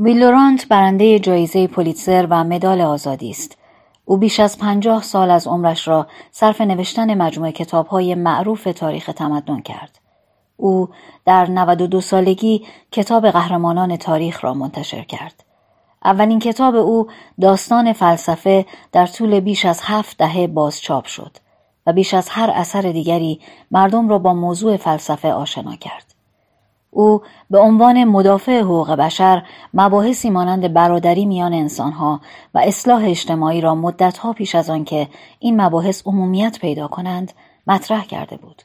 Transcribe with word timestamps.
ویلورانت 0.00 0.68
برنده 0.68 1.18
جایزه 1.18 1.66
پولیتزر 1.66 2.26
و 2.30 2.44
مدال 2.44 2.80
آزادی 2.80 3.30
است. 3.30 3.58
او 4.04 4.16
بیش 4.16 4.40
از 4.40 4.58
پنجاه 4.58 5.02
سال 5.02 5.30
از 5.30 5.46
عمرش 5.46 5.88
را 5.88 6.06
صرف 6.30 6.60
نوشتن 6.60 7.22
مجموعه 7.22 7.52
کتابهای 7.52 8.14
معروف 8.14 8.68
تاریخ 8.76 9.10
تمدن 9.16 9.60
کرد. 9.60 9.98
او 10.56 10.88
در 11.24 11.50
92 11.50 12.00
سالگی 12.00 12.66
کتاب 12.92 13.30
قهرمانان 13.30 13.96
تاریخ 13.96 14.44
را 14.44 14.54
منتشر 14.54 15.02
کرد. 15.02 15.44
اولین 16.04 16.38
کتاب 16.38 16.74
او 16.74 17.06
داستان 17.40 17.92
فلسفه 17.92 18.66
در 18.92 19.06
طول 19.06 19.40
بیش 19.40 19.64
از 19.64 19.80
هفت 19.82 20.18
دهه 20.18 20.46
بازچاپ 20.46 21.04
شد 21.04 21.36
و 21.86 21.92
بیش 21.92 22.14
از 22.14 22.28
هر 22.28 22.50
اثر 22.54 22.82
دیگری 22.82 23.40
مردم 23.70 24.08
را 24.08 24.18
با 24.18 24.34
موضوع 24.34 24.76
فلسفه 24.76 25.32
آشنا 25.32 25.76
کرد. 25.76 26.17
او 26.98 27.22
به 27.50 27.58
عنوان 27.58 28.04
مدافع 28.04 28.60
حقوق 28.60 28.90
بشر 28.90 29.42
مباحثی 29.74 30.30
مانند 30.30 30.72
برادری 30.72 31.26
میان 31.26 31.54
انسانها 31.54 32.20
و 32.54 32.58
اصلاح 32.58 33.04
اجتماعی 33.04 33.60
را 33.60 33.74
مدتها 33.74 34.32
پیش 34.32 34.54
از 34.54 34.70
آنکه 34.70 35.08
این 35.38 35.60
مباحث 35.60 36.02
عمومیت 36.06 36.58
پیدا 36.60 36.88
کنند 36.88 37.32
مطرح 37.66 38.04
کرده 38.04 38.36
بود. 38.36 38.62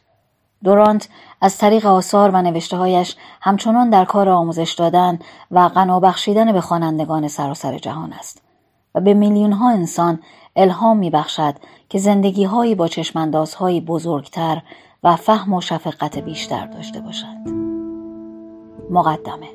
دورانت 0.63 1.09
از 1.41 1.57
طریق 1.57 1.85
آثار 1.85 2.31
و 2.31 2.41
نوشتههایش 2.41 3.15
همچنان 3.41 3.89
در 3.89 4.05
کار 4.05 4.29
آموزش 4.29 4.73
دادن 4.73 5.19
و 5.51 5.69
غنا 5.69 5.99
بخشیدن 5.99 6.51
به 6.51 6.61
خوانندگان 6.61 7.27
سراسر 7.27 7.77
جهان 7.77 8.13
است 8.13 8.41
و 8.95 9.01
به 9.01 9.13
میلیونها 9.13 9.69
انسان 9.69 10.19
الهام 10.55 10.97
میبخشد 10.97 11.55
که 11.89 11.99
زندگیهایی 11.99 12.75
با 12.75 12.87
چشماندازهایی 12.87 13.81
بزرگتر 13.81 14.61
و 15.03 15.15
فهم 15.15 15.53
و 15.53 15.61
شفقت 15.61 16.17
بیشتر 16.17 16.65
داشته 16.65 17.01
باشند. 17.01 17.62
مقدمه 18.89 19.47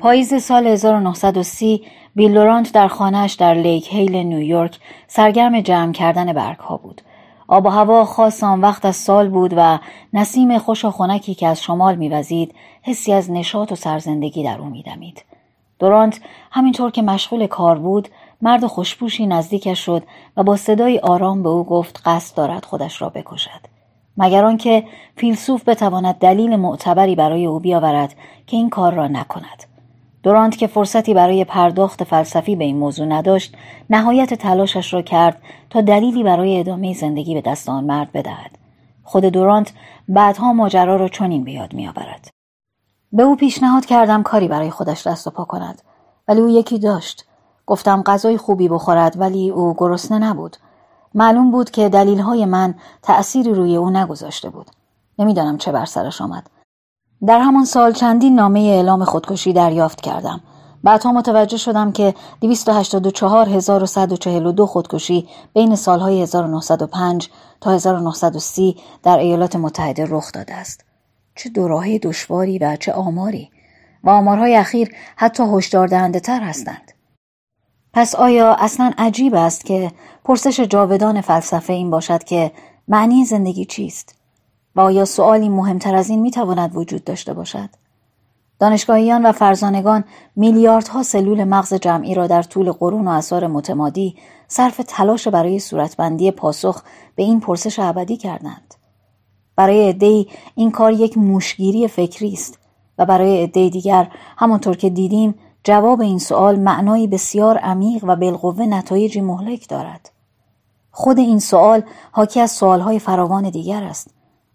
پاییز 0.00 0.42
سال 0.42 0.66
1930 0.66 1.82
بیل 2.14 2.32
لورانت 2.32 2.72
در 2.72 2.88
خانهش 2.88 3.32
در 3.32 3.54
لیک 3.54 3.88
هیل 3.92 4.16
نیویورک 4.16 4.78
سرگرم 5.06 5.60
جمع 5.60 5.92
کردن 5.92 6.32
برگ 6.32 6.58
ها 6.58 6.76
بود. 6.76 7.02
آب 7.48 7.66
و 7.66 7.68
هوا 7.68 8.04
خاص 8.04 8.44
آن 8.44 8.60
وقت 8.60 8.84
از 8.84 8.96
سال 8.96 9.28
بود 9.28 9.54
و 9.56 9.78
نسیم 10.12 10.58
خوش 10.58 10.84
و 10.84 10.90
خنکی 10.90 11.34
که 11.34 11.46
از 11.46 11.62
شمال 11.62 11.94
میوزید 11.94 12.54
حسی 12.82 13.12
از 13.12 13.30
نشاط 13.30 13.72
و 13.72 13.74
سرزندگی 13.74 14.44
در 14.44 14.58
او 14.58 14.66
میدمید. 14.66 15.24
دورانت 15.78 16.20
همینطور 16.50 16.90
که 16.90 17.02
مشغول 17.02 17.46
کار 17.46 17.78
بود 17.78 18.08
مرد 18.42 18.66
خوشپوشی 18.66 19.26
نزدیکش 19.26 19.84
شد 19.84 20.02
و 20.36 20.42
با 20.42 20.56
صدای 20.56 20.98
آرام 20.98 21.42
به 21.42 21.48
او 21.48 21.64
گفت 21.64 22.02
قصد 22.04 22.36
دارد 22.36 22.64
خودش 22.64 23.02
را 23.02 23.08
بکشد. 23.08 23.69
مگر 24.16 24.44
آنکه 24.44 24.84
فیلسوف 25.16 25.68
بتواند 25.68 26.14
دلیل 26.14 26.56
معتبری 26.56 27.14
برای 27.14 27.46
او 27.46 27.60
بیاورد 27.60 28.14
که 28.46 28.56
این 28.56 28.70
کار 28.70 28.94
را 28.94 29.08
نکند. 29.08 29.64
دورانت 30.22 30.56
که 30.56 30.66
فرصتی 30.66 31.14
برای 31.14 31.44
پرداخت 31.44 32.04
فلسفی 32.04 32.56
به 32.56 32.64
این 32.64 32.76
موضوع 32.76 33.06
نداشت 33.06 33.56
نهایت 33.90 34.34
تلاشش 34.34 34.94
را 34.94 35.02
کرد 35.02 35.42
تا 35.70 35.80
دلیلی 35.80 36.22
برای 36.22 36.60
ادامه 36.60 36.94
زندگی 36.94 37.34
به 37.34 37.40
دست 37.40 37.68
آن 37.68 37.84
مرد 37.84 38.12
بدهد. 38.12 38.58
خود 39.02 39.24
دورانت 39.24 39.72
بعدها 40.08 40.52
ماجرا 40.52 40.96
را 40.96 41.08
چنین 41.08 41.44
به 41.44 41.52
یاد 41.52 41.74
میآورد. 41.74 42.28
به 43.12 43.22
او 43.22 43.36
پیشنهاد 43.36 43.86
کردم 43.86 44.22
کاری 44.22 44.48
برای 44.48 44.70
خودش 44.70 45.06
دست 45.06 45.26
و 45.26 45.30
پا 45.30 45.44
کند. 45.44 45.82
ولی 46.28 46.40
او 46.40 46.48
یکی 46.48 46.78
داشت. 46.78 47.24
گفتم 47.66 48.02
غذای 48.02 48.36
خوبی 48.36 48.68
بخورد 48.68 49.20
ولی 49.20 49.50
او 49.50 49.74
گرسنه 49.78 50.18
نبود. 50.18 50.56
معلوم 51.14 51.50
بود 51.50 51.70
که 51.70 51.88
دلیلهای 51.88 52.44
من 52.44 52.74
تأثیری 53.02 53.54
روی 53.54 53.76
او 53.76 53.90
نگذاشته 53.90 54.50
بود. 54.50 54.66
نمی‌دانم 55.18 55.58
چه 55.58 55.72
بر 55.72 55.84
سرش 55.84 56.20
آمد. 56.20 56.50
در 57.26 57.38
همان 57.38 57.64
سال 57.64 57.92
چندین 57.92 58.34
نامه 58.34 58.60
اعلام 58.60 59.04
خودکشی 59.04 59.52
دریافت 59.52 60.00
کردم. 60.00 60.40
بعدها 60.84 61.12
متوجه 61.12 61.56
شدم 61.56 61.92
که 61.92 62.14
284142 62.40 64.66
خودکشی 64.66 65.28
بین 65.54 65.76
سالهای 65.76 66.22
1905 66.22 67.28
تا 67.60 67.70
1930 67.70 68.76
در 69.02 69.18
ایالات 69.18 69.56
متحده 69.56 70.06
رخ 70.08 70.32
داده 70.32 70.54
است. 70.54 70.84
چه 71.36 71.48
دوراهی 71.48 71.98
دشواری 71.98 72.58
و 72.58 72.76
چه 72.76 72.92
آماری 72.92 73.50
و 74.04 74.10
آمارهای 74.10 74.56
اخیر 74.56 74.94
حتی 75.16 75.42
هشدار 75.42 75.88
دهنده 75.88 76.20
تر 76.20 76.40
هستند. 76.40 76.92
پس 77.92 78.14
آیا 78.14 78.54
اصلا 78.54 78.92
عجیب 78.98 79.34
است 79.34 79.64
که 79.64 79.92
پرسش 80.24 80.60
جاودان 80.60 81.20
فلسفه 81.20 81.72
این 81.72 81.90
باشد 81.90 82.24
که 82.24 82.52
معنی 82.88 83.24
زندگی 83.24 83.64
چیست؟ 83.64 84.14
و 84.76 84.80
آیا 84.80 85.04
سؤالی 85.04 85.48
مهمتر 85.48 85.94
از 85.94 86.10
این 86.10 86.20
می‌تواند 86.20 86.76
وجود 86.76 87.04
داشته 87.04 87.32
باشد؟ 87.34 87.68
دانشگاهیان 88.58 89.26
و 89.26 89.32
فرزانگان 89.32 90.04
میلیاردها 90.36 91.02
سلول 91.02 91.44
مغز 91.44 91.74
جمعی 91.74 92.14
را 92.14 92.26
در 92.26 92.42
طول 92.42 92.72
قرون 92.72 93.08
و 93.08 93.10
اثار 93.10 93.46
متمادی 93.46 94.16
صرف 94.48 94.80
تلاش 94.88 95.28
برای 95.28 95.58
صورتبندی 95.58 96.30
پاسخ 96.30 96.82
به 97.14 97.22
این 97.22 97.40
پرسش 97.40 97.78
ابدی 97.78 98.16
کردند. 98.16 98.74
برای 99.56 99.88
عدهای 99.88 100.26
این 100.54 100.70
کار 100.70 100.92
یک 100.92 101.18
موشگیری 101.18 101.88
فکری 101.88 102.32
است 102.32 102.58
و 102.98 103.06
برای 103.06 103.42
عده 103.42 103.68
دیگر 103.68 104.08
همانطور 104.36 104.76
که 104.76 104.90
دیدیم 104.90 105.34
جواب 105.64 106.00
این 106.00 106.18
سوال 106.18 106.58
معنایی 106.58 107.06
بسیار 107.06 107.58
عمیق 107.58 108.04
و 108.04 108.16
بالقوه 108.16 108.66
نتایجی 108.66 109.20
مهلک 109.20 109.68
دارد. 109.68 110.10
خود 110.90 111.18
این 111.18 111.38
سوال 111.38 111.82
حاکی 112.12 112.40
از 112.40 112.50
سوالهای 112.50 112.98
فراوان 112.98 113.50
دیگر 113.50 113.82
است. 113.82 114.10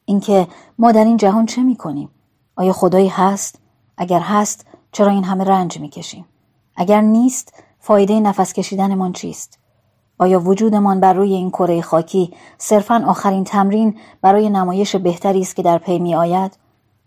اینکه 0.05 0.47
ما 0.79 0.91
در 0.91 1.03
این 1.03 1.17
جهان 1.17 1.45
چه 1.45 1.63
می 1.63 1.75
کنیم؟ 1.75 2.09
آیا 2.55 2.73
خدایی 2.73 3.07
هست؟ 3.07 3.59
اگر 3.97 4.19
هست 4.19 4.65
چرا 4.91 5.11
این 5.11 5.23
همه 5.23 5.43
رنج 5.43 5.79
می 5.79 5.89
کشیم؟ 5.89 6.25
اگر 6.75 7.01
نیست 7.01 7.53
فایده 7.79 8.19
نفس 8.19 8.53
کشیدنمان 8.53 9.13
چیست؟ 9.13 9.59
آیا 10.17 10.39
وجودمان 10.39 10.99
بر 10.99 11.13
روی 11.13 11.33
این 11.33 11.49
کره 11.49 11.81
خاکی 11.81 12.33
صرفا 12.57 13.03
آخرین 13.07 13.43
تمرین 13.43 13.97
برای 14.21 14.49
نمایش 14.49 14.95
بهتری 14.95 15.41
است 15.41 15.55
که 15.55 15.63
در 15.63 15.77
پی 15.77 15.99
می 15.99 16.15
آید؟ 16.15 16.57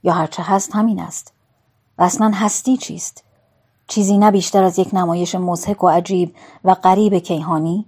یا 0.03 0.13
هرچه 0.13 0.43
هست 0.43 0.75
همین 0.75 1.01
است؟ 1.01 1.33
و 1.99 2.03
اصلا 2.03 2.33
هستی 2.35 2.77
چیست؟ 2.77 3.25
چیزی 3.89 4.19
نه 4.19 4.31
بیشتر 4.31 4.65
از 4.65 4.79
یک 4.79 4.89
نمایش 4.93 5.35
مزهک 5.35 5.85
و 5.85 5.89
عجیب 5.89 6.35
و 6.65 6.75
غریب 6.75 7.15
کیهانی؟ 7.15 7.87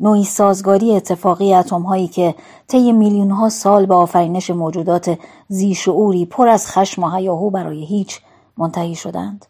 نوعی 0.00 0.24
سازگاری 0.24 0.96
اتفاقی 0.96 1.54
اتم 1.54 1.82
هایی 1.82 2.08
که 2.08 2.34
طی 2.68 2.92
میلیون 2.92 3.30
ها 3.30 3.48
سال 3.48 3.86
به 3.86 3.94
آفرینش 3.94 4.50
موجودات 4.50 5.18
زیشعوری 5.48 6.26
پر 6.26 6.48
از 6.48 6.66
خشم 6.66 7.02
و 7.02 7.10
هیاهو 7.16 7.50
برای 7.50 7.84
هیچ 7.84 8.20
منتهی 8.56 8.94
شدند. 8.94 9.46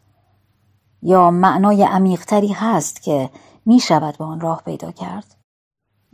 یا 1.03 1.31
معنای 1.31 1.83
عمیقتری 1.83 2.53
هست 2.53 3.03
که 3.03 3.31
می 3.67 3.81
شود 3.81 4.19
به 4.19 4.25
آن 4.25 4.41
راه 4.41 4.63
پیدا 4.65 4.91
کرد. 4.93 5.37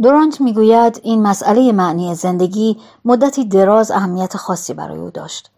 دورانت 0.03 0.41
می‌گوید 0.41 1.01
این 1.03 1.23
مسئله 1.23 1.73
معنی 1.73 2.15
زندگی 2.15 2.77
مدتی 3.05 3.45
دراز 3.45 3.91
اهمیت 3.91 4.37
خاصی 4.37 4.75
برای 4.75 4.99
او 4.99 5.11
داشت. 5.11 5.51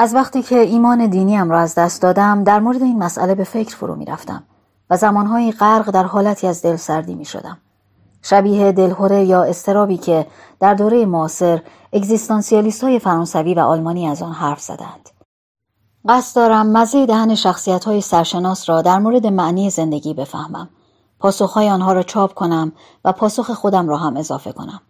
از 0.00 0.14
وقتی 0.14 0.42
که 0.42 0.58
ایمان 0.58 1.06
دینیم 1.06 1.50
را 1.50 1.60
از 1.60 1.74
دست 1.74 2.02
دادم 2.02 2.44
در 2.44 2.60
مورد 2.60 2.82
این 2.82 2.98
مسئله 2.98 3.34
به 3.34 3.44
فکر 3.44 3.76
فرو 3.76 3.96
می 3.96 4.04
رفتم 4.04 4.42
و 4.90 4.96
زمانهایی 4.96 5.52
غرق 5.52 5.90
در 5.90 6.04
حالتی 6.04 6.46
از 6.46 6.62
دل 6.62 6.76
سردی 6.76 7.14
می 7.14 7.24
شدم. 7.24 7.58
شبیه 8.22 8.72
دلهوره 8.72 9.24
یا 9.24 9.42
استرابی 9.42 9.96
که 9.96 10.26
در 10.60 10.74
دوره 10.74 11.06
معاصر 11.06 11.62
اگزیستانسیالیست 11.92 12.84
های 12.84 12.98
فرانسوی 12.98 13.54
و 13.54 13.60
آلمانی 13.60 14.08
از 14.08 14.22
آن 14.22 14.32
حرف 14.32 14.60
زدند. 14.60 15.10
قصد 16.08 16.36
دارم 16.36 16.66
مزه 16.66 17.06
دهن 17.06 17.34
شخصیت 17.34 17.84
های 17.84 18.00
سرشناس 18.00 18.68
را 18.68 18.82
در 18.82 18.98
مورد 18.98 19.26
معنی 19.26 19.70
زندگی 19.70 20.14
بفهمم. 20.14 20.68
پاسخهای 21.18 21.70
آنها 21.70 21.92
را 21.92 22.02
چاپ 22.02 22.34
کنم 22.34 22.72
و 23.04 23.12
پاسخ 23.12 23.50
خودم 23.50 23.88
را 23.88 23.96
هم 23.96 24.16
اضافه 24.16 24.52
کنم. 24.52 24.80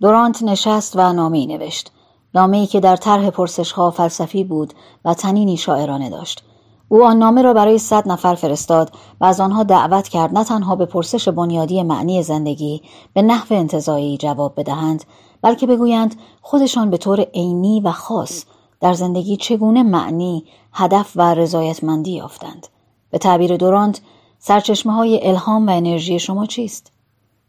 دورانت 0.00 0.42
نشست 0.42 0.96
و 0.96 1.12
نامی 1.12 1.46
نوشت. 1.46 1.92
نامه 2.34 2.56
ای 2.56 2.66
که 2.66 2.80
در 2.80 2.96
طرح 2.96 3.30
پرسشها 3.30 3.90
فلسفی 3.90 4.44
بود 4.44 4.72
و 5.04 5.14
تنینی 5.14 5.56
شاعرانه 5.56 6.10
داشت. 6.10 6.44
او 6.88 7.04
آن 7.04 7.18
نامه 7.18 7.42
را 7.42 7.52
برای 7.52 7.78
صد 7.78 8.08
نفر 8.08 8.34
فرستاد 8.34 8.92
و 9.20 9.24
از 9.24 9.40
آنها 9.40 9.62
دعوت 9.62 10.08
کرد 10.08 10.38
نه 10.38 10.44
تنها 10.44 10.76
به 10.76 10.86
پرسش 10.86 11.28
بنیادی 11.28 11.82
معنی 11.82 12.22
زندگی 12.22 12.82
به 13.12 13.22
نحو 13.22 13.46
انتظایی 13.50 14.16
جواب 14.16 14.52
بدهند 14.56 15.04
بلکه 15.42 15.66
بگویند 15.66 16.14
خودشان 16.42 16.90
به 16.90 16.96
طور 16.96 17.20
عینی 17.20 17.80
و 17.80 17.92
خاص 17.92 18.44
در 18.80 18.92
زندگی 18.92 19.36
چگونه 19.36 19.82
معنی، 19.82 20.44
هدف 20.72 21.12
و 21.16 21.34
رضایتمندی 21.34 22.12
یافتند. 22.12 22.66
به 23.10 23.18
تعبیر 23.18 23.56
دورانت 23.56 24.00
سرچشمه 24.38 24.92
های 24.92 25.28
الهام 25.28 25.66
و 25.66 25.70
انرژی 25.70 26.18
شما 26.18 26.46
چیست؟ 26.46 26.92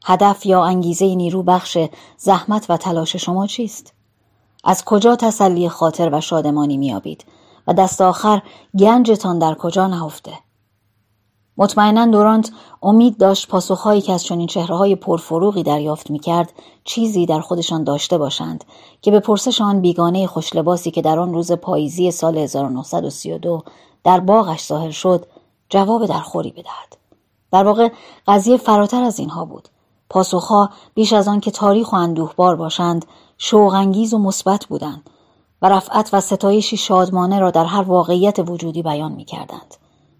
هدف 0.06 0.46
یا 0.46 0.64
انگیزه 0.64 1.16
نیرو 1.16 1.44
بخش 1.44 1.78
زحمت 2.18 2.66
و 2.70 2.78
تلاش 2.78 3.16
شما 3.16 3.48
چیست؟ 3.48 3.94
از 4.64 4.86
کجا 4.86 5.16
تسلی 5.16 5.70
خاطر 5.70 6.10
و 6.14 6.22
شادمانی 6.22 6.78
میابید 6.78 7.26
و 7.68 7.74
دست 7.74 8.02
آخر 8.02 8.42
گنجتان 8.80 9.40
در 9.40 9.54
کجا 9.54 9.88
نهفته؟ 9.88 10.34
مطمئنا 11.58 12.06
دورانت 12.06 12.52
امید 12.82 13.18
داشت 13.18 13.48
پاسخهایی 13.48 14.02
که 14.02 14.14
از 14.14 14.24
چنین 14.24 14.48
چهرههای 14.48 14.96
پرفروغی 14.96 15.64
دریافت 15.64 16.12
می‌کرد 16.12 16.54
چیزی 16.84 17.26
در 17.26 17.40
خودشان 17.40 17.84
داشته 17.84 18.18
باشند 18.18 18.64
که 19.02 19.12
به 19.12 19.20
پرسش 19.20 19.62
آن 19.62 19.82
بیگانه 19.82 20.28
خوشلباسی 20.28 20.92
که 20.92 21.02
در 21.02 21.20
آن 21.20 21.34
روز 21.34 21.52
پاییزی 21.52 22.12
سال 22.12 22.38
1932 22.38 23.64
در 24.04 24.20
باغش 24.20 24.66
ظاهر 24.66 24.92
شد 24.92 25.26
جواب 25.70 26.06
درخوری 26.06 26.52
بدهد. 26.52 26.98
در 27.52 27.64
واقع 27.64 27.90
قضیه 28.28 28.58
فراتر 28.58 29.04
از 29.04 29.20
اینها 29.20 29.46
بود. 29.46 29.70
پاسخها 30.10 30.70
بیش 30.94 31.14
از 31.14 31.28
آن 31.28 31.40
که 31.40 31.52
تاریخ 31.52 31.94
و 31.94 31.96
اندوهبار 31.96 32.56
باشند 32.56 33.06
شوقانگیز 33.38 34.14
و 34.14 34.18
مثبت 34.18 34.66
بودند 34.66 35.10
و 35.62 35.70
رفعت 35.70 36.10
و 36.14 36.22
ستایشی 36.22 36.78
شادمانه 36.78 37.40
را 37.40 37.52
در 37.52 37.66
هر 37.66 37.82
واقعیت 37.82 38.40
وجودی 38.40 38.84
بیان 38.84 39.12
می 39.12 39.26
کردند. 39.26 39.76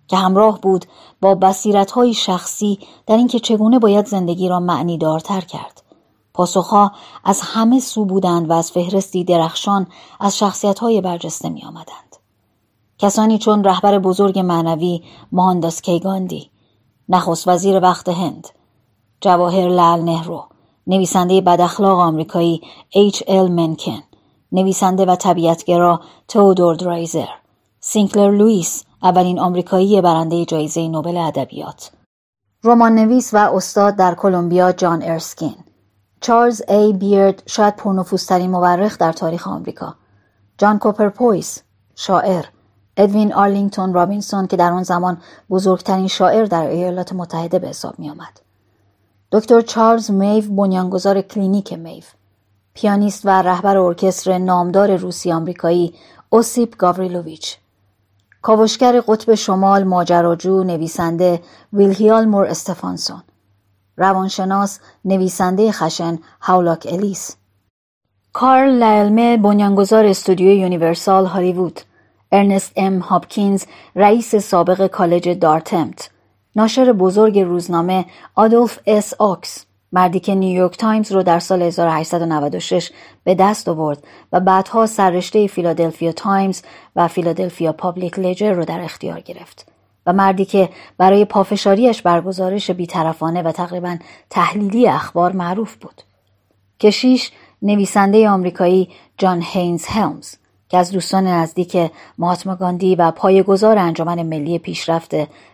که 0.08 0.18
همراه 0.18 0.62
بود 0.62 0.86
با 1.22 1.56
های 1.96 2.14
شخصی 2.14 2.80
در 3.08 3.18
اینکه 3.18 3.40
چگونه 3.40 3.80
باید 3.80 4.08
زندگی 4.08 4.50
را 4.50 4.60
معنی 4.60 4.98
دارتر 4.98 5.42
کرد. 5.42 5.84
پاسخها 6.34 6.92
از 7.24 7.42
همه 7.42 7.80
سو 7.80 8.06
بودند 8.06 8.50
و 8.50 8.54
از 8.54 8.72
فهرستی 8.72 9.24
درخشان 9.24 9.88
از 10.20 10.44
های 10.82 11.02
برجسته 11.02 11.50
می 11.50 11.64
آمدند. 11.64 12.16
کسانی 12.98 13.38
چون 13.38 13.64
رهبر 13.64 14.00
بزرگ 14.00 14.40
معنوی 14.40 15.04
مانداس 15.32 15.82
کیگاندی، 15.82 16.52
نخست 17.10 17.48
وزیر 17.48 17.80
وقت 17.80 18.10
هند، 18.10 18.48
جواهر 19.22 19.68
لال 19.68 20.02
نهرو، 20.02 20.46
نویسنده 20.88 21.42
بداخلاق 21.42 22.00
آمریکایی 22.00 22.62
ایچ 22.90 23.24
ال 23.28 23.52
منکن، 23.52 24.04
نویسنده 24.52 25.06
و 25.06 25.16
طبیعتگرا 25.16 26.02
تئودور 26.28 26.76
درایزر، 26.76 27.28
سینکلر 27.80 28.32
لوئیس 28.32 28.84
اولین 29.04 29.40
آمریکایی 29.40 30.02
برنده 30.02 30.46
جایزه 30.46 30.88
نوبل 30.88 31.18
ادبیات. 31.18 31.92
رمان 32.64 32.96
نویس 32.96 33.34
و 33.34 33.38
استاد 33.38 33.96
در 33.96 34.16
کلمبیا 34.16 34.72
جان 34.72 35.04
ارسکین. 35.04 35.56
چارلز 36.22 36.62
ای 36.68 36.94
بیرد 36.94 37.44
شاید 37.46 37.76
پرنفوذترین 37.76 38.52
مورخ 38.52 38.98
در 38.98 39.12
تاریخ 39.12 39.48
آمریکا. 39.48 39.96
جان 40.58 40.80
کوپر 40.80 41.10
پویس 41.10 41.62
شاعر. 41.96 42.46
ادوین 42.98 43.34
آرلینگتون 43.34 43.94
رابینسون 43.94 44.48
که 44.48 44.58
در 44.58 44.72
آن 44.72 44.84
زمان 44.84 45.18
بزرگترین 45.50 46.08
شاعر 46.08 46.46
در 46.46 46.68
ایالات 46.68 47.14
متحده 47.14 47.60
به 47.60 47.68
حساب 47.68 48.00
می 48.00 48.10
آمد. 48.10 48.43
دکتر 49.34 49.62
چارلز 49.62 50.12
میو 50.12 50.42
بنیانگذار 50.42 51.22
کلینیک 51.22 51.74
میو 51.74 52.04
پیانیست 52.74 53.26
و 53.26 53.30
رهبر 53.30 53.78
ارکستر 53.78 54.38
نامدار 54.38 54.96
روسی 54.96 55.32
آمریکایی 55.32 55.94
اوسیپ 56.30 56.78
گاوریلوویچ. 56.78 57.58
کاوشگر 58.42 59.02
قطب 59.02 59.36
شمال 59.36 59.84
ماجراجو 59.84 60.64
نویسنده 60.64 61.42
ویلهیالمور 61.74 62.46
استفانسون. 62.46 63.24
روانشناس 63.98 64.80
نویسنده 65.06 65.72
خشن 65.72 66.20
هاولاک 66.42 66.88
الیس. 66.92 67.36
کارل 68.34 68.78
لالمه 68.78 69.38
بنیانگذار 69.38 70.06
استودیو 70.06 70.52
یونیورسال 70.52 71.26
هالیوود. 71.26 71.82
ارنست 72.32 72.72
ام 72.76 73.00
هاپکینز 73.00 73.66
رئیس 73.96 74.36
سابق 74.36 74.88
کالج 74.88 75.30
دارتمت. 75.30 76.13
ناشر 76.56 76.92
بزرگ 76.92 77.40
روزنامه 77.40 78.06
آدولف 78.36 78.80
اس 78.86 79.14
آکس 79.14 79.66
مردی 79.92 80.20
که 80.20 80.36
نیویورک 80.36 80.78
تایمز 80.78 81.12
رو 81.12 81.24
در 81.24 81.40
سال 81.40 81.62
1896 81.62 82.92
به 83.24 83.36
دست 83.36 83.70
آورد 83.70 84.04
و 84.32 84.40
بعدها 84.40 84.86
سررشته 84.86 85.48
فیلادلفیا 85.48 86.12
تایمز 86.12 86.62
و 86.96 87.08
فیلادلفیا 87.08 87.74
پابلیک 87.74 88.20
لجر 88.20 88.54
رو 88.54 88.66
در 88.66 88.82
اختیار 88.82 89.20
گرفت 89.20 89.68
و 90.06 90.14
مردی 90.14 90.46
که 90.46 90.70
برای 90.98 91.26
پافشاریش 91.26 92.02
بر 92.02 92.22
گزارش 92.22 92.72
بیطرفانه 92.72 93.42
و 93.42 93.52
تقریبا 93.52 93.98
تحلیلی 94.30 94.88
اخبار 94.88 95.32
معروف 95.32 95.76
بود. 95.76 96.02
کشیش 96.80 97.32
نویسنده 97.62 98.30
آمریکایی 98.30 98.90
جان 99.18 99.44
هینز 99.46 99.86
هلمز 99.86 100.36
که 100.74 100.78
از 100.78 100.92
دوستان 100.92 101.28
نزدیک 101.28 101.92
مهاتما 102.18 102.56
گاندی 102.56 102.96
و 102.96 103.12
پایه‌گذار 103.12 103.78
انجمن 103.78 104.24
ملی 104.24 104.60
پیشرفت 104.60 105.12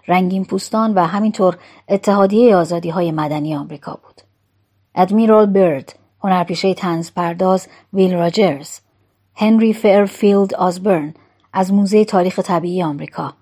رنگین 0.08 0.46
پوستان 0.46 0.94
و 0.94 1.06
همینطور 1.06 1.58
اتحادیه 1.90 2.56
آزادی 2.56 2.90
های 2.90 3.12
مدنی 3.12 3.56
آمریکا 3.56 3.92
بود. 4.04 4.22
ادمیرال 4.96 5.46
برد، 5.46 6.00
هنرپیشه 6.24 6.74
طنز 6.74 7.12
پرداز 7.12 7.68
ویل 7.94 8.14
راجرز، 8.14 8.80
هنری 9.36 9.74
فیرفیلد 9.74 10.54
آزبرن 10.54 11.14
از 11.54 11.74
موزه 11.74 12.06
تاریخ 12.06 12.40
طبیعی 12.40 12.84
آمریکا، 12.84 13.34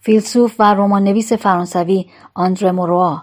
فیلسوف 0.00 0.54
و 0.58 0.74
رمان 0.74 1.04
نویس 1.04 1.32
فرانسوی 1.32 2.06
آندره 2.34 2.72
موروا، 2.72 3.22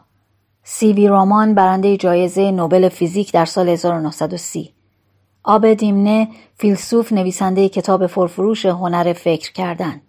سیوی 0.63 1.07
رامان 1.07 1.53
برنده 1.53 1.97
جایزه 1.97 2.51
نوبل 2.51 2.89
فیزیک 2.89 3.33
در 3.33 3.45
سال 3.45 3.69
1930 3.69 4.79
ابه 5.44 5.74
دیمنه 5.74 6.27
فیلسوف 6.57 7.13
نویسنده 7.13 7.69
کتاب 7.69 8.07
پرفروش 8.07 8.66
هنر 8.65 9.13
فکر 9.13 9.53
کردن. 9.53 10.01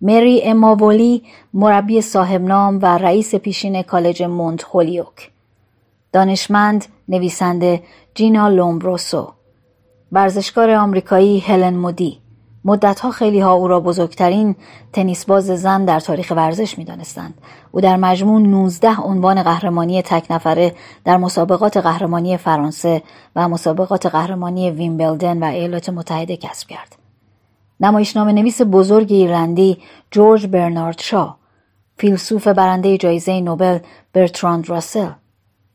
مری 0.00 0.42
اماولی 0.42 1.22
مربی 1.54 2.00
صاحب 2.00 2.42
نام 2.42 2.78
و 2.82 2.98
رئیس 2.98 3.34
پیشین 3.34 3.82
کالج 3.82 4.22
مونت 4.22 4.64
هولیوک. 4.64 5.30
دانشمند 6.12 6.84
نویسنده 7.08 7.82
جینا 8.14 8.48
لومبروسو. 8.48 9.32
ورزشکار 10.12 10.70
آمریکایی 10.70 11.40
هلن 11.40 11.74
مودی. 11.74 12.21
مدتها 12.64 13.10
خیلی 13.10 13.40
ها 13.40 13.52
او 13.52 13.68
را 13.68 13.80
بزرگترین 13.80 14.56
تنیس 14.92 15.24
باز 15.24 15.46
زن 15.46 15.84
در 15.84 16.00
تاریخ 16.00 16.32
ورزش 16.36 16.78
می 16.78 16.84
دانستند. 16.84 17.34
او 17.70 17.80
در 17.80 17.96
مجموع 17.96 18.40
19 18.40 19.00
عنوان 19.00 19.42
قهرمانی 19.42 20.02
تک 20.02 20.26
نفره 20.30 20.74
در 21.04 21.16
مسابقات 21.16 21.76
قهرمانی 21.76 22.36
فرانسه 22.36 23.02
و 23.36 23.48
مسابقات 23.48 24.06
قهرمانی 24.06 24.70
ویمبلدن 24.70 25.42
و 25.42 25.44
ایالات 25.46 25.88
متحده 25.88 26.36
کسب 26.36 26.68
کرد. 26.68 26.96
نمایشنامه 27.80 28.32
نویس 28.32 28.62
بزرگ 28.62 29.12
ایرلندی 29.12 29.78
جورج 30.10 30.46
برنارد 30.46 30.98
شا 31.00 31.36
فیلسوف 31.96 32.48
برنده 32.48 32.98
جایزه 32.98 33.40
نوبل 33.40 33.78
برتراند 34.12 34.68
راسل 34.70 35.08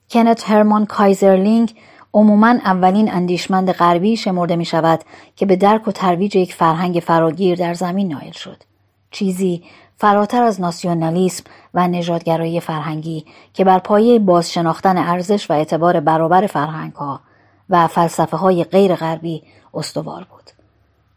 کنت 0.10 0.50
هرمان 0.50 0.86
کایزرلینگ 0.86 1.76
عموما 2.14 2.48
اولین 2.48 3.12
اندیشمند 3.12 3.72
غربی 3.72 4.18
شمرده 4.18 4.56
می 4.56 4.66
شود 4.66 5.00
که 5.36 5.46
به 5.46 5.56
درک 5.56 5.88
و 5.88 5.92
ترویج 5.92 6.36
یک 6.36 6.54
فرهنگ 6.54 7.00
فراگیر 7.00 7.58
در 7.58 7.74
زمین 7.74 8.08
نایل 8.08 8.32
شد. 8.32 8.64
چیزی 9.12 9.64
فراتر 9.98 10.44
از 10.44 10.62
ناسیونالیسم 10.62 11.44
و 11.74 11.88
نژادگرایی 11.88 12.60
فرهنگی 12.60 13.26
که 13.54 13.64
بر 13.64 13.80
پایه 13.80 14.20
بازشناختن 14.20 14.98
ارزش 14.98 15.50
و 15.52 15.54
اعتبار 15.54 16.00
برابر 16.00 16.48
فرهنگ 16.48 16.94
ها 16.94 17.22
و 17.70 17.88
فلسفه 17.88 18.38
های 18.38 18.64
غیر 18.64 18.96
غربی 18.96 19.44
استوار 19.74 20.28
بود. 20.30 20.52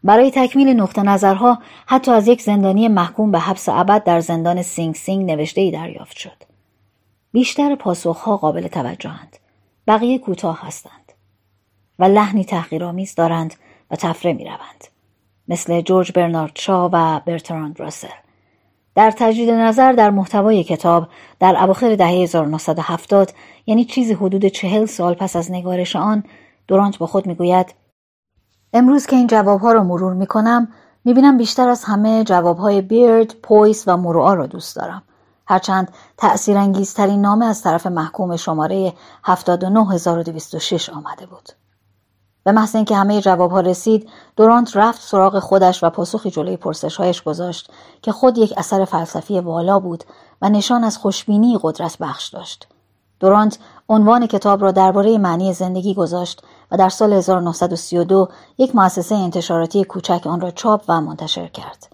برای 0.03 0.31
تکمیل 0.31 0.67
نقطه 0.67 1.01
نظرها 1.01 1.59
حتی 1.85 2.11
از 2.11 2.27
یک 2.27 2.41
زندانی 2.41 2.87
محکوم 2.87 3.31
به 3.31 3.39
حبس 3.39 3.69
ابد 3.69 4.03
در 4.03 4.19
زندان 4.19 4.61
سینگ 4.61 4.95
سینگ 4.95 5.31
نوشته 5.31 5.61
ای 5.61 5.71
دریافت 5.71 6.17
شد. 6.17 6.43
بیشتر 7.31 7.75
پاسخها 7.75 8.37
قابل 8.37 8.67
توجهند. 8.67 9.37
بقیه 9.87 10.19
کوتاه 10.19 10.59
هستند 10.61 11.11
و 11.99 12.03
لحنی 12.03 12.45
تحقیرآمیز 12.45 13.15
دارند 13.15 13.53
و 13.91 13.95
طفره 13.95 14.33
می 14.33 14.45
روند. 14.45 14.83
مثل 15.47 15.81
جورج 15.81 16.11
برنارد 16.11 16.51
شا 16.55 16.89
و 16.93 17.21
برتراند 17.25 17.79
راسل. 17.79 18.07
در 18.95 19.11
تجدید 19.11 19.49
نظر 19.49 19.91
در 19.91 20.09
محتوای 20.09 20.63
کتاب 20.63 21.07
در 21.39 21.63
اواخر 21.63 21.95
دهه 21.95 22.09
1970 22.09 23.31
یعنی 23.65 23.85
چیزی 23.85 24.13
حدود 24.13 24.45
چهل 24.45 24.85
سال 24.85 25.13
پس 25.13 25.35
از 25.35 25.51
نگارش 25.51 25.95
آن 25.95 26.23
دورانت 26.67 26.97
با 26.97 27.07
خود 27.07 27.27
می‌گوید 27.27 27.73
امروز 28.73 29.05
که 29.05 29.15
این 29.15 29.27
جوابها 29.27 29.71
را 29.71 29.83
مرور 29.83 30.13
می 30.13 30.27
کنم 30.27 30.67
می 31.05 31.13
بینم 31.13 31.37
بیشتر 31.37 31.69
از 31.69 31.83
همه 31.83 32.23
جوابهای 32.23 32.81
بیرد، 32.81 33.35
پویس 33.43 33.87
و 33.87 33.97
مروآ 33.97 34.33
را 34.33 34.47
دوست 34.47 34.75
دارم. 34.75 35.03
هرچند 35.51 35.91
تأثیرانگیزترین 36.17 37.21
نامه 37.21 37.45
از 37.45 37.61
طرف 37.61 37.87
محکوم 37.87 38.35
شماره 38.35 38.93
79226 39.23 40.89
آمده 40.89 41.25
بود. 41.25 41.49
به 42.43 42.51
محض 42.51 42.75
اینکه 42.75 42.95
همه 42.95 43.21
جوابها 43.21 43.59
رسید 43.59 44.09
دورانت 44.35 44.77
رفت 44.77 45.01
سراغ 45.01 45.39
خودش 45.39 45.83
و 45.83 45.89
پاسخی 45.89 46.31
جلوی 46.31 46.57
پرسشهایش 46.57 47.23
گذاشت 47.23 47.71
که 48.01 48.11
خود 48.11 48.37
یک 48.37 48.53
اثر 48.57 48.85
فلسفی 48.85 49.39
والا 49.39 49.79
بود 49.79 50.03
و 50.41 50.49
نشان 50.49 50.83
از 50.83 50.97
خوشبینی 50.97 51.59
قدرت 51.61 51.97
بخش 51.97 52.27
داشت 52.27 52.67
دورانت 53.19 53.57
عنوان 53.89 54.27
کتاب 54.27 54.61
را 54.61 54.71
درباره 54.71 55.17
معنی 55.17 55.53
زندگی 55.53 55.93
گذاشت 55.93 56.43
و 56.71 56.77
در 56.77 56.89
سال 56.89 57.13
1932 57.13 58.27
یک 58.57 58.75
مؤسسه 58.75 59.15
انتشاراتی 59.15 59.83
کوچک 59.83 60.27
آن 60.27 60.41
را 60.41 60.51
چاپ 60.51 60.83
و 60.87 61.01
منتشر 61.01 61.47
کرد 61.47 61.87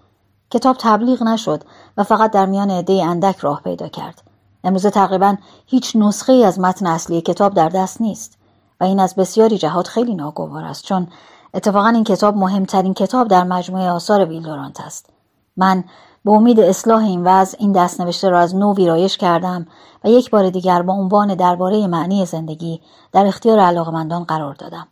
کتاب 0.51 0.75
تبلیغ 0.79 1.23
نشد 1.23 1.63
و 1.97 2.03
فقط 2.03 2.31
در 2.31 2.45
میان 2.45 2.71
عده 2.71 3.03
اندک 3.05 3.37
راه 3.37 3.61
پیدا 3.61 3.87
کرد. 3.87 4.23
امروزه 4.63 4.89
تقریبا 4.89 5.35
هیچ 5.65 5.95
نسخه 5.95 6.33
ای 6.33 6.43
از 6.43 6.59
متن 6.59 6.87
اصلی 6.87 7.21
کتاب 7.21 7.53
در 7.53 7.69
دست 7.69 8.01
نیست 8.01 8.37
و 8.81 8.83
این 8.83 8.99
از 8.99 9.15
بسیاری 9.15 9.57
جهات 9.57 9.87
خیلی 9.87 10.15
ناگوار 10.15 10.63
است 10.63 10.83
چون 10.83 11.07
اتفاقا 11.53 11.87
این 11.87 12.03
کتاب 12.03 12.37
مهمترین 12.37 12.93
کتاب 12.93 13.27
در 13.27 13.43
مجموعه 13.43 13.89
آثار 13.89 14.25
ویلدورانت 14.25 14.81
است. 14.81 15.09
من 15.57 15.83
به 16.25 16.31
امید 16.31 16.59
اصلاح 16.59 17.03
این 17.03 17.23
وضع 17.23 17.57
این 17.59 17.71
دستنوشته 17.71 18.29
را 18.29 18.39
از 18.39 18.55
نو 18.55 18.73
ویرایش 18.73 19.17
کردم 19.17 19.67
و 20.03 20.09
یک 20.09 20.29
بار 20.29 20.49
دیگر 20.49 20.81
با 20.81 20.93
عنوان 20.93 21.35
درباره 21.35 21.87
معنی 21.87 22.25
زندگی 22.25 22.81
در 23.11 23.25
اختیار 23.27 23.59
علاقمندان 23.59 24.23
قرار 24.23 24.53
دادم 24.53 24.87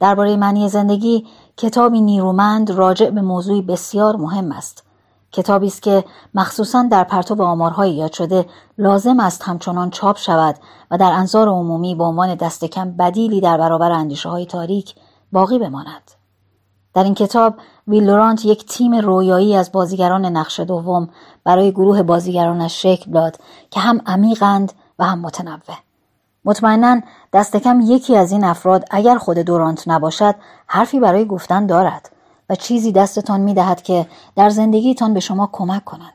درباره 0.00 0.36
معنی 0.36 0.68
زندگی 0.68 1.26
کتابی 1.56 2.00
نیرومند 2.00 2.70
راجع 2.70 3.10
به 3.10 3.20
موضوعی 3.20 3.62
بسیار 3.62 4.16
مهم 4.16 4.52
است 4.52 4.87
کتابی 5.38 5.66
است 5.66 5.82
که 5.82 6.04
مخصوصا 6.34 6.82
در 6.90 7.04
پرتو 7.04 7.42
آمارهای 7.42 7.90
یاد 7.90 8.12
شده 8.12 8.46
لازم 8.78 9.20
است 9.20 9.42
همچنان 9.42 9.90
چاپ 9.90 10.18
شود 10.18 10.56
و 10.90 10.98
در 10.98 11.12
انظار 11.12 11.48
عمومی 11.48 11.94
به 11.94 12.04
عنوان 12.04 12.34
دست 12.34 12.64
کم 12.64 12.90
بدیلی 12.90 13.40
در 13.40 13.56
برابر 13.56 13.92
اندیشه 13.92 14.28
های 14.28 14.46
تاریک 14.46 14.94
باقی 15.32 15.58
بماند. 15.58 16.10
در 16.94 17.04
این 17.04 17.14
کتاب 17.14 17.54
ویلورانت 17.88 18.44
یک 18.44 18.66
تیم 18.66 18.94
رویایی 18.94 19.56
از 19.56 19.72
بازیگران 19.72 20.26
نقش 20.26 20.60
دوم 20.60 21.08
برای 21.44 21.72
گروه 21.72 22.02
بازیگرانش 22.02 22.82
شکل 22.82 23.10
داد 23.10 23.36
که 23.70 23.80
هم 23.80 24.00
عمیقند 24.06 24.72
و 24.98 25.04
هم 25.04 25.18
متنوع. 25.18 25.76
مطمئنا 26.44 27.00
دست 27.32 27.56
کم 27.56 27.80
یکی 27.80 28.16
از 28.16 28.32
این 28.32 28.44
افراد 28.44 28.84
اگر 28.90 29.18
خود 29.18 29.38
دورانت 29.38 29.88
نباشد 29.88 30.34
حرفی 30.66 31.00
برای 31.00 31.24
گفتن 31.24 31.66
دارد. 31.66 32.10
و 32.48 32.54
چیزی 32.54 32.92
دستتان 32.92 33.40
می 33.40 33.54
دهد 33.54 33.82
که 33.82 34.06
در 34.36 34.50
زندگیتان 34.50 35.14
به 35.14 35.20
شما 35.20 35.50
کمک 35.52 35.84
کنند. 35.84 36.12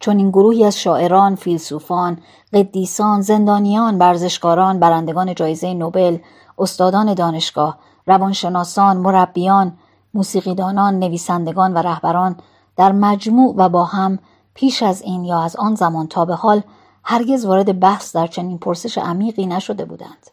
چون 0.00 0.18
این 0.18 0.30
گروهی 0.30 0.64
از 0.64 0.78
شاعران، 0.78 1.34
فیلسوفان، 1.34 2.18
قدیسان، 2.52 3.20
زندانیان، 3.20 3.98
برزشکاران، 3.98 4.80
برندگان 4.80 5.34
جایزه 5.34 5.74
نوبل، 5.74 6.18
استادان 6.58 7.14
دانشگاه، 7.14 7.78
روانشناسان، 8.06 8.96
مربیان، 8.96 9.78
موسیقیدانان، 10.14 10.98
نویسندگان 10.98 11.74
و 11.74 11.78
رهبران 11.78 12.36
در 12.76 12.92
مجموع 12.92 13.54
و 13.56 13.68
با 13.68 13.84
هم 13.84 14.18
پیش 14.54 14.82
از 14.82 15.02
این 15.02 15.24
یا 15.24 15.42
از 15.42 15.56
آن 15.56 15.74
زمان 15.74 16.06
تا 16.06 16.24
به 16.24 16.34
حال 16.34 16.62
هرگز 17.04 17.44
وارد 17.44 17.80
بحث 17.80 18.16
در 18.16 18.26
چنین 18.26 18.58
پرسش 18.58 18.98
عمیقی 18.98 19.46
نشده 19.46 19.84
بودند. 19.84 20.30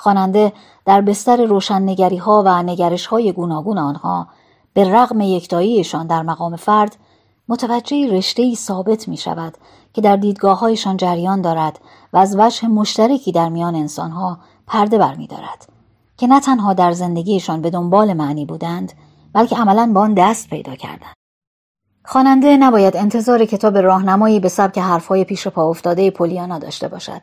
خواننده 0.00 0.52
در 0.84 1.00
بستر 1.00 1.46
روشننگری 1.46 2.16
ها 2.16 2.42
و 2.46 2.62
نگرش 2.62 3.06
های 3.06 3.32
گوناگون 3.32 3.78
آنها 3.78 4.26
به 4.74 4.92
رغم 4.92 5.20
یکتاییشان 5.20 6.06
در 6.06 6.22
مقام 6.22 6.56
فرد 6.56 6.96
متوجه 7.48 8.08
رشته 8.16 8.54
ثابت 8.54 9.08
می 9.08 9.16
شود 9.16 9.54
که 9.92 10.00
در 10.00 10.16
دیدگاه 10.16 10.58
هایشان 10.58 10.96
جریان 10.96 11.40
دارد 11.40 11.80
و 12.12 12.16
از 12.18 12.36
وجه 12.38 12.68
مشترکی 12.68 13.32
در 13.32 13.48
میان 13.48 13.74
انسانها 13.74 14.38
پرده 14.66 14.98
برمی 14.98 15.26
دارد 15.26 15.68
که 16.16 16.26
نه 16.26 16.40
تنها 16.40 16.72
در 16.72 16.92
زندگیشان 16.92 17.62
به 17.62 17.70
دنبال 17.70 18.12
معنی 18.12 18.44
بودند 18.44 18.92
بلکه 19.32 19.56
عملا 19.56 19.92
با 19.94 20.00
آن 20.00 20.14
دست 20.14 20.50
پیدا 20.50 20.74
کردند. 20.74 21.14
خواننده 22.04 22.56
نباید 22.56 22.96
انتظار 22.96 23.44
کتاب 23.44 23.78
راهنمایی 23.78 24.40
به 24.40 24.48
سبک 24.48 24.78
حرفهای 24.78 25.24
پیش 25.24 25.48
پا 25.48 25.70
افتاده 25.70 26.10
پولیانا 26.10 26.58
داشته 26.58 26.88
باشد 26.88 27.20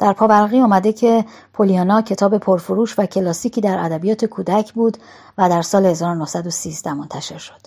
در 0.00 0.12
پاورقی 0.12 0.60
آمده 0.60 0.92
که 0.92 1.24
پولیانا 1.52 2.02
کتاب 2.02 2.38
پرفروش 2.38 2.98
و 2.98 3.06
کلاسیکی 3.06 3.60
در 3.60 3.84
ادبیات 3.84 4.24
کودک 4.24 4.72
بود 4.72 4.96
و 5.38 5.48
در 5.48 5.62
سال 5.62 5.86
1913 5.86 6.94
منتشر 6.94 7.38
شد. 7.38 7.60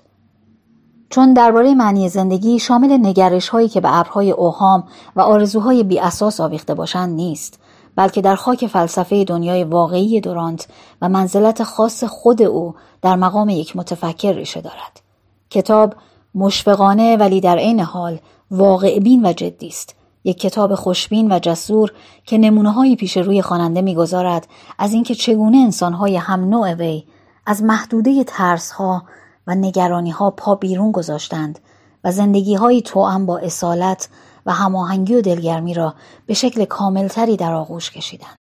چون 1.10 1.34
درباره 1.34 1.76
معنی 1.76 2.10
زندگی 2.10 2.60
شامل 2.60 2.98
نگرش 3.08 3.50
هایی 3.50 3.70
که 3.70 3.82
به 3.82 3.98
ابرهای 3.98 4.32
اوهام 4.32 4.84
و 5.16 5.22
آرزوهای 5.22 5.84
بی 5.84 6.00
اساس 6.00 6.40
آویخته 6.40 6.74
باشند 6.74 7.16
نیست 7.16 7.60
بلکه 7.96 8.22
در 8.22 8.36
خاک 8.36 8.68
فلسفه 8.68 9.24
دنیای 9.24 9.64
واقعی 9.64 10.22
دورانت 10.22 10.68
و 11.02 11.10
منزلت 11.10 11.64
خاص 11.64 12.04
خود 12.04 12.42
او 12.42 12.76
در 13.02 13.16
مقام 13.16 13.50
یک 13.50 13.76
متفکر 13.76 14.34
ریشه 14.34 14.62
دارد. 14.62 15.02
کتاب 15.50 15.94
مشفقانه 16.36 17.18
ولی 17.18 17.42
در 17.42 17.58
عین 17.58 17.80
حال 17.80 18.20
واقع 18.52 19.00
بین 19.00 19.26
و 19.26 19.34
جدی 19.34 19.68
است 19.68 19.96
یک 20.24 20.40
کتاب 20.40 20.76
خوشبین 20.76 21.32
و 21.32 21.40
جسور 21.40 21.92
که 22.26 22.38
نمونه 22.38 22.72
هایی 22.72 22.96
پیش 22.96 23.18
روی 23.18 23.42
خواننده 23.42 23.82
می‌گذارد 23.82 24.48
از 24.80 24.94
اینکه 24.94 25.16
چگونه 25.16 25.58
انسانهای 25.58 26.18
هم 26.18 26.50
نوع 26.50 26.74
وی 26.74 27.04
از 27.46 27.64
محدوده 27.64 28.24
ترس 28.24 28.72
ها 28.72 29.04
و 29.48 29.56
نگرانی 29.56 30.12
ها 30.12 30.32
پا 30.32 30.56
بیرون 30.56 30.92
گذاشتند 30.92 31.60
و 32.04 32.12
زندگی 32.12 32.56
های 32.56 32.82
توأم 32.82 33.26
با 33.26 33.38
اصالت 33.38 34.10
و 34.46 34.54
هماهنگی 34.54 35.16
و 35.16 35.22
دلگرمی 35.22 35.74
را 35.74 35.94
به 36.26 36.34
شکل 36.34 36.66
کاملتری 36.66 37.38
در 37.38 37.54
آغوش 37.54 37.92
کشیدند. 37.92 38.36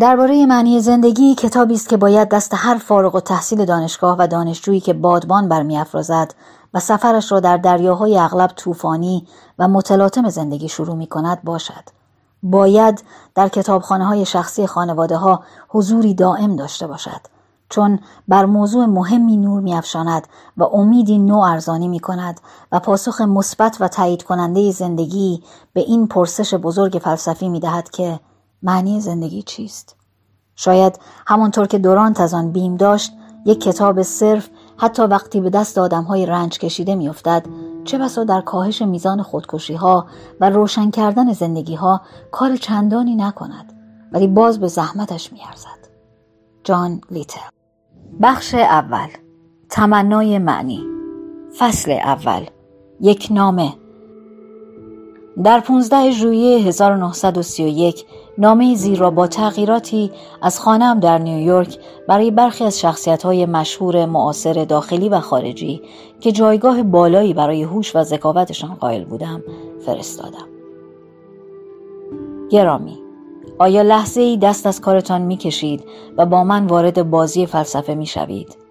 درباره 0.00 0.46
معنی 0.46 0.80
زندگی 0.80 1.34
کتابی 1.34 1.74
است 1.74 1.88
که 1.88 1.96
باید 1.96 2.28
دست 2.28 2.54
هر 2.54 2.78
فارغ 2.78 3.14
و 3.14 3.20
تحصیل 3.20 3.64
دانشگاه 3.64 4.16
و 4.18 4.26
دانشجویی 4.26 4.80
که 4.80 4.92
بادبان 4.92 5.48
برمیافرازد 5.48 6.34
و 6.76 6.80
سفرش 6.80 7.32
را 7.32 7.40
در 7.40 7.56
دریاهای 7.56 8.18
اغلب 8.18 8.50
طوفانی 8.56 9.26
و 9.58 9.68
متلاطم 9.68 10.28
زندگی 10.28 10.68
شروع 10.68 10.96
می 10.96 11.06
کند 11.06 11.42
باشد. 11.42 11.84
باید 12.42 13.04
در 13.34 13.48
کتابخانه 13.48 14.04
های 14.06 14.24
شخصی 14.24 14.66
خانواده 14.66 15.16
ها 15.16 15.42
حضوری 15.68 16.14
دائم 16.14 16.56
داشته 16.56 16.86
باشد. 16.86 17.20
چون 17.68 17.98
بر 18.28 18.44
موضوع 18.44 18.86
مهمی 18.86 19.36
نور 19.36 19.60
میافشاند 19.60 20.26
و 20.56 20.64
امیدی 20.64 21.18
نو 21.18 21.36
ارزانی 21.38 21.88
می 21.88 22.00
کند 22.00 22.40
و 22.72 22.80
پاسخ 22.80 23.20
مثبت 23.20 23.76
و 23.80 23.88
تایید 23.88 24.22
کننده 24.22 24.70
زندگی 24.70 25.42
به 25.72 25.80
این 25.80 26.06
پرسش 26.06 26.54
بزرگ 26.54 27.00
فلسفی 27.04 27.48
می 27.48 27.60
دهد 27.60 27.90
که 27.90 28.20
معنی 28.62 29.00
زندگی 29.00 29.42
چیست؟ 29.42 29.96
شاید 30.56 30.98
همانطور 31.26 31.66
که 31.66 31.78
دورانت 31.78 32.20
از 32.20 32.34
آن 32.34 32.52
بیم 32.52 32.76
داشت 32.76 33.12
یک 33.44 33.60
کتاب 33.60 34.02
صرف 34.02 34.48
حتی 34.78 35.02
وقتی 35.02 35.40
به 35.40 35.50
دست 35.50 35.78
آدم 35.78 36.02
های 36.02 36.26
رنج 36.26 36.58
کشیده 36.58 36.94
میافتد 36.94 37.46
چه 37.84 37.98
بسا 37.98 38.24
در 38.24 38.40
کاهش 38.40 38.82
میزان 38.82 39.22
خودکشی 39.22 39.74
ها 39.74 40.06
و 40.40 40.50
روشن 40.50 40.90
کردن 40.90 41.32
زندگی 41.32 41.74
ها 41.74 42.00
کار 42.30 42.56
چندانی 42.56 43.14
نکند 43.16 43.72
ولی 44.12 44.26
باز 44.26 44.60
به 44.60 44.66
زحمتش 44.66 45.32
میارزد. 45.32 45.88
جان 46.64 47.00
لیتل 47.10 47.40
بخش 48.22 48.54
اول. 48.54 49.08
تمنای 49.70 50.38
معنی. 50.38 50.84
فصل 51.58 51.90
اول. 51.92 52.46
یک 53.00 53.28
نامه. 53.30 53.72
در 55.44 55.60
15 55.60 56.10
ژوئیه 56.10 56.58
1931 56.58 58.06
نامه 58.38 58.74
زیر 58.74 58.98
را 58.98 59.10
با 59.10 59.26
تغییراتی 59.26 60.10
از 60.42 60.60
خانم 60.60 61.00
در 61.00 61.18
نیویورک 61.18 61.78
برای 62.08 62.30
برخی 62.30 62.64
از 62.64 62.80
شخصیت‌های 62.80 63.46
مشهور 63.46 64.06
معاصر 64.06 64.64
داخلی 64.64 65.08
و 65.08 65.20
خارجی 65.20 65.82
که 66.20 66.32
جایگاه 66.32 66.82
بالایی 66.82 67.34
برای 67.34 67.62
هوش 67.62 67.96
و 67.96 68.02
ذکاوتشان 68.02 68.74
قائل 68.74 69.04
بودم 69.04 69.42
فرستادم. 69.86 70.48
گرامی 72.50 72.98
آیا 73.58 73.82
لحظه 73.82 74.20
ای 74.20 74.36
دست 74.36 74.66
از 74.66 74.80
کارتان 74.80 75.22
می 75.22 75.36
کشید 75.36 75.84
و 76.16 76.26
با 76.26 76.44
من 76.44 76.66
وارد 76.66 77.10
بازی 77.10 77.46
فلسفه 77.46 77.94
می 77.94 78.06
شوید؟ 78.06 78.65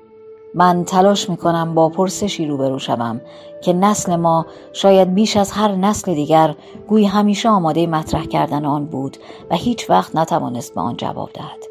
من 0.55 0.83
تلاش 0.83 1.29
می 1.29 1.37
کنم 1.37 1.75
با 1.75 1.89
پرسشی 1.89 2.45
روبرو 2.45 2.79
شوم 2.79 3.21
که 3.61 3.73
نسل 3.73 4.15
ما 4.15 4.45
شاید 4.73 5.13
بیش 5.13 5.37
از 5.37 5.51
هر 5.51 5.75
نسل 5.75 6.13
دیگر 6.13 6.55
گوی 6.87 7.05
همیشه 7.05 7.49
آماده 7.49 7.87
مطرح 7.87 8.25
کردن 8.25 8.65
آن 8.65 8.85
بود 8.85 9.17
و 9.51 9.55
هیچ 9.55 9.89
وقت 9.89 10.15
نتوانست 10.15 10.75
به 10.75 10.81
آن 10.81 10.97
جواب 10.97 11.29
دهد. 11.33 11.63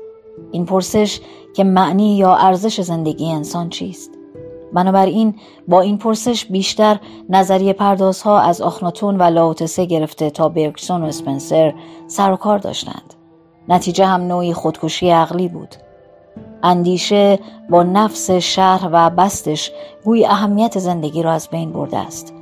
این 0.50 0.66
پرسش 0.66 1.20
که 1.54 1.64
معنی 1.64 2.16
یا 2.16 2.34
ارزش 2.34 2.80
زندگی 2.80 3.32
انسان 3.32 3.68
چیست؟ 3.68 4.10
بنابراین 4.72 5.34
با 5.68 5.80
این 5.80 5.98
پرسش 5.98 6.44
بیشتر 6.44 7.00
نظریه 7.28 7.72
پردازها 7.72 8.40
از 8.40 8.60
آخناتون 8.60 9.16
و 9.16 9.22
لاوتسه 9.22 9.84
گرفته 9.84 10.30
تا 10.30 10.48
برکسون 10.48 11.02
و 11.02 11.06
اسپنسر 11.06 11.74
سر 12.06 12.36
کار 12.36 12.58
داشتند. 12.58 13.14
نتیجه 13.68 14.06
هم 14.06 14.20
نوعی 14.20 14.52
خودکشی 14.52 15.10
عقلی 15.10 15.48
بود. 15.48 15.74
اندیشه 16.62 17.38
با 17.70 17.82
نفس 17.82 18.30
شهر 18.30 18.88
و 18.92 19.10
بستش 19.10 19.72
گوی 20.04 20.26
اهمیت 20.26 20.78
زندگی 20.78 21.22
را 21.22 21.32
از 21.32 21.48
بین 21.48 21.72
برده 21.72 21.98
است. 21.98 22.34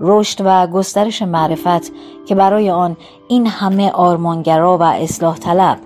رشد 0.00 0.42
و 0.44 0.66
گسترش 0.66 1.22
معرفت 1.22 1.92
که 2.26 2.34
برای 2.34 2.70
آن 2.70 2.96
این 3.28 3.46
همه 3.46 3.90
آرمانگرا 3.90 4.78
و 4.78 4.82
اصلاح 4.82 5.38
طلب 5.38 5.78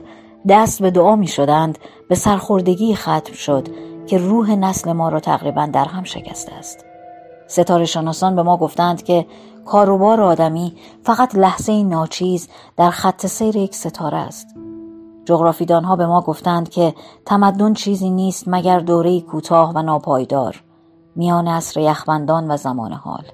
دست 0.49 0.83
به 0.83 0.91
دعا 0.91 1.17
می 1.17 1.27
شدند 1.27 1.79
به 2.09 2.15
سرخوردگی 2.15 2.95
ختم 2.95 3.33
شد 3.33 3.69
که 4.07 4.19
روح 4.19 4.55
نسل 4.55 4.93
ما 4.93 5.09
را 5.09 5.21
تقریبا 5.21 5.67
در 5.73 5.85
هم 5.85 6.05
شکسته 6.05 6.53
است. 6.55 6.85
ستاره 7.47 7.85
شناسان 7.85 8.37
به 8.37 8.43
ما 8.43 8.57
گفتند 8.57 9.03
که 9.03 9.27
کاروبار 9.65 10.21
آدمی 10.21 10.77
فقط 11.05 11.35
لحظه 11.35 11.83
ناچیز 11.83 12.49
در 12.77 12.91
خط 12.91 13.27
سیر 13.27 13.57
یک 13.57 13.75
ستاره 13.75 14.19
است. 14.19 14.68
جغرافیدان 15.29 15.85
ها 15.85 15.97
به 15.97 16.07
ما 16.07 16.21
گفتند 16.21 16.69
که 16.69 16.95
تمدن 17.27 17.75
چیزی 17.75 18.11
نیست 18.11 18.45
مگر 18.47 18.81
دوره 18.81 19.21
کوتاه 19.21 19.73
و 19.75 19.83
ناپایدار 19.83 20.63
میان 21.17 21.49
عصر 21.49 21.81
یخبندان 21.81 22.51
و 22.51 22.57
زمان 22.57 22.93
حال 22.93 23.25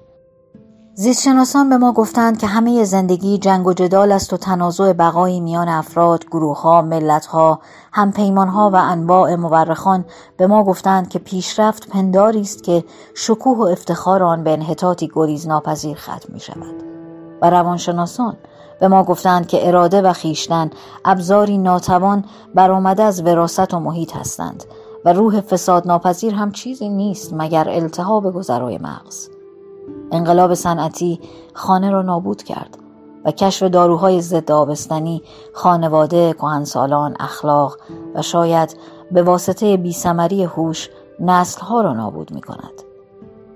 زیستشناسان 0.95 1.69
به 1.69 1.77
ما 1.77 1.93
گفتند 1.93 2.39
که 2.39 2.47
همه 2.47 2.85
زندگی 2.85 3.39
جنگ 3.39 3.67
و 3.67 3.73
جدال 3.73 4.13
است 4.13 4.33
و 4.33 4.37
تنازع 4.37 4.93
بقایی 4.93 5.41
میان 5.41 5.69
افراد، 5.69 6.27
گروهها، 6.27 6.83
ملتها، 6.83 7.61
همپیمانها 7.93 8.71
و 8.71 8.77
انواع 8.77 9.35
مورخان 9.35 10.05
به 10.37 10.47
ما 10.47 10.65
گفتند 10.65 11.09
که 11.09 11.19
پیشرفت 11.19 11.89
پنداری 11.89 12.41
است 12.41 12.63
که 12.63 12.85
شکوه 13.15 13.59
و 13.59 13.63
افتخار 13.63 14.23
آن 14.23 14.45
به 14.45 14.53
انحطاطی 14.53 15.11
گریز 15.15 15.49
ناپذیر 15.49 15.97
ختم 15.97 16.33
می 16.33 16.41
شود. 16.41 16.75
و 17.43 17.51
روانشناسان 17.51 18.37
به 18.81 18.89
ما 18.89 19.03
گفتند 19.03 19.47
که 19.47 19.69
اراده 19.69 20.03
و 20.03 20.13
خیشتن 20.13 20.71
ابزاری 21.05 21.59
ناتوان 21.59 22.25
برآمده 22.55 23.03
از 23.03 23.23
وراست 23.23 23.75
و 23.75 23.81
محیط 23.81 24.17
هستند 24.17 24.65
و 25.05 25.13
روح 25.13 25.41
فساد 25.41 25.87
ناپذیر 25.87 26.35
هم 26.35 26.53
چیزی 26.53 26.89
نیست 26.89 27.35
مگر 27.35 27.69
التهاب 27.69 28.35
گذرای 28.35 28.79
مغز. 28.79 29.29
انقلاب 30.13 30.55
صنعتی 30.55 31.21
خانه 31.55 31.91
را 31.91 32.03
نابود 32.03 32.43
کرد 32.43 32.79
و 33.25 33.31
کشف 33.31 33.63
داروهای 33.63 34.21
ضد 34.21 34.53
آبستنی 34.53 35.23
خانواده 35.53 36.33
کهنسالان 36.33 37.17
اخلاق 37.21 37.79
و 38.15 38.23
شاید 38.23 38.77
به 39.11 39.23
واسطه 39.23 39.77
بیسمری 39.77 40.45
هوش 40.45 40.91
نسلها 41.21 41.81
را 41.81 41.93
نابود 41.93 42.31
می 42.31 42.41
کند. 42.41 42.83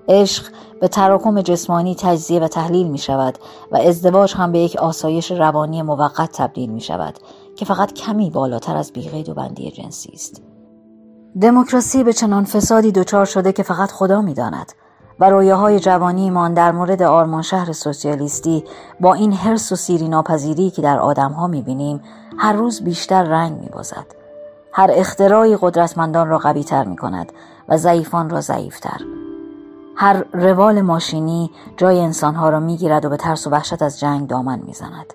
عشق 0.09 0.43
به 0.81 0.87
تراکم 0.87 1.41
جسمانی 1.41 1.95
تجزیه 1.95 2.39
و 2.39 2.47
تحلیل 2.47 2.87
می 2.87 2.97
شود 2.97 3.37
و 3.71 3.77
ازدواج 3.77 4.35
هم 4.35 4.51
به 4.51 4.59
یک 4.59 4.75
آسایش 4.75 5.31
روانی 5.31 5.81
موقت 5.81 6.31
تبدیل 6.31 6.69
می 6.69 6.81
شود 6.81 7.19
که 7.55 7.65
فقط 7.65 7.93
کمی 7.93 8.29
بالاتر 8.29 8.77
از 8.77 8.91
بیقید 8.93 9.29
و 9.29 9.33
بندی 9.33 9.71
جنسی 9.71 10.11
است. 10.13 10.41
دموکراسی 11.41 12.03
به 12.03 12.13
چنان 12.13 12.43
فسادی 12.43 12.91
دچار 12.91 13.25
شده 13.25 13.51
که 13.51 13.63
فقط 13.63 13.91
خدا 13.91 14.21
می 14.21 14.33
داند 14.33 14.71
و 15.19 15.29
رویاهای 15.29 15.79
جوانیمان 15.79 16.53
در 16.53 16.71
مورد 16.71 17.01
آرمان 17.01 17.41
شهر 17.41 17.71
سوسیالیستی 17.71 18.63
با 18.99 19.13
این 19.13 19.33
حرس 19.33 19.71
و 19.71 19.75
سیری 19.75 20.07
ناپذیری 20.07 20.69
که 20.69 20.81
در 20.81 20.99
آدمها 20.99 21.47
می‌بینیم 21.47 22.01
هر 22.37 22.53
روز 22.53 22.83
بیشتر 22.83 23.23
رنگ 23.23 23.59
میبازد 23.59 24.05
هر 24.73 24.89
اختراعی 24.93 25.57
قدرتمندان 25.61 26.27
را 26.27 26.37
قویتر 26.37 26.83
می 26.83 26.97
کند 26.97 27.31
و 27.69 27.77
ضعیفان 27.77 28.29
را 28.29 28.41
ضعیفتر 28.41 28.97
هر 30.01 30.25
روال 30.33 30.81
ماشینی 30.81 31.51
جای 31.77 31.99
انسانها 31.99 32.49
را 32.49 32.59
می‌گیرد 32.59 33.05
و 33.05 33.09
به 33.09 33.17
ترس 33.17 33.47
و 33.47 33.49
وحشت 33.49 33.81
از 33.81 33.99
جنگ 33.99 34.27
دامن 34.27 34.59
می‌زند. 34.59 35.13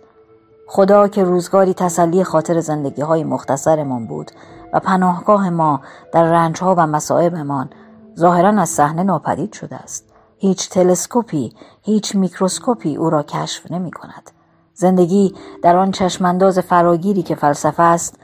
خدا 0.66 1.08
که 1.08 1.24
روزگاری 1.24 1.74
تسلی 1.74 2.24
خاطر 2.24 2.60
زندگی 2.60 3.02
های 3.02 3.24
مختصرمان 3.24 4.06
بود 4.06 4.30
و 4.72 4.80
پناهگاه 4.80 5.50
ما 5.50 5.80
در 6.12 6.22
رنجها 6.22 6.74
و 6.78 6.86
مصائبمان 6.86 7.70
ظاهرا 8.18 8.48
از 8.48 8.68
صحنه 8.68 9.02
ناپدید 9.02 9.52
شده 9.52 9.76
است. 9.76 10.04
هیچ 10.38 10.70
تلسکوپی 10.70 11.52
هیچ 11.82 12.14
میکروسکوپی 12.14 12.96
او 12.96 13.10
را 13.10 13.22
کشف 13.22 13.72
نمی 13.72 13.90
کند 13.90 14.30
زندگی 14.74 15.34
در 15.62 15.76
آن 15.76 15.90
چشمانداز 15.90 16.58
فراگیری 16.58 17.22
که 17.22 17.34
فلسفه 17.34 17.82
است 17.82 18.18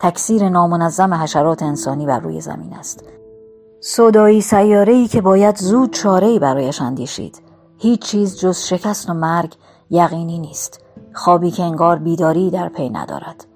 تکثیر 0.00 0.48
نامنظم 0.48 1.14
حشرات 1.14 1.62
انسانی 1.62 2.06
بر 2.06 2.20
روی 2.20 2.40
زمین 2.40 2.74
است. 2.74 3.04
سودایی 3.86 4.40
سیاره‌ای 4.40 5.06
که 5.08 5.20
باید 5.20 5.56
زود 5.56 5.92
چاره‌ای 5.92 6.38
برایش 6.38 6.80
اندیشید 6.80 7.42
هیچ 7.78 8.00
چیز 8.00 8.38
جز 8.38 8.58
شکست 8.58 9.10
و 9.10 9.14
مرگ 9.14 9.54
یقینی 9.90 10.38
نیست 10.38 10.80
خوابی 11.12 11.50
که 11.50 11.62
انگار 11.62 11.98
بیداری 11.98 12.50
در 12.50 12.68
پی 12.68 12.88
ندارد 12.88 13.46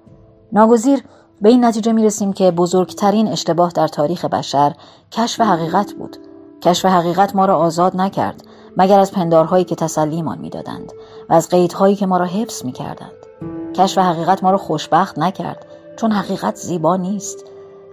ناگزیر 0.52 1.04
به 1.40 1.48
این 1.48 1.64
نتیجه 1.64 1.92
می 1.92 2.04
رسیم 2.04 2.32
که 2.32 2.50
بزرگترین 2.50 3.28
اشتباه 3.28 3.72
در 3.72 3.88
تاریخ 3.88 4.24
بشر 4.24 4.74
کشف 5.12 5.40
حقیقت 5.40 5.92
بود. 5.92 6.16
کشف 6.62 6.84
حقیقت 6.84 7.36
ما 7.36 7.44
را 7.44 7.56
آزاد 7.56 7.96
نکرد 7.96 8.42
مگر 8.76 9.00
از 9.00 9.12
پندارهایی 9.12 9.64
که 9.64 9.74
تسلیمان 9.74 10.38
می‌دادند 10.38 10.92
و 11.28 11.34
از 11.34 11.48
قیدهایی 11.48 11.96
که 11.96 12.06
ما 12.06 12.16
را 12.16 12.24
حفظ 12.24 12.64
می 12.64 12.72
کردند. 12.72 13.12
کشف 13.74 13.98
حقیقت 13.98 14.44
ما 14.44 14.50
را 14.50 14.58
خوشبخت 14.58 15.18
نکرد 15.18 15.66
چون 15.96 16.12
حقیقت 16.12 16.56
زیبا 16.56 16.96
نیست 16.96 17.44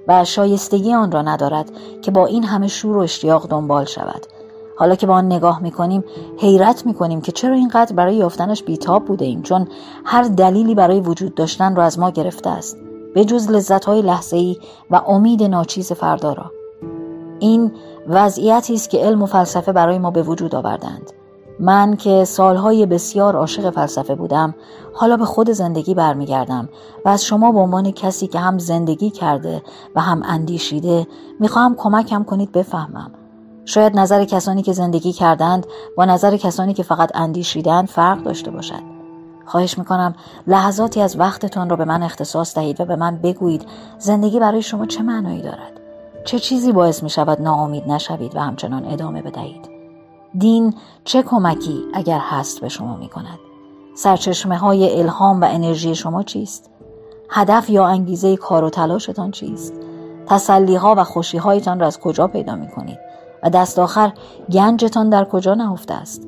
و 0.07 0.25
شایستگی 0.25 0.93
آن 0.93 1.11
را 1.11 1.21
ندارد 1.21 1.71
که 2.01 2.11
با 2.11 2.25
این 2.25 2.43
همه 2.43 2.67
شور 2.67 2.97
و 2.97 2.99
اشتیاق 2.99 3.47
دنبال 3.47 3.85
شود. 3.85 4.25
حالا 4.77 4.95
که 4.95 5.07
با 5.07 5.13
آن 5.13 5.25
نگاه 5.25 5.61
می‌کنیم 5.61 6.03
حیرت 6.37 6.85
می‌کنیم 6.85 7.21
که 7.21 7.31
چرا 7.31 7.55
اینقدر 7.55 7.95
برای 7.95 8.15
یافتنش 8.15 8.63
بیتاب 8.63 9.05
بوده 9.05 9.25
ایم 9.25 9.41
چون 9.41 9.67
هر 10.05 10.23
دلیلی 10.23 10.75
برای 10.75 10.99
وجود 10.99 11.35
داشتن 11.35 11.75
را 11.75 11.83
از 11.83 11.99
ما 11.99 12.09
گرفته 12.09 12.49
است 12.49 12.77
به 13.13 13.25
جز 13.25 13.51
لذت 13.51 13.85
های 13.85 14.01
لحظه 14.01 14.37
ای 14.37 14.57
و 14.91 14.95
امید 14.95 15.43
ناچیز 15.43 15.91
فردا 15.91 16.33
را. 16.33 16.51
این 17.39 17.71
وضعیتی 18.07 18.73
است 18.73 18.89
که 18.89 18.97
علم 18.97 19.23
و 19.23 19.25
فلسفه 19.25 19.71
برای 19.71 19.99
ما 19.99 20.11
به 20.11 20.23
وجود 20.23 20.55
آوردند. 20.55 21.11
من 21.59 21.95
که 21.95 22.25
سالهای 22.25 22.85
بسیار 22.85 23.35
عاشق 23.35 23.69
فلسفه 23.69 24.15
بودم 24.15 24.55
حالا 24.93 25.17
به 25.17 25.25
خود 25.25 25.49
زندگی 25.49 25.93
برمیگردم 25.93 26.69
و 27.05 27.09
از 27.09 27.25
شما 27.25 27.51
به 27.51 27.59
عنوان 27.59 27.91
کسی 27.91 28.27
که 28.27 28.39
هم 28.39 28.57
زندگی 28.57 29.09
کرده 29.09 29.61
و 29.95 30.01
هم 30.01 30.21
اندیشیده 30.25 31.07
می‌خواهم 31.39 31.75
کمکم 31.75 32.23
کنید 32.23 32.51
بفهمم. 32.51 33.11
شاید 33.65 33.99
نظر 33.99 34.25
کسانی 34.25 34.61
که 34.61 34.73
زندگی 34.73 35.13
کردند 35.13 35.67
با 35.97 36.05
نظر 36.05 36.37
کسانی 36.37 36.73
که 36.73 36.83
فقط 36.83 37.11
اندیشیدند 37.13 37.87
فرق 37.87 38.23
داشته 38.23 38.51
باشد. 38.51 38.95
خواهش 39.45 39.77
می‌کنم 39.77 40.15
لحظاتی 40.47 41.01
از 41.01 41.19
وقتتان 41.19 41.69
را 41.69 41.75
به 41.75 41.85
من 41.85 42.03
اختصاص 42.03 42.55
دهید 42.55 42.81
و 42.81 42.85
به 42.85 42.95
من 42.95 43.17
بگویید 43.17 43.65
زندگی 43.99 44.39
برای 44.39 44.61
شما 44.61 44.85
چه 44.85 45.03
معنایی 45.03 45.41
دارد؟ 45.41 45.79
چه 46.25 46.39
چیزی 46.39 46.71
باعث 46.71 47.03
می 47.03 47.09
شود 47.09 47.41
ناامید 47.41 47.87
نشوید 47.87 48.35
و 48.35 48.39
همچنان 48.39 48.85
ادامه 48.85 49.21
بدهید؟ 49.21 49.74
دین 50.39 50.73
چه 51.03 51.23
کمکی 51.23 51.85
اگر 51.93 52.19
هست 52.19 52.61
به 52.61 52.69
شما 52.69 52.97
می 52.97 53.09
کند 53.09 53.39
سرچشمه 53.95 54.57
های 54.57 54.99
الهام 54.99 55.41
و 55.41 55.45
انرژی 55.49 55.95
شما 55.95 56.23
چیست؟ 56.23 56.69
هدف 57.29 57.69
یا 57.69 57.85
انگیزه 57.85 58.35
کار 58.35 58.63
و 58.63 58.69
تلاشتان 58.69 59.31
چیست؟ 59.31 59.73
تسلی 60.27 60.75
ها 60.75 60.95
و 60.97 61.03
خوشی 61.03 61.37
هایتان 61.37 61.79
را 61.79 61.87
از 61.87 61.99
کجا 61.99 62.27
پیدا 62.27 62.55
می 62.55 62.67
کنید 62.67 62.99
و 63.43 63.49
دست 63.49 63.79
آخر 63.79 64.13
گنجتان 64.51 65.09
در 65.09 65.25
کجا 65.25 65.53
نهفته 65.53 65.93
است؟ 65.93 66.27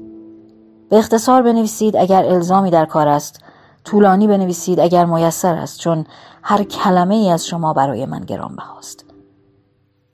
به 0.89 0.97
اختصار 0.97 1.41
بنویسید 1.41 1.97
اگر 1.97 2.25
الزامی 2.25 2.69
در 2.69 2.85
کار 2.85 3.07
است 3.07 3.39
طولانی 3.83 4.27
بنویسید 4.27 4.79
اگر 4.79 5.05
میسر 5.05 5.55
است 5.55 5.79
چون 5.79 6.05
هر 6.43 6.63
کلمه 6.63 7.15
ای 7.15 7.29
از 7.29 7.47
شما 7.47 7.73
برای 7.73 8.05
من 8.05 8.19
گرانبهاست. 8.19 9.05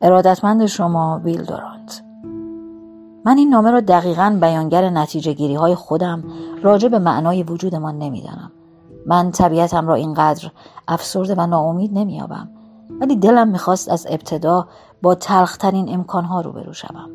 ارادتمند 0.01 0.65
شما 0.65 1.21
ویل 1.23 1.43
دورانت 1.43 2.02
من 3.25 3.38
این 3.38 3.49
نامه 3.49 3.71
را 3.71 3.79
دقیقا 3.79 4.38
بیانگر 4.41 4.89
نتیجه 4.89 5.33
گیری 5.33 5.55
های 5.55 5.75
خودم 5.75 6.23
راجع 6.62 6.88
به 6.88 6.99
معنای 6.99 7.43
وجودمان 7.43 7.97
نمی‌دانم. 7.97 8.51
من 9.05 9.31
طبیعتم 9.31 9.88
را 9.88 9.95
اینقدر 9.95 10.51
افسرده 10.88 11.36
و 11.36 11.47
ناامید 11.47 11.93
نمییابم 11.93 12.49
ولی 13.01 13.15
دلم 13.15 13.47
می‌خواست 13.47 13.89
از 13.89 14.07
ابتدا 14.09 14.67
با 15.01 15.15
تلخترین 15.15 15.93
امکانها 15.93 16.41
روبرو 16.41 16.73
شوم. 16.73 17.09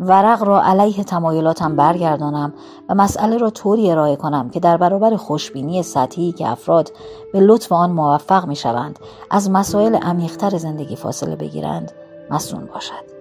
ورق 0.00 0.42
را 0.42 0.62
علیه 0.62 1.04
تمایلاتم 1.04 1.76
برگردانم 1.76 2.52
و 2.88 2.94
مسئله 2.94 3.36
را 3.36 3.50
طوری 3.50 3.90
ارائه 3.90 4.16
کنم 4.16 4.50
که 4.50 4.60
در 4.60 4.76
برابر 4.76 5.16
خوشبینی 5.16 5.82
سطحی 5.82 6.32
که 6.32 6.48
افراد 6.48 6.92
به 7.32 7.40
لطف 7.40 7.72
آن 7.72 7.90
موفق 7.90 8.46
می 8.46 8.56
شوند 8.56 8.98
از 9.30 9.50
مسائل 9.50 9.94
عمیقتر 9.94 10.58
زندگی 10.58 10.96
فاصله 10.96 11.36
بگیرند 11.36 11.92
مسون 12.30 12.68
باشد. 12.74 13.13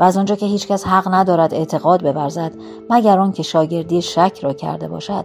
و 0.00 0.04
از 0.04 0.16
آنجا 0.16 0.34
که 0.34 0.46
هیچکس 0.46 0.86
حق 0.86 1.14
ندارد 1.14 1.54
اعتقاد 1.54 2.02
بورزد 2.02 2.52
مگر 2.90 3.18
آن 3.18 3.32
که 3.32 3.42
شاگردی 3.42 4.02
شک 4.02 4.38
را 4.42 4.52
کرده 4.52 4.88
باشد. 4.88 5.24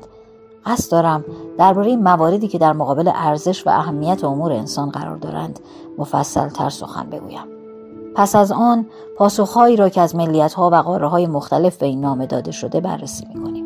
قصد 0.65 0.91
دارم 0.91 1.25
درباره 1.57 1.95
مواردی 1.95 2.47
که 2.47 2.57
در 2.57 2.73
مقابل 2.73 3.11
ارزش 3.15 3.67
و 3.67 3.69
اهمیت 3.69 4.23
امور 4.23 4.51
انسان 4.51 4.89
قرار 4.89 5.17
دارند 5.17 5.59
مفصل 5.97 6.49
تر 6.49 6.69
سخن 6.69 7.09
بگویم. 7.09 7.45
پس 8.15 8.35
از 8.35 8.51
آن 8.51 8.85
پاسخهایی 9.17 9.75
را 9.75 9.89
که 9.89 10.01
از 10.01 10.15
ها 10.55 10.69
و 10.69 10.75
قاره 10.75 11.07
های 11.07 11.27
مختلف 11.27 11.77
به 11.77 11.85
این 11.85 12.01
نامه 12.01 12.25
داده 12.25 12.51
شده 12.51 12.79
بررسی 12.79 13.27
می 13.33 13.43
کنیم 13.43 13.65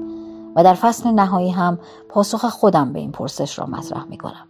و 0.56 0.64
در 0.64 0.74
فصل 0.74 1.10
نهایی 1.10 1.50
هم 1.50 1.80
پاسخ 2.10 2.46
خودم 2.46 2.94
به 2.94 3.00
این 3.00 3.12
پرسش 3.12 3.60
را 3.60 3.66
مطرح 3.66 4.06
می 4.06 4.18
کنم. 4.18 4.49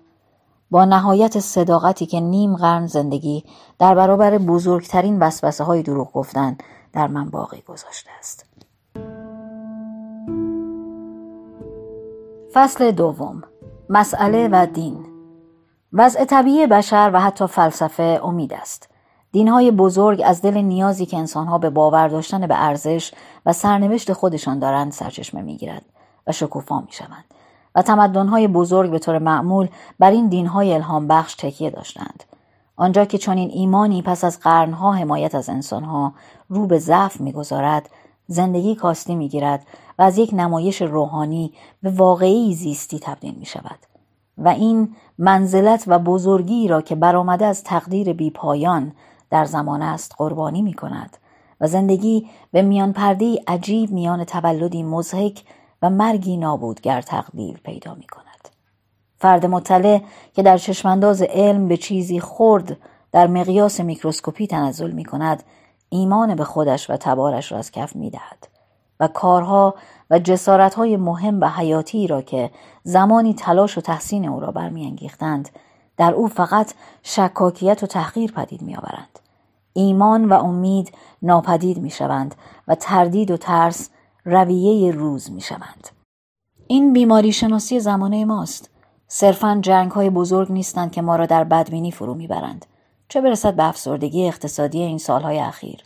با 0.71 0.86
نهایت 0.86 1.39
صداقتی 1.39 2.05
که 2.05 2.19
نیم 2.19 2.55
قرن 2.55 2.88
زندگی 2.88 3.43
در 3.79 3.95
برابر 3.95 4.38
بزرگترین 4.38 5.19
وسوسه 5.19 5.63
های 5.63 5.84
دروغ 5.84 6.13
گفتن 6.13 6.58
در 6.93 7.08
من 7.08 7.29
باقی 7.29 7.62
گذاشته 7.62 8.10
است. 8.19 8.45
فصل 12.53 12.91
دوم. 12.91 13.43
مسئله 13.89 14.49
و 14.51 14.67
دین. 14.73 15.05
وضع 15.93 16.25
طبیعی 16.25 16.67
بشر 16.67 17.12
و 17.13 17.19
حتی 17.19 17.47
فلسفه 17.47 18.19
امید 18.23 18.53
است. 18.53 18.89
دینهای 19.32 19.71
بزرگ 19.71 20.21
از 20.25 20.41
دل 20.41 20.58
نیازی 20.58 21.05
که 21.05 21.17
انسانها 21.17 21.58
به 21.58 21.69
باور 21.69 22.08
داشتن 22.08 22.47
به 22.47 22.63
ارزش 22.63 23.13
و 23.45 23.53
سرنوشت 23.53 24.13
خودشان 24.13 24.60
دارند 24.60 24.91
سرچشمه 24.91 25.41
می‌گیرد 25.41 25.86
و 26.27 26.32
شکوفا 26.32 26.79
می‌شوند. 26.79 27.25
و 27.80 27.82
تمدنهای 27.82 28.48
بزرگ 28.48 28.92
به 28.92 29.00
طور 29.00 29.20
معمول 29.20 29.68
بر 30.00 30.12
این 30.12 30.28
دینهای 30.28 30.74
الهام 30.74 31.08
بخش 31.08 31.36
تکیه 31.36 31.70
داشتند. 31.70 32.24
آنجا 32.76 33.06
که 33.06 33.18
چنین 33.18 33.50
ایمانی 33.50 34.02
پس 34.02 34.24
از 34.24 34.39
قرنها 34.39 34.94
حمایت 34.94 35.36
از 35.36 35.50
انسانها 35.50 36.13
رو 36.50 36.68
به 36.68 36.80
ضعف 36.80 37.22
می‌گذارد 37.22 37.89
زندگی 38.28 38.76
کاستی 38.76 39.15
می‌گیرد 39.15 39.68
و 40.00 40.02
از 40.02 40.18
یک 40.18 40.30
نمایش 40.34 40.82
روحانی 40.82 41.54
به 41.84 41.89
واقعی 41.89 42.54
زیستی 42.54 43.00
تبدیل 43.00 43.36
می 43.36 43.46
شود 43.46 43.80
و 44.38 44.48
این 44.48 44.96
منزلت 45.18 45.84
و 45.88 46.00
بزرگی 46.00 46.68
را 46.68 46.82
که 46.82 46.96
برآمده 46.96 47.46
از 47.46 47.63
تقدیر 47.63 48.13
بی 48.13 48.30
پایان 48.30 48.92
در 49.30 49.46
زمان 49.46 49.82
است 49.82 50.15
قربانی 50.18 50.62
می 50.62 50.74
کند 50.74 51.18
و 51.62 51.68
زندگی 51.68 52.28
به 52.52 52.62
میان 52.62 52.94
پرده 52.94 53.39
عجیب 53.48 53.92
میان 53.92 54.24
تولدی 54.24 54.84
مزهک 54.84 55.44
و 55.82 55.89
مرگی 55.89 56.38
نابودگر 56.38 57.02
تقلیل 57.02 57.58
پیدا 57.58 57.96
می 57.96 58.08
کند. 58.08 58.50
فرد 59.18 59.46
مطلع 59.46 60.02
که 60.34 60.44
در 60.44 60.58
چشمانداز 60.58 61.22
علم 61.22 61.68
به 61.68 61.78
چیزی 61.78 62.20
خرد 62.20 62.78
در 63.12 63.28
مقیاس 63.28 63.80
میکروسکوپی 63.80 64.48
تنزل 64.48 64.92
می 64.92 65.06
کند 65.06 65.44
ایمان 65.89 66.36
به 66.36 66.44
خودش 66.44 66.89
و 66.89 66.98
تبارش 66.98 67.52
را 67.52 67.58
از 67.58 67.72
کف 67.72 67.96
می 67.96 68.10
دهد 68.10 68.48
و 69.00 69.08
کارها 69.08 69.76
و 70.10 70.20
جسارتهای 70.20 70.98
مهم 70.98 71.42
و 71.42 71.50
حیاتی 71.50 72.08
را 72.08 72.22
که 72.22 72.52
زمانی 72.84 73.34
تلاش 73.34 73.78
و 73.78 73.82
تحسین 73.82 74.30
او 74.30 74.39
را 74.39 74.52
برمیانگیختند 74.52 75.50
در 75.98 76.13
او 76.13 76.28
فقط 76.28 76.74
شکاکیت 77.04 77.84
و 77.84 77.88
تحقیر 77.88 78.32
پدید 78.32 78.62
میآورند 78.62 79.20
ایمان 79.74 80.26
و 80.26 80.34
امید 80.34 80.92
ناپدید 81.22 81.78
می‌شوند 81.78 82.36
و 82.68 82.76
تردید 82.76 83.32
و 83.32 83.38
ترس 83.38 83.89
رویه 84.25 84.91
روز 84.91 85.32
می‌شوند. 85.32 85.88
این 86.67 86.93
بیماری 86.93 87.32
شناسی 87.32 87.79
زمانه 87.79 88.25
ماست. 88.25 88.69
صرفا 89.08 89.60
جنگ 89.62 89.91
های 89.91 90.10
بزرگ 90.10 90.51
نیستند 90.51 90.91
که 90.91 91.01
ما 91.01 91.15
را 91.15 91.25
در 91.25 91.43
بدبینی 91.43 91.91
فرو 91.91 92.13
می‌برند. 92.13 92.65
چه 93.08 93.21
برسد 93.21 93.55
به 93.55 93.63
افسردگی 93.63 94.27
اقتصادی 94.27 94.82
این 94.82 94.97
سالهای 94.97 95.39
اخیر؟ 95.39 95.84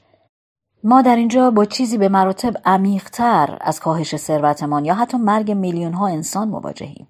ما 0.83 1.01
در 1.01 1.15
اینجا 1.15 1.51
با 1.51 1.65
چیزی 1.65 1.97
به 1.97 2.09
مراتب 2.09 2.53
عمیقتر 2.65 3.57
از 3.61 3.79
کاهش 3.79 4.15
ثروتمان 4.15 4.85
یا 4.85 4.93
حتی 4.93 5.17
مرگ 5.17 5.51
میلیون 5.51 5.93
ها 5.93 6.07
انسان 6.07 6.47
مواجهیم. 6.47 7.07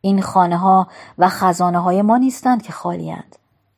این 0.00 0.22
خانه 0.22 0.56
ها 0.56 0.88
و 1.18 1.28
خزانه 1.28 1.78
های 1.78 2.02
ما 2.02 2.16
نیستند 2.16 2.62
که 2.62 2.72
خالیند 2.72 3.36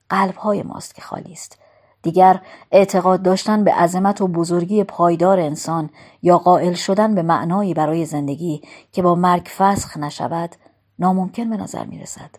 قلب 0.08 0.34
های 0.34 0.62
ماست 0.62 0.94
که 0.94 1.02
خالی 1.02 1.32
است. 1.32 1.58
دیگر 2.02 2.40
اعتقاد 2.72 3.22
داشتن 3.22 3.64
به 3.64 3.72
عظمت 3.72 4.20
و 4.20 4.28
بزرگی 4.28 4.84
پایدار 4.84 5.40
انسان 5.40 5.90
یا 6.22 6.38
قائل 6.38 6.72
شدن 6.72 7.14
به 7.14 7.22
معنایی 7.22 7.74
برای 7.74 8.04
زندگی 8.04 8.62
که 8.92 9.02
با 9.02 9.14
مرگ 9.14 9.46
فسخ 9.56 9.96
نشود 9.96 10.50
ناممکن 10.98 11.50
به 11.50 11.56
نظر 11.56 11.84
می 11.84 11.98
رسد. 11.98 12.30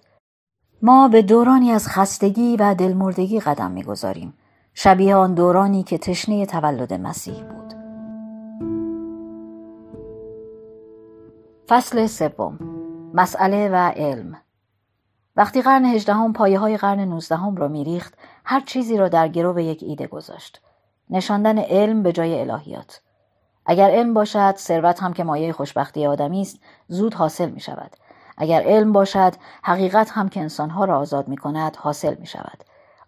ما 0.82 1.08
به 1.08 1.22
دورانی 1.22 1.72
از 1.72 1.88
خستگی 1.88 2.58
و 2.58 2.74
دلمردگی 2.74 3.40
قدم 3.40 3.72
می‌گذاریم. 3.72 4.34
شبیه 4.74 5.16
آن 5.16 5.34
دورانی 5.34 5.84
که 5.84 5.98
تشنه 5.98 6.46
تولد 6.46 6.94
مسیح 6.94 7.44
بود. 7.44 7.74
فصل 11.68 12.08
سوم. 12.08 12.60
مسئله 13.14 13.70
و 13.70 13.76
علم. 13.76 14.38
وقتی 15.36 15.62
قرن 15.62 15.86
هجدهم 15.86 16.34
پایه 16.34 16.60
های 16.60 16.78
قرن 16.78 17.00
نوزدهم 17.00 17.56
را 17.56 17.68
میریخت 17.68 18.14
هر 18.44 18.60
چیزی 18.60 18.98
را 18.98 19.10
در 19.10 19.28
گرو 19.28 19.60
یک 19.60 19.84
ایده 19.84 20.08
گذاشت. 20.08 20.62
نشاندن 21.10 21.58
علم 21.58 22.04
به 22.04 22.12
جای 22.12 22.40
الهیات. 22.40 23.02
اگر 23.66 23.90
علم 23.92 24.14
باشد 24.14 24.56
ثروت 24.58 25.04
هم 25.04 25.14
که 25.14 25.24
مایه 25.24 25.54
خوشبختی 25.54 26.06
آدمی 26.06 26.42
است 26.42 26.60
زود 26.88 27.14
حاصل 27.14 27.50
می 27.50 27.60
شود. 27.60 27.96
اگر 28.38 28.64
علم 28.64 28.92
باشد 28.92 29.34
حقیقت 29.64 30.12
هم 30.12 30.30
که 30.30 30.40
انسانها 30.40 30.86
را 30.86 31.00
آزاد 31.00 31.28
می 31.28 31.38
کند 31.38 31.76
حاصل 31.76 32.16
می 32.20 32.26
شود. 32.26 32.64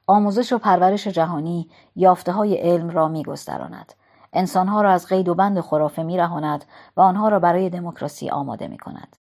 آموزش 0.08 0.54
و 0.54 0.58
پرورش 0.58 1.08
جهانی 1.08 1.69
یافته 1.95 2.32
های 2.32 2.56
علم 2.56 2.89
را 2.89 3.08
می 3.08 3.24
گستراند. 3.24 3.93
انسانها 4.34 4.82
را 4.82 4.91
از 4.91 5.08
قید 5.08 5.30
و 5.30 5.36
بند 5.36 5.60
خرافه 5.62 6.04
می 6.04 6.17
رهاند 6.17 6.65
و 6.98 7.02
آنها 7.02 7.30
را 7.30 7.39
برای 7.39 7.69
دموکراسی 7.69 8.30
آماده 8.30 8.67
می 8.67 8.78
کند. 8.78 9.15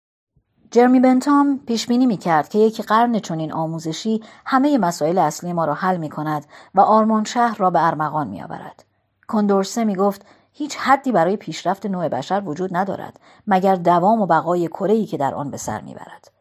جرمی 0.74 1.00
بنتام 1.00 1.60
پیش 1.68 1.88
بینی 1.88 2.06
می 2.06 2.18
کرد 2.18 2.50
که 2.50 2.60
یک 2.60 2.82
قرن 2.82 3.20
چنین 3.20 3.54
آموزشی 3.54 4.24
همه 4.46 4.78
مسائل 4.78 5.18
اصلی 5.18 5.54
ما 5.54 5.66
را 5.66 5.74
حل 5.74 5.98
می 5.98 6.10
کند 6.10 6.46
و 6.76 6.82
آرمان 6.82 7.24
شهر 7.24 7.58
را 7.58 7.70
به 7.70 7.88
ارمغان 7.88 8.28
می 8.28 8.44
آورد. 8.44 8.86
کندورسه 9.28 9.84
می 9.84 9.96
گفت 9.96 10.26
هیچ 10.54 10.78
حدی 10.78 11.12
برای 11.12 11.38
پیشرفت 11.38 11.86
نوع 11.86 12.08
بشر 12.08 12.44
وجود 12.46 12.78
ندارد 12.78 13.20
مگر 13.48 13.76
دوام 13.76 14.22
و 14.22 14.26
بقای 14.26 14.68
کره‌ای 14.68 15.06
که 15.06 15.18
در 15.18 15.36
آن 15.36 15.52
به 15.52 15.58
سر 15.58 15.82
می‌برد. 15.82 16.32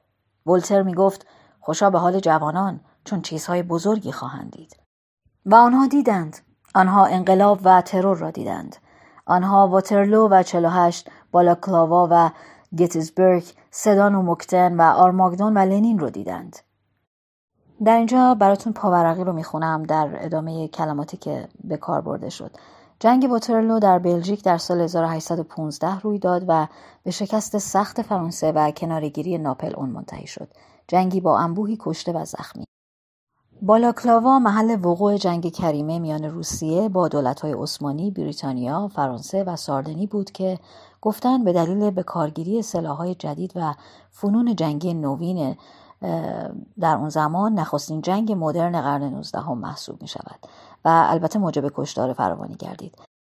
ولتر 0.46 0.82
می‌گفت 0.82 1.26
خوشا 1.60 1.90
به 1.90 1.98
حال 1.98 2.20
جوانان 2.20 2.80
چون 3.04 3.22
چیزهای 3.22 3.62
بزرگی 3.62 4.12
خواهند 4.12 4.50
دید. 4.50 4.76
و 5.46 5.54
آنها 5.54 5.86
دیدند. 5.86 6.38
آنها 6.74 7.06
انقلاب 7.06 7.60
و 7.64 7.82
ترور 7.82 8.16
را 8.16 8.30
دیدند. 8.30 8.76
آنها 9.26 9.68
واترلو 9.68 10.28
و 10.28 10.42
48 10.42 11.10
بالاکلاوا 11.32 12.08
و 12.10 12.30
گتیزبرگ 12.78 13.44
سدان 13.70 14.14
و 14.14 14.22
مکتن 14.22 14.76
و 14.76 14.82
آرماگدون 14.82 15.56
و 15.56 15.58
لنین 15.58 15.98
رو 15.98 16.11
دیدند 16.11 16.58
در 17.85 17.96
اینجا 17.96 18.35
براتون 18.35 18.72
پاورقی 18.72 19.24
رو 19.24 19.32
می‌خونم 19.32 19.82
در 19.82 20.18
ادامه 20.20 20.68
کلماتی 20.68 21.16
که 21.16 21.48
به 21.64 21.76
کار 21.76 22.00
برده 22.00 22.30
شد 22.30 22.50
جنگ 23.02 23.30
واترلو 23.30 23.78
در 23.78 23.98
بلژیک 23.98 24.44
در 24.44 24.58
سال 24.58 24.80
1815 24.80 26.00
روی 26.00 26.18
داد 26.18 26.44
و 26.48 26.66
به 27.02 27.11
شکست 27.11 27.58
سخت 27.58 28.02
فرانسه 28.02 28.52
و 28.52 28.70
کنارگیری 28.70 29.38
ناپل 29.38 29.72
اون 29.76 29.88
منتهی 29.88 30.26
شد. 30.26 30.48
جنگی 30.88 31.20
با 31.20 31.38
انبوهی 31.38 31.76
کشته 31.80 32.12
و 32.12 32.24
زخمی. 32.24 32.64
بالاکلاوا 33.62 34.38
محل 34.38 34.78
وقوع 34.85 35.16
جنگ 35.16 35.52
کریمه 35.52 35.98
میان 35.98 36.24
روسیه 36.24 36.88
با 36.88 37.08
دولت‌های 37.08 37.52
عثمانی، 37.52 38.11
بریتانیا، 38.11 38.88
فرانسه 38.88 39.44
و 39.44 39.56
ساردنی 39.56 40.06
بود 40.06 40.30
که 40.30 40.58
گفتند 41.02 41.44
به 41.44 41.52
دلیل 41.52 41.90
به 41.90 42.02
کارگیری 42.02 42.62
سلاح‌های 42.62 43.14
جدید 43.14 43.52
و 43.54 43.74
فنون 44.10 44.56
جنگی 44.56 44.94
نوین 44.94 45.56
در 46.80 46.96
اون 46.96 47.08
زمان 47.08 47.54
نخستین 47.54 48.00
جنگ 48.00 48.32
مدرن 48.38 48.80
قرن 48.80 49.02
19 49.02 49.40
هم 49.40 49.58
محسوب 49.58 50.02
می 50.02 50.08
شود 50.08 50.38
و 50.84 51.06
البته 51.08 51.38
موجب 51.38 51.68
کشتار 51.74 52.12
فراوانی 52.12 52.54
گردید. 52.54 52.94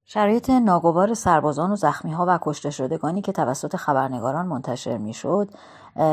شرایط 0.05 0.49
ناگوار 0.49 1.13
سربازان 1.13 1.71
و 1.71 1.91
ها 1.91 2.25
و 2.27 2.39
کشته 2.41 2.69
شدگانی 2.69 3.21
که 3.21 3.31
توسط 3.31 3.75
خبرنگاران 3.75 4.45
منتشر 4.45 4.97
می‌شد 4.97 5.49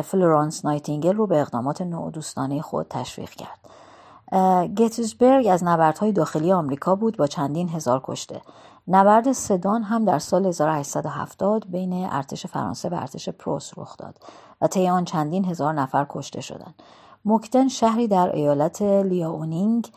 فلورانس 0.04 0.64
نایتینگل 0.64 1.16
رو 1.16 1.26
به 1.26 1.40
اقدامات 1.40 1.82
دوستانه 2.12 2.62
خود 2.62 2.86
تشویق 2.90 3.30
کرد 3.30 3.58
گتیزبرگ 4.76 5.46
از 5.46 5.64
نبردهای 5.64 6.12
داخلی 6.12 6.52
آمریکا 6.52 6.94
بود 6.94 7.16
با 7.16 7.26
چندین 7.26 7.68
هزار 7.68 8.00
کشته 8.04 8.40
نبرد 8.92 9.32
سدان 9.32 9.82
هم 9.82 10.04
در 10.04 10.18
سال 10.18 10.46
1870 10.46 11.64
بین 11.68 11.92
ارتش 11.92 12.46
فرانسه 12.46 12.88
و 12.88 12.94
ارتش 12.94 13.28
پروس 13.28 13.70
رخ 13.76 13.96
داد 13.96 14.18
و 14.60 14.66
طی 14.66 14.88
آن 14.88 15.04
چندین 15.04 15.44
هزار 15.44 15.72
نفر 15.72 16.06
کشته 16.08 16.40
شدند. 16.40 16.74
مکتن 17.24 17.68
شهری 17.68 18.08
در 18.08 18.36
ایالت 18.36 18.82
لیاونینگ 18.82 19.90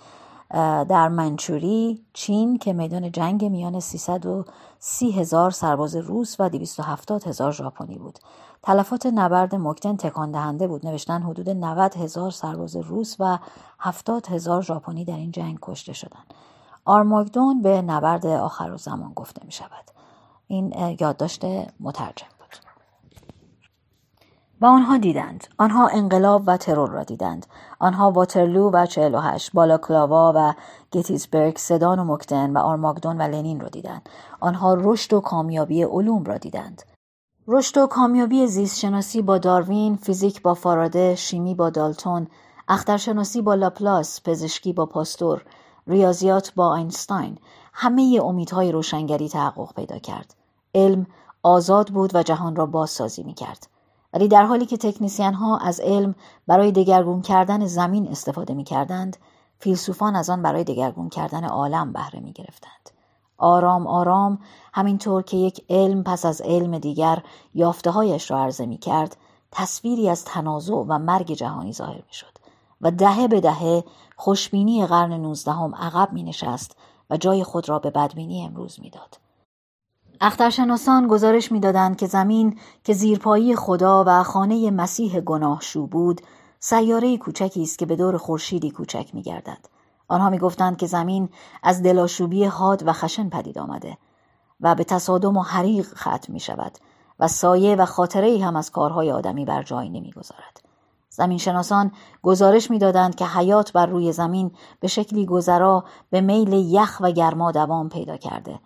در 0.89 1.09
منچوری 1.09 2.05
چین 2.13 2.57
که 2.57 2.73
میدان 2.73 3.11
جنگ 3.11 3.45
میان 3.45 3.79
330 3.79 5.11
هزار 5.11 5.51
سرباز 5.51 5.95
روس 5.95 6.35
و 6.39 6.49
270 6.49 7.23
هزار 7.23 7.51
ژاپنی 7.51 7.97
بود. 7.97 8.19
تلفات 8.63 9.05
نبرد 9.05 9.55
مکتن 9.55 9.95
تکان 9.95 10.31
دهنده 10.31 10.67
بود. 10.67 10.85
نوشتن 10.87 11.21
حدود 11.21 11.49
90 11.49 11.95
هزار 11.95 12.31
سرباز 12.31 12.75
روس 12.75 13.15
و 13.19 13.37
70 13.79 14.27
هزار 14.27 14.61
ژاپنی 14.61 15.05
در 15.05 15.15
این 15.15 15.31
جنگ 15.31 15.57
کشته 15.61 15.93
شدند. 15.93 16.33
آرماگدون 16.85 17.61
به 17.61 17.81
نبرد 17.81 18.25
آخر 18.25 18.71
و 18.71 18.77
زمان 18.77 19.13
گفته 19.13 19.45
می 19.45 19.51
شود 19.51 19.85
این 20.47 20.73
یادداشت 20.99 21.45
مترجم 21.79 22.27
و 24.63 24.65
آنها 24.65 24.97
دیدند. 24.97 25.47
آنها 25.57 25.87
انقلاب 25.87 26.43
و 26.45 26.57
ترور 26.57 26.89
را 26.89 27.03
دیدند. 27.03 27.45
آنها 27.79 28.11
واترلو 28.11 28.71
و 28.73 28.85
48 28.85 29.51
بالاکلاوا 29.53 30.33
و 30.35 30.53
گتیزبرگ 30.91 31.57
سدان 31.57 31.99
و 31.99 32.03
موکدن 32.03 32.57
و 32.57 32.59
آرماگدون 32.59 33.17
و 33.17 33.21
لنین 33.21 33.59
را 33.59 33.69
دیدند. 33.69 34.09
آنها 34.39 34.73
رشد 34.73 35.13
و 35.13 35.19
کامیابی 35.19 35.83
علوم 35.83 36.23
را 36.23 36.37
دیدند. 36.37 36.81
رشد 37.47 37.77
و 37.77 37.87
کامیابی 37.87 38.47
زیست 38.47 38.79
شناسی 38.79 39.21
با 39.21 39.37
داروین 39.37 39.95
فیزیک 39.95 40.41
با 40.41 40.53
فارادی 40.53 41.15
شیمی 41.15 41.55
با 41.55 41.69
دالتون 41.69 42.27
اخترشناسی 42.67 43.41
با 43.41 43.55
لاپلاس 43.55 44.21
پزشکی 44.25 44.73
با 44.73 44.85
پاستور. 44.85 45.45
ریاضیات 45.87 46.53
با 46.55 46.75
اینستاین 46.75 47.37
همه 47.73 48.19
امیدهای 48.23 48.71
روشنگری 48.71 49.29
تحقق 49.29 49.73
پیدا 49.73 49.99
کرد 49.99 50.35
علم 50.75 51.07
آزاد 51.43 51.89
بود 51.89 52.15
و 52.15 52.23
جهان 52.23 52.55
را 52.55 52.65
بازسازی 52.65 53.23
می 53.23 53.33
کرد. 53.33 53.67
ولی 54.13 54.27
در 54.27 54.45
حالی 54.45 54.65
که 54.65 54.77
تکنیسیان 54.77 55.33
ها 55.33 55.57
از 55.57 55.79
علم 55.79 56.15
برای 56.47 56.71
دگرگون 56.71 57.21
کردن 57.21 57.65
زمین 57.65 58.07
استفاده 58.07 58.53
می 58.53 58.63
کردند، 58.63 59.17
فیلسوفان 59.59 60.15
از 60.15 60.29
آن 60.29 60.41
برای 60.41 60.63
دگرگون 60.63 61.09
کردن 61.09 61.43
عالم 61.45 61.93
بهره 61.93 62.19
می 62.19 62.33
گرفتند. 62.33 62.89
آرام 63.37 63.87
آرام 63.87 64.39
همینطور 64.73 65.23
که 65.23 65.37
یک 65.37 65.65
علم 65.69 66.03
پس 66.03 66.25
از 66.25 66.41
علم 66.41 66.77
دیگر 66.77 67.23
یافته 67.53 67.91
هایش 67.91 68.31
را 68.31 68.39
عرضه 68.39 68.65
می 68.65 68.77
کرد، 68.77 69.17
تصویری 69.51 70.09
از 70.09 70.25
تنازع 70.25 70.73
و 70.73 70.97
مرگ 70.97 71.31
جهانی 71.31 71.73
ظاهر 71.73 72.03
می 72.07 72.13
شد 72.13 72.37
و 72.81 72.91
دهه 72.91 73.27
به 73.27 73.41
دهه 73.41 73.83
خوشبینی 74.15 74.85
قرن 74.85 75.13
نوزدهم 75.13 75.75
عقب 75.75 76.13
می 76.13 76.23
نشست 76.23 76.75
و 77.09 77.17
جای 77.17 77.43
خود 77.43 77.69
را 77.69 77.79
به 77.79 77.89
بدبینی 77.89 78.45
امروز 78.45 78.79
می‌داد. 78.79 79.17
اخترشناسان 80.21 81.07
گزارش 81.07 81.51
می‌دادند 81.51 81.97
که 81.97 82.07
زمین 82.07 82.59
که 82.83 82.93
زیرپایی 82.93 83.55
خدا 83.55 84.03
و 84.07 84.23
خانه 84.23 84.71
مسیح 84.71 85.19
گناهشو 85.19 85.87
بود 85.87 86.21
سیاره 86.59 87.17
کوچکی 87.17 87.63
است 87.63 87.79
که 87.79 87.85
به 87.85 87.95
دور 87.95 88.17
خورشیدی 88.17 88.71
کوچک 88.71 89.15
میگردد 89.15 89.65
آنها 90.07 90.29
می‌گفتند 90.29 90.77
که 90.77 90.87
زمین 90.87 91.29
از 91.63 91.83
دلاشوبی 91.83 92.45
حاد 92.45 92.87
و 92.87 92.93
خشن 92.93 93.29
پدید 93.29 93.57
آمده 93.57 93.97
و 94.61 94.75
به 94.75 94.83
تصادم 94.83 95.37
و 95.37 95.41
حریق 95.41 95.85
ختم 95.93 96.33
می 96.33 96.39
شود 96.39 96.77
و 97.19 97.27
سایه 97.27 97.75
و 97.75 97.85
خاطره 97.85 98.45
هم 98.45 98.55
از 98.55 98.71
کارهای 98.71 99.11
آدمی 99.11 99.45
بر 99.45 99.63
جای 99.63 99.89
نمی‌گذارد. 99.89 100.62
زمین 101.15 101.37
شناسان 101.37 101.91
گزارش 102.23 102.71
می‌دادند 102.71 103.15
که 103.15 103.25
حیات 103.25 103.71
بر 103.73 103.85
روی 103.85 104.11
زمین 104.11 104.51
به 104.79 104.87
شکلی 104.87 105.25
گذرا 105.25 105.83
به 106.09 106.21
میل 106.21 106.53
یخ 106.53 106.97
و 107.01 107.11
گرما 107.11 107.51
دوام 107.51 107.89
پیدا 107.89 108.17
کرده 108.17 108.59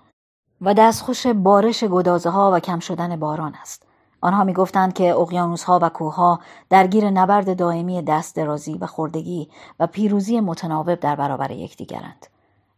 و 0.62 0.74
دستخوش 0.74 1.28
بارش 1.28 1.84
گدازه 1.84 2.30
ها 2.30 2.52
و 2.54 2.60
کم 2.60 2.80
شدن 2.80 3.16
باران 3.20 3.56
است. 3.62 3.84
آنها 4.22 4.44
می‌گفتند 4.44 4.94
که 4.94 5.16
اقیانوس 5.16 5.64
ها 5.64 5.80
و 5.82 5.90
کوه 5.90 6.16
ها 6.16 6.40
درگیر 6.70 7.10
نبرد 7.10 7.58
دائمی 7.58 8.02
دست 8.02 8.36
درازی 8.36 8.78
و 8.78 8.86
خوردگی 8.86 9.50
و 9.80 9.88
پیروزی 9.88 10.40
متناوب 10.40 10.96
در 10.96 11.16
برابر 11.16 11.52
یکدیگرند 11.52 12.28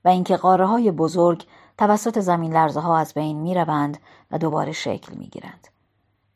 و 0.06 0.10
اینکه 0.10 0.38
قاره 0.38 0.66
های 0.66 0.92
بزرگ 0.92 1.46
توسط 1.78 2.20
زمین 2.20 2.54
لرزه 2.54 2.80
ها 2.80 2.98
از 2.98 3.14
بین 3.14 3.40
می 3.40 3.56
روند 3.56 3.98
و 4.32 4.38
دوباره 4.38 4.72
شکل 4.72 5.14
می 5.14 5.28
گیرند. 5.28 5.68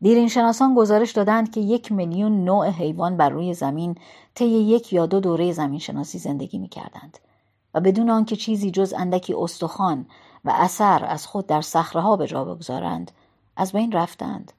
دیرین 0.03 0.27
شناسان 0.27 0.75
گزارش 0.75 1.11
دادند 1.11 1.51
که 1.51 1.61
یک 1.61 1.91
میلیون 1.91 2.43
نوع 2.43 2.69
حیوان 2.69 3.17
بر 3.17 3.29
روی 3.29 3.53
زمین 3.53 3.95
طی 4.35 4.45
یک 4.45 4.93
یا 4.93 5.05
دو 5.05 5.19
دوره 5.19 5.51
زمین 5.51 5.79
شناسی 5.79 6.19
زندگی 6.19 6.57
می 6.57 6.67
کردند 6.69 7.17
و 7.73 7.81
بدون 7.81 8.09
آنکه 8.09 8.35
چیزی 8.35 8.71
جز 8.71 8.93
اندکی 8.97 9.33
استخوان 9.33 10.05
و 10.45 10.53
اثر 10.55 11.05
از 11.05 11.27
خود 11.27 11.47
در 11.47 11.63
ها 11.93 12.15
به 12.15 12.27
جا 12.27 12.45
بگذارند 12.45 13.11
از 13.55 13.71
بین 13.71 13.91
رفتند. 13.91 14.51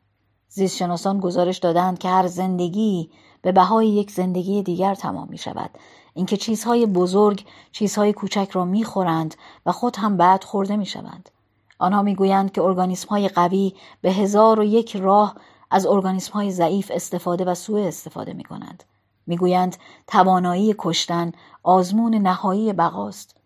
زیستشناسان 0.49 1.21
گزارش 1.21 1.59
دادند 1.59 1.99
که 1.99 2.09
هر 2.09 2.27
زندگی 2.27 3.11
به 3.43 3.53
بهای 3.53 3.89
یک 3.89 4.11
زندگی 4.11 4.63
دیگر 4.63 4.95
تمام 4.95 5.29
می 5.31 5.39
شود 5.39 5.71
اینکه 6.15 6.37
چیزهای 6.37 6.87
بزرگ 6.87 7.45
چیزهای 7.73 8.13
کوچک 8.13 8.51
را 8.53 8.65
می‌خورند 8.65 9.35
و 9.67 9.73
خود 9.73 9.97
هم 9.97 10.17
بعد 10.17 10.45
خورده 10.45 10.77
می‌شوند 10.77 11.31
آنها 11.79 12.03
می‌گویند 12.03 12.53
که 12.53 12.63
ارگانیسم 12.63 13.09
های 13.09 13.29
قوی 13.29 13.75
به 14.01 14.13
هزار 14.13 14.61
و 14.61 14.65
یک 14.65 14.97
راه 14.97 15.37
از 15.71 15.87
ارگانیسم 15.87 16.33
های 16.33 16.51
ضعیف 16.51 16.91
استفاده 16.95 17.45
و 17.45 17.55
سوء 17.55 17.87
استفاده 17.87 18.33
می 18.33 18.45
کنند. 18.45 18.85
می‌گویند 19.27 19.77
توانایی 20.07 20.75
کشتن 20.79 21.33
آزمون 21.63 22.15
نهایی 22.15 22.73
بقاست 22.73 23.37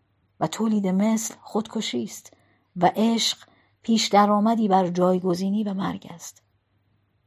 و 0.40 0.46
تولید 0.46 0.86
مثل 0.86 1.34
خودکشی 1.42 2.04
است 2.04 2.32
و 2.76 2.90
عشق 2.96 3.38
پیش 3.82 4.06
درآمدی 4.06 4.68
بر 4.68 4.88
جایگزینی 4.88 5.64
و 5.64 5.74
مرگ 5.74 6.06
است. 6.14 6.42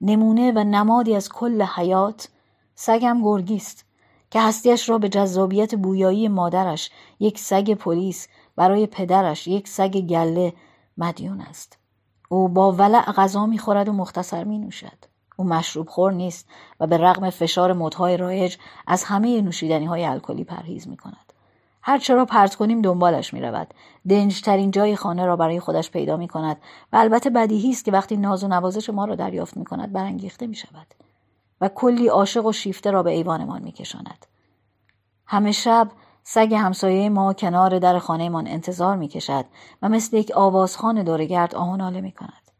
نمونه 0.02 0.52
و 0.52 0.64
نمادی 0.64 1.16
از 1.16 1.30
کل 1.30 1.62
حیات 1.62 2.30
سگم 2.76 3.22
گرگیست 3.24 3.86
که 4.32 4.42
هستیش 4.42 4.90
را 4.90 4.98
به 4.98 5.10
جذابیت 5.10 5.76
بویایی 5.76 6.28
مادرش 6.28 6.90
یک 7.20 7.40
سگ 7.40 7.74
پلیس 7.74 8.28
برای 8.56 8.88
پدرش 8.88 9.48
یک 9.48 9.68
سگ 9.68 9.92
گله 9.92 10.54
مدیون 11.02 11.42
است 11.42 11.78
او 12.30 12.48
با 12.48 12.72
ولع 12.72 13.12
غذا 13.12 13.46
می‌خورد 13.46 13.90
و 13.90 13.94
مختصر 13.94 14.44
می 14.44 14.58
نوشد 14.58 15.06
او 15.36 15.46
مشروب 15.46 15.90
خور 15.90 16.12
نیست 16.12 16.50
و 16.80 16.88
به 16.88 16.98
رغم 16.98 17.30
فشار 17.30 17.74
مدهای 17.74 18.18
رایج 18.18 18.58
از 18.88 19.04
همه 19.04 19.42
نوشیدنی 19.42 19.86
های 19.86 20.06
الکلی 20.06 20.44
پرهیز 20.44 20.88
می 20.88 20.98
کند. 20.98 21.34
هر 21.84 21.98
چرا 21.98 22.26
پرت 22.26 22.56
کنیم 22.56 22.82
دنبالش 22.82 23.34
می 23.34 23.42
رود. 23.42 23.74
دنجترین 24.10 24.72
جای 24.72 24.96
خانه 24.96 25.26
را 25.26 25.36
برای 25.36 25.60
خودش 25.60 25.92
پیدا 25.92 26.18
می 26.18 26.28
کند 26.28 26.58
و 26.94 26.98
البته 26.98 27.30
بدیهی 27.30 27.70
است 27.70 27.86
که 27.86 27.92
وقتی 27.92 28.18
ناز 28.18 28.44
و 28.44 28.48
نوازش 28.48 28.90
ما 28.90 29.06
را 29.06 29.16
دریافت 29.16 29.58
می 29.58 29.66
کند 29.66 29.94
برانگیخته 29.94 30.48
می 30.48 30.56
شود. 30.56 30.88
و 31.62 31.70
کلی 31.70 32.08
عاشق 32.08 32.46
و 32.46 32.52
شیفته 32.52 32.92
را 32.92 33.04
به 33.04 33.12
ایوانمان 33.12 33.62
میکشاند 33.62 34.26
همه 35.26 35.52
شب 35.52 35.92
سگ 36.23 36.53
همسایه 36.53 37.10
ما 37.10 37.34
کنار 37.34 37.79
در 37.79 37.99
خانهمان 37.99 38.47
انتظار 38.47 38.95
می‌کشد 38.95 39.45
و 39.81 39.89
مثل 39.89 40.17
یک 40.17 40.31
آوازخان 40.36 41.03
دورگرد 41.03 41.55
آهناله 41.55 42.01
می 42.01 42.12
کند. 42.12 42.51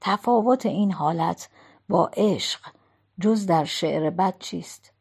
تفاوت 0.00 0.66
این 0.66 0.92
حالت 0.92 1.48
با 1.88 2.10
عشق 2.16 2.60
جز 3.20 3.46
در 3.46 3.64
شعر 3.64 4.10
بد 4.10 4.34
چیست؟ 4.38 4.92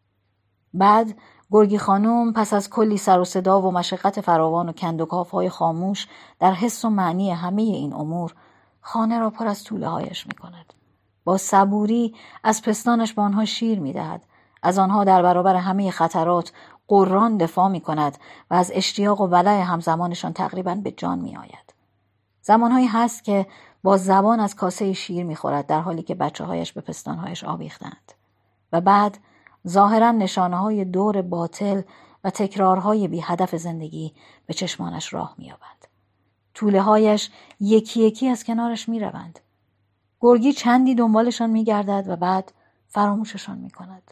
بعد 0.73 1.17
گرگی 1.51 1.77
خانم 1.77 2.33
پس 2.33 2.53
از 2.53 2.69
کلی 2.69 2.97
سر 2.97 3.19
و 3.19 3.25
صدا 3.25 3.61
و 3.61 3.71
مشقت 3.71 4.21
فراوان 4.21 4.69
و 4.69 4.71
کندوکاف 4.71 5.31
های 5.31 5.49
خاموش 5.49 6.07
در 6.39 6.53
حس 6.53 6.85
و 6.85 6.89
معنی 6.89 7.31
همه 7.31 7.61
این 7.61 7.93
امور 7.93 8.35
خانه 8.81 9.19
را 9.19 9.29
پر 9.29 9.47
از 9.47 9.63
طوله 9.63 9.87
هایش 9.87 10.27
می 10.27 10.33
کند. 10.33 10.73
با 11.23 11.37
صبوری 11.37 12.15
از 12.43 12.61
پستانش 12.61 13.13
به 13.13 13.21
آنها 13.21 13.45
شیر 13.45 13.79
می 13.79 13.93
دهد. 13.93 14.25
از 14.63 14.77
آنها 14.79 15.03
در 15.03 15.21
برابر 15.21 15.55
همه 15.55 15.91
خطرات 15.91 16.51
قران 16.87 17.37
دفاع 17.37 17.67
می 17.67 17.81
کند 17.81 18.17
و 18.49 18.53
از 18.53 18.71
اشتیاق 18.75 19.21
و 19.21 19.27
ولع 19.27 19.61
همزمانشان 19.61 20.33
تقریبا 20.33 20.75
به 20.75 20.91
جان 20.91 21.19
می 21.19 21.37
آید. 21.37 21.73
زمانهایی 22.41 22.87
هست 22.87 23.23
که 23.23 23.47
با 23.83 23.97
زبان 23.97 24.39
از 24.39 24.55
کاسه 24.55 24.93
شیر 24.93 25.25
می 25.25 25.35
خورد 25.35 25.67
در 25.67 25.81
حالی 25.81 26.01
که 26.01 26.15
بچه 26.15 26.43
هایش 26.43 26.73
به 26.73 26.81
پستانهایش 26.81 27.43
آویختند 27.43 28.11
و 28.71 28.81
بعد 28.81 29.17
ظاهرا 29.67 30.11
نشانه 30.11 30.57
های 30.57 30.85
دور 30.85 31.21
باطل 31.21 31.81
و 32.23 32.29
تکرارهای 32.29 33.07
بی 33.07 33.19
هدف 33.19 33.55
زندگی 33.55 34.13
به 34.45 34.53
چشمانش 34.53 35.13
راه 35.13 35.35
می 35.37 35.51
آبند. 35.51 35.87
طوله 36.53 36.81
هایش 36.81 37.31
یکی 37.59 38.01
یکی 38.01 38.27
از 38.27 38.43
کنارش 38.43 38.89
می 38.89 38.99
روند. 38.99 39.39
گرگی 40.21 40.53
چندی 40.53 40.95
دنبالشان 40.95 41.49
میگردد 41.49 42.05
و 42.07 42.15
بعد 42.15 42.51
فراموششان 42.87 43.57
می 43.57 43.69
کند. 43.69 44.11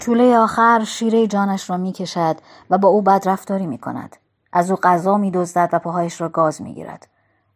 طوله 0.00 0.38
آخر 0.38 0.84
شیره 0.84 1.26
جانش 1.26 1.70
را 1.70 1.76
می 1.76 1.92
کشد 1.92 2.36
و 2.70 2.78
با 2.78 2.88
او 2.88 3.02
بدرفتاری 3.02 3.66
می 3.66 3.78
کند. 3.78 4.16
از 4.52 4.70
او 4.70 4.76
غذا 4.76 5.16
می 5.16 5.30
دزدد 5.30 5.70
و 5.72 5.78
پاهایش 5.78 6.20
را 6.20 6.28
گاز 6.28 6.62
می 6.62 6.74
گیرد. 6.74 7.08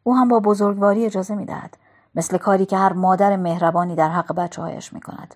او 0.03 0.17
هم 0.17 0.29
با 0.29 0.41
بزرگواری 0.41 1.07
اجازه 1.07 1.35
می 1.35 1.45
دهد. 1.45 1.77
مثل 2.15 2.39
کاری 2.39 2.67
که 2.67 2.77
هر 2.77 2.93
مادر 2.93 3.37
مهربانی 3.37 3.95
در 3.95 4.09
حق 4.09 4.35
بچه 4.35 4.63
هایش 4.63 4.93
می 4.93 5.01
کند. 5.01 5.35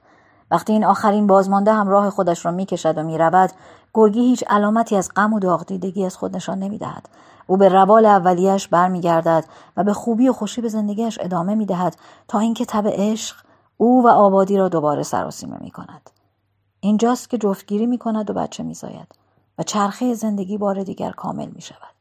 وقتی 0.51 0.73
این 0.73 0.85
آخرین 0.85 1.27
بازمانده 1.27 1.73
هم 1.73 1.89
راه 1.89 2.11
خودش 2.11 2.47
را 2.47 2.53
می 2.53 2.67
کشد 2.67 2.99
و 2.99 3.03
می 3.03 3.19
رود 3.19 3.51
گرگی 3.95 4.21
هیچ 4.21 4.45
علامتی 4.47 4.97
از 4.97 5.11
غم 5.17 5.33
و 5.33 5.41
داغدیدگی 5.41 6.05
از 6.07 6.17
خود 6.17 6.37
نشان 6.37 6.59
نمی 6.59 6.79
دهد. 6.79 7.09
او 7.47 7.57
به 7.57 7.69
روال 7.69 8.07
اولیش 8.07 8.69
برمیگردد 8.69 9.45
و 9.77 9.85
به 9.85 9.93
خوبی 9.93 10.29
و 10.29 10.33
خوشی 10.33 10.61
به 10.61 10.69
زندگیش 10.69 11.19
ادامه 11.21 11.55
می 11.55 11.67
دهد 11.67 11.97
تا 12.29 12.39
اینکه 12.39 12.65
تب 12.65 12.85
عشق 12.87 13.37
او 13.77 14.05
و 14.05 14.09
آبادی 14.09 14.57
را 14.57 14.69
دوباره 14.69 15.03
سراسیمه 15.03 15.57
می 15.61 15.71
کند. 15.71 16.11
اینجاست 16.85 17.31
که 17.31 17.39
جفتگیری 17.39 17.87
می 17.87 17.99
کند 17.99 18.31
و 18.31 18.35
بچه 18.35 18.63
می 18.63 18.75
زاید 18.75 19.15
و 19.59 19.63
چرخه 19.63 20.15
زندگی 20.15 20.59
بار 20.59 20.83
دیگر 20.83 21.11
کامل 21.11 21.49
می 21.49 21.61
شود. 21.61 21.95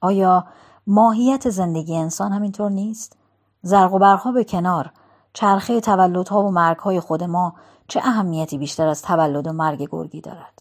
آیا 0.00 0.44
ماهیت 0.86 1.50
زندگی 1.50 1.96
انسان 1.96 2.32
همینطور 2.32 2.70
نیست؟ 2.70 3.16
زرق 3.62 3.94
و 3.94 3.98
برقها 3.98 4.32
به 4.32 4.44
کنار 4.44 4.90
چرخه 5.32 5.80
تولدها 5.80 6.42
و 6.42 6.50
مرگهای 6.50 7.00
خود 7.00 7.24
ما 7.24 7.54
چه 7.88 8.00
اهمیتی 8.04 8.58
بیشتر 8.58 8.86
از 8.86 9.02
تولد 9.02 9.46
و 9.46 9.52
مرگ 9.52 9.88
گرگی 9.90 10.20
دارد؟ 10.20 10.58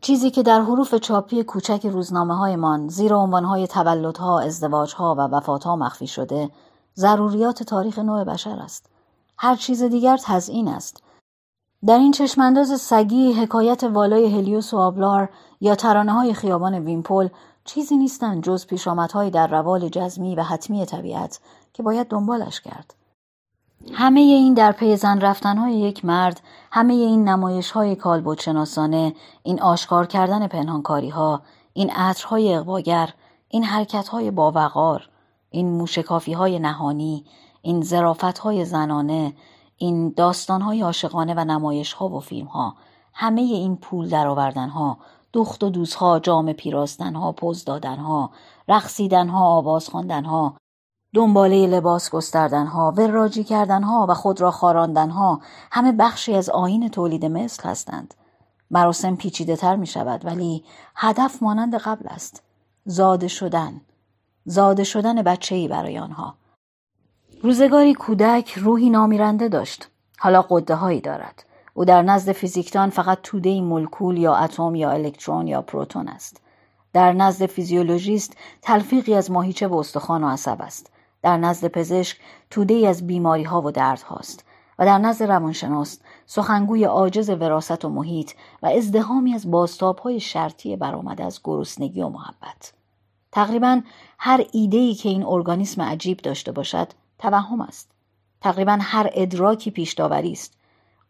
چیزی 0.00 0.30
که 0.30 0.42
در 0.42 0.60
حروف 0.60 0.94
چاپی 0.94 1.42
کوچک 1.42 1.86
روزنامه 1.86 2.34
هایمان 2.36 2.88
زیر 2.88 3.14
عنوانهای 3.14 3.66
تولدها، 3.66 4.40
ازدواجها 4.40 5.14
و 5.14 5.20
وفاتها 5.20 5.76
مخفی 5.76 6.06
شده 6.06 6.50
ضروریات 6.96 7.62
تاریخ 7.62 7.98
نوع 7.98 8.24
بشر 8.24 8.58
است. 8.62 8.86
هر 9.38 9.56
چیز 9.56 9.82
دیگر 9.82 10.16
تزئین 10.16 10.68
است. 10.68 11.02
در 11.86 11.98
این 11.98 12.12
چشمانداز 12.12 12.80
سگی 12.80 13.32
حکایت 13.32 13.84
والای 13.84 14.26
هلیوس 14.26 14.74
و 14.74 14.78
آبلار 14.78 15.28
یا 15.60 15.74
ترانه 15.74 16.12
های 16.12 16.34
خیابان 16.34 16.74
ویمپل 16.74 17.28
چیزی 17.64 17.96
نیستند 17.96 18.42
جز 18.42 18.66
پیشامدهایی 18.66 19.30
در 19.30 19.46
روال 19.46 19.88
جزمی 19.88 20.34
و 20.34 20.42
حتمی 20.42 20.86
طبیعت 20.86 21.40
که 21.72 21.82
باید 21.82 22.08
دنبالش 22.08 22.60
کرد. 22.60 22.94
همه 23.92 24.20
این 24.20 24.54
در 24.54 24.72
پی 24.72 24.96
زن 24.96 25.20
رفتنهای 25.20 25.74
یک 25.74 26.04
مرد 26.04 26.40
همه 26.72 26.92
این 26.92 27.28
نمایش 27.28 27.70
های 27.70 27.96
کالبوت 27.96 28.40
شناسانه 28.40 29.14
این 29.42 29.62
آشکار 29.62 30.06
کردن 30.06 30.46
پنهانکاری 30.48 31.08
ها 31.08 31.42
این 31.72 31.90
عطرهای 31.90 32.54
اقواگر 32.54 33.14
این 33.48 33.64
حرکت 33.64 34.08
های 34.08 34.30
باوقار 34.30 35.08
این 35.50 35.70
موشکافی 35.70 36.32
های 36.32 36.58
نهانی 36.58 37.24
این 37.62 37.82
زرافت 37.82 38.38
های 38.38 38.64
زنانه 38.64 39.32
این 39.82 40.14
داستان 40.16 40.62
های 40.62 40.82
عاشقانه 40.82 41.34
و 41.34 41.44
نمایش 41.44 41.92
ها 41.92 42.08
و 42.08 42.20
فیلم 42.20 42.46
ها 42.46 42.74
همه 43.14 43.40
این 43.40 43.76
پول 43.76 44.08
درآوردن 44.08 44.68
ها 44.68 44.98
دخت 45.32 45.64
و 45.64 45.70
دوزها 45.70 46.18
جام 46.18 46.52
پیراستن 46.52 47.14
ها 47.14 47.32
پوز 47.32 47.64
دادن 47.64 47.96
ها 47.96 48.30
رقصیدن 48.68 49.28
ها 49.28 49.44
آواز 49.44 49.88
خواندن 49.88 50.24
ها 50.24 50.56
دنباله 51.14 51.66
لباس 51.66 52.10
گستردن 52.10 52.66
ها 52.66 52.94
وراجی 52.96 53.44
کردن 53.44 53.82
ها 53.82 54.06
و 54.08 54.14
خود 54.14 54.40
را 54.40 54.50
خاراندن 54.50 55.10
ها 55.10 55.40
همه 55.72 55.92
بخشی 55.92 56.34
از 56.34 56.50
آین 56.50 56.88
تولید 56.88 57.26
مثل 57.26 57.68
هستند. 57.68 58.14
مراسم 58.70 59.16
پیچیده 59.16 59.56
تر 59.56 59.76
می 59.76 59.86
شود 59.86 60.24
ولی 60.24 60.64
هدف 60.96 61.42
مانند 61.42 61.74
قبل 61.74 62.08
است. 62.08 62.42
زاده 62.84 63.28
شدن. 63.28 63.80
زاده 64.44 64.84
شدن 64.84 65.22
بچه 65.22 65.54
ای 65.54 65.68
برای 65.68 65.98
آنها. 65.98 66.34
روزگاری 67.42 67.94
کودک 67.94 68.58
روحی 68.58 68.90
نامیرنده 68.90 69.48
داشت. 69.48 69.88
حالا 70.18 70.42
قده 70.42 70.74
هایی 70.74 71.00
دارد. 71.00 71.44
او 71.74 71.84
در 71.84 72.02
نزد 72.02 72.32
فیزیکدان 72.32 72.90
فقط 72.90 73.18
توده 73.22 73.60
مولکول 73.60 74.16
یا 74.16 74.34
اتم 74.34 74.74
یا 74.74 74.90
الکترون 74.90 75.48
یا 75.48 75.62
پروتون 75.62 76.08
است. 76.08 76.40
در 76.92 77.12
نزد 77.12 77.46
فیزیولوژیست 77.46 78.36
تلفیقی 78.62 79.14
از 79.14 79.30
ماهیچه 79.30 79.66
و 79.66 79.74
استخوان 79.74 80.24
و 80.24 80.28
عصب 80.28 80.62
است. 80.62 80.90
در 81.22 81.36
نزد 81.36 81.68
پزشک 81.68 82.18
توده 82.50 82.88
از 82.88 83.06
بیماری 83.06 83.42
ها 83.42 83.62
و 83.62 83.70
درد 83.70 84.02
هاست 84.02 84.44
و 84.78 84.84
در 84.84 84.98
نزد 84.98 85.24
روانشناس 85.24 85.98
سخنگوی 86.26 86.84
عاجز 86.84 87.30
وراست 87.30 87.84
و 87.84 87.88
محیط 87.88 88.32
و 88.62 88.66
ازدهامی 88.66 89.34
از 89.34 89.50
بازتاب 89.50 89.98
های 89.98 90.20
شرطی 90.20 90.76
برآمده 90.76 91.24
از 91.24 91.40
گرسنگی 91.44 92.02
و 92.02 92.08
محبت. 92.08 92.72
تقریبا 93.32 93.80
هر 94.18 94.46
ایده‌ای 94.52 94.94
که 94.94 95.08
این 95.08 95.24
ارگانیسم 95.24 95.82
عجیب 95.82 96.18
داشته 96.18 96.52
باشد 96.52 96.88
توهم 97.20 97.60
است 97.60 97.90
تقریبا 98.40 98.78
هر 98.80 99.10
ادراکی 99.14 99.70
پیش 99.70 100.00
است 100.00 100.52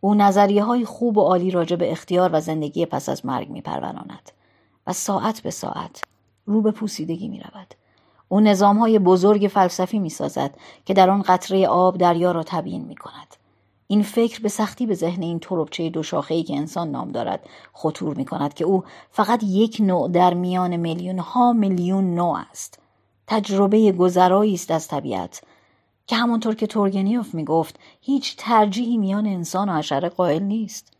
او 0.00 0.14
نظریه 0.14 0.64
های 0.64 0.84
خوب 0.84 1.18
و 1.18 1.20
عالی 1.20 1.50
راجع 1.50 1.76
به 1.76 1.92
اختیار 1.92 2.30
و 2.32 2.40
زندگی 2.40 2.86
پس 2.86 3.08
از 3.08 3.26
مرگ 3.26 3.50
میپروراند 3.50 4.30
و 4.86 4.92
ساعت 4.92 5.40
به 5.40 5.50
ساعت 5.50 6.02
رو 6.46 6.62
به 6.62 6.70
پوسیدگی 6.70 7.28
می 7.28 7.40
رود. 7.40 7.74
او 8.28 8.40
نظام 8.40 8.78
های 8.78 8.98
بزرگ 8.98 9.48
فلسفی 9.48 9.98
می 9.98 10.10
سازد 10.10 10.54
که 10.84 10.94
در 10.94 11.10
آن 11.10 11.22
قطره 11.22 11.66
آب 11.66 11.98
دریا 11.98 12.32
را 12.32 12.42
تبیین 12.42 12.84
می 12.84 12.96
کند. 12.96 13.36
این 13.86 14.02
فکر 14.02 14.40
به 14.40 14.48
سختی 14.48 14.86
به 14.86 14.94
ذهن 14.94 15.22
این 15.22 15.38
تربچه 15.38 15.90
دو 15.90 16.02
ای 16.28 16.42
که 16.42 16.56
انسان 16.56 16.90
نام 16.90 17.12
دارد 17.12 17.40
خطور 17.72 18.16
می 18.16 18.24
کند 18.24 18.54
که 18.54 18.64
او 18.64 18.84
فقط 19.10 19.42
یک 19.42 19.76
نوع 19.80 20.08
در 20.08 20.34
میان 20.34 20.76
میلیون 20.76 21.18
ها 21.18 21.52
میلیون 21.52 22.14
نوع 22.14 22.38
است. 22.50 22.78
تجربه 23.26 23.92
گذرایی 23.92 24.54
است 24.54 24.70
از 24.70 24.88
طبیعت 24.88 25.42
که 26.10 26.16
همانطور 26.16 26.54
که 26.54 26.66
تورگنیوف 26.66 27.34
می 27.34 27.44
گفت 27.44 27.80
هیچ 28.00 28.36
ترجیحی 28.38 28.98
میان 28.98 29.26
انسان 29.26 29.68
و 29.68 29.78
حشره 29.78 30.08
قائل 30.08 30.42
نیست. 30.42 30.92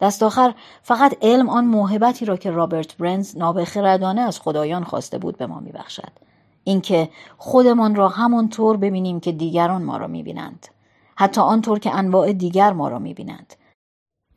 دست 0.00 0.22
آخر 0.22 0.54
فقط 0.82 1.16
علم 1.22 1.48
آن 1.48 1.64
موهبتی 1.64 2.24
را 2.24 2.36
که 2.36 2.50
رابرت 2.50 2.96
برنز 2.96 3.36
نابخردانه 3.36 4.20
از 4.20 4.40
خدایان 4.40 4.84
خواسته 4.84 5.18
بود 5.18 5.36
به 5.36 5.46
ما 5.46 5.60
میبخشد. 5.60 6.12
اینکه 6.64 7.08
خودمان 7.38 7.94
را 7.94 8.08
همانطور 8.08 8.76
ببینیم 8.76 9.20
که 9.20 9.32
دیگران 9.32 9.82
ما 9.82 9.96
را 9.96 10.06
می‌بینند. 10.06 10.66
حتی 11.16 11.40
آنطور 11.40 11.78
که 11.78 11.94
انواع 11.94 12.32
دیگر 12.32 12.72
ما 12.72 12.88
را 12.88 12.98
می‌بینند. 12.98 13.54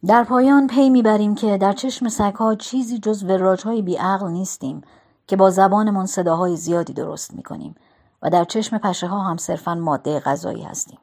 در 0.08 0.24
پایان 0.24 0.68
پی 0.68 0.90
می‌بریم 0.90 1.36
که 1.36 1.58
در 1.58 1.74
چشم 1.74 2.10
سگها 2.10 2.56
چیزی 2.56 3.00
جز 3.00 3.24
وراجهای 3.24 3.82
بیعقل 3.82 4.32
نیستیم 4.32 4.82
که 5.28 5.36
با 5.36 5.50
زبانمان 5.50 6.06
صداهای 6.06 6.56
زیادی 6.56 6.94
درست 6.94 7.34
می‌کنیم. 7.34 7.76
و 8.22 8.30
در 8.30 8.44
چشم 8.44 8.78
پشه 8.78 9.08
ها 9.08 9.20
هم 9.20 9.38
صرفا 9.38 9.76
ماده 9.76 10.20
غذایی 10.20 10.64
هستیم 10.64 11.00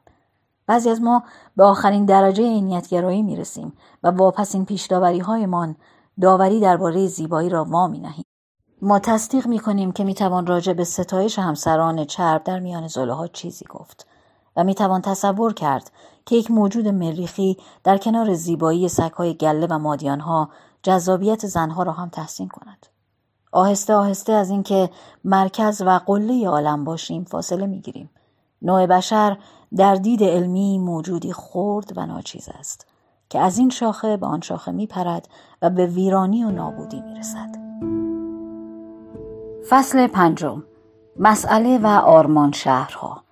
بعضی 0.67 0.89
از 0.89 1.01
ما 1.01 1.23
به 1.55 1.63
آخرین 1.63 2.05
درجه 2.05 2.43
عینیتگرایی 2.43 3.21
می 3.21 3.35
رسیم 3.35 3.73
و 4.03 4.11
واپسین 4.11 4.65
پیشداوری 4.65 5.19
هایمان 5.19 5.75
داوری 6.21 6.59
درباره 6.59 7.07
زیبایی 7.07 7.49
را 7.49 7.65
وا 7.65 7.87
می 7.87 7.99
نهیم. 7.99 8.25
ما 8.81 8.99
تصدیق 8.99 9.47
می 9.47 9.59
کنیم 9.59 9.91
که 9.91 10.03
می 10.03 10.13
توان 10.13 10.47
راجع 10.47 10.73
به 10.73 10.83
ستایش 10.83 11.39
همسران 11.39 12.05
چرب 12.05 12.43
در 12.43 12.59
میان 12.59 12.87
زله 12.87 13.13
ها 13.13 13.27
چیزی 13.27 13.65
گفت 13.65 14.07
و 14.55 14.63
می 14.63 14.75
توان 14.75 15.01
تصور 15.01 15.53
کرد 15.53 15.91
که 16.25 16.35
یک 16.35 16.51
موجود 16.51 16.87
مریخی 16.87 17.57
در 17.83 17.97
کنار 17.97 18.33
زیبایی 18.33 18.89
سگهای 18.89 19.33
گله 19.33 19.67
و 19.69 19.77
مادیانها 19.79 20.49
جذابیت 20.83 21.47
زنها 21.47 21.83
را 21.83 21.91
هم 21.91 22.09
تحسین 22.09 22.47
کند. 22.47 22.85
آهسته 23.51 23.93
آهسته 23.93 24.33
از 24.33 24.49
اینکه 24.49 24.89
مرکز 25.23 25.81
و 25.81 25.99
قله 26.05 26.47
عالم 26.47 26.83
باشیم 26.83 27.23
فاصله 27.23 27.65
می 27.65 27.81
گیریم. 27.81 28.09
نوع 28.61 28.85
بشر 28.85 29.37
در 29.75 29.95
دید 29.95 30.23
علمی 30.23 30.77
موجودی 30.77 31.33
خرد 31.33 31.97
و 31.97 32.05
ناچیز 32.05 32.49
است 32.59 32.87
که 33.29 33.39
از 33.39 33.57
این 33.57 33.69
شاخه 33.69 34.17
به 34.17 34.25
آن 34.25 34.41
شاخه 34.41 34.71
می 34.71 34.87
پرد 34.87 35.27
و 35.61 35.69
به 35.69 35.85
ویرانی 35.85 36.43
و 36.43 36.51
نابودی 36.51 37.01
می 37.01 37.15
رسد. 37.15 37.55
فصل 39.69 40.07
پنجم 40.07 40.63
مسئله 41.19 41.77
و 41.77 41.87
آرمان 41.87 42.51
شهرها 42.51 43.23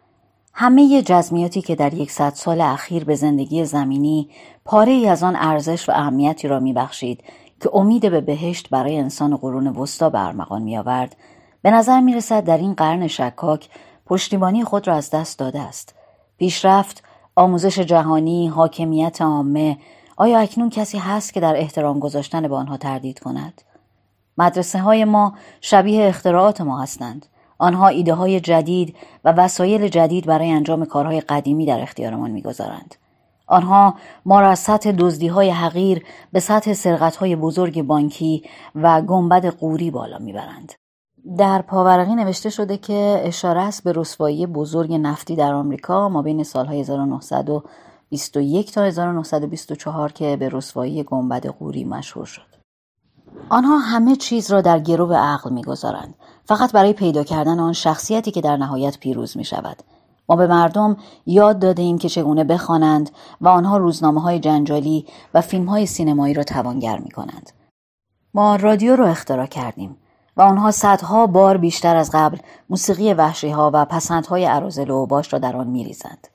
همه 0.54 1.02
جزمیاتی 1.02 1.62
که 1.62 1.76
در 1.76 1.94
یکصد 1.94 2.34
سال 2.36 2.62
اخیر 2.62 3.04
به 3.04 3.16
زندگی 3.16 3.66
زمینی 3.66 4.30
پاره 4.66 4.92
ای 4.92 5.08
از 5.08 5.24
آن 5.24 5.36
ارزش 5.36 5.90
و 5.90 5.92
اهمیتی 5.92 6.48
را 6.48 6.60
میبخشید 6.60 7.24
که 7.62 7.70
امید 7.74 8.10
به 8.12 8.22
بهشت 8.22 8.70
برای 8.70 8.98
انسان 8.98 9.38
قرون 9.38 9.68
وسطا 9.68 10.10
به 10.10 10.26
ارمغان 10.26 10.62
میآورد 10.62 11.16
به 11.62 11.72
نظر 11.72 12.02
می 12.02 12.14
رسد 12.14 12.44
در 12.44 12.58
این 12.58 12.74
قرن 12.74 13.08
شکاک 13.08 13.70
پشتیبانی 14.06 14.64
خود 14.64 14.88
را 14.88 14.96
از 14.96 15.10
دست 15.10 15.40
داده 15.40 15.60
است. 15.60 15.96
پیشرفت 16.38 17.04
آموزش 17.36 17.80
جهانی 17.80 18.48
حاکمیت 18.48 19.22
عامه 19.22 19.78
آیا 20.18 20.40
اکنون 20.40 20.70
کسی 20.70 20.98
هست 20.98 21.34
که 21.34 21.40
در 21.40 21.58
احترام 21.58 22.00
گذاشتن 22.00 22.48
به 22.48 22.56
آنها 22.56 22.78
تردید 22.78 23.20
کند؟ 23.20 23.62
مدرسه 24.38 24.80
های 24.80 25.06
ما 25.06 25.34
شبیه 25.62 26.08
اختراعات 26.08 26.62
ما 26.62 26.82
هستند. 26.82 27.26
آنها 27.58 27.88
ایده 27.88 28.14
های 28.14 28.40
جدید 28.40 28.96
و 29.24 29.32
وسایل 29.32 29.88
جدید 29.88 30.26
برای 30.26 30.52
انجام 30.52 30.86
کارهای 30.86 31.22
قدیمی 31.22 31.66
در 31.66 31.82
اختیارمان 31.82 32.32
می‌گذارند. 32.32 32.96
آنها 33.48 33.96
ما 34.26 34.42
را 34.42 34.50
از 34.50 34.60
سطح 34.60 34.92
دزدی 34.92 35.28
های 35.28 35.50
حقیر 35.50 36.06
به 36.32 36.40
سطح 36.40 36.74
سرقت 36.74 37.16
های 37.16 37.36
بزرگ 37.36 37.82
بانکی 37.82 38.44
و 38.76 39.02
گنبد 39.02 39.46
قوری 39.46 39.92
بالا 39.92 40.18
می‌برند 40.18 40.74
در 41.38 41.62
پاورقی 41.62 42.16
نوشته 42.16 42.50
شده 42.50 42.78
که 42.78 43.22
اشاره 43.24 43.62
است 43.62 43.84
به 43.84 43.94
رسوایی 43.96 44.46
بزرگ 44.46 44.94
نفتی 44.94 45.36
در 45.36 45.54
آمریکا 45.54 46.10
ما 46.10 46.22
بین 46.22 46.44
سالهای 46.44 46.80
1921 46.80 48.72
تا 48.72 48.84
1924 48.84 50.12
که 50.12 50.38
به 50.38 50.50
رسوایی 50.50 51.04
گنبد 51.04 51.48
قوری 51.48 51.84
مشهور 51.84 52.26
شد. 52.26 52.58
آنها 53.50 53.78
همه 53.78 54.16
چیز 54.16 54.52
را 54.52 54.62
در 54.62 54.80
گرو 54.80 55.14
عقل 55.14 55.54
می‌گذارند 55.54 56.16
فقط 56.46 56.72
برای 56.72 56.94
پیدا 56.94 57.24
کردن 57.24 57.60
آن 57.60 57.74
شخصیتی 57.74 58.32
که 58.32 58.42
در 58.42 58.58
نهایت 58.58 59.00
پیروز 59.00 59.38
می 59.38 59.44
شود. 59.44 59.84
ما 60.30 60.36
به 60.36 60.48
مردم 60.48 60.98
یاد 61.26 61.60
داده 61.60 61.82
ایم 61.82 61.98
که 61.98 62.10
چگونه 62.10 62.44
بخوانند 62.44 63.10
و 63.42 63.48
آنها 63.48 63.78
روزنامه 63.78 64.22
های 64.22 64.40
جنجالی 64.40 65.06
و 65.34 65.42
فیلم 65.42 65.66
های 65.66 65.86
سینمایی 65.86 66.34
را 66.34 66.44
توانگر 66.44 67.00
می 67.00 67.12
کنند. 67.12 67.52
ما 68.34 68.56
رادیو 68.56 68.96
رو 68.96 69.06
اختراع 69.06 69.46
کردیم. 69.46 69.98
و 70.38 70.42
آنها 70.42 70.72
صدها 70.72 71.28
بار 71.28 71.58
بیشتر 71.58 71.96
از 71.96 72.12
قبل 72.14 72.38
موسیقی 72.70 73.14
وحشی 73.14 73.50
ها 73.50 73.72
و 73.74 73.86
پسندهای 73.86 74.46
عرازل 74.46 74.90
و 74.90 75.06
باش 75.06 75.34
را 75.34 75.40
در 75.40 75.58
آن 75.58 75.68
میریزند. 75.68 76.28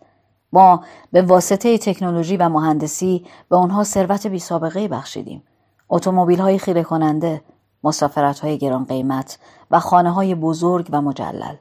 ما 0.52 0.84
به 1.12 1.22
واسطه 1.22 1.78
تکنولوژی 1.78 2.36
و 2.36 2.48
مهندسی 2.48 3.26
به 3.48 3.56
آنها 3.56 3.84
ثروت 3.84 4.26
بی 4.26 4.38
سابقه 4.38 4.88
بخشیدیم. 4.88 5.42
اتومبیل 5.88 6.40
های 6.40 6.58
خیره 6.58 6.82
کننده، 6.82 7.42
مسافرت 7.84 8.38
های 8.38 8.58
گران 8.58 8.84
قیمت 8.84 9.38
و 9.70 9.80
خانه 9.80 10.10
های 10.10 10.34
بزرگ 10.34 10.88
و 10.92 11.02
مجلل. 11.02 11.56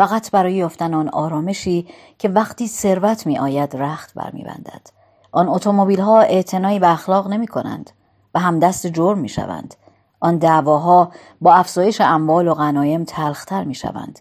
فقط 0.00 0.30
برای 0.30 0.54
یافتن 0.54 0.94
آن 0.94 1.08
آرامشی 1.08 1.86
که 2.18 2.28
وقتی 2.28 2.68
ثروت 2.68 3.26
می 3.26 3.38
آید 3.38 3.76
رخت 3.76 4.14
برمیبندد. 4.14 4.86
آن 5.32 5.48
اتومبیل 5.48 6.00
ها 6.00 6.20
اعتنایی 6.20 6.78
به 6.78 6.92
اخلاق 6.92 7.28
نمی 7.28 7.46
کنند 7.46 7.90
و 8.34 8.40
هم 8.40 8.58
دست 8.58 8.86
جرم 8.86 9.18
می 9.18 9.28
شوند. 9.28 9.74
آن 10.20 10.36
دعواها 10.36 11.12
با 11.40 11.54
افزایش 11.54 12.00
اموال 12.00 12.48
و 12.48 12.54
غنایم 12.54 13.04
تلختر 13.04 13.64
می 13.64 13.74
شوند 13.74 14.18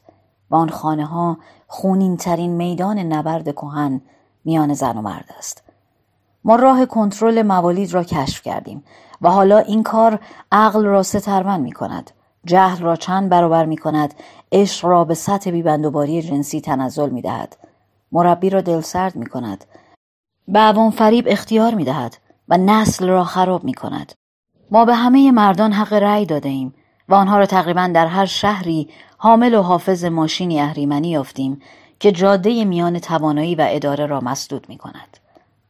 و 0.50 0.56
آن 0.56 0.70
خانه 0.70 1.06
ها 1.06 1.38
خونین 1.68 2.18
ترین 2.18 2.52
میدان 2.52 3.00
نبرد 3.00 3.52
کهن 3.52 4.02
میان 4.46 4.74
زن 4.74 4.98
و 4.98 5.02
مرد 5.02 5.30
است. 5.38 5.64
ما 6.44 6.56
راه 6.56 6.86
کنترل 6.86 7.42
موالید 7.42 7.94
را 7.94 8.04
کشف 8.04 8.42
کردیم 8.42 8.84
و 9.22 9.30
حالا 9.30 9.58
این 9.58 9.84
کار 9.84 10.20
عقل 10.52 10.86
را 10.86 11.04
سترون 11.04 11.60
می 11.60 11.72
کند. 11.72 12.12
جهل 12.46 12.78
را 12.84 12.96
چند 12.96 13.30
برابر 13.30 13.66
می 13.66 13.78
کند 13.78 14.14
عشق 14.52 14.86
را 14.86 15.04
به 15.04 15.14
سطح 15.14 15.52
بیبندوباری 15.52 16.22
جنسی 16.22 16.62
تنزل 16.62 17.10
می 17.10 17.22
دهد. 17.22 17.58
مربی 18.12 18.50
را 18.50 18.62
دلسرد 18.62 19.16
می 19.16 19.26
کند. 19.26 19.66
به 20.48 20.60
عوام 20.60 20.92
فریب 20.92 21.26
اختیار 21.28 21.76
می 21.76 21.84
دهد 21.84 22.18
و 22.50 22.58
نسل 22.58 23.08
را 23.08 23.24
خراب 23.24 23.64
می 23.64 23.74
کند. 23.74 24.14
ما 24.72 24.86
به 24.86 24.96
همه 24.96 25.32
مردان 25.32 25.72
حق 25.72 25.94
رأی 25.94 26.26
داده 26.26 26.50
ایم 26.50 26.74
و 27.10 27.14
آنها 27.14 27.38
را 27.38 27.46
تقریبا 27.46 27.92
در 27.94 28.08
هر 28.08 28.26
شهری 28.26 28.90
حامل 29.18 29.54
و 29.54 29.62
حافظ 29.62 30.06
ماشینی 30.06 30.62
اهریمنی 30.62 31.10
یافتیم 31.10 31.62
که 32.00 32.12
جاده 32.12 32.66
میان 32.66 33.00
توانایی 33.00 33.56
و 33.56 33.66
اداره 33.70 34.06
را 34.06 34.20
مسدود 34.20 34.70
می 34.70 34.78
کند. 34.78 35.18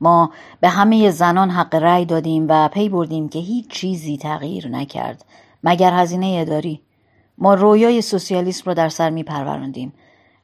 ما 0.02 0.32
به 0.62 0.70
همه 0.70 1.12
زنان 1.12 1.50
حق 1.50 1.76
رأی 1.76 2.06
دادیم 2.06 2.46
و 2.50 2.68
پی 2.68 2.90
بردیم 2.90 3.30
که 3.30 3.40
هیچ 3.40 3.68
چیزی 3.68 4.18
تغییر 4.18 4.68
نکرد 4.68 5.26
مگر 5.64 5.94
هزینه 5.94 6.38
اداری 6.42 6.82
ما 7.38 7.54
رویای 7.54 8.02
سوسیالیسم 8.02 8.64
را 8.66 8.74
در 8.74 8.90
سر 8.90 9.10
می 9.10 9.24
پروراندیم 9.24 9.94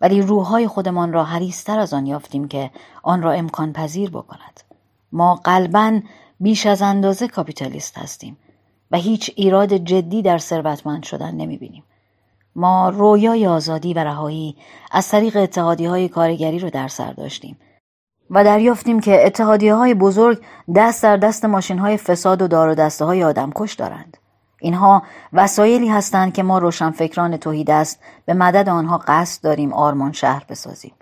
ولی 0.02 0.22
روحهای 0.22 0.68
خودمان 0.68 1.14
را 1.14 1.24
حریستر 1.24 1.80
از 1.80 1.94
آن 1.94 2.06
یافتیم 2.06 2.48
که 2.48 2.72
آن 3.04 3.22
را 3.22 3.32
امکان 3.32 3.74
پذیر 3.74 4.10
بکند 4.10 4.62
ما 5.12 5.36
قلبا 5.36 6.00
بیش 6.40 6.66
از 6.66 6.82
اندازه 6.82 7.28
کاپیتالیست 7.28 7.98
هستیم 7.98 8.38
و 8.92 8.98
هیچ 8.98 9.32
ایراد 9.36 9.74
جدی 9.74 10.22
در 10.22 10.38
ثروتمند 10.38 11.04
شدن 11.04 11.36
نمی 11.36 11.58
بینیم. 11.58 11.84
ما 12.56 12.90
رویای 12.90 13.48
آزادی 13.48 13.94
و 13.94 14.00
رهایی 14.00 14.56
از 14.92 15.10
طریق 15.10 15.38
اتحادی 15.38 15.86
های 15.86 16.10
کارگری 16.10 16.60
رو 16.60 16.70
در 16.70 16.88
سر 16.88 17.12
داشتیم 17.12 17.58
و 18.30 18.44
دریافتیم 18.44 19.00
که 19.00 19.26
اتحادیه 19.26 19.76
های 19.76 19.94
بزرگ 19.94 20.42
دست 20.76 21.04
در 21.04 21.18
دست 21.18 21.46
ماشین 21.46 21.80
های 21.80 21.98
فساد 21.98 22.42
و 22.42 22.48
دار 22.48 22.70
و 22.70 22.76
دسته 22.76 23.06
های 23.06 23.24
آدم 23.24 23.52
کش 23.56 23.74
دارند. 23.74 24.18
اینها 24.60 25.04
وسایلی 25.34 25.90
هستند 25.90 26.34
که 26.34 26.44
ما 26.44 26.58
روشنفکران 26.58 27.38
توحید 27.38 27.72
است 27.72 28.00
به 28.26 28.34
مدد 28.34 28.70
آنها 28.70 29.02
قصد 29.08 29.44
داریم 29.44 29.74
آرمان 29.74 30.12
شهر 30.12 30.46
بسازیم. 30.50 30.94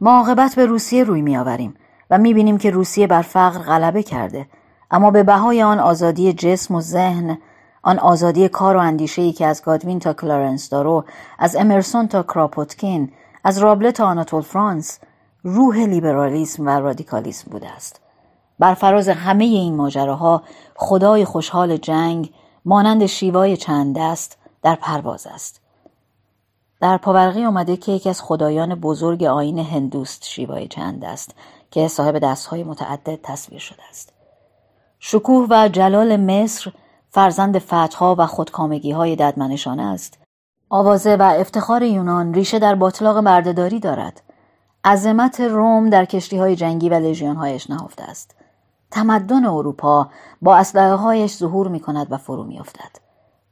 ما 0.00 0.16
عاقبت 0.16 0.54
به 0.54 0.66
روسیه 0.66 1.04
روی 1.04 1.22
میآوریم 1.22 1.74
و 2.10 2.18
می‌بینیم 2.18 2.58
که 2.58 2.70
روسیه 2.70 3.06
بر 3.06 3.22
فقر 3.22 3.58
غلبه 3.58 4.02
کرده 4.02 4.46
اما 4.90 5.10
به 5.10 5.22
بهای 5.22 5.62
آن 5.62 5.78
آزادی 5.78 6.32
جسم 6.32 6.74
و 6.74 6.80
ذهن 6.80 7.38
آن 7.82 7.98
آزادی 7.98 8.48
کار 8.48 8.76
و 8.76 8.80
اندیشه 8.80 9.22
ای 9.22 9.32
که 9.32 9.46
از 9.46 9.62
گادوین 9.62 9.98
تا 9.98 10.12
کلارنس 10.12 10.70
دارو 10.70 11.04
از 11.38 11.56
امرسون 11.56 12.08
تا 12.08 12.22
کراپوتکین 12.22 13.12
از 13.44 13.58
رابله 13.58 13.92
تا 13.92 14.06
آناتول 14.06 14.42
فرانس 14.42 14.98
روح 15.42 15.76
لیبرالیسم 15.76 16.66
و 16.66 16.70
رادیکالیسم 16.70 17.50
بوده 17.50 17.70
است 17.70 18.00
بر 18.58 18.74
فراز 18.74 19.08
همه 19.08 19.44
این 19.44 19.76
ماجراها 19.76 20.42
خدای 20.76 21.24
خوشحال 21.24 21.76
جنگ 21.76 22.30
مانند 22.64 23.06
شیوای 23.06 23.56
چند 23.56 23.98
دست 23.98 24.38
در 24.62 24.74
پرواز 24.74 25.26
است. 25.26 25.60
در 26.80 26.96
پاورقی 26.96 27.44
آمده 27.44 27.76
که 27.76 27.92
یکی 27.92 28.08
از 28.08 28.22
خدایان 28.22 28.74
بزرگ 28.74 29.24
آین 29.24 29.58
هندوست 29.58 30.24
شیوای 30.24 30.68
چند 30.68 31.04
است 31.04 31.34
که 31.70 31.88
صاحب 31.88 32.18
دستهای 32.18 32.64
متعدد 32.64 33.18
تصویر 33.22 33.60
شده 33.60 33.82
است. 33.90 34.12
شکوه 34.98 35.46
و 35.50 35.68
جلال 35.68 36.16
مصر 36.16 36.72
فرزند 37.10 37.58
فتحها 37.58 38.14
و 38.18 38.26
خودکامگی 38.26 38.92
های 38.92 39.16
ددمنشانه 39.16 39.82
است. 39.82 40.18
آوازه 40.70 41.16
و 41.16 41.22
افتخار 41.22 41.82
یونان 41.82 42.34
ریشه 42.34 42.58
در 42.58 42.74
باطلاق 42.74 43.20
بردهداری 43.20 43.80
دارد. 43.80 44.22
عظمت 44.84 45.40
روم 45.40 45.90
در 45.90 46.04
کشتی 46.04 46.36
های 46.36 46.56
جنگی 46.56 46.88
و 46.88 46.94
لژیون 46.94 47.36
هایش 47.36 47.70
نهفته 47.70 48.02
است. 48.02 48.34
تمدن 48.90 49.44
اروپا 49.44 50.08
با 50.42 50.56
اسلحه 50.56 50.94
هایش 50.94 51.36
ظهور 51.36 51.68
می 51.68 51.80
کند 51.80 52.12
و 52.12 52.16
فرو 52.16 52.44
می 52.44 52.60
افتد. 52.60 52.90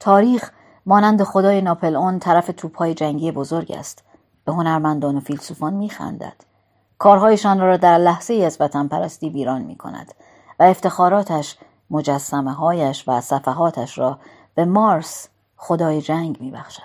تاریخ 0.00 0.50
مانند 0.86 1.22
خدای 1.22 1.60
ناپلئون 1.60 2.18
طرف 2.18 2.50
توپهای 2.56 2.94
جنگی 2.94 3.32
بزرگ 3.32 3.72
است 3.72 4.04
به 4.44 4.52
هنرمندان 4.52 5.16
و 5.16 5.20
فیلسوفان 5.20 5.74
می 5.74 5.90
خندد. 5.90 6.36
کارهایشان 6.98 7.60
را 7.60 7.76
در 7.76 7.98
لحظه 7.98 8.34
از 8.34 8.56
وطن 8.60 8.88
پرستی 8.88 9.30
ویران 9.30 9.62
می 9.62 9.76
کند 9.76 10.14
و 10.60 10.62
افتخاراتش 10.62 11.56
مجسمه 11.90 12.52
هایش 12.52 13.04
و 13.08 13.20
صفحاتش 13.20 13.98
را 13.98 14.18
به 14.54 14.64
مارس 14.64 15.28
خدای 15.56 16.02
جنگ 16.02 16.40
می 16.40 16.50
بخشد. 16.50 16.82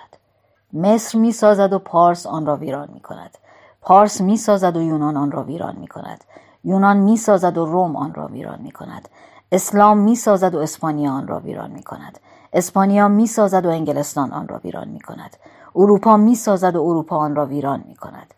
مصر 0.72 1.18
می 1.18 1.32
سازد 1.32 1.72
و 1.72 1.78
پارس 1.78 2.26
آن 2.26 2.46
را 2.46 2.56
ویران 2.56 2.90
می 2.92 3.00
کند. 3.00 3.38
پارس 3.80 4.20
می 4.20 4.36
سازد 4.36 4.76
و 4.76 4.82
یونان 4.82 5.16
آن 5.16 5.32
را 5.32 5.42
ویران 5.42 5.76
می 5.76 5.88
کند. 5.88 6.24
یونان 6.64 6.96
می 6.96 7.16
سازد 7.16 7.58
و 7.58 7.66
روم 7.66 7.96
آن 7.96 8.14
را 8.14 8.26
ویران 8.26 8.62
می 8.62 8.70
کند. 8.70 9.08
اسلام 9.52 9.98
می 9.98 10.16
سازد 10.16 10.54
و 10.54 10.58
اسپانیا 10.58 11.12
آن 11.12 11.28
را 11.28 11.40
ویران 11.40 11.70
می 11.70 11.82
کند. 11.82 12.18
اسپانیا 12.52 13.08
می 13.08 13.26
سازد 13.26 13.66
و 13.66 13.68
انگلستان 13.68 14.32
آن 14.32 14.48
را 14.48 14.60
ویران 14.64 14.88
می 14.88 15.00
کند. 15.00 15.36
اروپا 15.76 16.16
می 16.16 16.34
سازد 16.34 16.76
و 16.76 16.82
اروپا 16.82 17.16
آن 17.16 17.36
را 17.36 17.46
ویران 17.46 17.84
می 17.88 17.96
کند. 17.96 18.34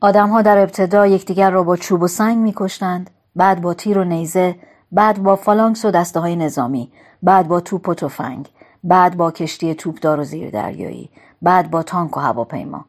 آدمها 0.00 0.42
در 0.42 0.58
ابتدا 0.58 1.06
یکدیگر 1.06 1.50
را 1.50 1.62
با 1.62 1.76
چوب 1.76 2.02
و 2.02 2.08
سنگ 2.08 2.38
می 2.38 2.52
کشتند. 2.56 3.10
بعد 3.36 3.60
با 3.60 3.74
تیر 3.74 3.98
و 3.98 4.04
نیزه 4.04 4.56
بعد 4.92 5.22
با 5.22 5.36
فالانکس 5.36 5.84
و 5.84 5.90
دسته 5.90 6.20
های 6.20 6.36
نظامی 6.36 6.92
بعد 7.22 7.48
با 7.48 7.60
توپ 7.60 7.88
و 7.88 7.94
تفنگ 7.94 8.48
بعد 8.84 9.16
با 9.16 9.30
کشتی 9.30 9.74
توپدار 9.74 10.20
و 10.20 10.24
زیر 10.24 10.50
دریایی 10.50 11.10
بعد 11.42 11.70
با 11.70 11.82
تانک 11.82 12.16
و 12.16 12.20
هواپیما 12.20 12.84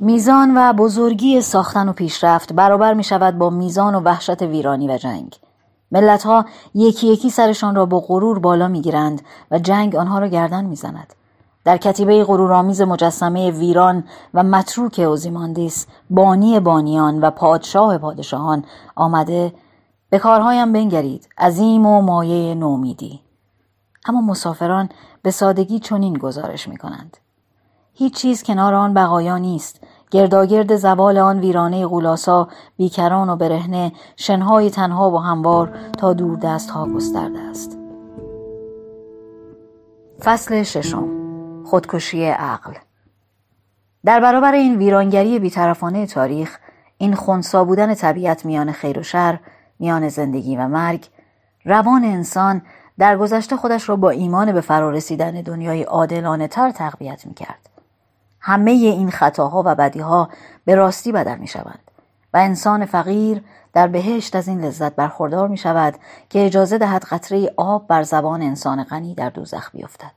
میزان 0.00 0.56
و 0.56 0.72
بزرگی 0.72 1.40
ساختن 1.40 1.88
و 1.88 1.92
پیشرفت 1.92 2.52
برابر 2.52 2.94
می 2.94 3.04
شود 3.04 3.38
با 3.38 3.50
میزان 3.50 3.94
و 3.94 4.00
وحشت 4.00 4.42
ویرانی 4.42 4.88
و 4.88 4.98
جنگ. 4.98 5.36
ملت 5.92 6.22
ها 6.22 6.44
یکی 6.74 7.06
یکی 7.06 7.30
سرشان 7.30 7.74
را 7.74 7.86
با 7.86 8.00
غرور 8.00 8.38
بالا 8.38 8.68
می 8.68 8.80
گیرند 8.80 9.22
و 9.50 9.58
جنگ 9.58 9.96
آنها 9.96 10.18
را 10.18 10.28
گردن 10.28 10.64
می 10.64 10.76
زند. 10.76 11.14
در 11.64 11.76
کتیبه 11.76 12.24
غرورآمیز 12.24 12.82
مجسمه 12.82 13.50
ویران 13.50 14.04
و 14.34 14.42
متروک 14.42 14.98
اوزیماندیس 14.98 15.86
بانی 16.10 16.60
بانیان 16.60 17.20
و 17.20 17.30
پادشاه 17.30 17.98
پادشاهان 17.98 18.64
آمده 18.96 19.52
به 20.10 20.18
کارهایم 20.18 20.72
بنگرید. 20.72 21.28
عظیم 21.38 21.86
و 21.86 22.02
مایه 22.02 22.54
نومیدی. 22.54 23.20
اما 24.06 24.20
مسافران 24.20 24.88
به 25.22 25.30
سادگی 25.30 25.78
چنین 25.78 26.18
گزارش 26.18 26.68
می 26.68 26.76
کنند 26.76 27.16
هیچ 27.94 28.14
چیز 28.14 28.42
کنار 28.42 28.74
آن 28.74 28.94
بقایا 28.94 29.38
نیست. 29.38 29.80
گرداگرد 30.10 30.76
زوال 30.76 31.18
آن 31.18 31.40
ویرانه 31.40 31.86
غولاسا 31.86 32.48
بیکران 32.76 33.30
و 33.30 33.36
برهنه 33.36 33.92
شنهای 34.16 34.70
تنها 34.70 35.10
و 35.10 35.18
هموار 35.18 35.72
تا 35.98 36.12
دور 36.12 36.38
دست 36.38 36.70
ها 36.70 36.86
گسترده 36.86 37.38
است. 37.40 37.78
فصل 40.24 40.62
ششم. 40.62 41.08
خودکشی 41.64 42.24
عقل. 42.24 42.72
در 44.04 44.20
برابر 44.20 44.52
این 44.52 44.78
ویرانگری 44.78 45.38
بیطرفانه 45.38 46.06
تاریخ 46.06 46.58
این 46.98 47.14
خونسا 47.14 47.64
بودن 47.64 47.94
طبیعت 47.94 48.44
میان 48.44 48.72
خیر 48.72 48.98
و 48.98 49.02
شر 49.02 49.38
میان 49.78 50.08
زندگی 50.08 50.56
و 50.56 50.68
مرگ 50.68 51.08
روان 51.64 52.04
انسان 52.04 52.62
در 52.98 53.16
گذشته 53.16 53.56
خودش 53.56 53.88
را 53.88 53.96
با 53.96 54.10
ایمان 54.10 54.52
به 54.52 54.60
فرارسیدن 54.60 55.30
دنیای 55.30 55.82
عادلانه 55.82 56.48
تر 56.48 56.70
تقویت 56.70 57.26
می 57.26 57.34
کرد. 57.34 57.73
همه 58.46 58.70
این 58.70 59.10
خطاها 59.10 59.62
و 59.66 59.74
بدیها 59.74 60.28
به 60.64 60.74
راستی 60.74 61.12
بدل 61.12 61.38
می 61.38 61.46
شوند 61.46 61.90
و 62.34 62.36
انسان 62.36 62.86
فقیر 62.86 63.42
در 63.72 63.86
بهشت 63.86 64.36
از 64.36 64.48
این 64.48 64.64
لذت 64.64 64.96
برخوردار 64.96 65.48
می 65.48 65.56
شود 65.56 65.94
که 66.30 66.46
اجازه 66.46 66.78
دهد 66.78 67.04
قطره 67.04 67.54
آب 67.56 67.86
بر 67.86 68.02
زبان 68.02 68.42
انسان 68.42 68.84
غنی 68.84 69.14
در 69.14 69.30
دوزخ 69.30 69.70
بیفتد. 69.70 70.12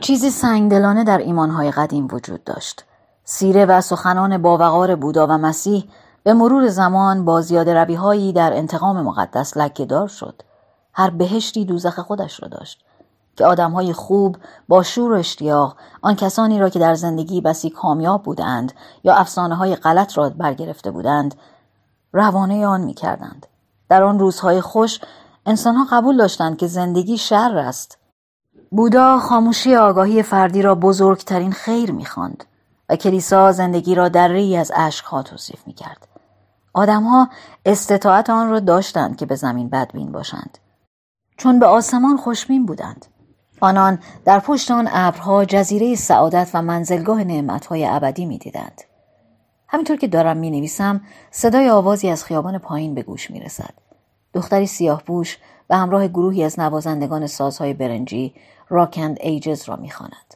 چیزی 0.00 0.30
سنگدلانه 0.30 1.04
در 1.04 1.18
ایمانهای 1.18 1.70
قدیم 1.70 2.08
وجود 2.12 2.44
داشت. 2.44 2.84
سیره 3.24 3.66
و 3.66 3.80
سخنان 3.80 4.42
باوقار 4.42 4.96
بودا 4.96 5.26
و 5.26 5.30
مسیح 5.30 5.88
به 6.22 6.34
مرور 6.34 6.68
زمان 6.68 7.24
با 7.24 7.40
زیاده 7.40 7.74
روی 7.74 7.94
هایی 7.94 8.32
در 8.32 8.52
انتقام 8.52 9.02
مقدس 9.02 9.56
لکهدار 9.56 10.08
شد. 10.08 10.42
هر 10.94 11.10
بهشتی 11.10 11.64
دوزخ 11.64 11.98
خودش 11.98 12.42
را 12.42 12.48
داشت. 12.48 12.84
که 13.36 13.44
آدم 13.46 13.70
های 13.70 13.92
خوب 13.92 14.36
با 14.68 14.82
شور 14.82 15.12
و 15.12 15.14
اشتیاق 15.14 15.76
آن 16.02 16.16
کسانی 16.16 16.58
را 16.58 16.68
که 16.68 16.78
در 16.78 16.94
زندگی 16.94 17.40
بسی 17.40 17.70
کامیاب 17.70 18.22
بودند 18.22 18.72
یا 19.04 19.14
افسانه 19.14 19.54
های 19.54 19.76
غلط 19.76 20.18
را 20.18 20.28
برگرفته 20.30 20.90
بودند 20.90 21.34
روانه 22.12 22.66
آن 22.66 22.80
می 22.80 22.94
کردند. 22.94 23.46
در 23.88 24.02
آن 24.02 24.18
روزهای 24.18 24.60
خوش 24.60 25.00
انسانها 25.46 25.86
قبول 25.90 26.16
داشتند 26.16 26.56
که 26.56 26.66
زندگی 26.66 27.18
شر 27.18 27.58
است. 27.58 27.98
بودا 28.70 29.18
خاموشی 29.18 29.76
آگاهی 29.76 30.22
فردی 30.22 30.62
را 30.62 30.74
بزرگترین 30.74 31.52
خیر 31.52 31.92
می‌خواند 31.92 32.44
و 32.88 32.96
کلیسا 32.96 33.52
زندگی 33.52 33.94
را 33.94 34.08
در 34.08 34.28
ری 34.28 34.56
از 34.56 34.72
اشکها 34.74 35.22
توصیف 35.22 35.66
می‌کرد. 35.66 36.08
آدمها 36.74 37.28
استطاعت 37.66 38.30
آن 38.30 38.50
را 38.50 38.60
داشتند 38.60 39.16
که 39.16 39.26
به 39.26 39.34
زمین 39.34 39.68
بدبین 39.68 40.12
باشند. 40.12 40.58
چون 41.36 41.58
به 41.58 41.66
آسمان 41.66 42.16
خوشبین 42.16 42.66
بودند. 42.66 43.06
آنان 43.62 43.98
در 44.24 44.38
پشت 44.38 44.70
آن 44.70 44.88
ابرها 44.92 45.44
جزیره 45.44 45.94
سعادت 45.94 46.50
و 46.54 46.62
منزلگاه 46.62 47.24
نعمتهای 47.24 47.86
ابدی 47.86 48.26
می‌دیدند. 48.26 48.82
همینطور 49.68 49.96
که 49.96 50.08
دارم 50.08 50.36
می 50.36 50.50
نویسم 50.50 51.00
صدای 51.30 51.68
آوازی 51.68 52.08
از 52.08 52.24
خیابان 52.24 52.58
پایین 52.58 52.94
به 52.94 53.02
گوش 53.02 53.30
می 53.30 53.40
رسد. 53.40 53.74
دختری 54.34 54.66
سیاه 54.66 55.02
بوش 55.06 55.38
به 55.68 55.76
همراه 55.76 56.08
گروهی 56.08 56.44
از 56.44 56.60
نوازندگان 56.60 57.26
سازهای 57.26 57.74
برنجی 57.74 58.34
راکند 58.68 59.16
ایجز 59.20 59.68
را 59.68 59.76
می 59.76 59.90
خاند. 59.90 60.34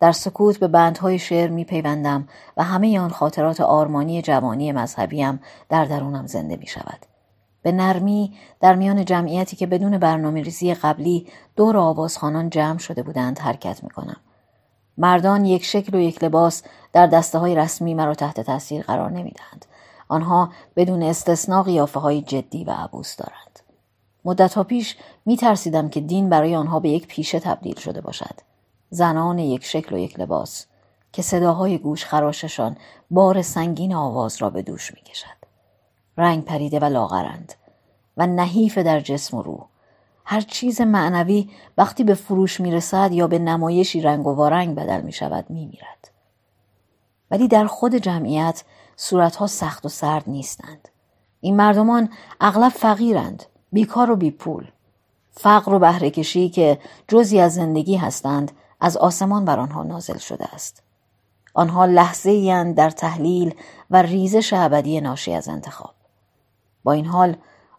در 0.00 0.12
سکوت 0.12 0.58
به 0.58 0.68
بندهای 0.68 1.18
شعر 1.18 1.50
می 1.50 1.64
پیوندم 1.64 2.28
و 2.56 2.64
همه 2.64 3.00
آن 3.00 3.10
خاطرات 3.10 3.60
آرمانی 3.60 4.22
جوانی 4.22 4.72
مذهبیم 4.72 5.40
در 5.68 5.84
درونم 5.84 6.26
زنده 6.26 6.56
می 6.56 6.66
شود. 6.66 7.11
به 7.62 7.72
نرمی 7.72 8.32
در 8.60 8.74
میان 8.74 9.04
جمعیتی 9.04 9.56
که 9.56 9.66
بدون 9.66 9.98
برنامه 9.98 10.42
ریزی 10.42 10.74
قبلی 10.74 11.26
دور 11.56 11.76
آوازخانان 11.76 12.50
جمع 12.50 12.78
شده 12.78 13.02
بودند 13.02 13.38
حرکت 13.38 13.84
می 13.84 13.90
کنم. 13.90 14.16
مردان 14.98 15.44
یک 15.44 15.64
شکل 15.64 15.96
و 15.96 16.00
یک 16.00 16.24
لباس 16.24 16.62
در 16.92 17.06
دسته 17.06 17.38
های 17.38 17.54
رسمی 17.54 17.94
مرا 17.94 18.14
تحت 18.14 18.40
تاثیر 18.40 18.82
قرار 18.82 19.10
نمی 19.10 19.30
دهند. 19.30 19.66
آنها 20.08 20.50
بدون 20.76 21.02
استثنا 21.02 21.62
قیافه 21.62 22.00
های 22.00 22.22
جدی 22.22 22.64
و 22.64 22.70
عبوس 22.70 23.16
دارند. 23.16 23.60
مدت 24.24 24.54
ها 24.54 24.64
پیش 24.64 24.96
می 25.26 25.36
ترسیدم 25.36 25.88
که 25.88 26.00
دین 26.00 26.28
برای 26.28 26.54
آنها 26.56 26.80
به 26.80 26.88
یک 26.88 27.06
پیشه 27.06 27.40
تبدیل 27.40 27.78
شده 27.78 28.00
باشد. 28.00 28.34
زنان 28.90 29.38
یک 29.38 29.64
شکل 29.64 29.94
و 29.94 29.98
یک 29.98 30.20
لباس 30.20 30.66
که 31.12 31.22
صداهای 31.22 31.78
گوش 31.78 32.04
خراششان 32.04 32.76
بار 33.10 33.42
سنگین 33.42 33.94
آواز 33.94 34.36
را 34.42 34.50
به 34.50 34.62
دوش 34.62 34.94
می 34.94 35.00
کشد. 35.00 35.41
رنگ 36.16 36.44
پریده 36.44 36.78
و 36.78 36.84
لاغرند 36.84 37.54
و 38.16 38.26
نحیف 38.26 38.78
در 38.78 39.00
جسم 39.00 39.36
و 39.36 39.42
روح 39.42 39.64
هر 40.24 40.40
چیز 40.40 40.80
معنوی 40.80 41.50
وقتی 41.78 42.04
به 42.04 42.14
فروش 42.14 42.60
می‌رسد 42.60 43.12
یا 43.12 43.26
به 43.26 43.38
نمایشی 43.38 44.00
رنگ 44.00 44.26
و 44.26 44.34
وارنگ 44.34 44.74
بدل 44.74 45.00
می 45.00 45.12
شود 45.12 45.50
می 45.50 45.66
میرد. 45.66 46.10
ولی 47.30 47.48
در 47.48 47.66
خود 47.66 47.94
جمعیت 47.94 48.64
صورتها 48.96 49.46
سخت 49.46 49.86
و 49.86 49.88
سرد 49.88 50.24
نیستند. 50.26 50.88
این 51.40 51.56
مردمان 51.56 52.08
اغلب 52.40 52.68
فقیرند، 52.68 53.42
بیکار 53.72 54.10
و 54.10 54.16
بیپول. 54.16 54.70
فقر 55.30 55.74
و 55.74 55.78
بهرهکشی 55.78 56.48
که 56.48 56.78
جزی 57.08 57.40
از 57.40 57.54
زندگی 57.54 57.96
هستند 57.96 58.52
از 58.80 58.96
آسمان 58.96 59.44
بر 59.44 59.60
آنها 59.60 59.82
نازل 59.82 60.18
شده 60.18 60.54
است. 60.54 60.82
آنها 61.54 61.84
لحظه 61.84 62.72
در 62.72 62.90
تحلیل 62.90 63.54
و 63.90 64.02
ریزش 64.02 64.52
ابدی 64.52 65.00
ناشی 65.00 65.34
از 65.34 65.48
انتخاب. 65.48 65.94
با 66.84 66.92
این 66.92 67.06
حال 67.06 67.36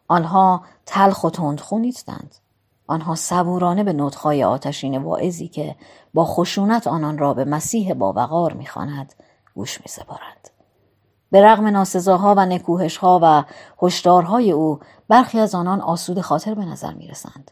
آنها 0.08 0.62
تلخ 0.86 1.24
و 1.24 1.30
تندخو 1.30 1.80
نیستند. 1.80 2.36
آنها 2.88 3.16
صبورانه 3.16 3.84
به 3.84 3.94
نطخای 3.94 4.44
آتشین 4.44 4.98
واعظی 4.98 5.48
که 5.48 5.76
با 6.14 6.26
خشونت 6.26 6.88
آنان 6.88 7.18
را 7.18 7.34
به 7.34 7.46
مسیح 7.46 7.94
باوقار 7.94 8.54
می‌خواند 8.54 9.14
گوش 9.56 9.82
میسپارند. 9.82 10.50
به 11.32 11.42
رغم 11.42 11.68
ناسزاها 11.68 12.36
و 12.38 12.46
نکوهشها 12.46 13.20
و 13.24 13.44
هشدارهای 13.82 14.52
او 14.52 14.80
برخی 15.08 15.40
از 15.40 15.56
آنان 15.56 15.82
آسود 15.82 16.22
خاطر 16.22 16.54
به 16.54 16.66
نظر 16.66 16.94
می 16.94 17.08
رسند. 17.08 17.52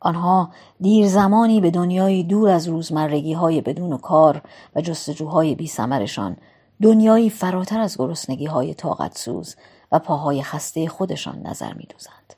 آنها 0.00 0.50
دیر 0.80 1.08
زمانی 1.08 1.60
به 1.60 1.70
دنیای 1.70 2.22
دور 2.22 2.48
از 2.48 2.68
روزمرگی 2.68 3.32
های 3.32 3.60
بدون 3.60 3.92
و 3.92 3.96
کار 3.98 4.42
و 4.76 4.80
جستجوهای 4.80 5.54
بی 5.54 5.66
سمرشان 5.66 6.36
دنیایی 6.82 7.30
فراتر 7.30 7.80
از 7.80 7.98
گرسنگی 7.98 8.46
های 8.46 8.74
طاقت 8.74 9.18
سوز 9.18 9.56
و 9.92 9.98
پاهای 9.98 10.42
خسته 10.42 10.88
خودشان 10.88 11.46
نظر 11.46 11.72
می 11.72 11.84
دوزند. 11.84 12.34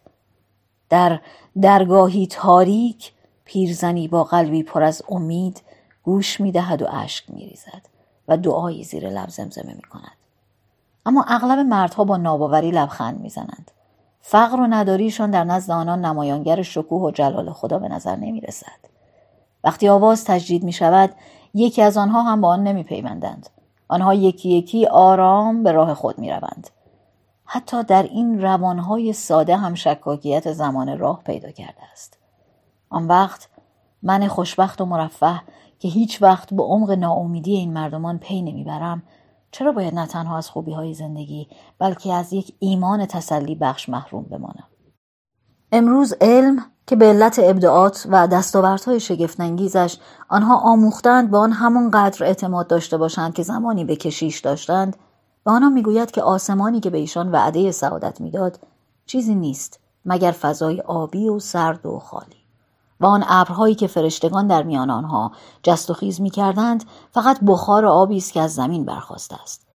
در 0.89 1.21
درگاهی 1.61 2.27
تاریک 2.27 3.13
پیرزنی 3.45 4.09
با 4.09 4.25
قلبی 4.25 4.63
پر 4.63 4.83
از 4.83 5.03
امید 5.09 5.63
گوش 6.03 6.41
می 6.41 6.53
دهد 6.53 6.83
و 6.83 6.87
اشک 6.91 7.25
می 7.31 7.47
ریزد 7.47 7.87
و 8.29 8.37
دعایی 8.37 8.85
زیر 8.85 9.09
لب 9.09 9.29
زمزمه 9.29 9.75
می 9.75 9.83
کند. 9.83 10.17
اما 11.07 11.25
اغلب 11.29 11.59
مردها 11.59 12.05
با 12.05 12.17
ناباوری 12.17 12.71
لبخند 12.71 13.21
می‌زنند 13.21 13.71
فقر 14.21 14.61
و 14.61 14.67
نداریشان 14.67 15.31
در 15.31 15.45
نزد 15.45 15.71
آنان 15.71 16.05
نمایانگر 16.05 16.63
شکوه 16.63 17.03
و 17.03 17.11
جلال 17.11 17.53
خدا 17.53 17.79
به 17.79 17.89
نظر 17.89 18.17
نمی 18.17 18.41
رسد. 18.41 18.91
وقتی 19.65 19.89
آواز 19.89 20.25
تجدید 20.25 20.63
می 20.63 20.73
شود 20.73 21.11
یکی 21.55 21.83
از 21.83 21.97
آنها 21.97 22.23
هم 22.23 22.41
با 22.41 22.49
آن 22.49 22.65
نمی 22.65 22.83
پیوندند. 22.83 23.49
آنها 23.89 24.15
یکی 24.15 24.49
یکی 24.49 24.87
آرام 24.87 25.63
به 25.63 25.73
راه 25.73 25.95
خود 25.95 26.19
می 26.19 26.31
روند. 26.31 26.71
حتی 27.53 27.83
در 27.83 28.03
این 28.03 28.43
روانهای 28.43 29.13
ساده 29.13 29.57
هم 29.57 29.75
شکاکیت 29.75 30.53
زمان 30.53 30.99
راه 30.99 31.23
پیدا 31.25 31.51
کرده 31.51 31.83
است. 31.93 32.19
آن 32.91 33.07
وقت 33.07 33.49
من 34.03 34.29
خوشبخت 34.29 34.81
و 34.81 34.85
مرفه 34.85 35.41
که 35.79 35.89
هیچ 35.89 36.23
وقت 36.23 36.55
به 36.55 36.63
عمق 36.63 36.91
ناامیدی 36.91 37.57
این 37.57 37.73
مردمان 37.73 38.19
پی 38.19 38.43
نمی‌برم 38.43 39.03
چرا 39.51 39.73
باید 39.73 39.95
نه 39.95 40.07
تنها 40.07 40.39
از 40.39 40.51
خوبی 40.51 40.73
های 40.73 40.95
زندگی 40.95 41.49
بلکه 41.79 42.13
از 42.13 42.33
یک 42.33 42.55
ایمان 42.59 43.07
تسلی 43.07 43.55
بخش 43.55 43.89
محروم 43.89 44.23
بمانم 44.23 44.69
امروز 45.73 46.15
علم 46.21 46.67
که 46.87 46.97
به 46.97 47.07
علت 47.07 47.41
ابداعات 47.43 48.07
و 48.11 48.27
دستاوردهای 48.27 49.01
شگفتانگیزش 49.01 49.99
آنها 50.29 50.57
آموختند 50.57 51.31
به 51.31 51.39
آن 51.39 51.53
همون 51.53 51.91
قدر 51.91 52.25
اعتماد 52.25 52.67
داشته 52.67 52.97
باشند 52.97 53.35
که 53.35 53.43
زمانی 53.43 53.85
به 53.85 53.97
کشیش 53.97 54.41
داشتند 54.41 54.97
به 55.45 55.51
آنها 55.51 55.69
می‌گوید 55.69 56.11
که 56.11 56.23
آسمانی 56.23 56.81
که 56.81 56.91
به 56.91 56.99
ایشان 56.99 57.31
وعده 57.31 57.71
سعادت 57.71 58.21
می‌داد 58.21 58.59
چیزی 59.07 59.35
نیست 59.35 59.81
مگر 60.05 60.31
فضای 60.31 60.81
آبی 60.81 61.29
و 61.29 61.39
سرد 61.39 61.87
و 61.87 61.99
خالی. 61.99 62.41
و 63.01 63.07
آن 63.07 63.25
ابرهایی 63.29 63.75
که 63.75 63.87
فرشتگان 63.87 64.47
در 64.47 64.63
میان 64.63 64.91
آنها 64.91 65.33
جست 65.63 65.91
و 65.91 65.95
خیز 65.95 66.21
می 66.21 66.31
کردند 66.31 66.85
فقط 67.11 67.41
بخار 67.47 67.87
آبی 67.87 68.17
است 68.17 68.33
که 68.33 68.41
از 68.41 68.55
زمین 68.55 68.85
برخواسته 68.85 69.43
است. 69.43 69.67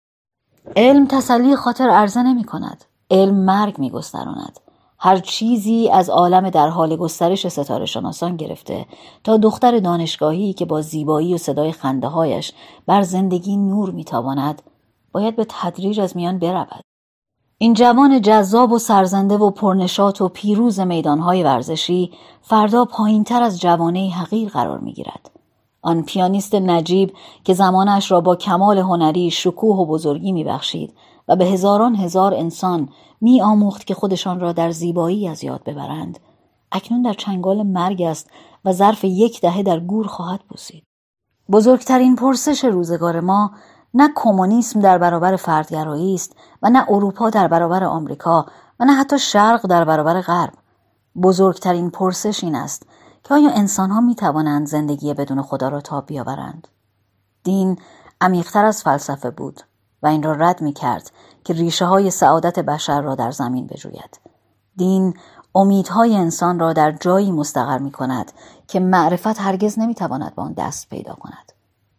علم 0.77 1.07
تسلی 1.07 1.57
خاطر 1.57 1.91
عرضه 1.91 2.23
نمی 2.23 2.45
کند 2.45 2.85
علم 3.11 3.35
مرگ 3.35 3.79
می 3.79 3.91
گستراند 3.91 4.61
هر 4.99 5.19
چیزی 5.19 5.91
از 5.91 6.11
عالم 6.11 6.51
در 6.51 6.69
حال 6.69 6.97
گسترش 6.97 7.49
ستاره 7.49 7.87
شناسان 7.87 8.37
گرفته 8.37 8.87
تا 9.25 9.37
دختر 9.37 9.79
دانشگاهی 9.79 10.53
که 10.53 10.65
با 10.65 10.81
زیبایی 10.81 11.35
و 11.35 11.39
صدای 11.39 11.73
خنده 11.73 12.09
هایش 12.09 12.53
بر 12.87 13.03
زندگی 13.03 13.57
نور 13.57 13.91
میتاباند 13.91 14.62
باید 15.15 15.37
به 15.37 15.47
تدریج 15.49 16.01
از 16.01 16.17
میان 16.17 16.39
برود 16.39 16.85
این 17.59 17.75
جوان 17.75 18.21
جذاب 18.21 18.73
و 18.73 18.79
سرزنده 18.79 19.37
و 19.37 19.51
پرنشاط 19.51 20.20
و 20.21 20.29
پیروز 20.29 20.81
میدانهای 20.81 21.43
ورزشی 21.43 22.12
فردا 22.43 22.85
پایینتر 22.85 23.43
از 23.43 23.61
جوانه 23.61 24.11
حقیر 24.11 24.49
قرار 24.49 24.79
می‌گیرد. 24.79 25.31
آن 25.83 26.03
پیانیست 26.03 26.55
نجیب 26.55 27.12
که 27.45 27.55
زمانش 27.55 28.11
را 28.11 28.21
با 28.21 28.37
کمال 28.37 28.79
هنری 28.79 29.31
شکوه 29.31 29.77
و 29.77 29.87
بزرگی 29.87 30.33
میبخشید 30.33 30.95
و 31.29 31.37
به 31.37 31.45
هزاران 31.45 31.97
هزار 31.97 32.35
انسان 32.35 32.89
می 33.21 33.43
آموخت 33.43 33.87
که 33.87 33.95
خودشان 33.95 34.41
را 34.41 34.53
در 34.53 34.71
زیبایی 34.71 35.29
از 35.29 35.45
یاد 35.45 35.65
ببرند. 35.65 36.19
اکنون 36.73 37.03
در 37.03 37.12
چنگال 37.12 37.62
مرگ 37.62 38.03
است 38.03 38.31
و 38.65 38.73
ظرف 38.73 39.05
یک 39.05 39.41
دهه 39.41 39.62
در 39.62 39.81
گور 39.81 40.07
خواهد 40.07 40.41
بوسید. 40.49 40.85
بزرگترین 41.53 42.17
پرسش 42.17 42.65
روزگار 42.65 43.21
ما 43.21 43.51
نه 43.95 44.11
کمونیسم 44.14 44.80
در 44.80 44.99
برابر 44.99 45.36
فردگرایی 45.36 46.14
است 46.14 46.36
و 46.62 46.70
نه 46.70 46.84
اروپا 46.88 47.30
در 47.30 47.49
برابر 47.49 47.84
آمریکا 47.84 48.47
و 48.80 48.84
نه 48.84 48.92
حتی 48.92 49.18
شرق 49.18 49.66
در 49.66 49.84
برابر 49.84 50.20
غرب. 50.20 50.53
بزرگترین 51.22 51.90
پرسش 51.90 52.45
این 52.45 52.55
است 52.55 52.86
که 53.24 53.34
آیا 53.34 53.51
انسانها 53.51 54.01
می 54.01 54.14
توانند 54.14 54.66
زندگی 54.66 55.14
بدون 55.14 55.42
خدا 55.42 55.68
را 55.68 55.80
تاب 55.80 56.07
بیاورند؟ 56.07 56.68
دین 57.45 57.78
عمیقتر 58.20 58.64
از 58.64 58.82
فلسفه 58.82 59.30
بود 59.30 59.61
و 60.03 60.07
این 60.07 60.22
را 60.22 60.32
رد 60.32 60.62
می 60.62 60.72
کرد 60.72 61.11
که 61.45 61.53
ریشه 61.53 61.84
های 61.84 62.11
سعادت 62.11 62.59
بشر 62.59 63.01
را 63.01 63.14
در 63.14 63.30
زمین 63.30 63.66
بجوید. 63.66 64.20
دین 64.76 65.14
امیدهای 65.55 66.16
انسان 66.16 66.59
را 66.59 66.72
در 66.72 66.92
جایی 66.92 67.32
مستقر 67.32 67.78
می 67.78 67.90
کند 67.90 68.32
که 68.68 68.80
معرفت 68.80 69.40
هرگز 69.40 69.78
نمی 69.78 69.95
تواند 69.95 70.34
به 70.34 70.42
آن 70.42 70.53
دست 70.53 70.88
پیدا 70.88 71.14
کند. 71.14 71.53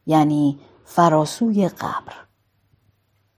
یعنی 0.06 0.60
فراسوی 0.96 1.70
قبر. 1.70 2.14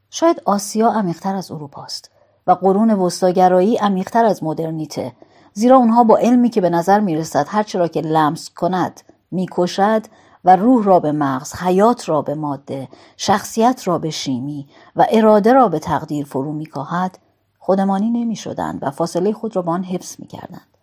شاید 0.09 0.41
آسیا 0.45 0.89
عمیقتر 0.89 1.35
از 1.35 1.51
اروپاست 1.51 2.11
و 2.47 2.51
قرون 2.51 2.91
وسطاگرایی 2.91 3.77
عمیقتر 3.77 4.25
از 4.25 4.43
مدرنیته 4.43 5.13
زیرا 5.53 5.77
اونها 5.77 6.03
با 6.03 6.17
علمی 6.17 6.49
که 6.49 6.61
به 6.61 6.69
نظر 6.69 6.99
می‌رسد 6.99 7.45
هرچه 7.49 7.79
را 7.79 7.87
که 7.87 8.01
لمس 8.01 8.49
کند 8.49 9.01
می‌کشد 9.31 10.01
و 10.45 10.55
روح 10.55 10.85
را 10.85 10.99
به 10.99 11.11
مغز 11.11 11.53
حیات 11.55 12.09
را 12.09 12.21
به 12.21 12.35
ماده 12.35 12.87
شخصیت 13.17 13.81
را 13.85 13.97
به 13.97 14.09
شیمی 14.09 14.67
و 14.95 15.05
اراده 15.09 15.53
را 15.53 15.67
به 15.67 15.79
تقدیر 15.79 16.25
فرو 16.25 16.53
میکاهد 16.53 17.19
خودمانی 17.59 18.09
نمی‌شدند 18.09 18.79
و 18.81 18.91
فاصله 18.91 19.33
خود 19.33 19.55
را 19.55 19.61
با 19.61 19.71
آن 19.71 19.83
حفظ 19.83 20.15
می‌کردند. 20.19 20.77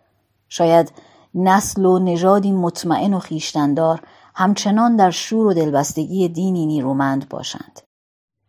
شاید 0.49 0.93
نسل 1.35 1.85
و 1.85 1.99
نژادی 1.99 2.53
مطمئن 2.53 3.15
و 3.15 3.19
خیشتندار 3.19 4.03
همچنان 4.35 4.97
در 4.97 5.11
شور 5.11 5.47
و 5.47 5.55
دلبستگی 5.55 6.29
دینی 6.29 6.67
نیرومند 6.67 7.29
باشند 7.29 7.81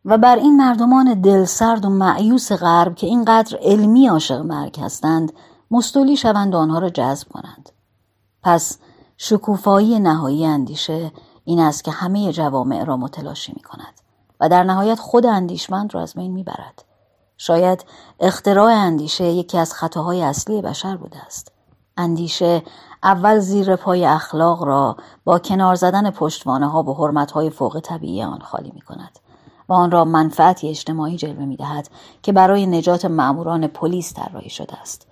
و 0.06 0.18
بر 0.18 0.36
این 0.36 0.58
مردمان 0.58 1.22
دلسرد 1.22 1.86
و 1.86 1.90
معیوس 1.90 2.52
غرب 2.52 2.96
که 2.96 3.08
اینقدر 3.08 3.58
علمی 3.62 4.08
عاشق 4.08 4.40
مرگ 4.42 4.80
هستند 4.80 5.34
مستولی 5.72 6.18
شوند 6.18 6.56
و 6.56 6.58
آنها 6.58 6.80
را 6.80 6.90
جذب 6.90 7.28
کنند 7.28 7.70
پس 8.44 8.78
شکوفایی 9.18 10.00
نهایی 10.00 10.46
اندیشه 10.46 11.12
این 11.46 11.60
است 11.60 11.84
که 11.84 11.92
همه 11.92 12.34
جوامع 12.34 12.84
را 12.84 12.98
متلاشی 12.98 13.54
می 13.56 13.62
کند 13.62 14.02
و 14.40 14.50
در 14.50 14.64
نهایت 14.64 15.00
خود 15.00 15.26
اندیشمند 15.26 15.94
را 15.94 16.02
از 16.02 16.14
بین 16.14 16.32
می 16.32 16.44
برد. 16.44 16.86
شاید 17.38 17.86
اختراع 18.20 18.74
اندیشه 18.74 19.24
یکی 19.24 19.58
از 19.58 19.74
خطاهای 19.74 20.22
اصلی 20.22 20.62
بشر 20.62 20.98
بوده 20.98 21.26
است. 21.26 21.52
اندیشه 21.98 22.64
اول 23.06 23.40
زیر 23.40 23.76
پای 23.76 24.06
اخلاق 24.06 24.64
را 24.64 24.98
با 25.24 25.40
کنار 25.40 25.76
زدن 25.76 26.10
پشتوانه 26.12 26.68
ها 26.68 26.84
به 26.84 26.94
حرمت 26.94 27.32
های 27.32 27.50
فوق 27.50 27.80
طبیعی 27.84 28.24
آن 28.24 28.40
خالی 28.40 28.72
می 28.76 28.82
کند 28.82 29.20
و 29.70 29.74
آن 29.74 29.92
را 29.92 30.06
منفعتی 30.06 30.70
اجتماعی 30.70 31.18
جلوه 31.18 31.46
می 31.46 31.56
دهد 31.56 31.90
که 32.22 32.32
برای 32.32 32.66
نجات 32.66 33.06
معموران 33.06 33.68
پلیس 33.68 34.14
طراحی 34.14 34.50
شده 34.50 34.82
است 34.82 35.08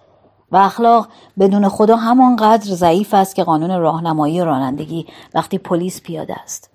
و 0.51 0.57
اخلاق 0.57 1.07
بدون 1.39 1.69
خدا 1.69 1.95
همانقدر 1.95 2.75
ضعیف 2.75 3.13
است 3.13 3.35
که 3.35 3.43
قانون 3.43 3.79
راهنمایی 3.79 4.43
رانندگی 4.43 5.07
وقتی 5.33 5.57
پلیس 5.57 6.01
پیاده 6.01 6.35
است. 6.41 6.69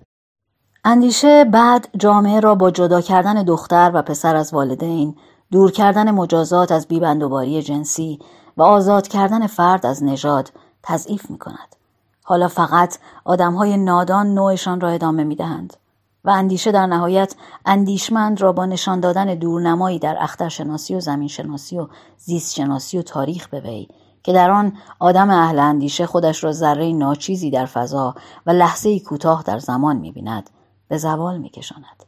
اندیشه 0.83 1.43
بعد 1.43 1.87
جامعه 1.97 2.39
را 2.39 2.55
با 2.55 2.71
جدا 2.71 3.01
کردن 3.01 3.43
دختر 3.43 3.91
و 3.93 4.01
پسر 4.01 4.35
از 4.35 4.53
والدین 4.53 5.15
دور 5.51 5.71
کردن 5.71 6.11
مجازات 6.11 6.71
از 6.71 6.87
بیبندوباری 6.87 7.61
جنسی 7.61 8.19
و 8.57 8.61
آزاد 8.63 9.07
کردن 9.07 9.47
فرد 9.47 9.85
از 9.85 10.03
نژاد 10.03 10.51
تضعیف 10.83 11.29
می 11.29 11.37
کند. 11.37 11.75
حالا 12.23 12.47
فقط 12.47 12.97
آدم 13.25 13.53
های 13.53 13.77
نادان 13.77 14.33
نوعشان 14.33 14.81
را 14.81 14.89
ادامه 14.89 15.23
می 15.23 15.35
دهند 15.35 15.77
و 16.25 16.29
اندیشه 16.29 16.71
در 16.71 16.85
نهایت 16.85 17.35
اندیشمند 17.65 18.41
را 18.41 18.51
با 18.51 18.65
نشان 18.65 18.99
دادن 18.99 19.35
دورنمایی 19.35 19.99
در 19.99 20.17
اخترشناسی 20.19 20.95
و 20.95 20.99
زمین 20.99 21.27
شناسی 21.27 21.79
و 21.79 21.87
زیست 22.17 22.55
شناسی 22.55 22.97
و 22.97 23.01
تاریخ 23.01 23.47
به 23.47 23.59
وی 23.59 23.87
که 24.23 24.33
در 24.33 24.51
آن 24.51 24.73
آدم 24.99 25.29
اهل 25.29 25.59
اندیشه 25.59 26.05
خودش 26.05 26.43
را 26.43 26.51
ذره 26.51 26.93
ناچیزی 26.93 27.51
در 27.51 27.65
فضا 27.65 28.15
و 28.45 28.51
لحظه 28.51 28.99
کوتاه 28.99 29.43
در 29.43 29.59
زمان 29.59 29.97
می‌بیند 29.97 30.49
به 30.87 30.97
زوال 30.97 31.37
میکشاند 31.37 32.03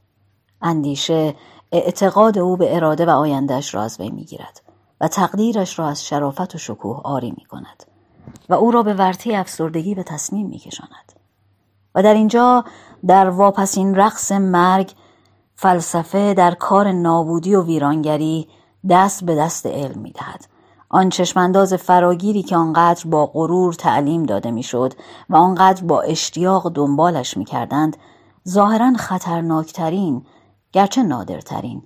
اندیشه 0.61 1.36
اعتقاد 1.72 2.38
او 2.38 2.57
به 2.57 2.76
اراده 2.76 3.05
و 3.05 3.09
آیندهش 3.09 3.76
را 3.76 3.84
از 3.84 3.99
وی 3.99 4.09
می‌گیرد 4.09 4.61
و 5.01 5.07
تقدیرش 5.07 5.80
را 5.80 5.88
از 5.88 6.05
شرافت 6.05 6.55
و 6.55 6.57
شکوه 6.57 7.01
آری 7.03 7.32
می 7.32 7.45
کند 7.45 7.90
و 8.49 8.53
او 8.53 8.71
را 8.71 8.84
به 8.84 8.93
ورطه 8.93 9.34
افسردگی 9.38 9.95
به 9.95 10.03
تصمیم 10.03 10.47
می 10.47 10.57
کشاند. 10.57 11.11
و 11.95 12.03
در 12.03 12.13
اینجا 12.13 12.65
در 13.07 13.29
واپسین 13.29 13.95
رقص 13.95 14.32
مرگ 14.32 14.93
فلسفه 15.55 16.34
در 16.34 16.53
کار 16.53 16.91
نابودی 16.91 17.55
و 17.55 17.63
ویرانگری 17.63 18.47
دست 18.89 19.23
به 19.23 19.36
دست 19.36 19.65
علم 19.65 20.01
می 20.01 20.11
دهد. 20.11 20.45
آن 20.89 21.09
چشمانداز 21.09 21.73
فراگیری 21.73 22.43
که 22.43 22.55
آنقدر 22.55 23.09
با 23.09 23.25
غرور 23.25 23.73
تعلیم 23.73 24.23
داده 24.23 24.51
می‌شد 24.51 24.93
و 25.29 25.36
آنقدر 25.36 25.84
با 25.84 26.01
اشتیاق 26.01 26.71
دنبالش 26.73 27.38
می‌کردند 27.38 27.97
ظاهرا 28.49 28.93
خطرناکترین 28.93 30.25
گرچه 30.71 31.03
نادرترین 31.03 31.84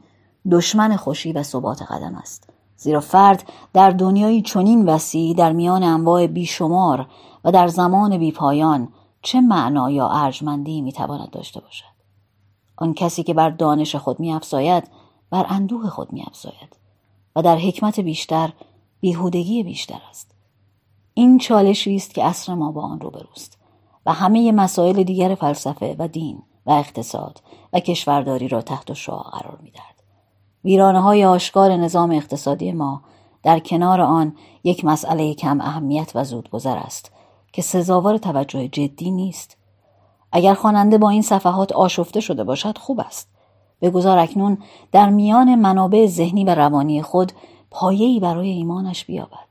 دشمن 0.52 0.96
خوشی 0.96 1.34
و 1.34 1.44
ثبات 1.44 1.82
قدم 1.82 2.16
است 2.16 2.50
زیرا 2.78 3.00
فرد 3.00 3.52
در 3.74 3.90
دنیایی 3.90 4.42
چنین 4.42 4.86
وسیع 4.86 5.34
در 5.34 5.52
میان 5.52 5.84
انواع 5.84 6.28
بیشمار 6.28 7.08
و 7.44 7.52
در 7.52 7.68
زمان 7.68 8.18
بیپایان 8.18 8.94
چه 9.22 9.42
معنا 9.42 9.92
یا 9.92 10.10
ارجمندی 10.10 10.82
می‌تواند 10.82 11.30
داشته 11.30 11.62
باشد؟ 11.62 11.96
آن 12.78 12.94
کسی 12.94 13.24
که 13.24 13.34
بر 13.34 13.50
دانش 13.50 13.96
خود 13.96 14.20
میافزاید 14.20 14.84
بر 15.30 15.46
اندوه 15.50 15.90
خود 15.90 16.14
میافزاید 16.14 16.80
و 17.36 17.42
در 17.42 17.58
حکمت 17.58 18.00
بیشتر 18.00 18.54
بیهودگی 19.00 19.64
بیشتر 19.64 20.02
است. 20.10 20.32
این 21.14 21.38
چالشی 21.38 21.96
است 21.96 22.14
که 22.14 22.24
عصر 22.24 22.54
ما 22.54 22.72
با 22.72 22.82
آن 22.82 23.00
روبروست 23.00 23.58
و 24.06 24.14
همه 24.14 24.52
مسائل 24.52 25.04
دیگر 25.04 25.36
فلسفه 25.36 25.96
و 26.00 26.08
دین 26.08 26.44
و 26.66 26.72
اقتصاد 26.72 27.42
و 27.74 27.80
کشورداری 27.80 28.48
را 28.48 28.62
تحت 28.62 28.94
شعا 28.94 29.22
قرار 29.22 29.60
می‌دهد. 29.64 29.95
ویرانه 30.66 31.02
های 31.02 31.26
آشکار 31.26 31.72
نظام 31.72 32.12
اقتصادی 32.12 32.72
ما 32.72 33.02
در 33.44 33.60
کنار 33.60 34.02
آن 34.02 34.36
یک 34.64 34.86
مسئله 34.86 35.34
کم 35.34 35.62
اهمیت 35.62 36.12
و 36.16 36.24
زودگذر 36.24 36.78
است 36.78 37.12
که 37.54 37.62
سزاوار 37.62 38.18
توجه 38.18 38.68
جدی 38.68 39.12
نیست. 39.12 39.58
اگر 40.32 40.54
خواننده 40.54 40.98
با 40.98 41.10
این 41.10 41.22
صفحات 41.22 41.72
آشفته 41.72 42.20
شده 42.20 42.44
باشد 42.44 42.78
خوب 42.78 43.00
است. 43.00 43.30
بگذار 43.82 44.18
اکنون 44.18 44.58
در 44.92 45.10
میان 45.10 45.56
منابع 45.56 46.08
ذهنی 46.08 46.44
و 46.44 46.56
روانی 46.56 47.02
خود 47.02 47.32
پایه‌ای 47.72 48.20
برای 48.20 48.50
ایمانش 48.50 49.06
بیابد. 49.06 49.48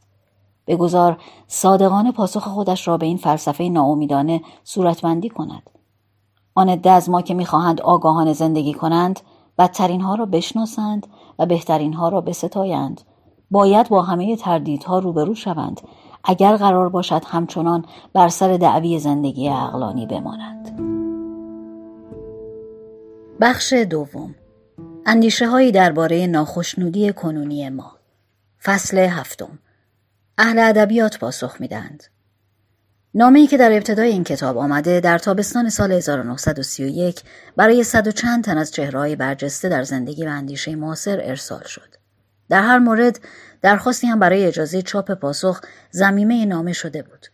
بگذار 0.67 1.19
صادقانه 1.47 2.13
پاسخ 2.13 2.49
خودش 2.49 2.89
را 2.89 2.97
به 2.97 3.07
این 3.07 3.17
فلسفه 3.17 3.65
ناامیدانه 3.65 4.41
صورتبندی 4.65 5.29
کند. 5.29 5.71
آن 6.55 6.69
عده 6.69 6.91
از 6.91 7.11
ما 7.11 7.23
که 7.23 7.35
می‌خواهند 7.35 7.81
آگاهانه 7.81 8.33
زندگی 8.33 8.75
کنند 8.75 9.21
بدترین 9.59 10.01
ها 10.01 10.15
را 10.15 10.27
بشناسند 10.27 11.07
و 11.39 11.47
بهترین 11.47 11.93
ها 11.93 12.09
را 12.09 12.21
بستایند. 12.21 13.01
باید 13.51 13.89
با 13.89 14.03
همه 14.03 14.37
تردیدها 14.37 14.99
روبرو 14.99 15.35
شوند. 15.35 15.81
اگر 16.25 16.57
قرار 16.57 16.89
باشد 16.89 17.23
همچنان 17.27 17.85
بر 18.13 18.29
سر 18.29 18.57
دعوی 18.57 18.99
زندگی 18.99 19.49
اقلانی 19.49 20.07
بمانند. 20.07 20.81
بخش 23.41 23.73
دوم. 23.73 24.35
اندیشه 25.07 25.49
هایی 25.49 25.73
درباره 25.73 26.27
ناخشنودی 26.27 27.13
کنونی 27.13 27.69
ما. 27.69 27.93
فصل 28.63 28.99
هفتم. 28.99 29.59
اهل 30.39 30.59
ادبیات 30.59 31.19
پاسخ 31.19 31.57
نامه‌ای 33.17 33.47
که 33.47 33.57
در 33.57 33.73
ابتدای 33.73 34.09
این 34.09 34.25
کتاب 34.25 34.59
آمده 34.59 35.01
در 35.01 35.19
تابستان 35.19 35.69
سال 35.69 35.93
1931 35.93 37.23
برای 37.57 37.85
صد 37.85 38.07
و 38.07 38.13
چند 38.13 38.45
تن 38.45 38.59
از 38.59 38.71
چهرهای 38.71 39.17
برجسته 39.17 39.69
در 39.69 39.83
زندگی 39.83 40.27
و 40.27 40.29
اندیشه 40.29 40.75
معاصر 40.77 41.21
ارسال 41.23 41.63
شد. 41.63 41.95
در 42.49 42.63
هر 42.63 42.79
مورد 42.79 43.21
درخواستی 43.63 44.07
هم 44.07 44.19
برای 44.19 44.47
اجازه 44.47 44.83
چاپ 44.83 45.13
پاسخ 45.13 45.61
زمیمه 45.91 46.45
نامه 46.47 46.73
شده 46.73 47.03
بود. 47.03 47.27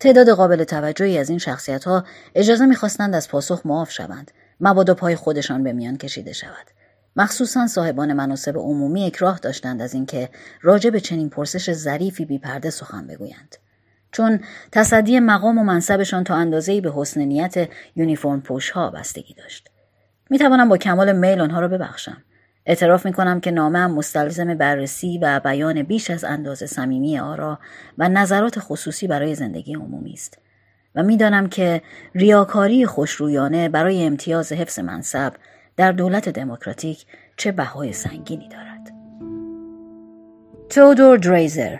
تعداد 0.00 0.30
قابل 0.30 0.64
توجهی 0.64 1.18
از 1.18 1.30
این 1.30 1.38
شخصیت 1.38 1.84
ها 1.84 2.04
اجازه 2.34 2.66
می‌خواستند 2.66 3.14
از 3.14 3.28
پاسخ 3.28 3.62
معاف 3.64 3.90
شوند 3.90 4.30
مبادا 4.60 4.94
پای 4.94 5.16
خودشان 5.16 5.62
به 5.62 5.72
میان 5.72 5.96
کشیده 5.96 6.32
شود 6.32 6.66
مخصوصا 7.16 7.66
صاحبان 7.66 8.12
مناسب 8.12 8.56
عمومی 8.56 9.06
اکراه 9.06 9.38
داشتند 9.38 9.82
از 9.82 9.94
اینکه 9.94 10.28
راجع 10.62 10.90
به 10.90 11.00
چنین 11.00 11.30
پرسش 11.30 11.72
ظریفی 11.72 12.24
بیپرده 12.24 12.70
سخن 12.70 13.06
بگویند 13.06 13.56
چون 14.12 14.40
تصدی 14.72 15.20
مقام 15.20 15.58
و 15.58 15.64
منصبشان 15.64 16.24
تا 16.24 16.34
اندازه‌ای 16.34 16.80
به 16.80 16.92
حسن 16.94 17.20
نیت 17.20 17.68
یونیفرم 17.96 18.40
پوش 18.40 18.70
ها 18.70 18.90
بستگی 18.90 19.34
داشت. 19.34 19.70
می 20.30 20.38
توانم 20.38 20.68
با 20.68 20.76
کمال 20.76 21.16
میل 21.16 21.40
آنها 21.40 21.60
را 21.60 21.68
ببخشم. 21.68 22.22
اعتراف 22.66 23.06
می 23.06 23.12
کنم 23.12 23.40
که 23.40 23.50
نامه 23.50 23.86
مستلزم 23.86 24.54
بررسی 24.54 25.18
و 25.22 25.40
بیان 25.40 25.82
بیش 25.82 26.10
از 26.10 26.24
اندازه 26.24 26.66
صمیمی 26.66 27.18
آرا 27.18 27.58
و 27.98 28.08
نظرات 28.08 28.58
خصوصی 28.58 29.06
برای 29.06 29.34
زندگی 29.34 29.74
عمومی 29.74 30.12
است. 30.12 30.38
و 30.94 31.02
می‌دانم 31.02 31.48
که 31.48 31.82
ریاکاری 32.14 32.86
خوشرویانه 32.86 33.68
برای 33.68 34.06
امتیاز 34.06 34.52
حفظ 34.52 34.78
منصب 34.78 35.32
در 35.76 35.92
دولت 35.92 36.28
دموکراتیک 36.28 37.06
چه 37.36 37.52
بهای 37.52 37.92
سنگینی 37.92 38.48
دارد. 38.48 38.92
تودور 40.68 41.18
دریزر 41.18 41.76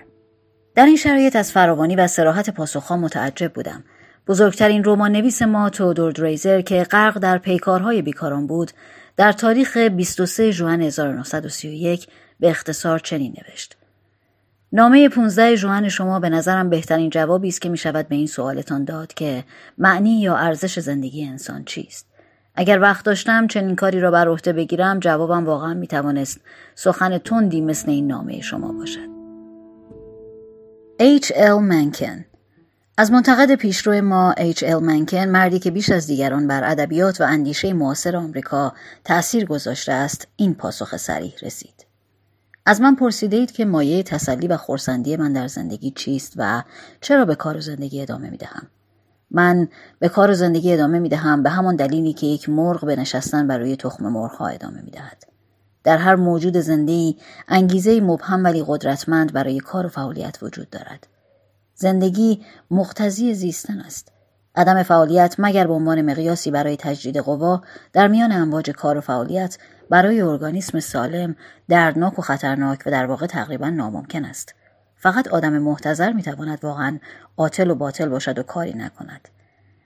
در 0.75 0.87
این 0.87 0.97
شرایط 0.97 1.37
از 1.37 1.53
فراوانی 1.53 1.97
و 1.97 2.07
سراحت 2.07 2.51
پاسخها 2.51 2.97
متعجب 2.97 3.53
بودم. 3.53 3.85
بزرگترین 4.27 4.85
رمان 4.85 5.13
نویس 5.13 5.43
ما 5.43 5.71
تودور 5.71 6.13
دریزر 6.13 6.61
که 6.61 6.83
غرق 6.83 7.19
در 7.19 7.39
پیکارهای 7.39 8.03
بیکاران 8.03 8.47
بود 8.47 8.71
در 9.17 9.33
تاریخ 9.33 9.77
23 9.77 10.51
ژوئن 10.51 10.81
1931 10.81 12.07
به 12.41 12.51
اختصار 12.51 12.99
چنین 12.99 13.37
نوشت. 13.39 13.77
نامه 14.73 15.09
15 15.09 15.57
ژوئن 15.57 15.89
شما 15.89 16.21
به 16.21 16.29
نظرم 16.29 16.71
بهترین 16.71 17.11
جوابی 17.11 17.49
است 17.49 17.61
که 17.61 17.69
می 17.69 17.79
شود 17.79 18.09
به 18.09 18.15
این 18.15 18.27
سوالتان 18.27 18.85
داد 18.85 19.15
که 19.15 19.45
معنی 19.79 20.21
یا 20.21 20.37
ارزش 20.37 20.79
زندگی 20.79 21.25
انسان 21.25 21.65
چیست. 21.65 22.07
اگر 22.55 22.81
وقت 22.81 23.05
داشتم 23.05 23.47
چنین 23.47 23.77
کاری 23.77 24.01
را 24.01 24.11
بر 24.11 24.29
عهده 24.29 24.53
بگیرم 24.53 24.99
جوابم 24.99 25.45
واقعا 25.45 25.75
می 25.75 25.87
توانست 25.87 26.41
سخن 26.75 27.19
تندی 27.19 27.61
مثل 27.61 27.91
این 27.91 28.07
نامه 28.07 28.41
شما 28.41 28.73
باشد. 28.73 29.20
H. 31.01 31.33
L. 31.33 31.61
منکن 31.61 32.25
از 32.97 33.13
منتقد 33.13 33.55
پیشرو 33.55 34.03
ما 34.03 34.35
H. 34.39 34.59
L. 34.59 34.83
منکن 34.83 35.29
مردی 35.29 35.59
که 35.59 35.71
بیش 35.71 35.91
از 35.91 36.07
دیگران 36.07 36.47
بر 36.47 36.71
ادبیات 36.71 37.21
و 37.21 37.25
اندیشه 37.25 37.73
معاصر 37.73 38.17
آمریکا 38.17 38.73
تأثیر 39.05 39.45
گذاشته 39.45 39.93
است 39.93 40.29
این 40.37 40.55
پاسخ 40.55 40.97
سریح 40.97 41.35
رسید 41.43 41.87
از 42.67 42.81
من 42.81 42.95
پرسیده 42.95 43.37
اید 43.37 43.53
که 43.53 43.65
مایه 43.65 44.03
تسلی 44.03 44.47
و 44.47 44.57
خورسندی 44.57 45.17
من 45.17 45.33
در 45.33 45.49
زندگی 45.49 45.91
چیست 45.91 46.33
و 46.37 46.63
چرا 47.01 47.25
به 47.25 47.35
کار 47.35 47.57
و 47.57 47.61
زندگی 47.61 48.03
ادامه 48.03 48.31
می 48.31 48.37
دهم. 48.37 48.67
من 49.31 49.69
به 49.99 50.09
کار 50.09 50.31
و 50.31 50.35
زندگی 50.35 50.73
ادامه 50.73 50.99
می 50.99 51.09
دهم 51.09 51.43
به 51.43 51.51
همان 51.51 51.77
دلیلی 51.77 52.13
که 52.13 52.27
یک 52.27 52.49
مرغ 52.49 52.85
به 52.87 52.97
نشستن 52.97 53.47
برای 53.47 53.77
تخم 53.77 54.09
مرغ 54.09 54.43
ادامه 54.43 54.83
می 54.83 54.91
دهد. 54.91 55.30
در 55.85 55.97
هر 55.97 56.15
موجود 56.15 56.57
زندهی 56.57 57.17
انگیزه 57.49 58.01
مبهم 58.01 58.45
ولی 58.45 58.65
قدرتمند 58.67 59.33
برای 59.33 59.59
کار 59.59 59.87
و 59.87 59.89
فعالیت 59.89 60.39
وجود 60.43 60.71
دارد. 60.71 61.07
زندگی 61.75 62.45
مقتضی 62.71 63.35
زیستن 63.35 63.81
است. 63.81 64.13
عدم 64.55 64.83
فعالیت 64.83 65.35
مگر 65.39 65.67
به 65.67 65.73
عنوان 65.73 66.03
مقیاسی 66.03 66.51
برای 66.51 66.77
تجدید 66.77 67.17
قوا 67.17 67.63
در 67.93 68.09
میان 68.09 68.33
امواج 68.33 68.71
کار 68.71 68.99
و 68.99 69.01
فعالیت 69.01 69.59
برای 69.91 70.21
ارگانیسم 70.21 70.81
سالم 70.81 71.37
دردناک 71.69 72.19
و 72.19 72.23
خطرناک 72.23 72.83
و 72.87 72.91
در 72.91 73.07
واقع 73.07 73.27
تقریبا 73.27 73.71
ناممکن 73.71 74.25
است. 74.25 74.55
فقط 74.97 75.29
آدم 75.29 75.59
محتظر 75.59 76.13
می‌تواند 76.13 76.65
واقعا 76.65 76.99
عاطل 77.37 77.71
و 77.71 77.75
باطل 77.75 78.09
باشد 78.09 78.39
و 78.39 78.43
کاری 78.43 78.73
نکند. 78.73 79.29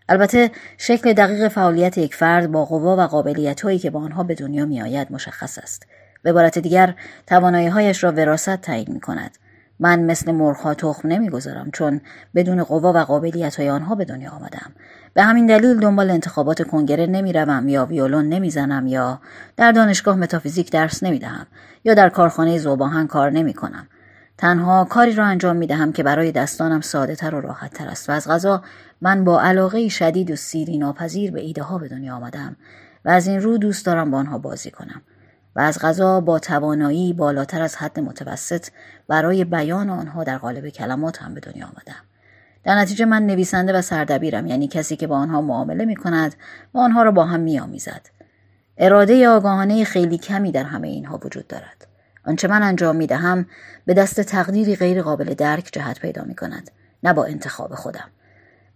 البته 0.09 0.51
شکل 0.79 1.13
دقیق 1.13 1.49
فعالیت 1.49 1.99
یک 1.99 2.15
فرد 2.15 2.53
با 2.53 2.65
قوا 2.65 2.97
و 2.97 3.01
قابلیت 3.01 3.61
هایی 3.61 3.79
که 3.79 3.91
با 3.91 4.01
آنها 4.01 4.23
به 4.23 4.35
دنیا 4.35 4.67
می 4.67 4.83
آید 4.83 5.13
مشخص 5.13 5.59
است. 5.59 5.87
به 6.23 6.31
عبارت 6.31 6.59
دیگر 6.59 6.95
توانایی 7.27 7.69
هایش 7.69 8.05
را 8.05 8.13
وراست 8.13 8.57
تعیین 8.57 8.93
می 8.93 9.01
کند. 9.01 9.39
من 9.81 10.01
مثل 10.03 10.33
مرغها 10.33 10.75
تخم 10.75 11.09
نمی‌گذارم 11.09 11.71
چون 11.71 12.01
بدون 12.35 12.65
قوا 12.65 12.93
و 12.93 12.99
قابلیت 12.99 13.57
های 13.57 13.71
آنها 13.71 13.95
به 13.95 14.05
دنیا 14.05 14.31
آمدم 14.31 14.73
به 15.15 15.23
همین 15.23 15.47
دلیل 15.47 15.81
دنبال 15.81 16.11
انتخابات 16.11 16.63
کنگره 16.63 17.07
نمی‌روم 17.07 17.69
یا 17.69 17.87
ویولون 17.87 18.29
نمی‌زنم 18.29 18.87
یا 18.87 19.21
در 19.57 19.73
دانشگاه 19.73 20.17
متافیزیک 20.17 20.73
درس 20.73 21.03
نمی‌دهم 21.03 21.47
یا 21.85 21.95
در 21.95 22.09
کارخانه 22.09 22.59
زوباهن 22.59 23.07
کار 23.07 23.31
نمی 23.31 23.55
کنم 23.55 23.89
تنها 24.39 24.85
کاری 24.85 25.12
را 25.14 25.24
انجام 25.24 25.57
می 25.57 25.66
دهم 25.66 25.93
که 25.93 26.03
برای 26.03 26.32
دستانم 26.32 26.80
ساده 26.80 27.16
تر 27.16 27.35
و 27.35 27.41
راحت 27.41 27.72
تر 27.72 27.89
است 27.89 28.09
و 28.09 28.12
از 28.12 28.28
غذا 28.28 28.62
من 29.01 29.24
با 29.24 29.43
علاقه 29.43 29.89
شدید 29.89 30.30
و 30.30 30.37
سیری 30.37 30.78
ناپذیر 30.78 31.30
به 31.30 31.41
ایده 31.41 31.62
ها 31.62 31.78
به 31.78 31.89
دنیا 31.89 32.16
آمدم 32.16 32.57
و 33.05 33.11
از 33.11 33.26
این 33.26 33.41
رو 33.41 33.59
دوست 33.59 33.87
دارم 33.87 34.11
با 34.11 34.18
آنها 34.18 34.39
بازی 34.39 34.70
کنم 34.70 35.03
و 35.57 35.61
از 35.61 35.78
غذا 35.78 36.20
با 36.20 36.39
توانایی 36.39 37.12
بالاتر 37.12 37.62
از 37.62 37.76
حد 37.76 38.01
متوسط 38.01 38.66
برای 39.09 39.45
بیان 39.45 39.91
آنها 39.91 40.24
در 40.24 40.39
قالب 40.39 40.68
کلمات 40.68 41.22
هم 41.22 41.35
به 41.35 41.41
دنیا 41.41 41.66
آمدم. 41.66 42.03
در 42.64 42.74
نتیجه 42.74 43.05
من 43.05 43.26
نویسنده 43.26 43.72
و 43.72 43.82
سردبیرم 43.82 44.47
یعنی 44.47 44.68
کسی 44.68 44.97
که 44.97 45.07
با 45.07 45.16
آنها 45.16 45.41
معامله 45.41 45.85
می 45.85 45.97
کند 45.97 46.35
و 46.74 46.78
آنها 46.78 47.03
را 47.03 47.11
با 47.11 47.24
هم 47.24 47.41
می 47.41 47.59
آمیزد. 47.59 48.11
اراده 48.78 49.28
آگاهانه 49.28 49.85
خیلی 49.85 50.18
کمی 50.18 50.53
در 50.53 50.64
همه 50.64 50.89
اینها 50.89 51.20
وجود 51.24 51.47
دارد. 51.47 51.87
آنچه 52.27 52.49
من 52.49 52.62
انجام 52.62 52.97
می 52.97 53.07
دهم 53.07 53.47
به 53.87 53.95
دست 53.95 54.20
تقدیری 54.20 54.77
غیر 54.77 55.03
قابل 55.03 55.35
درک 55.35 55.68
جهت 55.72 56.01
پیدا 56.01 56.25
می 56.25 56.35
کند. 56.35 56.70
نه 57.03 57.12
با 57.12 57.25
انتخاب 57.25 57.75
خودم. 57.75 58.11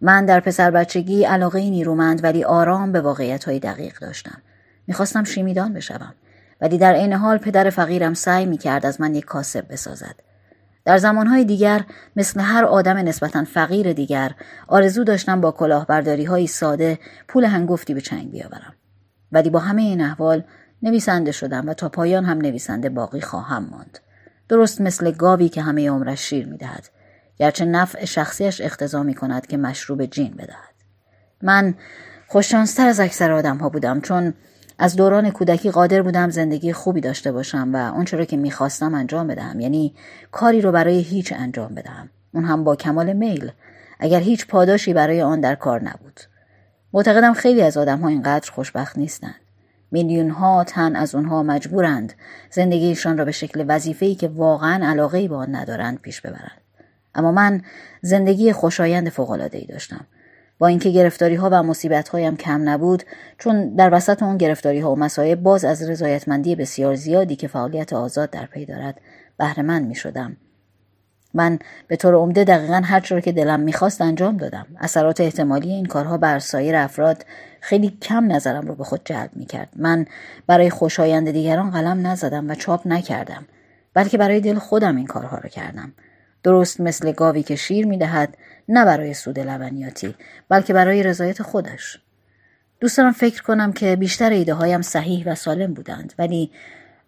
من 0.00 0.26
در 0.26 0.40
پسر 0.40 0.70
بچگی 0.70 1.24
علاقه 1.24 1.70
نیرومند 1.70 2.24
ولی 2.24 2.44
آرام 2.44 2.92
به 2.92 3.00
واقعیت 3.00 3.44
های 3.44 3.58
دقیق 3.58 3.98
داشتم. 3.98 4.42
می‌خواستم 4.86 5.24
شیمیدان 5.24 5.72
بشوم. 5.72 6.14
ولی 6.60 6.78
در 6.78 6.92
عین 6.92 7.12
حال 7.12 7.38
پدر 7.38 7.70
فقیرم 7.70 8.14
سعی 8.14 8.46
می 8.46 8.58
کرد 8.58 8.86
از 8.86 9.00
من 9.00 9.14
یک 9.14 9.24
کاسب 9.24 9.72
بسازد. 9.72 10.14
در 10.84 10.98
زمانهای 10.98 11.44
دیگر 11.44 11.84
مثل 12.16 12.40
هر 12.40 12.64
آدم 12.64 12.96
نسبتا 12.96 13.44
فقیر 13.44 13.92
دیگر 13.92 14.32
آرزو 14.68 15.04
داشتم 15.04 15.40
با 15.40 15.50
کلاهبرداری 15.50 16.24
های 16.24 16.46
ساده 16.46 16.98
پول 17.28 17.44
هنگفتی 17.44 17.94
به 17.94 18.00
چنگ 18.00 18.30
بیاورم. 18.30 18.74
ولی 19.32 19.50
با 19.50 19.58
همه 19.58 19.82
این 19.82 20.00
احوال 20.00 20.44
نویسنده 20.82 21.32
شدم 21.32 21.68
و 21.68 21.74
تا 21.74 21.88
پایان 21.88 22.24
هم 22.24 22.38
نویسنده 22.38 22.88
باقی 22.88 23.20
خواهم 23.20 23.68
ماند. 23.70 23.98
درست 24.48 24.80
مثل 24.80 25.10
گاوی 25.10 25.48
که 25.48 25.62
همه 25.62 25.90
عمرش 25.90 26.20
شیر 26.20 26.46
می‌دهد. 26.46 26.88
گرچه 27.36 27.64
نفع 27.64 28.04
شخصیش 28.04 28.60
اقتضا 28.60 29.02
می 29.02 29.14
کند 29.14 29.46
که 29.46 29.56
مشروب 29.56 30.06
جین 30.06 30.34
بدهد. 30.34 30.74
من 31.42 31.74
خوششانستر 32.26 32.86
از 32.86 33.00
اکثر 33.00 33.32
آدم 33.32 33.56
ها 33.56 33.68
بودم 33.68 34.00
چون 34.00 34.34
از 34.78 34.96
دوران 34.96 35.30
کودکی 35.30 35.70
قادر 35.70 36.02
بودم 36.02 36.30
زندگی 36.30 36.72
خوبی 36.72 37.00
داشته 37.00 37.32
باشم 37.32 37.74
و 37.74 37.76
اون 37.76 38.04
چرا 38.04 38.24
که 38.24 38.36
می‌خواستم 38.36 38.94
انجام 38.94 39.26
بدهم 39.26 39.60
یعنی 39.60 39.94
کاری 40.32 40.60
رو 40.60 40.72
برای 40.72 41.00
هیچ 41.00 41.32
انجام 41.36 41.74
بدهم 41.74 42.10
اون 42.34 42.44
هم 42.44 42.64
با 42.64 42.76
کمال 42.76 43.12
میل 43.12 43.52
اگر 44.00 44.20
هیچ 44.20 44.46
پاداشی 44.46 44.92
برای 44.92 45.22
آن 45.22 45.40
در 45.40 45.54
کار 45.54 45.82
نبود 45.82 46.20
معتقدم 46.92 47.32
خیلی 47.32 47.62
از 47.62 47.76
آدم 47.76 48.00
ها 48.00 48.08
اینقدر 48.08 48.50
خوشبخت 48.50 48.98
نیستند 48.98 49.40
میلیون 49.90 50.30
ها 50.30 50.64
تن 50.64 50.96
از 50.96 51.14
اونها 51.14 51.42
مجبورند 51.42 52.12
زندگیشان 52.50 53.18
را 53.18 53.24
به 53.24 53.32
شکل 53.32 53.64
وظیفه‌ای 53.68 54.14
که 54.14 54.28
واقعا 54.28 54.86
علاقه 54.86 55.28
به 55.28 55.36
آن 55.36 55.54
ندارند 55.56 56.00
پیش 56.00 56.20
ببرند. 56.20 56.60
اما 57.14 57.32
من 57.32 57.62
زندگی 58.02 58.52
خوشایند 58.52 59.08
فوق‌العاده‌ای 59.08 59.66
داشتم. 59.66 60.06
با 60.58 60.66
اینکه 60.66 60.90
گرفتاری 60.90 61.34
ها 61.34 61.48
و 61.52 61.62
مصیبت 61.62 62.08
هایم 62.08 62.36
کم 62.36 62.68
نبود 62.68 63.02
چون 63.38 63.74
در 63.74 63.94
وسط 63.94 64.22
اون 64.22 64.36
گرفتاری 64.36 64.80
ها 64.80 64.92
و 64.92 64.96
مسایب 64.98 65.42
باز 65.42 65.64
از 65.64 65.90
رضایتمندی 65.90 66.56
بسیار 66.56 66.94
زیادی 66.94 67.36
که 67.36 67.48
فعالیت 67.48 67.92
آزاد 67.92 68.30
در 68.30 68.46
پی 68.46 68.66
دارد 68.66 69.00
بهره 69.38 69.78
می 69.78 69.94
شدم 69.94 70.36
من 71.38 71.58
به 71.86 71.96
طور 71.96 72.14
عمده 72.14 72.44
دقیقا 72.44 72.82
هر 72.84 73.00
چرا 73.00 73.20
که 73.20 73.32
دلم 73.32 73.60
می‌خواست 73.60 74.00
انجام 74.00 74.36
دادم. 74.36 74.66
اثرات 74.80 75.20
احتمالی 75.20 75.70
این 75.70 75.86
کارها 75.86 76.16
بر 76.16 76.38
سایر 76.38 76.76
افراد 76.76 77.24
خیلی 77.60 77.98
کم 78.02 78.32
نظرم 78.32 78.66
رو 78.66 78.74
به 78.74 78.84
خود 78.84 79.00
جلب 79.04 79.30
می‌کرد. 79.32 79.68
من 79.76 80.06
برای 80.46 80.70
خوشایند 80.70 81.30
دیگران 81.30 81.70
قلم 81.70 82.06
نزدم 82.06 82.50
و 82.50 82.54
چاپ 82.54 82.86
نکردم 82.86 83.46
بلکه 83.94 84.18
برای 84.18 84.40
دل 84.40 84.58
خودم 84.58 84.96
این 84.96 85.06
کارها 85.06 85.38
رو 85.38 85.48
کردم. 85.48 85.92
درست 86.42 86.80
مثل 86.80 87.12
گاوی 87.12 87.42
که 87.42 87.56
شیر 87.56 87.86
می‌دهد 87.86 88.36
نه 88.68 88.84
برای 88.84 89.14
سود 89.14 89.38
لبنیاتی 89.38 90.14
بلکه 90.48 90.72
برای 90.72 91.02
رضایت 91.02 91.42
خودش. 91.42 92.00
دوست 92.80 92.98
دارم 92.98 93.12
فکر 93.12 93.42
کنم 93.42 93.72
که 93.72 93.96
بیشتر 93.96 94.30
ایده 94.30 94.54
هایم 94.54 94.82
صحیح 94.82 95.24
و 95.26 95.34
سالم 95.34 95.74
بودند 95.74 96.12
ولی 96.18 96.50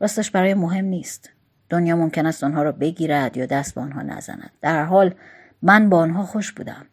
راستش 0.01 0.31
برای 0.31 0.55
مهم 0.55 0.85
نیست. 0.85 1.31
دنیا 1.71 1.97
ممکن 1.97 2.27
است 2.27 2.45
آنها 2.45 2.62
را 2.62 2.73
بگیرد 2.73 3.37
یا 3.37 3.47
دست 3.47 3.75
به 3.75 3.81
آنها 3.81 4.03
نزند. 4.03 4.51
در 4.61 4.85
حال 4.85 5.14
من 5.62 5.89
با 5.89 5.99
آنها 5.99 6.23
خوش 6.23 6.53
بودم. 6.53 6.87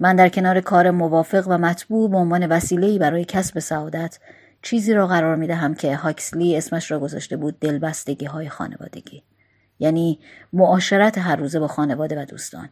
من 0.00 0.16
در 0.16 0.28
کنار 0.28 0.60
کار 0.60 0.90
موافق 0.90 1.44
و 1.48 1.58
مطبوع 1.58 2.10
به 2.10 2.16
عنوان 2.16 2.46
وسیله‌ای 2.46 2.98
برای 2.98 3.24
کسب 3.24 3.58
سعادت 3.58 4.18
چیزی 4.62 4.94
را 4.94 5.06
قرار 5.06 5.36
می 5.36 5.46
دهم 5.46 5.74
که 5.74 5.96
هاکسلی 5.96 6.56
اسمش 6.56 6.90
را 6.90 6.98
گذاشته 6.98 7.36
بود 7.36 7.60
دلبستگی 7.60 8.26
های 8.26 8.48
خانوادگی. 8.48 9.22
یعنی 9.78 10.18
معاشرت 10.52 11.18
هر 11.18 11.36
روزه 11.36 11.60
با 11.60 11.68
خانواده 11.68 12.22
و 12.22 12.24
دوستان. 12.24 12.68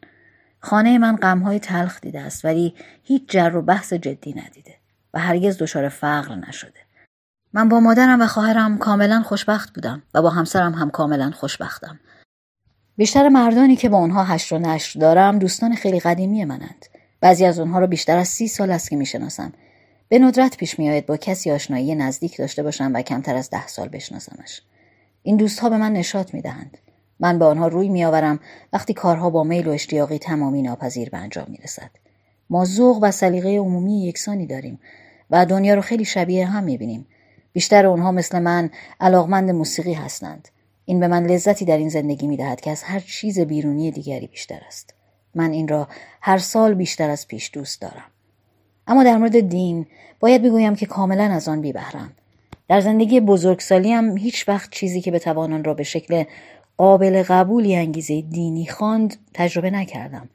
خانه 0.60 0.98
من 0.98 1.16
غمهای 1.16 1.58
تلخ 1.58 2.00
دیده 2.00 2.20
است 2.20 2.44
ولی 2.44 2.74
هیچ 3.02 3.22
جر 3.28 3.56
و 3.56 3.62
بحث 3.62 3.92
جدی 3.92 4.32
ندیده 4.32 4.74
و 5.14 5.18
هرگز 5.18 5.58
دچار 5.58 5.88
فقر 5.88 6.34
نشده. 6.34 6.79
من 7.52 7.68
با 7.68 7.80
مادرم 7.80 8.22
و 8.22 8.26
خواهرم 8.26 8.78
کاملا 8.78 9.22
خوشبخت 9.22 9.74
بودم 9.74 10.02
و 10.14 10.22
با 10.22 10.30
همسرم 10.30 10.74
هم 10.74 10.90
کاملا 10.90 11.30
خوشبختم. 11.30 12.00
بیشتر 12.96 13.28
مردانی 13.28 13.76
که 13.76 13.88
با 13.88 13.98
اونها 13.98 14.24
هشت 14.24 14.52
و 14.52 14.58
نشر 14.58 15.00
دارم 15.00 15.38
دوستان 15.38 15.74
خیلی 15.74 16.00
قدیمی 16.00 16.44
منند. 16.44 16.86
بعضی 17.20 17.44
از 17.44 17.58
اونها 17.58 17.78
رو 17.78 17.86
بیشتر 17.86 18.16
از 18.16 18.28
سی 18.28 18.48
سال 18.48 18.70
است 18.70 18.90
که 18.90 18.96
می‌شناسم. 18.96 19.52
به 20.08 20.18
ندرت 20.18 20.56
پیش 20.56 20.78
میآید 20.78 21.06
با 21.06 21.16
کسی 21.16 21.50
آشنایی 21.50 21.94
نزدیک 21.94 22.36
داشته 22.36 22.62
باشم 22.62 22.90
و 22.94 23.02
کمتر 23.02 23.36
از 23.36 23.50
ده 23.50 23.66
سال 23.66 23.88
بشناسمش. 23.88 24.62
این 25.22 25.36
دوستها 25.36 25.68
به 25.68 25.76
من 25.76 25.92
نشاط 25.92 26.34
می‌دهند. 26.34 26.78
من 27.20 27.38
به 27.38 27.44
آنها 27.44 27.68
روی 27.68 27.88
میآورم 27.88 28.40
وقتی 28.72 28.94
کارها 28.94 29.30
با 29.30 29.44
میل 29.44 29.68
و 29.68 29.70
اشتیاقی 29.70 30.18
تمامی 30.18 30.62
ناپذیر 30.62 31.10
به 31.10 31.16
انجام 31.18 31.46
می‌رسد. 31.48 31.90
ما 32.50 32.64
ذوق 32.64 32.98
و 33.02 33.10
سلیقه 33.10 33.58
عمومی 33.58 34.06
یکسانی 34.06 34.46
داریم 34.46 34.80
و 35.30 35.46
دنیا 35.46 35.74
رو 35.74 35.80
خیلی 35.80 36.04
شبیه 36.04 36.46
هم 36.46 36.64
می‌بینیم. 36.64 37.06
بیشتر 37.52 37.86
اونها 37.86 38.12
مثل 38.12 38.38
من 38.38 38.70
علاقمند 39.00 39.50
موسیقی 39.50 39.92
هستند. 39.92 40.48
این 40.84 41.00
به 41.00 41.08
من 41.08 41.26
لذتی 41.26 41.64
در 41.64 41.76
این 41.76 41.88
زندگی 41.88 42.26
می‌دهد 42.26 42.60
که 42.60 42.70
از 42.70 42.82
هر 42.82 43.00
چیز 43.00 43.40
بیرونی 43.40 43.90
دیگری 43.90 44.26
بیشتر 44.26 44.60
است. 44.66 44.94
من 45.34 45.50
این 45.50 45.68
را 45.68 45.88
هر 46.20 46.38
سال 46.38 46.74
بیشتر 46.74 47.10
از 47.10 47.28
پیش 47.28 47.50
دوست 47.52 47.80
دارم. 47.80 48.10
اما 48.86 49.04
در 49.04 49.16
مورد 49.16 49.40
دین 49.40 49.86
باید 50.20 50.42
بگویم 50.42 50.74
که 50.74 50.86
کاملا 50.86 51.24
از 51.24 51.48
آن 51.48 51.60
بیبهرم 51.60 52.12
در 52.68 52.80
زندگی 52.80 53.20
بزرگسالی 53.20 53.92
هم 53.92 54.16
هیچ 54.16 54.48
وقت 54.48 54.70
چیزی 54.70 55.00
که 55.00 55.10
به 55.10 55.20
آن 55.30 55.64
را 55.64 55.74
به 55.74 55.82
شکل 55.82 56.24
قابل 56.76 57.22
قبولی 57.22 57.76
انگیزه 57.76 58.20
دینی 58.20 58.66
خواند 58.66 59.16
تجربه 59.34 59.70
نکردم. 59.70 60.28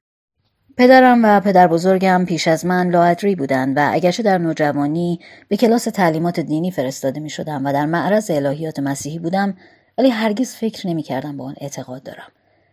پدرم 0.78 1.26
و 1.26 1.39
پدر 1.39 1.67
بزرگم 1.67 2.26
پیش 2.26 2.47
از 2.47 2.65
من 2.65 2.89
لاعدری 2.89 3.36
بودند 3.36 3.78
و 3.78 3.89
اگرچه 3.93 4.23
در 4.23 4.38
نوجوانی 4.38 5.19
به 5.47 5.57
کلاس 5.57 5.84
تعلیمات 5.84 6.39
دینی 6.39 6.71
فرستاده 6.71 7.19
می 7.19 7.30
شدم 7.30 7.65
و 7.65 7.73
در 7.73 7.86
معرض 7.86 8.32
الهیات 8.32 8.80
مسیحی 8.80 9.19
بودم 9.19 9.57
ولی 9.97 10.09
هرگز 10.09 10.53
فکر 10.53 10.88
نمی 10.88 11.03
کردم 11.03 11.38
به 11.38 11.43
آن 11.43 11.55
اعتقاد 11.61 12.03
دارم. 12.03 12.32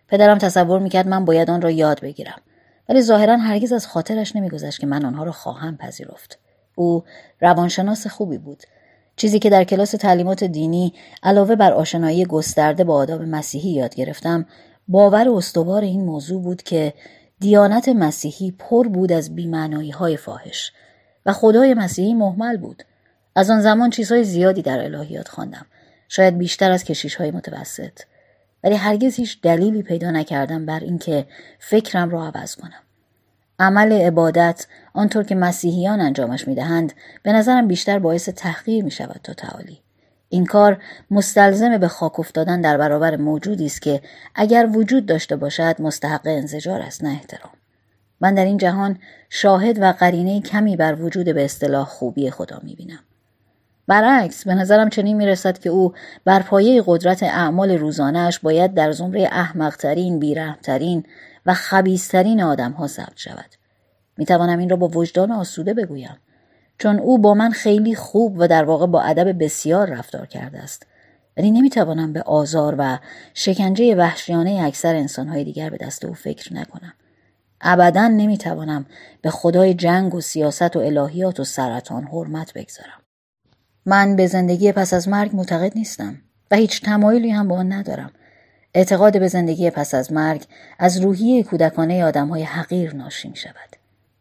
پدرم 0.09 0.39
تصور 0.39 0.81
می 0.81 0.89
کرد 0.89 1.09
من 1.09 1.25
باید 1.25 1.51
آن 1.51 1.63
را 1.63 1.71
یاد 1.71 2.01
بگیرم. 2.01 2.41
ولی 2.89 3.03
ظاهرا 3.03 3.37
هرگز 3.37 3.73
از 3.73 3.87
خاطرش 3.87 4.37
نمیگذشت 4.37 4.81
که 4.81 4.87
من 4.87 5.05
آنها 5.05 5.25
را 5.25 5.33
خواهم 5.33 5.77
پذیرفت. 5.77 6.39
او 6.75 7.05
روانشناس 7.41 8.07
خوبی 8.07 8.39
بود 8.39 8.63
چیزی 9.17 9.39
که 9.39 9.51
در 9.51 9.65
کلاس 9.65 9.91
تعلیمات 9.91 10.45
دینی 10.45 10.93
علاوه 11.23 11.57
بر 11.57 11.73
آشنایی 11.73 12.25
گسترده 12.25 12.85
با 12.85 12.95
آداب 12.95 13.23
مسیحی 13.23 13.71
یاد 13.71 13.95
گرفتم 13.95 14.47
باور 14.89 15.29
استوار 15.29 15.83
این 15.83 16.05
موضوع 16.05 16.43
بود 16.43 16.63
که 16.63 16.93
دیانت 17.43 17.89
مسیحی 17.89 18.51
پر 18.51 18.89
بود 18.89 19.13
از 19.13 19.35
بیمعنایی 19.35 19.91
های 19.91 20.17
فاحش 20.17 20.73
و 21.27 21.33
خدای 21.33 21.75
مسیحی 21.75 22.15
محمل 22.15 22.57
بود. 22.57 22.83
از 23.37 23.51
آن 23.51 23.61
زمان 23.61 23.91
چیزهای 23.91 24.25
زیادی 24.25 24.63
در 24.63 24.85
الهیات 24.85 25.29
خواندم. 25.29 25.67
شاید 26.09 26.39
بیشتر 26.39 26.71
از 26.71 26.85
کشیش 26.85 27.15
های 27.15 27.31
متوسط. 27.31 28.01
ولی 28.65 28.75
هرگز 28.75 29.15
هیچ 29.15 29.41
دلیلی 29.41 29.83
پیدا 29.83 30.11
نکردم 30.11 30.67
بر 30.67 30.81
اینکه 30.81 31.27
فکرم 31.59 32.11
را 32.11 32.27
عوض 32.27 32.57
کنم. 32.57 32.83
عمل 33.59 33.93
عبادت 33.93 34.67
آنطور 34.95 35.25
که 35.25 35.35
مسیحیان 35.35 36.01
انجامش 36.01 36.49
می‌دهند 36.49 36.93
به 37.23 37.33
نظرم 37.33 37.69
بیشتر 37.69 37.99
باعث 37.99 38.29
تحقیر 38.29 38.85
می 38.85 38.91
شود 38.91 39.21
تا 39.23 39.33
تعالی. 39.33 39.83
این 40.33 40.47
کار 40.47 40.83
مستلزم 41.11 41.79
به 41.79 41.89
خاک 41.89 42.21
افتادن 42.21 42.61
در 42.61 42.77
برابر 42.77 43.17
موجودی 43.17 43.67
است 43.67 43.83
که 43.83 44.01
اگر 44.35 44.69
وجود 44.73 45.07
داشته 45.07 45.37
باشد 45.37 45.77
مستحق 45.79 46.21
انزجار 46.25 46.81
است 46.81 47.05
نه 47.05 47.11
احترام. 47.11 47.53
من 48.21 48.35
در 48.35 48.45
این 48.45 48.57
جهان 48.57 48.99
شاهد 49.31 49.79
و 49.83 49.93
قرینه 49.93 50.41
کمی 50.41 50.77
بر 50.77 50.95
وجود 50.95 51.35
به 51.35 51.45
اصطلاح 51.45 51.87
خوبی 51.87 52.31
خدا 52.31 52.61
بینم. 52.77 52.99
برعکس 53.87 54.45
به 54.45 54.55
نظرم 54.55 54.89
چنین 54.89 55.17
می‌رسد 55.17 55.59
که 55.59 55.71
او 55.71 55.95
بر 56.25 56.43
پایه 56.43 56.83
قدرت 56.87 57.23
اعمال 57.23 57.71
روزانهاش 57.71 58.39
باید 58.39 58.75
در 58.75 58.93
زمره 58.93 59.29
احمقترین 59.33 60.19
بیرحمترین 60.19 61.05
و 61.47 61.55
خبیسترین 61.55 62.43
آدم 62.43 62.73
ها 62.73 62.87
ثبت 62.87 63.17
شود. 63.17 63.51
می 64.17 64.27
توانم 64.27 64.59
این 64.59 64.69
را 64.69 64.77
با 64.77 64.89
وجدان 64.89 65.33
آسوده 65.33 65.75
بگویم. 65.75 66.17
چون 66.83 66.99
او 66.99 67.19
با 67.19 67.35
من 67.35 67.51
خیلی 67.51 67.95
خوب 67.95 68.35
و 68.39 68.49
در 68.49 68.65
واقع 68.65 68.87
با 68.87 69.03
ادب 69.03 69.45
بسیار 69.45 69.91
رفتار 69.91 70.27
کرده 70.27 70.59
است. 70.59 70.87
ولی 71.37 71.51
نمی‌توانم 71.51 72.13
به 72.13 72.23
آزار 72.23 72.75
و 72.79 72.99
شکنجه 73.35 73.95
وحشیانه 73.95 74.63
اکثر 74.65 74.95
انسانهای 74.95 75.45
دیگر 75.45 75.71
به 75.71 75.77
دست 75.77 76.05
او 76.05 76.15
فکر 76.15 76.55
نکنم. 76.55 76.93
ابدا 77.61 78.09
نمی‌توانم 78.09 78.87
به 79.23 79.31
خدای 79.31 79.75
جنگ 79.75 80.15
و 80.15 80.21
سیاست 80.21 80.77
و 80.77 80.79
الهیات 80.79 81.41
و 81.41 81.45
سرطان 81.45 82.05
حرمت 82.05 82.53
بگذارم. 82.53 83.03
من 83.87 84.17
به 84.17 84.27
زندگی 84.27 84.73
پس 84.73 84.95
از 84.95 85.09
مرگ 85.09 85.37
معتقد 85.37 85.73
نیستم 85.75 86.19
و 86.51 86.57
هیچ 86.57 86.83
تمایلی 86.83 87.31
هم 87.31 87.49
با 87.49 87.57
آن 87.57 87.73
ندارم. 87.73 88.11
اعتقاد 88.75 89.21
به 89.21 89.29
زندگی 89.29 89.71
پس 89.71 89.95
از 89.95 90.13
مرگ 90.13 90.45
از 90.79 91.01
روحیه 91.01 91.43
کودکانه 91.43 92.05
آدمهای 92.05 92.43
حقیر 92.43 92.95
ناشی 92.95 93.29
می 93.29 93.37
شود 93.37 93.72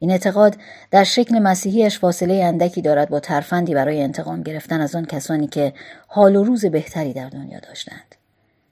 این 0.01 0.11
اعتقاد 0.11 0.55
در 0.91 1.03
شکل 1.03 1.39
مسیحیش 1.39 1.99
فاصله 1.99 2.33
اندکی 2.33 2.81
دارد 2.81 3.09
با 3.09 3.19
ترفندی 3.19 3.73
برای 3.73 4.01
انتقام 4.01 4.43
گرفتن 4.43 4.81
از 4.81 4.95
آن 4.95 5.05
کسانی 5.05 5.47
که 5.47 5.73
حال 6.07 6.35
و 6.35 6.43
روز 6.43 6.65
بهتری 6.65 7.13
در 7.13 7.29
دنیا 7.29 7.59
داشتند. 7.59 8.15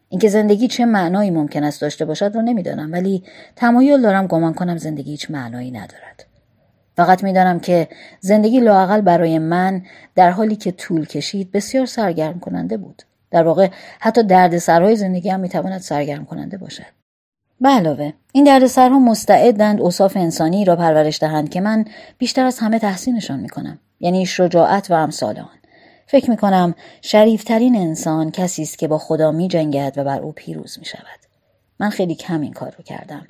اینکه 0.09 0.29
زندگی 0.29 0.67
چه 0.67 0.85
معنایی 0.85 1.31
ممکن 1.31 1.63
است 1.63 1.81
داشته 1.81 2.05
باشد 2.05 2.31
رو 2.35 2.41
نمی‌دانم 2.41 2.91
ولی 2.91 3.23
تمایل 3.55 4.01
دارم 4.01 4.27
گمان 4.27 4.53
کنم 4.53 4.77
زندگی 4.77 5.11
هیچ 5.11 5.31
معنایی 5.31 5.71
ندارد. 5.71 6.25
فقط 6.95 7.23
می‌دانم 7.23 7.59
که 7.59 7.87
زندگی 8.19 8.59
لاقل 8.59 9.01
برای 9.01 9.39
من 9.39 9.81
در 10.15 10.31
حالی 10.31 10.55
که 10.55 10.71
طول 10.71 11.05
کشید 11.05 11.51
بسیار 11.51 11.85
سرگرم 11.85 12.39
کننده 12.39 12.77
بود. 12.77 13.03
در 13.31 13.43
واقع 13.43 13.69
حتی 13.99 14.23
دردسرهای 14.23 14.95
زندگی 14.95 15.29
هم 15.29 15.39
می‌تواند 15.39 15.81
سرگرم 15.81 16.25
کننده 16.25 16.57
باشد. 16.57 16.99
به 17.61 17.69
علاوه 17.69 18.13
این 18.31 18.43
دردسرها 18.43 18.99
مستعدند 18.99 19.81
اوصاف 19.81 20.17
انسانی 20.17 20.65
را 20.65 20.75
پرورش 20.75 21.19
دهند 21.19 21.49
که 21.49 21.61
من 21.61 21.85
بیشتر 22.17 22.45
از 22.45 22.59
همه 22.59 22.79
تحسینشان 22.79 23.39
می‌کنم 23.39 23.79
یعنی 23.99 24.25
شجاعت 24.25 24.91
و 24.91 24.93
امثال 24.93 25.39
آن 25.39 25.59
فکر 26.07 26.29
می‌کنم 26.29 26.75
شریفترین 27.01 27.75
انسان 27.75 28.31
کسی 28.31 28.61
است 28.61 28.77
که 28.77 28.87
با 28.87 28.97
خدا 28.97 29.31
می 29.31 29.47
جنگد 29.47 29.93
و 29.97 30.03
بر 30.03 30.21
او 30.21 30.31
پیروز 30.31 30.79
می 30.79 30.85
شود. 30.85 31.19
من 31.79 31.89
خیلی 31.89 32.15
کم 32.15 32.41
این 32.41 32.53
کار 32.53 32.73
رو 32.77 32.83
کردم. 32.83 33.27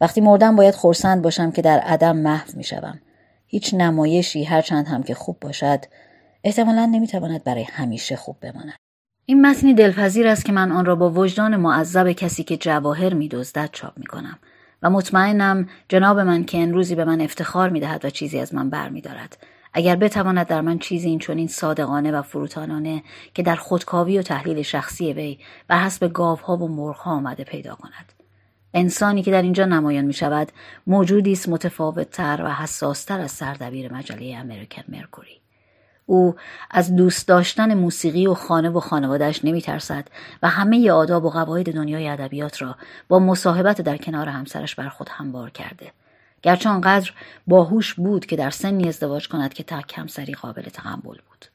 وقتی 0.00 0.20
مردم 0.20 0.56
باید 0.56 0.74
خورسند 0.74 1.22
باشم 1.22 1.50
که 1.50 1.62
در 1.62 1.78
عدم 1.78 2.16
محو 2.16 2.48
می 2.54 2.64
شوم. 2.64 3.00
هیچ 3.46 3.74
نمایشی 3.74 4.44
هرچند 4.44 4.86
هم 4.86 5.02
که 5.02 5.14
خوب 5.14 5.36
باشد 5.40 5.84
احتمالا 6.44 6.86
نمی‌تواند 6.86 7.44
برای 7.44 7.62
همیشه 7.62 8.16
خوب 8.16 8.36
بماند. 8.40 8.74
این 9.30 9.46
متنی 9.46 9.74
دلپذیر 9.74 10.28
است 10.28 10.44
که 10.44 10.52
من 10.52 10.72
آن 10.72 10.84
را 10.84 10.96
با 10.96 11.10
وجدان 11.10 11.56
معذب 11.56 12.12
کسی 12.12 12.44
که 12.44 12.56
جواهر 12.56 13.14
میدزدد 13.14 13.70
چاپ 13.72 13.98
می 13.98 14.06
کنم 14.06 14.38
و 14.82 14.90
مطمئنم 14.90 15.68
جناب 15.88 16.18
من 16.20 16.44
که 16.44 16.66
روزی 16.66 16.94
به 16.94 17.04
من 17.04 17.20
افتخار 17.20 17.70
می 17.70 17.80
دهد 17.80 18.04
و 18.04 18.10
چیزی 18.10 18.38
از 18.38 18.54
من 18.54 18.70
بر 18.70 18.88
می 18.88 19.00
دارد. 19.00 19.36
اگر 19.72 19.96
بتواند 19.96 20.46
در 20.46 20.60
من 20.60 20.78
چیزی 20.78 21.08
این 21.08 21.18
چنین 21.18 21.48
صادقانه 21.48 22.12
و 22.12 22.22
فروتانانه 22.22 23.02
که 23.34 23.42
در 23.42 23.56
خودکاوی 23.56 24.18
و 24.18 24.22
تحلیل 24.22 24.62
شخصی 24.62 25.12
وی 25.12 25.38
بر 25.68 25.78
حسب 25.78 26.12
گاوها 26.12 26.56
و 26.56 26.68
مرغها 26.68 27.10
آمده 27.10 27.44
پیدا 27.44 27.74
کند 27.74 28.12
انسانی 28.74 29.22
که 29.22 29.30
در 29.30 29.42
اینجا 29.42 29.64
نمایان 29.64 30.04
می 30.04 30.12
شود 30.12 30.52
موجودی 30.86 31.32
است 31.32 31.48
متفاوتتر 31.48 32.42
و 32.44 32.54
حساستر 32.54 33.20
از 33.20 33.30
سردبیر 33.30 33.92
مجله 33.92 34.36
امریکن 34.36 34.82
مرکوری 34.88 35.37
او 36.08 36.34
از 36.70 36.96
دوست 36.96 37.28
داشتن 37.28 37.74
موسیقی 37.74 38.26
و 38.26 38.34
خانه 38.34 38.70
و 38.70 38.80
خانوادهش 38.80 39.40
نمی 39.44 39.62
ترسد 39.62 40.08
و 40.42 40.48
همه 40.48 40.90
آداب 40.90 41.24
و 41.24 41.30
قواعد 41.30 41.74
دنیای 41.74 42.08
ادبیات 42.08 42.62
را 42.62 42.76
با 43.08 43.18
مصاحبت 43.18 43.80
در 43.80 43.96
کنار 43.96 44.28
همسرش 44.28 44.74
بر 44.74 44.88
خود 44.88 45.08
همبار 45.08 45.50
کرده. 45.50 45.92
گرچه 46.42 46.68
آنقدر 46.68 47.12
باهوش 47.46 47.94
بود 47.94 48.26
که 48.26 48.36
در 48.36 48.50
سنی 48.50 48.88
ازدواج 48.88 49.28
کند 49.28 49.54
که 49.54 49.62
تا 49.62 49.82
کمسری 49.82 50.34
قابل 50.34 50.62
تحمل 50.62 51.00
بود. 51.02 51.46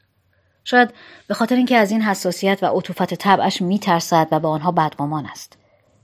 شاید 0.63 0.93
به 1.27 1.33
خاطر 1.33 1.55
اینکه 1.55 1.77
از 1.77 1.91
این 1.91 2.01
حساسیت 2.01 2.59
و 2.61 2.65
عطوفت 2.65 3.13
طبعش 3.13 3.61
میترسد 3.61 4.27
و 4.31 4.39
به 4.39 4.47
آنها 4.47 4.71
بدگمان 4.71 5.25
است. 5.25 5.57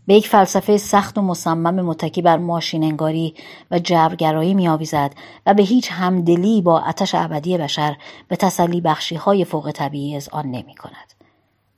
به 0.10 0.16
یک 0.16 0.28
فلسفه 0.28 0.78
سخت 0.78 1.18
و 1.18 1.22
مصمم 1.22 1.86
متکی 1.86 2.22
بر 2.22 2.38
ماشین 2.38 2.84
انگاری 2.84 3.36
و 3.72 3.80
جبرگرایی 3.80 4.54
میآویزد 4.54 5.12
و 5.46 5.54
به 5.54 5.64
هیچ 5.64 5.92
همدلی 5.92 6.62
با 6.62 6.80
آتش 6.80 7.16
ابدی 7.16 7.58
بشر 7.58 7.98
به 8.28 8.36
تسلی 8.36 8.82
بخشی 8.82 9.16
های 9.16 9.46
فوق 9.46 9.72
طبیعی 9.72 10.16
از 10.16 10.30
آن 10.30 10.46
نمی 10.46 10.76
کند. 10.76 11.14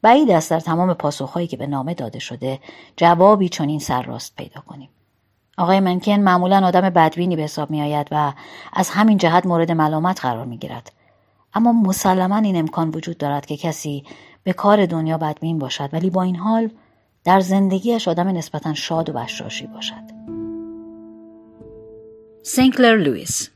بعید 0.01 0.31
است 0.31 0.51
در 0.51 0.59
تمام 0.59 0.93
پاسخهایی 0.93 1.47
که 1.47 1.57
به 1.57 1.67
نامه 1.67 1.93
داده 1.93 2.19
شده 2.19 2.59
جوابی 2.97 3.49
چنین 3.49 3.79
سرراست 3.79 4.35
پیدا 4.35 4.61
کنیم. 4.61 4.89
آقای 5.57 5.79
منکن 5.79 6.19
معمولا 6.19 6.67
آدم 6.67 6.81
بدبینی 6.81 7.35
به 7.35 7.41
حساب 7.41 7.71
می 7.71 7.81
آید 7.81 8.07
و 8.11 8.33
از 8.73 8.89
همین 8.89 9.17
جهت 9.17 9.45
مورد 9.45 9.71
ملامت 9.71 10.21
قرار 10.21 10.45
می 10.45 10.57
گیرد. 10.57 10.91
اما 11.53 11.73
مسلما 11.73 12.37
این 12.37 12.55
امکان 12.55 12.89
وجود 12.89 13.17
دارد 13.17 13.45
که 13.45 13.57
کسی 13.57 14.05
به 14.43 14.53
کار 14.53 14.85
دنیا 14.85 15.17
بدبین 15.17 15.59
باشد 15.59 15.89
ولی 15.93 16.09
با 16.09 16.23
این 16.23 16.35
حال 16.35 16.69
در 17.25 17.39
زندگیش 17.39 18.07
آدم 18.07 18.27
نسبتا 18.27 18.73
شاد 18.73 19.09
و 19.09 19.13
بشاشی 19.13 19.67
باشد. 19.67 20.21
سینکلر 22.43 22.97
لویس 22.97 23.49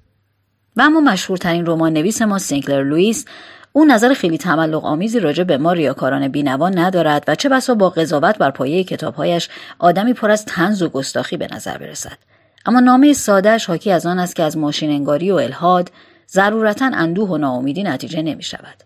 و 0.76 0.82
اما 0.82 1.00
مشهورترین 1.00 1.66
رمان 1.66 1.94
نویس 1.94 2.22
ما 2.22 2.38
سینکلر 2.38 2.84
لویس 2.84 3.26
او 3.74 3.86
نظر 3.86 4.14
خیلی 4.14 4.38
تملق 4.38 4.86
آمیزی 4.86 5.20
راجع 5.20 5.44
به 5.44 5.58
ما 5.58 5.74
ریاکاران 5.74 6.28
بینوا 6.28 6.70
ندارد 6.70 7.24
و 7.28 7.36
چه 7.36 7.50
بسا 7.50 7.76
با 7.76 7.90
قضاوت 7.90 8.38
بر 8.38 8.52
پایه 8.52 8.84
کتابهایش 8.84 9.50
آدمی 9.80 10.14
پر 10.14 10.32
از 10.32 10.46
تنز 10.46 10.82
و 10.82 10.90
گستاخی 10.90 11.38
به 11.38 11.48
نظر 11.52 11.78
برسد 11.78 12.18
اما 12.66 12.80
نامه 12.80 13.14
سادهش 13.14 13.66
حاکی 13.66 13.92
از 13.92 14.06
آن 14.06 14.20
است 14.20 14.36
که 14.36 14.44
از 14.44 14.58
ماشین 14.58 14.90
انگاری 14.90 15.32
و 15.32 15.36
الهاد 15.36 15.92
ضرورتا 16.30 16.92
اندوه 16.94 17.30
و 17.30 17.38
ناامیدی 17.38 17.84
نتیجه 17.84 18.22
نمی 18.22 18.44
شود. 18.44 18.84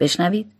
بشنوید 0.00 0.52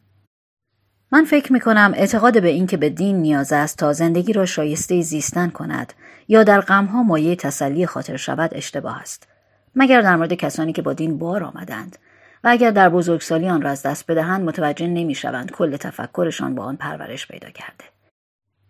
من 1.13 1.25
فکر 1.25 1.53
می 1.53 1.61
کنم 1.61 1.93
اعتقاد 1.97 2.43
به 2.43 2.49
اینکه 2.49 2.77
به 2.77 2.91
دین 2.91 3.17
نیاز 3.17 3.53
است 3.53 3.79
تا 3.79 3.93
زندگی 3.93 4.33
را 4.33 4.47
شایسته 4.47 5.01
زیستن 5.01 5.49
کند 5.49 5.93
یا 6.29 6.45
در 6.45 6.61
غمها 6.61 7.03
مایه 7.03 7.37
تسلی 7.37 7.87
خاطر 7.87 8.17
شود 8.17 8.51
اشتباه 8.55 9.01
است 9.01 9.29
مگر 9.75 10.01
در 10.01 10.17
مورد 10.17 10.33
کسانی 10.33 10.73
که 10.73 10.83
با 10.83 10.93
دین 10.93 11.19
بار 11.19 11.45
آمدند 11.45 11.99
و 12.45 12.49
اگر 12.49 12.71
در 12.71 12.89
بزرگسالی 12.89 13.49
آن 13.49 13.63
را 13.63 13.71
از 13.71 13.83
دست 13.83 14.11
بدهند 14.11 14.45
متوجه 14.45 14.87
نمی‌شوند 14.87 15.51
کل 15.51 15.77
تفکرشان 15.77 16.55
با 16.55 16.65
آن 16.65 16.77
پرورش 16.77 17.29
پیدا 17.29 17.51
کرده. 17.51 17.85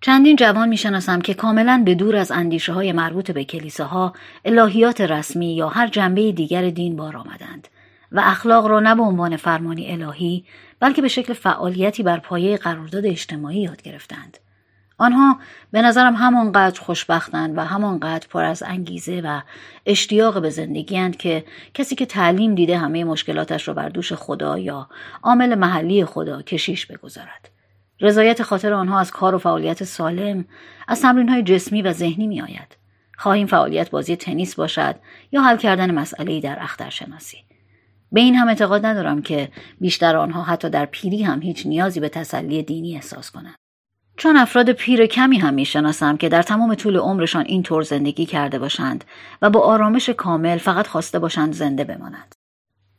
چندین 0.00 0.36
جوان 0.36 0.68
می‌شناسم 0.68 1.20
که 1.20 1.34
کاملا 1.34 1.82
به 1.84 1.94
دور 1.94 2.16
از 2.16 2.30
اندیشه 2.30 2.72
های 2.72 2.92
مربوط 2.92 3.30
به 3.30 3.44
کلیساها 3.44 4.12
الهیات 4.44 5.00
رسمی 5.00 5.54
یا 5.54 5.68
هر 5.68 5.86
جنبه 5.86 6.32
دیگر 6.32 6.70
دین 6.70 6.96
بار 6.96 7.16
آمدند 7.16 7.68
و 8.12 8.20
اخلاق 8.24 8.66
را 8.66 8.80
نه 8.80 8.94
به 8.94 9.02
عنوان 9.02 9.36
فرمانی 9.36 9.92
الهی 9.92 10.44
بلکه 10.80 11.02
به 11.02 11.08
شکل 11.08 11.32
فعالیتی 11.32 12.02
بر 12.02 12.18
پایه 12.18 12.56
قرارداد 12.56 13.06
اجتماعی 13.06 13.60
یاد 13.60 13.82
گرفتند 13.82 14.38
آنها 14.98 15.38
به 15.72 15.82
نظرم 15.82 16.14
همانقدر 16.14 16.80
خوشبختند 16.80 17.58
و 17.58 17.60
همانقدر 17.60 18.26
پر 18.30 18.44
از 18.44 18.62
انگیزه 18.62 19.20
و 19.24 19.40
اشتیاق 19.86 20.42
به 20.42 20.50
زندگی 20.50 21.10
که 21.10 21.44
کسی 21.74 21.94
که 21.94 22.06
تعلیم 22.06 22.54
دیده 22.54 22.78
همه 22.78 23.04
مشکلاتش 23.04 23.68
را 23.68 23.74
بر 23.74 23.88
دوش 23.88 24.12
خدا 24.12 24.58
یا 24.58 24.88
عامل 25.22 25.54
محلی 25.54 26.04
خدا 26.04 26.42
کشیش 26.42 26.86
بگذارد. 26.86 27.48
رضایت 28.00 28.42
خاطر 28.42 28.72
آنها 28.72 29.00
از 29.00 29.10
کار 29.10 29.34
و 29.34 29.38
فعالیت 29.38 29.84
سالم 29.84 30.44
از 30.88 31.00
تمرین 31.00 31.28
های 31.28 31.42
جسمی 31.42 31.82
و 31.82 31.92
ذهنی 31.92 32.26
می 32.26 32.40
آید. 32.40 32.76
خواهیم 33.18 33.46
فعالیت 33.46 33.90
بازی 33.90 34.16
تنیس 34.16 34.54
باشد 34.54 34.96
یا 35.32 35.42
حل 35.42 35.56
کردن 35.56 35.90
مسئله 35.90 36.40
در 36.40 36.58
اخترشناسی. 36.60 37.45
به 38.12 38.20
این 38.20 38.34
هم 38.34 38.48
اعتقاد 38.48 38.86
ندارم 38.86 39.22
که 39.22 39.48
بیشتر 39.80 40.16
آنها 40.16 40.42
حتی 40.42 40.70
در 40.70 40.86
پیری 40.86 41.22
هم 41.22 41.42
هیچ 41.42 41.66
نیازی 41.66 42.00
به 42.00 42.08
تسلی 42.08 42.62
دینی 42.62 42.94
احساس 42.94 43.30
کنند. 43.30 43.54
چون 44.16 44.36
افراد 44.36 44.72
پیر 44.72 45.06
کمی 45.06 45.38
هم 45.38 45.54
می‌شناسم 45.54 46.16
که 46.16 46.28
در 46.28 46.42
تمام 46.42 46.74
طول 46.74 46.96
عمرشان 46.96 47.44
این 47.44 47.62
طور 47.62 47.82
زندگی 47.82 48.26
کرده 48.26 48.58
باشند 48.58 49.04
و 49.42 49.50
با 49.50 49.60
آرامش 49.60 50.08
کامل 50.08 50.58
فقط 50.58 50.86
خواسته 50.86 51.18
باشند 51.18 51.52
زنده 51.52 51.84
بمانند. 51.84 52.34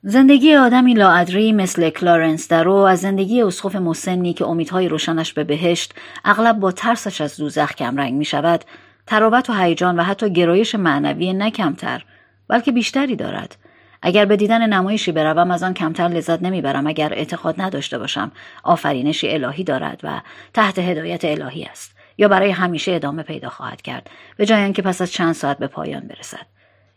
زندگی 0.01 0.55
آدمی 0.55 0.93
لاادری 0.93 1.51
مثل 1.51 1.89
کلارنس 1.89 2.47
درو 2.47 2.73
از 2.73 2.99
زندگی 2.99 3.41
اسقف 3.41 3.75
مسنی 3.75 4.33
که 4.33 4.45
امیدهای 4.45 4.87
روشنش 4.87 5.33
به 5.33 5.43
بهشت 5.43 5.93
اغلب 6.25 6.59
با 6.59 6.71
ترسش 6.71 7.21
از 7.21 7.37
دوزخ 7.37 7.73
کمرنگ 7.73 8.13
می 8.13 8.25
شود 8.25 8.63
و 9.11 9.41
هیجان 9.49 9.99
و 9.99 10.03
حتی 10.03 10.29
گرایش 10.29 10.75
معنوی 10.75 11.33
نکمتر 11.33 12.05
بلکه 12.47 12.71
بیشتری 12.71 13.15
دارد 13.15 13.55
اگر 14.01 14.25
به 14.25 14.37
دیدن 14.37 14.73
نمایشی 14.73 15.11
بروم 15.11 15.51
از 15.51 15.63
آن 15.63 15.73
کمتر 15.73 16.07
لذت 16.07 16.41
نمی‌برم. 16.41 16.87
اگر 16.87 17.13
اعتقاد 17.13 17.61
نداشته 17.61 17.97
باشم 17.97 18.31
آفرینشی 18.63 19.29
الهی 19.29 19.63
دارد 19.63 19.99
و 20.03 20.21
تحت 20.53 20.79
هدایت 20.79 21.25
الهی 21.25 21.63
است. 21.63 21.97
یا 22.17 22.27
برای 22.27 22.51
همیشه 22.51 22.91
ادامه 22.91 23.23
پیدا 23.23 23.49
خواهد 23.49 23.81
کرد 23.81 24.09
به 24.37 24.45
جای 24.45 24.63
آنکه 24.63 24.81
پس 24.81 25.01
از 25.01 25.11
چند 25.11 25.33
ساعت 25.33 25.57
به 25.57 25.67
پایان 25.67 26.07
برسد. 26.07 26.45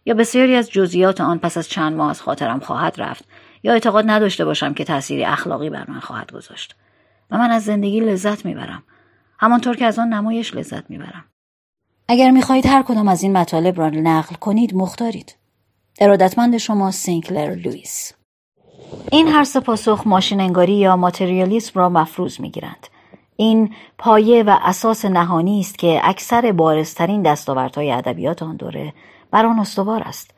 یا 0.05 0.14
بسیاری 0.14 0.57
از 0.57 0.70
جزئیات 0.70 1.20
آن 1.20 1.38
پس 1.38 1.57
از 1.57 1.68
چند 1.68 1.96
ماه 1.96 2.11
از 2.11 2.22
خاطرم 2.22 2.61
خواهد 2.61 2.94
رفت. 2.98 3.24
یا 3.62 3.72
اعتقاد 3.72 4.05
نداشته 4.11 4.44
باشم 4.44 4.74
که 4.74 4.84
تأثیری 4.84 5.24
اخلاقی 5.24 5.70
بر 5.70 5.84
من 5.88 6.01
خواهد 6.01 6.32
گذاشت. 6.32 6.74
و 7.30 7.38
من 7.38 7.51
از 7.51 7.64
زندگی 7.64 8.01
لذت 8.01 8.44
می‌برم. 8.44 8.82
همانطور 9.38 9.76
که 9.76 9.86
از 9.86 9.98
آن 9.98 10.09
نمایش 10.09 10.55
لذت 10.55 10.90
می‌برم. 10.90 11.24
اگر 12.09 12.30
می‌خواهید 12.30 12.66
هر 12.66 12.82
کدام 12.82 13.09
از 13.09 13.22
این 13.22 13.32
مطالب 13.32 13.78
را 13.78 13.88
نقل 13.88 14.34
کنید 14.34 14.74
مختارید. 14.74 15.36
ارادتمند 16.03 16.57
شما 16.57 16.90
سینکلر 16.90 17.55
لوئیس. 17.55 18.12
این 19.12 19.28
هر 19.28 19.44
سه 19.44 19.61
پاسخ 19.61 20.03
ماشین 20.07 20.40
انگاری 20.40 20.72
یا 20.72 20.96
ماتریالیسم 20.96 21.80
را 21.80 21.88
مفروض 21.88 22.40
می‌گیرند. 22.40 22.86
این 23.36 23.74
پایه 23.98 24.42
و 24.42 24.59
اساس 24.62 25.05
نهانی 25.05 25.61
است 25.61 25.78
که 25.78 26.01
اکثر 26.05 26.53
بارزترین 26.53 27.22
دستاوردهای 27.22 27.92
ادبیات 27.92 28.42
آن 28.42 28.57
دوره 28.57 28.92
بر 29.30 29.46
آن 29.46 29.59
استوار 29.59 30.03
است. 30.03 30.30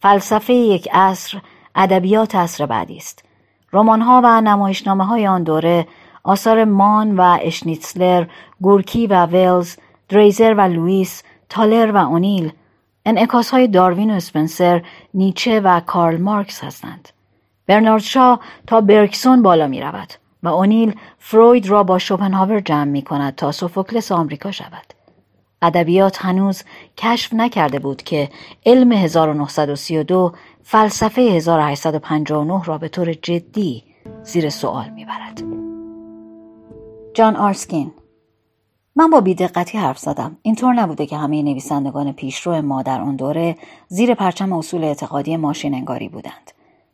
فلسفه 0.00 0.54
یک 0.54 0.88
عصر 0.92 1.38
ادبیات 1.74 2.34
عصر 2.34 2.66
بعدی 2.66 2.96
است. 2.96 3.24
رمان‌ها 3.72 4.20
و 4.24 4.40
نمایشنامه 4.40 5.06
های 5.06 5.26
آن 5.26 5.42
دوره 5.42 5.86
آثار 6.24 6.64
مان 6.64 7.16
و 7.16 7.38
اشنیتسلر، 7.42 8.26
گورکی 8.60 9.06
و 9.06 9.26
ویلز، 9.26 9.76
دریزر 10.08 10.54
و 10.54 10.60
لوئیس، 10.60 11.22
تالر 11.48 11.90
و 11.94 11.96
اونیل 11.96 12.52
انعکاس 13.06 13.50
های 13.50 13.68
داروین 13.68 14.10
و 14.10 14.14
اسپنسر، 14.14 14.82
نیچه 15.14 15.60
و 15.60 15.80
کارل 15.80 16.20
مارکس 16.20 16.64
هستند. 16.64 17.08
برنارد 17.66 18.02
شاو 18.02 18.40
تا 18.66 18.80
برگسون 18.80 19.42
بالا 19.42 19.66
می 19.66 19.80
رود 19.80 20.12
و 20.42 20.48
اونیل 20.48 20.94
فروید 21.18 21.66
را 21.68 21.82
با 21.82 21.98
شوپنهاور 21.98 22.60
جمع 22.60 22.84
می 22.84 23.02
کند 23.02 23.34
تا 23.34 23.52
سوفوکلس 23.52 24.12
آمریکا 24.12 24.50
شود. 24.50 24.94
ادبیات 25.62 26.24
هنوز 26.24 26.62
کشف 26.96 27.34
نکرده 27.34 27.78
بود 27.78 28.02
که 28.02 28.28
علم 28.66 28.92
1932 28.92 30.32
فلسفه 30.62 31.20
1859 31.20 32.64
را 32.64 32.78
به 32.78 32.88
طور 32.88 33.12
جدی 33.12 33.84
زیر 34.22 34.50
سوال 34.50 34.88
می‌برد. 34.88 35.42
جان 37.14 37.36
آرسکین 37.36 37.92
من 38.98 39.10
با 39.10 39.20
بیدقتی 39.20 39.78
حرف 39.78 39.98
زدم. 39.98 40.36
اینطور 40.42 40.74
نبوده 40.74 41.06
که 41.06 41.16
همه 41.16 41.42
نویسندگان 41.42 42.12
پیشرو 42.12 42.62
ما 42.62 42.82
در 42.82 43.00
آن 43.00 43.16
دوره 43.16 43.56
زیر 43.88 44.14
پرچم 44.14 44.52
اصول 44.52 44.84
اعتقادی 44.84 45.36
ماشین 45.36 45.74
انگاری 45.74 46.08
بودند. 46.08 46.50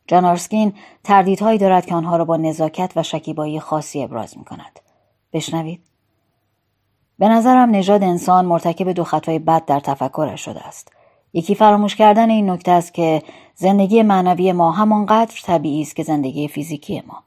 جان 0.07 0.25
آرسکین 0.25 0.73
تردیدهایی 1.05 1.59
دارد 1.59 1.87
که 1.87 1.95
آنها 1.95 2.17
را 2.17 2.25
با 2.25 2.37
نزاکت 2.37 2.93
و 2.97 3.03
شکیبایی 3.03 3.61
خاصی 3.61 4.03
ابراز 4.03 4.39
می 4.39 4.45
کند 4.45 4.81
بشنوید. 5.33 5.81
به 7.19 7.29
نظرم 7.29 7.71
نژاد 7.71 8.03
انسان 8.03 8.45
مرتکب 8.45 8.93
دو 8.93 9.05
خطای 9.05 9.39
بد 9.39 9.65
در 9.65 9.81
تفکرش 9.81 10.45
شده 10.45 10.67
است. 10.67 10.93
یکی 11.33 11.55
فراموش 11.55 11.97
کردن 11.97 12.31
این 12.31 12.51
نکته 12.51 12.71
است 12.71 12.95
که 12.95 13.23
زندگی 13.55 14.03
معنوی 14.03 14.53
ما 14.53 14.73
همانقدر 14.73 15.41
طبیعی 15.45 15.83
است 15.83 15.97
که 15.97 16.03
زندگی 16.03 16.49
فیزیکی 16.49 17.03
ما. 17.07 17.23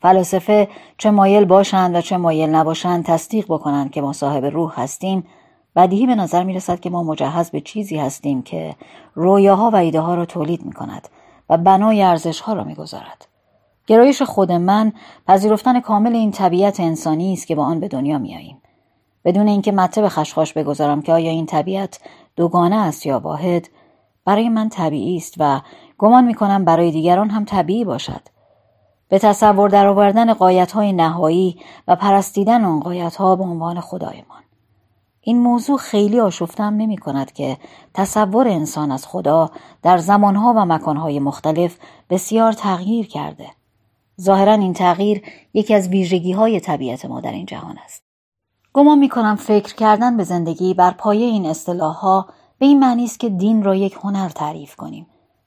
فلاسفه 0.00 0.68
چه 0.98 1.10
مایل 1.10 1.44
باشند 1.44 1.94
و 1.94 2.00
چه 2.00 2.16
مایل 2.16 2.50
نباشند 2.50 3.04
تصدیق 3.04 3.46
بکنند 3.48 3.90
که 3.90 4.00
ما 4.00 4.12
صاحب 4.12 4.44
روح 4.44 4.80
هستیم 4.80 5.24
بدیهی 5.76 6.06
به 6.06 6.14
نظر 6.14 6.44
می 6.44 6.54
رسد 6.54 6.80
که 6.80 6.90
ما 6.90 7.02
مجهز 7.02 7.50
به 7.50 7.60
چیزی 7.60 7.98
هستیم 7.98 8.42
که 8.42 8.76
رویاها 9.14 9.70
و 9.70 9.76
ایده 9.76 10.00
ها 10.00 10.14
را 10.14 10.26
تولید 10.26 10.64
می 10.64 10.72
کند 10.72 11.08
و 11.48 11.56
بنای 11.56 12.02
ارزش 12.02 12.40
ها 12.40 12.52
را 12.52 12.64
می 12.64 12.74
گذارد. 12.74 13.28
گرایش 13.86 14.22
خود 14.22 14.52
من 14.52 14.92
پذیرفتن 15.26 15.80
کامل 15.80 16.14
این 16.14 16.30
طبیعت 16.30 16.80
انسانی 16.80 17.32
است 17.32 17.46
که 17.46 17.54
با 17.54 17.64
آن 17.64 17.80
به 17.80 17.88
دنیا 17.88 18.18
می 18.18 18.36
آییم. 18.36 18.62
بدون 19.24 19.48
اینکه 19.48 19.72
مته 19.72 20.02
به 20.02 20.08
خشخاش 20.08 20.52
بگذارم 20.52 21.02
که 21.02 21.12
آیا 21.12 21.30
این 21.30 21.46
طبیعت 21.46 22.00
دوگانه 22.36 22.76
است 22.76 23.06
یا 23.06 23.18
واحد 23.18 23.68
برای 24.24 24.48
من 24.48 24.68
طبیعی 24.68 25.16
است 25.16 25.34
و 25.38 25.60
گمان 25.98 26.24
می 26.24 26.34
کنم 26.34 26.64
برای 26.64 26.90
دیگران 26.90 27.30
هم 27.30 27.44
طبیعی 27.44 27.84
باشد. 27.84 28.37
به 29.08 29.18
تصور 29.18 29.68
درآوردن 29.68 30.28
های 30.74 30.92
نهایی 30.92 31.60
و 31.88 31.96
پرستیدن 31.96 32.64
آن 32.64 32.82
ها 33.18 33.36
به 33.36 33.44
عنوان 33.44 33.80
خدایمان 33.80 34.42
این 35.20 35.38
موضوع 35.38 35.78
خیلی 35.78 36.20
آشفتم 36.20 36.64
نمی 36.64 36.96
کند 36.96 37.32
که 37.32 37.58
تصور 37.94 38.48
انسان 38.48 38.92
از 38.92 39.06
خدا 39.06 39.50
در 39.82 39.98
زمانها 39.98 40.54
و 40.56 40.64
مکانهای 40.64 41.20
مختلف 41.20 41.76
بسیار 42.10 42.52
تغییر 42.52 43.06
کرده. 43.06 43.46
ظاهرا 44.20 44.52
این 44.52 44.72
تغییر 44.72 45.22
یکی 45.54 45.74
از 45.74 45.88
ویژگی 45.88 46.32
های 46.32 46.60
طبیعت 46.60 47.04
ما 47.04 47.20
در 47.20 47.32
این 47.32 47.46
جهان 47.46 47.78
است. 47.84 48.02
گمان 48.72 48.98
می 48.98 49.08
کنم 49.08 49.36
فکر 49.36 49.74
کردن 49.74 50.16
به 50.16 50.24
زندگی 50.24 50.74
بر 50.74 50.90
پایه 50.90 51.26
این 51.26 51.46
اصطلاح 51.46 51.96
ها 51.96 52.28
به 52.58 52.66
این 52.66 52.78
معنی 52.78 53.04
است 53.04 53.20
که 53.20 53.28
دین 53.28 53.62
را 53.62 53.74
یک 53.74 53.98
هنر 54.02 54.28
تعریف 54.28 54.76
کنیم. 54.76 55.06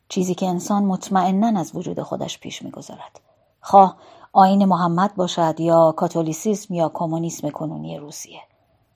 چیزی 0.10 0.36
که 0.36 0.46
انسان 0.46 0.84
مطمئنا 0.84 1.60
از 1.60 1.76
وجود 1.76 2.02
خودش 2.02 2.40
پیش 2.40 2.62
می‌گذارد. 2.62 3.31
خواه 3.62 3.96
آین 4.34 4.66
محمد 4.66 5.16
باشد 5.16 5.60
یا 5.60 5.92
کاتولیسیسم 5.92 6.74
یا 6.74 6.92
کمونیسم 6.94 7.50
کنونی 7.50 7.98
روسیه. 7.98 8.42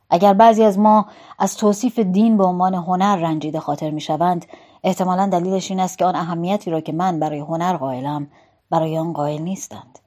اگر 0.10 0.34
بعضی 0.34 0.64
از 0.64 0.80
ما 0.80 1.06
از 1.40 1.58
توصیف 1.58 2.00
دین 2.00 2.38
به 2.38 2.44
عنوان 2.44 2.74
هنر 2.74 3.16
رنجیده 3.16 3.60
خاطر 3.60 3.90
می 3.90 4.02
شوند 4.02 4.46
احتمالا 4.84 5.28
دلیلش 5.28 5.72
این 5.72 5.80
است 5.80 5.98
که 5.98 6.06
آن 6.06 6.16
اهمیتی 6.16 6.72
را 6.72 6.82
که 6.82 6.92
من 6.92 7.20
برای 7.20 7.40
هنر 7.40 7.78
قائلم 7.78 8.28
برای 8.70 8.98
آن 8.98 9.14
قائل 9.14 9.42
نیستند. 9.42 10.00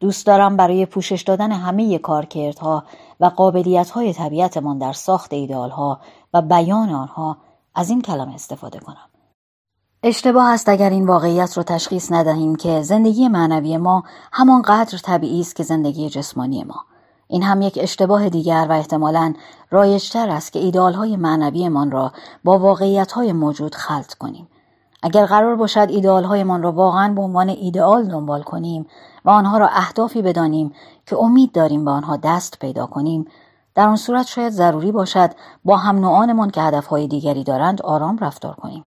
دوست 0.00 0.26
دارم 0.26 0.56
برای 0.56 0.86
پوشش 0.86 1.22
دادن 1.22 1.52
همه 1.52 1.98
کارکردها 1.98 2.84
و 3.20 3.26
قابلیت 3.26 4.12
طبیعتمان 4.12 4.78
در 4.78 4.92
ساخت 4.92 5.32
ایدئالها 5.32 6.00
و 6.34 6.42
بیان 6.42 6.90
آنها 6.90 7.36
از 7.74 7.90
این 7.90 8.02
کلمه 8.02 8.34
استفاده 8.34 8.78
کنم. 8.78 9.09
اشتباه 10.02 10.48
است 10.48 10.68
اگر 10.68 10.90
این 10.90 11.06
واقعیت 11.06 11.56
رو 11.56 11.62
تشخیص 11.62 12.12
ندهیم 12.12 12.56
که 12.56 12.82
زندگی 12.82 13.28
معنوی 13.28 13.76
ما 13.76 14.04
همان 14.32 14.62
قدر 14.62 14.98
طبیعی 14.98 15.40
است 15.40 15.56
که 15.56 15.62
زندگی 15.62 16.10
جسمانی 16.10 16.64
ما. 16.64 16.84
این 17.28 17.42
هم 17.42 17.62
یک 17.62 17.78
اشتباه 17.82 18.28
دیگر 18.28 18.66
و 18.70 18.72
احتمالا 18.72 19.34
رایجتر 19.70 20.30
است 20.30 20.52
که 20.52 20.58
ایدالهای 20.58 21.16
معنویمان 21.16 21.90
را 21.90 22.12
با 22.44 22.58
واقعیتهای 22.58 23.32
موجود 23.32 23.74
خلط 23.74 24.14
کنیم. 24.14 24.48
اگر 25.02 25.26
قرار 25.26 25.56
باشد 25.56 25.86
ایدالهایمان 25.90 26.62
را 26.62 26.72
واقعا 26.72 27.14
به 27.14 27.22
عنوان 27.22 27.48
ایدئال 27.48 28.08
دنبال 28.08 28.42
کنیم 28.42 28.86
و 29.24 29.30
آنها 29.30 29.58
را 29.58 29.68
اهدافی 29.68 30.22
بدانیم 30.22 30.72
که 31.06 31.16
امید 31.16 31.52
داریم 31.52 31.84
به 31.84 31.90
آنها 31.90 32.16
دست 32.16 32.58
پیدا 32.58 32.86
کنیم 32.86 33.26
در 33.74 33.88
آن 33.88 33.96
صورت 33.96 34.26
شاید 34.26 34.52
ضروری 34.52 34.92
باشد 34.92 35.30
با 35.64 35.76
هم 35.76 35.98
نوعانمان 35.98 36.50
که 36.50 36.60
هدفهای 36.60 37.08
دیگری 37.08 37.44
دارند 37.44 37.82
آرام 37.82 38.18
رفتار 38.18 38.54
کنیم. 38.54 38.84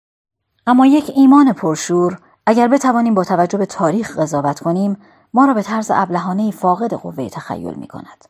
اما 0.67 0.87
یک 0.87 1.13
ایمان 1.15 1.53
پرشور 1.53 2.19
اگر 2.47 2.69
بتوانیم 2.69 3.15
با 3.15 3.25
توجه 3.25 3.59
به 3.59 3.67
تاریخ 3.67 4.19
قضاوت 4.19 4.61
کنیم 4.61 4.97
ما 5.35 5.45
را 5.45 5.55
به 5.55 5.63
طرز 5.63 5.91
ابلهانه 5.95 6.51
فاقد 6.51 6.95
قوه 6.95 7.29
تخیل 7.29 7.75
می 7.75 7.87
کند. 7.87 8.25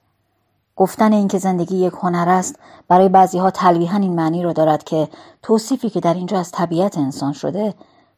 گفتن 0.77 1.13
اینکه 1.13 1.39
زندگی 1.39 1.77
یک 1.77 1.93
هنر 2.03 2.29
است 2.29 2.59
برای 2.89 3.09
بعضی 3.09 3.39
ها 3.39 3.51
تلویحا 3.51 3.99
این 3.99 4.15
معنی 4.15 4.43
را 4.43 4.53
دارد 4.53 4.85
که 4.85 5.09
توصیفی 5.43 5.91
که 5.91 6.01
در 6.01 6.15
اینجا 6.15 6.39
از 6.39 6.51
طبیعت 6.51 6.99
انسان 6.99 7.33
شده 7.33 7.75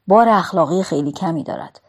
بار 0.06 0.28
اخلاقی 0.28 0.82
خیلی 0.82 1.12
کمی 1.12 1.44
دارد 1.44 1.80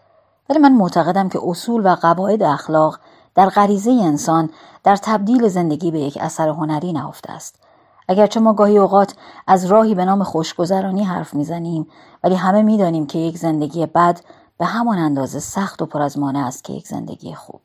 ولی 0.49 0.59
من 0.59 0.73
معتقدم 0.73 1.30
که 1.30 1.39
اصول 1.43 1.86
و 1.86 1.95
قواعد 1.95 2.43
اخلاق 2.43 2.99
در 3.36 3.49
غریزه 3.49 3.91
انسان 3.91 4.49
در 4.84 4.95
تبدیل 4.95 5.47
زندگی 5.47 5.91
به 5.91 5.99
یک 5.99 6.17
اثر 6.21 6.49
هنری 6.49 6.93
نهفته 6.93 7.32
است 7.32 7.64
اگرچه 8.07 8.39
ما 8.39 8.53
گاهی 8.53 8.77
اوقات 8.77 9.15
از 9.47 9.65
راهی 9.65 9.95
به 9.95 10.05
نام 10.05 10.23
خوشگذرانی 10.23 11.03
حرف 11.03 11.33
می‌زنیم 11.33 11.87
ولی 12.23 12.35
همه 12.35 12.61
می‌دانیم 12.61 13.07
که 13.07 13.19
یک 13.19 13.37
زندگی 13.37 13.85
بد 13.85 14.19
به 14.57 14.65
همان 14.65 14.97
اندازه 14.97 15.39
سخت 15.39 15.81
و 15.81 15.85
پر 15.85 16.01
از 16.01 16.19
مانع 16.19 16.47
است 16.47 16.63
که 16.63 16.73
یک 16.73 16.87
زندگی 16.87 17.35
خوب. 17.35 17.61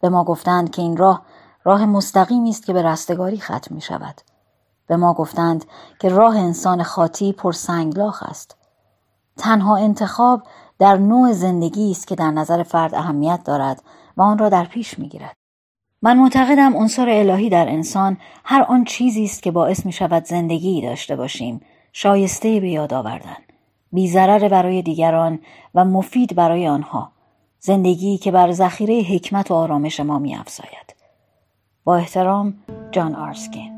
به 0.00 0.08
ما 0.08 0.24
گفتند 0.24 0.70
که 0.70 0.82
این 0.82 0.96
راه 0.96 1.22
راه 1.64 1.86
مستقیمی 1.86 2.50
است 2.50 2.66
که 2.66 2.72
به 2.72 2.82
رستگاری 2.82 3.40
ختم 3.40 3.74
می 3.74 3.80
شود 3.80 4.20
به 4.86 4.96
ما 4.96 5.14
گفتند 5.14 5.64
که 5.98 6.08
راه 6.08 6.36
انسان 6.36 6.82
خاطی 6.82 7.32
پر 7.32 7.52
سنگلاخ 7.52 8.22
است. 8.22 8.56
تنها 9.36 9.76
انتخاب 9.76 10.42
در 10.78 10.96
نوع 10.96 11.32
زندگی 11.32 11.90
است 11.90 12.06
که 12.06 12.14
در 12.14 12.30
نظر 12.30 12.62
فرد 12.62 12.94
اهمیت 12.94 13.40
دارد 13.44 13.82
و 14.16 14.22
آن 14.22 14.38
را 14.38 14.48
در 14.48 14.64
پیش 14.64 14.98
می 14.98 15.08
گیرد. 15.08 15.41
من 16.04 16.18
معتقدم 16.18 16.76
عنصر 16.76 17.08
الهی 17.08 17.48
در 17.48 17.68
انسان 17.68 18.16
هر 18.44 18.62
آن 18.62 18.84
چیزی 18.84 19.24
است 19.24 19.42
که 19.42 19.50
باعث 19.50 19.86
می 19.86 19.92
شود 19.92 20.24
زندگی 20.24 20.82
داشته 20.82 21.16
باشیم. 21.16 21.60
شایسته 21.92 22.60
به 22.60 22.70
یاد 22.70 22.94
آوردن. 22.94 23.36
بیزرر 23.92 24.48
برای 24.48 24.82
دیگران 24.82 25.38
و 25.74 25.84
مفید 25.84 26.34
برای 26.34 26.68
آنها. 26.68 27.12
زندگی 27.58 28.18
که 28.18 28.30
بر 28.30 28.52
ذخیره 28.52 28.94
حکمت 28.94 29.50
و 29.50 29.54
آرامش 29.54 30.00
ما 30.00 30.18
می 30.18 30.34
افزاید. 30.34 30.94
با 31.84 31.96
احترام 31.96 32.54
جان 32.90 33.14
آرسکین. 33.14 33.72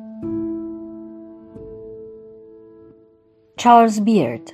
چارلز 3.57 4.01
بیرد. 4.01 4.53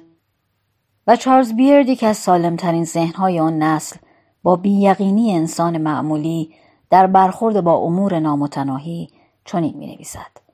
و 1.07 1.17
چارلز 1.17 1.53
بیرد 1.53 1.89
یکی 1.89 2.07
از 2.07 2.17
سالمترین 2.17 2.85
ذهنهای 2.85 3.41
آن 3.41 3.59
نسل 3.59 3.97
با 4.43 4.57
بییقینی 4.57 5.33
انسان 5.33 5.79
معمولی 5.79 6.55
در 6.91 7.07
برخورد 7.07 7.61
با 7.61 7.75
امور 7.75 8.19
نامتناهی 8.19 9.11
چنین 9.45 9.77
می 9.77 9.87
نویسد. 9.87 10.51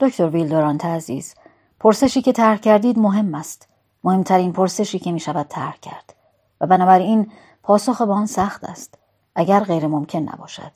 دکتر 0.00 0.28
ویلدورانت 0.28 0.84
عزیز 0.84 1.34
پرسشی 1.80 2.22
که 2.22 2.32
طرح 2.32 2.58
کردید 2.58 2.98
مهم 2.98 3.34
است 3.34 3.68
مهمترین 4.04 4.52
پرسشی 4.52 4.98
که 4.98 5.12
می 5.12 5.20
شود 5.20 5.46
طرح 5.48 5.76
کرد 5.76 6.14
و 6.60 6.66
بنابراین 6.66 7.32
پاسخ 7.62 8.02
به 8.02 8.12
آن 8.12 8.26
سخت 8.26 8.64
است 8.64 8.98
اگر 9.34 9.60
غیر 9.60 9.86
ممکن 9.86 10.18
نباشد 10.18 10.72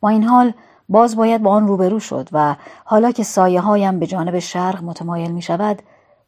با 0.00 0.08
این 0.08 0.24
حال 0.24 0.52
باز 0.88 1.16
باید 1.16 1.42
با 1.42 1.50
آن 1.50 1.68
روبرو 1.68 2.00
شد 2.00 2.28
و 2.32 2.56
حالا 2.84 3.12
که 3.12 3.22
سایه 3.22 3.60
هایم 3.60 3.98
به 3.98 4.06
جانب 4.06 4.38
شرق 4.38 4.82
متمایل 4.82 5.30
می 5.30 5.42
شود 5.42 5.82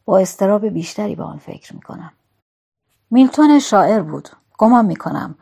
با 0.05 0.17
استراب 0.17 0.65
بیشتری 0.65 1.15
به 1.15 1.23
آن 1.23 1.37
فکر 1.37 1.75
می 1.75 1.81
کنم. 1.81 2.11
میلتون 3.11 3.59
شاعر 3.59 4.01
بود 4.01 4.29
گمان 4.57 4.85
می 4.85 4.95
کنم 4.95 5.35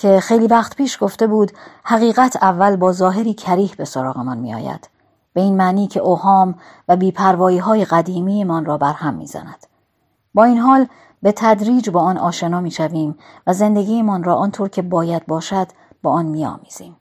که 0.00 0.20
خیلی 0.20 0.46
وقت 0.46 0.76
پیش 0.76 0.98
گفته 1.02 1.26
بود 1.26 1.52
حقیقت 1.84 2.36
اول 2.42 2.76
با 2.76 2.92
ظاهری 2.92 3.34
کریه 3.34 3.70
به 3.76 3.84
سراغمان 3.84 4.38
می 4.38 4.54
آید. 4.54 4.90
به 5.32 5.40
این 5.40 5.56
معنی 5.56 5.86
که 5.86 6.00
اوهام 6.00 6.54
و 6.88 6.96
بیپروایی 6.96 7.58
های 7.58 7.84
قدیمی 7.84 8.44
من 8.44 8.64
را 8.64 8.78
برهم 8.78 9.14
می 9.14 9.26
زند. 9.26 9.66
با 10.34 10.44
این 10.44 10.58
حال 10.58 10.86
به 11.22 11.32
تدریج 11.32 11.90
با 11.90 12.00
آن 12.00 12.18
آشنا 12.18 12.60
می‌شویم 12.60 13.18
و 13.46 13.52
زندگیمان 13.52 14.24
را 14.24 14.34
آنطور 14.34 14.68
که 14.68 14.82
باید 14.82 15.26
باشد 15.26 15.68
با 16.02 16.12
آن 16.12 16.26
میآمیزیم 16.26 16.96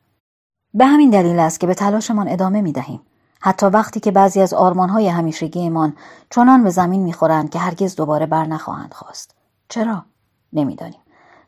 به 0.73 0.85
همین 0.85 1.09
دلیل 1.09 1.39
است 1.39 1.59
که 1.59 1.67
به 1.67 1.73
تلاشمان 1.73 2.27
ادامه 2.27 2.61
می 2.61 2.71
دهیم. 2.71 3.01
حتی 3.41 3.65
وقتی 3.65 3.99
که 3.99 4.11
بعضی 4.11 4.41
از 4.41 4.53
آرمانهای 4.53 5.07
همیشگیمان 5.07 5.93
چنان 6.29 6.63
به 6.63 6.69
زمین 6.69 7.03
می‌خورند 7.03 7.49
که 7.49 7.59
هرگز 7.59 7.95
دوباره 7.95 8.25
بر 8.25 8.45
نخواهند 8.45 8.93
خواست. 8.93 9.35
چرا؟ 9.69 10.05
نمی‌دانیم. 10.53 10.99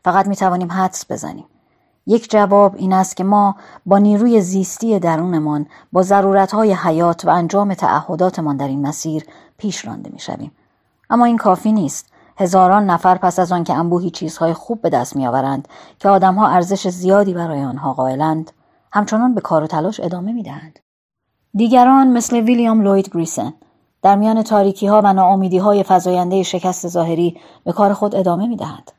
فقط 0.04 0.26
می 0.26 0.36
توانیم 0.36 0.72
حدس 0.72 1.10
بزنیم. 1.10 1.44
یک 2.06 2.30
جواب 2.30 2.74
این 2.76 2.92
است 2.92 3.16
که 3.16 3.24
ما 3.24 3.56
با 3.86 3.98
نیروی 3.98 4.40
زیستی 4.40 4.98
درونمان 4.98 5.66
با 5.92 6.02
ضرورتهای 6.02 6.72
حیات 6.72 7.24
و 7.24 7.30
انجام 7.30 7.74
تعهداتمان 7.74 8.56
در 8.56 8.68
این 8.68 8.86
مسیر 8.86 9.24
پیش 9.58 9.84
رانده 9.84 10.10
می 10.10 10.18
شویم. 10.18 10.52
اما 11.10 11.24
این 11.24 11.36
کافی 11.36 11.72
نیست. 11.72 12.12
هزاران 12.38 12.90
نفر 12.90 13.18
پس 13.18 13.38
از 13.38 13.52
آن 13.52 13.64
که 13.64 13.74
انبوهی 13.74 14.10
چیزهای 14.10 14.52
خوب 14.52 14.82
به 14.82 14.90
دست 14.90 15.16
میآورند 15.16 15.68
که 15.98 16.08
آدمها 16.08 16.48
ارزش 16.48 16.88
زیادی 16.88 17.34
برای 17.34 17.64
آنها 17.64 17.92
قائلند 17.92 18.50
همچنان 18.92 19.34
به 19.34 19.40
کار 19.40 19.64
و 19.64 19.66
تلاش 19.66 20.00
ادامه 20.00 20.32
می‌دهند 20.32 20.78
دیگران 21.54 22.08
مثل 22.08 22.36
ویلیام 22.36 22.80
لوید 22.80 23.10
گریسن 23.14 23.54
در 24.02 24.16
میان 24.16 24.42
تاریکی 24.42 24.86
ها 24.86 25.00
و 25.04 25.12
ناامیدی 25.12 25.58
های 25.58 25.84
فزاینده 25.88 26.42
شکست 26.42 26.88
ظاهری 26.88 27.40
به 27.64 27.72
کار 27.72 27.92
خود 27.92 28.14
ادامه 28.14 28.46
می‌دهند 28.46 28.92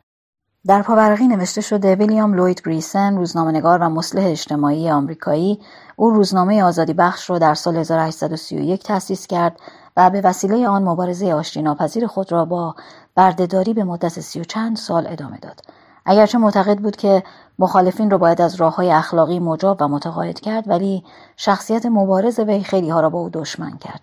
در 0.68 0.82
پاورقی 0.82 1.28
نوشته 1.28 1.62
شده 1.62 1.96
ویلیام 1.96 2.34
لوید 2.34 2.62
گریسن 2.66 3.18
روزنامه‌نگار 3.18 3.80
و 3.82 3.90
مصلح 3.90 4.26
اجتماعی 4.26 4.90
آمریکایی 4.90 5.60
او 5.96 6.10
روزنامه 6.12 6.64
آزادی 6.64 6.94
بخش 6.94 7.30
را 7.30 7.40
در 7.40 7.54
سال 7.54 7.78
1831 7.78 8.84
تأسیس 8.84 9.28
کرد 9.28 9.60
و 9.98 10.10
به 10.10 10.22
وسیله 10.22 10.68
آن 10.68 10.84
مبارزه 10.84 11.34
آشتی 11.34 11.62
ناپذیر 11.62 12.08
خود 12.08 12.32
را 12.32 12.46
با 12.46 12.76
بردهداری 13.16 13.74
به 13.74 13.84
مدت 13.84 14.20
سی 14.20 14.40
و 14.40 14.44
چند 14.44 14.78
سال 14.78 15.08
ادامه 15.08 15.38
داد. 15.38 15.62
اگرچه 16.06 16.38
معتقد 16.38 16.78
بود 16.78 16.96
که 16.96 17.24
مخالفین 17.60 18.10
را 18.10 18.18
باید 18.18 18.42
از 18.42 18.56
راه 18.56 18.76
های 18.76 18.92
اخلاقی 18.92 19.40
مجاب 19.40 19.78
و 19.82 19.88
متقاعد 19.88 20.40
کرد 20.40 20.70
ولی 20.70 21.04
شخصیت 21.38 21.86
مبارز 21.86 22.40
وی 22.40 22.64
خیلی 22.64 22.90
ها 22.90 23.00
را 23.00 23.10
با 23.10 23.20
او 23.20 23.30
دشمن 23.30 23.78
کرد. 23.78 24.02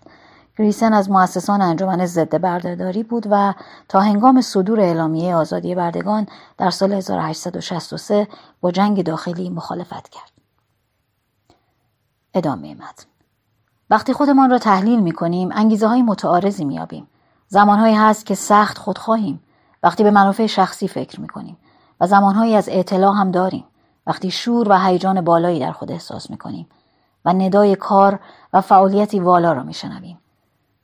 گریسن 0.61 0.93
از 0.93 1.09
مؤسسان 1.09 1.61
انجمن 1.61 2.05
ضد 2.05 2.41
بردهداری 2.41 3.03
بود 3.03 3.27
و 3.31 3.53
تا 3.89 3.99
هنگام 3.99 4.41
صدور 4.41 4.79
اعلامیه 4.79 5.35
آزادی 5.35 5.75
بردگان 5.75 6.27
در 6.57 6.69
سال 6.69 6.93
1863 6.93 8.27
با 8.61 8.71
جنگ 8.71 9.03
داخلی 9.03 9.49
مخالفت 9.49 10.09
کرد. 10.09 10.31
ادامه 12.33 12.73
متن 12.73 13.05
وقتی 13.89 14.13
خودمان 14.13 14.49
را 14.49 14.59
تحلیل 14.59 14.99
می 14.99 15.11
کنیم 15.11 15.49
انگیزه 15.51 15.87
های 15.87 16.01
متعارضی 16.01 16.65
می 16.65 16.79
آبیم. 16.79 17.07
زمانهایی 17.47 17.95
هست 17.95 18.25
که 18.25 18.35
سخت 18.35 18.77
خودخواهیم 18.77 19.43
وقتی 19.83 20.03
به 20.03 20.11
منافع 20.11 20.45
شخصی 20.47 20.87
فکر 20.87 21.21
می 21.21 21.27
کنیم 21.27 21.57
و 22.01 22.07
زمانهایی 22.07 22.55
از 22.55 22.69
اطلاع 22.71 23.15
هم 23.15 23.31
داریم 23.31 23.65
وقتی 24.07 24.31
شور 24.31 24.69
و 24.69 24.77
هیجان 24.79 25.21
بالایی 25.21 25.59
در 25.59 25.71
خود 25.71 25.91
احساس 25.91 26.29
می 26.29 26.37
کنیم 26.37 26.67
و 27.25 27.33
ندای 27.33 27.75
کار 27.75 28.19
و 28.53 28.61
فعالیتی 28.61 29.19
والا 29.19 29.53
را 29.53 29.63
می 29.63 29.73
شنویم. 29.73 30.20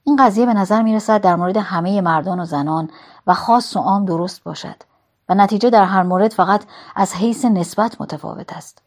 این 0.08 0.16
قضیه 0.16 0.46
به 0.46 0.54
نظر 0.54 0.82
می 0.82 0.96
رسد 0.96 1.22
در 1.22 1.36
مورد 1.36 1.58
همه 1.58 2.02
مردان 2.02 2.40
و 2.40 2.46
زنان 2.46 2.90
و 3.28 3.34
خاص 3.34 3.76
و 3.76 3.80
عام 3.80 4.06
درست 4.06 4.44
باشد 4.44 4.76
و 5.30 5.36
نتیجه 5.36 5.70
در 5.70 5.84
هر 5.84 6.04
مورد 6.04 6.34
فقط 6.34 6.64
از 6.96 7.14
حیث 7.14 7.46
نسبت 7.46 8.02
متفاوت 8.02 8.54
است. 8.54 8.82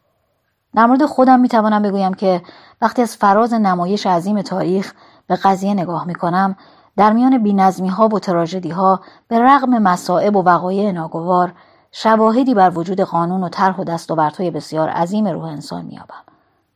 در 0.75 0.85
مورد 0.85 1.05
خودم 1.05 1.39
می 1.39 1.47
توانم 1.47 1.81
بگویم 1.81 2.13
که 2.13 2.41
وقتی 2.81 3.01
از 3.01 3.15
فراز 3.15 3.53
نمایش 3.53 4.07
عظیم 4.07 4.41
تاریخ 4.41 4.93
به 5.27 5.35
قضیه 5.35 5.73
نگاه 5.73 6.07
می 6.07 6.15
کنم 6.15 6.55
در 6.97 7.13
میان 7.13 7.43
بینظمی 7.43 7.89
ها 7.89 8.07
و 8.07 8.19
تراژدی 8.19 8.69
ها 8.69 9.01
به 9.27 9.39
رغم 9.39 9.77
مسائب 9.77 10.35
و 10.35 10.41
وقایع 10.43 10.91
ناگوار 10.91 11.53
شواهدی 11.91 12.53
بر 12.53 12.71
وجود 12.75 13.01
قانون 13.01 13.43
و 13.43 13.49
طرح 13.49 13.77
و 13.77 13.83
دستاوردهای 13.83 14.51
بسیار 14.51 14.89
عظیم 14.89 15.27
روح 15.27 15.43
انسان 15.43 15.85
میابم 15.85 16.23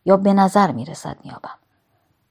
یا 0.06 0.18
به 0.18 0.34
نظر 0.34 0.72
می‌رسد 0.72 1.18
میابم 1.24 1.56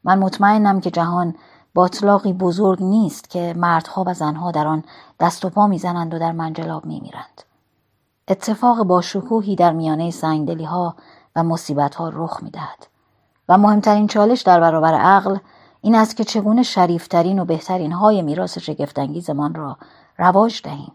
من 0.04 0.18
مطمئنم 0.18 0.80
که 0.80 0.90
جهان 0.90 1.34
باطلاقی 1.74 2.32
بزرگ 2.32 2.82
نیست 2.82 3.30
که 3.30 3.54
مردها 3.56 4.04
و 4.06 4.14
زنها 4.14 4.50
در 4.50 4.66
آن 4.66 4.84
دست 5.20 5.44
و 5.44 5.50
پا 5.50 5.66
می‌زنند 5.66 6.14
و 6.14 6.18
در 6.18 6.32
منجلاب 6.32 6.86
میمیرند. 6.86 7.42
اتفاق 8.28 8.82
با 8.82 9.00
شکوهی 9.00 9.56
در 9.56 9.72
میانه 9.72 10.10
سنگدلی 10.10 10.64
ها 10.64 10.96
و 11.36 11.42
مصیبت 11.42 11.94
ها 11.94 12.08
رخ 12.08 12.42
می‌دهد. 12.42 12.86
و 13.48 13.58
مهمترین 13.58 14.06
چالش 14.06 14.42
در 14.42 14.60
برابر 14.60 14.94
عقل 14.94 15.36
این 15.80 15.94
است 15.94 16.16
که 16.16 16.24
چگونه 16.24 16.62
شریفترین 16.62 17.38
و 17.38 17.44
بهترین 17.44 17.92
های 17.92 18.22
میراث 18.22 18.58
شگفتانگیزمان 18.58 19.54
را 19.54 19.76
رواج 20.18 20.62
دهیم. 20.62 20.92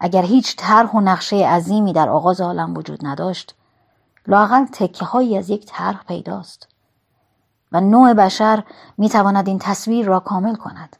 اگر 0.00 0.22
هیچ 0.22 0.56
طرح 0.56 0.90
و 0.90 1.00
نقشه 1.00 1.36
عظیمی 1.36 1.92
در 1.92 2.08
آغاز 2.08 2.40
عالم 2.40 2.74
وجود 2.76 3.06
نداشت 3.06 3.54
لاقل 4.26 4.64
تکه 4.64 5.04
هایی 5.04 5.38
از 5.38 5.50
یک 5.50 5.66
طرح 5.66 6.04
پیداست. 6.08 6.67
و 7.72 7.80
نوع 7.80 8.14
بشر 8.14 8.64
می 8.98 9.08
تواند 9.08 9.48
این 9.48 9.58
تصویر 9.58 10.06
را 10.06 10.20
کامل 10.20 10.54
کند 10.54 10.96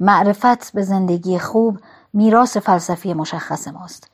معرفت 0.00 0.72
به 0.72 0.82
زندگی 0.82 1.38
خوب 1.38 1.78
میراث 2.12 2.56
فلسفی 2.56 3.14
مشخص 3.14 3.68
ماست 3.68 4.10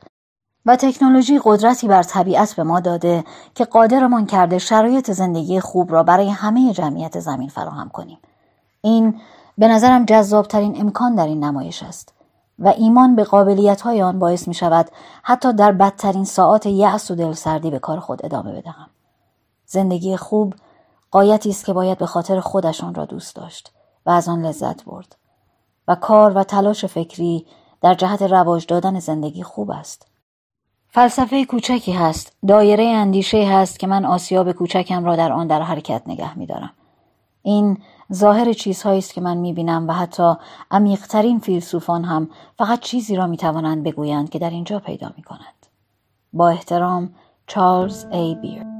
و 0.66 0.76
تکنولوژی 0.76 1.40
قدرتی 1.44 1.88
بر 1.88 2.02
طبیعت 2.02 2.54
به 2.54 2.62
ما 2.62 2.80
داده 2.80 3.24
که 3.54 3.64
قادرمان 3.64 4.26
کرده 4.26 4.58
شرایط 4.58 5.10
زندگی 5.10 5.60
خوب 5.60 5.92
را 5.92 6.02
برای 6.02 6.30
همه 6.30 6.72
جمعیت 6.72 7.20
زمین 7.20 7.48
فراهم 7.48 7.88
کنیم 7.88 8.18
این 8.80 9.20
به 9.58 9.68
نظرم 9.68 10.04
جذابترین 10.04 10.80
امکان 10.80 11.14
در 11.14 11.26
این 11.26 11.44
نمایش 11.44 11.82
است 11.82 12.12
و 12.58 12.68
ایمان 12.68 13.16
به 13.16 13.24
قابلیت 13.24 13.80
های 13.80 14.02
آن 14.02 14.18
باعث 14.18 14.48
می 14.48 14.54
شود 14.54 14.90
حتی 15.22 15.52
در 15.52 15.72
بدترین 15.72 16.24
ساعات 16.24 16.66
یأس 16.66 17.10
و 17.10 17.14
دلسردی 17.14 17.70
به 17.70 17.78
کار 17.78 18.00
خود 18.00 18.24
ادامه 18.24 18.52
بدهم. 18.52 18.86
زندگی 19.66 20.16
خوب 20.16 20.54
قایتی 21.10 21.50
است 21.50 21.64
که 21.64 21.72
باید 21.72 21.98
به 21.98 22.06
خاطر 22.06 22.40
خودشان 22.40 22.94
را 22.94 23.04
دوست 23.04 23.36
داشت 23.36 23.72
و 24.06 24.10
از 24.10 24.28
آن 24.28 24.46
لذت 24.46 24.84
برد 24.84 25.16
و 25.88 25.94
کار 25.94 26.32
و 26.38 26.44
تلاش 26.44 26.84
فکری 26.84 27.46
در 27.80 27.94
جهت 27.94 28.22
رواج 28.22 28.66
دادن 28.66 29.00
زندگی 29.00 29.42
خوب 29.42 29.70
است. 29.70 30.06
فلسفه 30.88 31.44
کوچکی 31.44 31.92
هست، 31.92 32.36
دایره 32.48 32.84
اندیشه 32.84 33.48
هست 33.48 33.78
که 33.78 33.86
من 33.86 34.04
آسیاب 34.04 34.52
کوچکم 34.52 35.04
را 35.04 35.16
در 35.16 35.32
آن 35.32 35.46
در 35.46 35.62
حرکت 35.62 36.02
نگه 36.06 36.38
می 36.38 36.46
دارم. 36.46 36.72
این 37.42 37.78
ظاهر 38.12 38.52
چیزهایی 38.52 38.98
است 38.98 39.14
که 39.14 39.20
من 39.20 39.36
می‌بینم 39.36 39.88
و 39.88 39.92
حتی 39.92 40.34
عمیقترین 40.70 41.38
فیلسوفان 41.38 42.04
هم 42.04 42.30
فقط 42.58 42.80
چیزی 42.80 43.16
را 43.16 43.26
می‌توانند 43.26 43.84
بگویند 43.84 44.30
که 44.30 44.38
در 44.38 44.50
اینجا 44.50 44.78
پیدا 44.78 45.10
می‌کنند 45.16 45.66
با 46.32 46.48
احترام 46.48 47.14
چارلز 47.46 48.04
ای 48.04 48.34
بیرد 48.34 48.75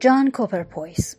جان 0.00 0.30
کوپر 0.30 0.77
پویس 0.77 1.14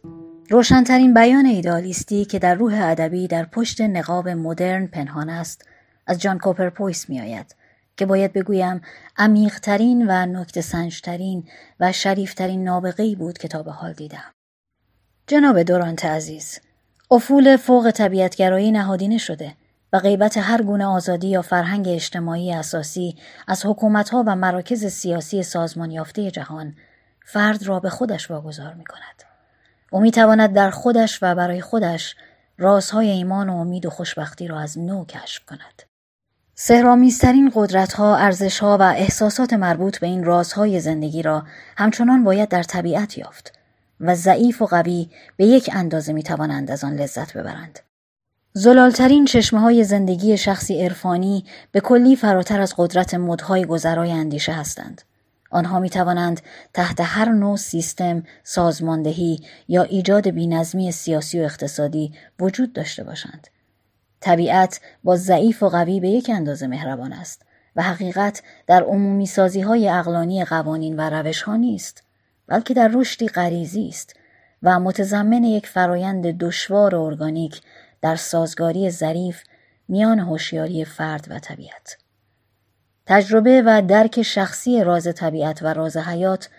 روشنترین 0.49 1.13
بیان 1.13 1.45
ایدالیستی 1.45 2.25
که 2.25 2.39
در 2.39 2.55
روح 2.55 2.79
ادبی 2.83 3.27
در 3.27 3.45
پشت 3.45 3.81
نقاب 3.81 4.29
مدرن 4.29 4.87
پنهان 4.87 5.29
است 5.29 5.69
از 6.07 6.21
جان 6.21 6.39
کوپر 6.39 6.78
پویس 6.78 7.09
میآید 7.09 7.55
که 7.97 8.05
باید 8.05 8.33
بگویم 8.33 8.81
عمیقترین 9.17 10.05
و 10.07 10.25
نکته 10.25 10.61
سنجترین 10.61 11.47
و 11.79 11.91
شریفترین 11.91 12.63
نابغه‌ای 12.63 13.15
بود 13.15 13.37
که 13.37 13.47
تا 13.47 13.63
به 13.63 13.71
حال 13.71 13.93
دیدم. 13.93 14.33
جناب 15.27 15.63
دورانت 15.63 16.05
عزیز 16.05 16.59
افول 17.11 17.57
فوق 17.57 17.91
طبیعتگرایی 17.91 18.71
نهادینه 18.71 19.17
شده 19.17 19.53
و 19.93 19.99
غیبت 19.99 20.37
هر 20.37 20.61
گونه 20.61 20.85
آزادی 20.85 21.27
یا 21.27 21.41
فرهنگ 21.41 21.87
اجتماعی 21.87 22.53
اساسی 22.53 23.15
از 23.47 23.65
حکومتها 23.65 24.23
و 24.27 24.35
مراکز 24.35 24.85
سیاسی 24.85 25.43
سازمان 25.43 25.91
یافته 25.91 26.31
جهان 26.31 26.75
فرد 27.29 27.63
را 27.63 27.79
به 27.79 27.89
خودش 27.89 28.31
واگذار 28.31 28.73
می 28.73 28.85
کند. 28.85 29.23
او 29.91 30.01
می 30.01 30.11
تواند 30.11 30.53
در 30.53 30.69
خودش 30.69 31.19
و 31.21 31.35
برای 31.35 31.61
خودش 31.61 32.15
رازهای 32.57 33.09
ایمان 33.09 33.49
و 33.49 33.55
امید 33.55 33.85
و 33.85 33.89
خوشبختی 33.89 34.47
را 34.47 34.59
از 34.59 34.79
نو 34.79 35.05
کشف 35.05 35.45
کند. 35.45 35.83
سهرامیزترین 36.55 37.51
قدرتها، 37.55 38.17
ارزشها 38.17 38.77
و 38.77 38.81
احساسات 38.81 39.53
مربوط 39.53 39.99
به 39.99 40.07
این 40.07 40.23
رازهای 40.23 40.79
زندگی 40.79 41.21
را 41.21 41.43
همچنان 41.77 42.23
باید 42.23 42.49
در 42.49 42.63
طبیعت 42.63 43.17
یافت 43.17 43.53
و 43.99 44.15
ضعیف 44.15 44.61
و 44.61 44.65
قوی 44.65 45.09
به 45.37 45.45
یک 45.45 45.69
اندازه 45.73 46.13
می 46.13 46.23
توانند 46.23 46.71
از 46.71 46.83
آن 46.83 46.95
لذت 46.95 47.33
ببرند. 47.37 47.79
زلالترین 48.53 49.25
چشمه 49.25 49.59
های 49.59 49.83
زندگی 49.83 50.37
شخصی 50.37 50.83
عرفانی 50.83 51.45
به 51.71 51.79
کلی 51.79 52.15
فراتر 52.15 52.61
از 52.61 52.73
قدرت 52.77 53.13
مدهای 53.13 53.65
گذرای 53.65 54.11
اندیشه 54.11 54.53
هستند. 54.53 55.01
آنها 55.49 55.79
می 55.79 55.89
توانند 55.89 56.41
تحت 56.73 56.99
هر 57.01 57.29
نوع 57.29 57.57
سیستم، 57.57 58.23
سازماندهی 58.43 59.39
یا 59.67 59.83
ایجاد 59.83 60.29
بینظمی 60.29 60.91
سیاسی 60.91 61.39
و 61.39 61.43
اقتصادی 61.43 62.13
وجود 62.39 62.73
داشته 62.73 63.03
باشند. 63.03 63.47
طبیعت 64.19 64.81
با 65.03 65.15
ضعیف 65.15 65.63
و 65.63 65.69
قوی 65.69 65.99
به 65.99 66.09
یک 66.09 66.29
اندازه 66.33 66.67
مهربان 66.67 67.13
است 67.13 67.41
و 67.75 67.81
حقیقت 67.81 68.41
در 68.67 68.83
عمومی 68.83 69.25
سازی 69.25 69.61
های 69.61 69.89
اقلانی 69.89 70.45
قوانین 70.45 70.95
و 70.99 71.09
روش 71.09 71.41
ها 71.41 71.55
نیست. 71.55 72.03
بلکه 72.47 72.73
در 72.73 72.91
رشدی 72.93 73.27
غریزی 73.27 73.87
است 73.87 74.15
و 74.63 74.79
متضمن 74.79 75.43
یک 75.43 75.67
فرایند 75.67 76.37
دشوار 76.37 76.95
و 76.95 77.01
ارگانیک 77.01 77.61
در 78.01 78.15
سازگاری 78.15 78.89
ظریف 78.89 79.43
میان 79.87 80.19
هوشیاری 80.19 80.85
فرد 80.85 81.27
و 81.29 81.39
طبیعت 81.39 81.97
تجربه 83.09 83.63
و 83.65 83.81
درک 83.81 84.21
شخصی 84.21 84.83
راز 84.83 85.13
طبیعت 85.15 85.63
و 85.63 85.67
راز 85.73 85.97
حیات 85.97 86.49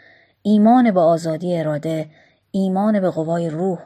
ایمان 0.42 0.90
به 0.90 1.00
آزادی 1.00 1.56
اراده 1.56 2.10
ایمان 2.50 3.00
به 3.00 3.10
قوای 3.10 3.50
روح 3.50 3.78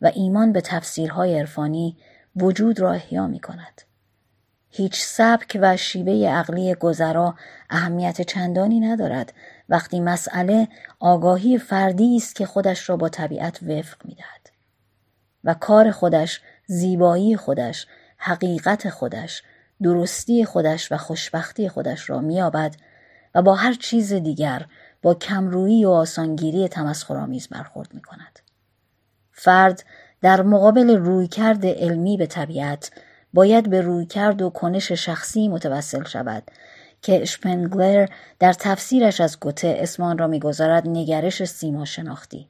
و 0.00 0.10
ایمان 0.14 0.52
به 0.52 0.60
تفسیرهای 0.60 1.38
عرفانی 1.38 1.96
وجود 2.36 2.80
را 2.80 2.92
احیا 2.92 3.26
می 3.26 3.40
کند. 3.40 3.82
هیچ 4.70 5.02
سبک 5.02 5.58
و 5.60 5.76
شیوه 5.76 6.28
عقلی 6.28 6.74
گذرا 6.74 7.34
اهمیت 7.70 8.22
چندانی 8.22 8.80
ندارد 8.80 9.32
وقتی 9.68 10.00
مسئله 10.00 10.68
آگاهی 11.00 11.58
فردی 11.58 12.16
است 12.16 12.34
که 12.34 12.46
خودش 12.46 12.88
را 12.88 12.96
با 12.96 13.08
طبیعت 13.08 13.62
وفق 13.62 14.04
می 14.04 14.14
دهد. 14.14 14.50
و 15.44 15.54
کار 15.54 15.90
خودش، 15.90 16.40
زیبایی 16.66 17.36
خودش، 17.36 17.86
حقیقت 18.16 18.90
خودش، 18.90 19.42
درستی 19.82 20.44
خودش 20.44 20.92
و 20.92 20.96
خوشبختی 20.96 21.68
خودش 21.68 22.10
را 22.10 22.20
میابد 22.20 22.74
و 23.34 23.42
با 23.42 23.54
هر 23.54 23.72
چیز 23.72 24.12
دیگر 24.12 24.66
با 25.02 25.14
کمرویی 25.14 25.84
و 25.84 25.90
آسانگیری 25.90 26.68
تمسخرآمیز 26.68 27.48
برخورد 27.48 27.94
می 27.94 28.02
کند. 28.02 28.38
فرد 29.32 29.84
در 30.20 30.42
مقابل 30.42 30.96
رویکرد 30.96 31.66
علمی 31.66 32.16
به 32.16 32.26
طبیعت 32.26 32.90
باید 33.34 33.70
به 33.70 33.80
رویکرد 33.80 34.42
و 34.42 34.50
کنش 34.50 34.92
شخصی 34.92 35.48
متوسل 35.48 36.04
شود 36.04 36.42
که 37.02 37.24
شپنگلر 37.24 38.08
در 38.38 38.52
تفسیرش 38.52 39.20
از 39.20 39.40
گوته 39.40 39.76
اسمان 39.78 40.18
را 40.18 40.26
می‌گذارد 40.26 40.88
نگرش 40.88 41.44
سیما 41.44 41.84
شناختی 41.84 42.48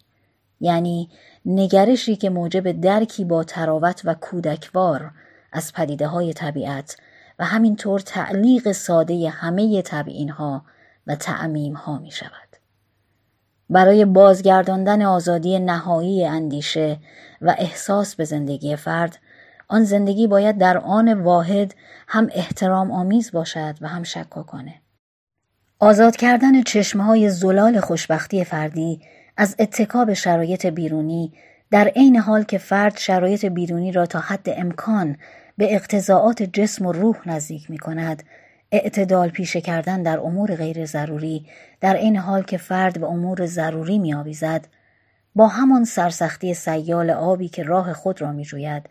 یعنی 0.60 1.10
نگرشی 1.46 2.16
که 2.16 2.30
موجب 2.30 2.80
درکی 2.80 3.24
با 3.24 3.44
تراوت 3.44 4.02
و 4.04 4.14
کودکوار 4.14 5.10
از 5.52 5.72
پدیده 5.72 6.06
های 6.06 6.32
طبیعت 6.32 6.96
و 7.38 7.44
همینطور 7.44 8.00
تعلیق 8.00 8.72
ساده 8.72 9.28
همه 9.28 9.82
تبعین 9.82 10.28
ها 10.28 10.64
و 11.06 11.14
تعمیم 11.14 11.74
ها 11.74 11.98
می 11.98 12.10
شود. 12.10 12.56
برای 13.70 14.04
بازگرداندن 14.04 15.02
آزادی 15.02 15.58
نهایی 15.58 16.24
اندیشه 16.24 16.98
و 17.40 17.54
احساس 17.58 18.14
به 18.14 18.24
زندگی 18.24 18.76
فرد 18.76 19.18
آن 19.68 19.84
زندگی 19.84 20.26
باید 20.26 20.58
در 20.58 20.78
آن 20.78 21.22
واحد 21.22 21.74
هم 22.08 22.28
احترام 22.32 22.90
آمیز 22.90 23.32
باشد 23.32 23.74
و 23.80 23.88
هم 23.88 24.02
شکاکانه. 24.02 24.74
آزاد 25.78 26.16
کردن 26.16 26.62
چشمه 26.62 27.04
های 27.04 27.30
زلال 27.30 27.80
خوشبختی 27.80 28.44
فردی 28.44 29.00
از 29.36 29.56
اتکاب 29.58 30.12
شرایط 30.12 30.66
بیرونی 30.66 31.32
در 31.70 31.88
عین 31.88 32.16
حال 32.16 32.42
که 32.42 32.58
فرد 32.58 32.96
شرایط 32.96 33.44
بیرونی 33.44 33.92
را 33.92 34.06
تا 34.06 34.18
حد 34.18 34.48
امکان 34.48 35.16
به 35.58 35.74
اقتضاعات 35.74 36.42
جسم 36.42 36.86
و 36.86 36.92
روح 36.92 37.28
نزدیک 37.28 37.70
می 37.70 37.78
کند 37.78 38.22
اعتدال 38.72 39.28
پیشه 39.28 39.60
کردن 39.60 40.02
در 40.02 40.18
امور 40.20 40.54
غیر 40.54 40.86
ضروری 40.86 41.46
در 41.80 41.94
این 41.94 42.16
حال 42.16 42.42
که 42.42 42.56
فرد 42.56 43.00
به 43.00 43.06
امور 43.06 43.46
ضروری 43.46 43.98
می 43.98 44.14
آویزد 44.14 44.68
با 45.34 45.48
همان 45.48 45.84
سرسختی 45.84 46.54
سیال 46.54 47.10
آبی 47.10 47.48
که 47.48 47.62
راه 47.62 47.92
خود 47.92 48.20
را 48.20 48.32
می 48.32 48.44
جوید 48.44 48.88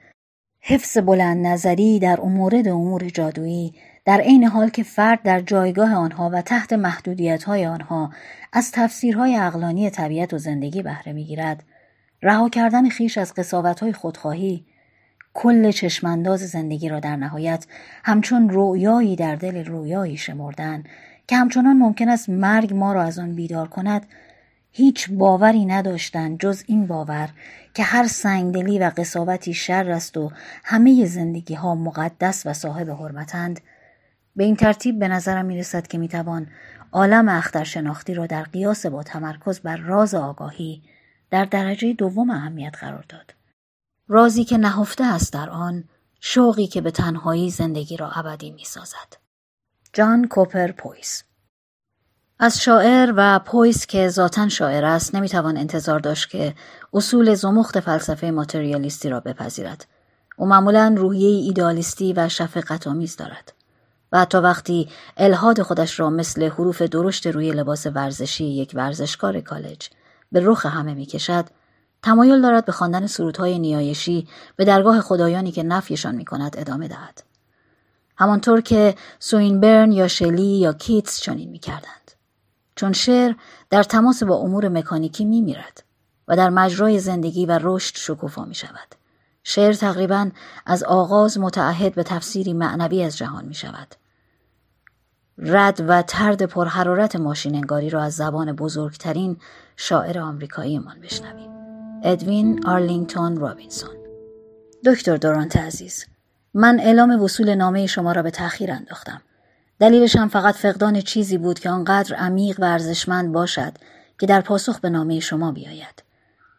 حفظ 0.62 0.98
بلند 0.98 1.48
نظری 1.48 2.00
در 2.00 2.22
امورد 2.22 2.68
امور 2.68 3.10
جادویی 3.10 3.74
در 4.06 4.22
عین 4.22 4.44
حال 4.44 4.70
که 4.70 4.84
فرد 4.84 5.24
در 5.24 5.42
جایگاه 5.42 5.94
آنها 5.94 6.30
و 6.34 6.42
تحت 6.42 6.74
محدودیت 6.74 7.44
های 7.44 7.66
آنها 7.66 8.12
از 8.54 8.72
تفسیرهای 8.72 9.36
اقلانی 9.36 9.90
طبیعت 9.90 10.34
و 10.34 10.38
زندگی 10.38 10.82
بهره 10.82 11.14
می‌گیرد. 11.14 11.64
رها 12.24 12.50
کردن 12.50 12.90
خیش 12.90 13.18
از 13.18 13.34
قصاوت 13.34 13.80
های 13.80 13.94
خودخواهی 13.94 14.66
کل 15.34 15.72
چشمانداز 15.72 16.40
زندگی 16.40 16.90
را 16.90 17.00
در 17.00 17.16
نهایت 17.16 17.66
همچون 18.04 18.50
رویایی 18.50 19.16
در 19.16 19.36
دل 19.36 19.66
رویایی 19.66 20.18
شمردن 20.18 20.84
که 21.28 21.36
همچنان 21.38 21.78
ممکن 21.78 22.10
است 22.10 22.30
مرگ 22.30 22.74
ما 22.74 22.94
را 22.94 23.04
از 23.04 23.20
آن 23.20 23.36
بیدار 23.36 23.68
کند 23.68 24.06
هیچ 24.72 25.10
باوری 25.12 25.66
نداشتند 25.66 26.40
جز 26.40 26.64
این 26.68 26.88
باور 26.88 27.30
که 27.74 27.84
هر 27.84 28.08
سنگدلی 28.08 28.80
و 28.80 28.92
قصاوتی 28.98 29.54
شر 29.54 29.92
است 29.92 30.18
و 30.18 30.32
همه 30.64 31.06
زندگی 31.06 31.54
ها 31.54 31.76
مقدس 31.76 32.46
و 32.46 32.54
صاحب 32.54 32.90
حرمتند 32.90 33.62
به 34.36 34.44
این 34.44 34.56
ترتیب 34.56 35.00
به 35.00 35.08
نظرم 35.08 35.46
می 35.46 35.58
رسد 35.58 35.88
که 35.88 35.98
می 35.98 36.08
توان 36.08 36.48
عالم 36.92 37.30
اخترشناختی 37.30 38.14
را 38.14 38.26
در 38.26 38.44
قیاس 38.44 38.86
با 38.86 39.04
تمرکز 39.04 39.60
بر 39.60 39.78
راز 39.78 40.16
آگاهی 40.16 40.82
در 41.30 41.46
درجه 41.46 41.94
دوم 41.94 42.30
اهمیت 42.30 42.76
قرار 42.80 43.06
داد. 43.10 43.41
رازی 44.14 44.44
که 44.44 44.58
نهفته 44.58 45.04
است 45.04 45.34
در 45.34 45.50
آن 45.50 45.84
شوقی 46.20 46.68
که 46.68 46.82
به 46.82 46.92
تنهایی 46.92 47.50
زندگی 47.50 47.98
را 47.98 48.12
ابدی 48.12 48.52
می 48.52 48.66
سازد. 48.66 49.18
جان 49.94 50.28
کوپر 50.28 50.72
پویس 50.72 51.24
از 52.40 52.62
شاعر 52.62 53.14
و 53.16 53.40
پویس 53.40 53.86
که 53.86 54.10
ذاتا 54.10 54.50
شاعر 54.50 54.86
است 54.86 55.16
نمی‌توان 55.16 55.58
انتظار 55.58 56.00
داشت 56.00 56.30
که 56.30 56.56
اصول 56.94 57.36
زمخت 57.36 57.80
فلسفه 57.80 58.32
ماتریالیستی 58.32 59.10
را 59.10 59.20
بپذیرد. 59.20 59.88
او 60.38 60.48
معمولا 60.48 60.96
روحیه 60.98 61.46
ایدالیستی 61.46 62.14
و 62.14 62.30
شفقت 62.30 62.88
آمیز 62.88 63.16
دارد. 63.16 63.54
و 64.12 64.20
حتی 64.20 64.38
وقتی 64.38 64.90
الهاد 65.18 65.62
خودش 65.62 66.00
را 66.00 66.10
مثل 66.10 66.50
حروف 66.50 66.82
درشت 66.82 67.28
روی 67.28 67.52
لباس 67.52 67.86
ورزشی 67.86 68.46
یک 68.46 68.72
ورزشکار 68.74 69.42
کالج 69.42 69.90
به 70.32 70.42
رخ 70.44 70.66
همه 70.66 70.94
می‌کشد 70.94 71.46
تمایل 72.04 72.42
دارد 72.42 72.66
به 72.66 72.72
خواندن 72.72 73.08
سرودهای 73.08 73.60
نیایشی 73.60 74.28
به 74.56 74.66
درگاه 74.66 75.02
خدایانی 75.02 75.52
که 75.52 75.64
نفیشان 75.64 76.16
می 76.16 76.26
کند 76.26 76.56
ادامه 76.58 76.88
دهد. 76.88 77.24
همانطور 78.18 78.62
که 78.62 78.96
سوینبرن 79.20 79.92
یا 79.92 80.08
شلی 80.08 80.60
یا 80.60 80.74
کیتس 80.74 81.22
چنین 81.22 81.50
می 81.50 81.60
کردند. 81.60 82.12
چون 82.76 82.94
شعر 82.94 83.34
در 83.70 83.84
تماس 83.84 84.24
با 84.24 84.36
امور 84.36 84.70
مکانیکی 84.70 85.26
می 85.26 85.42
میرد 85.42 85.84
و 86.28 86.36
در 86.36 86.50
مجرای 86.50 87.00
زندگی 87.00 87.46
و 87.46 87.60
رشد 87.62 87.96
شکوفا 87.98 88.46
می 88.46 88.56
شود. 88.56 88.96
شعر 89.44 89.74
تقریبا 89.74 90.30
از 90.66 90.84
آغاز 90.84 91.38
متعهد 91.38 91.96
به 91.96 92.04
تفسیری 92.04 92.54
معنوی 92.54 93.04
از 93.04 93.18
جهان 93.18 93.46
می 93.46 93.54
شود. 93.54 93.96
رد 95.38 95.86
و 95.88 96.02
طرد 96.02 96.46
پرحرارت 96.46 97.16
ماشین 97.16 97.56
انگاری 97.56 97.90
را 97.90 98.04
از 98.04 98.16
زبان 98.16 98.54
بزرگترین 98.54 99.38
شاعر 99.76 100.20
آمریکایی 100.20 100.80
من 100.80 101.00
بشنویم. 101.02 101.51
ادوین 102.04 102.66
آرلینگتون 102.66 103.38
رابینسون. 103.38 103.96
دکتر 104.86 105.18
دورانت 105.18 105.58
عزیز 105.58 106.06
من 106.54 106.80
اعلام 106.80 107.22
وصول 107.24 107.56
نامه 107.56 107.88
شما 107.88 108.12
را 108.12 108.22
به 108.22 108.32
تأخیر 108.32 108.72
انداختم. 108.72 109.22
دلیلش 109.80 110.16
هم 110.16 110.28
فقط 110.30 110.56
فقدان 110.56 111.02
چیزی 111.02 111.38
بود 111.38 111.60
که 111.60 111.70
آنقدر 111.70 112.16
عمیق 112.16 112.60
و 112.60 112.64
ارزشمند 112.64 113.32
باشد 113.32 113.74
که 114.20 114.26
در 114.26 114.42
پاسخ 114.42 114.80
به 114.80 114.90
نامه 114.90 115.20
شما 115.20 115.52
بیاید. 115.52 116.04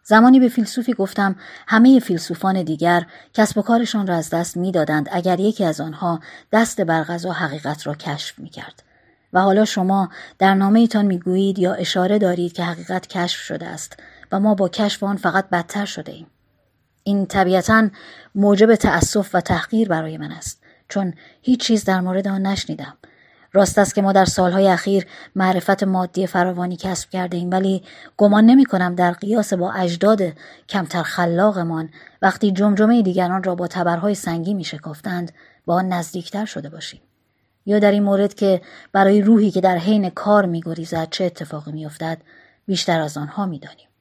زمانی 0.05 0.41
به 0.41 0.49
فیلسوفی 0.49 0.95
گفتم 0.95 1.37
همه 1.69 2.01
فیلسوفان 2.01 2.63
دیگر 2.63 3.07
کسب 3.35 3.59
و 3.59 3.63
کارشان 3.63 4.07
را 4.07 4.17
از 4.17 4.31
دست 4.31 4.57
می‌دادند 4.57 5.09
اگر 5.13 5.41
یکی 5.41 5.65
از 5.65 5.81
آنها 5.81 6.21
دست 6.53 6.81
بر 6.81 7.03
غذا 7.03 7.33
حقیقت 7.33 7.87
را 7.87 7.95
کشف 7.95 8.39
می 8.39 8.49
کرد. 8.51 8.83
و 9.33 9.41
حالا 9.41 9.65
شما 9.65 10.09
در 10.39 10.55
نامه 10.55 10.81
ایتان 10.81 11.07
می‌گویید 11.07 11.59
یا 11.59 11.75
اشاره 11.75 12.19
دارید 12.19 12.53
که 12.53 12.65
حقیقت 12.65 13.07
کشف 13.07 13.41
شده 13.41 13.67
است. 13.67 13.97
و 14.33 14.41
ما 14.41 14.55
با 14.55 14.69
کشف 14.69 15.03
آن 15.03 15.17
فقط 15.17 15.51
بدتر 15.51 15.85
شده 15.85 16.13
ایم. 16.13 16.27
این 17.05 17.27
طبیعتا 17.27 17.89
موجب 18.35 18.75
تأسف 18.75 19.35
و 19.35 19.41
تحقیر 19.41 19.89
برای 19.89 20.19
من 20.19 20.33
است 20.33 20.63
چون 20.89 21.15
هیچ 21.43 21.61
چیز 21.61 21.85
در 21.85 22.01
مورد 22.01 22.29
آن 22.29 22.47
نشنیدم. 22.47 22.97
راست 23.53 23.79
است 23.79 23.95
که 23.95 24.03
ما 24.03 24.13
در 24.13 24.25
سالهای 24.25 24.69
اخیر 24.69 25.07
معرفت 25.37 25.83
مادی 25.83 26.27
فراوانی 26.27 26.77
کسب 26.77 27.11
کرده 27.11 27.37
ایم 27.37 27.51
ولی 27.51 27.83
گمان 28.17 28.47
نمی 28.47 28.65
کنم 28.65 28.95
در 28.95 29.13
قیاس 29.13 29.53
با 29.53 29.73
اجداد 29.73 30.23
کمتر 30.69 31.03
خلاقمان 31.03 31.91
وقتی 32.23 32.53
جمجمه 32.53 33.03
دیگران 33.03 33.43
را 33.43 33.55
با 33.55 33.67
تبرهای 33.67 34.15
سنگی 34.15 34.55
می 34.55 34.65
شکافتند 34.65 35.33
با 35.67 35.75
آن 35.75 35.89
نزدیکتر 35.89 36.45
شده 36.45 36.69
باشیم. 36.69 37.01
یا 37.67 37.79
در 37.79 37.91
این 37.91 38.03
مورد 38.03 38.35
که 38.35 38.63
برای 38.93 39.23
روحی 39.23 39.51
که 39.51 39.61
در 39.61 39.77
حین 39.77 40.11
کار 40.11 40.47
میگریزد 40.47 41.11
چه 41.11 41.25
اتفاقی 41.25 41.73
میافتد 41.73 42.19
بیشتر 42.67 43.01
از 43.01 43.17
آنها 43.17 43.47
می‌دانیم 43.47 43.92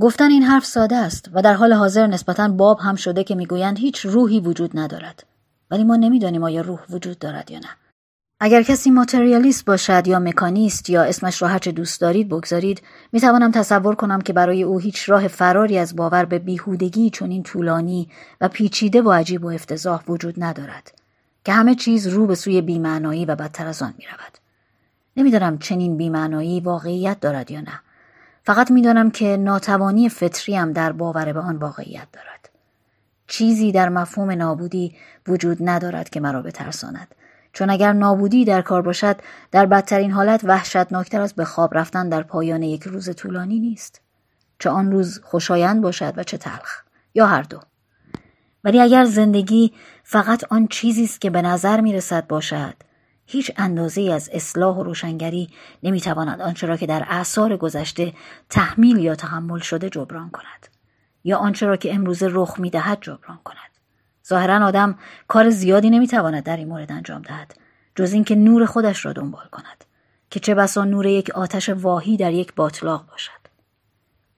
گفتن 0.00 0.30
این 0.30 0.42
حرف 0.42 0.64
ساده 0.64 0.96
است 0.96 1.30
و 1.32 1.42
در 1.42 1.54
حال 1.54 1.72
حاضر 1.72 2.06
نسبتا 2.06 2.48
باب 2.48 2.78
هم 2.80 2.94
شده 2.94 3.24
که 3.24 3.34
می‌گویند 3.34 3.78
هیچ 3.78 4.06
روحی 4.06 4.40
وجود 4.40 4.70
ندارد. 4.78 5.26
ولی 5.70 5.84
ما 5.84 5.96
نمی‌دانیم 5.96 6.44
آیا 6.44 6.60
روح 6.60 6.80
وجود 6.90 7.18
دارد 7.18 7.50
یا 7.50 7.58
نه. 7.58 7.68
اگر 8.40 8.62
کسی 8.62 8.90
ماتریالیست 8.90 9.64
باشد 9.64 10.06
یا 10.06 10.18
مکانیست 10.18 10.90
یا 10.90 11.02
اسمش 11.02 11.42
را 11.42 11.48
هرچه 11.48 11.72
دوست 11.72 12.00
دارید 12.00 12.28
بگذارید 12.28 12.82
می‌توانم 13.12 13.50
تصور 13.50 13.94
کنم 13.94 14.20
که 14.20 14.32
برای 14.32 14.62
او 14.62 14.78
هیچ 14.78 15.08
راه 15.08 15.28
فراری 15.28 15.78
از 15.78 15.96
باور 15.96 16.24
به 16.24 16.38
بیهودگی 16.38 17.10
چنین 17.10 17.42
طولانی 17.42 18.08
و 18.40 18.48
پیچیده 18.48 19.02
و 19.02 19.12
عجیب 19.12 19.44
و 19.44 19.48
افتضاح 19.48 20.02
وجود 20.08 20.34
ندارد 20.38 20.92
که 21.44 21.52
همه 21.52 21.74
چیز 21.74 22.06
رو 22.06 22.26
به 22.26 22.34
سوی 22.34 22.60
بیمعنایی 22.60 23.24
و 23.24 23.36
بدتر 23.36 23.66
از 23.66 23.82
آن 23.82 23.94
می‌رود. 23.98 24.38
نمی‌دانم 25.16 25.58
چنین 25.58 25.96
بیمعنایی 25.96 26.60
واقعیت 26.60 27.20
دارد 27.20 27.50
یا 27.50 27.60
نه. 27.60 27.80
فقط 28.48 28.70
می‌دانم 28.70 29.10
که 29.10 29.36
ناتوانی 29.36 30.08
فطریم 30.08 30.72
در 30.72 30.92
باور 30.92 31.32
به 31.32 31.40
آن 31.40 31.56
واقعیت 31.56 32.06
دارد. 32.12 32.50
چیزی 33.26 33.72
در 33.72 33.88
مفهوم 33.88 34.30
نابودی 34.30 34.94
وجود 35.26 35.58
ندارد 35.60 36.10
که 36.10 36.20
مرا 36.20 36.42
بترساند. 36.42 37.14
چون 37.52 37.70
اگر 37.70 37.92
نابودی 37.92 38.44
در 38.44 38.62
کار 38.62 38.82
باشد 38.82 39.16
در 39.50 39.66
بدترین 39.66 40.10
حالت 40.10 40.44
وحشتناکتر 40.44 41.20
از 41.20 41.34
به 41.34 41.44
خواب 41.44 41.78
رفتن 41.78 42.08
در 42.08 42.22
پایان 42.22 42.62
یک 42.62 42.82
روز 42.82 43.16
طولانی 43.16 43.60
نیست. 43.60 44.00
چه 44.58 44.70
آن 44.70 44.92
روز 44.92 45.20
خوشایند 45.24 45.82
باشد 45.82 46.14
و 46.16 46.22
چه 46.22 46.38
تلخ 46.38 46.82
یا 47.14 47.26
هر 47.26 47.42
دو. 47.42 47.60
ولی 48.64 48.80
اگر 48.80 49.04
زندگی 49.04 49.72
فقط 50.04 50.44
آن 50.50 50.66
چیزی 50.66 51.04
است 51.04 51.20
که 51.20 51.30
به 51.30 51.42
نظر 51.42 51.80
می 51.80 51.92
رسد 51.92 52.26
باشد 52.26 52.74
هیچ 53.30 53.52
اندازه 53.56 54.02
از 54.02 54.30
اصلاح 54.32 54.76
و 54.76 54.82
روشنگری 54.82 55.48
نمی‌تواند 55.82 56.40
آنچه 56.40 56.66
را 56.66 56.76
که 56.76 56.86
در 56.86 57.06
اعثار 57.08 57.56
گذشته 57.56 58.12
تحمیل 58.50 58.98
یا 58.98 59.14
تحمل 59.14 59.58
شده 59.58 59.90
جبران 59.90 60.30
کند 60.30 60.68
یا 61.24 61.38
آنچه 61.38 61.66
را 61.66 61.76
که 61.76 61.94
امروزه 61.94 62.28
رخ 62.30 62.60
می‌دهد 62.60 62.98
جبران 63.00 63.38
کند. 63.44 63.70
ظاهرا 64.28 64.66
آدم 64.66 64.98
کار 65.28 65.50
زیادی 65.50 65.90
نمی‌تواند 65.90 66.42
در 66.42 66.56
این 66.56 66.68
مورد 66.68 66.92
انجام 66.92 67.22
دهد 67.22 67.54
جز 67.94 68.12
اینکه 68.12 68.34
نور 68.34 68.66
خودش 68.66 69.06
را 69.06 69.12
دنبال 69.12 69.46
کند 69.52 69.84
که 70.30 70.40
چه 70.40 70.54
بسا 70.54 70.84
نور 70.84 71.06
یک 71.06 71.30
آتش 71.30 71.68
واهی 71.68 72.16
در 72.16 72.32
یک 72.32 72.54
باطلاق 72.54 73.06
باشد. 73.10 73.32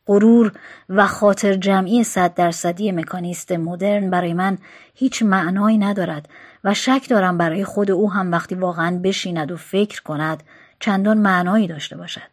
غرور 0.06 0.52
و 0.88 1.06
خاطر 1.06 1.54
جمعی 1.54 2.04
صد 2.04 2.34
درصدی 2.34 2.92
مکانیست 2.92 3.52
مدرن 3.52 4.10
برای 4.10 4.34
من 4.34 4.58
هیچ 4.94 5.22
معنایی 5.22 5.78
ندارد 5.78 6.28
و 6.64 6.74
شک 6.74 7.06
دارم 7.08 7.38
برای 7.38 7.64
خود 7.64 7.90
او 7.90 8.12
هم 8.12 8.32
وقتی 8.32 8.54
واقعا 8.54 8.98
بشیند 8.98 9.52
و 9.52 9.56
فکر 9.56 10.02
کند 10.02 10.42
چندان 10.80 11.18
معنایی 11.18 11.66
داشته 11.66 11.96
باشد. 11.96 12.30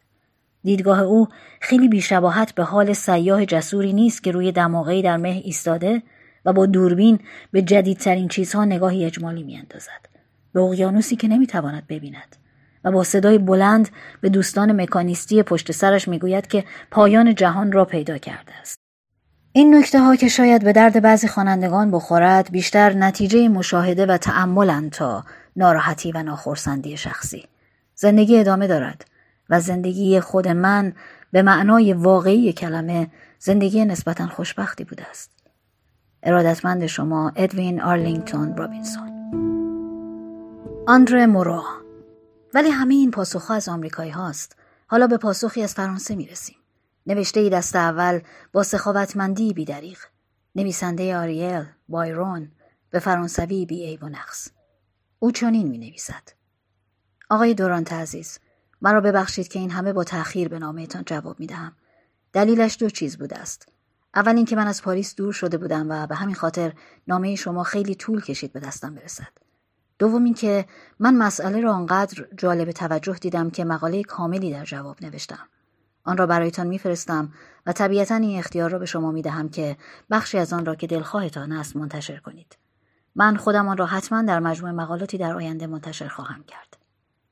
دیدگاه 0.64 1.02
او 1.02 1.28
خیلی 1.62 1.90
بیشباهت 1.90 2.56
به 2.56 2.64
حال 2.64 2.94
سیاه 2.94 3.46
جسوری 3.46 3.94
نیست 3.94 4.24
که 4.24 4.32
روی 4.32 4.52
دماغی 4.52 5.02
در 5.02 5.18
مه 5.18 5.42
ایستاده 5.44 6.04
و 6.46 6.54
با 6.54 6.66
دوربین 6.66 7.20
به 7.52 7.62
جدیدترین 7.62 8.28
چیزها 8.28 8.66
نگاهی 8.66 9.06
اجمالی 9.06 9.44
میاندازد 9.44 10.10
به 10.54 10.62
اقیانوسی 10.62 11.16
که 11.16 11.28
نمی‌تواند 11.28 11.88
ببیند 11.88 12.36
و 12.84 12.92
با 12.92 13.04
صدای 13.04 13.38
بلند 13.38 13.90
به 14.22 14.30
دوستان 14.30 14.82
مکانیستی 14.82 15.44
پشت 15.44 15.72
سرش 15.72 16.08
می‌گوید 16.08 16.48
که 16.48 16.64
پایان 16.92 17.36
جهان 17.36 17.72
را 17.72 17.86
پیدا 17.86 18.18
کرده 18.18 18.54
است. 18.62 18.87
این 19.58 19.76
نکته 19.76 20.00
ها 20.00 20.16
که 20.16 20.28
شاید 20.28 20.64
به 20.64 20.74
درد 20.74 21.02
بعضی 21.02 21.28
خوانندگان 21.28 21.92
بخورد 21.92 22.52
بیشتر 22.52 22.94
نتیجه 22.94 23.48
مشاهده 23.48 24.06
و 24.06 24.18
تأملند 24.18 24.92
تا 24.92 25.24
ناراحتی 25.56 26.12
و 26.12 26.24
ناخرسندی 26.24 26.98
شخصی. 26.98 27.46
زندگی 27.96 28.40
ادامه 28.40 28.68
دارد 28.68 29.06
و 29.50 29.60
زندگی 29.60 30.20
خود 30.20 30.48
من 30.48 30.94
به 31.32 31.42
معنای 31.42 31.94
واقعی 31.94 32.54
کلمه 32.54 33.08
زندگی 33.40 33.86
نسبتا 33.86 34.28
خوشبختی 34.28 34.84
بوده 34.84 35.10
است. 35.10 35.32
ارادتمند 36.24 36.86
شما 36.86 37.32
ادوین 37.36 37.82
آرلینگتون 37.82 38.58
رابینسون 38.58 39.12
آندره 40.88 41.26
موروا 41.26 41.64
ولی 42.54 42.70
همه 42.70 42.94
این 42.94 43.12
پاسخها 43.12 43.56
از 43.56 43.70
آمریکایی 43.70 44.12
هاست. 44.12 44.56
حالا 44.88 45.08
به 45.08 45.18
پاسخی 45.18 45.64
از 45.64 45.74
فرانسه 45.74 46.16
می 46.16 46.28
رسیم. 46.28 46.57
نوشته 47.08 47.40
ای 47.40 47.50
دست 47.50 47.76
اول 47.76 48.20
با 48.52 48.64
سخاوتمندی 48.64 49.54
بیدریغ. 49.54 50.00
نویسنده 50.56 51.18
آریل، 51.18 51.66
بایرون، 51.90 52.52
به 52.90 53.00
فرانسوی 53.00 53.66
بی 53.66 53.86
عیب 53.86 54.04
و 54.04 54.10
نقص. 54.10 54.50
او 55.20 55.32
چنین 55.32 55.68
می 55.68 55.78
نویسد. 55.78 56.24
آقای 57.30 57.54
دورانت 57.54 57.94
عزیز، 57.94 58.40
مرا 58.82 59.02
ببخشید 59.02 59.48
که 59.48 59.60
این 59.60 59.72
همه 59.72 59.94
با 59.94 60.04
تأخیر 60.04 60.48
به 60.48 60.60
نامهتان 60.60 61.04
جواب 61.06 61.40
می 61.40 61.48
دهم. 61.48 61.76
دلیلش 62.34 62.78
دو 62.80 62.90
چیز 62.90 63.18
بوده 63.18 63.38
است. 63.38 63.68
اول 64.16 64.36
اینکه 64.36 64.56
من 64.56 64.68
از 64.68 64.82
پاریس 64.82 65.16
دور 65.16 65.34
شده 65.34 65.58
بودم 65.58 65.88
و 65.90 66.08
به 66.08 66.16
همین 66.16 66.36
خاطر 66.36 66.74
نامه 67.08 67.36
شما 67.36 67.64
خیلی 67.64 67.96
طول 67.96 68.22
کشید 68.22 68.54
به 68.54 68.60
دستم 68.60 68.96
برسد. 68.96 69.28
دوم 70.00 70.24
اینکه 70.24 70.66
من 71.00 71.16
مسئله 71.16 71.62
را 71.62 71.74
آنقدر 71.74 72.26
جالب 72.38 72.72
توجه 72.72 73.14
دیدم 73.14 73.50
که 73.50 73.66
مقاله 73.66 74.04
کاملی 74.04 74.52
در 74.52 74.66
جواب 74.66 74.98
نوشتم. 75.02 75.50
آن 76.08 76.18
را 76.18 76.26
برایتان 76.26 76.68
میفرستم 76.68 77.34
و 77.66 77.74
طبیعتا 77.74 78.16
این 78.16 78.40
اختیار 78.40 78.70
را 78.70 78.80
به 78.80 78.86
شما 78.86 79.12
می 79.12 79.22
دهم 79.22 79.50
که 79.50 79.78
بخشی 80.12 80.38
از 80.38 80.54
آن 80.54 80.66
را 80.66 80.76
که 80.76 80.88
دلخواهتان 80.88 81.52
است 81.52 81.76
منتشر 81.76 82.18
کنید. 82.18 82.58
من 83.16 83.36
خودم 83.36 83.68
آن 83.68 83.78
را 83.78 83.86
حتما 83.86 84.22
در 84.22 84.40
مجموع 84.40 84.72
مقالاتی 84.72 85.18
در 85.18 85.36
آینده 85.36 85.68
منتشر 85.68 86.08
خواهم 86.08 86.44
کرد. 86.44 86.78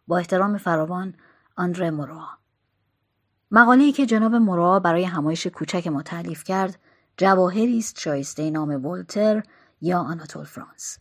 با 0.07 0.17
احترام 0.17 0.57
فراوان 0.57 1.13
آندره 1.55 1.91
موروا 1.91 2.27
مقاله‌ای 3.51 3.91
که 3.91 4.05
جناب 4.05 4.35
موروا 4.35 4.79
برای 4.79 5.03
همایش 5.03 5.47
کوچک 5.47 5.87
ما 5.87 6.01
تعلیف 6.01 6.43
کرد 6.43 6.79
جواهری 7.17 7.77
است 7.77 7.99
شایسته 7.99 8.49
نام 8.49 8.85
ولتر 8.85 9.43
یا 9.81 9.99
آناتول 9.99 10.45
فرانس 10.45 10.97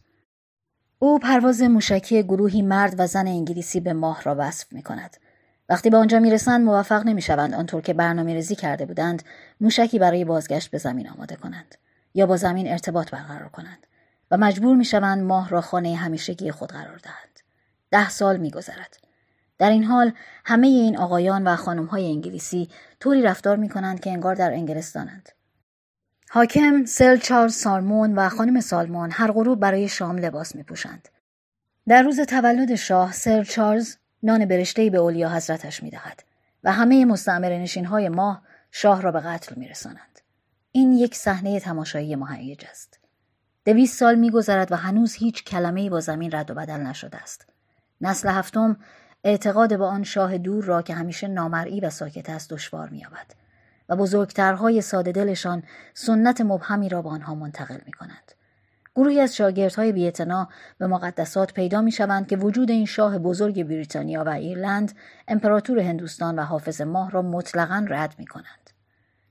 او 0.99 1.19
پرواز 1.19 1.63
موشکی 1.63 2.23
گروهی 2.23 2.63
مرد 2.63 2.95
و 2.99 3.07
زن 3.07 3.27
انگلیسی 3.27 3.81
به 3.81 3.93
ماه 3.93 4.23
را 4.23 4.37
وصف 4.39 4.73
می 4.73 4.83
کند. 4.83 5.17
وقتی 5.69 5.91
به 5.91 5.97
آنجا 5.97 6.19
می‌رسند 6.19 6.65
موفق 6.65 7.07
نمی‌شوند 7.07 7.55
آنطور 7.55 7.83
که 7.83 7.95
برنامه 7.95 8.35
ریزی 8.35 8.55
کرده 8.55 8.87
بودند 8.87 9.23
موشکی 9.61 9.99
برای 9.99 10.25
بازگشت 10.25 10.71
به 10.71 10.79
زمین 10.79 11.09
آماده 11.09 11.37
کنند 11.37 11.75
یا 12.15 12.27
با 12.27 12.37
زمین 12.37 12.69
ارتباط 12.69 13.11
برقرار 13.11 13.49
کنند 13.49 13.87
و 14.31 14.37
مجبور 14.37 14.77
می‌شوند 14.77 15.23
ماه 15.23 15.49
را 15.49 15.61
خانه 15.61 15.97
همیشگی 15.97 16.51
خود 16.51 16.73
قرار 16.73 16.97
دهند. 16.97 17.41
ده 17.91 18.11
سال 18.11 18.37
میگذرد. 18.37 18.97
در 19.59 19.71
این 19.71 19.85
حال 19.85 20.13
همه 20.45 20.67
این 20.67 20.97
آقایان 20.97 21.47
و 21.47 21.57
خانمهای 21.57 22.07
انگلیسی 22.07 22.69
طوری 23.01 23.23
رفتار 23.23 23.57
می 23.57 23.69
کنند 23.69 24.01
که 24.01 24.11
انگار 24.11 24.35
در 24.35 24.53
انگلستانند. 24.53 25.29
حاکم 26.31 26.85
سل 26.85 27.17
چارلز 27.17 27.55
سالمون 27.55 28.15
و 28.15 28.29
خانم 28.29 28.61
سالمون 28.61 29.11
هر 29.13 29.33
غروب 29.33 29.61
برای 29.61 29.89
شام 29.89 30.19
لباس 30.19 30.57
می 30.57 30.63
پوشند. 30.63 31.09
در 31.89 32.03
روز 32.03 32.21
تولد 32.21 32.75
شاه 32.75 33.13
سر 33.13 33.45
چارلز 33.45 33.97
نان 34.25 34.45
برشتهای 34.45 34.91
به 34.91 34.99
اولیا 34.99 35.31
حضرتش 35.31 35.83
می 35.83 35.91
دهد 35.91 36.25
و 36.65 36.73
همه 36.73 37.05
مستعمر 37.05 37.59
نشین 37.59 37.85
های 37.85 38.09
ماه 38.09 38.43
شاه 38.71 39.03
را 39.03 39.13
به 39.13 39.21
قتل 39.21 39.55
می 39.57 39.69
رسانند. 39.69 40.21
این 40.73 40.93
یک 40.93 41.15
صحنه 41.15 41.61
تماشایی 41.61 42.17
مهیج 42.17 42.65
است. 42.71 42.99
دویست 43.65 43.99
سال 43.99 44.15
می 44.15 44.31
گذرد 44.31 44.73
و 44.73 44.77
هنوز 44.77 45.15
هیچ 45.15 45.45
کلمه 45.45 45.91
با 45.91 46.01
زمین 46.01 46.33
رد 46.33 46.51
و 46.51 46.55
بدل 46.55 46.81
نشده 46.81 47.17
است. 47.17 47.47
نسل 48.01 48.29
هفتم 48.29 48.77
اعتقاد 49.25 49.79
به 49.79 49.85
آن 49.85 50.03
شاه 50.03 50.39
دور 50.39 50.65
را 50.65 50.83
که 50.83 50.95
همیشه 50.95 51.29
نامرئی 51.29 51.81
و 51.81 51.91
ساکت 51.91 52.31
است 52.31 52.51
دشوار 52.51 52.89
مییابد 52.89 53.35
و 53.89 53.97
بزرگترهای 53.97 54.81
ساده 54.81 55.13
دلشان 55.13 55.63
سنت 55.95 56.41
مبهمی 56.41 56.89
را 56.89 57.03
به 57.03 57.09
آنها 57.09 57.35
منتقل 57.35 57.79
می 57.87 57.93
کنند. 57.93 58.34
گروهی 58.97 59.21
از 59.21 59.37
شاگردهای 59.37 59.93
بیعتنا 59.93 60.49
به 60.79 60.87
مقدسات 60.87 61.53
پیدا 61.53 61.81
می 61.83 61.93
شوند 61.93 62.27
که 62.27 62.37
وجود 62.37 62.71
این 62.71 62.87
شاه 62.87 63.19
بزرگ 63.19 63.65
بریتانیا 63.65 64.25
و 64.25 64.29
ایرلند 64.29 64.93
امپراتور 65.29 65.79
هندوستان 65.79 66.39
و 66.39 66.43
حافظ 66.43 66.81
ماه 66.81 67.11
را 67.11 67.23
مطلقا 67.23 67.87
رد 67.89 68.15
می 68.19 68.27
کنند. 68.27 68.71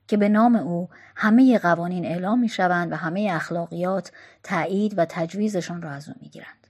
که 0.08 0.18
به 0.18 0.30
نام 0.30 0.56
او 0.56 0.90
همه 1.16 1.58
قوانین 1.58 2.06
اعلام 2.06 2.40
می 2.40 2.50
شوند 2.50 2.92
و 2.92 2.96
همه 2.96 3.30
اخلاقیات 3.34 4.12
تایید 4.44 4.94
و 4.98 5.06
تجویزشان 5.10 5.82
را 5.82 5.92
از 5.92 6.10
او 6.10 6.16
می 6.22 6.30
گیرند. 6.30 6.68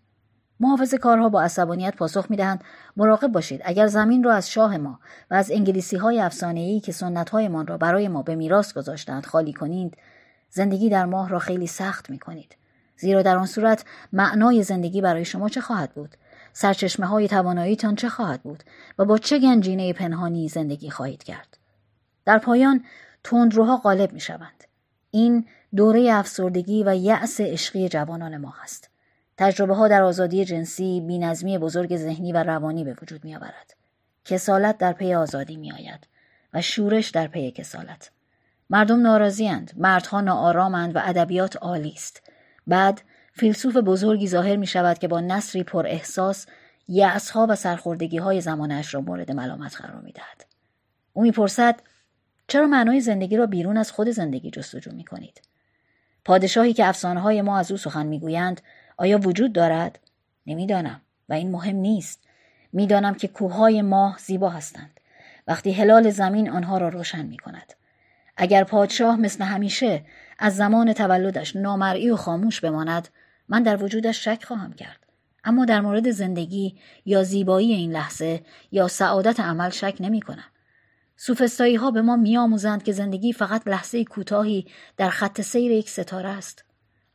محافظ 0.60 0.94
کارها 0.94 1.30
با 1.30 1.42
عصبانیت 1.42 1.96
پاسخ 1.96 2.26
می‌دهند 2.30 2.64
مراقب 2.98 3.28
باشید 3.28 3.62
اگر 3.66 3.88
زمین 3.88 4.24
را 4.24 4.34
از 4.34 4.50
شاه 4.50 4.78
ما 4.78 5.00
و 5.32 5.34
از 5.34 5.52
انگلیسی 5.52 5.98
های 5.98 6.20
افسانه 6.20 6.80
که 6.80 6.92
سنت 6.92 7.30
هایمان 7.30 7.68
را 7.68 7.78
برای 7.78 8.08
ما 8.08 8.22
به 8.22 8.36
میراث 8.36 8.74
گذاشتند 8.74 9.26
خالی 9.26 9.54
کنید 9.54 9.98
زندگی 10.50 10.90
در 10.90 11.06
ماه 11.06 11.30
را 11.30 11.40
خیلی 11.40 11.68
سخت 11.68 12.10
می 12.10 12.20
کنید 12.20 12.56
زیرا 12.98 13.22
در 13.22 13.38
آن 13.38 13.46
صورت 13.46 13.86
معنای 14.14 14.64
زندگی 14.64 15.02
برای 15.02 15.26
شما 15.26 15.50
چه 15.50 15.62
خواهد 15.62 15.94
بود 15.94 16.18
سرچشمه 16.54 17.06
های 17.06 17.28
تواناییتان 17.28 17.96
چه 17.96 18.10
خواهد 18.10 18.44
بود 18.44 18.64
و 19.00 19.06
با 19.06 19.18
چه 19.18 19.40
گنجینه 19.40 19.94
پنهانی 19.94 20.48
زندگی 20.50 20.90
خواهید 20.90 21.24
کرد 21.24 21.58
در 22.26 22.38
پایان 22.38 22.84
تندروها 23.24 23.78
غالب 23.78 24.14
می 24.14 24.20
شوند 24.20 24.64
این 25.12 25.46
دوره 25.76 26.14
افسردگی 26.14 26.84
و 26.84 26.96
یأس 26.96 27.42
عشقی 27.42 27.90
جوانان 27.90 28.38
ما 28.38 28.54
است 28.64 28.90
تجربه 29.38 29.76
ها 29.76 29.88
در 29.88 30.02
آزادی 30.02 30.46
جنسی 30.46 31.02
بینظمی 31.08 31.58
بزرگ 31.58 31.98
ذهنی 31.98 32.32
و 32.32 32.44
روانی 32.44 32.84
به 32.84 32.96
وجود 33.02 33.26
می 33.26 33.36
آورد. 33.36 33.76
کسالت 34.26 34.78
در 34.78 34.94
پی 34.94 35.14
آزادی 35.14 35.58
می 35.58 35.72
آید 35.72 36.08
و 36.54 36.62
شورش 36.62 37.10
در 37.10 37.28
پی 37.28 37.52
کسالت. 37.52 38.12
مردم 38.70 39.02
ناراضیاند، 39.02 39.72
مردها 39.78 40.22
ناآرامند 40.22 40.96
و 40.96 41.00
ادبیات 41.04 41.56
عالی 41.56 41.94
است. 41.96 42.22
بعد 42.68 43.02
فیلسوف 43.34 43.78
بزرگی 43.78 44.28
ظاهر 44.28 44.56
می 44.56 44.68
شود 44.68 45.00
که 45.00 45.08
با 45.08 45.20
نصری 45.20 45.64
پر 45.64 45.88
احساس 45.88 46.46
یعصها 46.88 47.48
و 47.50 47.56
سرخوردگی 47.56 48.18
های 48.18 48.42
زمانش 48.42 48.94
را 48.94 49.02
مورد 49.02 49.32
ملامت 49.32 49.82
قرار 49.82 50.02
می 50.02 50.12
دهد. 50.12 50.46
او 51.14 51.22
می‌پرسد 51.22 51.80
چرا 52.48 52.68
معنای 52.68 53.02
زندگی 53.02 53.38
را 53.38 53.46
بیرون 53.46 53.78
از 53.78 53.92
خود 53.92 54.10
زندگی 54.10 54.52
جستجو 54.52 54.92
می 54.92 55.04
کنید؟ 55.04 55.42
پادشاهی 56.26 56.74
که 56.74 56.86
افسانه 56.86 57.42
ما 57.42 57.58
از 57.58 57.72
او 57.72 57.78
سخن 57.78 58.06
می‌گویند 58.06 58.62
آیا 58.98 59.20
وجود 59.20 59.54
دارد؟ 59.54 60.00
نمی‌دانم 60.48 61.02
و 61.30 61.34
این 61.34 61.52
مهم 61.52 61.76
نیست. 61.76 62.24
می‌دانم 62.74 63.14
که 63.14 63.28
کوههای 63.28 63.82
ماه 63.82 64.18
زیبا 64.18 64.50
هستند. 64.50 65.00
وقتی 65.48 65.72
هلال 65.72 66.10
زمین 66.10 66.50
آنها 66.50 66.78
را 66.78 66.90
روشن 66.90 67.26
می 67.26 67.38
کند. 67.38 67.74
اگر 68.38 68.64
پادشاه 68.64 69.16
مثل 69.16 69.44
همیشه 69.44 70.06
از 70.40 70.56
زمان 70.56 70.94
تولدش 70.94 71.56
نامرئی 71.56 72.10
و 72.10 72.16
خاموش 72.16 72.62
بماند 72.62 73.08
من 73.50 73.64
در 73.64 73.84
وجودش 73.84 74.24
شک 74.24 74.44
خواهم 74.44 74.74
کرد 74.74 75.00
اما 75.44 75.66
در 75.66 75.82
مورد 75.82 76.12
زندگی 76.12 76.78
یا 77.06 77.24
زیبایی 77.24 77.74
این 77.74 77.92
لحظه 77.92 78.42
یا 78.72 78.88
سعادت 78.88 79.40
عمل 79.40 79.70
شک 79.70 79.96
نمی 80.00 80.22
کنم. 80.22 80.44
سوفستایی 81.18 81.76
ها 81.76 81.92
به 81.92 82.02
ما 82.02 82.16
میآموزند 82.16 82.84
که 82.84 82.92
زندگی 82.92 83.34
فقط 83.34 83.68
لحظه 83.68 84.04
کوتاهی 84.04 84.68
در 84.98 85.10
خط 85.10 85.42
سیر 85.42 85.72
یک 85.72 85.90
ستاره 85.90 86.30
است. 86.30 86.66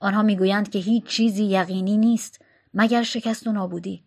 آنها 0.00 0.22
می‌گویند 0.22 0.70
که 0.70 0.78
هیچ 0.78 1.04
چیزی 1.04 1.44
یقینی 1.44 1.96
نیست 1.96 2.44
مگر 2.74 3.02
شکست 3.02 3.46
و 3.46 3.52
نابودی. 3.52 4.04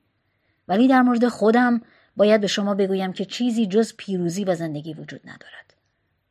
ولی 0.68 0.88
در 0.88 1.02
مورد 1.02 1.28
خودم 1.28 1.82
باید 2.16 2.42
به 2.42 2.48
شما 2.48 2.76
بگویم 2.76 3.14
که 3.14 3.26
چیزی 3.26 3.66
جز 3.66 3.94
پیروزی 3.98 4.44
و 4.44 4.56
زندگی 4.56 4.94
وجود 4.94 5.22
ندارد. 5.24 5.74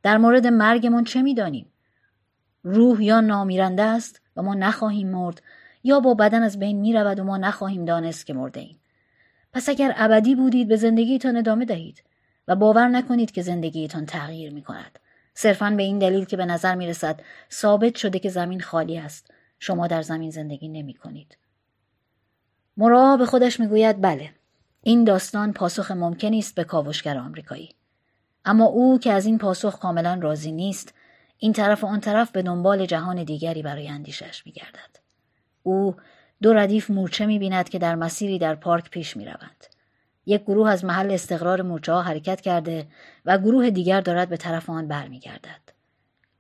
در 0.03 0.19
مورد 0.19 0.47
مرگمان 0.47 1.05
چه 1.05 1.23
می‌دانیم؟ 1.23 1.67
روح 2.63 3.03
یا 3.03 3.21
نامیرنده 3.21 3.83
است 3.83 4.21
و 4.37 4.43
ما 4.43 4.55
نخواهیم 4.55 5.11
مرد 5.11 5.43
یا 5.83 6.01
با 6.01 6.15
بدن 6.15 6.43
از 6.43 6.59
بین 6.59 6.81
می 6.81 6.93
رود 6.93 7.21
و 7.21 7.25
ما 7.25 7.37
نخواهیم 7.37 7.85
دانست 7.85 8.27
که 8.27 8.35
مرده 8.35 8.61
ایم. 8.61 8.81
پس 9.53 9.69
اگر 9.69 9.95
ابدی 9.97 10.35
بودید 10.35 10.69
به 10.69 10.77
زندگیتان 10.77 11.37
ادامه 11.37 11.65
دهید 11.65 12.03
و 12.49 12.57
باور 12.57 12.89
نکنید 12.89 13.31
که 13.31 13.43
زندگیتان 13.43 14.07
تغییر 14.07 14.53
می 14.53 14.63
کند. 14.63 14.99
صرفا 15.35 15.71
به 15.77 15.83
این 15.83 15.99
دلیل 15.99 16.25
که 16.25 16.37
به 16.37 16.45
نظر 16.45 16.75
می 16.75 16.87
رسد 16.87 17.21
ثابت 17.53 17.97
شده 17.97 18.19
که 18.19 18.29
زمین 18.29 18.61
خالی 18.61 18.99
است. 18.99 19.31
شما 19.59 19.87
در 19.87 20.03
زمین 20.03 20.31
زندگی 20.31 20.69
نمی 20.69 20.95
کنید. 20.95 21.39
مرا 22.77 23.17
به 23.17 23.27
خودش 23.27 23.61
می 23.61 23.67
گوید 23.67 24.01
بله. 24.01 24.31
این 24.83 25.05
داستان 25.05 25.53
پاسخ 25.53 25.91
ممکنی 25.91 26.39
است 26.39 26.55
به 26.55 26.65
کاوشگر 26.65 27.19
آمریکایی. 27.19 27.75
اما 28.45 28.65
او 28.65 28.99
که 28.99 29.13
از 29.13 29.27
این 29.27 29.39
پاسخ 29.39 29.79
کاملا 29.79 30.19
راضی 30.23 30.53
نیست 30.53 30.95
این 31.43 31.53
طرف 31.53 31.85
و 31.85 31.87
آن 31.87 32.01
طرف 32.01 32.31
به 32.31 32.43
دنبال 32.43 32.87
جهان 32.87 33.25
دیگری 33.25 33.63
برای 33.63 33.89
اندیشش 33.89 34.47
می 34.47 34.53
گردد. 34.53 34.97
او 35.63 35.97
دو 36.43 36.55
ردیف 36.55 36.91
مورچه 36.91 37.27
می 37.27 37.39
بیند 37.39 37.69
که 37.69 37.79
در 37.79 37.95
مسیری 37.95 38.39
در 38.39 38.55
پارک 38.55 38.91
پیش 38.91 39.17
می 39.17 39.25
روند. 39.25 39.67
یک 40.27 40.43
گروه 40.43 40.71
از 40.71 40.85
محل 40.85 41.11
استقرار 41.11 41.63
مورچه 41.63 41.93
ها 41.93 42.03
حرکت 42.03 42.41
کرده 42.41 42.87
و 43.25 43.39
گروه 43.39 43.71
دیگر 43.71 44.01
دارد 44.01 44.29
به 44.29 44.37
طرف 44.37 44.71
آن 44.71 44.89
برمیگردد. 44.89 45.73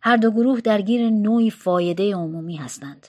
هر 0.02 0.16
دو 0.16 0.30
گروه 0.30 0.60
درگیر 0.60 1.10
نوعی 1.10 1.50
فایده 1.50 2.14
عمومی 2.14 2.56
هستند 2.56 3.08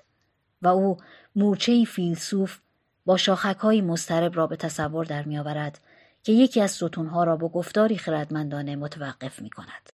و 0.62 0.68
او 0.68 0.98
مورچه 1.36 1.86
فیلسوف 1.86 2.60
با 3.06 3.18
شاخکهایی 3.18 3.82
مسترب 3.82 4.36
را 4.36 4.48
به 4.48 4.56
تصور 4.56 5.06
در 5.06 5.24
میآورد 5.24 5.80
که 6.24 6.32
یکی 6.32 6.62
از 6.62 6.72
ستونها 6.72 7.24
را 7.24 7.38
با 7.38 7.50
گفتاری 7.50 7.98
خردمندانه 7.98 8.76
متوقف 8.76 9.42
می 9.42 9.50
کند. 9.50 9.90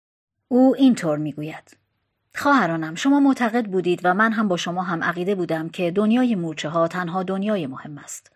او 0.48 0.76
اینطور 0.78 1.18
می 1.18 1.34
گوید. 1.34 1.85
خواهرانم 2.38 2.96
شما 2.96 3.20
معتقد 3.20 3.66
بودید 3.66 4.02
و 4.04 4.14
من 4.14 4.32
هم 4.32 4.48
با 4.48 4.58
شما 4.58 4.84
هم 4.84 5.04
عقیده 5.04 5.36
بودم 5.36 5.70
که 5.70 5.92
دنیای 5.92 6.36
مورچه 6.36 6.70
ها 6.70 6.88
تنها 6.88 7.24
دنیای 7.24 7.68
مهم 7.68 7.98
است 7.98 8.32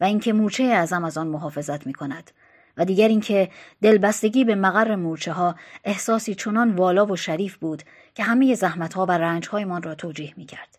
و 0.00 0.04
اینکه 0.04 0.32
مورچه 0.32 0.64
اعظم 0.64 1.04
از 1.04 1.18
آن 1.18 1.26
محافظت 1.26 1.86
می 1.86 1.92
کند 1.92 2.30
و 2.76 2.84
دیگر 2.84 3.08
اینکه 3.08 3.50
دلبستگی 3.82 4.44
به 4.44 4.54
مقر 4.54 4.96
مورچه 4.96 5.32
ها 5.32 5.54
احساسی 5.84 6.34
چنان 6.34 6.70
والا 6.70 7.06
و 7.06 7.16
شریف 7.16 7.56
بود 7.56 7.82
که 8.14 8.22
همه 8.22 8.54
زحمت 8.54 8.94
ها 8.94 9.06
و 9.06 9.10
رنج 9.10 9.48
هایمان 9.48 9.82
را 9.82 9.94
توجیه 9.94 10.34
می 10.36 10.46
کرد. 10.46 10.78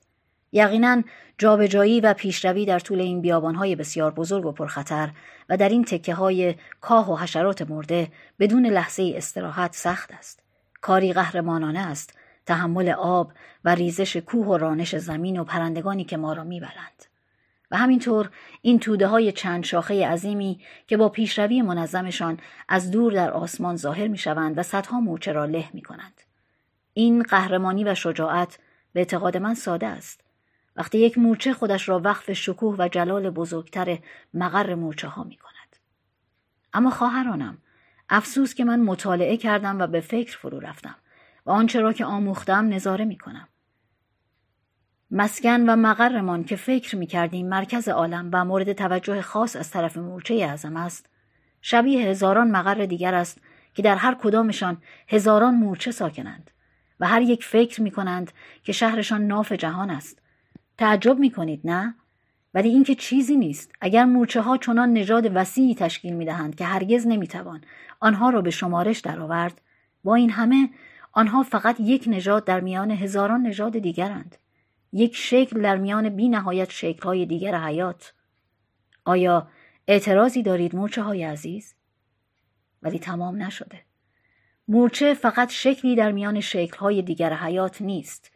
یقینا 0.52 1.04
جابجایی 1.38 2.02
و 2.02 2.14
پیشروی 2.14 2.66
در 2.66 2.80
طول 2.80 3.02
این 3.02 3.22
بیابانهای 3.22 3.76
بسیار 3.76 4.12
بزرگ 4.12 4.46
و 4.46 4.52
پرخطر 4.52 5.10
و 5.50 5.58
در 5.58 5.70
این 5.70 5.84
تکه 5.84 6.14
های 6.14 6.56
کاه 6.82 7.12
و 7.12 7.16
حشرات 7.16 7.70
مرده 7.70 8.08
بدون 8.40 8.66
لحظه 8.66 9.14
استراحت 9.16 9.76
سخت 9.76 10.12
است. 10.14 10.40
کاری 10.82 11.14
قهرمانانه 11.14 11.80
است 11.80 12.14
تحمل 12.46 12.90
آب 12.90 13.32
و 13.66 13.76
ریزش 13.76 14.18
کوه 14.18 14.48
و 14.48 14.58
رانش 14.58 14.96
زمین 14.96 15.40
و 15.40 15.44
پرندگانی 15.44 16.04
که 16.04 16.18
ما 16.18 16.34
را 16.34 16.44
می‌برند. 16.44 17.06
و 17.72 17.78
همینطور 17.78 18.30
این 18.62 18.80
توده 18.80 19.08
های 19.08 19.32
چند 19.32 19.64
شاخه 19.64 20.08
عظیمی 20.08 20.62
که 20.88 20.98
با 20.98 21.10
پیشروی 21.10 21.62
منظمشان 21.62 22.40
از 22.68 22.92
دور 22.92 23.14
در 23.14 23.32
آسمان 23.32 23.76
ظاهر 23.76 24.08
می 24.08 24.18
شوند 24.18 24.58
و 24.58 24.64
صدها 24.64 25.00
مورچه 25.00 25.32
را 25.32 25.46
له 25.46 25.70
می 25.74 25.82
کنند. 25.82 26.22
این 26.94 27.24
قهرمانی 27.24 27.84
و 27.84 27.96
شجاعت 27.96 28.60
به 28.94 29.00
اعتقاد 29.00 29.38
من 29.38 29.54
ساده 29.54 29.88
است. 29.88 30.22
وقتی 30.76 30.98
یک 30.98 31.18
مورچه 31.18 31.54
خودش 31.54 31.90
را 31.90 32.00
وقف 32.00 32.34
شکوه 32.34 32.76
و 32.80 32.88
جلال 32.88 33.30
بزرگتر 33.30 34.00
مقر 34.34 34.76
مورچه 34.76 35.08
ها 35.08 35.24
می 35.24 35.36
کند. 35.38 35.76
اما 36.74 36.90
خواهرانم 36.90 37.58
افسوس 38.10 38.54
که 38.54 38.66
من 38.66 38.80
مطالعه 38.80 39.38
کردم 39.38 39.80
و 39.80 39.88
به 39.88 40.00
فکر 40.00 40.38
فرو 40.38 40.60
رفتم. 40.60 40.96
و 41.46 41.52
آنچه 41.52 41.82
را 41.82 41.94
که 41.94 42.06
آموختم 42.06 42.74
نظاره 42.74 43.06
می 43.06 43.18
کنم. 43.18 43.48
مسکن 45.12 45.70
و 45.70 45.76
مقرمان 45.76 46.44
که 46.44 46.56
فکر 46.56 46.96
می 46.96 47.08
کردیم 47.08 47.50
مرکز 47.50 47.88
عالم 47.88 48.30
و 48.34 48.46
مورد 48.46 48.74
توجه 48.74 49.22
خاص 49.22 49.56
از 49.56 49.72
طرف 49.72 49.98
مورچه 49.98 50.34
اعظم 50.34 50.78
است 50.78 51.10
شبیه 51.62 52.08
هزاران 52.08 52.52
مقر 52.52 52.86
دیگر 52.86 53.14
است 53.14 53.42
که 53.74 53.82
در 53.82 53.96
هر 53.96 54.16
کدامشان 54.16 54.78
هزاران 55.08 55.56
مورچه 55.56 55.92
ساکنند 55.92 56.52
و 57.00 57.08
هر 57.08 57.22
یک 57.22 57.44
فکر 57.44 57.82
می 57.82 57.92
کنند 57.92 58.32
که 58.64 58.72
شهرشان 58.72 59.28
ناف 59.28 59.52
جهان 59.52 59.90
است 59.90 60.22
تعجب 60.78 61.20
می 61.20 61.32
کنید 61.32 61.62
نه؟ 61.64 61.96
ولی 62.54 62.70
اینکه 62.70 62.96
چیزی 62.96 63.36
نیست 63.36 63.72
اگر 63.82 64.06
مورچه 64.06 64.42
ها 64.42 64.58
چنان 64.58 64.94
نژاد 64.94 65.32
وسیعی 65.36 65.76
تشکیل 65.76 66.14
می 66.14 66.26
دهند 66.26 66.56
که 66.56 66.66
هرگز 66.66 67.08
نمی 67.08 67.28
توان 67.28 67.62
آنها 68.00 68.30
را 68.30 68.42
به 68.42 68.50
شمارش 68.50 69.00
درآورد 69.00 69.62
با 70.04 70.16
این 70.16 70.30
همه 70.30 70.70
آنها 71.16 71.44
فقط 71.44 71.80
یک 71.80 72.04
نژاد 72.08 72.46
در 72.46 72.60
میان 72.60 72.92
هزاران 72.92 73.42
نژاد 73.42 73.80
دیگرند. 73.80 74.36
یک 74.94 75.16
شکل 75.16 75.62
در 75.62 75.78
میان 75.78 76.10
بی 76.10 76.30
نهایت 76.30 76.70
شکلهای 76.70 77.26
دیگر 77.26 77.60
حیات. 77.60 78.14
آیا 79.06 79.48
اعتراضی 79.88 80.44
دارید 80.44 80.76
مورچه 80.76 81.02
های 81.02 81.24
عزیز؟ 81.24 81.76
ولی 82.82 83.00
تمام 83.00 83.44
نشده. 83.44 83.82
مورچه 84.68 85.14
فقط 85.14 85.50
شکلی 85.50 85.96
در 85.96 86.12
میان 86.12 86.40
شکلهای 86.40 87.02
دیگر 87.02 87.34
حیات 87.34 87.82
نیست. 87.82 88.32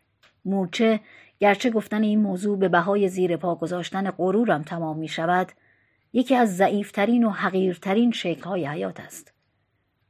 مورچه 0.46 1.00
گرچه 1.40 1.70
گفتن 1.70 2.04
این 2.04 2.20
موضوع 2.20 2.58
به 2.58 2.70
بهای 2.70 3.10
زیر 3.10 3.38
پا 3.38 3.56
گذاشتن 3.56 4.12
غرورم 4.12 4.64
تمام 4.64 4.98
می 4.98 5.08
شود، 5.08 5.52
یکی 6.14 6.36
از 6.36 6.58
ضعیفترین 6.58 7.24
و 7.24 7.30
حقیرترین 7.30 8.12
شکلهای 8.12 8.66
حیات 8.66 9.00
است. 9.00 9.34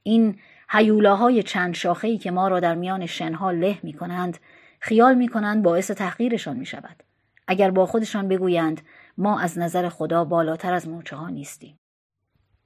این 0.04 0.40
هیولاهای 0.72 1.44
چند 1.44 1.74
شاخه‌ای 1.74 2.18
که 2.18 2.32
ما 2.32 2.48
را 2.48 2.60
در 2.60 2.76
میان 2.76 3.06
شنها 3.06 3.52
له 3.52 3.80
می 3.84 3.94
کنند 3.94 4.38
خیال 4.80 5.16
می 5.16 5.28
کنند 5.28 5.64
باعث 5.64 5.92
تحقیرشان 5.92 6.58
می 6.58 6.66
شود. 6.66 7.04
اگر 7.48 7.72
با 7.72 7.86
خودشان 7.86 8.28
بگویند 8.28 8.82
ما 9.18 9.40
از 9.40 9.58
نظر 9.58 9.90
خدا 9.90 10.26
بالاتر 10.26 10.74
از 10.74 10.88
مورچه 10.88 11.16
ها 11.16 11.30
نیستیم. 11.30 11.80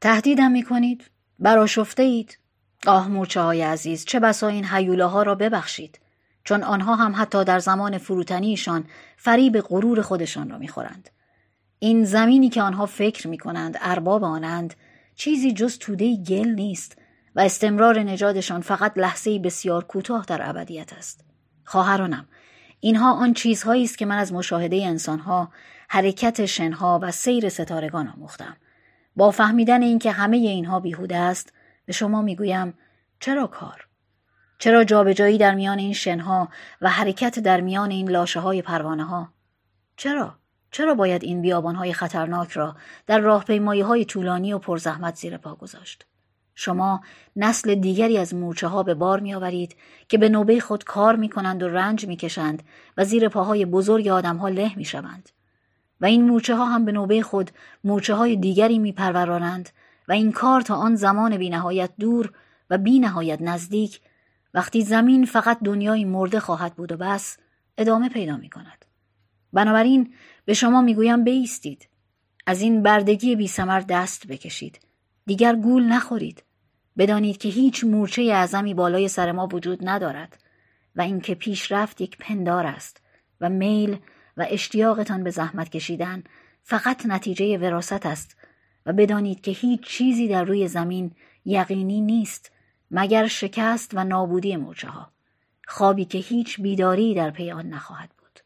تهدیدم 0.01 0.51
می 0.51 0.63
کنید؟ 0.63 1.11
براشفته 1.39 2.03
اید؟ 2.03 2.39
آه 2.87 3.07
مورچه 3.07 3.41
های 3.41 3.61
عزیز 3.61 4.05
چه 4.05 4.19
بسا 4.19 4.47
این 4.47 4.65
هیولاها 4.65 5.23
را 5.23 5.35
ببخشید 5.35 5.99
چون 6.43 6.63
آنها 6.63 6.95
هم 6.95 7.13
حتی 7.15 7.43
در 7.43 7.59
زمان 7.59 7.97
فروتنیشان 7.97 8.85
فریب 9.17 9.59
غرور 9.61 10.01
خودشان 10.01 10.49
را 10.49 10.57
می‌خورند 10.57 11.09
این 11.79 12.03
زمینی 12.03 12.49
که 12.49 12.61
آنها 12.61 12.85
فکر 12.85 13.27
می 13.27 13.37
کنند 13.37 13.77
ارباب 13.81 14.23
آنند 14.23 14.73
چیزی 15.15 15.53
جز 15.53 15.77
توده 15.77 16.15
گل 16.15 16.47
نیست 16.47 16.97
و 17.35 17.39
استمرار 17.39 17.99
نژادشان 17.99 18.61
فقط 18.61 18.97
لحظه 18.97 19.39
بسیار 19.39 19.83
کوتاه 19.83 20.25
در 20.25 20.49
ابدیت 20.49 20.93
است. 20.93 21.25
خواهرانم 21.65 22.27
اینها 22.79 23.13
آن 23.13 23.33
چیزهایی 23.33 23.83
است 23.83 23.97
که 23.97 24.05
من 24.05 24.17
از 24.17 24.33
مشاهده 24.33 24.85
انسانها 24.85 25.51
حرکت 25.89 26.45
شنها 26.45 26.99
و 27.01 27.11
سیر 27.11 27.49
ستارگان 27.49 28.07
آموختم. 28.07 28.57
با 29.15 29.31
فهمیدن 29.31 29.81
اینکه 29.81 30.11
همه 30.11 30.37
اینها 30.37 30.79
بیهوده 30.79 31.17
است 31.17 31.53
به 31.85 31.93
شما 31.93 32.21
می‌گویم 32.21 32.73
چرا 33.19 33.47
کار؟ 33.47 33.87
چرا 34.59 34.83
جابجایی 34.83 35.37
در 35.37 35.55
میان 35.55 35.79
این 35.79 35.93
شنها 35.93 36.49
و 36.81 36.89
حرکت 36.89 37.39
در 37.39 37.61
میان 37.61 37.91
این 37.91 38.09
لاشه 38.09 38.39
های 38.39 38.61
پروانه 38.61 39.03
ها 39.03 39.29
چرا؟ 39.97 40.35
چرا 40.71 40.95
باید 40.95 41.23
این 41.23 41.41
بیابان 41.41 41.75
های 41.75 41.93
خطرناک 41.93 42.51
را 42.51 42.75
در 43.07 43.19
راهپیمایی 43.19 43.81
های 43.81 44.05
طولانی 44.05 44.53
و 44.53 44.59
پرزحمت 44.59 45.15
زیر 45.15 45.37
پا 45.37 45.55
گذاشت؟ 45.55 46.05
شما 46.55 47.01
نسل 47.35 47.75
دیگری 47.75 48.17
از 48.17 48.33
مورچه 48.35 48.67
ها 48.67 48.83
به 48.83 48.93
بار 48.93 49.19
می 49.19 49.33
آورید 49.33 49.75
که 50.07 50.17
به 50.17 50.29
نوبه 50.29 50.59
خود 50.59 50.83
کار 50.83 51.15
می 51.15 51.29
کنند 51.29 51.63
و 51.63 51.67
رنج 51.67 52.07
می 52.07 52.15
کشند 52.15 52.63
و 52.97 53.05
زیر 53.05 53.29
پاهای 53.29 53.65
بزرگ 53.65 54.07
آدم 54.07 54.37
ها 54.37 54.49
له 54.49 54.77
می 54.77 54.85
شوند. 54.85 55.29
و 56.01 56.05
این 56.05 56.23
مورچه 56.25 56.55
ها 56.55 56.65
هم 56.65 56.85
به 56.85 56.91
نوبه 56.91 57.21
خود 57.21 57.51
مورچه 57.83 58.15
های 58.15 58.35
دیگری 58.35 58.79
می 58.79 58.91
پرورانند 58.91 59.69
و 60.07 60.11
این 60.11 60.31
کار 60.31 60.61
تا 60.61 60.75
آن 60.75 60.95
زمان 60.95 61.37
بی 61.37 61.49
نهایت 61.49 61.89
دور 61.99 62.33
و 62.69 62.77
بی 62.77 62.99
نهایت 62.99 63.41
نزدیک 63.41 64.01
وقتی 64.53 64.81
زمین 64.81 65.25
فقط 65.25 65.59
دنیای 65.63 66.05
مرده 66.05 66.39
خواهد 66.39 66.75
بود 66.75 66.91
و 66.91 66.97
بس 66.97 67.37
ادامه 67.77 68.09
پیدا 68.09 68.37
می 68.37 68.49
کند. 68.49 68.85
بنابراین 69.53 70.13
به 70.45 70.53
شما 70.53 70.81
می‌گویم 70.81 71.23
بیستید. 71.23 71.87
از 72.45 72.61
این 72.61 72.83
بردگی 72.83 73.35
بی 73.35 73.47
سمر 73.47 73.79
دست 73.79 74.27
بکشید. 74.27 74.79
دیگر 75.25 75.55
گول 75.55 75.83
نخورید. 75.83 76.43
بدانید 76.97 77.37
که 77.37 77.49
هیچ 77.49 77.83
مورچه 77.83 78.21
اعظمی 78.21 78.73
بالای 78.73 79.07
سر 79.07 79.31
ما 79.31 79.47
وجود 79.47 79.79
ندارد 79.87 80.43
و 80.95 81.01
اینکه 81.01 81.35
پیشرفت 81.35 82.01
یک 82.01 82.17
پندار 82.17 82.65
است 82.65 83.01
و 83.41 83.49
میل 83.49 83.97
و 84.37 84.45
اشتیاقتان 84.49 85.23
به 85.23 85.29
زحمت 85.29 85.69
کشیدن 85.69 86.23
فقط 86.63 87.05
نتیجه 87.05 87.57
وراست 87.57 88.05
است 88.05 88.37
و 88.85 88.93
بدانید 88.93 89.41
که 89.41 89.51
هیچ 89.51 89.81
چیزی 89.81 90.27
در 90.27 90.43
روی 90.43 90.67
زمین 90.67 91.11
یقینی 91.45 92.01
نیست 92.01 92.51
مگر 92.91 93.27
شکست 93.27 93.91
و 93.93 94.03
نابودی 94.03 94.55
مورچه 94.55 94.87
ها 94.87 95.11
خوابی 95.67 96.05
که 96.05 96.17
هیچ 96.17 96.61
بیداری 96.61 97.13
در 97.13 97.29
پی 97.29 97.51
آن 97.51 97.69
نخواهد 97.69 98.09
بود. 98.17 98.39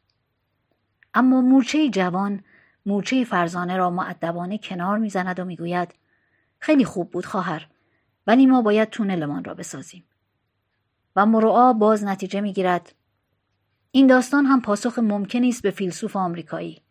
اما 1.14 1.42
مورچه 1.42 1.90
جوان 1.90 2.44
مورچه 2.86 3.24
فرزانه 3.24 3.78
را 3.78 3.90
معدبانه 3.90 4.58
کنار 4.58 4.98
می‌زند 4.98 5.40
و 5.40 5.46
می‌گوید 5.46 5.94
خیلی 6.68 6.86
خوب 6.86 7.12
بود 7.12 7.26
خواهر. 7.26 7.68
ولی 8.28 8.46
ما 8.46 8.62
باید 8.62 8.90
تونلمان 8.90 9.44
را 9.44 9.54
بسازیم. 9.54 10.04
و 11.16 11.26
مروعا 11.26 11.74
باز 11.74 12.04
نتیجه 12.04 12.42
می‌گیرد. 12.42 12.96
این 13.92 14.08
داستان 14.08 14.46
هم 14.46 14.62
پاسخ 14.62 15.00
ممکنی 15.00 15.50
است 15.50 15.62
به 15.62 15.72
فیلسوف 15.72 16.16
آمریکایی. 16.16 16.82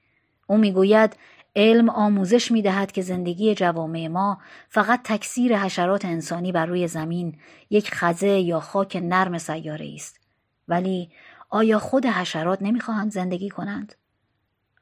او 0.47 0.59
می‌گوید 0.59 1.17
علم 1.57 1.89
آموزش 1.89 2.53
می 2.53 2.63
دهد 2.63 2.93
که 2.93 3.03
زندگی 3.03 3.55
جوامع 3.55 4.09
ما 4.09 4.39
فقط 4.69 5.01
تکثیر 5.05 5.59
حشرات 5.59 6.05
انسانی 6.05 6.53
بر 6.53 6.67
روی 6.67 6.89
زمین 6.89 7.39
یک 7.71 7.91
خزه 7.95 8.29
یا 8.29 8.61
خاک 8.61 8.97
نرم 9.03 9.39
سیاره 9.39 9.93
است. 9.95 10.21
ولی 10.69 11.11
آیا 11.51 11.79
خود 11.79 12.07
حشرات 12.07 12.63
نمی‌خواهند 12.63 13.13
زندگی 13.13 13.49
کنند؟ 13.49 13.95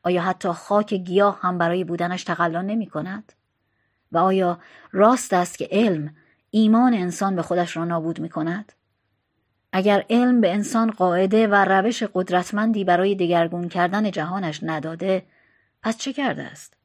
آیا 0.03 0.23
حتی 0.23 0.49
خاک 0.49 0.95
گیاه 0.95 1.41
هم 1.41 1.59
برای 1.59 1.85
بودنش 1.85 2.25
تقلا 2.25 2.63
نمی 2.63 2.87
کند؟ 2.87 3.33
و 4.15 4.19
آیا 4.19 4.59
راست 4.93 5.33
است 5.33 5.59
که 5.59 5.69
علم 5.71 6.17
ایمان 6.51 6.95
انسان 6.95 7.37
به 7.37 7.43
خودش 7.43 7.77
را 7.77 7.85
نابود 7.85 8.21
می 8.21 8.29
کند؟ 8.29 8.73
اگر 9.73 10.05
علم 10.11 10.41
به 10.41 10.53
انسان 10.53 10.91
قاعده 10.91 11.47
و 11.47 11.55
روش 11.55 12.03
قدرتمندی 12.03 12.85
برای 12.85 13.15
دگرگون 13.15 13.69
کردن 13.69 14.11
جهانش 14.11 14.61
نداده 14.63 15.23
پس 15.83 15.97
چه 15.97 16.13
کرده 16.13 16.43
است؟ 16.43 16.77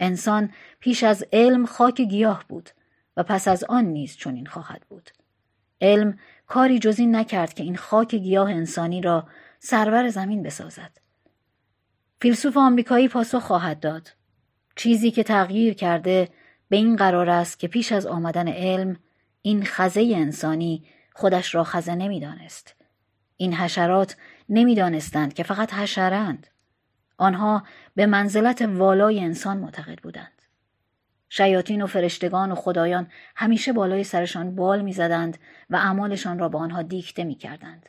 انسان 0.00 0.50
پیش 0.80 1.04
از 1.04 1.24
علم 1.32 1.66
خاک 1.66 2.00
گیاه 2.00 2.44
بود 2.48 2.70
و 3.16 3.22
پس 3.22 3.48
از 3.48 3.64
آن 3.64 3.84
نیز 3.84 4.16
چنین 4.16 4.46
خواهد 4.46 4.82
بود. 4.88 5.10
علم 5.80 6.18
کاری 6.46 6.78
جز 6.78 6.98
این 6.98 7.16
نکرد 7.16 7.54
که 7.54 7.62
این 7.62 7.76
خاک 7.76 8.14
گیاه 8.14 8.50
انسانی 8.50 9.00
را 9.00 9.28
سرور 9.58 10.08
زمین 10.08 10.42
بسازد. 10.42 10.98
فیلسوف 12.20 12.56
آمریکایی 12.56 13.08
پاسخ 13.08 13.42
خواهد 13.42 13.80
داد. 13.80 14.12
چیزی 14.76 15.10
که 15.10 15.22
تغییر 15.22 15.74
کرده 15.74 16.28
به 16.68 16.76
این 16.76 16.96
قرار 16.96 17.30
است 17.30 17.58
که 17.58 17.68
پیش 17.68 17.92
از 17.92 18.06
آمدن 18.06 18.48
علم 18.48 18.96
این 19.42 19.64
خزه 19.64 20.12
انسانی 20.16 20.84
خودش 21.14 21.54
را 21.54 21.64
خزه 21.64 21.94
نمی‌دانست. 21.94 22.74
این 23.36 23.54
حشرات 23.54 24.16
نمی‌دانستند 24.48 25.34
که 25.34 25.42
فقط 25.42 25.72
حشرند. 25.72 26.46
آنها 27.18 27.64
به 27.94 28.06
منزلت 28.06 28.62
والای 28.62 29.20
انسان 29.20 29.56
معتقد 29.56 29.98
بودند. 29.98 30.42
شیاطین 31.28 31.82
و 31.82 31.86
فرشتگان 31.86 32.52
و 32.52 32.54
خدایان 32.54 33.06
همیشه 33.36 33.72
بالای 33.72 34.04
سرشان 34.04 34.54
بال 34.54 34.82
می‌زدند 34.82 35.38
و 35.70 35.76
اعمالشان 35.76 36.38
را 36.38 36.48
به 36.48 36.58
آنها 36.58 36.82
دیکته 36.82 37.24
می‌کردند. 37.24 37.88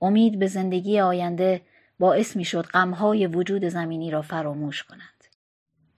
امید 0.00 0.38
به 0.38 0.46
زندگی 0.46 1.00
آینده 1.00 1.62
باعث 1.98 2.36
می‌شد 2.36 2.66
غمهای 2.66 3.26
وجود 3.26 3.64
زمینی 3.64 4.10
را 4.10 4.22
فراموش 4.22 4.82
کنند. 4.82 5.19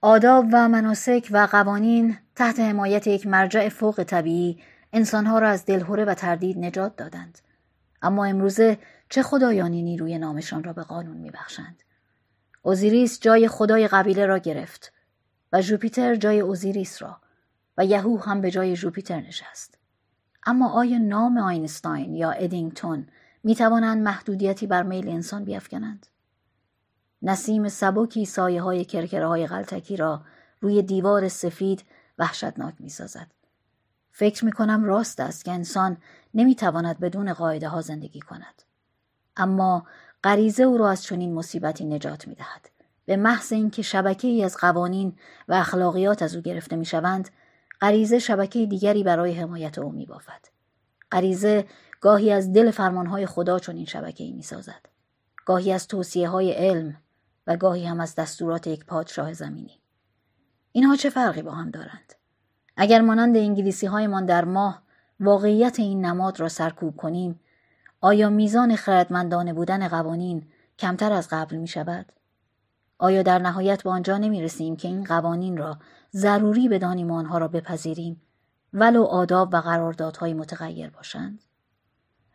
آداب 0.05 0.45
و 0.53 0.69
مناسک 0.69 1.27
و 1.31 1.47
قوانین 1.51 2.17
تحت 2.35 2.59
حمایت 2.59 3.07
یک 3.07 3.27
مرجع 3.27 3.69
فوق 3.69 4.03
طبیعی 4.03 4.59
انسانها 4.93 5.39
را 5.39 5.49
از 5.49 5.65
دلهوره 5.65 6.05
و 6.05 6.13
تردید 6.13 6.57
نجات 6.57 6.95
دادند. 6.95 7.39
اما 8.01 8.25
امروزه 8.25 8.77
چه 9.09 9.23
خدایانی 9.23 9.81
نیروی 9.81 10.17
نامشان 10.17 10.63
را 10.63 10.73
به 10.73 10.81
قانون 10.81 11.17
میبخشند. 11.17 11.83
اوزیریس 12.61 13.19
جای 13.19 13.47
خدای 13.47 13.87
قبیله 13.87 14.25
را 14.25 14.37
گرفت 14.37 14.93
و 15.53 15.61
جوپیتر 15.61 16.15
جای 16.15 16.39
اوزیریس 16.39 17.01
را 17.01 17.17
و 17.77 17.85
یهو 17.85 18.17
هم 18.17 18.41
به 18.41 18.51
جای 18.51 18.75
جوپیتر 18.75 19.21
نشست. 19.21 19.77
اما 20.45 20.69
آیا 20.69 20.97
نام 20.97 21.37
آینستاین 21.37 22.13
یا 22.13 22.31
ادینگتون 22.31 23.07
می 23.43 23.55
توانند 23.55 24.03
محدودیتی 24.03 24.67
بر 24.67 24.83
میل 24.83 25.09
انسان 25.09 25.43
بیافکنند؟ 25.43 26.07
نسیم 27.23 27.69
سبکی 27.69 28.25
سایه 28.25 28.61
های 28.61 28.85
کرکره 28.85 29.27
های 29.27 29.47
غلطکی 29.47 29.97
را 29.97 30.21
روی 30.61 30.81
دیوار 30.81 31.27
سفید 31.27 31.85
وحشتناک 32.17 32.73
می 32.79 32.89
سازد. 32.89 33.27
فکر 34.11 34.45
می 34.45 34.51
کنم 34.51 34.83
راست 34.83 35.19
است 35.19 35.45
که 35.45 35.51
انسان 35.51 35.97
نمی 36.33 36.55
تواند 36.55 36.99
بدون 36.99 37.33
قاعده 37.33 37.67
ها 37.67 37.81
زندگی 37.81 38.19
کند. 38.19 38.63
اما 39.37 39.85
غریزه 40.23 40.63
او 40.63 40.77
را 40.77 40.89
از 40.89 41.03
چنین 41.03 41.33
مصیبتی 41.33 41.85
نجات 41.85 42.27
می 42.27 42.35
دهد. 42.35 42.69
به 43.05 43.17
محض 43.17 43.53
اینکه 43.53 43.81
شبکه 43.81 44.27
ای 44.27 44.43
از 44.43 44.57
قوانین 44.57 45.15
و 45.47 45.53
اخلاقیات 45.53 46.21
از 46.21 46.35
او 46.35 46.41
گرفته 46.41 46.75
می 46.75 46.85
شوند، 46.85 47.29
غریزه 47.81 48.19
شبکه 48.19 48.65
دیگری 48.65 49.03
برای 49.03 49.33
حمایت 49.33 49.77
او 49.77 49.91
می 49.91 50.05
بافد. 50.05 50.41
غریزه 51.11 51.65
گاهی 52.01 52.31
از 52.31 52.53
دل 52.53 52.71
فرمانهای 52.71 53.25
خدا 53.25 53.59
چنین 53.59 53.85
شبکه 53.85 54.23
ای 54.23 54.31
می 54.31 54.43
سازد. 54.43 54.85
گاهی 55.45 55.71
از 55.71 55.87
توصیه 55.87 56.29
های 56.29 56.51
علم 56.51 56.97
و 57.47 57.57
گاهی 57.57 57.85
هم 57.85 57.99
از 57.99 58.15
دستورات 58.15 58.67
یک 58.67 58.85
پادشاه 58.85 59.33
زمینی. 59.33 59.79
اینها 60.71 60.95
چه 60.95 61.09
فرقی 61.09 61.41
با 61.41 61.51
هم 61.51 61.71
دارند؟ 61.71 62.13
اگر 62.77 63.01
مانند 63.01 63.37
انگلیسی 63.37 63.85
هایمان 63.85 64.25
در 64.25 64.45
ماه 64.45 64.83
واقعیت 65.19 65.79
این 65.79 66.05
نماد 66.05 66.39
را 66.39 66.49
سرکوب 66.49 66.97
کنیم 66.97 67.39
آیا 68.01 68.29
میزان 68.29 68.75
خردمندانه 68.75 69.53
بودن 69.53 69.87
قوانین 69.87 70.45
کمتر 70.79 71.11
از 71.11 71.27
قبل 71.31 71.55
می 71.55 71.67
شود؟ 71.67 72.05
آیا 72.97 73.23
در 73.23 73.39
نهایت 73.39 73.83
به 73.83 73.89
آنجا 73.89 74.17
نمی 74.17 74.41
رسیم 74.41 74.75
که 74.75 74.87
این 74.87 75.03
قوانین 75.03 75.57
را 75.57 75.77
ضروری 76.13 76.69
بدانیم 76.69 77.11
و 77.11 77.13
آنها 77.13 77.37
را 77.37 77.47
بپذیریم 77.47 78.21
ولو 78.73 79.03
آداب 79.03 79.49
و 79.53 79.57
قراردادهای 79.57 80.33
متغیر 80.33 80.89
باشند؟ 80.89 81.39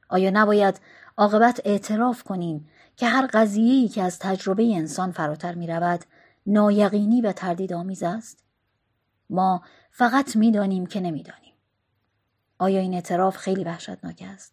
آیا 0.09 0.31
نباید 0.35 0.81
عاقبت 1.17 1.61
اعتراف 1.65 2.23
کنیم 2.23 2.69
که 2.99 3.07
هر 3.07 3.27
قضیه‌ای 3.33 3.89
که 3.89 4.03
از 4.03 4.19
تجربه 4.19 4.77
انسان 4.77 5.13
فراتر 5.13 5.55
می 5.55 5.67
رود 5.67 6.05
نایقینی 6.47 7.21
و 7.21 7.33
تردید 7.33 7.73
آمیز 7.73 8.03
است؟ 8.03 8.45
ما 9.31 9.63
فقط 9.91 10.37
می‌دانیم 10.37 10.87
که 10.87 11.01
نمی‌دانیم. 11.01 11.55
آیا 12.59 12.81
این 12.81 12.95
اعتراف 12.95 13.37
خیلی 13.37 13.65
وحشتناک 13.65 14.25
است؟ 14.33 14.53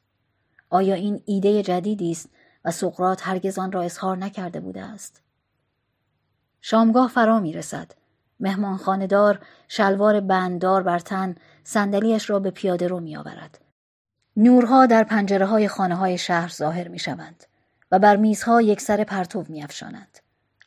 آیا 0.69 0.95
این 0.95 1.22
ایده 1.26 1.63
جدیدی 1.63 2.11
است 2.11 2.30
و 2.65 2.72
سقرات 2.72 3.27
هرگز 3.27 3.59
آن 3.59 3.72
را 3.72 3.81
اظهار 3.81 4.17
نکرده 4.17 4.59
بوده 4.59 4.84
است 4.84 5.22
شامگاه 6.61 7.07
فرا 7.07 7.39
می 7.39 7.53
رسد. 7.53 7.91
مهمان 8.39 8.77
خاندار 8.77 9.39
شلوار 9.67 10.19
بنددار 10.19 10.84
بر 10.84 10.99
تن 10.99 11.35
صندلیاش 11.63 12.30
را 12.30 12.39
به 12.39 12.51
پیاده 12.51 12.88
رو 12.88 12.99
می 12.99 13.17
آورد. 13.17 13.59
نورها 14.38 14.85
در 14.85 15.03
پنجره 15.03 15.45
های 15.45 15.67
خانه 15.67 15.95
های 15.95 16.17
شهر 16.17 16.49
ظاهر 16.49 16.88
می 16.88 16.99
شوند 16.99 17.43
و 17.95 17.99
بر 17.99 18.15
میزها 18.15 18.61
یک 18.61 18.81
سر 18.81 19.03
پرتو 19.03 19.45
می 19.49 19.63
افشانند. 19.63 20.19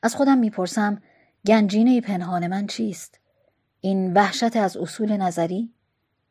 از 0.03 0.15
خودم 0.15 0.39
می 0.39 0.51
پرسم 0.51 1.03
گنجینه 1.47 2.01
پنهان 2.01 2.47
من 2.47 2.67
چیست؟ 2.67 3.21
این 3.81 4.15
وحشت 4.15 4.57
از 4.57 4.77
اصول 4.77 5.17
نظری؟ 5.17 5.75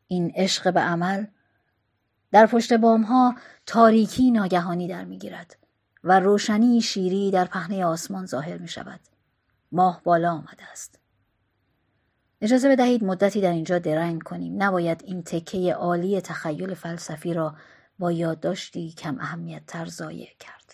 این 0.07 0.31
عشق 0.35 0.73
به 0.73 0.79
عمل؟ 0.79 1.25
در 2.31 2.45
پشت 2.45 2.73
بام 2.73 3.01
ها 3.01 3.35
تاریکی 3.65 4.31
ناگهانی 4.31 4.87
در 4.87 5.05
می‌گیرد 5.05 5.57
و 6.03 6.19
روشنی 6.19 6.81
شیری 6.81 7.31
در 7.31 7.45
پهنه 7.45 7.85
آسمان 7.85 8.25
ظاهر 8.25 8.57
می 8.57 8.67
شود. 8.67 8.99
ماه 9.71 10.01
بالا 10.03 10.31
آمده 10.31 10.71
است. 10.71 10.99
اجازه 12.41 12.69
بدهید 12.69 13.03
مدتی 13.03 13.41
در 13.41 13.51
اینجا 13.51 13.79
درنگ 13.79 14.23
کنیم. 14.23 14.63
نباید 14.63 15.01
این 15.05 15.23
تکه 15.23 15.73
عالی 15.73 16.21
تخیل 16.21 16.73
فلسفی 16.73 17.33
را 17.33 17.55
با 17.99 18.11
یادداشتی 18.11 18.91
کم 18.91 19.19
اهمیت 19.19 19.65
تر 19.67 19.85
ضایع 19.85 20.29
کرد. 20.39 20.66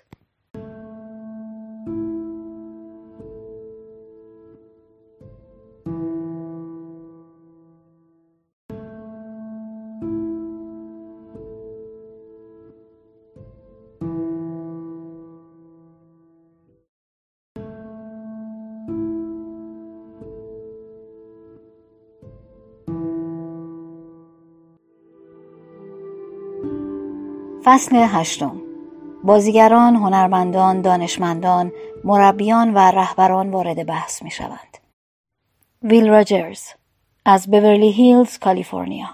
فصل 27.63 27.95
هشتم 27.95 28.61
بازیگران، 29.23 29.95
هنرمندان، 29.95 30.81
دانشمندان، 30.81 31.71
مربیان 32.03 32.73
و 32.73 32.77
رهبران 32.77 33.51
وارد 33.51 33.85
بحث 33.85 34.23
می 34.23 34.31
شوند. 34.31 34.77
ویل 35.83 36.07
راجرز 36.07 36.63
از 37.25 37.51
بیورلی 37.51 37.91
هیلز، 37.91 38.39
کالیفرنیا 38.39 39.09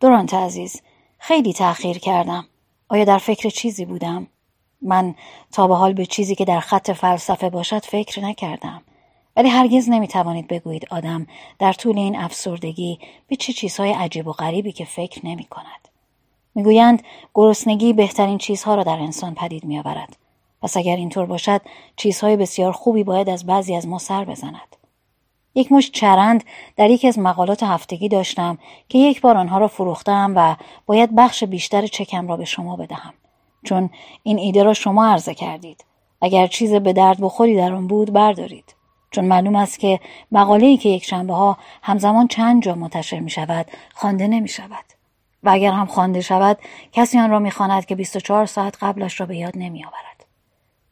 دورانت 0.00 0.34
عزیز 0.34 0.82
خیلی 1.18 1.52
تأخیر 1.52 1.98
کردم 1.98 2.44
آیا 2.88 3.04
در 3.04 3.18
فکر 3.18 3.48
چیزی 3.48 3.84
بودم؟ 3.84 4.26
من 4.82 5.14
تا 5.52 5.66
به 5.66 5.74
حال 5.74 5.92
به 5.92 6.06
چیزی 6.06 6.34
که 6.34 6.44
در 6.44 6.60
خط 6.60 6.90
فلسفه 6.90 7.50
باشد 7.50 7.84
فکر 7.84 8.24
نکردم. 8.24 8.82
ولی 9.36 9.48
هرگز 9.48 9.88
نمی‌توانید 9.88 10.48
بگویید 10.48 10.86
آدم 10.90 11.26
در 11.58 11.72
طول 11.72 11.98
این 11.98 12.16
افسردگی 12.16 12.98
به 13.28 13.36
چه 13.36 13.52
چیزهای 13.52 13.92
عجیب 13.92 14.26
و 14.26 14.32
غریبی 14.32 14.72
که 14.72 14.84
فکر 14.84 15.26
نمی 15.26 15.44
کند. 15.44 15.95
می‌گویند 16.56 17.02
گرسنگی 17.34 17.92
بهترین 17.92 18.38
چیزها 18.38 18.74
را 18.74 18.82
در 18.82 18.98
انسان 18.98 19.34
پدید 19.34 19.64
میآورد. 19.64 20.16
پس 20.62 20.76
اگر 20.76 20.96
اینطور 20.96 21.26
باشد 21.26 21.60
چیزهای 21.96 22.36
بسیار 22.36 22.72
خوبی 22.72 23.04
باید 23.04 23.28
از 23.28 23.46
بعضی 23.46 23.76
از 23.76 23.88
ما 23.88 23.98
سر 23.98 24.24
بزند. 24.24 24.76
یک 25.54 25.72
مشت 25.72 25.92
چرند 25.92 26.44
در 26.76 26.90
یکی 26.90 27.08
از 27.08 27.18
مقالات 27.18 27.62
هفتگی 27.62 28.08
داشتم 28.08 28.58
که 28.88 28.98
یک 28.98 29.20
بار 29.20 29.36
آنها 29.36 29.58
را 29.58 29.68
فروختم 29.68 30.32
و 30.36 30.56
باید 30.86 31.14
بخش 31.14 31.44
بیشتر 31.44 31.86
چکم 31.86 32.28
را 32.28 32.36
به 32.36 32.44
شما 32.44 32.76
بدهم. 32.76 33.14
چون 33.64 33.90
این 34.22 34.38
ایده 34.38 34.62
را 34.62 34.74
شما 34.74 35.06
عرضه 35.06 35.34
کردید. 35.34 35.84
اگر 36.20 36.46
چیز 36.46 36.74
به 36.74 36.92
درد 36.92 37.20
بخوری 37.20 37.56
در 37.56 37.72
آن 37.72 37.86
بود 37.86 38.12
بردارید. 38.12 38.74
چون 39.10 39.24
معلوم 39.24 39.56
است 39.56 39.78
که 39.78 40.00
مقاله‌ای 40.32 40.76
که 40.76 40.88
یک 40.88 41.04
شنبه 41.04 41.34
ها 41.34 41.58
همزمان 41.82 42.28
چند 42.28 42.62
جا 42.62 42.74
منتشر 42.74 43.20
می 43.20 43.30
شود 43.30 43.66
خوانده 43.94 44.28
نمی 44.28 44.48
شود. 44.48 44.95
و 45.42 45.48
اگر 45.48 45.72
هم 45.72 45.86
خوانده 45.86 46.20
شود 46.20 46.58
کسی 46.92 47.18
آن 47.18 47.30
را 47.30 47.38
می‌خواند 47.38 47.84
که 47.84 47.94
24 47.94 48.46
ساعت 48.46 48.76
قبلش 48.80 49.20
را 49.20 49.26
به 49.26 49.36
یاد 49.36 49.52
نمی 49.56 49.84
آورد. 49.84 50.26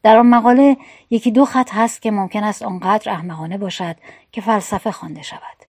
در 0.03 0.17
آن 0.17 0.27
مقاله 0.27 0.77
یکی 1.11 1.31
دو 1.31 1.45
خط 1.45 1.71
هست 1.73 2.03
که 2.03 2.11
ممکن 2.11 2.45
است 2.45 2.63
آنقدر 2.63 3.13
احمقانه 3.13 3.59
باشد 3.59 3.97
که 4.33 4.41
فلسفه 4.41 4.91
خوانده 4.91 5.23
شود. 5.23 5.65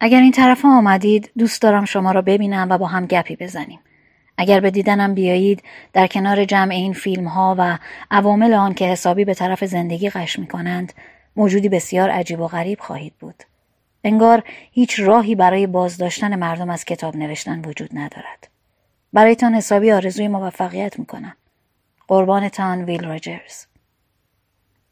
اگر 0.00 0.20
این 0.20 0.32
طرف 0.32 0.64
آمدید 0.64 1.30
دوست 1.38 1.62
دارم 1.62 1.84
شما 1.84 2.12
را 2.12 2.22
ببینم 2.22 2.66
و 2.70 2.78
با 2.78 2.86
هم 2.86 3.06
گپی 3.06 3.36
بزنیم. 3.36 3.80
اگر 4.38 4.60
به 4.60 4.70
دیدنم 4.70 5.14
بیایید 5.14 5.62
در 5.92 6.06
کنار 6.06 6.44
جمع 6.44 6.74
این 6.74 6.92
فیلم 6.92 7.28
ها 7.28 7.54
و 7.58 7.78
عوامل 8.10 8.54
آن 8.54 8.74
که 8.74 8.84
حسابی 8.84 9.24
به 9.24 9.34
طرف 9.34 9.64
زندگی 9.64 10.10
قش 10.10 10.38
می 10.38 10.46
کنند 10.46 10.92
موجودی 11.36 11.68
بسیار 11.68 12.10
عجیب 12.10 12.40
و 12.40 12.48
غریب 12.48 12.80
خواهید 12.80 13.14
بود. 13.20 13.42
انگار 14.06 14.42
هیچ 14.72 15.00
راهی 15.00 15.34
برای 15.34 15.66
بازداشتن 15.66 16.36
مردم 16.36 16.70
از 16.70 16.84
کتاب 16.84 17.16
نوشتن 17.16 17.64
وجود 17.64 17.90
ندارد. 17.92 18.48
برایتان 19.12 19.54
حسابی 19.54 19.92
آرزوی 19.92 20.28
موفقیت 20.28 20.98
می‌کنم. 20.98 21.36
قربانتان 22.08 22.84
ویل 22.84 23.04
راجرز. 23.04 23.66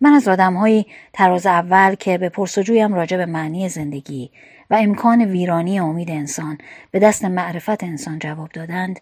من 0.01 0.13
از 0.13 0.29
آدمهایی 0.29 0.87
تراز 1.13 1.47
اول 1.47 1.95
که 1.95 2.19
به 2.19 2.29
پرسجویم 2.29 2.95
راجع 2.95 3.17
به 3.17 3.27
معنی 3.27 3.69
زندگی 3.69 4.31
و 4.71 4.75
امکان 4.75 5.25
ویرانی 5.25 5.81
امید 5.81 6.11
انسان 6.11 6.59
به 6.91 6.99
دست 6.99 7.25
معرفت 7.25 7.85
انسان 7.85 8.19
جواب 8.19 8.49
دادند 8.53 9.01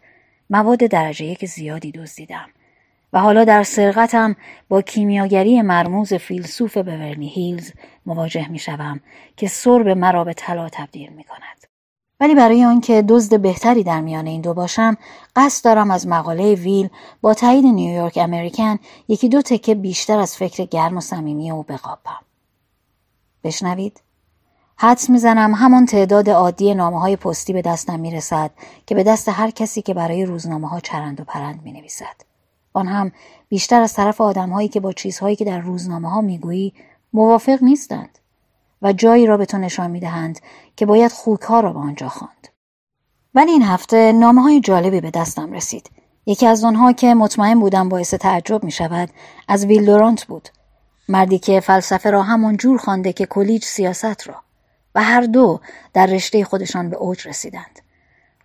مواد 0.50 0.78
درجه 0.78 1.24
یک 1.24 1.46
زیادی 1.46 1.92
دزدیدم 1.92 2.48
و 3.12 3.20
حالا 3.20 3.44
در 3.44 3.62
سرقتم 3.62 4.36
با 4.68 4.82
کیمیاگری 4.82 5.62
مرموز 5.62 6.14
فیلسوف 6.14 6.76
بورنی 6.76 7.28
هیلز 7.28 7.72
مواجه 8.06 8.48
می 8.48 8.58
شوم 8.58 9.00
که 9.36 9.50
به 9.66 9.94
مرا 9.94 10.24
به 10.24 10.34
طلا 10.34 10.68
تبدیل 10.68 11.12
می 11.12 11.24
کند. 11.24 11.66
ولی 12.20 12.34
برای 12.34 12.64
آنکه 12.64 13.02
دزد 13.02 13.40
بهتری 13.40 13.82
در 13.82 14.00
میان 14.00 14.26
این 14.26 14.40
دو 14.40 14.54
باشم 14.54 14.96
قصد 15.36 15.64
دارم 15.64 15.90
از 15.90 16.06
مقاله 16.06 16.54
ویل 16.54 16.88
با 17.20 17.34
تایید 17.34 17.64
نیویورک 17.64 18.18
امریکن 18.22 18.78
یکی 19.08 19.28
دو 19.28 19.42
تکه 19.42 19.74
بیشتر 19.74 20.18
از 20.18 20.36
فکر 20.36 20.64
گرم 20.64 20.96
و 20.96 21.00
صمیمی 21.00 21.50
او 21.50 21.62
بقاپم 21.62 22.20
بشنوید 23.44 24.00
حدس 24.76 25.10
می‌زنم 25.10 25.54
همان 25.54 25.86
تعداد 25.86 26.30
عادی 26.30 26.74
نامه 26.74 27.00
های 27.00 27.16
پستی 27.16 27.52
به 27.52 27.62
دستم 27.62 28.00
می‌رسد 28.00 28.50
که 28.86 28.94
به 28.94 29.02
دست 29.02 29.28
هر 29.28 29.50
کسی 29.50 29.82
که 29.82 29.94
برای 29.94 30.24
روزنامه 30.24 30.68
ها 30.68 30.80
چرند 30.80 31.20
و 31.20 31.24
پرند 31.24 31.62
می 31.62 31.72
نویسد. 31.72 32.31
آن 32.72 32.88
هم 32.88 33.12
بیشتر 33.48 33.80
از 33.80 33.94
طرف 33.94 34.20
آدمهایی 34.20 34.68
که 34.68 34.80
با 34.80 34.92
چیزهایی 34.92 35.36
که 35.36 35.44
در 35.44 35.58
روزنامه 35.58 36.10
ها 36.10 36.20
می‌گویی 36.20 36.74
موافق 37.12 37.62
نیستند 37.62 38.18
و 38.82 38.92
جایی 38.92 39.26
را 39.26 39.36
به 39.36 39.46
تو 39.46 39.58
نشان 39.58 39.90
می‌دهند 39.90 40.40
که 40.76 40.86
باید 40.86 41.12
خوکها 41.12 41.60
را 41.60 41.72
به 41.72 41.78
آنجا 41.78 42.08
خواند. 42.08 42.48
ولی 43.34 43.50
این 43.50 43.62
هفته 43.62 44.12
نامه 44.12 44.42
های 44.42 44.60
جالبی 44.60 45.00
به 45.00 45.10
دستم 45.10 45.52
رسید. 45.52 45.90
یکی 46.26 46.46
از 46.46 46.64
آنها 46.64 46.92
که 46.92 47.14
مطمئن 47.14 47.60
بودم 47.60 47.88
باعث 47.88 48.14
تعجب 48.14 48.64
می 48.64 48.70
شود 48.70 49.10
از 49.48 49.66
ویلدورانت 49.66 50.24
بود. 50.24 50.48
مردی 51.08 51.38
که 51.38 51.60
فلسفه 51.60 52.10
را 52.10 52.22
همون 52.22 52.56
جور 52.56 52.78
خوانده 52.78 53.12
که 53.12 53.26
کلیج 53.26 53.64
سیاست 53.64 54.28
را 54.28 54.34
و 54.94 55.02
هر 55.02 55.20
دو 55.20 55.60
در 55.92 56.06
رشته 56.06 56.44
خودشان 56.44 56.90
به 56.90 56.96
اوج 56.96 57.28
رسیدند. 57.28 57.81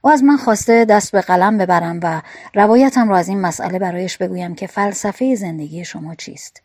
او 0.02 0.10
از 0.10 0.24
من 0.24 0.38
خواسته 0.38 0.86
دست 0.86 1.11
به 1.11 1.22
قلم 1.22 1.57
ببرم 1.57 1.99
و 2.03 2.22
روایتم 2.53 3.10
را 3.10 3.18
از 3.18 3.28
این 3.28 3.41
مسئله 3.41 3.80
برایش 3.80 4.18
بگویم 4.18 4.56
که 4.56 4.68
فلسفه 4.68 5.36
زندگی 5.36 5.86
شما 5.86 6.15
چیست. 6.15 6.61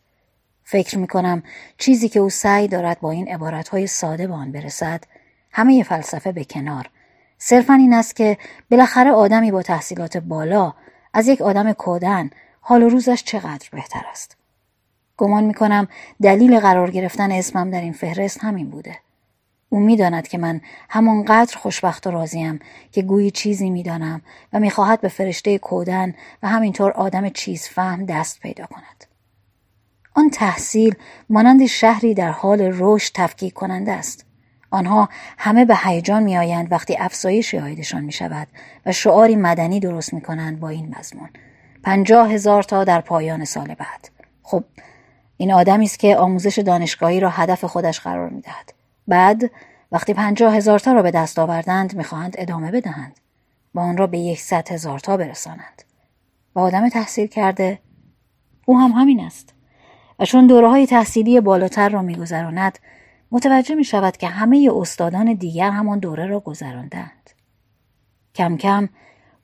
فکر 0.65 0.99
می 0.99 1.07
کنم 1.07 1.43
چیزی 1.79 2.09
که 2.09 2.21
او 2.21 2.31
سعی 2.31 2.69
دارد 2.69 3.01
با 3.01 3.11
این 3.11 3.29
عبارتهای 3.29 3.87
ساده 3.87 4.27
به 4.27 4.35
آن 4.35 4.53
برسد 4.53 5.05
همه 5.53 5.83
فلسفه 5.83 6.33
به 6.33 6.45
کنار. 6.45 6.91
صرفا 7.39 7.75
این 7.75 7.95
است 7.95 8.17
که 8.17 8.39
بالاخره 8.71 9.11
آدمی 9.11 9.51
با 9.51 9.63
تحصیلات 9.63 10.17
بالا 10.17 10.75
از 11.15 11.29
یک 11.29 11.43
آدم 11.43 11.73
کودن 11.73 12.31
حال 12.61 12.83
و 12.83 12.89
روزش 12.89 13.23
چقدر 13.25 13.69
بهتر 13.73 14.03
است. 14.11 14.37
گمان 15.17 15.45
می 15.45 15.55
کنم 15.55 15.89
دلیل 16.23 16.61
قرار 16.61 16.91
گرفتن 16.91 17.33
اسمم 17.33 17.71
در 17.71 17.81
این 17.81 17.93
فهرست 17.93 18.45
همین 18.45 18.71
بوده. 18.71 18.99
او 19.73 19.81
می‌داند 19.81 20.29
که 20.29 20.39
من 20.39 20.61
همانقدر 20.89 21.57
خوشبخت 21.57 22.07
و 22.07 22.11
راضیم 22.11 22.59
که 22.91 23.03
گویی 23.03 23.31
چیزی 23.31 23.71
می‌دانم 23.71 24.23
و 24.53 24.61
می‌خواهد 24.61 25.01
به 25.01 25.09
فرشته 25.09 25.59
کودن 25.59 26.15
و 26.43 26.49
همینطور 26.49 26.93
آدم 26.93 27.29
چیز 27.29 27.69
فهم 27.69 28.05
دست 28.05 28.41
پیدا 28.41 28.67
کند. 28.67 29.05
آن 30.15 30.31
تحصیل 30.31 30.95
مانند 31.31 31.67
شهری 31.67 32.15
در 32.15 32.31
حال 32.31 32.71
رشد 32.75 33.13
تفکیک 33.15 33.53
کننده 33.53 33.93
است. 33.93 34.27
آنها 34.71 35.09
همه 35.39 35.65
به 35.65 35.77
هیجان 35.85 36.23
میآیند 36.23 36.73
وقتی 36.73 36.97
افزایشی 36.97 37.57
عایدشان 37.57 38.05
می 38.05 38.13
شود 38.13 38.49
و 38.87 38.93
شعاری 38.93 39.37
مدنی 39.37 39.81
درست 39.81 40.15
می 40.15 40.21
کنند 40.21 40.61
با 40.61 40.69
این 40.69 40.95
مضمون. 40.99 41.31
پنجاه 41.85 42.33
هزار 42.33 42.63
تا 42.63 42.85
در 42.85 43.01
پایان 43.01 43.45
سال 43.45 43.67
بعد. 43.67 44.09
خب 44.43 44.65
این 45.37 45.53
آدمی 45.53 45.85
است 45.85 45.99
که 45.99 46.17
آموزش 46.17 46.59
دانشگاهی 46.59 47.21
را 47.21 47.29
هدف 47.29 47.65
خودش 47.65 48.01
قرار 48.01 48.29
می 48.29 48.41
دهد. 48.41 48.82
بعد 49.13 49.51
وقتی 49.93 50.15
پنجاه 50.15 50.57
هزار 50.57 50.79
تا 50.79 50.93
را 50.93 51.03
به 51.03 51.11
دست 51.11 51.39
آوردند 51.39 51.97
می‌خواهند 51.97 52.35
ادامه 52.39 52.71
بدهند. 52.71 53.21
و 53.75 53.81
آن 53.81 53.97
را 53.97 54.07
به 54.07 54.19
یکصد 54.19 54.73
هزار 54.73 54.99
تا 54.99 55.17
برسانند. 55.17 55.83
و 56.55 56.61
آدم 56.61 56.89
تحصیل 56.89 57.27
کرده 57.27 57.79
او 58.67 58.79
هم 58.79 58.91
همین 58.91 59.21
است. 59.21 59.55
و 60.19 60.25
چون 60.25 60.47
دوره 60.47 60.69
های 60.69 60.87
تحصیلی 60.87 61.41
بالاتر 61.41 61.89
را 61.89 62.03
میگذراند 62.03 62.79
متوجه 63.31 63.75
می 63.75 63.85
شود 63.85 64.17
که 64.17 64.29
همه 64.29 64.71
استادان 64.77 65.35
دیگر 65.35 65.71
همان 65.71 65.99
دوره 65.99 66.27
را 66.27 66.41
گذراندند. 66.41 67.31
کم 68.35 68.57
کم 68.57 68.89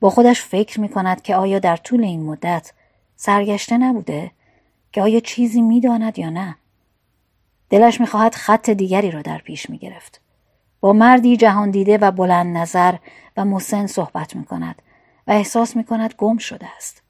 با 0.01 0.11
خودش 0.11 0.43
فکر 0.43 0.81
می 0.81 0.89
کند 0.89 1.23
که 1.23 1.37
آیا 1.37 1.59
در 1.59 1.77
طول 1.77 2.05
این 2.05 2.23
مدت 2.23 2.73
سرگشته 3.17 3.79
نبوده 3.79 4.31
که 4.93 5.03
آیا 5.03 5.21
چیزی 5.21 5.63
می‌داند 5.63 6.19
یا 6.19 6.31
نه. 6.31 6.57
دلش 7.71 8.01
می‌خواهد 8.01 8.35
خط 8.35 8.71
دیگری 8.71 9.11
را 9.11 9.23
در 9.23 9.39
پیش 9.39 9.71
می‌گرفت 9.71 10.21
با 10.81 10.93
مردی 10.93 11.37
جهان 11.37 11.71
دیده 11.71 11.99
و 11.99 12.11
بلند 12.11 12.57
نظر 12.57 12.95
و 13.37 13.45
مسن 13.45 13.87
صحبت 13.87 14.37
می 14.37 14.45
کند 14.45 14.83
و 15.27 15.31
احساس 15.31 15.77
می 15.77 15.85
کند 15.85 16.15
گم 16.19 16.39
شده 16.39 16.67
است. 16.77 17.03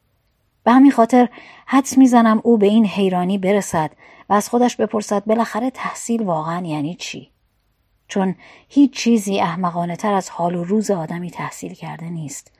به 0.64 0.72
همین 0.72 0.92
خاطر 0.92 1.28
حدس 1.66 1.98
می‌زنم 1.98 2.40
او 2.44 2.58
به 2.58 2.66
این 2.66 2.86
حیرانی 2.86 3.38
برسد 3.38 3.90
و 4.28 4.32
از 4.32 4.48
خودش 4.48 4.76
بپرسد 4.76 5.24
بالاخره 5.24 5.70
تحصیل 5.70 6.22
واقعا 6.22 6.66
یعنی 6.66 6.94
چی؟ 6.94 7.30
چون 8.08 8.34
هیچ 8.68 8.92
چیزی 8.92 9.40
احمقانه 9.40 9.96
تر 9.96 10.14
از 10.14 10.30
حال 10.30 10.54
و 10.54 10.64
روز 10.64 10.90
آدمی 10.90 11.30
تحصیل 11.30 11.74
کرده 11.74 12.10
نیست 12.10 12.52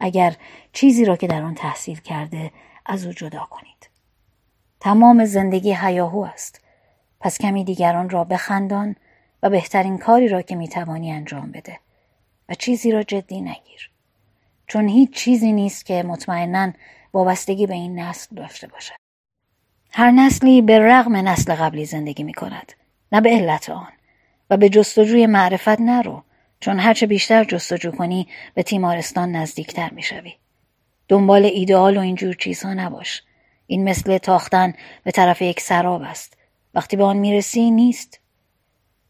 اگر 0.00 0.36
چیزی 0.72 1.04
را 1.04 1.16
که 1.16 1.26
در 1.26 1.42
آن 1.42 1.54
تحصیل 1.54 2.00
کرده 2.00 2.50
از 2.86 3.06
او 3.06 3.12
جدا 3.12 3.46
کنید. 3.50 3.90
تمام 4.80 5.24
زندگی 5.24 5.72
حیاهو 5.72 6.20
است. 6.20 6.61
پس 7.22 7.38
کمی 7.38 7.64
دیگران 7.64 8.10
را 8.10 8.24
بخندان 8.24 8.96
و 9.42 9.50
بهترین 9.50 9.98
کاری 9.98 10.28
را 10.28 10.42
که 10.42 10.56
می‌توانی 10.56 11.12
انجام 11.12 11.52
بده 11.52 11.78
و 12.48 12.54
چیزی 12.54 12.90
را 12.90 13.02
جدی 13.02 13.40
نگیر. 13.40 13.90
چون 14.66 14.88
هیچ 14.88 15.10
چیزی 15.10 15.52
نیست 15.52 15.86
که 15.86 16.02
مطمئنا 16.02 16.72
وابستگی 17.14 17.66
به 17.66 17.74
این 17.74 17.98
نسل 17.98 18.36
داشته 18.36 18.66
باشد. 18.66 18.94
هر 19.92 20.10
نسلی 20.10 20.62
به 20.62 20.78
رغم 20.78 21.16
نسل 21.16 21.54
قبلی 21.54 21.84
زندگی 21.84 22.22
می 22.22 22.34
کند. 22.34 22.72
نه 23.12 23.20
به 23.20 23.30
علت 23.30 23.70
آن 23.70 23.92
و 24.50 24.56
به 24.56 24.68
جستجوی 24.68 25.26
معرفت 25.26 25.80
نرو 25.80 26.22
چون 26.60 26.78
هرچه 26.78 27.06
بیشتر 27.06 27.44
جستجو 27.44 27.90
کنی 27.90 28.28
به 28.54 28.62
تیمارستان 28.62 29.32
نزدیکتر 29.36 29.90
می 29.90 30.02
شوی. 30.02 30.32
دنبال 31.08 31.44
ایدئال 31.44 31.96
و 31.96 32.00
اینجور 32.00 32.34
چیزها 32.34 32.74
نباش. 32.74 33.22
این 33.66 33.84
مثل 33.84 34.18
تاختن 34.18 34.74
به 35.04 35.10
طرف 35.10 35.42
یک 35.42 35.60
سراب 35.60 36.02
است. 36.02 36.41
وقتی 36.74 36.96
به 36.96 37.04
آن 37.04 37.16
می‌رسی 37.16 37.70
نیست. 37.70 38.20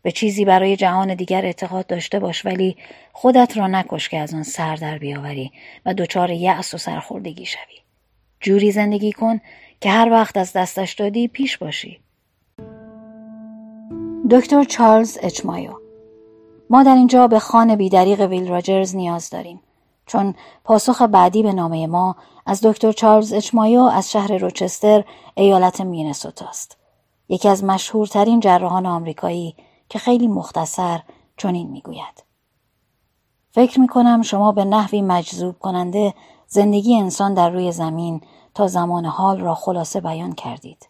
به 0.03 0.13
چیزی 0.13 0.45
برای 0.45 0.77
جهان 0.77 1.15
دیگر 1.15 1.45
اعتقاد 1.45 1.87
داشته 1.87 2.19
باش 2.19 2.47
ولی 2.47 2.77
خودت 3.13 3.57
را 3.57 3.67
نکش 3.67 4.09
که 4.09 4.19
از 4.19 4.35
آن 4.35 4.43
سر 4.43 4.77
در 4.77 4.99
بیاوری 4.99 5.53
و 5.87 5.95
دچار 5.95 6.31
یأس 6.31 6.75
و 6.75 6.79
سرخوردگی 6.79 7.47
شوی. 7.47 7.79
جوری 8.41 8.73
زندگی 8.73 9.13
کن 9.13 9.41
که 9.81 9.91
هر 9.91 10.11
وقت 10.11 10.37
از 10.37 10.53
دستش 10.53 10.93
دادی 10.93 11.29
پیش 11.29 11.59
باشی. 11.59 12.01
دکتر 14.31 14.65
چارلز 14.65 15.19
اچمایو 15.23 15.73
ما 16.71 16.83
در 16.83 16.95
اینجا 16.95 17.27
به 17.27 17.39
خان 17.39 17.77
بیدریق 17.77 18.21
ویل 18.21 18.49
راجرز 18.49 18.97
نیاز 18.97 19.31
داریم 19.31 19.61
چون 20.07 20.35
پاسخ 20.65 21.03
بعدی 21.03 21.43
به 21.43 21.53
نامه 21.53 21.87
ما 21.87 22.17
از 22.47 22.61
دکتر 22.65 22.93
چارلز 22.93 23.33
اچمایو 23.33 23.81
از 23.81 24.11
شهر 24.11 24.37
روچستر 24.39 25.05
ایالت 25.35 25.81
مینسوتا 25.81 26.49
است 26.49 26.82
یکی 27.29 27.49
از 27.49 27.65
مشهورترین 27.65 28.41
جراحان 28.41 28.87
آمریکایی 28.87 29.57
که 29.89 29.99
خیلی 29.99 30.27
مختصر 30.27 31.01
چنین 31.37 31.71
می‌گوید 31.71 32.25
فکر 33.51 33.81
می 33.81 33.89
کنم 33.89 34.23
شما 34.23 34.53
به 34.53 34.65
نحوی 34.65 35.03
مجذوب 35.03 35.59
کننده 35.59 36.15
زندگی 36.47 36.99
انسان 36.99 37.35
در 37.35 37.51
روی 37.51 37.73
زمین 37.73 38.21
تا 38.55 38.67
زمان 38.67 39.05
حال 39.05 39.41
را 39.41 39.55
خلاصه 39.55 40.01
بیان 40.01 40.33
کردید. 40.33 40.89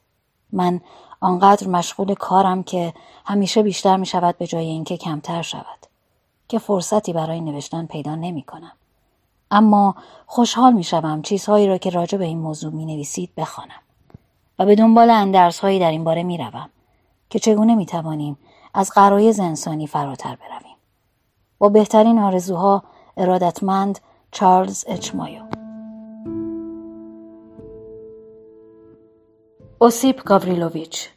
من 0.52 0.80
آنقدر 1.20 1.68
مشغول 1.68 2.14
کارم 2.14 2.62
که 2.62 2.94
همیشه 3.24 3.62
بیشتر 3.62 3.96
می 3.96 4.06
شود 4.06 4.38
به 4.38 4.46
جای 4.46 4.66
اینکه 4.66 4.96
کمتر 4.96 5.42
شود. 5.42 5.86
که 6.48 6.58
فرصتی 6.58 7.12
برای 7.12 7.40
نوشتن 7.40 7.86
پیدا 7.86 8.14
نمی 8.14 8.42
کنم. 8.42 8.72
اما 9.50 9.94
خوشحال 10.26 10.72
می 10.72 10.84
شوم 10.84 11.22
چیزهایی 11.22 11.66
را 11.66 11.78
که 11.78 11.90
راجع 11.90 12.18
به 12.18 12.24
این 12.24 12.38
موضوع 12.38 12.72
می 12.72 12.84
نویسید 12.84 13.34
بخوانم. 13.36 13.81
و 14.58 14.66
به 14.66 14.74
دنبال 14.74 15.10
اندرس 15.10 15.60
هایی 15.60 15.78
در 15.78 15.90
این 15.90 16.04
باره 16.04 16.22
می 16.22 16.38
روم. 16.38 16.68
که 17.30 17.38
چگونه 17.38 17.74
می 17.74 17.86
توانیم 17.86 18.38
از 18.74 18.90
قرایز 18.90 19.40
انسانی 19.40 19.86
فراتر 19.86 20.36
برویم. 20.36 20.76
با 21.58 21.68
بهترین 21.68 22.18
آرزوها 22.18 22.82
ارادتمند 23.16 23.98
چارلز 24.30 24.84
اچ 24.86 25.09
مایو 25.09 25.42
اوسیپ 29.78 30.24
گاوریلوویچ 30.24 31.08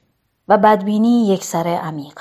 و 0.48 0.58
بدبینی 0.58 1.28
یک 1.28 1.44
سر 1.44 1.68
عمیق 1.68 2.20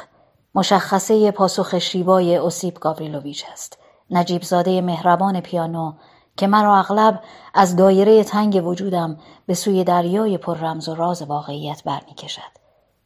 مشخصه 0.54 1.30
پاسخ 1.30 1.78
شیوای 1.78 2.36
اوسیپ 2.36 2.78
گاوریلوویچ 2.78 3.44
است 3.52 3.78
نجیب 4.10 4.42
زاده 4.42 4.80
مهربان 4.80 5.40
پیانو 5.40 5.92
که 6.36 6.46
مرا 6.46 6.76
اغلب 6.76 7.22
از 7.54 7.76
دایره 7.76 8.24
تنگ 8.24 8.66
وجودم 8.66 9.18
به 9.46 9.54
سوی 9.54 9.84
دریای 9.84 10.38
پر 10.38 10.58
رمز 10.58 10.88
و 10.88 10.94
راز 10.94 11.22
واقعیت 11.22 11.82
برمیکشد 11.84 12.52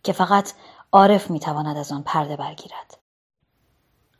که 0.03 0.13
فقط 0.13 0.53
عارف 0.93 1.31
می‌تواند 1.31 1.77
از 1.77 1.93
آن 1.93 2.03
پرده 2.03 2.37
برگیرد 2.37 2.99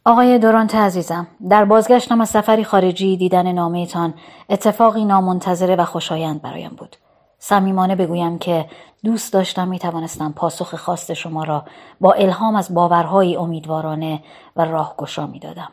آقای 0.05 0.39
دورانت 0.39 0.75
عزیزم 0.75 1.27
در 1.49 1.65
بازگشتم 1.65 2.21
از 2.21 2.29
سفری 2.29 2.65
خارجی 2.65 3.17
دیدن 3.17 3.53
نامهتان 3.53 4.15
اتفاقی 4.49 5.05
نامنتظره 5.05 5.77
و 5.77 5.85
خوشایند 5.85 6.43
برایم 6.43 6.71
بود 6.71 6.97
صمیمانه 7.39 7.97
بگویم 7.97 8.39
که 8.39 8.69
دوست 9.05 9.33
داشتم 9.33 9.69
می 9.69 9.79
توانستم 9.79 10.33
پاسخ 10.33 10.75
خواست 10.75 11.15
شما 11.15 11.45
را 11.45 11.65
با 12.01 12.13
الهام 12.13 12.57
از 12.57 12.75
باورهای 12.75 13.37
امیدوارانه 13.37 14.23
و 14.57 14.65
راهگشا 14.65 15.27
می 15.27 15.39
دادم. 15.39 15.73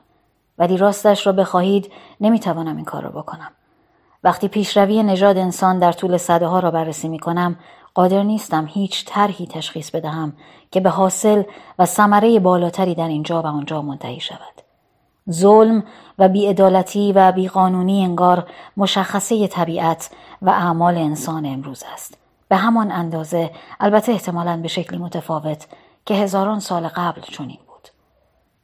ولی 0.57 0.77
راستش 0.77 1.27
را 1.27 1.33
بخواهید 1.33 1.91
نمی 2.21 2.39
توانم 2.39 2.75
این 2.75 2.85
کار 2.85 3.01
را 3.03 3.09
بکنم. 3.09 3.51
وقتی 4.23 4.47
پیشروی 4.47 5.03
نژاد 5.03 5.37
انسان 5.37 5.79
در 5.79 5.91
طول 5.91 6.17
صده 6.17 6.47
ها 6.47 6.59
را 6.59 6.71
بررسی 6.71 7.07
می 7.07 7.19
کنم 7.19 7.55
قادر 7.93 8.23
نیستم 8.23 8.65
هیچ 8.67 9.05
طرحی 9.05 9.47
تشخیص 9.47 9.91
بدهم 9.91 10.33
که 10.71 10.79
به 10.79 10.89
حاصل 10.89 11.43
و 11.79 11.85
ثمره 11.85 12.39
بالاتری 12.39 12.95
در 12.95 13.07
اینجا 13.07 13.41
و 13.41 13.45
آنجا 13.45 13.81
منتهی 13.81 14.19
شود. 14.19 14.61
ظلم 15.31 15.83
و 16.19 16.29
بیعدالتی 16.29 17.13
و 17.13 17.31
بیقانونی 17.31 18.03
انگار 18.03 18.47
مشخصه 18.77 19.47
طبیعت 19.47 20.09
و 20.41 20.49
اعمال 20.49 20.97
انسان 20.97 21.45
امروز 21.45 21.83
است. 21.93 22.17
به 22.49 22.55
همان 22.55 22.91
اندازه 22.91 23.51
البته 23.79 24.11
احتمالا 24.11 24.57
به 24.61 24.67
شکلی 24.67 24.97
متفاوت 24.97 25.67
که 26.05 26.13
هزاران 26.13 26.59
سال 26.59 26.87
قبل 26.87 27.21
چنین. 27.21 27.59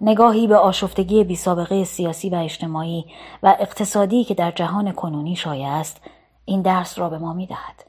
نگاهی 0.02 0.48
به 0.48 0.58
آشفتگی 0.58 1.24
بی 1.24 1.36
سابقه 1.36 1.84
سیاسی 1.84 2.30
و 2.30 2.36
اجتماعی 2.36 3.06
و 3.44 3.56
اقتصادی 3.60 4.24
که 4.24 4.34
در 4.34 4.52
جهان 4.52 4.92
کنونی 4.92 5.36
شایع 5.36 5.68
است 5.68 6.02
این 6.46 6.62
درس 6.62 7.00
را 7.00 7.10
به 7.10 7.18
ما 7.18 7.34
می 7.34 7.48
دهد. 7.48 7.86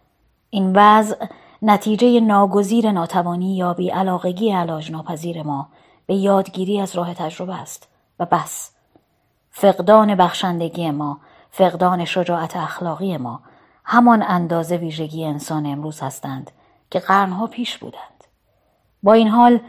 این 0.51 0.72
وضع 0.76 1.26
نتیجه 1.62 2.20
ناگزیر 2.20 2.90
ناتوانی 2.90 3.56
یا 3.56 3.74
بیعلاقگی 3.74 4.52
علاج 4.52 4.90
ناپذیر 4.90 5.43
ما 5.43 5.68
به 6.06 6.14
یادگیری 6.14 6.80
از 6.80 6.97
راه 6.97 7.14
تجربه 7.14 7.55
است 7.55 7.89
و 8.18 8.26
بس 8.26 8.70
فقدان 9.51 10.14
بخشندگی 10.14 10.90
ما 10.90 11.20
فقدان 11.51 12.05
شجاعت 12.05 12.56
اخلاقی 12.56 13.16
ما 13.16 13.40
همان 13.84 14.22
اندازه 14.22 14.76
ویژگی 14.76 15.24
انسان 15.24 15.66
امروز 15.66 16.01
هستند 16.01 16.51
که 16.90 16.98
قرنها 16.98 17.47
پیش 17.47 17.78
بودند 17.78 18.24
با 19.02 19.12
این 19.12 19.28
حال 19.28 19.60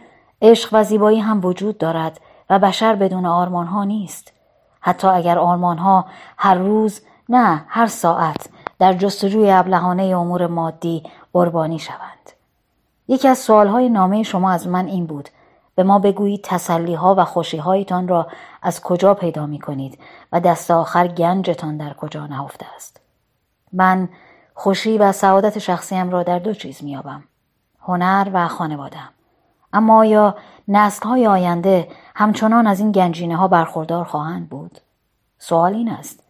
عشق 0.41 0.69
و 0.71 0.83
زیبایی 0.83 1.19
هم 1.19 1.45
وجود 1.45 1.77
دارد 1.77 2.19
و 2.49 2.59
بشر 2.59 2.95
بدون 2.95 3.25
آرمانها 3.25 3.83
نیست. 3.83 4.33
حتی 4.79 5.07
اگر 5.07 5.39
آرمانها 5.39 6.05
هر 6.37 6.55
روز 6.55 7.01
نه 7.29 7.65
هر 7.67 7.87
ساعت 7.87 8.49
در 8.79 8.93
جستجوی 8.93 9.51
ابلهانه 9.51 10.03
امور 10.03 10.47
مادی 10.47 11.03
قربانی 11.33 11.79
شوند. 11.79 12.31
یکی 13.07 13.27
از 13.27 13.37
سوالهای 13.37 13.89
نامه 13.89 14.23
شما 14.23 14.51
از 14.51 14.67
من 14.67 14.85
این 14.87 15.05
بود 15.05 15.29
به 15.75 15.83
ما 15.83 15.99
بگویید 15.99 16.43
تسلیها 16.43 17.15
و 17.17 17.25
خوشیهایتان 17.25 18.07
را 18.07 18.27
از 18.61 18.81
کجا 18.81 19.13
پیدا 19.13 19.45
می 19.45 19.59
کنید 19.59 19.99
و 20.31 20.39
دست 20.39 20.71
آخر 20.71 21.07
گنجتان 21.07 21.77
در 21.77 21.93
کجا 21.93 22.27
نهفته 22.27 22.65
است؟ 22.75 23.01
من 23.73 24.09
خوشی 24.53 24.97
و 24.97 25.11
سعادت 25.11 25.59
شخصیم 25.59 26.09
را 26.09 26.23
در 26.23 26.39
دو 26.39 26.53
چیز 26.53 26.83
میابم 26.83 27.23
هنر 27.81 28.29
و 28.33 28.47
خانوادم 28.47 29.09
اما 29.73 29.99
آیا 29.99 30.35
های 31.03 31.27
آینده 31.27 31.87
همچنان 32.15 32.67
از 32.67 32.79
این 32.79 32.91
گنجینه 32.91 33.35
ها 33.35 33.47
برخوردار 33.47 34.05
خواهند 34.05 34.49
بود 34.49 34.79
سوال 35.37 35.73
این 35.73 35.89
است 35.89 36.23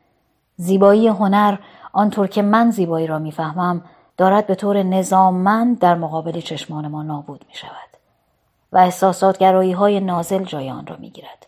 زیبایی 0.56 1.08
هنر 1.08 1.58
آنطور 1.94 2.28
که 2.28 2.42
من 2.42 2.72
زیبایی 2.72 3.08
را 3.08 3.20
می‌فهمم 3.20 3.82
دارد 4.18 4.48
به 4.48 4.56
طور 4.56 4.84
نظاممند 4.84 5.80
در 5.80 5.96
مقابل 5.96 6.40
چشمان 6.40 6.88
ما 6.88 7.04
نابود 7.04 7.46
می 7.48 7.56
شود 7.56 7.72
و 8.72 8.78
احساسات 8.78 9.38
گرایی 9.38 9.72
های 9.72 10.00
نازل 10.00 10.44
جای 10.44 10.72
آن 10.72 10.88
را 10.88 10.96
می 11.00 11.10
گیرد. 11.10 11.48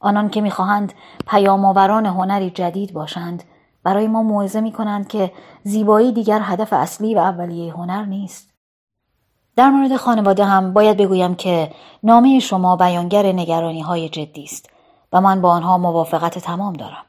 آنان 0.00 0.28
که 0.28 0.40
می‌خواهند 0.40 0.92
پیامآوران 1.26 2.06
هنری 2.06 2.50
جدید 2.50 2.92
باشند 2.92 3.44
برای 3.82 4.06
ما 4.06 4.22
موعظه 4.22 4.60
می 4.60 4.72
کنند 4.72 5.08
که 5.08 5.32
زیبایی 5.62 6.12
دیگر 6.12 6.40
هدف 6.42 6.72
اصلی 6.72 7.14
و 7.14 7.18
اولیه 7.18 7.72
هنر 7.72 8.04
نیست. 8.04 8.51
در 9.56 9.70
مورد 9.70 9.96
خانواده 9.96 10.44
هم 10.44 10.72
باید 10.72 10.96
بگویم 10.96 11.34
که 11.34 11.70
نامه 12.02 12.38
شما 12.38 12.76
بیانگر 12.76 13.26
نگرانی 13.26 13.80
های 13.80 14.08
جدی 14.08 14.44
است 14.44 14.70
و 15.12 15.20
من 15.20 15.40
با 15.40 15.50
آنها 15.50 15.78
موافقت 15.78 16.38
تمام 16.38 16.72
دارم. 16.72 17.04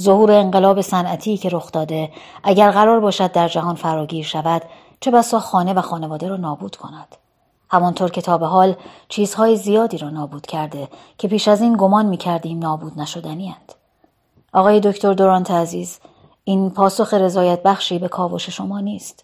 ظهور 0.00 0.32
انقلاب 0.32 0.80
صنعتی 0.80 1.36
که 1.36 1.48
رخ 1.48 1.72
داده 1.72 2.10
اگر 2.42 2.70
قرار 2.70 3.00
باشد 3.00 3.32
در 3.32 3.48
جهان 3.48 3.74
فراگیر 3.74 4.24
شود 4.24 4.62
چه 5.00 5.10
بسا 5.10 5.40
خانه 5.40 5.74
و 5.74 5.80
خانواده 5.80 6.28
را 6.28 6.36
نابود 6.36 6.76
کند 6.76 7.16
همانطور 7.70 8.10
که 8.10 8.20
تا 8.20 8.38
به 8.38 8.46
حال 8.46 8.74
چیزهای 9.08 9.56
زیادی 9.56 9.98
را 9.98 10.10
نابود 10.10 10.46
کرده 10.46 10.88
که 11.18 11.28
پیش 11.28 11.48
از 11.48 11.60
این 11.60 11.76
گمان 11.76 12.06
می 12.06 12.16
کردیم 12.16 12.58
نابود 12.58 13.00
نشدنی 13.00 13.48
هند. 13.48 13.72
آقای 14.52 14.80
دکتر 14.80 15.12
دورانت 15.12 15.50
عزیز 15.50 16.00
این 16.44 16.70
پاسخ 16.70 17.14
رضایت 17.14 17.62
بخشی 17.62 17.98
به 17.98 18.08
کاوش 18.08 18.50
شما 18.50 18.80
نیست 18.80 19.23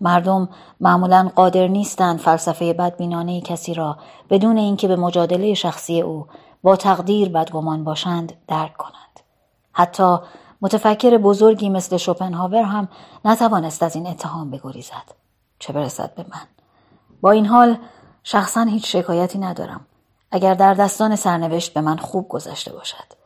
مردم 0.00 0.48
معمولا 0.80 1.30
قادر 1.36 1.66
نیستند 1.66 2.18
فلسفه 2.18 2.72
بدبینانه 2.72 3.40
کسی 3.40 3.74
را 3.74 3.98
بدون 4.30 4.58
اینکه 4.58 4.88
به 4.88 4.96
مجادله 4.96 5.54
شخصی 5.54 6.00
او 6.00 6.26
با 6.62 6.76
تقدیر 6.76 7.28
بدگمان 7.28 7.84
باشند 7.84 8.32
درک 8.48 8.76
کنند. 8.76 9.20
حتی 9.72 10.18
متفکر 10.62 11.18
بزرگی 11.18 11.68
مثل 11.68 11.96
شوپنهاور 11.96 12.62
هم 12.62 12.88
نتوانست 13.24 13.82
از 13.82 13.96
این 13.96 14.06
اتهام 14.06 14.50
بگریزد. 14.50 15.14
چه 15.58 15.72
برسد 15.72 16.14
به 16.14 16.22
من؟ 16.22 16.46
با 17.20 17.30
این 17.30 17.46
حال 17.46 17.76
شخصا 18.22 18.62
هیچ 18.62 18.96
شکایتی 18.96 19.38
ندارم. 19.38 19.86
اگر 20.30 20.54
در 20.54 20.74
دستان 20.74 21.16
سرنوشت 21.16 21.74
به 21.74 21.80
من 21.80 21.96
خوب 21.96 22.28
گذشته 22.28 22.72
باشد. 22.72 23.20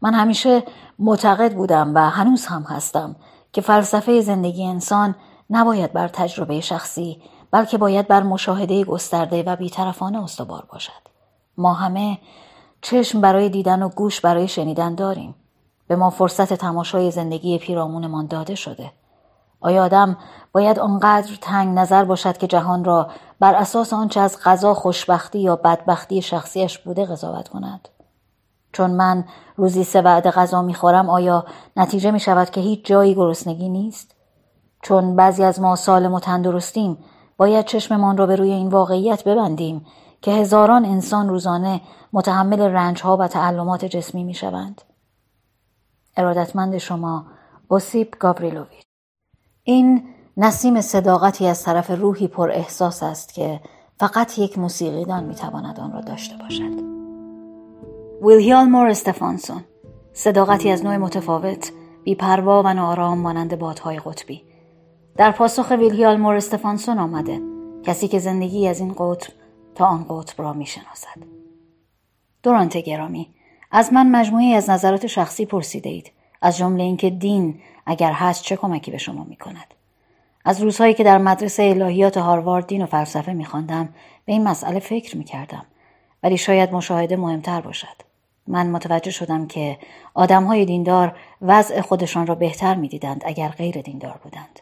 من 0.00 0.14
همیشه 0.14 0.62
معتقد 0.98 1.54
بودم 1.54 1.94
و 1.94 2.10
هنوز 2.10 2.46
هم 2.46 2.62
هستم 2.62 3.16
که 3.52 3.60
فلسفه 3.60 4.20
زندگی 4.20 4.66
انسان 4.66 5.14
نباید 5.50 5.92
بر 5.92 6.08
تجربه 6.08 6.60
شخصی 6.60 7.22
بلکه 7.50 7.78
باید 7.78 8.08
بر 8.08 8.22
مشاهده 8.22 8.84
گسترده 8.84 9.42
و 9.42 9.56
بیطرفانه 9.56 10.22
استوار 10.22 10.64
باشد. 10.72 11.10
ما 11.56 11.74
همه 11.74 12.18
چشم 12.82 13.20
برای 13.20 13.48
دیدن 13.48 13.82
و 13.82 13.88
گوش 13.88 14.20
برای 14.20 14.48
شنیدن 14.48 14.94
داریم. 14.94 15.34
به 15.88 15.96
ما 15.96 16.10
فرصت 16.10 16.52
تماشای 16.54 17.10
زندگی 17.10 17.58
پیرامونمان 17.58 18.26
داده 18.26 18.54
شده. 18.54 18.92
آیا 19.60 19.84
آدم 19.84 20.16
باید 20.52 20.78
آنقدر 20.78 21.36
تنگ 21.40 21.78
نظر 21.78 22.04
باشد 22.04 22.38
که 22.38 22.46
جهان 22.46 22.84
را 22.84 23.10
بر 23.40 23.54
اساس 23.54 23.92
آنچه 23.92 24.20
از 24.20 24.38
غذا 24.44 24.74
خوشبختی 24.74 25.38
یا 25.38 25.56
بدبختی 25.56 26.22
شخصیش 26.22 26.78
بوده 26.78 27.06
قضاوت 27.06 27.48
کند؟ 27.48 27.88
چون 28.72 28.90
من 28.90 29.24
روزی 29.56 29.84
سه 29.84 30.02
وعده 30.02 30.30
غذا 30.30 30.62
می‌خورم 30.62 31.10
آیا 31.10 31.44
نتیجه 31.76 32.10
می 32.10 32.20
شود 32.20 32.50
که 32.50 32.60
هیچ 32.60 32.84
جایی 32.84 33.14
گرسنگی 33.14 33.68
نیست؟ 33.68 34.19
چون 34.82 35.16
بعضی 35.16 35.44
از 35.44 35.60
ما 35.60 35.76
سالم 35.76 36.14
و 36.14 36.20
تندرستیم 36.20 36.98
باید 37.36 37.64
چشممان 37.64 38.16
را 38.16 38.26
به 38.26 38.36
روی 38.36 38.50
این 38.52 38.68
واقعیت 38.68 39.24
ببندیم 39.24 39.86
که 40.22 40.30
هزاران 40.30 40.84
انسان 40.84 41.28
روزانه 41.28 41.80
متحمل 42.12 42.60
رنجها 42.60 43.16
و 43.16 43.28
تعلمات 43.28 43.84
جسمی 43.84 44.24
می 44.24 44.34
شوند. 44.34 44.82
ارادتمند 46.16 46.78
شما 46.78 47.26
اوسیپ 47.68 48.18
گابریلوویچ 48.18 48.82
این 49.62 50.02
نسیم 50.36 50.80
صداقتی 50.80 51.46
از 51.46 51.62
طرف 51.62 51.90
روحی 51.90 52.28
پر 52.28 52.50
احساس 52.50 53.02
است 53.02 53.34
که 53.34 53.60
فقط 54.00 54.38
یک 54.38 54.58
موسیقیدان 54.58 55.24
می‌تواند 55.24 55.80
آن 55.80 55.92
را 55.92 56.00
داشته 56.00 56.36
باشد. 56.36 56.80
مور 58.68 58.88
استفانسون 58.88 59.64
صداقتی 60.12 60.70
از 60.70 60.84
نوع 60.84 60.96
متفاوت 60.96 61.72
بیپروا 62.04 62.62
و 62.62 62.74
نارام 62.74 63.18
مانند 63.18 63.58
بادهای 63.58 63.98
قطبی 63.98 64.49
در 65.20 65.30
پاسخ 65.30 65.72
مور 65.72 66.34
استفانسون 66.34 66.98
آمده. 66.98 67.40
کسی 67.84 68.08
که 68.08 68.18
زندگی 68.18 68.68
از 68.68 68.80
این 68.80 68.94
قطب 68.98 69.32
تا 69.74 69.86
آن 69.86 70.06
قطب 70.08 70.42
را 70.42 70.52
می‌شناسد. 70.52 71.16
دورانت 72.42 72.76
گرامی 72.76 73.30
از 73.70 73.92
من 73.92 74.10
مجموعی 74.10 74.54
از 74.54 74.70
نظرات 74.70 75.06
شخصی 75.06 75.46
پرسیده 75.46 75.90
اید. 75.90 76.12
از 76.42 76.56
جمله 76.56 76.84
اینکه 76.84 77.10
دین 77.10 77.60
اگر 77.86 78.12
هست 78.12 78.42
چه 78.42 78.56
کمکی 78.56 78.90
به 78.90 78.98
شما 78.98 79.24
می 79.24 79.36
کند 79.36 79.74
از 80.44 80.62
روزهایی 80.62 80.94
که 80.94 81.04
در 81.04 81.18
مدرسه 81.18 81.62
الهیات 81.62 82.16
هاروارد 82.16 82.66
دین 82.66 82.82
و 82.82 82.86
فلسفه 82.86 83.32
میخواندم 83.32 83.88
به 84.24 84.32
این 84.32 84.44
مسئله 84.44 84.78
فکر 84.78 85.16
می‌کردم. 85.16 85.64
ولی 86.22 86.36
شاید 86.36 86.72
مشاهده 86.72 87.16
مهمتر 87.16 87.60
باشد. 87.60 87.96
من 88.46 88.70
متوجه 88.70 89.10
شدم 89.10 89.46
که 89.46 89.78
آدمهای 90.14 90.64
دیندار 90.64 91.16
وضع 91.42 91.80
خودشان 91.80 92.26
را 92.26 92.34
بهتر 92.34 92.74
می‌دیدند 92.74 93.22
اگر 93.24 93.48
غیر 93.48 93.80
دیندار 93.80 94.20
بودند. 94.24 94.60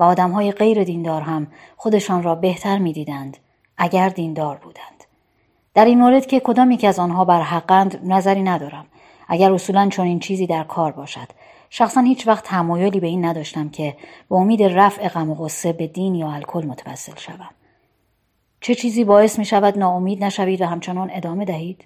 و 0.00 0.02
آدمهای 0.02 0.52
غیر 0.52 0.84
دیندار 0.84 1.22
هم 1.22 1.46
خودشان 1.76 2.22
را 2.22 2.34
بهتر 2.34 2.78
می‌دیدند 2.78 3.36
اگر 3.78 4.08
دیندار 4.08 4.56
بودند. 4.56 5.04
در 5.74 5.84
این 5.84 5.98
مورد 5.98 6.26
که 6.26 6.40
کدامی 6.40 6.76
که 6.76 6.88
از 6.88 6.98
آنها 6.98 7.24
بر 7.24 7.42
حقند 7.42 8.00
نظری 8.04 8.42
ندارم. 8.42 8.86
اگر 9.28 9.52
اصولا 9.52 9.88
چنین 9.88 10.18
چیزی 10.18 10.46
در 10.46 10.64
کار 10.64 10.92
باشد. 10.92 11.28
شخصا 11.70 12.00
هیچ 12.00 12.28
وقت 12.28 12.44
تمایلی 12.44 13.00
به 13.00 13.06
این 13.06 13.24
نداشتم 13.24 13.68
که 13.68 13.96
به 14.28 14.34
امید 14.34 14.62
رفع 14.62 15.08
غم 15.08 15.30
و 15.30 15.34
غصه 15.34 15.72
به 15.72 15.86
دین 15.86 16.14
یا 16.14 16.30
الکل 16.32 16.66
متوسل 16.66 17.16
شوم. 17.16 17.50
چه 18.60 18.74
چیزی 18.74 19.04
باعث 19.04 19.38
می 19.38 19.44
شود 19.44 19.78
ناامید 19.78 20.24
نشوید 20.24 20.60
و 20.60 20.66
همچنان 20.66 21.10
ادامه 21.12 21.44
دهید؟ 21.44 21.84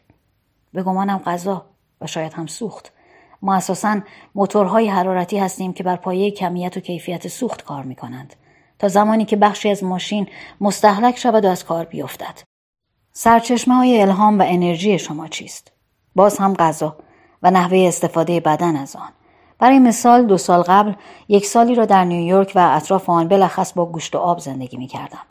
به 0.73 0.83
گمانم 0.83 1.19
غذا 1.19 1.65
و 2.01 2.07
شاید 2.07 2.33
هم 2.33 2.47
سوخت. 2.47 2.93
ما 3.43 3.55
اساسا 3.55 4.01
موتورهای 4.35 4.89
حرارتی 4.89 5.39
هستیم 5.39 5.73
که 5.73 5.83
بر 5.83 5.97
پایه 5.97 6.31
کمیت 6.31 6.77
و 6.77 6.81
کیفیت 6.81 7.29
سوخت 7.29 7.65
کار 7.65 7.83
می 7.83 7.95
کنند 7.95 8.37
تا 8.79 8.89
زمانی 8.89 9.25
که 9.25 9.37
بخشی 9.37 9.71
از 9.71 9.85
ماشین 9.85 10.27
مستحلک 10.61 11.19
شود 11.19 11.45
و 11.45 11.49
از 11.49 11.65
کار 11.65 11.85
بیفتد. 11.85 12.41
سرچشمه 13.13 13.75
های 13.75 14.01
الهام 14.01 14.39
و 14.39 14.45
انرژی 14.47 14.99
شما 14.99 15.29
چیست؟ 15.29 15.73
باز 16.15 16.39
هم 16.39 16.55
غذا 16.55 16.97
و 17.43 17.51
نحوه 17.51 17.79
استفاده 17.79 18.41
بدن 18.41 18.77
از 18.77 18.97
آن. 18.97 19.09
برای 19.59 19.79
مثال 19.79 20.27
دو 20.27 20.39
سال 20.39 20.63
قبل 20.63 20.93
یک 21.29 21.47
سالی 21.47 21.75
را 21.75 21.85
در 21.85 22.05
نیویورک 22.05 22.53
و 22.55 22.71
اطراف 22.77 23.11
آن 23.11 23.29
بلخص 23.29 23.73
با 23.73 23.87
گوشت 23.87 24.15
و 24.15 24.19
آب 24.19 24.39
زندگی 24.39 24.77
می 24.77 24.87
کردم. 24.87 25.23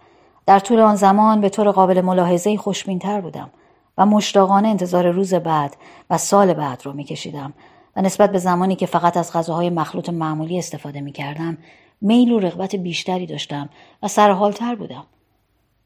در 0.46 0.60
طول 0.60 0.80
آن 0.80 0.96
زمان 0.96 1.42
به 1.42 1.50
طور 1.50 1.72
قابل 1.72 2.02
ملاحظه 2.02 2.58
خوشبینتر 2.58 3.22
بودم 3.22 3.50
و 3.98 4.06
مشتاقانه 4.06 4.68
انتظار 4.68 5.12
روز 5.12 5.34
بعد 5.34 5.78
و 6.10 6.18
سال 6.18 6.54
بعد 6.54 6.82
رو 6.86 6.94
می 6.94 7.04
کشیدم 7.04 7.54
و 7.96 8.02
نسبت 8.02 8.32
به 8.32 8.38
زمانی 8.38 8.76
که 8.76 8.86
فقط 8.86 9.18
از 9.18 9.34
غذاهای 9.34 9.70
مخلوط 9.70 10.10
معمولی 10.10 10.60
استفاده 10.60 11.02
می 11.02 11.12
کردم 11.12 11.58
میل 12.02 12.32
و 12.32 12.40
رغبت 12.40 12.76
بیشتری 12.76 13.26
داشتم 13.26 13.70
و 14.04 14.08
سرحالتر 14.08 14.76
بودم. 14.76 15.06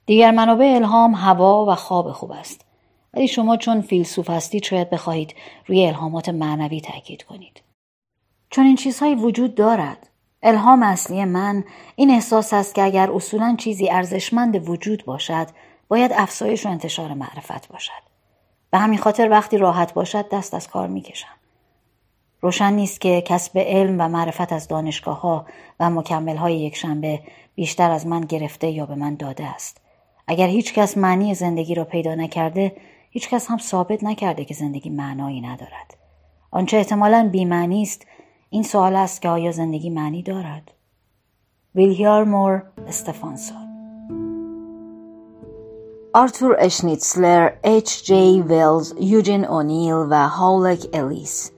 دیگر 0.06 0.32
منابع 0.32 0.74
الهام 0.76 1.16
هوا 1.16 1.66
و 1.66 1.76
خواب 1.76 2.12
خوب 2.12 2.32
است. 2.32 2.66
ولی 3.14 3.28
شما 3.28 3.58
چون 3.58 3.82
فیلسوف 3.82 4.30
هستید 4.30 4.64
شاید 4.64 4.90
بخواهید 4.90 5.36
روی 5.66 5.86
الهامات 5.86 6.30
معنوی 6.30 6.82
تاکید 6.82 7.24
کنید. 7.24 7.62
چون 8.50 8.66
این 8.66 8.76
چیزهایی 8.76 9.16
وجود 9.16 9.56
دارد. 9.56 10.10
الهام 10.44 10.84
اصلی 10.84 11.26
من 11.26 11.64
این 11.96 12.12
احساس 12.12 12.54
است 12.54 12.76
که 12.76 12.84
اگر 12.84 13.12
اصولا 13.12 13.56
چیزی 13.60 13.90
ارزشمند 13.90 14.70
وجود 14.70 15.06
باشد 15.06 15.48
باید 15.88 16.12
افزایش 16.16 16.66
و 16.66 16.70
انتشار 16.70 17.14
معرفت 17.14 17.68
باشد. 17.68 18.08
به 18.72 18.78
همین 18.78 19.00
خاطر 19.00 19.30
وقتی 19.30 19.58
راحت 19.58 19.94
باشد 19.94 20.30
دست 20.30 20.54
از 20.54 20.68
کار 20.68 20.88
می‌کشم. 20.88 21.37
روشن 22.42 22.74
نیست 22.74 23.02
که 23.02 23.22
کسب 23.22 23.58
علم 23.58 24.02
و 24.02 24.08
معرفت 24.08 24.54
از 24.54 24.68
دانشگاه 24.68 25.22
ها 25.22 25.46
و 25.80 25.90
مکمل 25.90 26.36
های 26.36 26.60
یک 26.60 26.76
شنبه 26.76 27.20
بیشتر 27.56 27.92
از 27.92 28.08
من 28.08 28.22
گرفته 28.22 28.70
یا 28.70 28.86
به 28.86 28.96
من 28.96 29.16
داده 29.16 29.46
است. 29.46 29.82
اگر 30.28 30.48
هیچ 30.48 30.74
کس 30.74 30.98
معنی 30.98 31.36
زندگی 31.36 31.76
را 31.76 31.84
پیدا 31.84 32.16
نکرده 32.16 32.76
هیچ 33.10 33.30
کس 33.30 33.48
هم 33.48 33.58
ثابت 33.58 34.04
نکرده 34.04 34.46
که 34.46 34.54
زندگی 34.54 34.90
معنایی 34.90 35.42
ندارد. 35.42 35.98
آنچه 36.52 36.78
احتمالا 36.78 37.30
بیمعنی 37.32 37.82
است 37.82 38.06
این 38.50 38.64
سوال 38.64 38.96
است 38.96 39.22
که 39.22 39.30
آیا 39.30 39.52
زندگی 39.52 39.90
معنی 39.90 40.24
دارد؟ 40.24 40.72
ویلیارمور 41.76 42.64
استفانسون 42.88 43.68
آرتور 46.14 46.56
اشنیتسلر، 46.60 47.52
اچ 47.64 48.04
جی 48.04 48.42
ویلز، 48.42 48.94
یوجین 49.00 49.46
اونیل 49.46 49.94
و 49.94 50.28
هاولک 50.28 50.88
الیس 50.94 51.52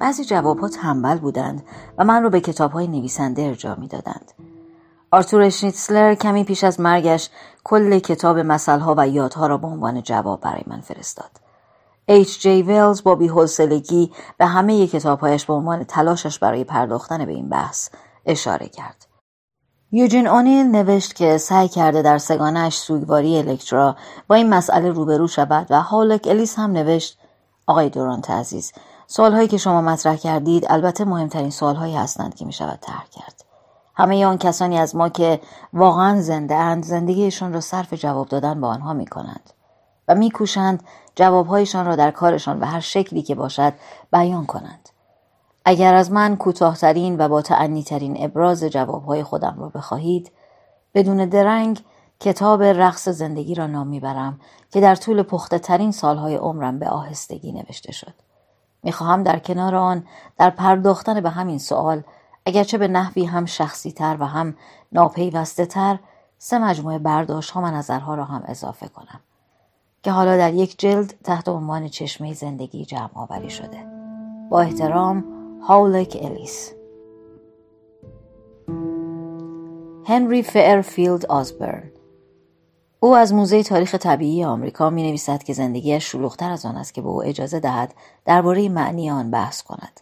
بعضی 0.00 0.24
جوابها 0.24 0.68
تنبل 0.68 1.18
بودند 1.18 1.62
و 1.98 2.04
من 2.04 2.22
رو 2.22 2.30
به 2.30 2.40
کتاب 2.40 2.72
های 2.72 2.86
نویسنده 2.86 3.42
ارجاع 3.42 3.78
می 3.78 3.88
دادند. 3.88 4.32
آرتور 5.10 5.42
اشنیتسلر 5.42 6.14
کمی 6.14 6.44
پیش 6.44 6.64
از 6.64 6.80
مرگش 6.80 7.30
کل 7.64 7.98
کتاب 7.98 8.38
مسئله 8.38 8.94
و 8.96 9.08
یادها 9.08 9.46
را 9.46 9.58
به 9.58 9.66
عنوان 9.66 10.02
جواب 10.02 10.40
برای 10.40 10.62
من 10.66 10.80
فرستاد. 10.80 11.30
جی 12.40 12.62
ویلز 12.62 13.02
با 13.02 13.14
بیحوصلگی 13.14 14.12
به 14.38 14.46
همه 14.46 14.86
کتابهایش 14.86 15.46
به 15.46 15.52
عنوان 15.52 15.84
تلاشش 15.84 16.38
برای 16.38 16.64
پرداختن 16.64 17.24
به 17.24 17.32
این 17.32 17.48
بحث 17.48 17.88
اشاره 18.26 18.68
کرد. 18.68 19.06
یوجین 19.92 20.26
اونیل 20.26 20.66
نوشت 20.66 21.14
که 21.14 21.38
سعی 21.38 21.68
کرده 21.68 22.02
در 22.02 22.18
سگانش 22.18 22.78
سوگواری 22.78 23.38
الکترا 23.38 23.96
با 24.28 24.34
این 24.34 24.48
مسئله 24.48 24.90
روبرو 24.90 25.26
شود 25.26 25.66
و 25.70 25.82
هالک 25.82 26.26
الیس 26.26 26.58
هم 26.58 26.72
نوشت 26.72 27.18
آقای 27.66 27.88
دورانت 27.88 28.30
عزیز 28.30 28.72
سوالهایی 29.12 29.48
که 29.48 29.56
شما 29.56 29.80
مطرح 29.80 30.16
کردید 30.16 30.66
البته 30.68 31.04
مهمترین 31.04 31.50
سوالهایی 31.50 31.96
هستند 31.96 32.34
که 32.34 32.44
می 32.44 32.52
شود 32.52 32.78
طرح 32.80 33.06
کرد. 33.10 33.44
همه 33.94 34.26
آن 34.26 34.38
کسانی 34.38 34.78
از 34.78 34.96
ما 34.96 35.08
که 35.08 35.40
واقعا 35.72 36.20
زنده 36.20 36.54
اند 36.54 36.84
زندگیشان 36.84 37.52
را 37.52 37.60
صرف 37.60 37.94
جواب 37.94 38.28
دادن 38.28 38.60
به 38.60 38.66
آنها 38.66 38.92
می 38.92 39.06
کنند 39.06 39.50
و 40.08 40.14
میکوشند 40.14 40.82
جوابهایشان 41.14 41.86
را 41.86 41.96
در 41.96 42.10
کارشان 42.10 42.60
و 42.60 42.64
هر 42.64 42.80
شکلی 42.80 43.22
که 43.22 43.34
باشد 43.34 43.72
بیان 44.12 44.46
کنند. 44.46 44.88
اگر 45.64 45.94
از 45.94 46.12
من 46.12 46.36
کوتاهترین 46.36 47.16
و 47.18 47.28
با 47.28 47.42
ترین 47.42 48.24
ابراز 48.24 48.64
جوابهای 48.64 49.22
خودم 49.22 49.56
را 49.58 49.68
بخواهید 49.68 50.30
بدون 50.94 51.28
درنگ 51.28 51.84
کتاب 52.20 52.62
رقص 52.62 53.08
زندگی 53.08 53.54
را 53.54 53.66
نام 53.66 53.86
می‌برم 53.86 54.40
که 54.72 54.80
در 54.80 54.94
طول 54.94 55.22
پخته 55.22 55.58
ترین 55.58 55.92
سالهای 55.92 56.36
عمرم 56.36 56.78
به 56.78 56.88
آهستگی 56.88 57.52
نوشته 57.52 57.92
شد. 57.92 58.29
می‌خواهم 58.82 59.22
در 59.22 59.38
کنار 59.38 59.74
آن 59.74 60.04
در 60.38 60.50
پرداختن 60.50 61.20
به 61.20 61.30
همین 61.30 61.58
سوال 61.58 62.02
اگرچه 62.46 62.78
به 62.78 62.88
نحوی 62.88 63.24
هم 63.24 63.46
شخصی 63.46 63.92
تر 63.92 64.16
و 64.20 64.26
هم 64.26 64.56
ناپیوسته 64.92 65.66
تر 65.66 65.98
سه 66.38 66.58
مجموعه 66.58 66.98
برداشت 66.98 67.50
ها 67.50 67.60
و 67.60 67.66
نظرها 67.66 68.14
را 68.14 68.24
هم 68.24 68.42
اضافه 68.46 68.88
کنم 68.88 69.20
که 70.02 70.10
حالا 70.10 70.36
در 70.36 70.54
یک 70.54 70.78
جلد 70.78 71.14
تحت 71.24 71.48
عنوان 71.48 71.88
چشمه 71.88 72.34
زندگی 72.34 72.84
جمع 72.84 73.10
آوری 73.14 73.50
شده. 73.50 73.86
با 74.50 74.60
احترام 74.60 75.24
هاولک 75.62 76.18
الیس. 76.22 76.72
هنری 80.04 80.42
فیرفیلد 80.42 81.26
آزبرن. 81.26 81.90
او 83.02 83.16
از 83.16 83.34
موزه 83.34 83.62
تاریخ 83.62 83.94
طبیعی 83.94 84.44
آمریکا 84.44 84.90
می 84.90 85.02
نویسد 85.02 85.42
که 85.42 85.52
زندگیش 85.52 86.04
شلوغتر 86.12 86.50
از 86.50 86.66
آن 86.66 86.76
است 86.76 86.94
که 86.94 87.02
به 87.02 87.08
او 87.08 87.24
اجازه 87.24 87.60
دهد 87.60 87.94
درباره 88.24 88.68
معنی 88.68 89.10
آن 89.10 89.30
بحث 89.30 89.62
کند 89.62 90.00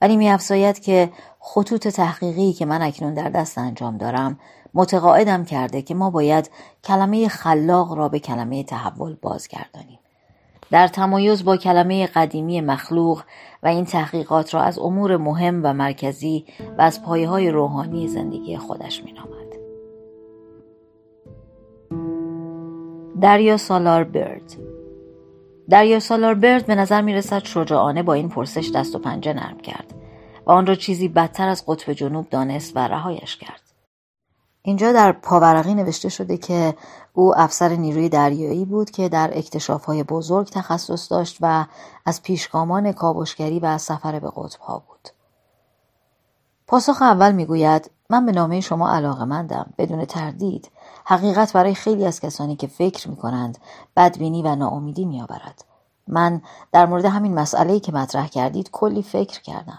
ولی 0.00 0.16
می 0.16 0.30
افزاید 0.30 0.78
که 0.78 1.10
خطوط 1.40 1.88
تحقیقی 1.88 2.52
که 2.52 2.66
من 2.66 2.82
اکنون 2.82 3.14
در 3.14 3.28
دست 3.28 3.58
انجام 3.58 3.98
دارم 3.98 4.38
متقاعدم 4.74 5.44
کرده 5.44 5.82
که 5.82 5.94
ما 5.94 6.10
باید 6.10 6.50
کلمه 6.84 7.28
خلاق 7.28 7.92
را 7.92 8.08
به 8.08 8.18
کلمه 8.18 8.62
تحول 8.62 9.16
بازگردانیم 9.22 9.98
در 10.70 10.88
تمایز 10.88 11.44
با 11.44 11.56
کلمه 11.56 12.06
قدیمی 12.06 12.60
مخلوق 12.60 13.22
و 13.62 13.68
این 13.68 13.84
تحقیقات 13.84 14.54
را 14.54 14.62
از 14.62 14.78
امور 14.78 15.16
مهم 15.16 15.60
و 15.64 15.72
مرکزی 15.72 16.44
و 16.78 16.82
از 16.82 17.02
پایه 17.02 17.28
های 17.28 17.50
روحانی 17.50 18.08
زندگی 18.08 18.56
خودش 18.56 19.04
می 19.04 19.12
نامد. 19.12 19.41
دریا 23.22 23.56
سالار 23.56 24.04
برد 24.04 24.56
دریا 25.70 26.00
سالار 26.00 26.34
برد 26.34 26.66
به 26.66 26.74
نظر 26.74 27.02
می 27.02 27.14
رسد 27.14 27.44
شجاعانه 27.44 28.02
با 28.02 28.12
این 28.12 28.28
پرسش 28.28 28.70
دست 28.74 28.94
و 28.94 28.98
پنجه 28.98 29.32
نرم 29.32 29.58
کرد 29.58 29.94
و 30.46 30.50
آن 30.50 30.66
را 30.66 30.74
چیزی 30.74 31.08
بدتر 31.08 31.48
از 31.48 31.64
قطب 31.66 31.92
جنوب 31.92 32.28
دانست 32.30 32.76
و 32.76 32.78
رهایش 32.78 33.36
کرد. 33.36 33.62
اینجا 34.62 34.92
در 34.92 35.12
پاورقی 35.12 35.74
نوشته 35.74 36.08
شده 36.08 36.36
که 36.36 36.74
او 37.12 37.38
افسر 37.38 37.68
نیروی 37.68 38.08
دریایی 38.08 38.64
بود 38.64 38.90
که 38.90 39.08
در 39.08 39.42
های 39.86 40.02
بزرگ 40.02 40.48
تخصص 40.48 41.12
داشت 41.12 41.38
و 41.40 41.66
از 42.06 42.22
پیشگامان 42.22 42.92
کاوشگری 42.92 43.60
و 43.60 43.78
سفر 43.78 44.18
به 44.18 44.28
ها 44.60 44.82
بود. 44.88 45.08
پاسخ 46.66 47.02
اول 47.02 47.32
می‌گوید 47.32 47.90
من 48.10 48.26
به 48.26 48.32
نامه 48.32 48.60
شما 48.60 48.90
علاقه 48.90 49.24
مندم 49.24 49.72
بدون 49.78 50.04
تردید 50.04 50.70
حقیقت 51.04 51.52
برای 51.52 51.74
خیلی 51.74 52.04
از 52.04 52.20
کسانی 52.20 52.56
که 52.56 52.66
فکر 52.66 53.10
می 53.10 53.16
کنند 53.16 53.58
بدبینی 53.96 54.42
و 54.42 54.54
ناامیدی 54.54 55.04
می 55.04 55.20
آورد. 55.20 55.64
من 56.08 56.42
در 56.72 56.86
مورد 56.86 57.04
همین 57.04 57.34
مسئله 57.34 57.80
که 57.80 57.92
مطرح 57.92 58.26
کردید 58.26 58.70
کلی 58.70 59.02
فکر 59.02 59.42
کردم. 59.42 59.78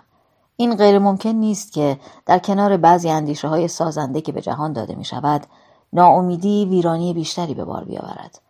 این 0.55 0.75
غیر 0.75 0.99
ممکن 0.99 1.29
نیست 1.29 1.71
که 1.71 1.99
در 2.25 2.39
کنار 2.39 2.77
بعضی 2.77 3.09
اندیشه 3.09 3.47
های 3.47 3.67
سازنده 3.67 4.21
که 4.21 4.31
به 4.31 4.41
جهان 4.41 4.73
داده 4.73 4.95
می 4.95 5.05
شود 5.05 5.47
ناامیدی 5.93 6.65
ویرانی 6.65 7.13
بیشتری 7.13 7.53
به 7.53 7.65
بار 7.65 7.83
بیاورد. 7.83 8.41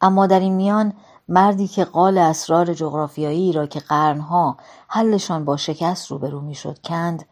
اما 0.00 0.26
در 0.26 0.40
این 0.40 0.54
میان 0.54 0.92
مردی 1.28 1.68
که 1.68 1.84
قال 1.84 2.18
اسرار 2.18 2.74
جغرافیایی 2.74 3.52
را 3.52 3.66
که 3.66 3.80
قرنها 3.80 4.56
حلشان 4.88 5.44
با 5.44 5.56
شکست 5.56 6.10
روبرو 6.10 6.40
می‌شد 6.40 6.78
کند 6.84 7.24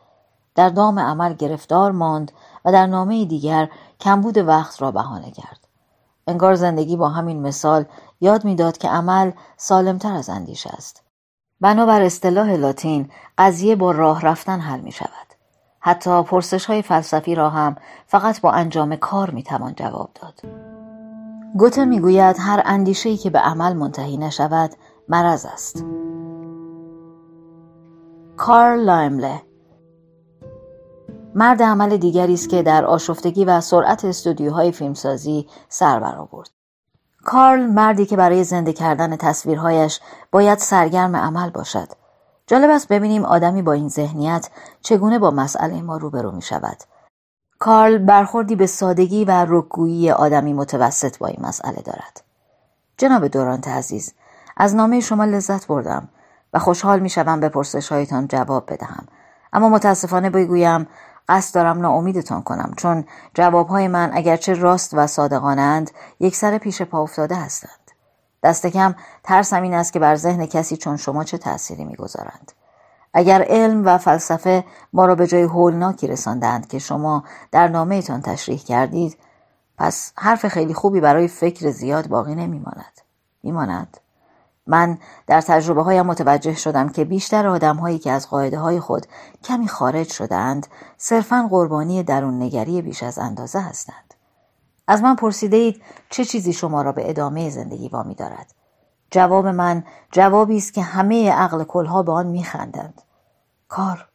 در 0.54 0.68
دام 0.68 0.98
عمل 0.98 1.34
گرفتار 1.34 1.92
ماند 1.92 2.32
و 2.64 2.72
در 2.72 2.86
نامه 2.86 3.24
دیگر 3.24 3.68
کمبود 4.00 4.38
وقت 4.38 4.82
را 4.82 4.90
بهانه 4.90 5.30
کرد. 5.30 5.68
انگار 6.26 6.54
زندگی 6.54 6.96
با 6.96 7.08
همین 7.08 7.42
مثال 7.42 7.84
یاد 8.20 8.44
می‌داد 8.44 8.78
که 8.78 8.88
عمل 8.88 9.30
سالمتر 9.56 10.12
از 10.12 10.28
اندیشه 10.28 10.70
است. 10.70 11.02
بنابر 11.60 12.02
اصطلاح 12.02 12.50
لاتین 12.50 13.10
قضیه 13.38 13.76
با 13.76 13.90
راه 13.90 14.20
رفتن 14.20 14.60
حل 14.60 14.80
می 14.80 14.92
شود. 14.92 15.08
حتی 15.80 16.22
پرسش 16.22 16.66
های 16.66 16.82
فلسفی 16.82 17.34
را 17.34 17.50
هم 17.50 17.76
فقط 18.06 18.40
با 18.40 18.50
انجام 18.50 18.96
کار 18.96 19.30
می 19.30 19.42
توان 19.42 19.74
جواب 19.74 20.10
داد. 20.14 20.40
گوته 21.58 21.84
می 21.84 22.00
گوید 22.00 22.36
هر 22.38 22.62
اندیشه 22.64 23.16
که 23.16 23.30
به 23.30 23.38
عمل 23.38 23.72
منتهی 23.72 24.16
نشود 24.16 24.70
مرض 25.08 25.46
است. 25.46 25.84
کارل 28.36 28.80
لایمله 28.80 29.42
مرد 31.34 31.62
عمل 31.62 31.96
دیگری 31.96 32.34
است 32.34 32.48
که 32.48 32.62
در 32.62 32.84
آشفتگی 32.84 33.44
و 33.44 33.60
سرعت 33.60 34.04
استودیوهای 34.04 34.72
فیلمسازی 34.72 35.48
سر 35.68 36.00
برآورد. 36.00 36.50
کارل 37.24 37.66
مردی 37.66 38.06
که 38.06 38.16
برای 38.16 38.44
زنده 38.44 38.72
کردن 38.72 39.16
تصویرهایش 39.16 40.00
باید 40.30 40.58
سرگرم 40.58 41.16
عمل 41.16 41.50
باشد. 41.50 41.88
جالب 42.46 42.70
است 42.70 42.88
ببینیم 42.88 43.24
آدمی 43.24 43.62
با 43.62 43.72
این 43.72 43.88
ذهنیت 43.88 44.48
چگونه 44.80 45.18
با 45.18 45.30
مسئله 45.30 45.82
ما 45.82 45.96
روبرو 45.96 46.30
می 46.32 46.42
شود. 46.42 46.76
کارل 47.58 47.98
برخوردی 47.98 48.56
به 48.56 48.66
سادگی 48.66 49.24
و 49.24 49.46
رکگویی 49.48 50.10
آدمی 50.10 50.52
متوسط 50.52 51.18
با 51.18 51.26
این 51.26 51.46
مسئله 51.46 51.82
دارد. 51.84 52.22
جناب 52.98 53.28
دورانت 53.28 53.68
عزیز، 53.68 54.14
از 54.56 54.74
نامه 54.74 55.00
شما 55.00 55.24
لذت 55.24 55.66
بردم 55.66 56.08
و 56.52 56.58
خوشحال 56.58 57.00
می 57.00 57.10
شوم 57.10 57.40
به 57.40 57.48
پرسش 57.48 57.92
هایتان 57.92 58.28
جواب 58.28 58.72
بدهم. 58.72 59.06
اما 59.52 59.68
متاسفانه 59.68 60.30
بگویم 60.30 60.86
قصد 61.28 61.54
دارم 61.54 61.80
ناامیدتان 61.80 62.42
کنم 62.42 62.72
چون 62.76 63.04
جوابهای 63.34 63.88
من 63.88 64.10
اگرچه 64.14 64.54
راست 64.54 64.94
و 64.94 65.06
صادقانند 65.06 65.90
یک 66.20 66.36
سر 66.36 66.58
پیش 66.58 66.82
پا 66.82 67.02
افتاده 67.02 67.34
هستند. 67.34 67.90
دست 68.42 68.66
کم 68.66 68.94
ترسم 69.24 69.62
این 69.62 69.74
است 69.74 69.92
که 69.92 69.98
بر 69.98 70.16
ذهن 70.16 70.46
کسی 70.46 70.76
چون 70.76 70.96
شما 70.96 71.24
چه 71.24 71.38
تأثیری 71.38 71.84
می‌گذارند. 71.84 72.52
اگر 73.14 73.42
علم 73.42 73.86
و 73.86 73.98
فلسفه 73.98 74.64
ما 74.92 75.06
را 75.06 75.14
به 75.14 75.26
جای 75.26 75.42
هولناکی 75.42 76.06
رساندند 76.06 76.68
که 76.68 76.78
شما 76.78 77.24
در 77.50 77.68
نامهتان 77.68 78.22
تشریح 78.22 78.58
کردید 78.58 79.18
پس 79.78 80.12
حرف 80.16 80.48
خیلی 80.48 80.74
خوبی 80.74 81.00
برای 81.00 81.28
فکر 81.28 81.70
زیاد 81.70 82.08
باقی 82.08 82.34
نمیماند. 82.34 83.00
میماند؟ 83.42 83.96
من 84.66 84.98
در 85.26 85.40
تجربه 85.40 85.82
هایم 85.82 86.06
متوجه 86.06 86.54
شدم 86.54 86.88
که 86.88 87.04
بیشتر 87.04 87.46
آدم 87.46 87.76
هایی 87.76 87.98
که 87.98 88.10
از 88.10 88.28
قاعده 88.28 88.58
های 88.58 88.80
خود 88.80 89.06
کمی 89.44 89.68
خارج 89.68 90.12
شدند 90.12 90.66
صرفا 90.96 91.48
قربانی 91.50 92.02
درون 92.02 92.42
نگری 92.42 92.82
بیش 92.82 93.02
از 93.02 93.18
اندازه 93.18 93.60
هستند. 93.60 94.14
از 94.88 95.02
من 95.02 95.16
پرسیده 95.16 95.56
اید 95.56 95.82
چه 96.10 96.24
چیزی 96.24 96.52
شما 96.52 96.82
را 96.82 96.92
به 96.92 97.10
ادامه 97.10 97.50
زندگی 97.50 97.88
وامی 97.88 98.14
دارد؟ 98.14 98.54
جواب 99.10 99.46
من 99.46 99.84
جوابی 100.12 100.56
است 100.56 100.74
که 100.74 100.82
همه 100.82 101.32
عقل 101.32 101.64
کلها 101.64 102.02
به 102.02 102.12
آن 102.12 102.26
میخندند. 102.26 103.02
کار 103.68 104.08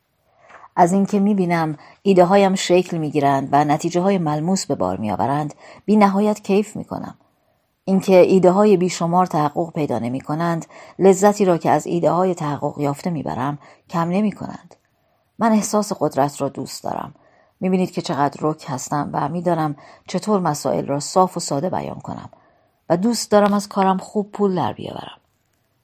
از 0.75 0.93
اینکه 0.93 1.19
می‌بینم 1.19 1.77
ایده 2.01 2.25
هایم 2.25 2.55
شکل 2.55 2.97
می‌گیرند 2.97 3.49
و 3.51 3.65
نتیجه 3.65 4.01
های 4.01 4.17
ملموس 4.17 4.65
به 4.65 4.75
بار 4.75 4.97
میآورند 4.97 5.53
بی 5.85 5.95
نهایت 5.95 6.39
کیف 6.39 6.75
می‌کنم. 6.75 7.17
اینکه 7.87 8.15
ایده 8.15 8.51
های 8.51 8.77
بیشمار 8.77 9.25
تحقق 9.25 9.73
پیدا 9.73 9.99
نمی 9.99 10.21
کنند 10.21 10.65
لذتی 10.99 11.45
را 11.45 11.57
که 11.57 11.71
از 11.71 11.87
ایده 11.87 12.11
های 12.11 12.35
تحقق 12.35 12.79
یافته 12.79 13.09
می‌برم 13.09 13.57
کم 13.89 14.09
نمی 14.09 14.31
کنند. 14.31 14.75
من 15.39 15.51
احساس 15.51 15.93
قدرت 15.99 16.41
را 16.41 16.49
دوست 16.49 16.83
دارم. 16.83 17.15
می 17.59 17.69
بینید 17.69 17.91
که 17.91 18.01
چقدر 18.01 18.37
رک 18.41 18.65
هستم 18.67 19.09
و 19.13 19.29
می‌دانم 19.29 19.75
چطور 20.07 20.39
مسائل 20.39 20.85
را 20.85 20.99
صاف 20.99 21.37
و 21.37 21.39
ساده 21.39 21.69
بیان 21.69 21.99
کنم 21.99 22.29
و 22.89 22.97
دوست 22.97 23.31
دارم 23.31 23.53
از 23.53 23.69
کارم 23.69 23.97
خوب 23.97 24.31
پول 24.31 24.55
در 24.55 24.73
بیاورم. 24.73 25.17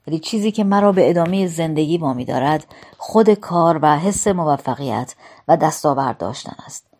ولی 0.07 0.19
چیزی 0.19 0.51
که 0.51 0.63
مرا 0.63 0.91
به 0.91 1.09
ادامه 1.09 1.47
زندگی 1.47 1.97
می 1.97 2.25
دارد 2.25 2.65
خود 2.97 3.33
کار 3.33 3.79
و 3.81 3.99
حس 3.99 4.27
موفقیت 4.27 5.15
و 5.47 5.57
دستاورد 5.57 6.17
داشتن 6.17 6.55
است. 6.65 6.92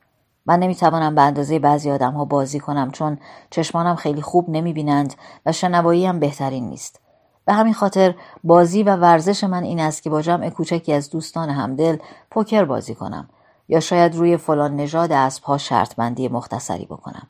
من 0.45 0.59
نمی‌توانم 0.59 1.15
به 1.15 1.21
اندازه 1.21 1.59
بعضی 1.59 1.91
آدم 1.91 2.11
ها 2.13 2.25
بازی 2.25 2.59
کنم 2.59 2.91
چون 2.91 3.17
چشمانم 3.49 3.95
خیلی 3.95 4.21
خوب 4.21 4.49
نمی‌بینند 4.49 5.13
و 5.45 5.51
شنوایی 5.51 6.05
هم 6.05 6.19
بهترین 6.19 6.69
نیست. 6.69 6.99
به 7.45 7.53
همین 7.53 7.73
خاطر 7.73 8.15
بازی 8.43 8.83
و 8.83 8.95
ورزش 8.95 9.43
من 9.43 9.63
این 9.63 9.79
است 9.79 10.03
که 10.03 10.09
با 10.09 10.21
جمع 10.21 10.49
کوچکی 10.49 10.93
از 10.93 11.09
دوستان 11.09 11.49
همدل 11.49 11.97
پوکر 12.31 12.65
بازی 12.65 12.95
کنم 12.95 13.29
یا 13.67 13.79
شاید 13.79 14.15
روی 14.15 14.37
فلان 14.37 14.75
نژاد 14.75 15.11
اسبها 15.11 15.57
شرط 15.57 15.95
بندی 15.95 16.27
مختصری 16.27 16.85
بکنم. 16.85 17.27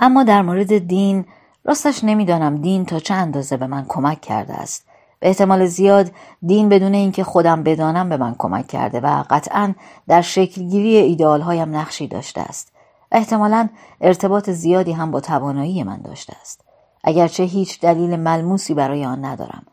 اما 0.00 0.22
در 0.22 0.42
مورد 0.42 0.78
دین 0.78 1.26
راستش 1.64 2.04
نمی‌دانم 2.04 2.56
دین 2.56 2.84
تا 2.84 2.98
چه 2.98 3.14
اندازه 3.14 3.56
به 3.56 3.66
من 3.66 3.84
کمک 3.88 4.20
کرده 4.20 4.54
است 4.54 4.87
به 5.20 5.28
احتمال 5.28 5.66
زیاد 5.66 6.10
دین 6.46 6.68
بدون 6.68 6.94
اینکه 6.94 7.24
خودم 7.24 7.62
بدانم 7.62 8.08
به 8.08 8.16
من 8.16 8.34
کمک 8.38 8.66
کرده 8.66 9.00
و 9.00 9.24
قطعا 9.30 9.74
در 10.08 10.20
شکلگیری 10.20 10.96
ایدئال 10.96 11.40
هایم 11.40 11.76
نقشی 11.76 12.08
داشته 12.08 12.40
است 12.40 12.72
و 13.12 13.16
احتمالا 13.16 13.68
ارتباط 14.00 14.50
زیادی 14.50 14.92
هم 14.92 15.10
با 15.10 15.20
توانایی 15.20 15.82
من 15.82 16.00
داشته 16.00 16.36
است 16.40 16.64
اگرچه 17.04 17.42
هیچ 17.42 17.80
دلیل 17.80 18.16
ملموسی 18.16 18.74
برای 18.74 19.04
آن 19.04 19.24
ندارم 19.24 19.66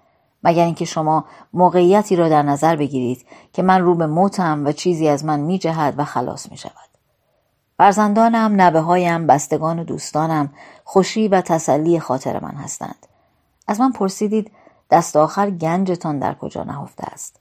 مگر 0.44 0.66
اینکه 0.66 0.86
شما 0.86 1.26
موقعیتی 1.54 2.16
را 2.16 2.30
در 2.30 2.42
نظر 2.42 2.76
بگیرید 2.76 3.26
که 3.54 3.64
من 3.64 3.82
رو 3.82 3.96
به 3.96 4.08
موتم 4.08 4.66
و 4.66 4.72
چیزی 4.72 5.08
از 5.08 5.26
من 5.26 5.40
می 5.40 5.60
جهد 5.60 5.94
و 5.98 6.06
خلاص 6.06 6.52
می 6.52 6.58
شود. 6.58 6.72
فرزندانم، 7.78 8.62
نبه 8.62 8.80
هایم، 8.80 9.28
بستگان 9.28 9.80
و 9.80 9.84
دوستانم 9.84 10.50
خوشی 10.84 11.28
و 11.28 11.42
تسلی 11.42 12.00
خاطر 12.00 12.40
من 12.40 12.56
هستند. 12.56 13.08
از 13.68 13.80
من 13.80 13.92
پرسیدید 13.92 14.52
دست 14.90 15.16
آخر 15.16 15.50
گنجتان 15.50 16.20
در 16.20 16.34
کجا 16.34 16.64
نهفته 16.64 17.04
است 17.04 17.40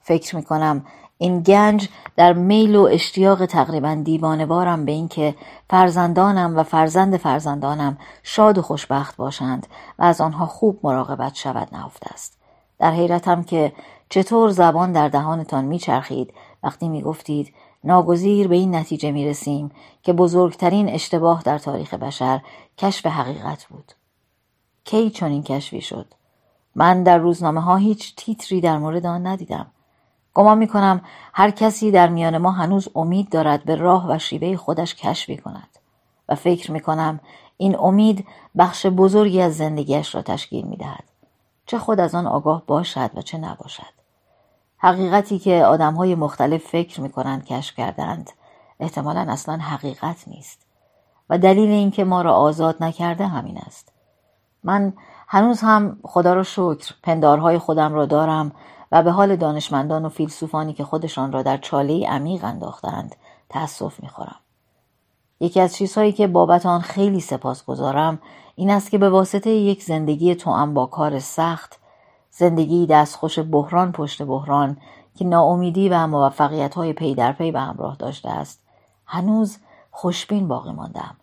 فکر 0.00 0.36
می 0.36 0.42
کنم 0.42 0.84
این 1.18 1.42
گنج 1.42 1.88
در 2.16 2.32
میل 2.32 2.76
و 2.76 2.82
اشتیاق 2.82 3.46
تقریبا 3.46 3.94
دیوانوارم 3.94 4.84
به 4.84 4.92
اینکه 4.92 5.34
فرزندانم 5.70 6.56
و 6.56 6.62
فرزند 6.62 7.16
فرزندانم 7.16 7.98
شاد 8.22 8.58
و 8.58 8.62
خوشبخت 8.62 9.16
باشند 9.16 9.66
و 9.98 10.04
از 10.04 10.20
آنها 10.20 10.46
خوب 10.46 10.80
مراقبت 10.82 11.34
شود 11.34 11.68
نهفته 11.72 12.12
است 12.12 12.38
در 12.78 12.90
حیرتم 12.90 13.42
که 13.42 13.72
چطور 14.08 14.50
زبان 14.50 14.92
در 14.92 15.08
دهانتان 15.08 15.64
میچرخید 15.64 16.34
وقتی 16.62 16.88
می‌گفتید 16.88 17.54
ناگزیر 17.84 18.48
به 18.48 18.54
این 18.54 18.74
نتیجه 18.74 19.10
می 19.10 19.28
رسیم 19.28 19.70
که 20.02 20.12
بزرگترین 20.12 20.88
اشتباه 20.88 21.42
در 21.42 21.58
تاریخ 21.58 21.94
بشر 21.94 22.40
کشف 22.78 23.06
حقیقت 23.06 23.64
بود. 23.64 23.92
کی 24.84 25.10
چنین 25.10 25.42
کشفی 25.42 25.80
شد؟ 25.80 26.06
من 26.76 27.02
در 27.02 27.18
روزنامه 27.18 27.60
ها 27.60 27.76
هیچ 27.76 28.16
تیتری 28.16 28.60
در 28.60 28.78
مورد 28.78 29.06
آن 29.06 29.26
ندیدم. 29.26 29.66
گمان 30.34 30.58
می 30.58 30.68
کنم 30.68 31.00
هر 31.34 31.50
کسی 31.50 31.90
در 31.90 32.08
میان 32.08 32.38
ما 32.38 32.50
هنوز 32.50 32.88
امید 32.94 33.28
دارد 33.28 33.64
به 33.64 33.74
راه 33.74 34.10
و 34.10 34.18
شیوه 34.18 34.56
خودش 34.56 34.94
کشفی 34.94 35.36
کند 35.36 35.68
و 36.28 36.34
فکر 36.34 36.72
می 36.72 36.80
کنم 36.80 37.20
این 37.56 37.78
امید 37.78 38.26
بخش 38.58 38.86
بزرگی 38.86 39.40
از 39.40 39.56
زندگیش 39.56 40.14
را 40.14 40.22
تشکیل 40.22 40.66
می 40.66 40.76
دهد. 40.76 41.04
چه 41.66 41.78
خود 41.78 42.00
از 42.00 42.14
آن 42.14 42.26
آگاه 42.26 42.62
باشد 42.66 43.10
و 43.14 43.22
چه 43.22 43.38
نباشد 43.38 43.96
حقیقتی 44.78 45.38
که 45.38 45.64
آدمهای 45.64 46.14
مختلف 46.14 46.66
فکر 46.66 47.00
می 47.00 47.10
کنند 47.10 47.44
کشف 47.44 47.76
کردند 47.76 48.30
احتمالا 48.80 49.26
اصلا 49.28 49.56
حقیقت 49.56 50.28
نیست 50.28 50.66
و 51.30 51.38
دلیل 51.38 51.70
اینکه 51.70 52.04
ما 52.04 52.22
را 52.22 52.34
آزاد 52.34 52.76
نکرده 52.80 53.26
همین 53.26 53.58
است 53.58 53.92
من 54.64 54.92
هنوز 55.26 55.60
هم 55.60 55.98
خدا 56.04 56.34
را 56.34 56.42
شکر 56.42 56.94
پندارهای 57.02 57.58
خودم 57.58 57.94
را 57.94 58.06
دارم 58.06 58.52
و 58.92 59.02
به 59.02 59.10
حال 59.10 59.36
دانشمندان 59.36 60.04
و 60.04 60.08
فیلسوفانی 60.08 60.72
که 60.72 60.84
خودشان 60.84 61.32
را 61.32 61.42
در 61.42 61.56
چاله 61.56 62.08
عمیق 62.08 62.44
انداختند 62.44 63.16
تأسف 63.48 64.00
می‌خورم. 64.02 64.36
یکی 65.40 65.60
از 65.60 65.74
چیزهایی 65.74 66.12
که 66.12 66.26
بابت 66.26 66.66
آن 66.66 66.80
خیلی 66.80 67.20
سپاس 67.20 67.64
گذارم 67.64 68.18
این 68.54 68.70
است 68.70 68.90
که 68.90 68.98
به 68.98 69.10
واسطه 69.10 69.50
یک 69.50 69.82
زندگی 69.82 70.34
توأم 70.34 70.74
با 70.74 70.86
کار 70.86 71.18
سخت 71.18 71.78
زندگی 72.30 72.86
دستخوش 72.86 73.38
بحران 73.38 73.92
پشت 73.92 74.22
بحران 74.22 74.76
که 75.16 75.24
ناامیدی 75.24 75.88
و 75.88 76.06
موفقیت 76.06 76.74
های 76.74 76.92
پی 76.92 77.14
در 77.14 77.32
پی 77.32 77.52
به 77.52 77.60
همراه 77.60 77.96
داشته 77.96 78.30
است 78.30 78.60
هنوز 79.06 79.58
خوشبین 79.90 80.48
باقی 80.48 80.72
ماندم 80.72 81.16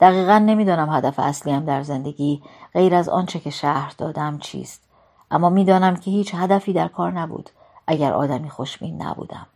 دقیقا 0.00 0.38
نمی‌دانم 0.38 0.90
هدف 0.90 1.18
اصلیم 1.18 1.64
در 1.64 1.82
زندگی 1.82 2.42
غیر 2.72 2.94
از 2.94 3.08
آنچه 3.08 3.40
که 3.40 3.50
شهر 3.50 3.94
دادم 3.98 4.38
چیست. 4.38 4.82
اما 5.30 5.50
می‌دانم 5.50 5.96
که 5.96 6.10
هیچ 6.10 6.34
هدفی 6.34 6.72
در 6.72 6.88
کار 6.88 7.12
نبود 7.12 7.50
اگر 7.86 8.12
آدمی 8.12 8.50
خوشبین 8.50 9.02
نبودم. 9.02 9.46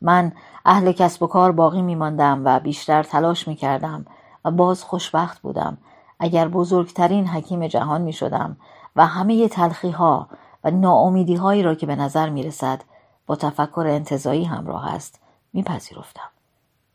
من 0.00 0.32
اهل 0.64 0.92
کسب 0.92 1.22
و 1.22 1.26
کار 1.26 1.52
باقی 1.52 1.82
میماندم 1.82 2.42
و 2.44 2.60
بیشتر 2.60 3.02
تلاش 3.02 3.48
می‌کردم 3.48 4.06
و 4.44 4.50
باز 4.50 4.84
خوشبخت 4.84 5.42
بودم. 5.42 5.78
اگر 6.20 6.48
بزرگترین 6.48 7.26
حکیم 7.26 7.66
جهان 7.66 8.00
می 8.00 8.12
شدم 8.12 8.56
و 8.96 9.06
همه 9.06 9.48
تلخی 9.48 9.90
ها 9.90 10.28
و 10.64 10.70
ناامیدی 10.70 11.34
هایی 11.34 11.62
را 11.62 11.74
که 11.74 11.86
به 11.86 11.96
نظر 11.96 12.28
می 12.28 12.42
رسد 12.42 12.82
با 13.26 13.36
تفکر 13.36 13.86
انتظایی 13.88 14.44
همراه 14.44 14.94
است 14.94 15.20
میپذیرفتم. 15.52 16.30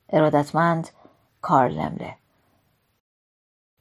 ارادتمند 0.09 0.89
کارل 1.41 1.73
لمله 1.73 2.15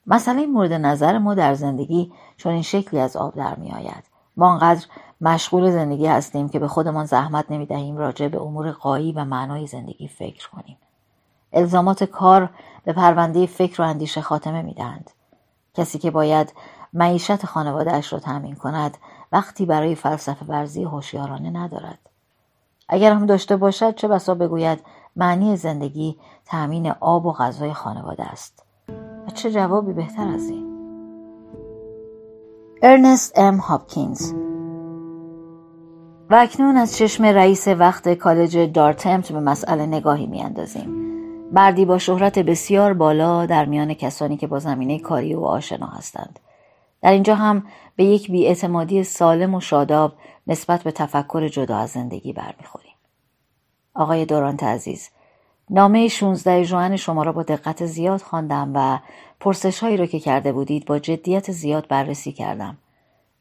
مسئله 0.06 0.46
مورد 0.46 0.72
نظر 0.72 1.18
ما 1.18 1.34
در 1.34 1.54
زندگی 1.54 2.12
چون 2.36 2.52
این 2.52 2.62
شکلی 2.62 3.00
از 3.00 3.16
آب 3.16 3.34
در 3.34 3.54
می 3.54 3.72
آید. 3.72 4.04
ما 4.36 4.52
انقدر 4.52 4.86
مشغول 5.20 5.70
زندگی 5.70 6.06
هستیم 6.06 6.48
که 6.48 6.58
به 6.58 6.68
خودمان 6.68 7.04
زحمت 7.04 7.44
نمی 7.50 7.66
دهیم 7.66 7.96
راجع 7.96 8.28
به 8.28 8.40
امور 8.40 8.70
قایی 8.70 9.12
و 9.12 9.24
معنای 9.24 9.66
زندگی 9.66 10.08
فکر 10.08 10.50
کنیم. 10.50 10.76
الزامات 11.52 12.04
کار 12.04 12.50
به 12.84 12.92
پرونده 12.92 13.46
فکر 13.46 13.82
و 13.82 13.84
اندیشه 13.84 14.20
خاتمه 14.20 14.62
می 14.62 14.74
دهند. 14.74 15.10
کسی 15.74 15.98
که 15.98 16.10
باید 16.10 16.52
معیشت 16.92 17.46
خانوادهش 17.46 18.12
را 18.12 18.18
تأمین 18.18 18.54
کند 18.54 18.98
وقتی 19.32 19.66
برای 19.66 19.94
فلسفه 19.94 20.46
ورزی 20.46 20.84
هوشیارانه 20.84 21.50
ندارد. 21.50 21.98
اگر 22.88 23.12
هم 23.12 23.26
داشته 23.26 23.56
باشد 23.56 23.94
چه 23.94 24.08
بسا 24.08 24.34
بگوید 24.34 24.78
معنی 25.16 25.56
زندگی 25.56 26.18
تأمین 26.44 26.90
آب 27.00 27.26
و 27.26 27.32
غذای 27.32 27.72
خانواده 27.72 28.24
است. 28.24 28.55
و 29.26 29.30
چه 29.30 29.50
جوابی 29.50 29.92
بهتر 29.92 30.28
از 30.28 30.48
این؟ 30.48 30.66
ارنست 32.82 33.38
ام 33.38 33.56
هاپکینز. 33.56 34.32
و 36.30 36.34
اکنون 36.34 36.76
از 36.76 36.96
چشم 36.96 37.24
رئیس 37.24 37.68
وقت 37.68 38.14
کالج 38.14 38.58
دارتمت 38.58 39.32
به 39.32 39.40
مسئله 39.40 39.86
نگاهی 39.86 40.26
میاندازیم. 40.26 41.06
مردی 41.52 41.84
با 41.84 41.98
شهرت 41.98 42.38
بسیار 42.38 42.94
بالا 42.94 43.46
در 43.46 43.64
میان 43.64 43.94
کسانی 43.94 44.36
که 44.36 44.46
با 44.46 44.58
زمینه 44.58 44.98
کاری 44.98 45.34
او 45.34 45.46
آشنا 45.46 45.86
هستند. 45.86 46.40
در 47.02 47.12
اینجا 47.12 47.34
هم 47.34 47.62
به 47.96 48.04
یک 48.04 48.30
بیاعتمادی 48.30 49.04
سالم 49.04 49.54
و 49.54 49.60
شاداب 49.60 50.12
نسبت 50.46 50.82
به 50.82 50.90
تفکر 50.90 51.48
جدا 51.48 51.76
از 51.76 51.90
زندگی 51.90 52.32
برمیخوریم. 52.32 52.94
آقای 53.94 54.24
دورانت 54.24 54.62
عزیز 54.62 55.10
نامه 55.70 56.08
16 56.08 56.64
جوان 56.64 56.96
شما 56.96 57.22
را 57.22 57.32
با 57.32 57.42
دقت 57.42 57.86
زیاد 57.86 58.20
خواندم 58.20 58.72
و 58.74 58.98
پرسش 59.40 59.82
هایی 59.82 59.96
را 59.96 60.06
که 60.06 60.20
کرده 60.20 60.52
بودید 60.52 60.84
با 60.84 60.98
جدیت 60.98 61.52
زیاد 61.52 61.88
بررسی 61.88 62.32
کردم. 62.32 62.78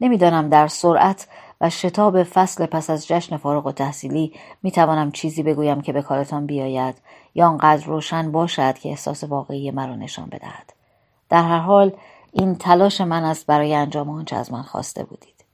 نمی‌دانم 0.02 0.50
در 0.50 0.68
سرعت 0.68 1.28
و 1.62 1.70
شتاب 1.70 2.24
فصل 2.24 2.66
پس 2.66 2.90
از 2.90 3.08
جشن 3.08 3.38
فارغ 3.38 3.66
و 3.66 3.72
تحصیلی 3.72 4.34
می 4.64 4.72
توانم 4.72 5.12
چیزی 5.12 5.44
بگویم 5.44 5.82
که 5.82 5.94
به 5.94 6.02
کارتان 6.02 6.46
بیاید 6.46 6.96
یا 7.36 7.48
آنقدر 7.48 7.86
روشن 7.86 8.32
باشد 8.32 8.78
که 8.78 8.90
احساس 8.90 9.24
واقعی 9.24 9.72
مرا 9.72 9.96
نشان 9.96 10.26
بدهد. 10.26 10.74
در 11.30 11.44
هر 11.44 11.60
حال 11.60 11.92
این 12.32 12.56
تلاش 12.56 13.02
من 13.02 13.24
است 13.24 13.46
برای 13.46 13.76
انجام 13.76 14.10
آنچه 14.10 14.36
از 14.36 14.52
من 14.52 14.62
خواسته 14.62 15.04
بودید. 15.04 15.46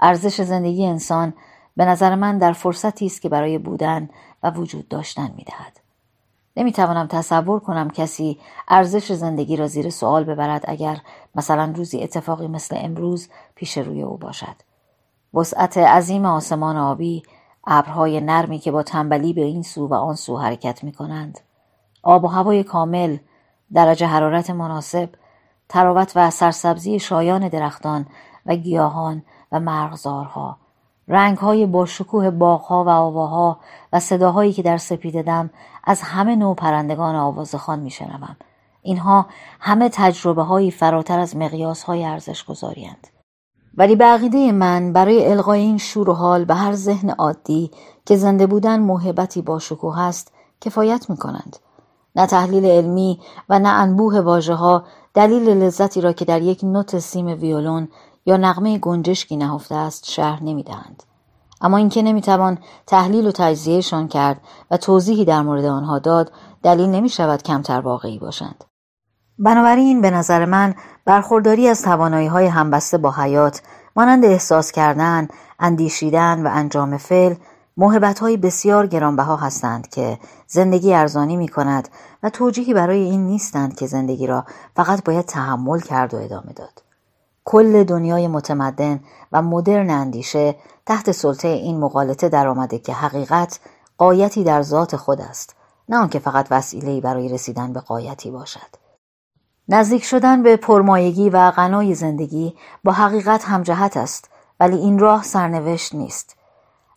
ارزش 0.00 0.40
زندگی 0.40 0.86
انسان 0.86 1.34
به 1.76 1.84
نظر 1.84 2.14
من 2.14 2.38
در 2.38 2.52
فرصتی 2.52 3.06
است 3.06 3.22
که 3.22 3.28
برای 3.28 3.58
بودن 3.58 4.10
و 4.42 4.50
وجود 4.50 4.88
داشتن 4.88 5.34
می 5.36 5.44
دهد. 5.44 5.81
نمی‌توانم 6.56 7.06
تصور 7.06 7.60
کنم 7.60 7.90
کسی 7.90 8.38
ارزش 8.68 9.12
زندگی 9.12 9.56
را 9.56 9.66
زیر 9.66 9.90
سوال 9.90 10.24
ببرد 10.24 10.64
اگر 10.68 10.98
مثلا 11.34 11.72
روزی 11.76 12.02
اتفاقی 12.02 12.46
مثل 12.46 12.76
امروز 12.78 13.28
پیش 13.54 13.78
روی 13.78 14.02
او 14.02 14.16
باشد. 14.16 14.56
وسعت 15.34 15.78
عظیم 15.78 16.26
آسمان 16.26 16.76
آبی، 16.76 17.22
ابرهای 17.66 18.20
نرمی 18.20 18.58
که 18.58 18.70
با 18.70 18.82
تنبلی 18.82 19.32
به 19.32 19.44
این 19.44 19.62
سو 19.62 19.86
و 19.86 19.94
آن 19.94 20.14
سو 20.14 20.36
حرکت 20.36 20.84
می 20.84 20.92
کنند. 20.92 21.40
آب 22.02 22.24
و 22.24 22.28
هوای 22.28 22.64
کامل، 22.64 23.16
درجه 23.72 24.06
حرارت 24.06 24.50
مناسب، 24.50 25.08
تراوت 25.68 26.12
و 26.16 26.30
سرسبزی 26.30 26.98
شایان 26.98 27.48
درختان 27.48 28.06
و 28.46 28.54
گیاهان 28.56 29.22
و 29.52 29.60
مرغزارها 29.60 30.58
رنگهای 31.08 31.66
با 31.66 31.86
شکوه 31.86 32.26
و 32.26 32.44
آواها 32.44 33.60
و 33.92 34.00
صداهایی 34.00 34.52
که 34.52 34.62
در 34.62 34.76
سپیددم 34.76 35.50
از 35.84 36.02
همه 36.02 36.36
نوع 36.36 36.54
پرندگان 36.54 37.14
آوازخان 37.16 37.80
میشنوم 37.80 38.36
اینها 38.82 39.26
همه 39.60 39.88
تجربه 39.88 40.42
هایی 40.42 40.70
فراتر 40.70 41.18
از 41.18 41.36
مقیاس 41.36 41.82
های 41.82 42.04
ارزش 42.04 42.44
گذاریند. 42.44 43.06
ولی 43.74 43.96
به 43.96 44.04
عقیده 44.04 44.52
من 44.52 44.92
برای 44.92 45.26
القای 45.26 45.60
این 45.60 45.78
شور 45.78 46.10
و 46.10 46.12
حال 46.12 46.44
به 46.44 46.54
هر 46.54 46.72
ذهن 46.72 47.10
عادی 47.10 47.70
که 48.06 48.16
زنده 48.16 48.46
بودن 48.46 48.80
موهبتی 48.80 49.42
با 49.42 49.58
شکوه 49.58 50.00
است 50.00 50.32
کفایت 50.60 51.10
می 51.10 51.16
کنند. 51.16 51.56
نه 52.16 52.26
تحلیل 52.26 52.64
علمی 52.64 53.20
و 53.48 53.58
نه 53.58 53.68
انبوه 53.68 54.20
واژه 54.20 54.54
ها 54.54 54.84
دلیل 55.14 55.48
لذتی 55.48 56.00
را 56.00 56.12
که 56.12 56.24
در 56.24 56.42
یک 56.42 56.64
نوت 56.64 56.98
سیم 56.98 57.26
ویولون 57.26 57.88
یا 58.26 58.36
نغمه 58.36 58.78
گنجشکی 58.78 59.36
نهفته 59.36 59.74
است 59.74 60.10
شهر 60.10 60.42
نمی‌دهند 60.42 61.02
اما 61.60 61.76
اینکه 61.76 62.02
نمی‌توان 62.02 62.58
تحلیل 62.86 63.26
و 63.26 63.32
تجزیهشان 63.32 64.08
کرد 64.08 64.40
و 64.70 64.76
توضیحی 64.76 65.24
در 65.24 65.42
مورد 65.42 65.64
آنها 65.64 65.98
داد 65.98 66.32
دلیل 66.62 66.90
نمی 66.90 67.08
شود 67.08 67.42
کمتر 67.42 67.80
واقعی 67.80 68.18
باشند 68.18 68.64
بنابراین 69.38 70.00
به 70.00 70.10
نظر 70.10 70.44
من 70.44 70.74
برخورداری 71.04 71.68
از 71.68 71.82
توانایی 71.82 72.26
های 72.26 72.46
همبسته 72.46 72.98
با 72.98 73.10
حیات 73.10 73.62
مانند 73.96 74.24
احساس 74.24 74.72
کردن، 74.72 75.28
اندیشیدن 75.60 76.46
و 76.46 76.50
انجام 76.52 76.96
فعل 76.96 77.34
محبت 77.76 78.18
های 78.18 78.36
بسیار 78.36 78.86
گرانبها 78.86 79.36
هستند 79.36 79.88
که 79.88 80.18
زندگی 80.46 80.94
ارزانی 80.94 81.36
می 81.36 81.48
کند 81.48 81.88
و 82.22 82.30
توجیهی 82.30 82.74
برای 82.74 83.00
این 83.00 83.26
نیستند 83.26 83.74
که 83.74 83.86
زندگی 83.86 84.26
را 84.26 84.44
فقط 84.76 85.04
باید 85.04 85.24
تحمل 85.24 85.80
کرد 85.80 86.14
و 86.14 86.16
ادامه 86.16 86.52
داد. 86.52 86.81
کل 87.44 87.84
دنیای 87.84 88.28
متمدن 88.28 89.00
و 89.32 89.42
مدرن 89.42 89.90
اندیشه 89.90 90.54
تحت 90.86 91.10
سلطه 91.10 91.48
این 91.48 91.80
مقالطه 91.80 92.28
درآمده 92.28 92.78
که 92.78 92.92
حقیقت 92.92 93.60
قایتی 93.98 94.44
در 94.44 94.62
ذات 94.62 94.96
خود 94.96 95.20
است 95.20 95.56
نه 95.88 95.96
آنکه 95.96 96.18
فقط 96.18 96.46
وسیله‌ای 96.50 97.00
برای 97.00 97.28
رسیدن 97.28 97.72
به 97.72 97.80
قایتی 97.80 98.30
باشد. 98.30 98.82
نزدیک 99.68 100.04
شدن 100.04 100.42
به 100.42 100.56
پرمایگی 100.56 101.30
و 101.30 101.50
غنای 101.50 101.94
زندگی 101.94 102.54
با 102.84 102.92
حقیقت 102.92 103.44
همجهت 103.44 103.96
است 103.96 104.30
ولی 104.60 104.76
این 104.76 104.98
راه 104.98 105.22
سرنوشت 105.22 105.94
نیست. 105.94 106.36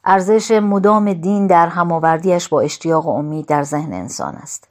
ارزش 0.06 0.52
مدام 0.52 1.14
دین 1.14 1.48
در 1.48 1.68
هماوردیش 1.68 2.48
با 2.48 2.62
اشتیاق 2.62 3.06
و 3.06 3.10
امید 3.10 3.46
در 3.46 3.64
ذهن 3.64 3.94
انسان 3.94 4.36
است. 4.36 4.68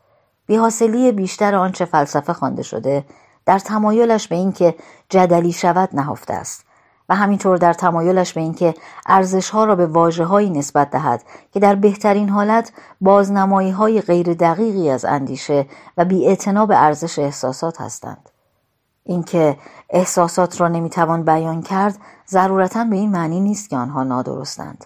بیحاصلی 0.47 1.13
بیشتر 1.13 1.55
آنچه 1.55 1.85
فلسفه 1.85 2.33
خوانده 2.33 2.63
شده 2.63 3.05
در 3.47 3.59
تمایلش 3.59 4.29
به 4.29 4.37
اینکه 4.37 4.75
جدلی 5.09 5.53
شود 5.53 5.89
نهفته 5.93 6.35
است 6.35 6.65
و 7.09 7.15
همینطور 7.15 7.57
در 7.57 7.73
تمایلش 7.73 8.33
به 8.33 8.41
اینکه 8.41 8.75
ارزشها 9.07 9.65
را 9.65 9.75
به 9.77 9.87
واژههایی 9.87 10.51
نسبت 10.51 10.91
دهد 10.91 11.23
که 11.53 11.61
در 11.61 11.75
بهترین 11.75 12.29
حالت 12.29 12.73
بازنمایی 13.01 13.71
های 13.71 14.01
غیر 14.01 14.35
دقیقی 14.35 14.91
از 14.91 15.05
اندیشه 15.05 15.67
و 15.97 16.05
بی 16.05 16.37
به 16.69 16.77
ارزش 16.77 17.19
احساسات 17.19 17.81
هستند. 17.81 18.29
اینکه 19.05 19.59
احساسات 19.91 20.61
را 20.61 20.69
نمی‌توان 20.69 21.23
بیان 21.23 21.63
کرد 21.63 21.99
ضرورتا 22.29 22.85
به 22.85 22.97
این 22.97 23.11
معنی 23.11 23.41
نیست 23.41 23.71
که 23.71 23.77
آنها 23.77 24.05
نادرستند. 24.05 24.85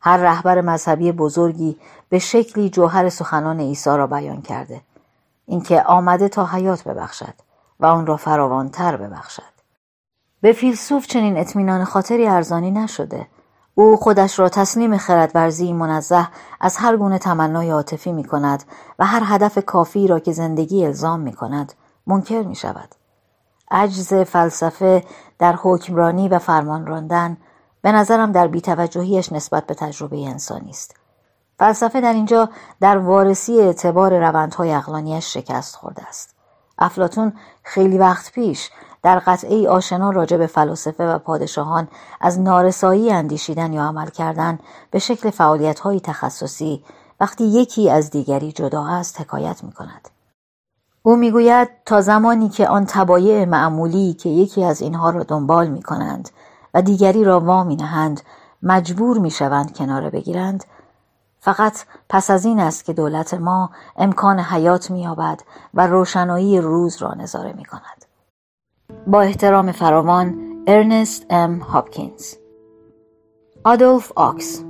هر 0.00 0.16
رهبر 0.16 0.60
مذهبی 0.60 1.12
بزرگی 1.12 1.76
به 2.08 2.18
شکلی 2.18 2.70
جوهر 2.70 3.08
سخنان 3.08 3.60
عیسی 3.60 3.90
را 3.90 4.06
بیان 4.06 4.42
کرده. 4.42 4.80
اینکه 5.46 5.82
آمده 5.82 6.28
تا 6.28 6.46
حیات 6.46 6.84
ببخشد. 6.84 7.34
و 7.84 7.86
آن 7.86 8.06
را 8.06 8.16
فراوانتر 8.16 8.96
ببخشد 8.96 9.42
به 10.40 10.52
فیلسوف 10.52 11.06
چنین 11.06 11.38
اطمینان 11.38 11.84
خاطری 11.84 12.26
ارزانی 12.26 12.70
نشده 12.70 13.26
او 13.74 13.96
خودش 13.96 14.38
را 14.38 14.48
تسلیم 14.48 14.96
خردورزی 14.96 15.72
منزه 15.72 16.28
از 16.60 16.76
هر 16.76 16.96
گونه 16.96 17.18
تمنای 17.18 17.70
عاطفی 17.70 18.12
می 18.12 18.24
کند 18.24 18.64
و 18.98 19.06
هر 19.06 19.22
هدف 19.24 19.64
کافی 19.64 20.06
را 20.06 20.18
که 20.18 20.32
زندگی 20.32 20.86
الزام 20.86 21.20
می 21.20 21.32
کند 21.32 21.72
منکر 22.06 22.42
می 22.42 22.54
شود. 22.54 22.94
عجز 23.70 24.14
فلسفه 24.14 25.04
در 25.38 25.54
حکمرانی 25.62 26.28
و 26.28 26.38
فرمان 26.38 26.86
راندن 26.86 27.36
به 27.82 27.92
نظرم 27.92 28.32
در 28.32 28.46
بیتوجهیش 28.46 29.32
نسبت 29.32 29.66
به 29.66 29.74
تجربه 29.74 30.28
انسانی 30.28 30.70
است. 30.70 30.96
فلسفه 31.58 32.00
در 32.00 32.12
اینجا 32.12 32.48
در 32.80 32.98
وارسی 32.98 33.60
اعتبار 33.60 34.18
روندهای 34.18 34.74
اقلانیش 34.74 35.34
شکست 35.34 35.76
خورده 35.76 36.08
است. 36.08 36.33
افلاتون 36.78 37.32
خیلی 37.62 37.98
وقت 37.98 38.32
پیش 38.32 38.70
در 39.02 39.18
قطعه 39.18 39.68
آشنا 39.68 40.10
راجع 40.10 40.36
به 40.36 40.46
فلاسفه 40.46 41.06
و 41.06 41.18
پادشاهان 41.18 41.88
از 42.20 42.40
نارسایی 42.40 43.12
اندیشیدن 43.12 43.72
یا 43.72 43.82
عمل 43.82 44.08
کردن 44.08 44.58
به 44.90 44.98
شکل 44.98 45.30
فعالیت 45.30 45.80
های 45.80 46.00
تخصصی 46.00 46.84
وقتی 47.20 47.44
یکی 47.44 47.90
از 47.90 48.10
دیگری 48.10 48.52
جدا 48.52 48.86
است 48.86 49.20
حکایت 49.20 49.64
می 49.64 49.72
کند. 49.72 50.08
او 51.02 51.16
می‌گوید 51.16 51.68
تا 51.86 52.00
زمانی 52.00 52.48
که 52.48 52.68
آن 52.68 52.84
تبایع 52.88 53.44
معمولی 53.44 54.12
که 54.12 54.28
یکی 54.28 54.64
از 54.64 54.80
اینها 54.80 55.10
را 55.10 55.22
دنبال 55.22 55.66
می 55.66 55.82
کنند 55.82 56.30
و 56.74 56.82
دیگری 56.82 57.24
را 57.24 57.40
وامی 57.40 57.76
نهند 57.76 58.20
مجبور 58.62 59.18
می 59.18 59.30
شوند 59.30 59.76
کناره 59.76 60.10
بگیرند 60.10 60.64
فقط 61.44 61.84
پس 62.08 62.30
از 62.30 62.44
این 62.44 62.60
است 62.60 62.84
که 62.84 62.92
دولت 62.92 63.34
ما 63.34 63.70
امکان 63.96 64.40
حیات 64.40 64.90
مییابد 64.90 65.40
و 65.74 65.86
روشنایی 65.86 66.60
روز 66.60 66.96
را 66.96 67.14
نظاره 67.14 67.52
می 67.52 67.64
کند. 67.64 68.04
با 69.06 69.20
احترام 69.20 69.72
فراوان 69.72 70.36
ارنست 70.66 71.26
ام 71.30 71.58
هاپکینز. 71.58 72.34
آدولف 73.64 74.12
آکس. 74.16 74.64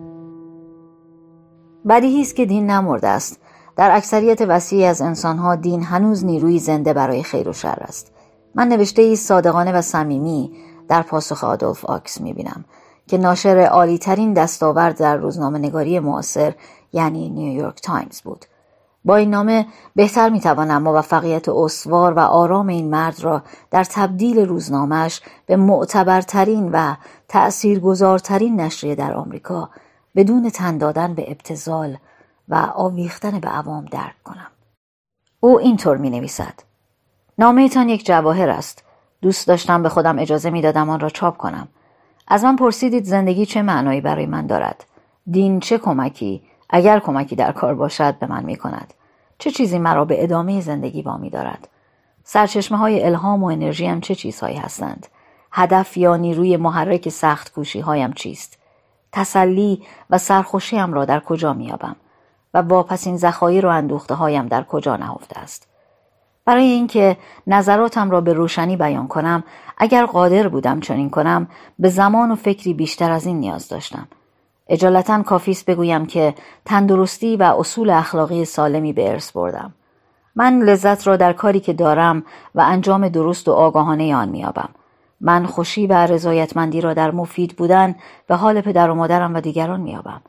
بدیهی 1.88 2.20
است 2.20 2.36
که 2.36 2.46
دین 2.46 2.70
نمرده 2.70 3.08
است. 3.08 3.40
در 3.76 3.96
اکثریت 3.96 4.40
وسیعی 4.40 4.84
از 4.84 5.02
انسانها 5.02 5.56
دین 5.56 5.82
هنوز 5.82 6.24
نیروی 6.24 6.58
زنده 6.58 6.92
برای 6.92 7.22
خیر 7.22 7.48
و 7.48 7.52
شر 7.52 7.78
است. 7.80 8.12
من 8.54 8.68
نوشته 8.68 9.02
ای 9.02 9.16
صادقانه 9.16 9.72
و 9.72 9.82
صمیمی 9.82 10.56
در 10.88 11.02
پاسخ 11.02 11.44
آدولف 11.44 11.84
آکس 11.84 12.20
می‌بینم. 12.20 12.64
که 13.06 13.18
ناشر 13.18 13.58
عالی 13.58 13.98
ترین 13.98 14.32
دستاورد 14.32 14.98
در 14.98 15.16
روزنامه 15.16 15.58
نگاری 15.58 16.00
معاصر 16.00 16.54
یعنی 16.92 17.30
نیویورک 17.30 17.80
تایمز 17.80 18.20
بود 18.20 18.44
با 19.04 19.16
این 19.16 19.30
نامه 19.30 19.66
بهتر 19.96 20.28
می‌توانم 20.28 20.82
موفقیت 20.82 21.48
استوار 21.48 22.12
و 22.12 22.18
آرام 22.18 22.68
این 22.68 22.90
مرد 22.90 23.20
را 23.20 23.42
در 23.70 23.84
تبدیل 23.84 24.38
روزنامهش 24.38 25.20
به 25.46 25.56
معتبرترین 25.56 26.70
و 26.72 26.94
تأثیرگذارترین 27.28 28.60
نشریه 28.60 28.94
در 28.94 29.14
آمریکا 29.14 29.70
بدون 30.16 30.50
تن 30.50 30.78
دادن 30.78 31.14
به 31.14 31.30
ابتذال 31.30 31.96
و 32.48 32.54
آویختن 32.74 33.40
به 33.40 33.48
عوام 33.48 33.84
درک 33.84 34.22
کنم. 34.24 34.50
او 35.40 35.58
اینطور 35.58 35.96
می 35.96 36.10
نویسد. 36.10 36.54
نامه 37.38 37.68
تان 37.68 37.88
یک 37.88 38.06
جواهر 38.06 38.48
است. 38.48 38.84
دوست 39.22 39.46
داشتم 39.46 39.82
به 39.82 39.88
خودم 39.88 40.18
اجازه 40.18 40.50
می 40.50 40.62
دادم 40.62 40.90
آن 40.90 41.00
را 41.00 41.08
چاپ 41.08 41.36
کنم. 41.36 41.68
از 42.28 42.44
من 42.44 42.56
پرسیدید 42.56 43.04
زندگی 43.04 43.46
چه 43.46 43.62
معنایی 43.62 44.00
برای 44.00 44.26
من 44.26 44.46
دارد؟ 44.46 44.84
دین 45.30 45.60
چه 45.60 45.78
کمکی 45.78 46.42
اگر 46.70 46.98
کمکی 46.98 47.36
در 47.36 47.52
کار 47.52 47.74
باشد 47.74 48.18
به 48.18 48.26
من 48.26 48.44
می 48.44 48.56
کند. 48.56 48.94
چه 49.38 49.50
چیزی 49.50 49.78
مرا 49.78 50.04
به 50.04 50.22
ادامه 50.22 50.60
زندگی 50.60 51.02
وامی 51.02 51.30
دارد؟ 51.30 51.68
سرچشمه 52.24 52.78
های 52.78 53.04
الهام 53.04 53.42
و 53.42 53.46
انرژی 53.46 53.86
هم 53.86 54.00
چه 54.00 54.14
چیزهایی 54.14 54.56
هستند؟ 54.56 55.06
هدف 55.52 55.96
یا 55.96 56.16
نیروی 56.16 56.56
محرک 56.56 57.08
سخت 57.08 57.52
کوشی 57.52 57.80
هایم 57.80 58.12
چیست؟ 58.12 58.58
تسلی 59.12 59.82
و 60.10 60.18
سرخوشیم 60.18 60.92
را 60.92 61.04
در 61.04 61.20
کجا 61.20 61.52
میابم 61.52 61.96
و 62.54 62.58
واپسین 62.58 63.16
ذخایر 63.16 63.66
و 63.66 63.68
اندوخته 63.68 64.14
هایم 64.14 64.46
در 64.46 64.62
کجا 64.62 64.96
نهفته 64.96 65.38
است؟ 65.38 65.73
برای 66.46 66.64
اینکه 66.64 67.16
نظراتم 67.46 68.10
را 68.10 68.20
به 68.20 68.32
روشنی 68.32 68.76
بیان 68.76 69.08
کنم 69.08 69.44
اگر 69.78 70.06
قادر 70.06 70.48
بودم 70.48 70.80
چنین 70.80 71.10
کنم 71.10 71.48
به 71.78 71.88
زمان 71.88 72.30
و 72.30 72.34
فکری 72.34 72.74
بیشتر 72.74 73.10
از 73.10 73.26
این 73.26 73.40
نیاز 73.40 73.68
داشتم. 73.68 74.08
اجالتا 74.68 75.22
کافیست 75.22 75.66
بگویم 75.66 76.06
که 76.06 76.34
تندرستی 76.64 77.36
و 77.36 77.42
اصول 77.42 77.90
اخلاقی 77.90 78.44
سالمی 78.44 78.92
به 78.92 79.10
ارث 79.10 79.32
بردم. 79.32 79.74
من 80.36 80.58
لذت 80.58 81.06
را 81.06 81.16
در 81.16 81.32
کاری 81.32 81.60
که 81.60 81.72
دارم 81.72 82.24
و 82.54 82.60
انجام 82.60 83.08
درست 83.08 83.48
و 83.48 83.52
آگاهانه 83.52 84.14
آن 84.14 84.28
میابم 84.28 84.68
من 85.20 85.46
خوشی 85.46 85.86
و 85.86 85.92
رضایتمندی 85.92 86.80
را 86.80 86.94
در 86.94 87.10
مفید 87.10 87.56
بودن 87.56 87.94
به 88.26 88.36
حال 88.36 88.60
پدر 88.60 88.90
و 88.90 88.94
مادرم 88.94 89.34
و 89.34 89.40
دیگران 89.40 89.80
میابم 89.80 90.20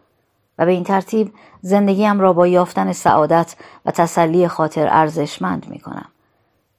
و 0.60 0.66
به 0.66 0.72
این 0.72 0.84
ترتیب 0.84 1.34
زندگیم 1.62 2.20
را 2.20 2.34
با 2.34 2.48
یافتن 2.48 2.92
سعادت 2.92 3.56
و 3.86 3.92
تسلی 3.92 4.48
خاطر 4.48 4.88
ارزشمند 4.92 5.66
می 5.70 5.80
کنم. 5.80 6.06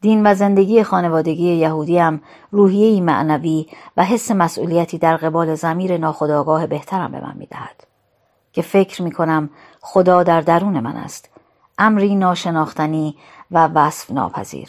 دین 0.01 0.27
و 0.27 0.35
زندگی 0.35 0.82
خانوادگی 0.82 1.55
یهودیم 1.55 2.23
روحیهی 2.51 3.01
معنوی 3.01 3.66
و 3.97 4.05
حس 4.05 4.31
مسئولیتی 4.31 4.98
در 4.98 5.16
قبال 5.16 5.55
زمیر 5.55 5.98
ناخداگاه 5.98 6.66
بهترم 6.66 7.12
به 7.12 7.20
من 7.20 7.35
می‌دهد. 7.36 7.86
که 8.53 8.62
فکر 8.62 9.03
می 9.03 9.11
کنم 9.11 9.51
خدا 9.81 10.23
در 10.23 10.40
درون 10.40 10.81
من 10.81 10.97
است. 10.97 11.31
امری 11.78 12.15
ناشناختنی 12.15 13.16
و 13.51 13.66
وصف 13.66 14.11
ناپذیر. 14.11 14.69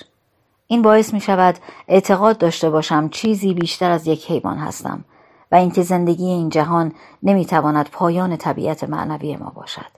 این 0.68 0.82
باعث 0.82 1.14
می 1.14 1.22
شود 1.22 1.56
اعتقاد 1.88 2.38
داشته 2.38 2.70
باشم 2.70 3.10
چیزی 3.10 3.54
بیشتر 3.54 3.92
از 3.92 4.08
یک 4.08 4.32
حیوان 4.32 4.58
هستم. 4.58 5.06
و 5.52 5.56
اینکه 5.56 5.82
زندگی 5.82 6.26
این 6.26 6.49
جهان 6.49 6.91
نمی‌تواند 7.24 7.90
پایان 7.91 8.38
طبیعت 8.38 8.84
معنوی 8.84 9.36
ما 9.36 9.49
باشد. 9.49 9.91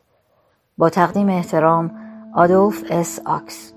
با 0.77 0.89
تقدیم 0.89 1.29
احترام 1.29 1.91
آدولف 2.35 2.83
اس 2.89 3.19
آکس. 3.25 3.73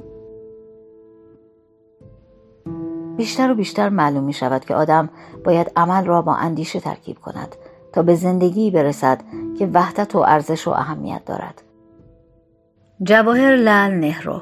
بیشتر 3.16 3.50
و 3.50 3.54
بیشتر 3.54 3.88
معلوم 3.88 4.24
می 4.24 4.32
شود 4.32 4.64
که 4.64 4.74
آدم 4.74 5.08
باید 5.44 5.72
عمل 5.76 6.04
را 6.04 6.22
با 6.22 6.34
اندیشه 6.34 6.80
ترکیب 6.80 7.18
کند 7.18 7.56
تا 7.92 8.02
به 8.02 8.14
زندگی 8.14 8.70
برسد 8.70 9.20
که 9.58 9.66
وحدت 9.66 10.14
و 10.14 10.18
ارزش 10.18 10.68
و 10.68 10.70
اهمیت 10.70 11.24
دارد. 11.24 11.62
جواهر 13.02 13.56
لال 13.56 13.94
نهرو. 13.94 14.40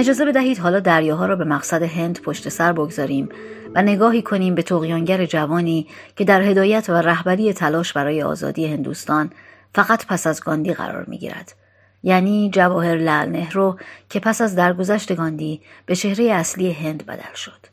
اجازه 0.00 0.24
بدهید 0.24 0.58
حالا 0.58 0.80
دریاها 0.80 1.26
را 1.26 1.36
به 1.36 1.44
مقصد 1.44 1.82
هند 1.82 2.20
پشت 2.20 2.48
سر 2.48 2.72
بگذاریم 2.72 3.28
و 3.74 3.82
نگاهی 3.82 4.22
کنیم 4.22 4.54
به 4.54 4.62
توقیانگر 4.62 5.26
جوانی 5.26 5.86
که 6.16 6.24
در 6.24 6.42
هدایت 6.42 6.90
و 6.90 6.92
رهبری 6.92 7.52
تلاش 7.52 7.92
برای 7.92 8.22
آزادی 8.22 8.66
هندوستان 8.66 9.30
فقط 9.74 10.06
پس 10.06 10.26
از 10.26 10.40
گاندی 10.40 10.74
قرار 10.74 11.04
می 11.04 11.18
گیرد. 11.18 11.54
یعنی 12.02 12.50
جواهر 12.50 12.96
لال 12.96 13.28
نهرو 13.28 13.78
که 14.08 14.20
پس 14.20 14.40
از 14.40 14.56
درگذشت 14.56 15.16
گاندی 15.16 15.60
به 15.86 15.96
چهره 15.96 16.24
اصلی 16.24 16.72
هند 16.72 17.06
بدل 17.06 17.34
شد. 17.34 17.66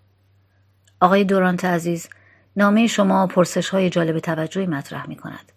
آقای 1.01 1.23
دورانت 1.23 1.65
عزیز 1.65 2.09
نامه 2.57 2.87
شما 2.87 3.27
پرسش 3.27 3.69
های 3.69 3.89
جالب 3.89 4.19
توجهی 4.19 4.65
مطرح 4.65 5.09
می 5.09 5.15
کند. 5.15 5.51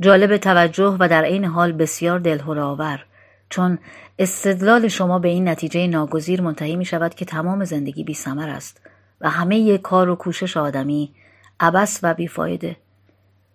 جالب 0.00 0.36
توجه 0.36 0.96
و 1.00 1.08
در 1.08 1.24
عین 1.24 1.44
حال 1.44 1.72
بسیار 1.72 2.18
دلهور 2.18 2.58
آور 2.58 3.04
چون 3.50 3.78
استدلال 4.18 4.88
شما 4.88 5.18
به 5.18 5.28
این 5.28 5.48
نتیجه 5.48 5.86
ناگزیر 5.86 6.40
منتهی 6.40 6.76
می 6.76 6.84
شود 6.84 7.14
که 7.14 7.24
تمام 7.24 7.64
زندگی 7.64 8.04
بی 8.04 8.14
سمر 8.14 8.48
است 8.48 8.80
و 9.20 9.30
همه 9.30 9.78
کار 9.78 10.08
و 10.08 10.16
کوشش 10.16 10.56
آدمی 10.56 11.14
عبس 11.60 12.00
و 12.02 12.14
بیفایده. 12.14 12.76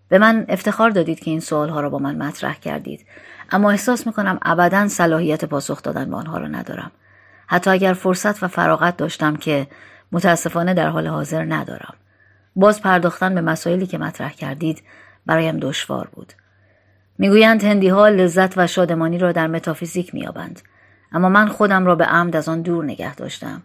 به 0.10 0.18
من 0.18 0.45
افتخار 0.49 0.90
دادید 0.90 1.19
که 1.19 1.31
این 1.31 1.40
سوال 1.40 1.69
ها 1.69 1.81
را 1.81 1.90
با 1.90 1.99
من 1.99 2.15
مطرح 2.15 2.60
کردید 2.60 3.06
اما 3.52 3.72
احساس 3.72 4.07
می‌کنم 4.07 4.40
ابدا 4.41 4.88
صلاحیت 4.88 5.45
پاسخ 5.45 5.81
دادن 5.81 6.10
به 6.10 6.15
آنها 6.15 6.38
را 6.38 6.48
ندارم. 6.48 6.91
حتی 7.48 7.69
اگر 7.69 7.94
فرصت 7.94 8.44
و 8.44 8.48
فراغت 8.48 8.98
داشتم 8.98 9.35
که 9.35 9.68
متاسفانه 10.11 10.73
در 10.73 10.90
حال 10.90 11.07
حاضر 11.07 11.45
ندارم. 11.45 11.94
باز 12.56 12.81
پرداختن 12.81 13.35
به 13.35 13.41
مسائلی 13.41 13.88
که 13.88 13.98
مطرح 13.98 14.34
کردید 14.34 14.84
برایم 15.26 15.60
دشوار 15.60 16.10
بود. 16.11 16.34
می‌گویند 17.18 17.64
هندی 17.64 17.88
ها 17.88 18.07
لذت 18.07 18.57
و 18.57 18.68
شادمانی 18.68 19.18
را 19.18 19.31
در 19.31 19.48
متافیزیک 19.48 20.14
میابند 20.14 20.61
اما 21.11 21.30
من 21.30 21.48
خودم 21.48 21.85
را 21.85 21.95
به 21.95 22.06
عمد 22.06 22.35
از 22.35 22.49
آن 22.49 22.61
دور 22.61 22.84
نگه 22.84 23.15
داشتم 23.15 23.61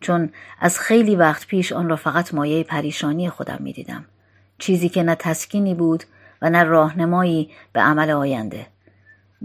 چون 0.00 0.30
از 0.60 0.80
خیلی 0.80 1.16
وقت 1.16 1.46
پیش 1.46 1.72
آن 1.72 1.88
را 1.88 1.96
فقط 1.96 2.34
مایه 2.34 2.64
پریشانی 2.64 3.30
خودم 3.30 3.58
می‌دیدم. 3.60 4.04
چیزی 4.58 4.88
که 4.88 5.02
نه 5.02 5.14
تسکینی 5.14 5.74
بود 5.74 6.04
و 6.42 6.50
نه 6.50 6.62
راهنمایی 6.62 7.50
به 7.72 7.80
عمل 7.80 8.10
آینده. 8.10 8.66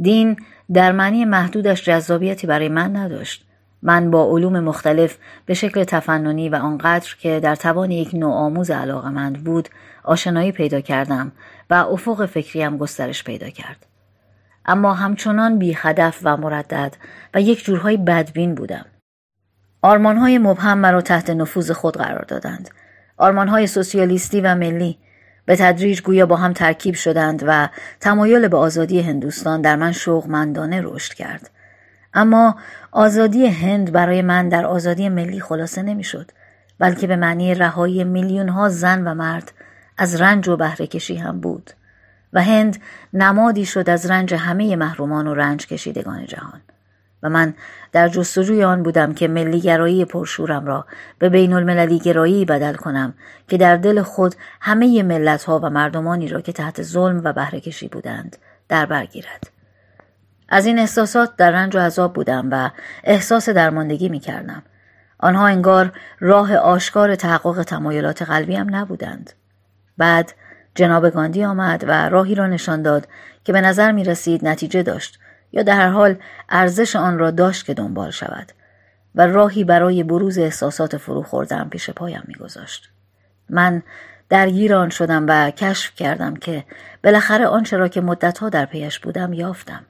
دین 0.01 0.37
در 0.73 0.91
معنی 0.91 1.25
محدودش 1.25 1.83
جذابیتی 1.83 2.47
برای 2.47 2.69
من 2.69 2.95
نداشت. 2.95 3.46
من 3.81 4.11
با 4.11 4.25
علوم 4.31 4.59
مختلف 4.59 5.17
به 5.45 5.53
شکل 5.53 5.83
تفننی 5.83 6.49
و 6.49 6.55
آنقدر 6.55 7.15
که 7.19 7.39
در 7.39 7.55
توان 7.55 7.91
یک 7.91 8.09
نوع 8.13 8.33
آموز 8.33 8.71
علاقمند 8.71 9.43
بود 9.43 9.69
آشنایی 10.03 10.51
پیدا 10.51 10.81
کردم 10.81 11.31
و 11.69 11.73
افق 11.73 12.25
فکریم 12.25 12.77
گسترش 12.77 13.23
پیدا 13.23 13.49
کرد. 13.49 13.85
اما 14.65 14.93
همچنان 14.93 15.59
بی 15.59 15.73
هدف 15.77 16.19
و 16.23 16.37
مردد 16.37 16.95
و 17.33 17.41
یک 17.41 17.65
جورهای 17.65 17.97
بدبین 17.97 18.55
بودم. 18.55 18.85
آرمانهای 19.81 20.37
مبهم 20.37 20.77
مرا 20.77 21.01
تحت 21.01 21.29
نفوذ 21.29 21.71
خود 21.71 21.97
قرار 21.97 22.25
دادند. 22.27 22.69
آرمانهای 23.17 23.67
سوسیالیستی 23.67 24.41
و 24.41 24.55
ملی 24.55 24.97
به 25.45 25.55
تدریج 25.55 26.01
گویا 26.01 26.25
با 26.25 26.35
هم 26.35 26.53
ترکیب 26.53 26.95
شدند 26.95 27.43
و 27.47 27.69
تمایل 27.99 28.47
به 28.47 28.57
آزادی 28.57 29.01
هندوستان 29.01 29.61
در 29.61 29.75
من 29.75 29.91
شوقمندانه 29.91 30.81
رشد 30.83 31.13
کرد. 31.13 31.49
اما 32.13 32.55
آزادی 32.97 33.47
هند 33.47 33.91
برای 33.91 34.21
من 34.21 34.49
در 34.49 34.65
آزادی 34.65 35.09
ملی 35.09 35.39
خلاصه 35.39 35.81
نمی‌شد 35.81 36.31
بلکه 36.79 37.07
به 37.07 37.15
معنی 37.15 37.55
رهایی 37.55 38.03
میلیون 38.03 38.49
ها 38.49 38.69
زن 38.69 39.07
و 39.07 39.13
مرد 39.13 39.51
از 39.97 40.21
رنج 40.21 40.47
و 40.47 40.57
بهره 40.57 40.87
کشی 40.87 41.15
هم 41.15 41.39
بود 41.39 41.71
و 42.33 42.43
هند 42.43 42.77
نمادی 43.13 43.65
شد 43.65 43.89
از 43.89 44.05
رنج 44.05 44.33
همه 44.33 44.75
محرومان 44.75 45.27
و 45.27 45.33
رنج 45.33 45.67
کشیدگان 45.67 46.25
جهان 46.25 46.61
و 47.23 47.29
من 47.29 47.53
در 47.91 48.07
جستجوی 48.07 48.63
آن 48.63 48.83
بودم 48.83 49.13
که 49.13 49.27
ملیگرایی 49.27 50.05
پرشورم 50.05 50.65
را 50.65 50.85
به 51.19 51.29
بین 51.29 51.53
المللی 51.53 51.99
گرایی 51.99 52.45
بدل 52.45 52.73
کنم 52.73 53.13
که 53.47 53.57
در 53.57 53.77
دل 53.77 54.01
خود 54.01 54.35
همه 54.61 55.03
ملت 55.03 55.43
ها 55.43 55.59
و 55.59 55.69
مردمانی 55.69 56.27
را 56.27 56.41
که 56.41 56.51
تحت 56.51 56.81
ظلم 56.81 57.21
و 57.23 57.33
بهره 57.33 57.59
کشی 57.59 57.87
بودند 57.87 58.37
در 58.69 58.85
برگیرد. 58.85 59.56
از 60.49 60.65
این 60.65 60.79
احساسات 60.79 61.35
در 61.35 61.51
رنج 61.51 61.75
و 61.75 61.79
عذاب 61.79 62.13
بودم 62.13 62.47
و 62.51 62.69
احساس 63.03 63.49
درماندگی 63.49 64.09
می 64.09 64.19
کردم. 64.19 64.63
آنها 65.19 65.47
انگار 65.47 65.91
راه 66.19 66.55
آشکار 66.55 67.15
تحقق 67.15 67.63
تمایلات 67.63 68.21
قلبیم 68.21 68.75
نبودند. 68.75 69.33
بعد 69.97 70.33
جناب 70.75 71.09
گاندی 71.09 71.43
آمد 71.43 71.83
و 71.87 72.09
راهی 72.09 72.35
را 72.35 72.47
نشان 72.47 72.81
داد 72.81 73.07
که 73.43 73.53
به 73.53 73.61
نظر 73.61 73.91
می 73.91 74.03
رسید 74.03 74.47
نتیجه 74.47 74.83
داشت 74.83 75.19
یا 75.51 75.63
در 75.63 75.75
هر 75.75 75.89
حال 75.89 76.15
ارزش 76.49 76.95
آن 76.95 77.19
را 77.19 77.31
داشت 77.31 77.65
که 77.65 77.73
دنبال 77.73 78.11
شود 78.11 78.51
و 79.15 79.27
راهی 79.27 79.63
برای 79.63 80.03
بروز 80.03 80.37
احساسات 80.37 80.97
فرو 80.97 81.23
خوردم 81.23 81.69
پیش 81.71 81.89
پایم 81.89 82.23
میگذاشت 82.27 82.89
من 83.49 83.83
درگیر 84.29 84.75
آن 84.75 84.89
شدم 84.89 85.25
و 85.27 85.51
کشف 85.51 85.95
کردم 85.95 86.35
که 86.35 86.63
بالاخره 87.03 87.47
آنچه 87.47 87.77
را 87.77 87.87
که 87.87 88.01
مدتها 88.01 88.49
در 88.49 88.65
پیش 88.65 88.99
بودم 88.99 89.33
یافتم 89.33 89.85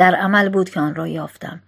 در 0.00 0.14
عمل 0.14 0.48
بود 0.48 0.70
که 0.70 0.80
آن 0.80 0.94
را 0.94 1.06
یافتم. 1.08 1.60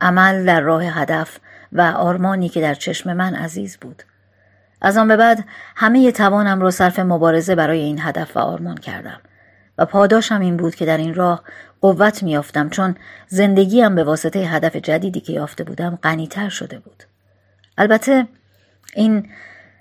عمل 0.00 0.44
در 0.44 0.60
راه 0.60 0.84
هدف 0.84 1.38
و 1.72 1.80
آرمانی 1.80 2.48
که 2.48 2.60
در 2.60 2.74
چشم 2.74 3.12
من 3.12 3.34
عزیز 3.34 3.76
بود. 3.76 4.02
از 4.82 4.96
آن 4.96 5.08
به 5.08 5.16
بعد 5.16 5.44
همه 5.76 6.12
توانم 6.12 6.60
را 6.60 6.70
صرف 6.70 6.98
مبارزه 6.98 7.54
برای 7.54 7.80
این 7.80 7.98
هدف 8.00 8.36
و 8.36 8.40
آرمان 8.40 8.76
کردم. 8.76 9.20
و 9.78 9.84
پاداشم 9.84 10.40
این 10.40 10.56
بود 10.56 10.74
که 10.74 10.86
در 10.86 10.96
این 10.96 11.14
راه 11.14 11.42
قوت 11.80 12.22
میافتم 12.22 12.68
چون 12.68 12.96
زندگیم 13.28 13.94
به 13.94 14.04
واسطه 14.04 14.38
هدف 14.38 14.76
جدیدی 14.76 15.20
که 15.20 15.32
یافته 15.32 15.64
بودم 15.64 15.98
غنیتر 16.02 16.48
شده 16.48 16.78
بود. 16.78 17.04
البته 17.78 18.26
این 18.94 19.30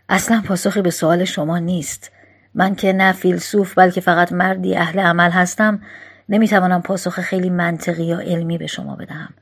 اصلا 0.10 0.42
پاسخی 0.46 0.82
به 0.82 0.92
سوال 0.92 1.26
شما 1.26 1.60
نیست. 1.60 2.12
من 2.56 2.76
که 2.76 2.94
نه 2.94 3.12
فیلسوف 3.12 3.78
بلکه 3.78 4.02
فقط 4.02 4.32
مردی 4.32 4.76
اهل 4.76 5.00
عمل 5.00 5.30
هستم 5.32 5.82
نمی‌توانم 6.30 6.82
پاسخ 6.82 7.20
خیلی 7.20 7.50
منطقی 7.50 8.04
یا 8.04 8.20
علمی 8.20 8.58
به 8.58 8.68
شما 8.68 8.96
بدهم 8.96 9.34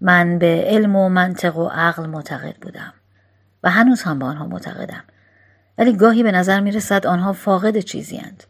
من 0.00 0.38
به 0.38 0.64
علم 0.66 0.96
و 0.96 1.08
منطق 1.08 1.56
و 1.56 1.68
عقل 1.68 2.06
معتقد 2.06 2.56
بودم 2.56 2.92
و 3.62 3.70
هنوز 3.70 4.02
هم 4.02 4.18
به 4.18 4.24
آنها 4.24 4.46
معتقدم 4.46 5.04
ولی 5.78 5.96
گاهی 5.96 6.22
به 6.22 6.32
نظر 6.32 6.60
می 6.60 6.72
رسد 6.72 7.06
آنها 7.06 7.32
فاقد 7.32 7.78
چیزی 7.78 8.16
هند. 8.16 8.44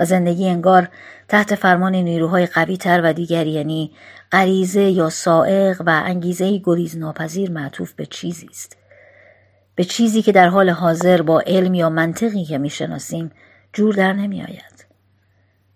و 0.00 0.04
زندگی 0.04 0.48
انگار 0.48 0.88
تحت 1.28 1.54
فرمان 1.54 1.94
نیروهای 1.94 2.46
قوی 2.46 2.76
تر 2.76 3.00
و 3.04 3.12
دیگر 3.12 3.46
یعنی 3.46 3.92
غریزه 4.32 4.82
یا 4.82 5.08
سائق 5.08 5.82
و 5.86 6.02
انگیزه 6.04 6.60
گریز 6.64 6.96
ناپذیر 6.96 7.50
معطوف 7.50 7.92
به 7.92 8.06
چیزی 8.06 8.46
است 8.50 8.76
به 9.74 9.84
چیزی 9.84 10.22
که 10.22 10.32
در 10.32 10.48
حال 10.48 10.70
حاضر 10.70 11.22
با 11.22 11.40
علم 11.40 11.74
یا 11.74 11.90
منطقی 11.90 12.44
که 12.44 12.58
می‌شناسیم 12.58 13.30
جور 13.72 13.94
در 13.94 14.12
نمی 14.12 14.42
آید. 14.42 14.86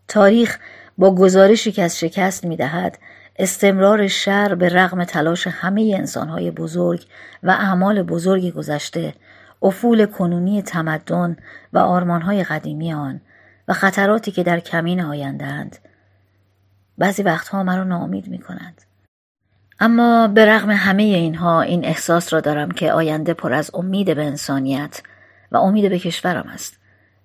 تاریخ 0.08 0.58
با 0.98 1.14
گزارشی 1.14 1.72
که 1.72 1.82
از 1.82 1.98
شکست 1.98 2.44
می 2.44 2.56
دهد 2.56 2.98
استمرار 3.38 4.08
شر 4.08 4.54
به 4.54 4.68
رغم 4.68 5.04
تلاش 5.04 5.46
همه 5.46 5.94
انسانهای 5.98 6.50
بزرگ 6.50 7.06
و 7.42 7.50
اعمال 7.50 8.02
بزرگ 8.02 8.54
گذشته 8.54 9.14
افول 9.62 10.06
کنونی 10.06 10.62
تمدن 10.62 11.36
و 11.72 11.78
آرمانهای 11.78 12.44
قدیمی 12.44 12.92
آن 12.92 13.20
و 13.68 13.72
خطراتی 13.72 14.30
که 14.30 14.42
در 14.42 14.60
کمین 14.60 15.00
آیندهاند 15.00 15.78
بعضی 16.98 17.22
وقتها 17.22 17.62
مرا 17.62 17.84
ناامید 17.84 18.28
می 18.28 18.38
کند. 18.38 18.82
اما 19.80 20.28
به 20.28 20.46
رغم 20.46 20.70
همه 20.70 21.02
اینها 21.02 21.62
این 21.62 21.84
احساس 21.84 22.32
را 22.32 22.40
دارم 22.40 22.70
که 22.70 22.92
آینده 22.92 23.34
پر 23.34 23.52
از 23.52 23.70
امید 23.74 24.14
به 24.14 24.24
انسانیت 24.24 25.02
و 25.52 25.56
امید 25.56 25.88
به 25.88 25.98
کشورم 25.98 26.48
است 26.48 26.78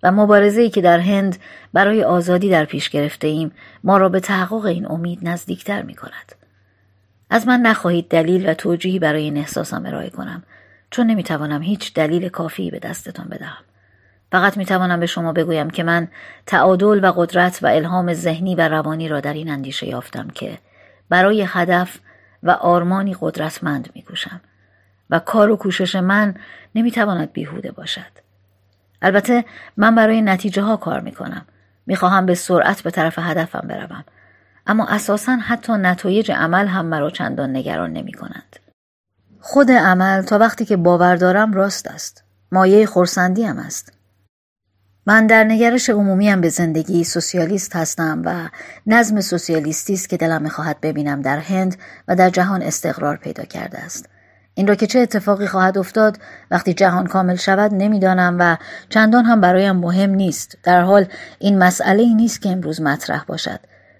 و 0.03 0.11
مبارزه‌ای 0.11 0.69
که 0.69 0.82
در 0.82 0.99
هند 0.99 1.38
برای 1.73 2.03
آزادی 2.03 2.49
در 2.49 2.65
پیش 2.65 2.90
گرفته 2.90 3.28
ایم 3.28 3.52
ما 3.84 3.98
را 3.98 4.10
به 4.10 4.19
تحقق 4.19 4.65
این 4.65 4.88
امید 4.88 5.19
نزدیکتر 5.22 5.82
می 5.82 5.95
کند. 5.95 6.36
از 7.30 7.48
من 7.48 7.60
نخواهید 7.60 8.07
دلیل 8.07 8.49
و 8.49 8.53
توجیهی 8.53 8.99
برای 8.99 9.23
این 9.23 9.38
احساسم 9.38 9.86
ارائه 9.86 10.10
کنم 10.10 10.44
چون 10.90 11.07
نمی‌توانم 11.07 11.61
هیچ 11.61 11.94
دلیل 11.94 12.30
کافی 12.30 12.72
به 12.72 12.80
دستتان 12.80 13.28
بدهم. 13.28 13.64
فقط 14.32 14.57
می 14.57 14.65
توانم 14.65 14.99
به 14.99 15.06
شما 15.06 15.34
بگویم 15.34 15.69
که 15.69 15.84
من 15.84 16.07
تعادل 16.45 17.03
و 17.03 17.11
قدرت 17.11 17.60
و 17.61 17.68
الهام 17.68 18.14
ذهنی 18.14 18.56
و 18.56 18.68
روانی 18.68 19.07
را 19.07 19.19
در 19.19 19.34
این 19.34 19.49
اندیشه 19.49 19.88
یافتم 19.88 20.28
که 20.28 20.57
برای 21.10 21.45
هدف 21.48 21.99
و 22.44 22.52
آرمانی 22.52 23.15
قدرتمند 23.22 23.90
می 23.95 24.02
کوشم 24.02 24.41
و 25.10 25.19
کار 25.19 25.49
و 25.49 25.56
کوشش 25.56 25.95
من 25.95 26.36
نمی 26.76 26.91
تواند 26.91 27.34
بیهوده 27.34 27.72
باشد. 27.72 28.20
البته 29.02 29.45
من 29.78 29.95
برای 29.95 30.22
نتیجه 30.22 30.61
ها 30.61 30.78
کار 30.78 30.99
می 30.99 31.11
کنم. 31.11 31.45
می 31.88 31.95
خواهم 31.95 32.26
به 32.26 32.36
سرعت 32.36 32.82
به 32.82 32.91
طرف 32.91 33.19
هدفم 33.19 33.68
بروم. 33.68 34.03
اما 34.68 34.88
اساسا 34.88 35.36
حتی 35.36 35.73
نتایج 35.73 36.32
عمل 36.32 36.68
هم 36.68 36.86
مرا 36.86 37.10
چندان 37.10 37.56
نگران 37.56 37.94
نمی 37.94 38.14
کنند. 38.14 38.56
خود 39.40 39.72
عمل 39.72 40.22
تا 40.22 40.38
وقتی 40.38 40.65
که 40.65 40.78
باور 40.78 41.15
دارم 41.15 41.53
راست 41.53 41.88
است. 41.88 42.23
مایه 42.52 42.86
خورسندی 42.86 43.44
هم 43.44 43.60
است. 43.60 43.94
من 45.06 45.28
در 45.28 45.44
نگرش 45.44 45.90
عمومیم 45.90 46.41
به 46.41 46.49
زندگی 46.49 47.03
سوسیالیست 47.03 47.76
هستم 47.76 48.22
و 48.26 48.49
نظم 48.88 49.22
سوسیالیستی 49.22 49.94
است 49.94 50.10
که 50.10 50.18
دلم 50.18 50.41
می‌خواهد 50.41 50.82
ببینم 50.82 51.22
در 51.22 51.38
هند 51.38 51.76
و 52.07 52.15
در 52.15 52.30
جهان 52.30 52.61
استقرار 52.61 53.18
پیدا 53.18 53.44
کرده 53.44 53.80
است 53.80 54.10
این 54.62 54.68
را 54.68 54.76
که 54.76 54.88
چه 54.88 55.00
اتفاقی 55.00 55.48
خواهد 55.48 55.78
افتاد 55.78 56.18
وقتی 56.52 56.74
جهان 56.74 57.08
کامل 57.08 57.36
شود 57.36 57.74
نمی‌دانم 57.74 58.38
و 58.40 58.58
چندان 58.90 59.26
هم 59.26 59.42
برایم 59.42 59.76
مهم 59.76 60.10
نیست. 60.10 60.58
در 60.64 60.82
حال 60.82 61.06
این 61.40 61.58
مسئله 61.58 62.04
ای 62.04 62.14
نیست 62.14 62.42
که 62.42 62.50
امروز 62.50 62.82
مطرح 62.82 63.24
باشد. 63.24 63.60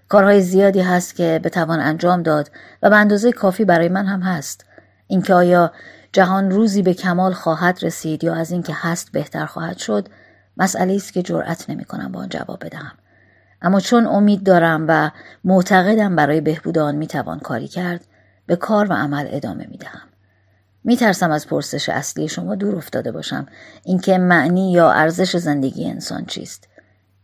کارهای 0.10 0.42
زیادی 0.42 0.82
هست 0.82 1.16
که 1.16 1.42
بتوان 1.44 1.80
انجام 1.80 2.24
داد 2.24 2.52
و 2.84 2.90
به 2.90 2.96
اندازه 2.96 3.32
کافی 3.32 3.66
برای 3.66 3.90
من 3.90 4.06
هم 4.06 4.22
هست. 4.22 4.66
اینکه 5.08 5.34
آیا 5.34 5.72
جهان 6.14 6.52
روزی 6.52 6.82
به 6.82 6.94
کمال 6.94 7.34
خواهد 7.34 7.80
رسید 7.82 8.24
یا 8.24 8.36
از 8.36 8.52
اینکه 8.52 8.74
هست 8.76 9.12
بهتر 9.12 9.46
خواهد 9.46 9.78
شد 9.78 10.08
مسئله 10.58 10.96
است 10.96 11.14
که 11.14 11.22
جرأت 11.22 11.70
نمی 11.70 11.86
کنم 11.86 12.12
با 12.12 12.20
آن 12.20 12.30
جواب 12.30 12.66
بدهم. 12.66 12.94
اما 13.62 13.80
چون 13.80 14.06
امید 14.06 14.44
دارم 14.44 14.86
و 14.88 15.12
معتقدم 15.44 16.16
برای 16.16 16.42
بهبود 16.42 16.78
آن 16.78 16.96
می 16.96 17.08
توان 17.08 17.40
کاری 17.40 17.68
کرد 17.68 18.02
به 18.46 18.56
کار 18.56 18.88
و 18.90 18.94
عمل 18.94 19.28
ادامه 19.30 19.68
می 19.72 19.78
می 20.84 20.98
ترسم 20.98 21.32
از 21.32 21.48
پرسش 21.48 21.90
اصلی 21.90 22.28
شما 22.28 22.56
دور 22.56 22.76
افتاده 22.76 23.12
باشم. 23.12 23.48
اینکه 23.84 24.18
معنی 24.18 24.72
یا 24.72 24.92
ارزش 24.92 25.38
زندگی 25.38 25.90
انسان 25.90 26.26
چیست؟ 26.26 26.68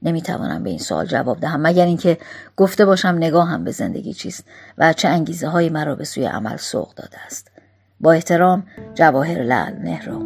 نمی 0.02 0.22
توانم 0.22 0.64
به 0.64 0.70
این 0.70 0.80
سوال 0.80 1.06
جواب 1.06 1.40
دهم 1.40 1.62
مگر 1.62 1.86
اینکه 1.86 2.18
گفته 2.58 2.86
باشم 2.86 3.08
نگاهم 3.08 3.64
به 3.64 3.72
زندگی 3.72 4.14
چیست 4.14 4.44
و 4.78 4.94
چه 4.94 5.08
انگیزه 5.08 5.48
هایی 5.48 5.70
مرا 5.70 5.96
به 5.96 6.04
سوی 6.04 6.26
عمل 6.26 6.58
سوق 6.58 6.94
داده 6.94 7.18
است. 7.26 7.52
با 8.00 8.12
احترام 8.12 8.64
جواهر 8.96 9.44
لعل 9.44 9.74
نهرو. 9.74 10.26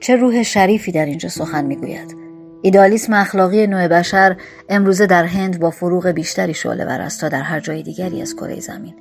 چه 0.00 0.16
روح 0.16 0.42
شریفی 0.42 0.92
در 0.92 1.06
اینجا 1.06 1.28
سخن 1.28 1.64
می‌گوید؟ 1.64 2.16
ایدالیسم 2.62 3.12
اخلاقی 3.12 3.66
نوع 3.66 3.88
بشر 3.88 4.36
امروزه 4.68 5.06
در 5.06 5.24
هند 5.24 5.60
با 5.60 5.70
فروغ 5.70 6.06
بیشتری 6.06 6.54
شعله 6.54 6.84
ور 6.84 7.00
است 7.00 7.20
تا 7.20 7.28
در 7.28 7.42
هر 7.42 7.60
جای 7.60 7.82
دیگری 7.82 8.22
از 8.22 8.36
کره 8.36 8.60
زمین. 8.60 8.94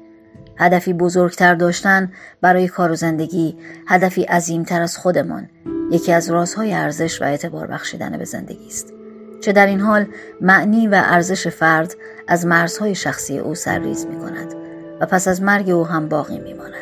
هدفی 0.57 0.93
بزرگتر 0.93 1.55
داشتن 1.55 2.11
برای 2.41 2.67
کار 2.67 2.91
و 2.91 2.95
زندگی 2.95 3.57
هدفی 3.87 4.23
عظیمتر 4.23 4.81
از 4.81 4.97
خودمان. 4.97 5.49
یکی 5.91 6.11
از 6.11 6.31
رازهای 6.31 6.73
ارزش 6.73 7.21
و 7.21 7.25
اعتبار 7.25 7.67
بخشیدن 7.67 8.17
به 8.17 8.25
زندگی 8.25 8.67
است. 8.67 8.93
چه 9.41 9.51
در 9.51 9.65
این 9.65 9.79
حال 9.79 10.05
معنی 10.41 10.87
و 10.87 11.01
ارزش 11.05 11.47
فرد 11.47 11.95
از 12.27 12.45
مرزهای 12.45 12.95
شخصی 12.95 13.39
او 13.39 13.55
سرریز 13.55 14.05
می 14.05 14.19
کند 14.19 14.53
و 14.99 15.05
پس 15.05 15.27
از 15.27 15.41
مرگ 15.41 15.69
او 15.69 15.87
هم 15.87 16.09
باقی 16.09 16.39
می 16.39 16.53
ماند. 16.53 16.73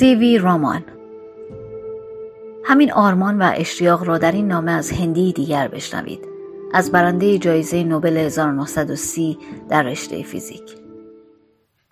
وی 0.00 0.38
رامان 0.38 0.84
همین 2.64 2.92
آرمان 2.92 3.42
و 3.42 3.52
اشتیاق 3.54 4.04
را 4.04 4.18
در 4.18 4.32
این 4.32 4.48
نامه 4.48 4.72
از 4.72 4.92
هندی 4.92 5.32
دیگر 5.32 5.68
بشنوید. 5.68 6.35
از 6.76 6.92
برنده 6.92 7.38
جایزه 7.38 7.84
نوبل 7.84 8.16
1930 8.16 9.38
در 9.68 9.82
رشته 9.82 10.22
فیزیک 10.22 10.76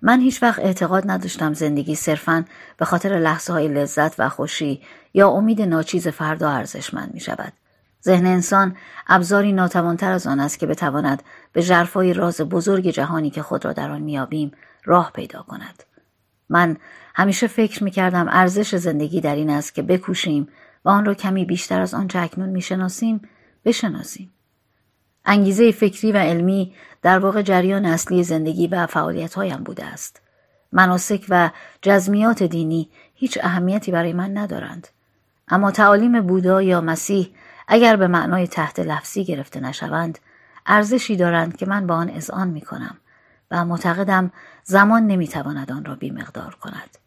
من 0.02 0.20
هیچ 0.20 0.42
وقت 0.42 0.58
اعتقاد 0.58 1.10
نداشتم 1.10 1.52
زندگی 1.52 1.94
صرفا 1.94 2.44
به 2.76 2.84
خاطر 2.84 3.08
لحظه 3.08 3.52
های 3.52 3.68
لذت 3.68 4.20
و 4.20 4.28
خوشی 4.28 4.82
یا 5.14 5.28
امید 5.28 5.62
ناچیز 5.62 6.08
فردا 6.08 6.50
ارزشمند 6.50 7.14
می 7.14 7.20
شود. 7.20 7.52
ذهن 8.04 8.26
انسان 8.26 8.76
ابزاری 9.06 9.52
ناتوانتر 9.52 10.12
از 10.12 10.26
آن 10.26 10.40
است 10.40 10.58
که 10.58 10.66
بتواند 10.66 11.22
به 11.52 11.62
جرفای 11.62 12.12
راز 12.12 12.40
بزرگ 12.40 12.90
جهانی 12.90 13.30
که 13.30 13.42
خود 13.42 13.64
را 13.64 13.72
در 13.72 13.90
آن 13.90 14.02
میابیم 14.02 14.52
راه 14.84 15.12
پیدا 15.14 15.42
کند. 15.42 15.82
من 16.48 16.76
همیشه 17.14 17.46
فکر 17.46 17.84
می 17.84 17.90
کردم 17.90 18.26
ارزش 18.28 18.74
زندگی 18.74 19.20
در 19.20 19.34
این 19.34 19.50
است 19.50 19.74
که 19.74 19.82
بکوشیم 19.82 20.48
و 20.84 20.88
آن 20.88 21.04
را 21.04 21.14
کمی 21.14 21.44
بیشتر 21.44 21.80
از 21.80 21.94
آنچه 21.94 22.18
اکنون 22.18 22.48
می‌شناسیم 22.48 23.20
بشناسیم. 23.64 24.33
انگیزه 25.24 25.72
فکری 25.72 26.12
و 26.12 26.16
علمی 26.16 26.74
در 27.02 27.18
واقع 27.18 27.42
جریان 27.42 27.84
اصلی 27.84 28.24
زندگی 28.24 28.66
و 28.66 28.86
فعالیتهایم 28.86 29.56
بوده 29.64 29.84
است. 29.84 30.20
مناسک 30.72 31.26
و 31.28 31.50
جزمیات 31.82 32.42
دینی 32.42 32.90
هیچ 33.14 33.38
اهمیتی 33.42 33.92
برای 33.92 34.12
من 34.12 34.38
ندارند. 34.38 34.88
اما 35.48 35.70
تعالیم 35.70 36.26
بودا 36.26 36.62
یا 36.62 36.80
مسیح 36.80 37.34
اگر 37.68 37.96
به 37.96 38.06
معنای 38.06 38.46
تحت 38.46 38.80
لفظی 38.80 39.24
گرفته 39.24 39.60
نشوند 39.60 40.18
ارزشی 40.66 41.16
دارند 41.16 41.56
که 41.56 41.66
من 41.66 41.86
با 41.86 41.94
آن 41.94 42.10
اذعان 42.10 42.48
می 42.48 42.60
کنم 42.60 42.96
و 43.50 43.64
معتقدم 43.64 44.32
زمان 44.64 45.06
نمی‌تواند 45.06 45.72
آن 45.72 45.84
را 45.84 45.94
بیمقدار 45.94 46.54
کند. 46.54 46.98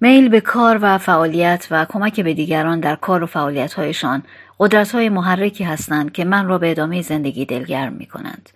میل 0.00 0.28
به 0.28 0.40
کار 0.40 0.78
و 0.82 0.98
فعالیت 0.98 1.68
و 1.70 1.84
کمک 1.84 2.20
به 2.20 2.34
دیگران 2.34 2.80
در 2.80 2.96
کار 2.96 3.22
و 3.22 3.26
فعالیتهایشان 3.26 4.22
قدرتهای 4.58 5.08
محرکی 5.08 5.64
هستند 5.64 6.12
که 6.12 6.24
من 6.24 6.46
را 6.46 6.58
به 6.58 6.70
ادامه 6.70 7.02
زندگی 7.02 7.44
دلگرم 7.44 7.92
می 7.92 8.06
کنند. 8.06 8.50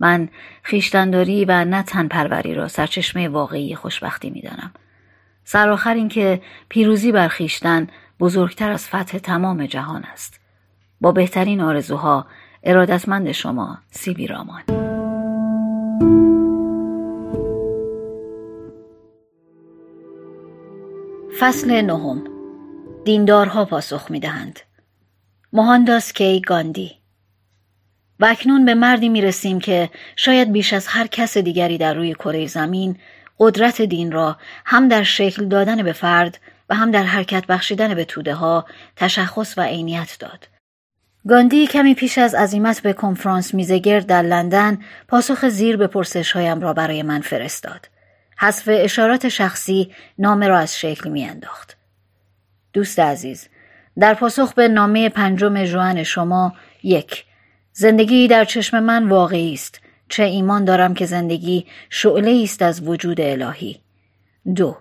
من 0.00 0.28
خیشتنداری 0.62 1.44
و 1.44 1.64
نه 1.64 1.82
تنپروری 1.82 2.54
را 2.54 2.68
سرچشمه 2.68 3.28
واقعی 3.28 3.74
خوشبختی 3.74 4.30
می 4.30 4.40
دانم. 4.40 4.72
سرآخر 5.44 5.94
اینکه 5.94 6.42
پیروزی 6.68 7.12
بر 7.12 7.28
خیشتن 7.28 7.86
بزرگتر 8.20 8.70
از 8.70 8.88
فتح 8.88 9.18
تمام 9.18 9.66
جهان 9.66 10.04
است. 10.04 10.40
با 11.00 11.12
بهترین 11.12 11.60
آرزوها 11.60 12.26
ارادتمند 12.62 13.32
شما 13.32 13.78
سیبی 13.90 14.26
رامان 14.26 14.62
فصل 21.44 21.80
نهم 21.80 22.24
دیندارها 23.04 23.64
پاسخ 23.64 24.10
می 24.10 24.20
دهند. 24.20 24.60
مهانداس 25.52 26.12
کی 26.12 26.40
گاندی 26.40 26.92
و 28.20 28.24
اکنون 28.24 28.64
به 28.64 28.74
مردی 28.74 29.08
می 29.08 29.20
رسیم 29.20 29.60
که 29.60 29.90
شاید 30.16 30.52
بیش 30.52 30.72
از 30.72 30.86
هر 30.86 31.06
کس 31.06 31.38
دیگری 31.38 31.78
در 31.78 31.94
روی 31.94 32.14
کره 32.14 32.46
زمین 32.46 32.96
قدرت 33.38 33.82
دین 33.82 34.12
را 34.12 34.36
هم 34.64 34.88
در 34.88 35.02
شکل 35.02 35.44
دادن 35.44 35.82
به 35.82 35.92
فرد 35.92 36.40
و 36.70 36.74
هم 36.74 36.90
در 36.90 37.02
حرکت 37.02 37.46
بخشیدن 37.46 37.94
به 37.94 38.04
توده 38.04 38.34
ها 38.34 38.64
تشخص 38.96 39.58
و 39.58 39.60
عینیت 39.60 40.16
داد. 40.20 40.48
گاندی 41.28 41.66
کمی 41.66 41.94
پیش 41.94 42.18
از 42.18 42.34
عزیمت 42.34 42.82
به 42.82 42.92
کنفرانس 42.92 43.54
میزگرد 43.54 44.06
در 44.06 44.22
لندن 44.22 44.78
پاسخ 45.08 45.48
زیر 45.48 45.76
به 45.76 45.86
پرسشهایم 45.86 46.60
را 46.60 46.72
برای 46.72 47.02
من 47.02 47.20
فرستاد. 47.20 47.93
حذف 48.38 48.68
اشارات 48.72 49.28
شخصی 49.28 49.90
نامه 50.18 50.48
را 50.48 50.58
از 50.58 50.78
شکل 50.78 51.10
میانداخت. 51.10 51.76
دوست 52.72 52.98
عزیز، 52.98 53.48
در 53.98 54.14
پاسخ 54.14 54.54
به 54.54 54.68
نامه 54.68 55.08
پنجم 55.08 55.64
جوان 55.64 56.02
شما 56.02 56.54
یک 56.82 57.24
زندگی 57.72 58.28
در 58.28 58.44
چشم 58.44 58.80
من 58.80 59.08
واقعی 59.08 59.52
است 59.54 59.80
چه 60.08 60.22
ایمان 60.22 60.64
دارم 60.64 60.94
که 60.94 61.06
زندگی 61.06 61.66
شعله 61.90 62.40
است 62.42 62.62
از 62.62 62.88
وجود 62.88 63.20
الهی 63.20 63.80
دو 64.56 64.76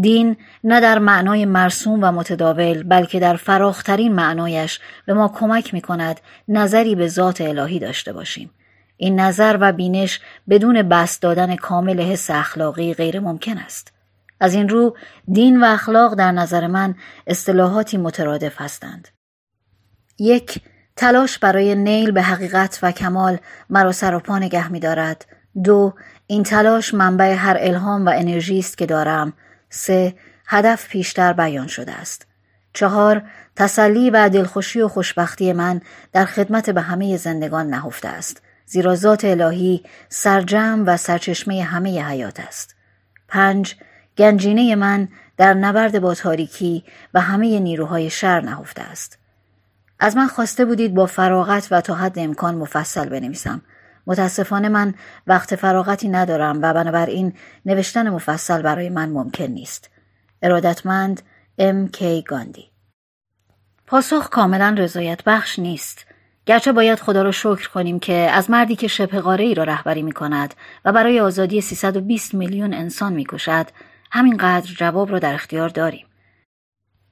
دین 0.00 0.36
نه 0.64 0.80
در 0.80 0.98
معنای 0.98 1.44
مرسوم 1.44 1.98
و 2.02 2.12
متداول 2.12 2.82
بلکه 2.82 3.20
در 3.20 3.36
فراخترین 3.36 4.12
معنایش 4.12 4.80
به 5.06 5.14
ما 5.14 5.28
کمک 5.28 5.74
می 5.74 5.80
کند 5.80 6.20
نظری 6.48 6.94
به 6.94 7.08
ذات 7.08 7.40
الهی 7.40 7.78
داشته 7.78 8.12
باشیم. 8.12 8.50
این 8.96 9.20
نظر 9.20 9.58
و 9.60 9.72
بینش 9.72 10.20
بدون 10.48 10.82
بست 10.82 11.22
دادن 11.22 11.56
کامل 11.56 12.00
حس 12.00 12.30
اخلاقی 12.30 12.94
غیر 12.94 13.20
ممکن 13.20 13.58
است. 13.58 13.92
از 14.40 14.54
این 14.54 14.68
رو 14.68 14.96
دین 15.32 15.64
و 15.64 15.66
اخلاق 15.66 16.14
در 16.14 16.32
نظر 16.32 16.66
من 16.66 16.94
اصطلاحاتی 17.26 17.96
مترادف 17.96 18.60
هستند. 18.60 19.08
یک 20.18 20.60
تلاش 20.96 21.38
برای 21.38 21.74
نیل 21.74 22.10
به 22.10 22.22
حقیقت 22.22 22.78
و 22.82 22.92
کمال 22.92 23.38
مرا 23.70 23.92
سر 23.92 24.14
و 24.14 24.20
پا 24.20 24.38
نگه 24.38 24.68
می 24.68 24.80
دارد. 24.80 25.26
دو 25.64 25.94
این 26.26 26.42
تلاش 26.42 26.94
منبع 26.94 27.34
هر 27.34 27.56
الهام 27.60 28.06
و 28.06 28.12
انرژی 28.14 28.58
است 28.58 28.78
که 28.78 28.86
دارم 28.86 29.32
سه 29.70 30.14
هدف 30.46 30.88
پیشتر 30.88 31.32
بیان 31.32 31.66
شده 31.66 31.92
است. 31.92 32.26
چهار 32.72 33.22
تسلی 33.56 34.10
و 34.10 34.28
دلخوشی 34.28 34.80
و 34.80 34.88
خوشبختی 34.88 35.52
من 35.52 35.80
در 36.12 36.24
خدمت 36.24 36.70
به 36.70 36.80
همه 36.80 37.16
زندگان 37.16 37.66
نهفته 37.66 38.08
است. 38.08 38.42
زیرا 38.66 38.94
ذات 38.94 39.24
الهی 39.24 39.82
سرجم 40.08 40.82
و 40.86 40.96
سرچشمه 40.96 41.62
همه 41.62 42.04
حیات 42.04 42.40
است. 42.40 42.74
پنج 43.28 43.74
گنجینه 44.18 44.74
من 44.74 45.08
در 45.36 45.54
نبرد 45.54 45.98
با 45.98 46.14
تاریکی 46.14 46.84
و 47.14 47.20
همه 47.20 47.60
نیروهای 47.60 48.10
شر 48.10 48.40
نهفته 48.40 48.82
است. 48.82 49.18
از 49.98 50.16
من 50.16 50.26
خواسته 50.26 50.64
بودید 50.64 50.94
با 50.94 51.06
فراغت 51.06 51.68
و 51.70 51.80
تا 51.80 51.94
حد 51.94 52.18
امکان 52.18 52.54
مفصل 52.54 53.08
بنویسم 53.08 53.62
متاسفانه 54.06 54.68
من 54.68 54.94
وقت 55.26 55.56
فراغتی 55.56 56.08
ندارم 56.08 56.62
و 56.62 56.74
بنابراین 56.74 57.32
نوشتن 57.66 58.10
مفصل 58.10 58.62
برای 58.62 58.88
من 58.88 59.08
ممکن 59.08 59.44
نیست. 59.44 59.90
ارادتمند 60.42 61.22
ام 61.58 61.88
کی 61.88 62.22
گاندی 62.22 62.70
پاسخ 63.86 64.28
کاملا 64.28 64.74
رضایت 64.78 65.24
بخش 65.24 65.58
نیست. 65.58 66.06
گرچه 66.46 66.72
باید 66.72 67.00
خدا 67.00 67.22
را 67.22 67.32
شکر 67.32 67.68
کنیم 67.68 67.98
که 67.98 68.12
از 68.12 68.50
مردی 68.50 68.76
که 68.76 68.88
شبه 68.88 69.20
قاره 69.20 69.44
ای 69.44 69.54
را 69.54 69.64
رهبری 69.64 70.02
می 70.02 70.12
کند 70.12 70.54
و 70.84 70.92
برای 70.92 71.20
آزادی 71.20 71.60
320 71.60 72.34
میلیون 72.34 72.74
انسان 72.74 73.12
می 73.12 73.24
کشد 73.28 73.66
همینقدر 74.10 74.72
جواب 74.72 75.12
را 75.12 75.18
در 75.18 75.34
اختیار 75.34 75.68
داریم. 75.68 76.06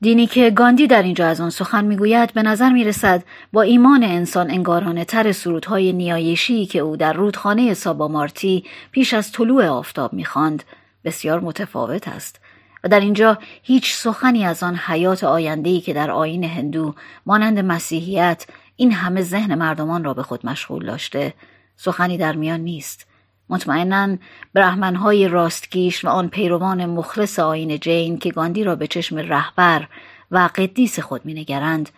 دینی 0.01 0.27
که 0.27 0.51
گاندی 0.51 0.87
در 0.87 1.03
اینجا 1.03 1.27
از 1.27 1.41
آن 1.41 1.51
سخن 1.51 1.85
می‌گوید 1.85 2.33
به 2.33 2.43
نظر 2.43 2.71
می 2.71 2.85
رسد 2.85 3.25
با 3.53 3.63
ایمان 3.63 4.03
انسان 4.03 4.51
انگارانه 4.51 5.05
تر 5.05 5.33
سرودهای 5.33 5.93
نیایشی 5.93 6.67
که 6.67 6.79
او 6.79 6.97
در 6.97 7.13
رودخانه 7.13 7.75
سابامارتی 7.75 8.65
پیش 8.91 9.15
از 9.15 9.33
طلوع 9.33 9.67
آفتاب 9.67 10.13
می‌خواند 10.13 10.63
بسیار 11.05 11.41
متفاوت 11.41 12.09
است 12.09 12.41
و 12.85 12.89
در 12.89 13.01
اینجا 13.01 13.39
هیچ 13.63 13.95
سخنی 13.95 14.45
از 14.45 14.63
آن 14.63 14.77
حیات 14.77 15.25
آیندهی 15.25 15.81
که 15.81 15.93
در 15.93 16.11
آین 16.11 16.45
هندو 16.45 16.95
مانند 17.27 17.59
مسیحیت 17.59 18.47
این 18.83 18.93
همه 18.93 19.23
ذهن 19.23 19.55
مردمان 19.55 20.05
را 20.05 20.15
به 20.15 20.23
خود 20.23 20.47
مشغول 20.47 20.87
داشته. 20.87 21.35
سخنی 21.77 22.19
در 22.19 22.37
میان 22.37 22.61
نیست. 22.61 23.07
مطمئنا 23.49 24.17
برهمنهای 24.55 25.29
راستگیش 25.29 26.05
و 26.05 26.09
آن 26.09 26.29
پیروان 26.29 26.87
مخلص 26.87 27.39
آین 27.39 27.79
جین 27.79 28.19
که 28.19 28.31
گاندی 28.31 28.65
را 28.65 28.77
به 28.77 28.87
چشم 28.87 29.19
رهبر 29.19 29.89
و 30.31 30.51
قدیس 30.57 31.01
خود 31.01 31.27
مینگرند 31.27 31.91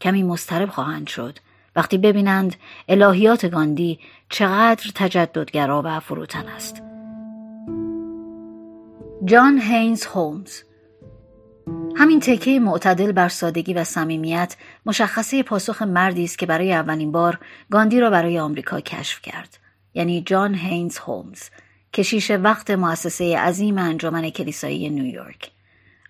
کمی 0.00 0.22
مسترب 0.22 0.70
خواهند 0.70 1.06
شد. 1.06 1.38
وقتی 1.76 1.98
ببینند 1.98 2.56
الهیات 2.88 3.46
گاندی 3.46 3.98
چقدر 4.28 4.90
تجددگرا 4.94 5.82
و 5.84 6.00
فروتن 6.00 6.46
است. 6.48 6.82
جان 9.24 9.58
هینز 9.58 10.06
هولمز 10.06 10.62
همین 11.96 12.20
تکه 12.20 12.60
معتدل 12.60 13.12
بر 13.12 13.28
سادگی 13.28 13.74
و 13.74 13.84
صمیمیت 13.84 14.56
مشخصه 14.86 15.42
پاسخ 15.42 15.82
مردی 15.82 16.24
است 16.24 16.38
که 16.38 16.46
برای 16.46 16.72
اولین 16.72 17.12
بار 17.12 17.38
گاندی 17.70 18.00
را 18.00 18.10
برای 18.10 18.38
آمریکا 18.38 18.80
کشف 18.80 19.22
کرد 19.22 19.58
یعنی 19.94 20.22
جان 20.22 20.54
هینز 20.54 20.98
هولمز 20.98 21.42
کشیش 21.92 22.30
وقت 22.30 22.70
مؤسسه 22.70 23.38
عظیم 23.38 23.78
انجمن 23.78 24.30
کلیسایی 24.30 24.90
نیویورک 24.90 25.50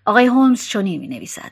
آقای 0.05 0.25
هولمز 0.25 0.67
چنین 0.67 1.01
می 1.01 1.07
نویسد 1.07 1.51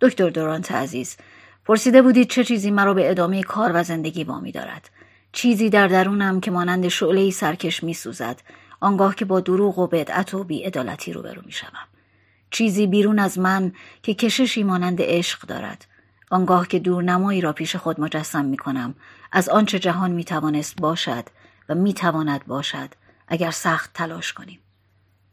دکتر 0.00 0.30
دورانت 0.30 0.72
عزیز 0.72 1.16
پرسیده 1.64 2.02
بودید 2.02 2.30
چه 2.30 2.44
چیزی 2.44 2.70
مرا 2.70 2.94
به 2.94 3.10
ادامه 3.10 3.42
کار 3.42 3.70
و 3.74 3.82
زندگی 3.82 4.24
وامی 4.24 4.52
دارد؟ 4.52 4.90
چیزی 5.32 5.70
در 5.70 5.88
درونم 5.88 6.40
که 6.40 6.50
مانند 6.50 6.88
شعله 6.88 7.30
سرکش 7.30 7.82
می 7.82 7.94
سوزد 7.94 8.42
آنگاه 8.80 9.14
که 9.14 9.24
با 9.24 9.40
دروغ 9.40 9.78
و 9.78 9.86
بدعت 9.86 10.34
و 10.34 10.44
بیعدالتی 10.44 11.12
روبرو 11.12 11.42
می 11.46 11.52
شوم. 11.52 11.95
چیزی 12.50 12.86
بیرون 12.86 13.18
از 13.18 13.38
من 13.38 13.72
که 14.02 14.14
کششی 14.14 14.62
مانند 14.62 14.98
عشق 15.00 15.46
دارد 15.46 15.86
آنگاه 16.30 16.68
که 16.68 16.78
دورنمایی 16.78 17.40
را 17.40 17.52
پیش 17.52 17.76
خود 17.76 18.00
مجسم 18.00 18.44
می 18.44 18.56
کنم 18.56 18.94
از 19.32 19.48
آنچه 19.48 19.78
جهان 19.78 20.10
می 20.10 20.24
توانست 20.24 20.80
باشد 20.80 21.24
و 21.68 21.74
می 21.74 21.94
تواند 21.94 22.46
باشد 22.46 22.88
اگر 23.28 23.50
سخت 23.50 23.92
تلاش 23.94 24.32
کنیم. 24.32 24.60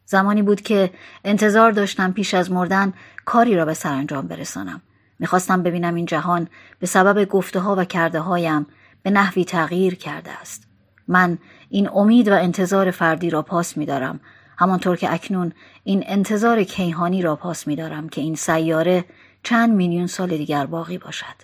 زمانی 0.06 0.41
بود 0.41 0.61
که 0.61 0.91
انتظار 1.23 1.72
داشتم 1.72 2.11
پیش 2.11 2.34
از 2.34 2.52
مردن 2.52 2.94
کاری 3.26 3.56
را 3.56 3.65
به 3.65 3.73
سرانجام 3.73 4.27
برسانم. 4.27 4.81
می‌خواستم 5.19 5.64
ببینم 5.64 5.95
این 5.95 6.06
جهان 6.06 6.48
به 6.80 6.88
سبب 6.88 7.26
گفته 7.26 7.60
ها 7.60 7.76
و 7.76 7.84
کرده 7.84 8.19
هایم 8.19 8.68
به 9.03 9.10
نحوی 9.10 9.45
تغییر 9.45 9.95
کرده 9.95 10.31
است. 10.31 10.68
من 11.07 11.38
این 11.69 11.90
امید 11.90 12.27
و 12.27 12.34
انتظار 12.34 12.91
فردی 12.91 13.30
را 13.30 13.41
پاس 13.41 13.77
میدارم 13.77 14.19
همانطور 14.57 14.98
که 14.98 15.14
اکنون 15.14 15.53
این 15.84 16.03
انتظار 16.07 16.64
کیهانی 16.64 17.22
را 17.22 17.35
پاس 17.35 17.68
میدارم 17.68 18.10
که 18.10 18.22
این 18.22 18.35
سیاره 18.35 19.05
چند 19.43 19.73
میلیون 19.73 20.07
سال 20.07 20.38
دیگر 20.38 20.65
باقی 20.65 20.97
باشد. 20.97 21.35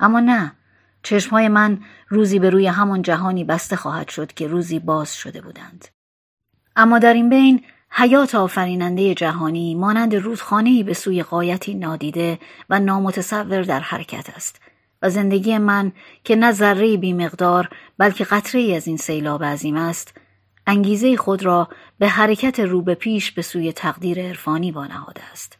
اما 0.00 0.20
نه 0.20 0.52
چشمهای 1.02 1.48
من 1.48 1.78
روزی 2.08 2.38
به 2.38 2.50
روی 2.50 2.66
همان 2.66 3.02
جهانی 3.02 3.44
بسته 3.44 3.76
خواهد 3.76 4.08
شد 4.08 4.32
که 4.32 4.46
روزی 4.46 4.78
باز 4.78 5.14
شده 5.14 5.40
بودند. 5.40 5.88
اما 6.76 6.98
در 6.98 7.14
این 7.14 7.28
بین 7.28 7.64
حیات 7.90 8.34
آفریننده 8.34 9.14
جهانی 9.14 9.74
مانند 9.74 10.14
رودخانهای 10.14 10.82
به 10.82 10.94
سوی 10.94 11.22
قایتی 11.22 11.74
نادیده 11.74 12.38
و 12.70 12.80
نامتصور 12.80 13.62
در 13.62 13.80
حرکت 13.80 14.30
است 14.36 14.60
و 15.02 15.10
زندگی 15.10 15.58
من 15.58 15.92
که 16.24 16.36
نه 16.36 16.52
ذره 16.52 16.96
بیمقدار 16.96 17.68
بلکه 17.98 18.24
قطره 18.24 18.74
از 18.76 18.86
این 18.86 18.96
سیلاب 18.96 19.44
عظیم 19.44 19.76
است 19.76 20.14
انگیزه 20.66 21.16
خود 21.16 21.42
را 21.42 21.68
به 21.98 22.08
حرکت 22.08 22.60
رو 22.60 22.82
به 22.82 22.94
پیش 22.94 23.32
به 23.32 23.42
سوی 23.42 23.72
تقدیر 23.72 24.22
عرفانی 24.22 24.70
وانهاده 24.70 25.22
است 25.32 25.58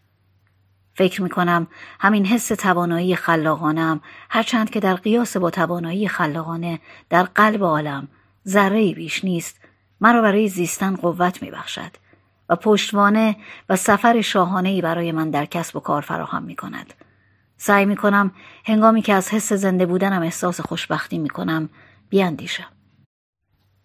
فکر 0.94 1.22
می 1.22 1.28
کنم 1.28 1.66
همین 2.00 2.26
حس 2.26 2.48
توانایی 2.48 3.16
خلاقانم 3.16 4.00
هرچند 4.30 4.70
که 4.70 4.80
در 4.80 4.94
قیاس 4.94 5.36
با 5.36 5.50
توانایی 5.50 6.08
خلاقانه 6.08 6.80
در 7.10 7.22
قلب 7.22 7.64
عالم 7.64 8.08
ذره 8.48 8.94
بیش 8.94 9.24
نیست 9.24 9.60
مرا 10.00 10.22
برای 10.22 10.48
زیستن 10.48 10.96
قوت 10.96 11.42
می 11.42 11.50
بخشد 11.50 11.90
و 12.48 12.56
پشتوانه 12.56 13.36
و 13.68 13.76
سفر 13.76 14.20
شاهانه 14.20 14.82
برای 14.82 15.12
من 15.12 15.30
در 15.30 15.44
کسب 15.44 15.76
و 15.76 15.80
کار 15.80 16.02
فراهم 16.02 16.42
می 16.42 16.56
کند. 16.56 16.94
سعی 17.56 17.86
می 17.86 17.96
کنم 17.96 18.32
هنگامی 18.64 19.02
که 19.02 19.14
از 19.14 19.28
حس 19.28 19.52
زنده 19.52 19.86
بودنم 19.86 20.22
احساس 20.22 20.60
خوشبختی 20.60 21.18
می 21.18 21.28
کنم 21.28 21.68
بیاندیشم. 22.08 22.77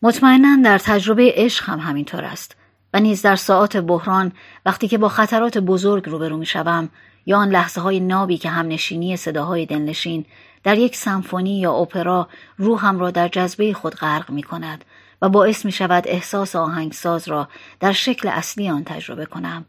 مطمئنا 0.05 0.61
در 0.63 0.77
تجربه 0.77 1.33
عشق 1.35 1.69
هم 1.69 1.79
همینطور 1.79 2.25
است 2.25 2.55
و 2.93 2.99
نیز 2.99 3.21
در 3.21 3.35
ساعات 3.35 3.77
بحران 3.77 4.31
وقتی 4.65 4.87
که 4.87 4.97
با 4.97 5.09
خطرات 5.09 5.57
بزرگ 5.57 6.09
روبرو 6.09 6.37
می 6.37 6.45
شوم 6.45 6.89
یا 7.25 7.37
آن 7.37 7.49
لحظه 7.49 7.81
های 7.81 7.99
نابی 7.99 8.37
که 8.37 8.49
هم 8.49 8.67
نشینی 8.67 9.17
صداهای 9.17 9.65
دلنشین 9.65 10.25
در 10.63 10.77
یک 10.77 10.95
سمفونی 10.95 11.59
یا 11.59 11.73
اپرا 11.73 12.27
روحم 12.57 12.99
را 12.99 13.11
در 13.11 13.27
جذبه 13.27 13.73
خود 13.73 13.95
غرق 13.95 14.29
می 14.29 14.43
کند 14.43 14.85
و 15.21 15.29
باعث 15.29 15.65
می 15.65 15.71
شود 15.71 16.07
احساس 16.07 16.55
آهنگساز 16.55 17.27
را 17.27 17.47
در 17.79 17.91
شکل 17.91 18.27
اصلی 18.27 18.69
آن 18.69 18.83
تجربه 18.83 19.25
کنم. 19.25 19.65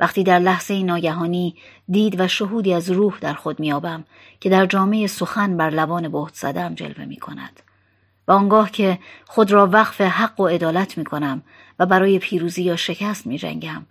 وقتی 0.00 0.24
در 0.24 0.38
لحظه 0.38 0.82
ناگهانی 0.82 1.56
دید 1.88 2.20
و 2.20 2.28
شهودی 2.28 2.74
از 2.74 2.90
روح 2.90 3.18
در 3.20 3.34
خود 3.34 3.60
میابم 3.60 4.04
که 4.40 4.50
در 4.50 4.66
جامعه 4.66 5.06
سخن 5.06 5.56
بر 5.56 5.70
لبان 5.70 6.08
بهت 6.08 6.34
زدم 6.34 6.74
جلوه 6.74 7.04
می 7.04 7.16
کند. 7.16 7.67
و 8.28 8.32
آنگاه 8.32 8.70
که 8.70 8.98
خود 9.26 9.52
را 9.52 9.66
وقف 9.66 10.00
حق 10.00 10.40
و 10.40 10.46
عدالت 10.46 10.98
می 10.98 11.04
کنم 11.04 11.42
و 11.78 11.86
برای 11.86 12.18
پیروزی 12.18 12.62
یا 12.62 12.76
شکست 12.76 13.26
می 13.26 13.38
جنگم 13.38 13.86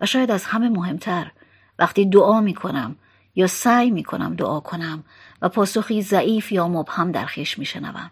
و 0.00 0.06
شاید 0.06 0.30
از 0.30 0.44
همه 0.44 0.68
مهمتر 0.68 1.30
وقتی 1.78 2.06
دعا 2.06 2.40
می 2.40 2.54
کنم 2.54 2.96
یا 3.34 3.46
سعی 3.46 3.90
می 3.90 4.02
کنم 4.02 4.34
دعا 4.34 4.60
کنم 4.60 5.04
و 5.42 5.48
پاسخی 5.48 6.02
ضعیف 6.02 6.52
یا 6.52 6.68
مبهم 6.68 7.12
در 7.12 7.26
خیش 7.26 7.58
می 7.58 7.64
شنوم. 7.64 8.10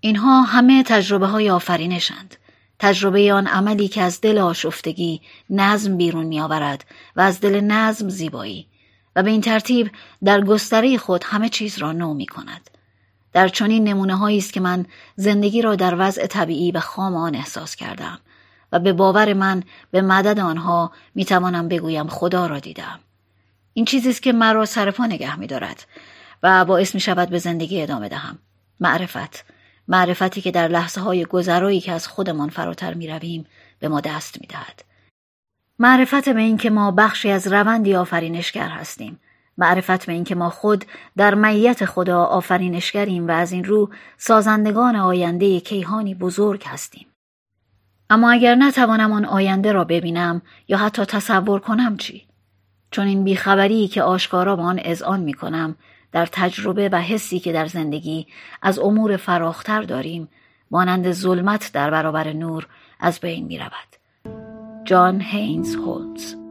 اینها 0.00 0.42
همه 0.42 0.82
تجربه 0.82 1.26
های 1.26 1.50
آفرینشند. 1.50 2.36
تجربه 2.78 3.32
آن 3.32 3.46
عملی 3.46 3.88
که 3.88 4.02
از 4.02 4.20
دل 4.20 4.38
آشفتگی 4.38 5.20
نظم 5.50 5.96
بیرون 5.96 6.26
می 6.26 6.40
آورد 6.40 6.84
و 7.16 7.20
از 7.20 7.40
دل 7.40 7.60
نظم 7.60 8.08
زیبایی 8.08 8.66
و 9.16 9.22
به 9.22 9.30
این 9.30 9.40
ترتیب 9.40 9.90
در 10.24 10.40
گستره 10.40 10.98
خود 10.98 11.24
همه 11.24 11.48
چیز 11.48 11.78
را 11.78 11.92
نو 11.92 12.14
می 12.14 12.26
کند. 12.26 12.70
در 13.32 13.48
چنین 13.48 13.88
نمونه 13.88 14.36
است 14.38 14.52
که 14.52 14.60
من 14.60 14.86
زندگی 15.16 15.62
را 15.62 15.76
در 15.76 15.94
وضع 15.98 16.26
طبیعی 16.26 16.72
و 16.72 16.80
خام 16.80 17.16
آن 17.16 17.34
احساس 17.34 17.76
کردم 17.76 18.18
و 18.72 18.78
به 18.78 18.92
باور 18.92 19.34
من 19.34 19.62
به 19.90 20.02
مدد 20.02 20.38
آنها 20.38 20.92
می 21.14 21.24
توانم 21.24 21.68
بگویم 21.68 22.08
خدا 22.08 22.46
را 22.46 22.58
دیدم. 22.58 23.00
این 23.72 23.84
چیزی 23.84 24.10
است 24.10 24.22
که 24.22 24.32
مرا 24.32 24.64
سر 24.64 24.90
پا 24.90 25.06
نگه 25.06 25.38
می 25.38 25.46
دارد 25.46 25.86
و 26.42 26.64
باعث 26.64 26.94
می 26.94 27.00
شود 27.00 27.30
به 27.30 27.38
زندگی 27.38 27.82
ادامه 27.82 28.08
دهم. 28.08 28.38
معرفت 28.80 29.44
معرفتی 29.88 30.40
که 30.40 30.50
در 30.50 30.68
لحظه 30.68 31.00
های 31.00 31.24
گذرایی 31.24 31.80
که 31.80 31.92
از 31.92 32.08
خودمان 32.08 32.48
فراتر 32.48 32.94
می 32.94 33.08
رویم 33.08 33.46
به 33.78 33.88
ما 33.88 34.00
دست 34.00 34.40
می 34.40 34.46
دهد. 34.46 34.84
معرفت 35.78 36.28
به 36.28 36.40
این 36.40 36.56
که 36.56 36.70
ما 36.70 36.90
بخشی 36.90 37.30
از 37.30 37.46
روندی 37.46 37.94
آفرینشگر 37.94 38.68
هستیم. 38.68 39.20
معرفت 39.58 40.06
به 40.06 40.12
این 40.12 40.24
که 40.24 40.34
ما 40.34 40.50
خود 40.50 40.84
در 41.16 41.34
میت 41.34 41.84
خدا 41.84 42.24
آفرینشگریم 42.24 43.28
و 43.28 43.30
از 43.30 43.52
این 43.52 43.64
رو 43.64 43.90
سازندگان 44.16 44.96
آینده 44.96 45.60
کیهانی 45.60 46.14
بزرگ 46.14 46.64
هستیم. 46.66 47.06
اما 48.10 48.30
اگر 48.30 48.54
نتوانم 48.54 49.12
آن 49.12 49.24
آینده 49.24 49.72
را 49.72 49.84
ببینم 49.84 50.42
یا 50.68 50.78
حتی 50.78 51.04
تصور 51.04 51.60
کنم 51.60 51.96
چی؟ 51.96 52.28
چون 52.90 53.06
این 53.06 53.24
بیخبری 53.24 53.88
که 53.88 54.02
آشکارا 54.02 54.56
به 54.56 54.62
آن 54.62 54.80
اذعان 54.82 55.20
می 55.20 55.34
کنم 55.34 55.76
در 56.12 56.26
تجربه 56.26 56.88
و 56.88 57.00
حسی 57.00 57.38
که 57.38 57.52
در 57.52 57.66
زندگی 57.66 58.26
از 58.62 58.78
امور 58.78 59.16
فراختر 59.16 59.82
داریم 59.82 60.28
مانند 60.70 61.12
ظلمت 61.12 61.70
در 61.72 61.90
برابر 61.90 62.32
نور 62.32 62.66
از 63.00 63.20
بین 63.20 63.46
می 63.46 63.58
رود. 63.58 63.98
جان 64.84 65.20
هینز 65.20 65.74
هولمز 65.74 66.47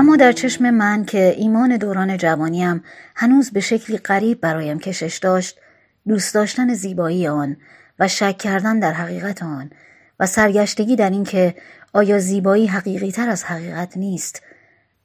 اما 0.00 0.16
در 0.16 0.32
چشم 0.32 0.70
من 0.70 1.04
که 1.04 1.34
ایمان 1.38 1.76
دوران 1.76 2.16
جوانیم 2.16 2.84
هنوز 3.16 3.50
به 3.50 3.60
شکلی 3.60 3.98
غریب 3.98 4.40
برایم 4.40 4.78
کشش 4.78 5.18
داشت 5.18 5.58
دوست 6.08 6.34
داشتن 6.34 6.74
زیبایی 6.74 7.28
آن 7.28 7.56
و 7.98 8.08
شک 8.08 8.38
کردن 8.38 8.78
در 8.78 8.92
حقیقت 8.92 9.42
آن 9.42 9.70
و 10.20 10.26
سرگشتگی 10.26 10.96
در 10.96 11.10
اینکه 11.10 11.54
آیا 11.92 12.18
زیبایی 12.18 12.66
حقیقی 12.66 13.12
تر 13.12 13.28
از 13.28 13.44
حقیقت 13.44 13.96
نیست 13.96 14.42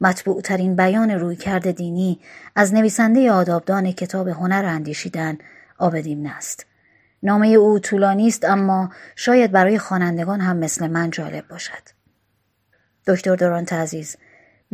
مطبوع 0.01 0.41
ترین 0.41 0.75
بیان 0.75 1.11
رویکرد 1.11 1.71
دینی 1.71 2.19
از 2.55 2.73
نویسنده 2.73 3.31
آدابدان 3.31 3.91
کتاب 3.91 4.27
هنر 4.27 4.65
اندیشیدن 4.65 5.37
آبدیم 5.77 6.25
است. 6.25 6.65
نامه 7.23 7.47
او 7.47 7.79
طولانی 7.79 8.27
است 8.27 8.45
اما 8.45 8.89
شاید 9.15 9.51
برای 9.51 9.79
خوانندگان 9.79 10.41
هم 10.41 10.57
مثل 10.57 10.87
من 10.87 11.09
جالب 11.09 11.47
باشد. 11.47 11.95
دکتر 13.07 13.35
دورانت 13.35 13.73
عزیز 13.73 14.17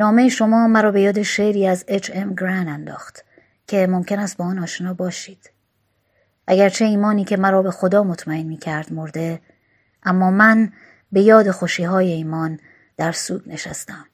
نامه 0.02 0.30
شما 0.30 0.68
مرا 0.68 0.92
به 0.92 1.02
یاد 1.02 1.22
شعری 1.22 1.68
از 1.68 1.86
اچ 1.88 2.12
ام 2.14 2.36
گرن 2.36 2.68
انداخت 2.68 3.26
که 3.68 3.88
ممکن 3.88 4.20
است 4.20 4.38
با 4.38 4.46
آن 4.46 4.60
آشنا 4.60 4.94
باشید. 4.94 5.52
اگرچه 6.48 6.86
ایمانی 6.86 7.24
که 7.24 7.38
مرا 7.38 7.62
به 7.62 7.72
خدا 7.72 8.04
مطمئن 8.04 8.44
می 8.44 8.58
کرد 8.58 8.94
مرده 8.94 9.42
اما 10.04 10.32
من 10.32 10.72
به 11.12 11.22
یاد 11.22 11.52
خوشی 11.52 11.84
های 11.84 12.12
ایمان 12.12 12.60
در 12.98 13.12
سود 13.12 13.50
نشستم. 13.50 14.06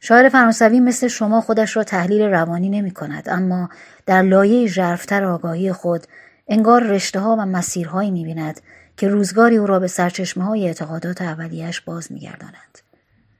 شاعر 0.00 0.28
فرانسوی 0.28 0.80
مثل 0.80 1.08
شما 1.08 1.40
خودش 1.40 1.76
را 1.76 1.84
تحلیل 1.84 2.22
روانی 2.22 2.68
نمی 2.68 2.90
کند 2.90 3.28
اما 3.28 3.68
در 4.06 4.22
لایه 4.22 4.66
ژرفتر 4.66 5.24
آگاهی 5.24 5.72
خود 5.72 6.06
انگار 6.48 6.82
رشته 6.82 7.20
ها 7.20 7.36
و 7.36 7.46
مسیرهایی 7.46 8.10
می 8.10 8.24
بیند 8.24 8.60
که 8.96 9.08
روزگاری 9.08 9.56
او 9.56 9.66
را 9.66 9.78
به 9.78 9.86
سرچشمه 9.86 10.44
های 10.44 10.66
اعتقادات 10.66 11.22
اولیش 11.22 11.80
باز 11.80 12.12
می 12.12 12.20
گرداند. 12.20 12.78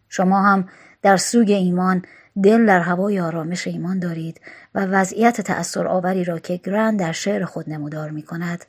شما 0.09 0.43
هم 0.43 0.69
در 1.03 1.17
سوگ 1.17 1.51
ایمان 1.51 2.03
دل 2.43 2.67
در 2.67 2.81
هوای 2.81 3.21
آرامش 3.21 3.67
ایمان 3.67 3.99
دارید 3.99 4.41
و 4.75 4.85
وضعیت 4.85 5.41
تأثیر 5.41 5.87
آوری 5.87 6.25
را 6.25 6.39
که 6.39 6.57
گرن 6.57 6.97
در 6.97 7.13
شعر 7.13 7.45
خود 7.45 7.71
نمودار 7.71 8.11
می 8.11 8.23
کند 8.23 8.65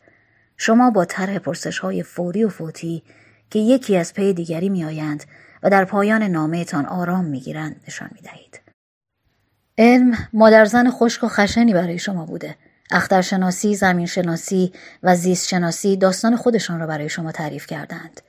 شما 0.58 0.92
با 0.92 1.06
طرح 1.06 1.40
پرسش 1.40 1.80
های 1.80 2.04
فوری 2.04 2.44
و 2.44 2.50
فوتی 2.50 3.04
که 3.50 3.60
یکی 3.60 3.98
از 3.98 4.14
پی 4.14 4.34
دیگری 4.34 4.70
می 4.70 4.86
آیند 4.86 5.24
و 5.64 5.70
در 5.70 5.86
پایان 5.86 6.24
نامهتان 6.24 6.86
آرام 6.86 7.26
می‌گیرند 7.26 7.82
نشان 7.88 8.10
می‌دهید. 8.16 8.60
علم 9.78 10.18
مادرزن 10.34 10.90
خشک 10.90 11.24
و 11.24 11.28
خشنی 11.28 11.74
برای 11.74 12.00
شما 12.00 12.26
بوده. 12.26 12.56
اخترشناسی، 12.92 13.76
زمینشناسی 13.76 14.74
و 15.04 15.16
زیستشناسی 15.16 15.98
داستان 15.98 16.36
خودشان 16.36 16.80
را 16.80 16.88
برای 16.88 17.10
شما 17.10 17.32
تعریف 17.32 17.68
کردند. 17.68 18.22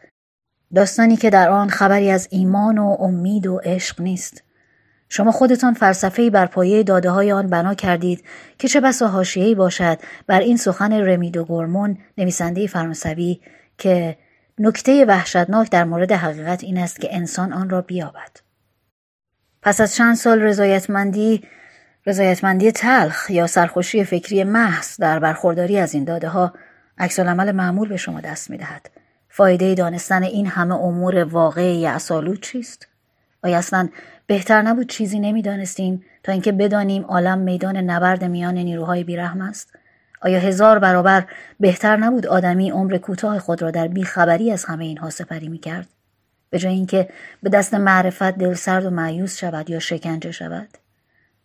داستانی 0.75 1.17
که 1.17 1.31
در 1.31 1.49
آن 1.49 1.69
خبری 1.69 2.11
از 2.11 2.29
ایمان 2.31 2.79
و 2.79 2.97
امید 3.01 3.47
و 3.47 3.61
عشق 3.65 4.01
نیست. 4.01 4.43
شما 5.09 5.33
خودتان 5.33 5.75
فلسفه‌ای 5.75 6.31
بر 6.31 6.47
پایه 6.47 6.83
داده 6.83 7.11
های 7.11 7.33
آن 7.33 7.47
بنا 7.47 7.75
کردید 7.75 8.25
که 8.59 8.69
چه 8.69 8.81
بسا 8.81 9.09
حاشیه‌ای 9.09 9.55
باشد 9.55 9.99
بر 10.27 10.41
این 10.41 10.57
سخن 10.57 10.93
رمیدو 10.93 11.45
گورمون 11.45 11.99
نویسنده 12.19 12.67
فرانسوی 12.67 13.41
که 13.79 14.19
نکته 14.59 15.05
وحشتناک 15.05 15.71
در 15.71 15.85
مورد 15.85 16.13
حقیقت 16.13 16.65
این 16.65 16.79
است 16.79 17.01
که 17.01 17.09
انسان 17.17 17.53
آن 17.53 17.71
را 17.71 17.83
بیابد. 17.83 18.37
پس 19.63 19.81
از 19.81 19.95
چند 19.95 20.17
سال 20.17 20.43
رضایتمندی 20.43 21.43
رضایتمندی 22.07 22.73
تلخ 22.73 23.31
یا 23.31 23.47
سرخوشی 23.47 24.05
فکری 24.05 24.45
محض 24.45 24.97
در 25.01 25.19
برخورداری 25.19 25.79
از 25.79 25.95
این 25.95 26.05
داده 26.05 26.29
ها 26.29 26.53
عکس 26.99 27.21
معمول 27.21 27.89
به 27.89 27.97
شما 27.97 28.21
دست 28.21 28.51
می 28.51 28.57
دهد. 28.59 29.00
فایده 29.33 29.75
دانستن 29.75 30.23
این 30.23 30.47
همه 30.47 30.75
امور 30.75 31.25
واقعی 31.25 31.87
اصالود 31.87 32.43
چیست؟ 32.43 32.89
آیا 33.43 33.59
اصلا 33.59 33.89
بهتر 34.27 34.63
نبود 34.63 34.89
چیزی 34.89 35.19
نمی‌دانستیم 35.19 36.05
تا 36.23 36.33
اینکه 36.33 36.53
بدانیم 36.53 37.05
عالم 37.05 37.39
میدان 37.39 37.77
نبرد 37.77 38.25
میان 38.25 38.55
نیروهای 38.55 39.05
بیرحم 39.05 39.41
است؟ 39.41 39.73
آیا 40.23 40.39
هزار 40.39 40.79
برابر 40.79 41.27
بهتر 41.61 41.97
نبود 41.97 42.27
آدمی 42.27 42.71
عمر 42.71 42.99
کوتاه 42.99 43.39
خود 43.39 43.63
را 43.63 43.71
در 43.71 43.89
بیخبری 43.89 44.53
از 44.53 44.65
همه 44.65 44.85
اینها 44.85 45.11
سپری 45.11 45.49
می‌کرد 45.49 45.89
به 46.51 46.59
جای 46.59 46.73
اینکه 46.73 47.09
به 47.43 47.51
دست 47.51 47.75
معرفت 47.75 48.39
دلسرد 48.39 48.85
و 48.85 48.91
معیوس 48.91 49.37
شود 49.37 49.71
یا 49.71 49.79
شکنجه 49.79 50.31
شود 50.31 50.69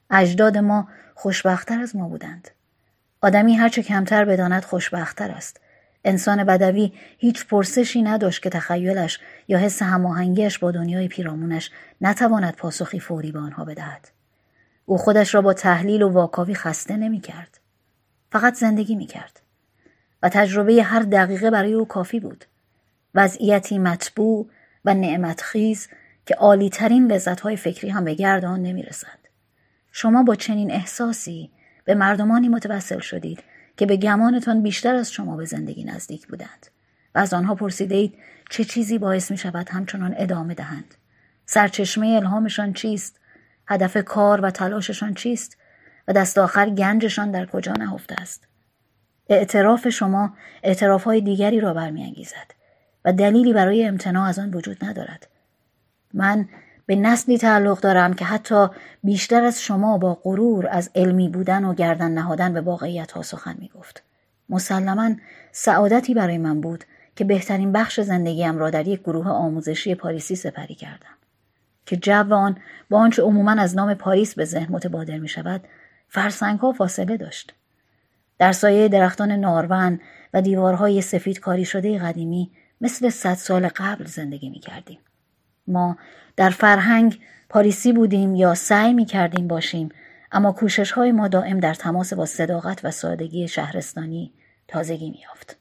اجداد 0.10 0.58
ما 0.58 0.88
خوشبختتر 1.16 1.80
از 1.80 1.96
ما 1.96 2.10
بودند 2.10 2.50
آدمی 3.22 3.56
هرچه 3.56 3.84
کمتر 3.84 4.26
بداند 4.26 4.64
خوشبختتر 4.64 5.32
است 5.32 5.60
انسان 6.06 6.44
بدوی 6.44 6.94
هیچ 7.18 7.46
پرسشی 7.46 8.02
نداشت 8.02 8.44
که 8.44 8.50
تخیلش 8.50 9.20
یا 9.48 9.58
حس 9.58 9.82
هماهنگیش 9.82 10.60
با 10.60 10.72
دنیای 10.72 11.08
پیرامونش 11.08 11.72
نتواند 12.02 12.56
پاسخی 12.56 13.00
فوری 13.00 13.32
به 13.32 13.40
آنها 13.40 13.66
بدهد 13.66 14.10
او 14.86 14.98
خودش 14.98 15.36
را 15.36 15.42
با 15.42 15.54
تحلیل 15.54 16.02
و 16.02 16.10
واکاوی 16.10 16.56
خسته 16.56 16.98
نمی 16.98 17.20
کرد. 17.20 17.60
فقط 18.32 18.54
زندگی 18.54 18.96
می 18.96 19.06
کرد. 19.06 19.42
و 20.24 20.30
تجربه 20.30 20.84
هر 20.84 21.00
دقیقه 21.00 21.52
برای 21.52 21.74
او 21.74 21.88
کافی 21.88 22.20
بود. 22.20 22.46
وضعیتی 23.16 23.80
مطبوع 23.80 24.50
و 24.86 24.94
نعمتخیز 24.94 25.88
که 26.26 26.36
عالیترین 26.36 27.12
لذتهای 27.12 27.56
فکری 27.56 27.90
هم 27.90 28.06
به 28.06 28.14
گردان 28.14 28.62
نمی 28.62 28.84
رسند. 28.84 29.28
شما 29.92 30.24
با 30.24 30.36
چنین 30.36 30.72
احساسی 30.72 31.52
به 31.86 31.96
مردمانی 31.96 32.50
متوسل 32.50 33.00
شدید 33.00 33.44
که 33.78 33.86
به 33.86 33.98
گمانتان 33.98 34.64
بیشتر 34.64 34.96
از 34.96 35.12
شما 35.12 35.36
به 35.38 35.46
زندگی 35.46 35.84
نزدیک 35.84 36.28
بودند 36.28 36.68
و 37.16 37.20
از 37.20 37.34
آنها 37.34 37.56
پرسیدید 37.56 38.18
چه 38.50 38.64
چیزی 38.64 38.98
باعث 38.98 39.32
می 39.32 39.38
شود 39.38 39.70
همچنان 39.70 40.16
ادامه 40.18 40.54
دهند. 40.54 40.96
سرچشمه 41.46 42.08
الهامشان 42.08 42.74
چیست؟ 42.74 43.20
هدف 43.68 43.98
کار 43.98 44.42
و 44.42 44.52
تلاششان 44.52 45.14
چیست؟ 45.14 45.58
و 46.08 46.14
دست 46.14 46.38
آخر 46.38 46.70
گنجشان 46.70 47.32
در 47.32 47.46
کجا 47.46 47.74
نهفته 47.74 48.16
است؟ 48.22 48.48
اعتراف 49.30 49.90
شما 49.90 50.34
اعتراف 50.64 51.08
دیگری 51.08 51.60
را 51.60 51.74
برمیانگیزد 51.74 52.52
و 53.06 53.14
دلیلی 53.14 53.54
برای 53.54 53.86
امتناع 53.86 54.28
از 54.28 54.40
آن 54.40 54.54
وجود 54.54 54.86
ندارد. 54.86 55.28
من 56.14 56.50
به 56.86 56.96
نسلی 56.96 57.38
تعلق 57.38 57.80
دارم 57.80 58.14
که 58.14 58.26
حتی 58.26 58.68
بیشتر 59.04 59.44
از 59.44 59.62
شما 59.62 59.98
با 59.98 60.20
غرور 60.24 60.68
از 60.68 60.90
علمی 60.96 61.30
بودن 61.30 61.66
و 61.66 61.74
گردن 61.74 62.12
نهادن 62.12 62.54
به 62.54 62.62
واقعیت 62.62 63.12
ها 63.12 63.22
سخن 63.22 63.56
می 63.60 63.72
گفت. 63.76 64.04
مسلما 64.50 65.16
سعادتی 65.52 66.14
برای 66.14 66.38
من 66.38 66.62
بود 66.62 66.84
که 67.16 67.24
بهترین 67.24 67.72
بخش 67.72 68.00
زندگیم 68.00 68.58
را 68.58 68.70
در 68.70 68.88
یک 68.88 69.00
گروه 69.00 69.28
آموزشی 69.28 69.96
پاریسی 69.96 70.36
سپری 70.36 70.76
کردم. 70.76 71.16
که 71.86 71.98
جو 71.98 72.34
آن 72.34 72.58
با 72.90 73.00
آنچه 73.00 73.22
عموما 73.24 73.52
از 73.52 73.76
نام 73.76 73.94
پاریس 73.94 74.36
به 74.36 74.46
ذهن 74.46 74.74
متبادر 74.74 75.18
می 75.18 75.28
شود 75.28 75.62
فرسنگ 76.10 76.60
ها 76.60 76.72
فاصله 76.72 77.18
داشت. 77.18 77.54
در 78.40 78.52
سایه 78.52 78.88
درختان 78.88 79.32
نارون 79.32 80.00
و 80.34 80.42
دیوارهای 80.42 81.02
سفید 81.02 81.40
کاری 81.40 81.66
شده 81.66 82.00
قدیمی 82.00 82.52
مثل 82.82 83.10
صد 83.10 83.34
سال 83.34 83.68
قبل 83.68 84.06
زندگی 84.06 84.50
می 84.50 84.60
کردیم. 84.60 85.00
ما 85.68 85.98
در 86.36 86.50
فرهنگ 86.50 87.20
پاریسی 87.50 87.94
بودیم 87.94 88.36
یا 88.36 88.54
سعی 88.54 88.94
می 88.94 89.06
کردیم 89.06 89.48
باشیم 89.48 89.90
اما 90.32 90.52
کوشش 90.52 90.92
های 90.92 91.12
ما 91.12 91.28
دائم 91.28 91.60
در 91.60 91.74
تماس 91.74 92.14
با 92.14 92.26
صداقت 92.26 92.86
و 92.86 92.92
سادگی 92.92 93.48
شهرستانی 93.48 94.34
تازگی 94.68 95.10
می 95.10 95.20
یافت. 95.24 95.58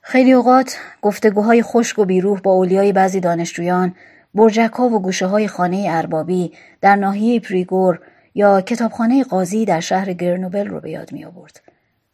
خیلی 0.00 0.32
اوقات 0.32 0.76
گفتگوهای 1.02 1.62
خشک 1.62 1.98
و 1.98 2.04
بیروح 2.04 2.40
با 2.40 2.52
اولیای 2.52 2.92
بعضی 2.92 3.20
دانشجویان 3.20 3.94
برجک 4.34 4.72
ها 4.72 4.88
و 4.88 5.02
گوشه 5.02 5.26
های 5.26 5.48
خانه 5.48 5.86
اربابی 5.90 6.52
در 6.80 6.96
ناحیه 6.96 7.40
پریگور 7.40 8.00
یا 8.34 8.60
کتابخانه 8.60 9.24
قاضی 9.24 9.64
در 9.64 9.80
شهر 9.80 10.12
گرنوبل 10.12 10.68
رو 10.68 10.80
به 10.80 10.90
یاد 10.90 11.12
می 11.12 11.24
آورد. 11.24 11.60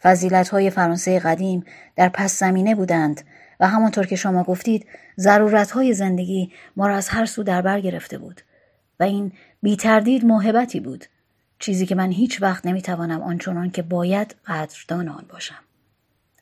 فضیلت 0.03 0.49
های 0.49 0.71
فرانسه 0.71 1.19
قدیم 1.19 1.65
در 1.97 2.09
پس 2.09 2.39
زمینه 2.39 2.75
بودند 2.75 3.21
و 3.61 3.69
همانطور 3.69 4.07
که 4.07 4.16
شما 4.16 4.43
گفتید 4.43 4.87
ضرورت 5.19 5.70
های 5.70 5.95
زندگی 5.95 6.53
ما 6.77 6.87
را 6.87 6.97
از 6.97 7.09
هر 7.09 7.24
سو 7.24 7.43
در 7.43 7.62
بر 7.62 7.81
گرفته 7.81 8.19
بود. 8.19 8.41
و 9.01 9.03
این 9.03 9.32
بی 9.62 9.77
تردید 9.77 10.24
موهبتی 10.24 10.81
بود 10.81 11.05
چیزی 11.59 11.87
که 11.87 11.95
من 11.95 12.11
هیچ 12.11 12.43
وقت 12.43 12.66
نمی‌توانم 12.66 13.23
آنچنان 13.23 13.70
که 13.70 13.82
باید 13.82 14.35
قدردان 14.47 15.09
آن 15.09 15.24
باشم. 15.28 15.59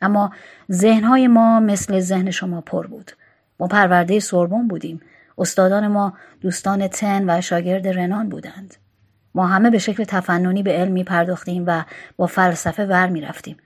اما 0.03 0.33
ذهنهای 0.73 1.29
ما 1.29 1.61
مثل 1.61 2.01
ذهن 2.01 2.31
شما 2.31 2.61
پر 2.61 2.87
بود. 2.87 3.13
ما 3.61 3.67
پرورده 3.67 4.21
سوربون 4.21 4.69
بودیم. 4.69 5.01
استادان 5.39 5.89
ما 5.89 6.13
دوستان 6.41 6.89
تن 6.89 7.25
و 7.31 7.41
شاگرد 7.41 7.89
رنان 7.89 8.29
بودند. 8.29 8.75
ما 9.35 9.47
همه 9.47 9.71
به 9.71 9.79
شکل 9.79 10.05
تفننی 10.05 10.63
به 10.63 10.73
علم 10.73 10.93
می 10.93 11.05
پرداختیم 11.05 11.65
و 11.67 11.85
با 12.17 12.27
فلسفه 12.27 12.87
ور 12.87 13.09
می 13.09 13.21
رفتیم 13.21 13.57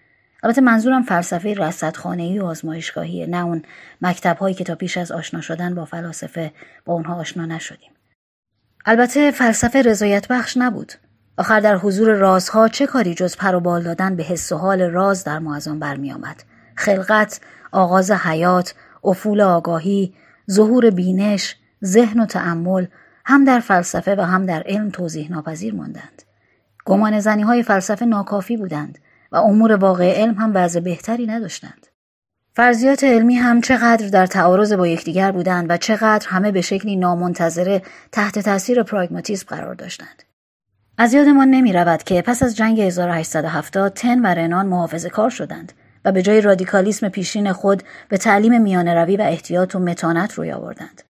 البته 0.43 0.61
منظورم 0.61 1.03
فلسفه 1.03 1.55
رصدخانه‌ای 1.55 2.39
و 2.39 2.45
آزمایشگاهی 2.45 3.27
نه 3.27 3.45
اون 3.45 3.63
مکتب 4.03 4.37
هایی 4.37 4.55
که 4.55 4.65
تا 4.65 4.75
پیش 4.75 4.97
از 4.97 5.13
آشنا 5.13 5.41
شدن 5.41 5.75
با 5.75 5.85
فلاسفه 5.85 6.53
با 6.85 6.95
اونها 6.95 7.15
آشنا 7.15 7.47
نشدیم 7.47 7.91
البته 8.87 9.31
فلسفه 9.31 9.83
رضایت 9.83 10.29
بخش 10.29 10.57
نبود 10.57 10.93
آخر 11.37 11.61
در 11.61 11.77
حضور 11.77 12.13
رازها 12.15 12.69
چه 12.69 12.87
کاری 12.87 13.15
جز 13.15 13.37
پر 13.37 13.55
و 13.55 13.61
بال 13.61 13.83
دادن 13.83 14.17
به 14.17 14.23
حس 14.23 14.53
و 14.53 14.57
حال 14.57 14.83
راز 14.83 15.25
در 15.25 15.39
ما 15.39 15.57
از 15.57 15.69
آن 15.69 15.79
برمی 15.79 16.13
آمد. 16.13 16.43
خلقت، 16.77 17.41
آغاز 17.73 18.11
حیات، 18.11 18.75
افول 19.05 19.41
آگاهی، 19.41 20.15
ظهور 20.51 20.91
بینش، 20.91 21.57
ذهن 21.85 22.21
و 22.21 22.27
تعمل 22.27 22.87
هم 23.25 23.45
در 23.45 23.61
فلسفه 23.61 24.15
و 24.15 24.21
هم 24.21 24.47
در 24.47 24.63
علم 24.67 24.91
توضیح 24.91 25.31
ناپذیر 25.31 25.75
ماندند. 25.75 26.23
گمان 26.85 27.21
زنی 27.21 27.43
های 27.43 27.63
فلسفه 27.63 28.05
ناکافی 28.05 28.57
بودند 28.57 28.99
و 29.33 29.37
امور 29.37 29.73
واقع 29.73 30.21
علم 30.21 30.35
هم 30.35 30.53
وضع 30.55 30.81
بهتری 30.81 31.27
نداشتند. 31.27 31.87
فرضیات 32.55 33.05
علمی 33.05 33.35
هم 33.35 33.61
چقدر 33.61 34.09
در 34.09 34.27
تعارض 34.27 34.73
با 34.73 34.87
یکدیگر 34.87 35.33
بودند 35.33 35.67
و 35.71 35.77
چقدر 35.77 36.29
همه 36.29 36.53
به 36.53 36.61
شکلی 36.61 36.97
نامنتظره 36.97 37.83
تحت 38.13 38.39
تاثیر 38.39 38.83
پراگماتیسم 38.83 39.57
قرار 39.57 39.75
داشتند. 39.75 40.23
از 40.99 41.15
یادمان 41.15 41.51
نمی 41.51 41.73
رود 41.73 42.03
که 42.03 42.23
پس 42.23 42.43
از 42.43 42.57
جنگ 42.57 42.81
1870 42.81 43.93
تن 43.93 44.21
و 44.21 44.27
رنان 44.27 44.67
محافظه 44.67 45.11
کار 45.11 45.31
شدند 45.31 45.73
و 46.05 46.13
به 46.13 46.23
جای 46.23 46.41
رادیکالیسم 46.41 47.09
پیشین 47.09 47.53
خود 47.53 47.83
به 48.09 48.17
تعلیم 48.17 48.63
میان 48.63 48.89
روی 48.89 49.17
و 49.17 49.23
احتیاط 49.23 49.75
و 49.75 49.79
متانت 49.79 50.33
روی 50.33 50.53
آوردند. 50.53 51.03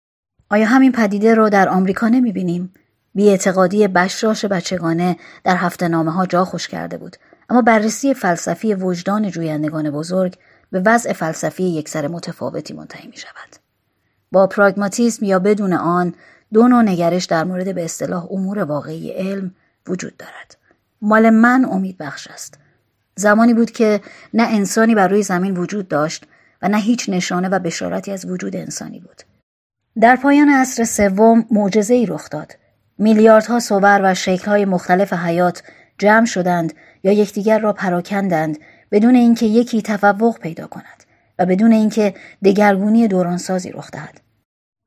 آیا 0.50 0.66
همین 0.66 0.92
پدیده 0.92 1.34
رو 1.34 1.48
در 1.48 1.68
آمریکا 1.68 2.08
نمی 2.08 2.32
بینیم؟ 2.32 2.72
اعتقادی 3.18 3.88
بشراش 3.88 4.44
بچگانه 4.44 5.16
در 5.44 5.56
هفته 5.56 5.88
نامه 5.88 6.12
ها 6.12 6.26
جا 6.26 6.44
خوش 6.44 6.68
کرده 6.68 6.98
بود 6.98 7.16
اما 7.50 7.62
بررسی 7.62 8.14
فلسفی 8.14 8.74
وجدان 8.74 9.30
جویندگان 9.30 9.90
بزرگ 9.90 10.36
به 10.70 10.82
وضع 10.86 11.12
فلسفی 11.12 11.64
یکسر 11.64 12.08
متفاوتی 12.08 12.74
منتهی 12.74 13.08
می 13.08 13.16
شود. 13.16 13.56
با 14.32 14.46
پراگماتیسم 14.46 15.24
یا 15.24 15.38
بدون 15.38 15.72
آن 15.72 16.14
دو 16.52 16.68
نوع 16.68 16.82
نگرش 16.82 17.24
در 17.24 17.44
مورد 17.44 17.74
به 17.74 17.84
اصطلاح 17.84 18.32
امور 18.32 18.58
واقعی 18.58 19.12
علم 19.12 19.54
وجود 19.88 20.16
دارد. 20.16 20.56
مال 21.02 21.30
من 21.30 21.64
امید 21.64 21.98
بخش 21.98 22.28
است. 22.28 22.58
زمانی 23.16 23.54
بود 23.54 23.70
که 23.70 24.00
نه 24.34 24.42
انسانی 24.42 24.94
بر 24.94 25.08
روی 25.08 25.22
زمین 25.22 25.56
وجود 25.56 25.88
داشت 25.88 26.24
و 26.62 26.68
نه 26.68 26.78
هیچ 26.78 27.08
نشانه 27.08 27.48
و 27.48 27.58
بشارتی 27.58 28.12
از 28.12 28.26
وجود 28.26 28.56
انسانی 28.56 29.00
بود. 29.00 29.22
در 30.00 30.16
پایان 30.16 30.48
عصر 30.48 30.84
سوم 30.84 31.46
معجزه 31.50 31.94
ای 31.94 32.06
رخ 32.06 32.30
داد. 32.30 32.56
میلیاردها 32.98 33.60
صور 33.60 34.00
و 34.04 34.14
شکلهای 34.14 34.64
مختلف 34.64 35.12
حیات 35.12 35.62
جمع 35.98 36.26
شدند 36.26 36.72
یا 37.02 37.12
یکدیگر 37.12 37.58
را 37.58 37.72
پراکندند 37.72 38.58
بدون 38.92 39.14
اینکه 39.14 39.46
یکی 39.46 39.82
تفوق 39.82 40.38
پیدا 40.38 40.66
کند 40.66 41.04
و 41.38 41.46
بدون 41.46 41.72
اینکه 41.72 42.14
دگرگونی 42.44 43.08
دورانسازی 43.08 43.70
رخ 43.70 43.90
دهد. 43.90 44.20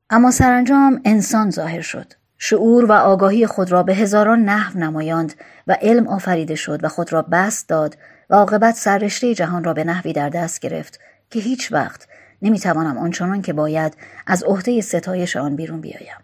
اما 0.09 0.31
سرانجام 0.31 1.01
انسان 1.05 1.51
ظاهر 1.51 1.81
شد. 1.81 2.13
شعور 2.37 2.85
و 2.85 2.91
آگاهی 2.91 3.47
خود 3.47 3.71
را 3.71 3.83
به 3.83 3.95
هزاران 3.95 4.43
نحو 4.43 4.79
نمایاند 4.79 5.33
و 5.67 5.77
علم 5.81 6.07
آفریده 6.07 6.55
شد 6.55 6.83
و 6.83 6.87
خود 6.87 7.13
را 7.13 7.21
بست 7.21 7.69
داد 7.69 7.97
و 8.29 8.35
عاقبت 8.35 8.75
سررشته 8.75 9.33
جهان 9.33 9.63
را 9.63 9.73
به 9.73 9.83
نحوی 9.83 10.13
در 10.13 10.29
دست 10.29 10.59
گرفت 10.59 10.99
که 11.29 11.39
هیچ 11.39 11.71
وقت 11.71 12.07
نمی‌توانم 12.41 12.97
آنچنان 12.97 13.41
که 13.41 13.53
باید 13.53 13.97
از 14.27 14.43
عهده 14.43 14.81
ستایش 14.81 15.37
آن 15.37 15.55
بیرون 15.55 15.81
بیایم. 15.81 16.17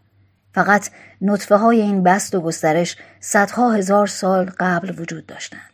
فقط 0.53 0.89
نطفه 1.21 1.55
های 1.55 1.81
این 1.81 2.03
بست 2.03 2.35
و 2.35 2.41
گسترش 2.41 2.97
صدها 3.19 3.71
هزار 3.71 4.07
سال 4.07 4.51
قبل 4.59 4.99
وجود 5.01 5.25
داشتند. 5.25 5.68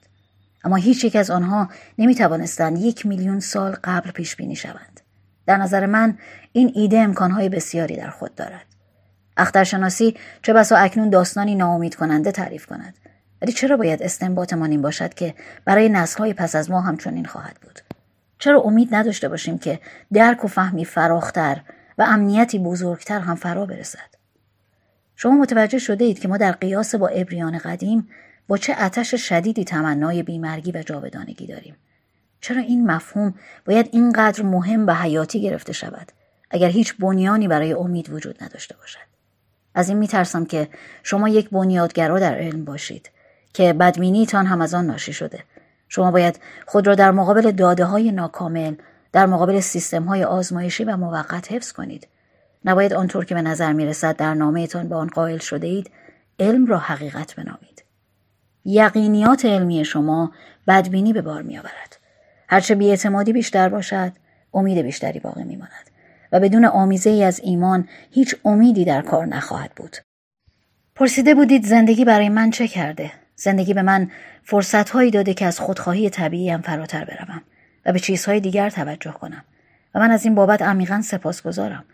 اما 0.66 0.76
هیچ 0.76 1.03
یک 1.03 1.16
از 1.16 1.32
آنها 1.32 1.69
نمی 1.98 2.16
توانستند 2.16 2.77
یک 2.77 3.06
میلیون 3.06 3.40
سال 3.40 3.77
قبل 3.84 4.11
پیش 4.11 4.35
بینی 4.35 4.56
شوند. 4.56 5.02
در 5.45 5.58
نظر 5.58 5.85
من 5.85 6.18
این 6.52 6.72
ایده 6.76 7.00
امکانهای 7.00 7.50
بسیاری 7.50 7.95
در 7.95 8.10
خود 8.10 8.35
دارد. 8.35 8.66
اخترشناسی 9.38 10.16
چه 10.42 10.53
بسا 10.53 10.76
اکنون 10.76 11.10
داستانی 11.10 11.56
ناامید 11.56 11.95
کننده 11.95 12.32
تعریف 12.32 12.66
کند. 12.66 12.98
ولی 13.42 13.52
چرا 13.52 13.77
باید 13.77 14.03
استنباطمان 14.03 14.72
این 14.72 14.82
باشد 14.82 15.14
که 15.14 15.34
برای 15.66 15.90
نسلهای 15.90 16.34
پس 16.34 16.56
از 16.56 16.72
ما 16.72 16.82
همچنین 16.82 17.26
خواهد 17.26 17.58
بود؟ 17.61 17.80
چرا 18.40 18.61
امید 18.61 18.95
نداشته 18.95 19.30
باشیم 19.30 19.58
که 19.58 19.80
درک 20.14 20.45
و 20.45 20.48
فهمی 20.48 20.85
فراختر 20.85 21.61
و 21.98 22.03
امنیتی 22.08 22.60
بزرگتر 22.60 23.19
هم 23.19 23.35
فرا 23.35 23.66
برسد؟ 23.66 24.16
شما 25.16 25.32
متوجه 25.32 25.80
شده 25.80 26.06
اید 26.06 26.19
که 26.19 26.27
ما 26.27 26.38
در 26.38 26.52
قیاس 26.52 26.95
با 26.95 27.08
ابریان 27.08 27.58
قدیم 27.58 28.08
با 28.48 28.57
چه 28.57 28.75
اتش 28.80 29.15
شدیدی 29.15 29.64
تمنای 29.64 30.24
بیمرگی 30.24 30.72
و 30.72 30.83
جاودانگی 30.83 31.48
داریم؟ 31.48 31.75
چرا 32.41 32.61
این 32.61 32.91
مفهوم 32.91 33.33
باید 33.65 33.90
اینقدر 33.91 34.43
مهم 34.43 34.88
و 34.88 34.93
حیاتی 34.93 35.41
گرفته 35.41 35.74
شود 35.74 36.11
اگر 36.49 36.69
هیچ 36.69 36.95
بنیانی 36.98 37.48
برای 37.48 37.74
امید 37.74 38.09
وجود 38.09 38.43
نداشته 38.43 38.75
باشد؟ 38.77 38.99
از 39.75 39.90
این 39.90 39.98
میترسم 39.98 40.45
که 40.45 40.69
شما 41.03 41.30
یک 41.30 41.49
بنیادگرا 41.49 42.19
در 42.19 42.35
علم 42.35 42.65
باشید 42.65 43.09
که 43.53 43.74
بدمینیتان 43.74 44.45
هم 44.45 44.61
از 44.61 44.74
آن 44.74 44.85
ناشی 44.85 45.14
شده. 45.14 45.43
شما 45.90 46.11
باید 46.11 46.40
خود 46.65 46.88
را 46.88 46.95
در 46.95 47.11
مقابل 47.11 47.51
داده 47.51 47.85
های 47.85 48.11
ناکامل 48.11 48.75
در 49.11 49.25
مقابل 49.25 49.59
سیستم 49.59 50.03
های 50.03 50.24
آزمایشی 50.24 50.83
و 50.83 50.98
موقت 50.98 51.51
حفظ 51.51 51.72
کنید. 51.72 52.07
نباید 52.65 52.93
آنطور 52.93 53.25
که 53.25 53.35
به 53.35 53.41
نظر 53.41 53.74
می 53.74 53.85
رسد 53.85 54.15
در 54.15 54.33
نامهتان 54.33 54.90
به 54.90 54.95
آن 54.95 55.07
قائل 55.07 55.38
شده 55.38 55.67
اید 55.67 55.91
علم 56.40 56.65
را 56.65 56.77
حقیقت 56.77 57.35
بنامید. 57.35 57.75
یقینیات 58.66 59.45
علمی 59.45 59.85
شما 59.85 60.32
بدبینی 60.68 61.14
به 61.14 61.22
بار 61.22 61.42
می 61.42 61.58
آورد 61.58 62.00
هرچه 62.50 62.76
بیاعتمادی 62.76 63.34
بیشتر 63.34 63.69
باشد 63.69 64.11
امید 64.53 64.77
بیشتری 64.77 65.19
باقی 65.19 65.44
می 65.44 65.56
ماند 65.56 65.90
و 66.32 66.40
بدون 66.40 66.66
آمیزه 66.66 67.10
ای 67.10 67.24
از 67.24 67.40
ایمان 67.44 67.88
هیچ 68.11 68.35
امیدی 68.45 68.85
در 68.85 69.02
کار 69.02 69.26
نخواهد 69.26 69.72
بود. 69.76 69.98
پرسیده 70.95 71.35
بودید 71.35 71.66
زندگی 71.66 72.06
برای 72.06 72.30
من 72.30 72.50
چه 72.52 72.68
کرده؟ 72.68 73.11
زندگی 73.35 73.74
به 73.74 73.82
من 73.82 74.11
فرصت 74.44 74.90
هایی 74.90 75.11
داده 75.11 75.34
که 75.34 75.45
از 75.45 75.60
خودخواهی 75.60 76.10
طبیعیم 76.10 76.61
فراتر 76.61 77.06
بروم 77.06 77.42
و 77.85 77.94
به 77.94 78.00
چیزهای 78.00 78.40
دیگر 78.40 78.69
توجه 78.69 79.11
کنم 79.11 79.44
و 79.95 80.00
من 80.00 80.11
از 80.11 80.26
این 80.26 80.35
بابت 80.35 80.61
عمیقا 80.61 81.02
سپاسگزارم. 81.02 81.85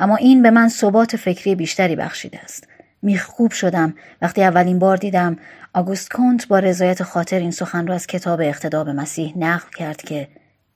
اما 0.00 0.16
این 0.16 0.42
به 0.42 0.50
من 0.50 0.68
ثبات 0.68 1.16
فکری 1.16 1.54
بیشتری 1.54 1.96
بخشیده 1.96 2.40
است. 2.40 2.68
میخکوب 3.02 3.52
شدم. 3.52 3.94
وقتی 4.22 4.42
اولین 4.42 4.78
بار 4.78 4.96
دیدم 4.96 5.36
آگوست 5.76 6.10
کونت 6.10 6.48
با 6.48 6.58
رضایت 6.58 7.02
خاطر 7.02 7.38
این 7.38 7.50
سخن 7.50 7.86
را 7.86 7.94
از 7.94 8.06
کتاب 8.06 8.40
اقتدا 8.40 8.84
به 8.84 8.92
مسیح 8.92 9.38
نقل 9.38 9.70
کرد 9.76 10.02
که 10.02 10.28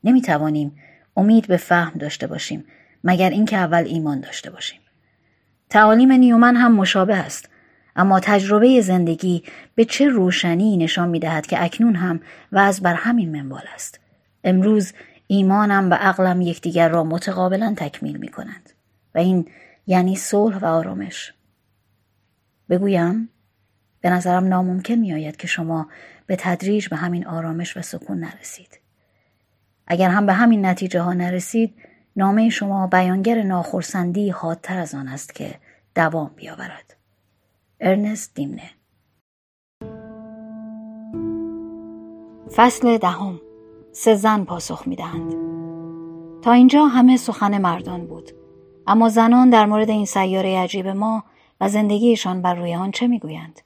نمی‌توانیم 0.04 0.76
امید 1.16 1.46
به 1.46 1.56
فهم 1.56 1.98
داشته 1.98 2.26
باشیم 2.26 2.64
مگر 3.04 3.30
اینکه 3.30 3.56
اول 3.56 3.84
ایمان 3.86 4.20
داشته 4.20 4.50
باشیم. 4.50 4.80
تعالیم 5.70 6.12
نیومن 6.12 6.56
هم 6.56 6.74
مشابه 6.74 7.16
است 7.16 7.48
اما 7.96 8.20
تجربه 8.20 8.80
زندگی 8.80 9.42
به 9.74 9.84
چه 9.84 10.08
روشنی 10.08 10.76
نشان 10.76 11.08
می‌دهد 11.08 11.46
که 11.46 11.64
اکنون 11.64 11.94
هم 11.94 12.20
وضع 12.52 12.82
بر 12.82 12.94
همین 12.94 13.42
منوال 13.42 13.64
است. 13.74 14.00
امروز 14.44 14.92
ایمانم 15.26 15.90
و 15.90 15.94
عقلم 15.94 16.40
یکدیگر 16.40 16.88
را 16.88 17.04
متقابلا 17.04 17.74
تکمیل 17.76 18.16
می 18.16 18.28
کنند 18.28 18.70
و 19.14 19.18
این 19.18 19.48
یعنی 19.86 20.16
صلح 20.16 20.58
و 20.58 20.64
آرامش. 20.64 21.34
بگویم 22.70 23.28
به 24.00 24.10
نظرم 24.10 24.44
ناممکن 24.44 24.94
می 24.94 25.12
آید 25.12 25.36
که 25.36 25.46
شما 25.46 25.88
به 26.26 26.36
تدریج 26.36 26.88
به 26.88 26.96
همین 26.96 27.26
آرامش 27.26 27.76
و 27.76 27.82
سکون 27.82 28.18
نرسید. 28.18 28.80
اگر 29.86 30.10
هم 30.10 30.26
به 30.26 30.32
همین 30.32 30.66
نتیجه 30.66 31.00
ها 31.00 31.12
نرسید 31.12 31.74
نامه 32.16 32.50
شما 32.50 32.86
بیانگر 32.86 33.42
ناخرسندی 33.42 34.30
حادتر 34.30 34.78
از 34.78 34.94
آن 34.94 35.08
است 35.08 35.34
که 35.34 35.54
دوام 35.94 36.30
بیاورد. 36.36 36.96
ارنست 37.80 38.34
دیمنه. 38.34 38.70
فصل 42.56 42.98
دهم. 42.98 43.40
سه 43.92 44.14
زن 44.14 44.44
پاسخ 44.44 44.82
می‌دهند. 44.86 45.34
تا 46.42 46.52
اینجا 46.52 46.86
همه 46.86 47.16
سخن 47.16 47.58
مردان 47.58 48.06
بود. 48.06 48.30
اما 48.86 49.08
زنان 49.08 49.50
در 49.50 49.66
مورد 49.66 49.90
این 49.90 50.06
سیاره 50.06 50.58
عجیب 50.58 50.86
ما 50.86 51.24
و 51.60 51.68
زندگیشان 51.68 52.42
بر 52.42 52.54
روی 52.54 52.74
آن 52.74 52.90
چه 52.90 53.06
می‌گویند؟ 53.06 53.60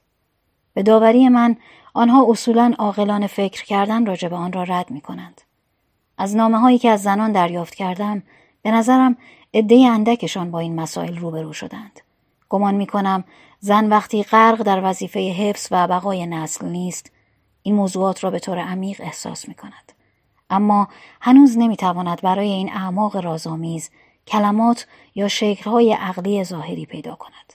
به 0.73 0.83
داوری 0.83 1.29
من 1.29 1.57
آنها 1.93 2.25
اصولا 2.29 2.73
عاقلانه 2.79 3.27
فکر 3.27 3.65
کردن 3.65 4.05
راجع 4.05 4.27
به 4.27 4.35
آن 4.35 4.53
را 4.53 4.63
رد 4.63 4.91
می 4.91 5.01
کنند. 5.01 5.41
از 6.17 6.35
نامه 6.35 6.57
هایی 6.57 6.77
که 6.77 6.89
از 6.89 7.03
زنان 7.03 7.31
دریافت 7.31 7.75
کردم 7.75 8.23
به 8.61 8.71
نظرم 8.71 9.17
عده 9.53 9.87
اندکشان 9.87 10.51
با 10.51 10.59
این 10.59 10.75
مسائل 10.75 11.17
روبرو 11.17 11.53
شدند. 11.53 11.99
گمان 12.49 12.75
می 12.75 12.85
کنم 12.85 13.23
زن 13.59 13.89
وقتی 13.89 14.23
غرق 14.23 14.61
در 14.61 14.81
وظیفه 14.83 15.19
حفظ 15.19 15.67
و 15.71 15.87
بقای 15.87 16.25
نسل 16.25 16.67
نیست 16.67 17.11
این 17.63 17.75
موضوعات 17.75 18.23
را 18.23 18.31
به 18.31 18.39
طور 18.39 18.59
عمیق 18.59 19.01
احساس 19.01 19.47
می 19.47 19.53
کند. 19.53 19.93
اما 20.49 20.87
هنوز 21.21 21.57
نمی 21.57 21.77
تواند 21.77 22.21
برای 22.21 22.49
این 22.49 22.73
اعماق 22.73 23.15
رازآمیز 23.15 23.89
کلمات 24.27 24.87
یا 25.15 25.27
شکلهای 25.27 25.93
عقلی 25.93 26.43
ظاهری 26.43 26.85
پیدا 26.85 27.15
کند. 27.15 27.53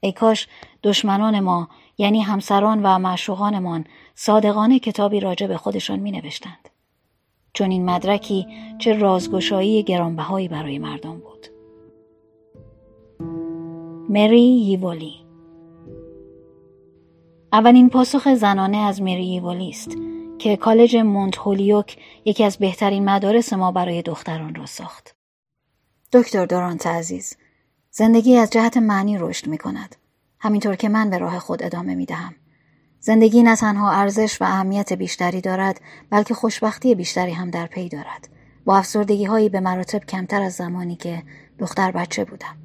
ای 0.00 0.12
کاش 0.12 0.48
دشمنان 0.82 1.40
ما 1.40 1.68
یعنی 1.98 2.20
همسران 2.20 2.80
و 2.82 2.98
معشوقانمان 2.98 3.84
صادقانه 4.14 4.78
کتابی 4.78 5.20
راجع 5.20 5.46
به 5.46 5.56
خودشان 5.56 5.98
می 5.98 6.10
نوشتند. 6.10 6.68
چون 7.52 7.70
این 7.70 7.90
مدرکی 7.90 8.46
چه 8.78 8.92
رازگشایی 8.92 9.82
گرانبهایی 9.82 10.48
برای 10.48 10.78
مردم 10.78 11.18
بود. 11.18 11.46
مری 14.08 14.40
ییولی 14.40 15.14
اولین 17.52 17.90
پاسخ 17.90 18.34
زنانه 18.34 18.76
از 18.76 19.02
مری 19.02 19.24
ییولی 19.24 19.68
است 19.68 19.96
که 20.38 20.56
کالج 20.56 20.96
مونت 20.96 21.38
هولیوک 21.38 21.96
یکی 22.24 22.44
از 22.44 22.56
بهترین 22.56 23.04
مدارس 23.04 23.52
ما 23.52 23.72
برای 23.72 24.02
دختران 24.02 24.54
را 24.54 24.66
ساخت. 24.66 25.16
دکتر 26.12 26.46
دورانت 26.46 26.86
عزیز 26.86 27.36
زندگی 27.90 28.36
از 28.36 28.50
جهت 28.50 28.76
معنی 28.76 29.18
رشد 29.18 29.46
می 29.46 29.58
کند. 29.58 29.96
همینطور 30.38 30.76
که 30.76 30.88
من 30.88 31.10
به 31.10 31.18
راه 31.18 31.38
خود 31.38 31.62
ادامه 31.62 31.94
می 31.94 32.06
دهم. 32.06 32.34
زندگی 33.00 33.42
نه 33.42 33.56
تنها 33.56 33.90
ارزش 33.90 34.42
و 34.42 34.44
اهمیت 34.44 34.92
بیشتری 34.92 35.40
دارد 35.40 35.80
بلکه 36.10 36.34
خوشبختی 36.34 36.94
بیشتری 36.94 37.32
هم 37.32 37.50
در 37.50 37.66
پی 37.66 37.88
دارد. 37.88 38.28
با 38.64 38.76
افسردگی 38.76 39.24
هایی 39.24 39.48
به 39.48 39.60
مراتب 39.60 40.04
کمتر 40.04 40.42
از 40.42 40.52
زمانی 40.52 40.96
که 40.96 41.22
دختر 41.58 41.90
بچه 41.90 42.24
بودم. 42.24 42.56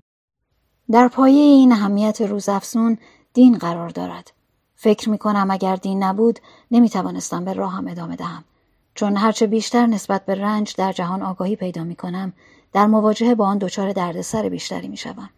در 0.91 1.07
پایه 1.07 1.41
این 1.41 1.71
اهمیت 1.71 2.21
روزافزون 2.21 2.97
دین 3.33 3.57
قرار 3.57 3.89
دارد. 3.89 4.31
فکر 4.75 5.09
می 5.09 5.17
کنم 5.17 5.51
اگر 5.51 5.75
دین 5.75 6.03
نبود 6.03 6.39
نمی 6.71 6.89
توانستم 6.89 7.45
به 7.45 7.53
راهم 7.53 7.87
ادامه 7.87 8.15
دهم. 8.15 8.43
چون 8.95 9.17
هرچه 9.17 9.47
بیشتر 9.47 9.85
نسبت 9.85 10.25
به 10.25 10.35
رنج 10.35 10.75
در 10.77 10.91
جهان 10.91 11.23
آگاهی 11.23 11.55
پیدا 11.55 11.83
می 11.83 11.95
کنم 11.95 12.33
در 12.73 12.87
مواجهه 12.87 13.35
با 13.35 13.45
آن 13.45 13.57
دچار 13.57 13.91
دردسر 13.93 14.49
بیشتری 14.49 14.87
می 14.87 14.97
شوم. 14.97 15.29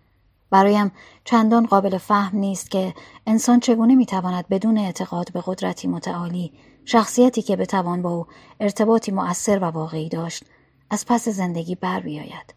برایم 0.53 0.91
چندان 1.23 1.65
قابل 1.65 1.98
فهم 1.98 2.38
نیست 2.38 2.72
که 2.72 2.93
انسان 3.27 3.59
چگونه 3.59 3.95
می‌تواند 3.95 4.48
بدون 4.48 4.77
اعتقاد 4.77 5.32
به 5.33 5.43
قدرتی 5.45 5.88
متعالی 5.88 6.53
شخصیتی 6.85 7.41
که 7.41 7.56
بتوان 7.56 8.01
با 8.01 8.09
او 8.09 8.25
ارتباطی 8.59 9.11
مؤثر 9.11 9.59
و 9.59 9.64
واقعی 9.64 10.09
داشت 10.09 10.43
از 10.90 11.06
پس 11.06 11.30
زندگی 11.30 11.75
بر 11.75 11.99
بیاید. 11.99 12.53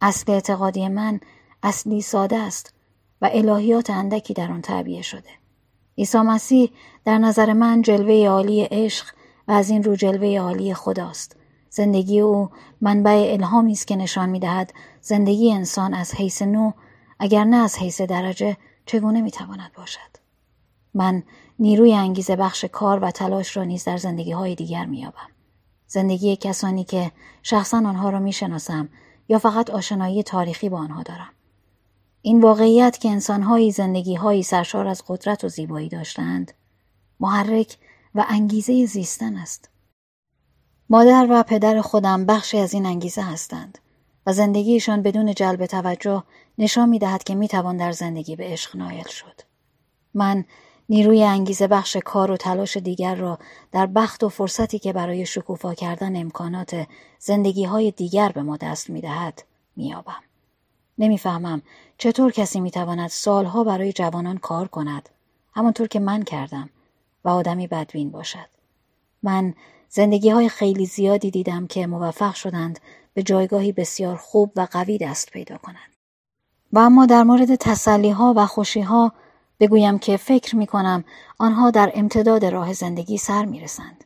اصل 0.00 0.32
اعتقادی 0.32 0.88
من 0.88 1.20
اصلی 1.62 2.02
ساده 2.02 2.36
است 2.36 2.74
و 3.22 3.30
الهیات 3.32 3.90
اندکی 3.90 4.34
در 4.34 4.52
آن 4.52 4.62
تعبیه 4.62 5.02
شده. 5.02 5.30
عیسی 5.98 6.18
مسیح 6.18 6.70
در 7.04 7.18
نظر 7.18 7.52
من 7.52 7.82
جلوه 7.82 8.28
عالی 8.28 8.62
عشق 8.62 9.06
و 9.48 9.52
از 9.52 9.70
این 9.70 9.82
رو 9.82 9.96
جلوه 9.96 10.38
عالی 10.38 10.74
خداست. 10.74 11.36
زندگی 11.70 12.20
او 12.20 12.50
منبع 12.80 13.28
الهامی 13.32 13.72
است 13.72 13.86
که 13.86 13.96
نشان 13.96 14.28
می‌دهد 14.28 14.72
زندگی 15.00 15.52
انسان 15.52 15.94
از 15.94 16.14
حیث 16.14 16.42
نو 16.42 16.72
اگر 17.18 17.44
نه 17.44 17.56
از 17.56 17.78
حیث 17.78 18.00
درجه 18.00 18.56
چگونه 18.86 19.20
می‌تواند 19.20 19.70
باشد؟ 19.76 20.16
من 20.94 21.22
نیروی 21.58 21.94
انگیزه 21.94 22.36
بخش 22.36 22.64
کار 22.64 22.98
و 22.98 23.10
تلاش 23.10 23.56
را 23.56 23.64
نیز 23.64 23.84
در 23.84 23.96
زندگی 23.96 24.32
های 24.32 24.54
دیگر 24.54 24.86
مییابم. 24.86 25.28
زندگی 25.86 26.36
کسانی 26.36 26.84
که 26.84 27.12
شخصا 27.42 27.76
آنها 27.76 28.10
را 28.10 28.18
می‌شناسم 28.18 28.88
یا 29.28 29.38
فقط 29.38 29.70
آشنایی 29.70 30.22
تاریخی 30.22 30.68
با 30.68 30.78
آنها 30.78 31.02
دارم. 31.02 31.30
این 32.22 32.40
واقعیت 32.40 32.98
که 32.98 33.10
انسانهایی 33.10 33.70
زندگیهایی 33.70 34.42
سرشار 34.42 34.86
از 34.86 35.02
قدرت 35.08 35.44
و 35.44 35.48
زیبایی 35.48 35.88
داشتند 35.88 36.52
محرک 37.20 37.78
و 38.14 38.24
انگیزه 38.28 38.86
زیستن 38.86 39.36
است. 39.36 39.70
مادر 40.90 41.26
و 41.30 41.42
پدر 41.42 41.80
خودم 41.80 42.26
بخشی 42.26 42.58
از 42.58 42.74
این 42.74 42.86
انگیزه 42.86 43.22
هستند 43.22 43.78
و 44.26 44.32
زندگیشان 44.32 45.02
بدون 45.02 45.34
جلب 45.34 45.66
توجه 45.66 46.22
نشان 46.58 46.88
می 46.88 46.98
دهد 46.98 47.24
که 47.24 47.34
می 47.34 47.48
توان 47.48 47.76
در 47.76 47.92
زندگی 47.92 48.36
به 48.36 48.44
عشق 48.44 48.76
نایل 48.76 49.08
شد. 49.08 49.40
من 50.14 50.44
نیروی 50.88 51.24
انگیزه 51.24 51.66
بخش 51.66 51.96
کار 51.96 52.30
و 52.30 52.36
تلاش 52.36 52.76
دیگر 52.76 53.14
را 53.14 53.38
در 53.72 53.86
بخت 53.86 54.24
و 54.24 54.28
فرصتی 54.28 54.78
که 54.78 54.92
برای 54.92 55.26
شکوفا 55.26 55.74
کردن 55.74 56.16
امکانات 56.16 56.86
زندگی 57.18 57.64
های 57.64 57.90
دیگر 57.90 58.28
به 58.28 58.42
ما 58.42 58.56
دست 58.56 58.90
می 58.90 59.00
دهد 59.00 59.42
می 59.76 59.94
آبم. 59.94 60.22
نمی‌فهمم 60.98 61.62
چطور 61.98 62.32
کسی 62.32 62.60
می 62.60 62.70
تواند 62.70 63.10
سالها 63.10 63.64
برای 63.64 63.92
جوانان 63.92 64.38
کار 64.38 64.68
کند 64.68 65.08
همانطور 65.54 65.88
که 65.88 66.00
من 66.00 66.22
کردم 66.22 66.70
و 67.24 67.28
آدمی 67.28 67.66
بدبین 67.66 68.10
باشد. 68.10 68.48
من 69.22 69.54
زندگی 69.88 70.30
های 70.30 70.48
خیلی 70.48 70.86
زیادی 70.86 71.30
دیدم 71.30 71.66
که 71.66 71.86
موفق 71.86 72.34
شدند 72.34 72.80
به 73.14 73.22
جایگاهی 73.22 73.72
بسیار 73.72 74.16
خوب 74.16 74.52
و 74.56 74.68
قوی 74.70 74.98
دست 74.98 75.30
پیدا 75.30 75.58
کنند. 75.58 75.95
و 76.72 76.78
اما 76.78 77.06
در 77.06 77.22
مورد 77.22 77.54
تسلی 77.54 78.10
ها 78.10 78.34
و 78.36 78.46
خوشی 78.46 78.80
ها 78.80 79.12
بگویم 79.60 79.98
که 79.98 80.16
فکر 80.16 80.56
می 80.56 80.66
کنم 80.66 81.04
آنها 81.38 81.70
در 81.70 81.92
امتداد 81.94 82.44
راه 82.44 82.72
زندگی 82.72 83.18
سر 83.18 83.44
می 83.44 83.60
رسند. 83.60 84.04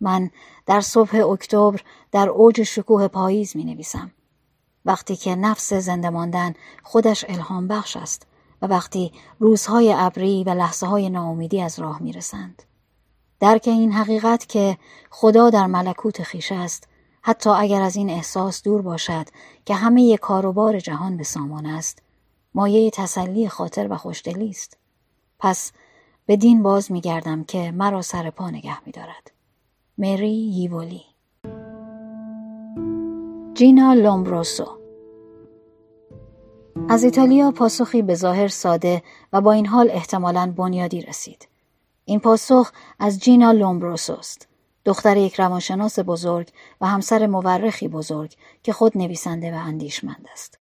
من 0.00 0.30
در 0.66 0.80
صبح 0.80 1.16
اکتبر 1.16 1.80
در 2.12 2.28
اوج 2.28 2.62
شکوه 2.62 3.08
پاییز 3.08 3.56
می 3.56 3.64
نویسم. 3.64 4.10
وقتی 4.84 5.16
که 5.16 5.34
نفس 5.34 5.72
زنده 5.72 6.10
ماندن 6.10 6.54
خودش 6.82 7.24
الهام 7.28 7.68
بخش 7.68 7.96
است 7.96 8.26
و 8.62 8.66
وقتی 8.66 9.12
روزهای 9.38 9.94
ابری 9.96 10.44
و 10.44 10.50
لحظه 10.50 10.86
های 10.86 11.10
ناامیدی 11.10 11.62
از 11.62 11.78
راه 11.78 12.02
می 12.02 12.12
رسند. 12.12 12.62
درک 13.40 13.62
این 13.68 13.92
حقیقت 13.92 14.48
که 14.48 14.78
خدا 15.10 15.50
در 15.50 15.66
ملکوت 15.66 16.22
خیش 16.22 16.52
است 16.52 16.88
حتی 17.22 17.50
اگر 17.50 17.82
از 17.82 17.96
این 17.96 18.10
احساس 18.10 18.62
دور 18.62 18.82
باشد 18.82 19.26
که 19.64 19.74
همه 19.74 20.16
کاروبار 20.16 20.80
جهان 20.80 21.16
به 21.16 21.24
سامان 21.24 21.66
است 21.66 22.02
مایه 22.54 22.90
تسلی 22.90 23.48
خاطر 23.48 23.92
و 23.92 23.96
خوشدلی 23.96 24.48
است 24.48 24.76
پس 25.38 25.72
به 26.26 26.36
دین 26.36 26.62
باز 26.62 26.92
می 26.92 27.00
گردم 27.00 27.44
که 27.44 27.70
مرا 27.70 28.02
سر 28.02 28.30
پا 28.30 28.50
نگه 28.50 28.84
می 28.86 28.92
دارد. 28.92 29.30
مری 29.98 30.30
ییولی 30.30 31.02
جینا 33.54 33.92
لومبروسو 33.92 34.66
از 36.88 37.04
ایتالیا 37.04 37.50
پاسخی 37.50 38.02
به 38.02 38.14
ظاهر 38.14 38.48
ساده 38.48 39.02
و 39.32 39.40
با 39.40 39.52
این 39.52 39.66
حال 39.66 39.90
احتمالاً 39.90 40.54
بنیادی 40.56 41.00
رسید. 41.00 41.48
این 42.04 42.20
پاسخ 42.20 42.72
از 42.98 43.18
جینا 43.18 43.52
لومبروسو 43.52 44.12
است. 44.12 44.48
دختر 44.84 45.16
یک 45.16 45.34
روانشناس 45.34 45.98
بزرگ 45.98 46.52
و 46.80 46.86
همسر 46.86 47.26
مورخی 47.26 47.88
بزرگ 47.88 48.36
که 48.62 48.72
خود 48.72 48.98
نویسنده 48.98 49.52
و 49.52 49.58
اندیشمند 49.58 50.26
است. 50.32 50.58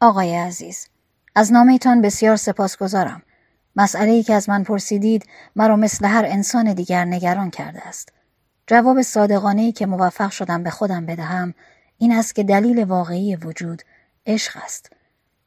آقای 0.00 0.36
عزیز، 0.36 0.88
از 1.34 1.52
نامهتان 1.52 2.02
بسیار 2.02 2.36
سپاسگزارم. 2.36 3.22
مسئله 3.76 4.10
ای 4.10 4.22
که 4.22 4.34
از 4.34 4.48
من 4.48 4.64
پرسیدید 4.64 5.26
مرا 5.56 5.76
مثل 5.76 6.06
هر 6.06 6.24
انسان 6.24 6.72
دیگر 6.72 7.04
نگران 7.04 7.50
کرده 7.50 7.88
است. 7.88 8.12
جواب 8.66 9.02
صادقانه 9.02 9.62
ای 9.62 9.72
که 9.72 9.86
موفق 9.86 10.30
شدم 10.30 10.62
به 10.62 10.70
خودم 10.70 11.06
بدهم 11.06 11.54
این 11.98 12.12
است 12.12 12.34
که 12.34 12.42
دلیل 12.42 12.84
واقعی 12.84 13.36
وجود 13.36 13.82
عشق 14.26 14.56
است. 14.64 14.92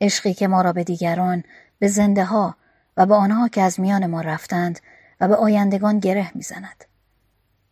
عشقی 0.02 0.34
که 0.34 0.48
ما 0.48 0.62
را 0.62 0.74
به 0.74 0.84
دیگران، 0.84 1.44
به 1.80 1.88
زنده 1.88 2.26
ها 2.26 2.56
و 2.98 3.06
به 3.06 3.16
آنها 3.16 3.48
که 3.48 3.62
از 3.62 3.80
میان 3.80 4.06
ما 4.06 4.22
رفتند 4.22 4.80
و 5.22 5.28
به 5.28 5.36
آیندگان 5.36 6.00
گره 6.00 6.32
می‌زند. 6.36 6.86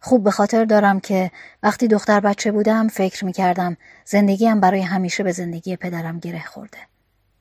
خوب 0.06 0.24
به 0.24 0.32
خاطر 0.32 0.66
دارم 0.66 1.00
که 1.00 1.32
وقتی 1.64 1.88
دختر 1.88 2.20
بچه 2.20 2.52
بودم 2.52 2.88
فکر 2.88 3.26
می 3.26 3.34
کردم 3.34 3.78
زندگیم 4.06 4.60
برای 4.60 4.82
همیشه 4.82 5.24
به 5.24 5.32
زندگی 5.32 5.76
پدرم 5.76 6.20
گره 6.20 6.46
خورده. 6.46 6.78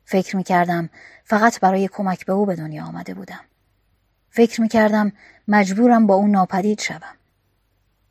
فکر 0.04 0.36
می 0.36 0.42
کردم 0.44 0.88
فقط 1.24 1.60
برای 1.60 1.88
کمک 1.88 2.26
به 2.26 2.32
او 2.32 2.46
به 2.46 2.56
دنیا 2.56 2.84
آمده 2.84 3.14
بودم. 3.14 3.40
فکر 4.30 4.60
می 4.60 4.68
کردم 4.68 5.12
مجبورم 5.48 6.06
با 6.06 6.14
او 6.14 6.26
ناپدید 6.26 6.80
شوم. 6.80 7.16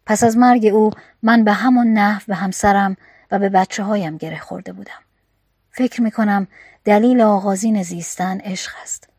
پس 0.05 0.23
از 0.23 0.37
مرگ 0.37 0.65
او 0.65 0.91
من 1.23 1.43
به 1.43 1.53
همان 1.53 1.87
نحو 1.87 2.21
به 2.27 2.35
همسرم 2.35 2.97
و 3.31 3.39
به 3.39 3.49
بچه 3.49 3.83
هایم 3.83 4.17
گره 4.17 4.39
خورده 4.39 4.73
بودم. 4.73 5.01
فکر 5.71 6.01
می 6.01 6.11
کنم 6.11 6.47
دلیل 6.85 7.21
آغازین 7.21 7.83
زیستن 7.83 8.39
عشق 8.39 8.71
است. 8.83 9.09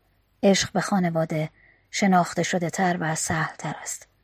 عشق 0.43 0.71
به 0.71 0.81
خانواده 0.81 1.49
شناخته 1.91 2.43
شده 2.43 2.69
تر 2.69 2.97
و 2.99 3.15
سهل 3.15 3.55
تر 3.57 3.75
است. 3.81 4.14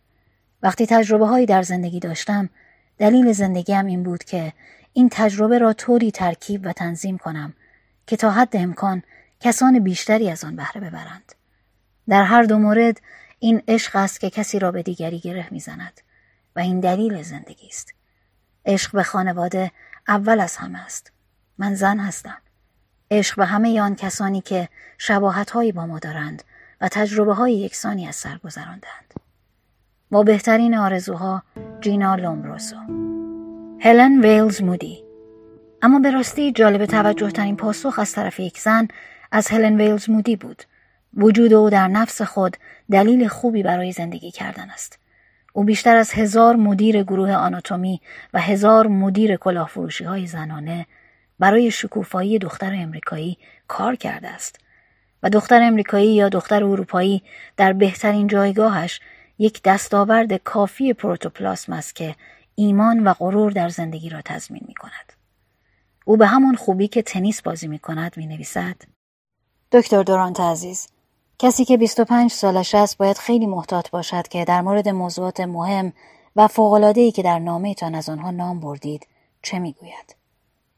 وقتی 0.64 0.86
تجربه 0.86 1.28
هایی 1.28 1.46
در 1.46 1.62
زندگی 1.62 2.00
داشتم 2.00 2.50
دلیل 2.98 3.32
زندگیم 3.32 3.86
این 3.86 4.04
بود 4.04 4.24
که 4.24 4.54
این 4.94 5.10
تجربه 5.12 5.58
را 5.58 5.74
طوری 5.74 6.12
ترکیب 6.12 6.66
و 6.66 6.74
تنظیم 6.74 7.18
کنم 7.18 7.54
که 8.08 8.18
تا 8.18 8.32
حد 8.32 8.56
امکان 8.56 9.04
کسان 9.40 9.80
بیشتری 9.80 10.30
از 10.30 10.44
آن 10.44 10.56
بهره 10.56 10.82
ببرند. 10.82 11.36
در 12.10 12.24
هر 12.24 12.44
دو 12.44 12.58
مورد 12.58 13.02
این 13.40 13.62
عشق 13.68 13.96
است 13.96 14.20
که 14.20 14.30
کسی 14.30 14.60
را 14.60 14.72
به 14.72 14.84
دیگری 14.84 15.20
گره 15.20 15.48
می‌زند 15.52 16.02
و 16.56 16.60
این 16.60 16.80
دلیل 16.80 17.22
زندگی 17.22 17.68
است. 17.68 17.94
عشق 18.66 18.92
به 18.92 19.04
خانواده 19.04 19.72
اول 20.08 20.40
از 20.40 20.58
همه 20.58 20.80
است. 20.80 21.12
من 21.58 21.76
زن 21.76 22.00
هستم. 22.00 22.38
عشق 23.12 23.36
به 23.36 23.46
همه 23.46 23.82
آن 23.82 23.96
کسانی 23.96 24.42
که 24.42 24.70
شباهت 24.98 25.52
هایی 25.52 25.72
با 25.72 25.86
ما 25.86 26.00
دارند 26.00 26.44
و 26.82 26.88
تجربه 26.88 27.34
های 27.34 27.54
یکسانی 27.54 28.08
از 28.08 28.16
سر 28.16 28.38
گذراندند. 28.38 29.14
با 30.12 30.24
بهترین 30.24 30.76
آرزوها 30.76 31.44
جینا 31.82 32.16
لومبروسو 32.16 32.76
هلن 33.82 34.22
ویلز 34.22 34.62
مودی. 34.62 35.04
اما 35.82 36.00
به 36.00 36.12
راستی 36.12 36.52
جالب 36.52 36.86
توجه 36.86 37.32
ترین 37.32 37.56
پاسخ 37.56 38.00
از 38.00 38.12
طرف 38.12 38.40
یک 38.40 38.60
زن 38.60 38.88
از 39.32 39.48
هلن 39.48 39.82
ویلز 39.82 40.10
مودی 40.10 40.36
بود. 40.36 40.64
وجود 41.18 41.54
او 41.54 41.70
در 41.70 41.88
نفس 41.88 42.22
خود 42.22 42.58
دلیل 42.92 43.28
خوبی 43.28 43.64
برای 43.64 43.92
زندگی 43.92 44.32
کردن 44.32 44.70
است. 44.70 45.00
او 45.54 45.64
بیشتر 45.64 45.96
از 45.96 46.12
هزار 46.12 46.56
مدیر 46.56 47.04
گروه 47.04 47.34
آناتومی 47.34 48.02
و 48.34 48.42
هزار 48.42 48.88
مدیر 48.88 49.36
کلاهفروشی 49.36 50.04
های 50.04 50.28
زنانه 50.28 50.86
برای 51.40 51.72
شکوفایی 51.72 52.40
دختر 52.40 52.74
امریکایی 52.74 53.38
کار 53.68 53.96
کرده 53.96 54.28
است. 54.30 54.60
و 55.24 55.30
دختر 55.30 55.62
امریکایی 55.62 56.14
یا 56.14 56.30
دختر 56.30 56.64
اروپایی 56.64 57.24
در 57.58 57.74
بهترین 57.74 58.28
جایگاهش 58.28 59.02
یک 59.42 59.61
دستاورد 59.64 60.34
کافی 60.34 60.94
پروتوپلاسم 60.94 61.74
است 61.74 61.95
که 61.95 62.16
ایمان 62.56 63.08
و 63.08 63.14
غرور 63.14 63.52
در 63.52 63.70
زندگی 63.70 64.10
را 64.10 64.22
تضمین 64.22 64.61
می 64.68 64.74
کند. 64.74 65.14
او 66.06 66.18
به 66.18 66.28
همان 66.28 66.56
خوبی 66.56 66.88
که 66.88 67.02
تنیس 67.02 67.42
بازی 67.42 67.68
می 67.68 67.80
کند 67.80 68.18
می 68.18 68.26
نویسد. 68.26 68.76
دکتر 69.72 70.03
دورانت 70.03 70.40
عزیز 70.40 70.88
کسی 71.40 71.66
که 71.66 71.78
25 71.78 72.32
سالش 72.32 72.76
است 72.76 72.98
باید 72.98 73.18
خیلی 73.18 73.45
محتاط 73.45 73.90
باشد 73.90 74.28
که 74.28 74.45
در 74.45 74.61
مورد 74.61 74.90
موضوعات 74.90 75.40
مهم 75.40 75.94
و 76.36 76.48
فوق‌العاده‌ای 76.48 77.11
که 77.11 77.24
در 77.24 77.40
نامهتان 77.40 77.95
از 77.95 78.10
آنها 78.10 78.32
نام 78.32 78.60
بردید 78.60 79.08
چه 79.42 79.60
می‌گوید 79.60 80.16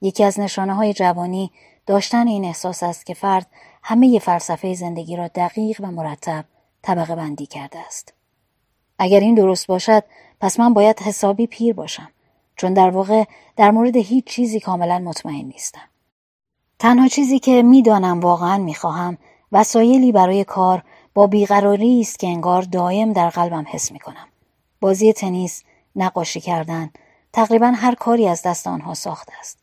یکی 0.02 0.24
از 0.24 0.40
نشانه 0.40 0.74
های 0.74 0.94
جوانی 0.94 1.52
داشتن 1.86 2.28
این 2.28 2.46
احساس 2.46 2.84
است 2.84 3.06
که 3.06 3.14
فرد 3.14 3.48
همه 3.84 4.20
فلسفه 4.20 4.74
زندگی 4.74 5.16
را 5.16 5.28
دقیق 5.28 5.82
و 5.82 5.92
مرتب 5.92 6.46
طبقه 6.82 7.16
بندی 7.16 7.46
کرده 7.46 7.80
است 7.80 8.14
اگر 9.00 9.20
این 9.20 9.36
درست 9.36 9.68
باشد 9.68 10.04
پس 10.40 10.60
من 10.60 10.74
باید 10.74 11.00
حسابی 11.00 11.48
پیر 11.48 11.74
باشم 11.74 12.10
چون 12.56 12.74
در 12.74 12.90
واقع 12.90 13.24
در 13.56 13.72
مورد 13.72 13.96
هیچ 13.96 14.26
چیزی 14.26 14.60
کاملا 14.60 15.00
مطمئن 15.00 15.46
نیستم. 15.46 15.90
تنها 16.80 17.08
چیزی 17.08 17.40
که 17.40 17.64
می‌دانم 17.64 18.20
واقعا 18.20 18.58
می‌خواهم 18.58 19.18
وسایلی 19.52 20.12
برای 20.12 20.44
کار 20.44 20.84
با 21.14 21.28
بیقراری 21.28 22.02
است 22.02 22.20
که 22.20 22.28
انگار 22.28 22.62
دایم 22.62 23.14
در 23.14 23.30
قلبم 23.30 23.66
حس 23.68 23.92
می‌کنم. 23.92 24.28
بازی 24.82 25.14
تنیس، 25.14 25.64
نقاشی 25.96 26.42
کردن، 26.42 26.90
تقریبا 27.34 27.68
هر 27.68 27.96
کاری 27.96 28.28
از 28.28 28.42
دست 28.42 28.68
آنها 28.68 28.94
ساخته 28.94 29.34
است. 29.40 29.60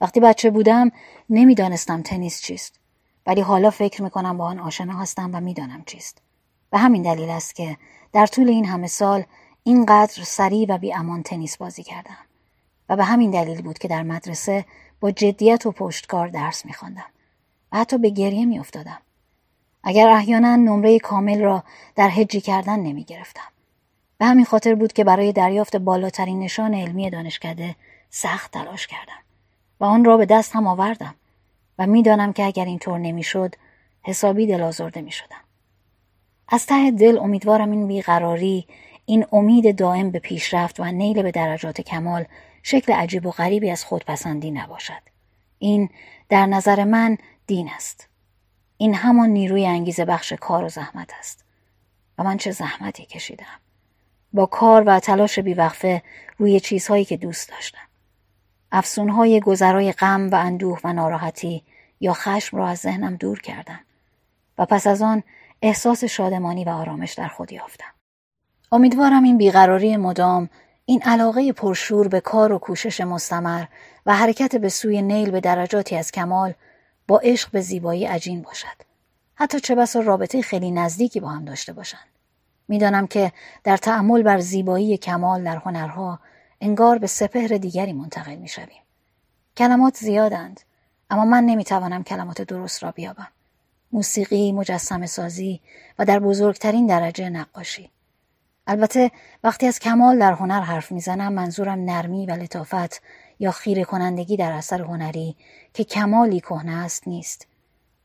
وقتی 0.00 0.20
بچه 0.20 0.50
بودم 0.50 0.90
نمی‌دانستم 1.30 2.02
تنیس 2.02 2.42
چیست 2.42 2.80
ولی 3.26 3.40
حالا 3.40 3.70
فکر 3.70 4.02
می‌کنم 4.02 4.36
با 4.38 4.44
آن 4.44 4.58
آشنا 4.58 4.98
هستم 4.98 5.30
و 5.34 5.40
می‌دانم 5.40 5.82
چیست. 5.86 6.22
به 6.70 6.78
همین 6.78 7.02
دلیل 7.02 7.30
است 7.30 7.54
که 7.54 7.76
در 8.12 8.26
طول 8.26 8.48
این 8.48 8.64
همه 8.64 8.86
سال 8.86 9.24
اینقدر 9.64 10.22
سریع 10.24 10.66
و 10.68 10.78
بی 10.78 10.94
امان 10.94 11.22
تنیس 11.22 11.56
بازی 11.56 11.82
کردم 11.82 12.16
و 12.88 12.96
به 12.96 13.04
همین 13.04 13.30
دلیل 13.30 13.62
بود 13.62 13.78
که 13.78 13.88
در 13.88 14.02
مدرسه 14.02 14.64
با 15.00 15.10
جدیت 15.10 15.66
و 15.66 15.72
پشتکار 15.72 16.28
درس 16.28 16.66
میخواندم 16.66 17.06
و 17.72 17.76
حتی 17.78 17.98
به 17.98 18.10
گریه 18.10 18.44
میافتادم 18.44 18.98
اگر 19.84 20.08
احیانا 20.08 20.56
نمره 20.56 20.98
کامل 20.98 21.40
را 21.40 21.64
در 21.96 22.08
هجی 22.08 22.40
کردن 22.40 22.80
نمی 22.80 23.04
گرفتم. 23.04 23.48
به 24.18 24.26
همین 24.26 24.44
خاطر 24.44 24.74
بود 24.74 24.92
که 24.92 25.04
برای 25.04 25.32
دریافت 25.32 25.76
بالاترین 25.76 26.38
نشان 26.38 26.74
علمی 26.74 27.10
دانشکده 27.10 27.76
سخت 28.10 28.50
تلاش 28.50 28.86
کردم 28.86 29.22
و 29.80 29.84
آن 29.84 30.04
را 30.04 30.16
به 30.16 30.26
دست 30.26 30.56
هم 30.56 30.66
آوردم 30.66 31.14
و 31.78 31.86
می‌دانم 31.86 32.32
که 32.32 32.44
اگر 32.44 32.64
اینطور 32.64 32.98
نمی‌شد 32.98 33.54
حسابی 34.02 34.46
دل 34.46 34.62
آزرده 34.62 35.00
می 35.00 35.12
شدم. 35.12 35.41
از 36.52 36.66
ته 36.66 36.90
دل 36.90 37.18
امیدوارم 37.18 37.70
این 37.70 37.86
بیقراری 37.86 38.66
این 39.06 39.26
امید 39.32 39.78
دائم 39.78 40.10
به 40.10 40.18
پیشرفت 40.18 40.80
و 40.80 40.84
نیل 40.84 41.22
به 41.22 41.30
درجات 41.30 41.80
کمال 41.80 42.24
شکل 42.62 42.92
عجیب 42.92 43.26
و 43.26 43.30
غریبی 43.30 43.70
از 43.70 43.84
خودپسندی 43.84 44.50
نباشد. 44.50 45.02
این 45.58 45.90
در 46.28 46.46
نظر 46.46 46.84
من 46.84 47.18
دین 47.46 47.68
است. 47.68 48.08
این 48.76 48.94
همان 48.94 49.28
نیروی 49.30 49.66
انگیزه 49.66 50.04
بخش 50.04 50.32
کار 50.32 50.64
و 50.64 50.68
زحمت 50.68 51.10
است. 51.18 51.44
و 52.18 52.24
من 52.24 52.36
چه 52.36 52.50
زحمتی 52.50 53.04
کشیدم. 53.04 53.60
با 54.32 54.46
کار 54.46 54.82
و 54.86 55.00
تلاش 55.00 55.38
بیوقفه 55.38 56.02
روی 56.38 56.60
چیزهایی 56.60 57.04
که 57.04 57.16
دوست 57.16 57.50
داشتم. 57.50 57.88
افسونهای 58.72 59.40
گذرای 59.40 59.92
غم 59.92 60.30
و 60.30 60.34
اندوه 60.34 60.80
و 60.84 60.92
ناراحتی 60.92 61.62
یا 62.00 62.12
خشم 62.12 62.56
را 62.56 62.68
از 62.68 62.78
ذهنم 62.78 63.16
دور 63.16 63.40
کردم 63.40 63.80
و 64.58 64.66
پس 64.66 64.86
از 64.86 65.02
آن 65.02 65.22
احساس 65.62 66.04
شادمانی 66.04 66.64
و 66.64 66.68
آرامش 66.68 67.12
در 67.12 67.28
خود 67.28 67.52
یافتم. 67.52 67.92
امیدوارم 68.72 69.22
این 69.22 69.38
بیقراری 69.38 69.96
مدام، 69.96 70.48
این 70.84 71.02
علاقه 71.02 71.52
پرشور 71.52 72.08
به 72.08 72.20
کار 72.20 72.52
و 72.52 72.58
کوشش 72.58 73.00
مستمر 73.00 73.64
و 74.06 74.14
حرکت 74.14 74.56
به 74.56 74.68
سوی 74.68 75.02
نیل 75.02 75.30
به 75.30 75.40
درجاتی 75.40 75.96
از 75.96 76.12
کمال 76.12 76.54
با 77.08 77.18
عشق 77.18 77.50
به 77.50 77.60
زیبایی 77.60 78.06
عجین 78.06 78.42
باشد. 78.42 78.76
حتی 79.34 79.60
چه 79.60 79.74
بسا 79.74 80.00
رابطه 80.00 80.42
خیلی 80.42 80.70
نزدیکی 80.70 81.20
با 81.20 81.28
هم 81.28 81.44
داشته 81.44 81.72
باشند. 81.72 82.08
می‌دانم 82.68 83.06
که 83.06 83.32
در 83.64 83.76
تعمل 83.76 84.22
بر 84.22 84.38
زیبایی 84.38 84.96
کمال 84.96 85.44
در 85.44 85.56
هنرها 85.56 86.20
انگار 86.60 86.98
به 86.98 87.06
سپهر 87.06 87.48
دیگری 87.48 87.92
منتقل 87.92 88.36
می‌شویم 88.36 88.82
کلمات 89.56 89.96
زیادند 89.96 90.60
اما 91.10 91.24
من 91.24 91.44
نمی‌توانم 91.44 92.04
کلمات 92.04 92.42
درست 92.42 92.82
را 92.82 92.90
بیابم 92.90 93.28
موسیقی، 93.92 94.52
مجسم 94.52 95.06
سازی 95.06 95.60
و 95.98 96.04
در 96.04 96.18
بزرگترین 96.18 96.86
درجه 96.86 97.30
نقاشی. 97.30 97.90
البته 98.66 99.10
وقتی 99.44 99.66
از 99.66 99.78
کمال 99.78 100.18
در 100.18 100.32
هنر 100.32 100.60
حرف 100.60 100.92
می‌زنم 100.92 101.32
منظورم 101.32 101.84
نرمی 101.84 102.26
و 102.26 102.30
لطافت 102.30 103.02
یا 103.38 103.50
خیره 103.50 103.84
کنندگی 103.84 104.36
در 104.36 104.52
اثر 104.52 104.82
هنری 104.82 105.36
که 105.74 105.84
کمالی 105.84 106.40
کهنه 106.40 106.72
است 106.72 107.08
نیست. 107.08 107.46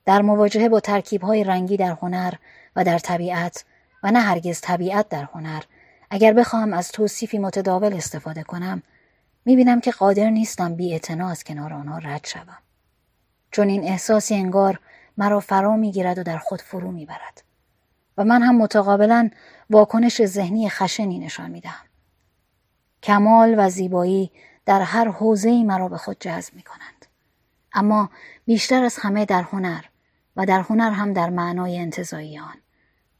در 0.05 0.21
مواجهه 0.21 0.69
با 0.69 0.79
ترکیبهای 0.79 1.43
رنگی 1.43 1.77
در 1.77 1.97
هنر 2.01 2.33
و 2.75 2.83
در 2.83 2.99
طبیعت 2.99 3.65
و 4.03 4.11
نه 4.11 4.19
هرگز 4.19 4.61
طبیعت 4.61 5.09
در 5.09 5.23
هنر 5.33 5.63
اگر 6.09 6.33
بخواهم 6.33 6.73
از 6.73 6.91
توصیفی 6.91 7.37
متداول 7.37 7.93
استفاده 7.93 8.43
کنم 8.43 8.83
می‌بینم 9.45 9.81
که 9.81 9.91
قادر 9.91 10.29
نیستم 10.29 10.75
بی 10.75 10.99
کنار 11.45 11.73
آنها 11.73 11.97
رد 11.97 12.25
شوم. 12.25 12.57
چون 13.51 13.69
این 13.69 13.83
احساسی 13.83 14.35
انگار 14.35 14.79
مرا 15.17 15.39
فرا 15.39 15.75
می‌گیرد 15.75 16.19
و 16.19 16.23
در 16.23 16.37
خود 16.37 16.61
فرو 16.61 16.91
می‌برد 16.91 17.43
و 18.17 18.23
من 18.23 18.41
هم 18.41 18.57
متقابلا 18.57 19.29
واکنش 19.69 20.25
ذهنی 20.25 20.69
خشنی 20.69 21.19
نشان 21.19 21.51
می‌دهم 21.51 21.85
کمال 23.03 23.55
و 23.57 23.69
زیبایی 23.69 24.31
در 24.65 24.81
هر 24.81 25.07
حوزه 25.07 25.63
مرا 25.63 25.87
به 25.87 25.97
خود 25.97 26.17
جذب 26.19 26.53
می 26.53 26.61
کنند. 26.61 27.05
اما 27.73 28.09
بیشتر 28.45 28.83
از 28.83 28.97
همه 28.97 29.25
در 29.25 29.41
هنر 29.41 29.83
و 30.35 30.45
در 30.45 30.59
هنر 30.59 30.91
هم 30.91 31.13
در 31.13 31.29
معنای 31.29 31.79
انتظایی 31.79 32.39
آن. 32.39 32.55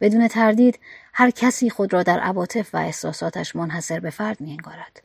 بدون 0.02 0.28
تردید 0.28 0.80
هر 1.14 1.30
کسی 1.30 1.70
خود 1.70 1.94
را 1.94 2.04
در 2.04 2.20
عواطف 2.20 2.76
و 2.76 2.78
احساساتش 2.78 3.56
منحصر 3.56 4.00
به 4.00 4.10
فرد 4.10 4.42
می 4.42 4.52
انگارد. 4.52 5.04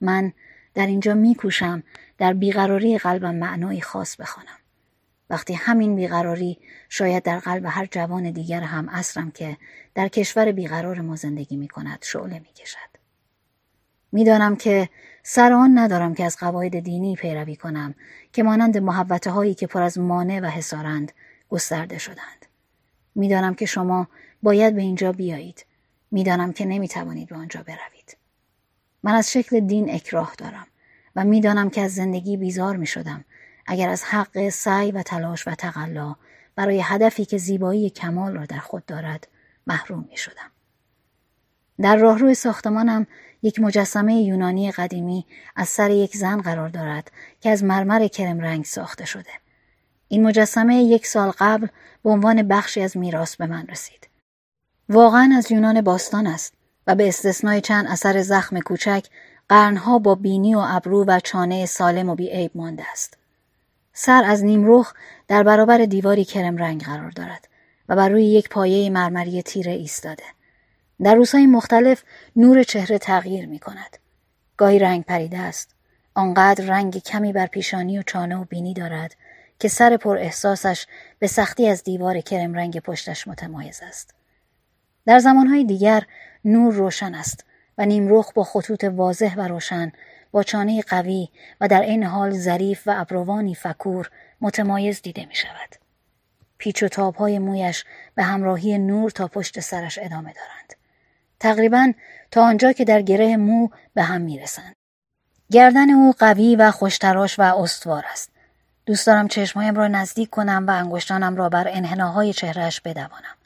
من 0.00 0.32
در 0.74 0.86
اینجا 0.86 1.14
می 1.14 1.34
کوشم 1.34 1.82
در 2.18 2.32
بیقراری 2.32 2.98
قلبم 2.98 3.34
معنایی 3.34 3.80
خاص 3.80 4.16
بخوانم. 4.16 4.59
وقتی 5.30 5.54
همین 5.54 5.96
بیقراری 5.96 6.58
شاید 6.88 7.22
در 7.22 7.38
قلب 7.38 7.64
هر 7.68 7.86
جوان 7.90 8.30
دیگر 8.30 8.60
هم 8.60 8.88
اصرم 8.88 9.30
که 9.30 9.56
در 9.94 10.08
کشور 10.08 10.52
بیقرار 10.52 11.00
ما 11.00 11.16
زندگی 11.16 11.56
می 11.56 11.68
کند 11.68 11.98
شعله 12.02 12.38
می 12.38 12.52
کشد. 12.56 12.90
می‌دانم 14.12 14.56
که 14.56 14.88
سر 15.22 15.52
آن 15.52 15.78
ندارم 15.78 16.14
که 16.14 16.24
از 16.24 16.36
قواعد 16.36 16.78
دینی 16.78 17.16
پیروی 17.16 17.56
کنم 17.56 17.94
که 18.32 18.42
مانند 18.42 18.78
محبته 18.78 19.30
هایی 19.30 19.54
که 19.54 19.66
پر 19.66 19.82
از 19.82 19.98
مانع 19.98 20.40
و 20.40 20.46
حسارند 20.46 21.12
گسترده 21.48 21.98
شدند. 21.98 22.46
می‌دانم 23.14 23.54
که 23.54 23.66
شما 23.66 24.08
باید 24.42 24.74
به 24.74 24.82
اینجا 24.82 25.12
بیایید. 25.12 25.66
می‌دانم 26.10 26.52
که 26.52 26.64
نمی 26.64 26.88
توانید 26.88 27.28
به 27.28 27.36
آنجا 27.36 27.62
بروید. 27.62 28.16
من 29.02 29.14
از 29.14 29.32
شکل 29.32 29.60
دین 29.60 29.94
اکراه 29.94 30.34
دارم 30.38 30.66
و 31.16 31.24
می‌دانم 31.24 31.70
که 31.70 31.80
از 31.80 31.94
زندگی 31.94 32.36
بیزار 32.36 32.76
می 32.76 32.86
شدم 32.86 33.24
اگر 33.70 33.88
از 33.88 34.04
حق 34.04 34.48
سعی 34.48 34.92
و 34.92 35.02
تلاش 35.02 35.48
و 35.48 35.54
تقلا 35.54 36.14
برای 36.56 36.80
هدفی 36.84 37.24
که 37.24 37.38
زیبایی 37.38 37.90
کمال 37.90 38.34
را 38.34 38.46
در 38.46 38.58
خود 38.58 38.86
دارد 38.86 39.28
محروم 39.66 40.08
می 40.10 40.16
شدم. 40.16 40.50
در 41.80 41.96
راهرو 41.96 42.34
ساختمانم 42.34 43.06
یک 43.42 43.60
مجسمه 43.60 44.14
یونانی 44.14 44.72
قدیمی 44.72 45.26
از 45.56 45.68
سر 45.68 45.90
یک 45.90 46.16
زن 46.16 46.40
قرار 46.40 46.68
دارد 46.68 47.12
که 47.40 47.50
از 47.50 47.64
مرمر 47.64 48.08
کرم 48.08 48.40
رنگ 48.40 48.64
ساخته 48.64 49.04
شده. 49.04 49.30
این 50.08 50.26
مجسمه 50.26 50.76
یک 50.76 51.06
سال 51.06 51.30
قبل 51.38 51.66
به 52.02 52.10
عنوان 52.10 52.42
بخشی 52.42 52.80
از 52.82 52.96
میراث 52.96 53.36
به 53.36 53.46
من 53.46 53.66
رسید. 53.66 54.08
واقعا 54.88 55.34
از 55.36 55.50
یونان 55.50 55.80
باستان 55.80 56.26
است 56.26 56.54
و 56.86 56.94
به 56.94 57.08
استثنای 57.08 57.60
چند 57.60 57.86
اثر 57.86 58.22
زخم 58.22 58.60
کوچک 58.60 59.06
قرنها 59.48 59.98
با 59.98 60.14
بینی 60.14 60.54
و 60.54 60.64
ابرو 60.66 61.04
و 61.04 61.20
چانه 61.20 61.66
سالم 61.66 62.08
و 62.08 62.14
بیعیب 62.14 62.50
مانده 62.54 62.84
است. 62.92 63.19
سر 63.92 64.24
از 64.24 64.44
نیمرخ 64.44 64.94
در 65.28 65.42
برابر 65.42 65.78
دیواری 65.78 66.24
کرم 66.24 66.56
رنگ 66.56 66.84
قرار 66.84 67.10
دارد 67.10 67.48
و 67.88 67.96
بر 67.96 68.08
روی 68.08 68.24
یک 68.24 68.48
پایه 68.48 68.90
مرمری 68.90 69.42
تیره 69.42 69.72
ایستاده. 69.72 70.24
در 71.02 71.14
روزهای 71.14 71.46
مختلف 71.46 72.02
نور 72.36 72.62
چهره 72.62 72.98
تغییر 72.98 73.46
می 73.46 73.58
کند. 73.58 73.96
گاهی 74.56 74.78
رنگ 74.78 75.04
پریده 75.04 75.38
است. 75.38 75.74
آنقدر 76.14 76.64
رنگ 76.64 76.98
کمی 76.98 77.32
بر 77.32 77.46
پیشانی 77.46 77.98
و 77.98 78.02
چانه 78.02 78.36
و 78.36 78.44
بینی 78.44 78.74
دارد 78.74 79.16
که 79.58 79.68
سر 79.68 79.96
پر 79.96 80.18
احساسش 80.18 80.86
به 81.18 81.26
سختی 81.26 81.68
از 81.68 81.84
دیوار 81.84 82.20
کرم 82.20 82.54
رنگ 82.54 82.80
پشتش 82.80 83.28
متمایز 83.28 83.80
است. 83.82 84.14
در 85.06 85.18
زمانهای 85.18 85.64
دیگر 85.64 86.02
نور 86.44 86.74
روشن 86.74 87.14
است 87.14 87.44
و 87.78 87.86
نیمرخ 87.86 88.32
با 88.32 88.44
خطوط 88.44 88.84
واضح 88.84 89.34
و 89.36 89.48
روشن 89.48 89.92
با 90.32 90.42
چانه 90.42 90.82
قوی 90.82 91.28
و 91.60 91.68
در 91.68 91.80
این 91.80 92.04
حال 92.04 92.30
ظریف 92.30 92.82
و 92.86 92.94
ابروانی 92.96 93.54
فکور 93.54 94.10
متمایز 94.40 95.02
دیده 95.02 95.26
می 95.26 95.34
شود. 95.34 95.76
پیچ 96.58 96.82
و 96.82 96.88
تاب 96.88 97.14
های 97.14 97.38
مویش 97.38 97.84
به 98.14 98.22
همراهی 98.22 98.78
نور 98.78 99.10
تا 99.10 99.28
پشت 99.28 99.60
سرش 99.60 99.98
ادامه 100.02 100.32
دارند. 100.32 100.74
تقریبا 101.40 101.92
تا 102.30 102.44
آنجا 102.44 102.72
که 102.72 102.84
در 102.84 103.02
گره 103.02 103.36
مو 103.36 103.68
به 103.94 104.02
هم 104.02 104.20
می 104.20 104.38
رسند. 104.38 104.74
گردن 105.50 105.90
او 105.90 106.14
قوی 106.18 106.56
و 106.56 106.70
خوشتراش 106.70 107.38
و 107.38 107.42
استوار 107.42 108.04
است. 108.12 108.30
دوست 108.86 109.06
دارم 109.06 109.28
چشمهایم 109.28 109.74
را 109.74 109.88
نزدیک 109.88 110.30
کنم 110.30 110.64
و 110.68 110.70
انگشتانم 110.70 111.36
را 111.36 111.48
بر 111.48 111.68
انحناهای 111.68 112.32
چهرهش 112.32 112.80
بدوانم. 112.80 113.36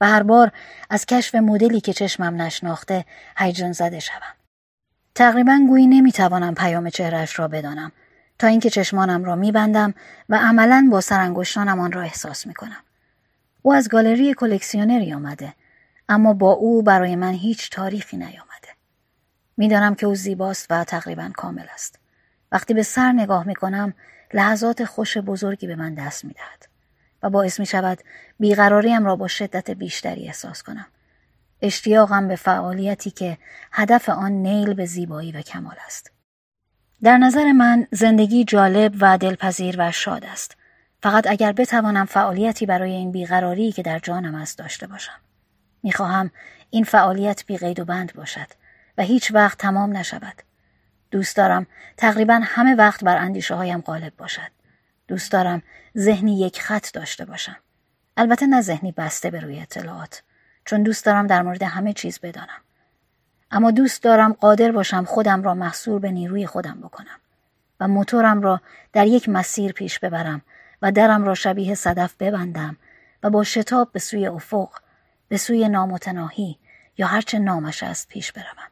و 0.00 0.06
هر 0.06 0.22
بار 0.22 0.52
از 0.90 1.06
کشف 1.06 1.34
مدلی 1.34 1.80
که 1.80 1.92
چشمم 1.92 2.42
نشناخته 2.42 3.04
هیجان 3.36 3.72
زده 3.72 4.00
شوم. 4.00 4.37
تقریبا 5.18 5.60
گویی 5.68 5.86
نمی‌توانم 5.86 6.54
پیام 6.54 6.90
چهرش 6.90 7.38
را 7.38 7.48
بدانم. 7.48 7.92
تا 8.38 8.46
اینکه 8.46 8.70
چشمانم 8.70 9.24
را 9.24 9.36
میبندم 9.36 9.94
و 10.28 10.38
عملا 10.38 10.88
با 10.90 11.00
سرانگشتانم 11.00 11.80
آن 11.80 11.92
را 11.92 12.02
احساس 12.02 12.46
می‌کنم. 12.46 12.84
او 13.62 13.72
از 13.74 13.88
گالری 13.88 14.34
کلکسیونری 14.34 15.12
آمده 15.12 15.54
اما 16.08 16.32
با 16.32 16.52
او 16.52 16.82
برای 16.82 17.16
من 17.16 17.32
هیچ 17.32 17.70
تاریخی 17.70 18.16
نیامده. 18.16 18.68
می‌دانم 19.56 19.94
که 19.94 20.06
او 20.06 20.14
زیباست 20.14 20.66
و 20.70 20.84
تقریبا 20.84 21.30
کامل 21.36 21.66
است. 21.74 21.98
وقتی 22.52 22.74
به 22.74 22.82
سر 22.82 23.12
نگاه 23.12 23.46
می‌کنم 23.46 23.94
لحظات 24.34 24.84
خوش 24.84 25.18
بزرگی 25.18 25.66
به 25.66 25.76
من 25.76 25.94
دست 25.94 26.24
می‌دهد 26.24 26.68
و 27.22 27.30
باعث 27.30 27.60
می 27.60 27.66
شود 27.66 27.98
بیقراریم 28.40 29.04
را 29.04 29.16
با 29.16 29.28
شدت 29.28 29.70
بیشتری 29.70 30.26
احساس 30.26 30.62
کنم. 30.62 30.86
اشتیاقم 31.62 32.28
به 32.28 32.36
فعالیتی 32.36 33.10
که 33.10 33.38
هدف 33.72 34.08
آن 34.08 34.32
نیل 34.32 34.74
به 34.74 34.86
زیبایی 34.86 35.32
و 35.32 35.40
کمال 35.42 35.76
است. 35.86 36.12
در 37.02 37.18
نظر 37.18 37.52
من 37.52 37.86
زندگی 37.90 38.44
جالب 38.44 38.94
و 39.00 39.18
دلپذیر 39.18 39.76
و 39.78 39.92
شاد 39.92 40.24
است. 40.24 40.56
فقط 41.02 41.26
اگر 41.26 41.52
بتوانم 41.52 42.04
فعالیتی 42.04 42.66
برای 42.66 42.92
این 42.92 43.12
بیقراری 43.12 43.72
که 43.72 43.82
در 43.82 43.98
جانم 43.98 44.34
است 44.34 44.58
داشته 44.58 44.86
باشم. 44.86 45.20
می‌خواهم 45.82 46.30
این 46.70 46.84
فعالیت 46.84 47.46
بیقید 47.46 47.80
و 47.80 47.84
بند 47.84 48.12
باشد 48.14 48.46
و 48.98 49.02
هیچ 49.02 49.34
وقت 49.34 49.58
تمام 49.58 49.96
نشود. 49.96 50.42
دوست 51.10 51.36
دارم 51.36 51.66
تقریبا 51.96 52.40
همه 52.44 52.74
وقت 52.74 53.04
بر 53.04 53.16
اندیشه 53.16 53.54
هایم 53.54 53.80
غالب 53.80 54.12
باشد. 54.16 54.50
دوست 55.08 55.32
دارم 55.32 55.62
ذهنی 55.98 56.40
یک 56.40 56.60
خط 56.60 56.92
داشته 56.92 57.24
باشم. 57.24 57.56
البته 58.16 58.46
نه 58.46 58.60
ذهنی 58.60 58.92
بسته 58.92 59.30
به 59.30 59.40
روی 59.40 59.60
اطلاعات. 59.60 60.22
چون 60.68 60.82
دوست 60.82 61.04
دارم 61.06 61.26
در 61.26 61.42
مورد 61.42 61.62
همه 61.62 61.92
چیز 61.92 62.20
بدانم. 62.20 62.60
اما 63.50 63.70
دوست 63.70 64.02
دارم 64.02 64.32
قادر 64.32 64.72
باشم 64.72 65.04
خودم 65.04 65.42
را 65.42 65.54
محصور 65.54 66.00
به 66.00 66.10
نیروی 66.10 66.46
خودم 66.46 66.80
بکنم 66.82 67.18
و 67.80 67.88
موتورم 67.88 68.40
را 68.40 68.60
در 68.92 69.06
یک 69.06 69.28
مسیر 69.28 69.72
پیش 69.72 69.98
ببرم 69.98 70.42
و 70.82 70.92
درم 70.92 71.24
را 71.24 71.34
شبیه 71.34 71.74
صدف 71.74 72.14
ببندم 72.14 72.76
و 73.22 73.30
با 73.30 73.44
شتاب 73.44 73.92
به 73.92 73.98
سوی 73.98 74.26
افق 74.26 74.68
به 75.28 75.36
سوی 75.36 75.68
نامتناهی 75.68 76.58
یا 76.98 77.06
هرچه 77.06 77.38
نامش 77.38 77.82
است 77.82 78.08
پیش 78.08 78.32
بروم. 78.32 78.68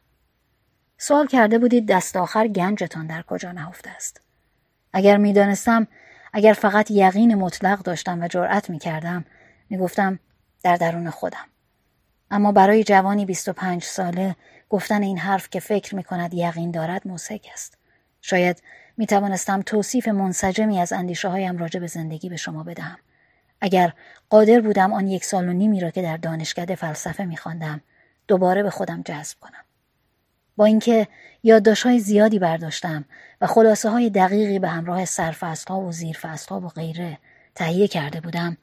سوال 0.99 1.27
کرده 1.27 1.59
بودید 1.59 1.89
دست 1.89 2.17
آخر 2.17 2.49
گنجتان 2.49 3.07
در 3.07 3.23
کجا 3.23 3.53
نهفته 3.53 3.91
است. 3.91 4.21
اگر 4.93 5.17
می‌دانستم 5.17 5.87
اگر 6.33 6.53
فقط 6.53 6.91
یقین 6.91 7.35
مطلق 7.35 7.79
داشتم 7.79 8.23
و 8.23 8.29
جرأت 8.29 8.71
می 8.71 8.79
کردم 8.79 9.25
می 9.71 9.79
گفتم 9.79 10.19
در 10.63 10.77
درون 10.77 11.11
خودم. 11.11 11.47
اما 12.31 12.53
برای 12.53 12.85
جوانی 12.85 13.25
25 13.25 13.83
ساله 13.83 14.37
گفتن 14.69 15.03
این 15.03 15.19
حرف 15.19 15.51
که 15.51 15.61
فکر 15.61 15.95
می 15.95 16.05
کند 16.05 16.35
یقین 16.35 16.71
دارد 16.71 17.09
موسک 17.09 17.47
است. 17.53 17.79
شاید 18.21 18.63
می 18.97 19.07
توانستم 19.07 19.63
توصیف 19.63 20.09
منسجمی 20.09 20.81
از 20.81 20.93
اندیشه 20.93 21.29
هایم 21.29 21.59
راجع 21.59 21.81
به 21.81 21.87
زندگی 21.87 22.29
به 22.29 22.37
شما 22.37 22.63
بدهم. 22.63 22.99
اگر 23.61 23.93
قادر 24.31 24.61
بودم 24.61 24.93
آن 24.93 25.09
یک 25.09 25.25
سال 25.25 25.49
و 25.49 25.53
نیمی 25.53 25.81
را 25.81 25.91
که 25.91 26.03
در 26.03 26.17
دانشکده 26.17 26.75
فلسفه 26.75 27.25
می 27.25 27.37
خواندم 27.37 27.81
دوباره 28.29 28.63
به 28.63 28.71
خودم 28.71 29.03
جذب 29.03 29.37
کنم. 29.41 29.65
با 30.57 30.65
اینکه 30.65 31.09
های 31.85 31.99
زیادی 31.99 32.39
برداشتم 32.39 33.05
و 33.41 33.47
خلاصه 33.47 33.89
های 33.91 34.11
دقیقی 34.11 34.59
به 34.59 34.69
همراه 34.69 35.05
سرفصل 35.05 35.69
ها 35.69 35.81
و 35.81 35.93
زیرفصل 35.93 36.49
ها 36.49 36.61
و 36.61 36.69
غیره 36.69 37.19
تهیه 37.55 37.89
کرده 37.89 38.21
بودم 38.21 38.57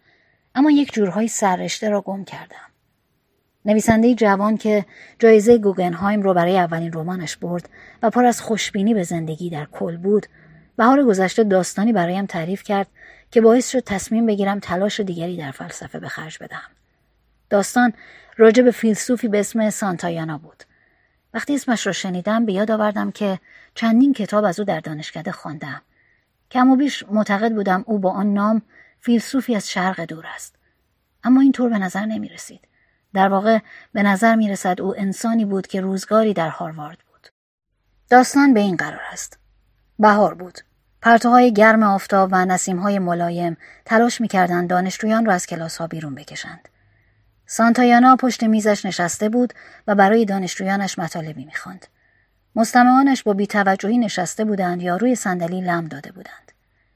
اما 0.56 0.72
یک 0.72 0.94
جورهای 0.94 1.28
سررشته 1.28 1.90
را 1.90 2.02
گم 2.02 2.24
کردم. 2.24 2.73
نویسنده 3.66 4.16
جوان 4.16 4.58
که 4.58 4.86
جایزه 5.20 5.58
گوگنهایم 5.58 6.22
رو 6.22 6.34
برای 6.34 6.58
اولین 6.58 6.94
رمانش 6.94 7.38
برد 7.38 7.70
و 8.04 8.10
پر 8.10 8.26
از 8.26 8.42
خوشبینی 8.42 8.94
به 8.94 9.04
زندگی 9.04 9.50
در 9.50 9.66
کل 9.66 9.98
بود 9.98 10.26
بهار 10.78 11.04
گذشته 11.04 11.44
داستانی 11.44 11.94
برایم 11.94 12.26
تعریف 12.26 12.64
کرد 12.64 12.88
که 13.32 13.42
باعث 13.42 13.72
شد 13.72 13.80
تصمیم 13.80 14.26
بگیرم 14.26 14.60
تلاش 14.60 15.00
دیگری 15.00 15.38
در 15.38 15.52
فلسفه 15.52 16.00
به 16.00 16.08
خرج 16.08 16.38
بدهم. 16.42 16.70
داستان 17.50 17.94
راجع 18.38 18.64
به 18.64 18.72
فیلسوفی 18.72 19.28
به 19.28 19.40
اسم 19.40 19.70
سانتایانا 19.70 20.38
بود. 20.38 20.64
وقتی 21.34 21.56
اسمش 21.56 21.88
را 21.88 21.94
شنیدم 21.94 22.46
به 22.46 22.54
یاد 22.54 22.72
آوردم 22.72 23.12
که 23.12 23.40
چندین 23.76 24.14
کتاب 24.14 24.46
از 24.46 24.60
او 24.60 24.66
در 24.66 24.80
دانشکده 24.80 25.32
خواندم. 25.32 25.82
کم 26.52 26.70
و 26.70 26.76
بیش 26.76 27.04
معتقد 27.12 27.52
بودم 27.52 27.84
او 27.88 28.00
با 28.00 28.12
آن 28.12 28.34
نام 28.34 28.62
فیلسوفی 29.00 29.56
از 29.56 29.72
شرق 29.72 30.02
دور 30.02 30.26
است. 30.36 30.56
اما 31.24 31.42
اینطور 31.42 31.70
به 31.70 31.78
نظر 31.78 32.06
نمی 32.06 32.30
رسید. 32.30 32.68
در 33.14 33.30
واقع 33.30 33.60
به 33.94 34.04
نظر 34.04 34.36
می 34.36 34.50
رسد 34.50 34.82
او 34.82 35.00
انسانی 35.00 35.46
بود 35.46 35.68
که 35.68 35.82
روزگاری 35.82 36.34
در 36.34 36.50
هاروارد 36.50 36.98
بود. 37.12 37.28
داستان 38.10 38.54
به 38.54 38.60
این 38.60 38.76
قرار 38.76 39.02
است. 39.12 39.40
بهار 40.00 40.34
بود. 40.34 40.60
پرتوهای 41.02 41.54
گرم 41.54 41.84
آفتاب 41.84 42.30
و 42.32 42.46
نسیمهای 42.46 43.00
ملایم 43.00 43.58
تلاش 43.86 44.22
می‌کردند 44.22 44.70
دانشجویان 44.70 45.26
را 45.26 45.34
از 45.34 45.46
کلاس 45.46 45.78
ها 45.78 45.88
بیرون 45.88 46.16
بکشند. 46.16 46.70
سانتایانا 47.46 48.16
پشت 48.16 48.44
میزش 48.44 48.86
نشسته 48.86 49.30
بود 49.30 49.54
و 49.88 49.96
برای 49.96 50.26
دانشجویانش 50.26 51.00
مطالبی 51.00 51.46
می‌خواند. 51.46 51.88
مستمعانش 52.56 53.24
با 53.24 53.34
بیتوجهی 53.34 53.98
نشسته 53.98 54.46
بودند 54.46 54.82
یا 54.82 54.98
روی 54.98 55.16
صندلی 55.16 55.62
لم 55.62 55.86
داده 55.86 56.12
بودند. 56.12 56.52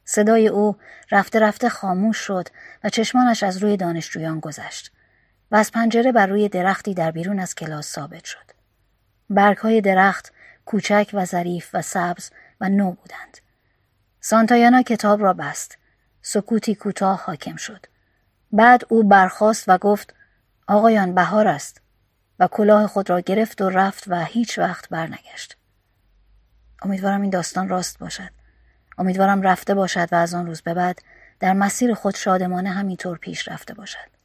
صدای 0.06 0.48
او 0.48 0.76
رفته 1.12 1.40
رفته 1.40 1.70
خاموش 1.70 2.18
شد 2.18 2.48
و 2.84 2.90
چشمانش 2.90 3.44
از 3.44 3.58
روی 3.58 3.78
دانشجویان 3.78 4.40
گذشت. 4.40 4.92
و 5.52 5.56
از 5.56 5.72
پنجره 5.72 6.12
بر 6.12 6.28
روی 6.28 6.50
درختی 6.50 6.94
در 6.94 7.12
بیرون 7.12 7.40
از 7.40 7.56
کلاس 7.56 7.92
ثابت 7.92 8.26
شد. 8.26 8.52
برگهای 9.30 9.82
درخت 9.82 10.34
کوچک 10.66 11.10
و 11.14 11.26
ظریف 11.26 11.70
و 11.74 11.82
سبز 11.82 12.30
و 12.62 12.70
نو 12.70 12.92
بودند. 12.92 13.38
سانتایانا 14.20 14.82
کتاب 14.82 15.22
را 15.22 15.34
بست. 15.34 15.78
سکوتی 16.22 16.76
کوتاه 16.76 17.24
حاکم 17.26 17.56
شد. 17.56 17.86
بعد 18.52 18.82
او 18.90 19.04
برخاست 19.04 19.64
و 19.68 19.78
گفت 19.78 20.14
آقایان 20.68 21.16
بهار 21.16 21.48
است 21.48 21.82
و 22.40 22.48
کلاه 22.48 22.88
خود 22.88 23.10
را 23.10 23.20
گرفت 23.20 23.62
و 23.62 23.70
رفت 23.70 24.04
و 24.08 24.24
هیچ 24.24 24.60
وقت 24.60 24.90
برنگشت. 24.90 25.58
امیدوارم 26.82 27.22
این 27.22 27.30
داستان 27.30 27.70
راست 27.70 28.00
باشد. 28.00 28.32
امیدوارم 28.98 29.42
رفته 29.42 29.74
باشد 29.74 30.08
و 30.12 30.16
از 30.16 30.34
آن 30.34 30.46
روز 30.46 30.62
به 30.62 30.74
بعد 30.74 31.02
در 31.40 31.54
مسیر 31.54 31.94
خود 31.94 32.16
شادمانه 32.16 32.70
همینطور 32.70 33.18
پیش 33.18 33.48
رفته 33.48 33.74
باشد. 33.74 34.17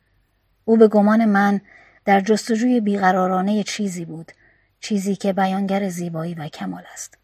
او 0.64 0.76
به 0.76 0.88
گمان 0.88 1.24
من 1.24 1.60
در 2.04 2.20
جستجوی 2.20 2.80
بیقرارانه 2.80 3.62
چیزی 3.62 4.04
بود 4.04 4.32
چیزی 4.80 5.16
که 5.16 5.32
بیانگر 5.32 5.88
زیبایی 5.88 6.34
و 6.34 6.48
کمال 6.48 6.82
است. 6.92 7.18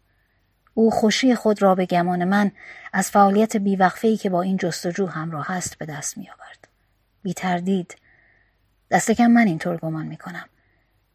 او 0.73 0.91
خوشی 0.91 1.35
خود 1.35 1.61
را 1.61 1.75
به 1.75 1.85
گمان 1.85 2.25
من 2.25 2.51
از 2.93 3.11
فعالیت 3.11 3.57
بیوقفه‌ای 3.57 4.17
که 4.17 4.29
با 4.29 4.41
این 4.41 4.57
جستجو 4.57 5.05
همراه 5.05 5.51
است 5.51 5.77
به 5.77 5.85
دست 5.85 6.17
می 6.17 6.29
آورد. 6.29 6.67
بی 7.23 7.33
تردید 7.33 7.95
دست 8.91 9.11
کم 9.11 9.27
من 9.27 9.47
اینطور 9.47 9.77
گمان 9.77 10.05
می 10.05 10.17
کنم. 10.17 10.45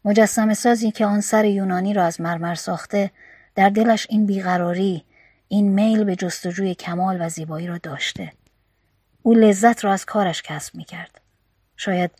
مجسم 0.04 0.54
سازی 0.54 0.90
که 0.90 1.06
آن 1.06 1.20
سر 1.20 1.44
یونانی 1.44 1.94
را 1.94 2.04
از 2.04 2.20
مرمر 2.20 2.54
ساخته 2.54 3.10
در 3.54 3.68
دلش 3.68 4.06
این 4.10 4.26
بیقراری 4.26 5.04
این 5.48 5.68
میل 5.68 6.04
به 6.04 6.16
جستجوی 6.16 6.74
کمال 6.74 7.16
و 7.20 7.28
زیبایی 7.28 7.66
را 7.66 7.78
داشته. 7.78 8.32
او 9.22 9.34
لذت 9.34 9.84
را 9.84 9.92
از 9.92 10.04
کارش 10.04 10.42
کسب 10.42 10.74
می 10.74 10.84
کرد. 10.84 11.20
شاید 11.76 12.10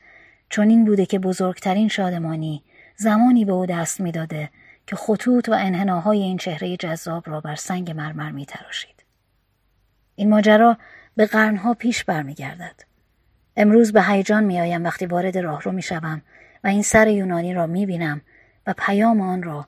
چون 0.48 0.68
این 0.68 0.84
بوده 0.84 1.06
که 1.06 1.18
بزرگترین 1.18 1.88
شادمانی 1.88 2.64
زمانی 2.96 3.44
به 3.44 3.52
او 3.52 3.66
دست 3.66 4.00
می‌داده 4.00 4.50
که 4.86 4.96
خطوط 4.96 5.48
و 5.48 5.52
انحناهای 5.52 6.22
این 6.22 6.36
چهره 6.36 6.76
جذاب 6.76 7.30
را 7.30 7.40
بر 7.40 7.54
سنگ 7.54 7.90
مرمر 7.90 8.30
می 8.30 8.46
تراشید. 8.46 9.04
این 10.14 10.28
ماجرا 10.28 10.78
به 11.16 11.26
قرنها 11.26 11.74
پیش 11.74 12.04
برمیگردد. 12.04 12.84
امروز 13.56 13.92
به 13.92 14.02
هیجان 14.02 14.44
میآیم 14.44 14.84
وقتی 14.84 15.06
وارد 15.06 15.38
راهرو 15.38 15.72
می‌شوم 15.72 16.22
و 16.64 16.68
این 16.68 16.82
سر 16.82 17.08
یونانی 17.08 17.54
را 17.54 17.66
می‌بینم 17.66 18.20
و 18.66 18.74
پیام 18.78 19.20
آن 19.20 19.42
را 19.42 19.66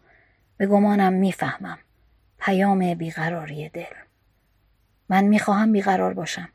به 0.56 0.66
گمانم 0.66 1.12
می‌فهمم 1.12 1.78
پیام 2.39 2.94
بیقراری 2.94 3.68
دل 3.68 3.84
من 5.08 5.24
می‌خواهم 5.24 5.73
بیقرار 5.73 6.15
باشم 6.15 6.48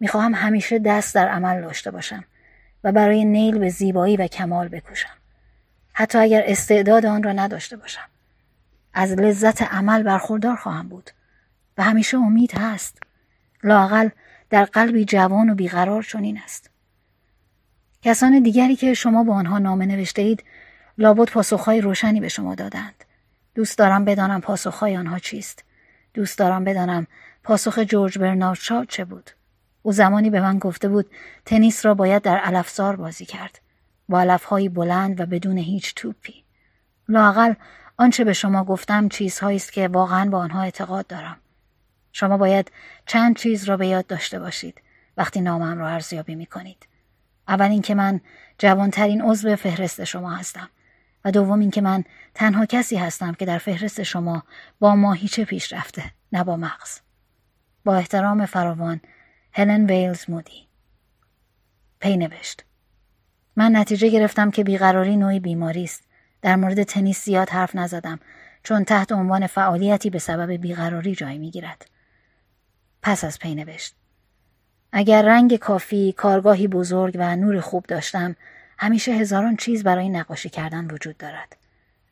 می‌خواهم 0.00 0.34
همیشه 0.34 0.78
دست 0.78 1.14
در 1.14 1.28
عمل 1.28 1.60
داشته 1.60 1.90
باشم 1.90 2.24
و 2.84 2.92
برای 2.92 3.24
نیل 3.24 3.58
به 3.58 3.68
زیبایی 3.68 4.16
و 4.16 4.26
کمال 4.26 4.68
بکوشم. 4.68 5.16
حتی 5.92 6.18
اگر 6.18 6.42
استعداد 6.46 7.06
آن 7.06 7.22
را 7.22 7.32
نداشته 7.32 7.76
باشم. 7.76 8.08
از 8.94 9.12
لذت 9.12 9.62
عمل 9.62 10.02
برخوردار 10.02 10.56
خواهم 10.56 10.88
بود. 10.88 11.10
و 11.78 11.82
همیشه 11.82 12.16
امید 12.16 12.52
هست. 12.58 12.98
لاقل 13.62 14.08
در 14.50 14.64
قلبی 14.64 15.04
جوان 15.04 15.50
و 15.50 15.54
بیقرار 15.54 16.02
چنین 16.02 16.38
است. 16.44 16.70
کسان 18.02 18.42
دیگری 18.42 18.76
که 18.76 18.94
شما 18.94 19.24
با 19.24 19.34
آنها 19.34 19.58
نامه 19.58 19.86
نوشته 19.86 20.22
اید 20.22 20.44
لابد 20.98 21.30
پاسخهای 21.30 21.80
روشنی 21.80 22.20
به 22.20 22.28
شما 22.28 22.54
دادند. 22.54 23.04
دوست 23.54 23.78
دارم 23.78 24.04
بدانم 24.04 24.40
پاسخهای 24.40 24.96
آنها 24.96 25.18
چیست. 25.18 25.64
دوست 26.14 26.38
دارم 26.38 26.64
بدانم 26.64 27.06
پاسخ 27.44 27.78
جورج 27.78 28.18
برنارد 28.18 28.58
چه 28.88 29.04
بود. 29.04 29.30
او 29.82 29.92
زمانی 29.92 30.30
به 30.30 30.40
من 30.40 30.58
گفته 30.58 30.88
بود 30.88 31.10
تنیس 31.44 31.86
را 31.86 31.94
باید 31.94 32.22
در 32.22 32.36
علفزار 32.36 32.96
بازی 32.96 33.24
کرد. 33.24 33.60
با 34.08 34.20
علفهایی 34.20 34.68
بلند 34.68 35.20
و 35.20 35.26
بدون 35.26 35.58
هیچ 35.58 35.94
توپی. 35.94 36.44
لاقل 37.08 37.54
آنچه 37.96 38.24
به 38.24 38.32
شما 38.32 38.64
گفتم 38.64 39.08
چیزهایی 39.08 39.56
است 39.56 39.72
که 39.72 39.88
واقعا 39.88 40.30
با 40.30 40.38
آنها 40.38 40.62
اعتقاد 40.62 41.06
دارم. 41.06 41.36
شما 42.12 42.36
باید 42.36 42.72
چند 43.06 43.36
چیز 43.36 43.64
را 43.64 43.76
به 43.76 43.86
یاد 43.86 44.06
داشته 44.06 44.38
باشید. 44.38 44.82
وقتی 45.16 45.40
نامم 45.40 45.78
را 45.78 45.88
ارزیابی 45.88 46.34
می 46.34 46.46
کنید. 46.46 46.86
اول 47.48 47.70
اینکه 47.70 47.94
من 47.94 48.20
جوانترین 48.58 49.22
عضو 49.22 49.56
فهرست 49.56 50.04
شما 50.04 50.30
هستم. 50.30 50.68
و 51.24 51.30
دوم 51.30 51.60
اینکه 51.60 51.80
من 51.80 52.04
تنها 52.34 52.66
کسی 52.66 52.96
هستم 52.96 53.32
که 53.32 53.44
در 53.46 53.58
فهرست 53.58 54.02
شما 54.02 54.42
با 54.78 54.94
ماهیچه 54.94 55.44
پیش 55.44 55.72
رفته 55.72 56.04
نه 56.32 56.44
با 56.44 56.56
مغز. 56.56 57.00
با 57.84 57.96
احترام 57.96 58.46
فراوان 58.46 59.00
هلن 59.52 59.86
ویلز 59.86 60.30
مودی. 60.30 60.66
پی 62.00 62.16
نوشت. 62.16 62.64
من 63.56 63.76
نتیجه 63.76 64.08
گرفتم 64.08 64.50
که 64.50 64.64
بیقراری 64.64 65.16
نوعی 65.16 65.40
بیماری 65.40 65.84
است. 65.84 66.02
در 66.42 66.56
مورد 66.56 66.82
تنیس 66.82 67.24
زیاد 67.24 67.48
حرف 67.48 67.76
نزدم 67.76 68.20
چون 68.62 68.84
تحت 68.84 69.12
عنوان 69.12 69.46
فعالیتی 69.46 70.10
به 70.10 70.18
سبب 70.18 70.52
بیقراری 70.52 71.14
جای 71.14 71.38
می‌گیرد. 71.38 71.90
پس 73.02 73.24
از 73.24 73.38
پی 73.38 73.54
نوشت. 73.54 73.94
اگر 74.92 75.22
رنگ 75.22 75.56
کافی، 75.56 76.12
کارگاهی 76.12 76.68
بزرگ 76.68 77.16
و 77.18 77.36
نور 77.36 77.60
خوب 77.60 77.86
داشتم، 77.86 78.36
همیشه 78.78 79.12
هزاران 79.12 79.56
چیز 79.56 79.82
برای 79.82 80.08
نقاشی 80.08 80.48
کردن 80.48 80.90
وجود 80.90 81.16
دارد. 81.16 81.56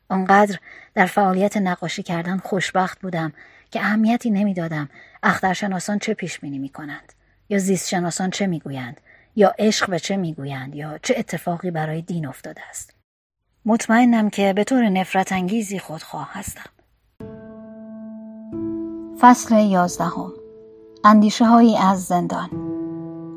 آنقدر 0.09 0.59
در 0.95 1.07
فعالیت 1.07 1.57
نقاشی 1.57 2.03
کردن 2.03 2.39
خوشبخت 2.39 3.01
بودم 3.01 3.33
که 3.71 3.81
اهمیتی 3.81 4.31
نمی‌دادم 4.31 4.89
اخترشناسان 5.23 5.99
چه 5.99 6.15
پیش 6.15 6.39
بینی 6.39 6.59
می 6.59 6.69
کنند 6.69 7.13
یا 7.49 7.59
زیستشناسان 7.59 8.31
چه 8.31 8.47
می‌گویند؟ 8.47 9.01
یا 9.37 9.55
عشق 9.59 9.91
به 9.91 9.99
چه 9.99 10.17
می‌گویند؟ 10.17 10.75
یا 10.75 10.99
چه 10.99 11.15
اتفاقی 11.19 11.71
برای 11.71 12.03
دین 12.03 12.27
افتاده 12.27 12.61
است. 12.71 12.95
مطمئنم 13.65 14.31
که 14.31 14.53
به 14.53 14.65
طور 14.65 14.89
نفرت 14.89 15.33
انگیزی 15.33 15.79
خودخواه 15.79 16.29
هستم. 16.33 16.71
فصل 19.21 19.55
یازدهم. 19.55 20.33
اندیشه 21.05 21.45
هایی 21.45 21.77
از 21.77 22.05
زندان. 22.05 22.51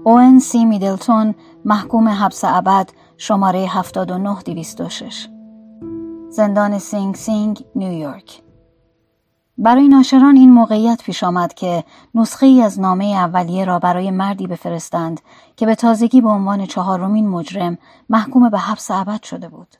اوون 0.03 0.40
سی 0.40 0.65
میدلتون 0.65 1.35
محکوم 1.65 2.07
حبس 2.07 2.43
ابد 2.43 2.90
شماره 3.17 3.67
79206 3.67 5.27
زندان 6.30 6.80
سینگ 6.80 7.15
سینگ 7.15 7.65
نیویورک. 7.75 8.41
برای 9.61 9.88
ناشران 9.88 10.35
این 10.35 10.53
موقعیت 10.53 11.03
پیش 11.03 11.23
آمد 11.23 11.53
که 11.53 11.83
نسخه 12.15 12.45
ای 12.45 12.61
از 12.61 12.80
نامه 12.80 13.06
اولیه 13.06 13.65
را 13.65 13.80
برای 13.80 14.11
مردی 14.11 14.48
بفرستند 14.48 15.22
که 15.56 15.65
به 15.65 15.75
تازگی 15.75 16.22
به 16.22 16.30
عنوان 16.30 16.65
چهارمین 16.65 17.27
مجرم 17.27 17.77
محکوم 18.09 18.49
به 18.49 18.59
حبس 18.59 18.91
ابد 18.91 19.23
شده 19.23 19.49
بود. 19.49 19.75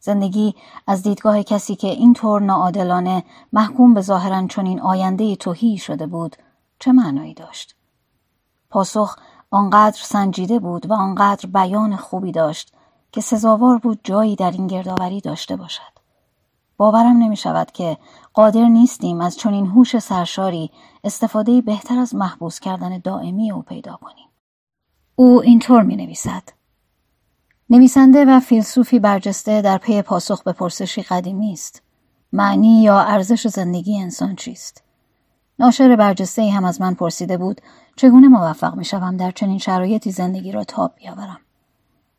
زندگی 0.00 0.54
از 0.86 1.02
دیدگاه 1.02 1.42
کسی 1.42 1.76
که 1.76 1.88
این 1.88 2.12
طور 2.12 2.40
ناعادلانه 2.40 3.24
محکوم 3.52 3.94
به 3.94 4.00
ظاهرا 4.00 4.46
چنین 4.46 4.80
آینده 4.80 5.36
توهی 5.36 5.78
شده 5.78 6.06
بود 6.06 6.36
چه 6.78 6.92
معنایی 6.92 7.34
داشت؟ 7.34 7.76
پاسخ 8.70 9.16
آنقدر 9.50 10.00
سنجیده 10.02 10.58
بود 10.58 10.90
و 10.90 10.94
آنقدر 10.94 11.48
بیان 11.48 11.96
خوبی 11.96 12.32
داشت 12.32 12.72
که 13.12 13.20
سزاوار 13.20 13.78
بود 13.78 14.00
جایی 14.04 14.36
در 14.36 14.50
این 14.50 14.66
گردآوری 14.66 15.20
داشته 15.20 15.56
باشد. 15.56 15.91
باورم 16.82 17.16
نمی 17.16 17.36
شود 17.36 17.70
که 17.72 17.96
قادر 18.34 18.64
نیستیم 18.64 19.20
از 19.20 19.36
چنین 19.36 19.66
هوش 19.66 19.98
سرشاری 19.98 20.70
استفاده 21.04 21.60
بهتر 21.60 21.98
از 21.98 22.14
محبوس 22.14 22.60
کردن 22.60 22.98
دائمی 22.98 23.50
او 23.50 23.62
پیدا 23.62 23.98
کنیم. 24.02 24.28
او 25.16 25.42
اینطور 25.42 25.82
می 25.82 25.96
نویسد. 25.96 26.42
نویسنده 27.70 28.24
و 28.24 28.40
فیلسوفی 28.40 28.98
برجسته 28.98 29.62
در 29.62 29.78
پی 29.78 30.02
پاسخ 30.02 30.42
به 30.42 30.52
پرسشی 30.52 31.02
قدیمی 31.02 31.52
است. 31.52 31.82
معنی 32.32 32.82
یا 32.82 33.00
ارزش 33.00 33.46
زندگی 33.46 34.00
انسان 34.00 34.36
چیست؟ 34.36 34.82
ناشر 35.58 35.96
برجسته 35.96 36.50
هم 36.50 36.64
از 36.64 36.80
من 36.80 36.94
پرسیده 36.94 37.36
بود 37.36 37.60
چگونه 37.96 38.28
موفق 38.28 38.74
می 38.74 38.84
شوم 38.84 39.16
در 39.16 39.30
چنین 39.30 39.58
شرایطی 39.58 40.10
زندگی 40.10 40.52
را 40.52 40.64
تاب 40.64 40.94
بیاورم. 40.94 41.40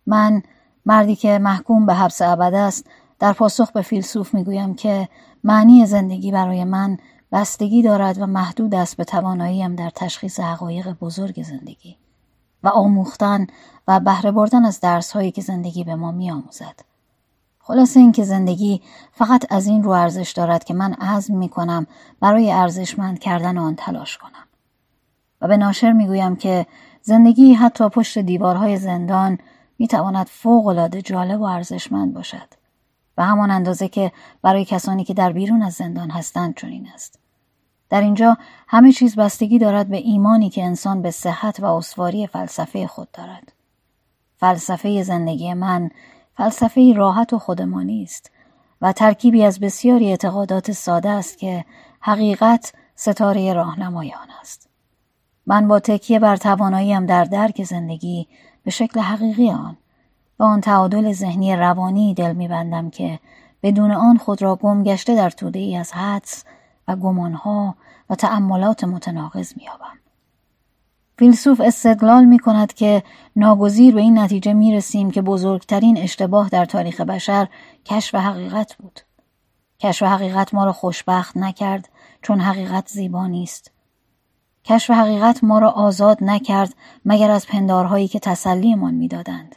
من 0.06 0.42
مردی 0.86 1.16
که 1.16 1.40
محکوم 1.40 1.86
به 1.86 1.94
حبس 1.94 2.22
ابد 2.22 2.54
است 2.54 2.90
در 3.24 3.34
پاسخ 3.34 3.72
به 3.72 3.82
فیلسوف 3.82 4.34
می‌گویم 4.34 4.76
که 4.76 5.10
معنی 5.44 5.86
زندگی 5.86 6.32
برای 6.32 6.64
من 6.64 6.98
بستگی 7.32 7.82
دارد 7.82 8.22
و 8.22 8.26
محدود 8.26 8.76
است 8.76 8.98
به 8.98 9.04
تواناییم 9.04 9.76
در 9.76 9.90
تشخیص 9.90 10.40
حقایق 10.40 10.92
بزرگ 10.92 11.44
زندگی 11.44 11.98
و 12.64 12.68
آموختن 12.68 13.48
و 13.88 14.00
بهره 14.00 14.32
بردن 14.32 14.66
از 14.66 14.80
درس 14.80 15.12
هایی 15.12 15.32
که 15.32 15.42
زندگی 15.42 15.84
به 15.84 15.96
ما 15.96 16.12
میآموزد. 16.12 16.80
خلاصه 17.60 18.00
اینکه 18.00 18.24
زندگی 18.24 18.82
فقط 19.12 19.46
از 19.50 19.68
این 19.68 19.84
رو 19.84 19.92
ارزش 19.92 20.32
دارد 20.32 20.64
که 20.64 20.74
من 20.74 20.94
عزم 20.94 21.38
می 21.38 21.50
کنم 21.50 21.88
برای 22.20 22.52
ارزشمند 22.52 23.20
کردن 23.20 23.58
آن 23.58 23.76
تلاش 23.76 24.18
کنم. 24.18 24.48
و 25.42 25.48
به 25.48 25.58
ناشر 25.58 25.92
می 25.92 26.08
گویم 26.08 26.36
که 26.36 26.66
زندگی 27.02 27.54
حتی 27.54 27.90
پشت 27.90 28.20
دیوارهای 28.20 28.78
زندان 28.78 29.38
می 29.80 29.88
تواند 29.88 30.28
فوق 30.28 30.68
العاده 30.68 31.02
جالب 31.02 31.42
و 31.42 31.44
ارزشمند 31.44 32.14
باشد. 32.14 32.63
و 33.18 33.26
همان 33.26 33.52
اندازه 33.52 33.88
که 33.88 34.12
برای 34.42 34.66
کسانی 34.66 35.04
که 35.04 35.14
در 35.14 35.32
بیرون 35.32 35.62
از 35.62 35.74
زندان 35.74 36.10
هستند 36.10 36.56
چنین 36.56 36.88
است. 36.94 37.20
در 37.90 38.02
اینجا 38.02 38.38
همه 38.68 38.92
چیز 38.92 39.16
بستگی 39.16 39.60
دارد 39.60 39.88
به 39.88 39.98
ایمانی 39.98 40.50
که 40.50 40.64
انسان 40.64 41.02
به 41.02 41.12
صحت 41.12 41.60
و 41.60 41.66
اسواری 41.66 42.28
فلسفه 42.28 42.88
خود 42.88 43.12
دارد. 43.12 43.52
فلسفه 44.38 45.04
زندگی 45.04 45.54
من 45.54 45.90
فلسفه 46.38 46.94
راحت 46.96 47.34
و 47.34 47.40
خودمانی 47.40 48.04
است 48.04 48.32
و 48.82 48.92
ترکیبی 48.92 49.44
از 49.44 49.60
بسیاری 49.60 50.10
اعتقادات 50.10 50.72
ساده 50.72 51.10
است 51.10 51.38
که 51.38 51.66
حقیقت 52.00 52.74
ستاره 52.96 53.54
راهنمای 53.54 54.14
آن 54.14 54.28
است. 54.42 54.70
من 55.46 55.68
با 55.68 55.80
تکیه 55.80 56.20
بر 56.20 56.36
تواناییم 56.36 57.06
در 57.06 57.24
درک 57.24 57.64
زندگی 57.64 58.28
به 58.64 58.72
شکل 58.72 59.00
حقیقی 59.00 59.52
آن 59.52 59.78
و 60.44 60.46
آن 60.46 60.62
تعادل 60.62 61.12
ذهنی 61.12 61.56
روانی 61.56 62.14
دل 62.14 62.34
میبندم 62.34 62.90
که 62.90 63.20
بدون 63.64 63.92
آن 63.92 64.18
خود 64.18 64.42
را 64.42 64.56
گم 64.56 64.84
گشته 64.84 65.16
در 65.16 65.30
توده 65.30 65.60
ای 65.60 65.76
از 65.76 65.92
حدس 65.92 66.44
و 66.88 66.96
گمانها 66.96 67.76
و 68.10 68.16
تأملات 68.16 68.84
متناقض 68.84 69.54
میابم. 69.58 70.00
فیلسوف 71.18 71.62
استدلال 71.62 72.26
می 72.26 72.40
کند 72.40 72.74
که 72.74 73.04
ناگزیر 73.36 73.96
به 73.96 74.02
این 74.02 74.20
نتیجه 74.20 74.54
می 74.54 74.76
رسیم 74.76 75.12
که 75.12 75.22
بزرگترین 75.22 75.98
اشتباه 75.98 76.50
در 76.50 76.66
تاریخ 76.66 77.02
بشر 77.02 77.48
کشف 77.86 78.16
حقیقت 78.16 78.76
بود. 78.76 79.00
کشف 79.80 80.04
حقیقت 80.04 80.54
ما 80.54 80.66
را 80.66 80.74
خوشبخت 80.74 81.38
نکرد 81.38 81.90
چون 82.22 82.40
حقیقت 82.40 82.88
زیبا 82.88 83.28
نیست. 83.28 83.72
کشف 84.66 84.92
حقیقت 84.92 85.44
ما 85.44 85.60
را 85.60 85.72
آزاد 85.72 86.18
نکرد 86.22 86.76
مگر 87.06 87.32
از 87.32 87.48
پندارهایی 87.48 88.08
که 88.08 88.20
تسلیمان 88.20 88.94
می‌دادند 88.94 89.56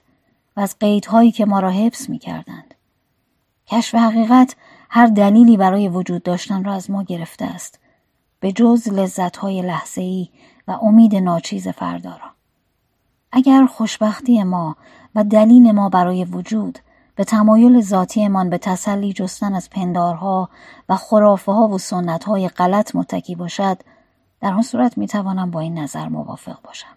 و 0.56 0.60
از 0.60 0.78
قیدهایی 0.80 1.32
که 1.32 1.46
ما 1.46 1.60
را 1.60 1.70
حبس 1.70 2.08
می 2.08 2.18
کردند. 2.18 2.74
کشف 3.66 3.94
حقیقت 3.94 4.56
هر 4.90 5.06
دلیلی 5.06 5.56
برای 5.56 5.88
وجود 5.88 6.22
داشتن 6.22 6.64
را 6.64 6.72
از 6.72 6.90
ما 6.90 7.02
گرفته 7.02 7.44
است. 7.44 7.78
به 8.40 8.52
جز 8.52 8.88
لذتهای 8.88 9.62
لحظه‌ای 9.62 10.28
و 10.68 10.72
امید 10.72 11.16
ناچیز 11.16 11.68
فردا 11.68 12.10
را. 12.10 12.30
اگر 13.32 13.66
خوشبختی 13.66 14.42
ما 14.42 14.76
و 15.14 15.24
دلیل 15.24 15.72
ما 15.72 15.88
برای 15.88 16.24
وجود 16.24 16.78
به 17.14 17.24
تمایل 17.24 17.80
ذاتیمان 17.80 18.50
به 18.50 18.58
تسلی 18.58 19.12
جستن 19.12 19.54
از 19.54 19.70
پندارها 19.70 20.48
و 20.88 20.96
خرافه 20.96 21.52
ها 21.52 21.68
و 21.68 21.78
سنت 21.78 22.24
های 22.24 22.48
غلط 22.48 22.96
متکی 22.96 23.34
باشد 23.34 23.78
در 24.40 24.54
آن 24.54 24.62
صورت 24.62 24.98
می 24.98 25.06
توانم 25.06 25.50
با 25.50 25.60
این 25.60 25.78
نظر 25.78 26.08
موافق 26.08 26.62
باشم. 26.62 26.96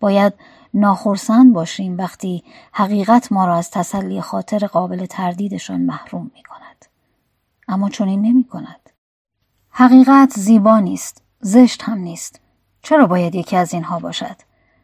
باید 0.00 0.34
ناخرسند 0.74 1.52
باشیم 1.52 1.98
وقتی 1.98 2.44
حقیقت 2.72 3.32
ما 3.32 3.46
را 3.46 3.56
از 3.56 3.70
تسلی 3.70 4.20
خاطر 4.20 4.66
قابل 4.66 5.06
تردیدشان 5.06 5.80
محروم 5.80 6.30
می 6.34 6.42
کند. 6.42 6.84
اما 7.68 7.88
چنین 7.88 8.22
نمی 8.22 8.44
کند. 8.44 8.90
حقیقت 9.70 10.32
زیبا 10.36 10.78
نیست، 10.78 11.22
زشت 11.40 11.82
هم 11.82 11.98
نیست. 11.98 12.40
چرا 12.82 13.06
باید 13.06 13.34
یکی 13.34 13.56
از 13.56 13.74
اینها 13.74 13.98
باشد؟ 13.98 14.36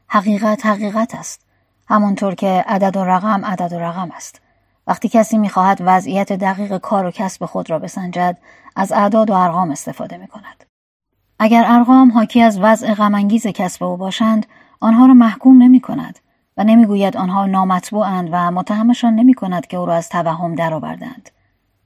حقیقت 0.06 0.66
حقیقت 0.66 1.14
است. 1.14 1.46
همانطور 1.88 2.34
که 2.34 2.64
عدد 2.66 2.96
و 2.96 3.04
رقم 3.04 3.44
عدد 3.44 3.72
و 3.72 3.78
رقم 3.78 4.10
است. 4.10 4.40
وقتی 4.86 5.08
کسی 5.08 5.38
می‌خواهد 5.38 5.78
وضعیت 5.80 6.32
دقیق 6.32 6.78
کار 6.78 7.06
و 7.06 7.10
کسب 7.10 7.44
خود 7.44 7.70
را 7.70 7.78
بسنجد 7.78 8.38
از 8.76 8.92
اعداد 8.92 9.30
و 9.30 9.34
ارقام 9.34 9.70
استفاده 9.70 10.16
می 10.16 10.26
کند. 10.26 10.64
اگر 11.38 11.64
ارقام 11.66 12.12
حاکی 12.12 12.42
از 12.42 12.58
وضع 12.60 12.94
غمانگیز 12.94 13.46
کسب 13.46 13.84
او 13.84 13.96
باشند 13.96 14.46
آنها 14.84 15.06
را 15.06 15.14
محکوم 15.14 15.62
نمی 15.62 15.80
کند 15.80 16.18
و 16.56 16.64
نمی‌گوید 16.64 17.16
آنها 17.16 17.46
نامطبوعند 17.46 18.28
و 18.32 18.50
متهمشان 18.50 19.14
نمی 19.14 19.34
کند 19.34 19.66
که 19.66 19.76
او 19.76 19.86
را 19.86 19.94
از 19.94 20.08
توهم 20.08 20.54
درآوردند. 20.54 21.30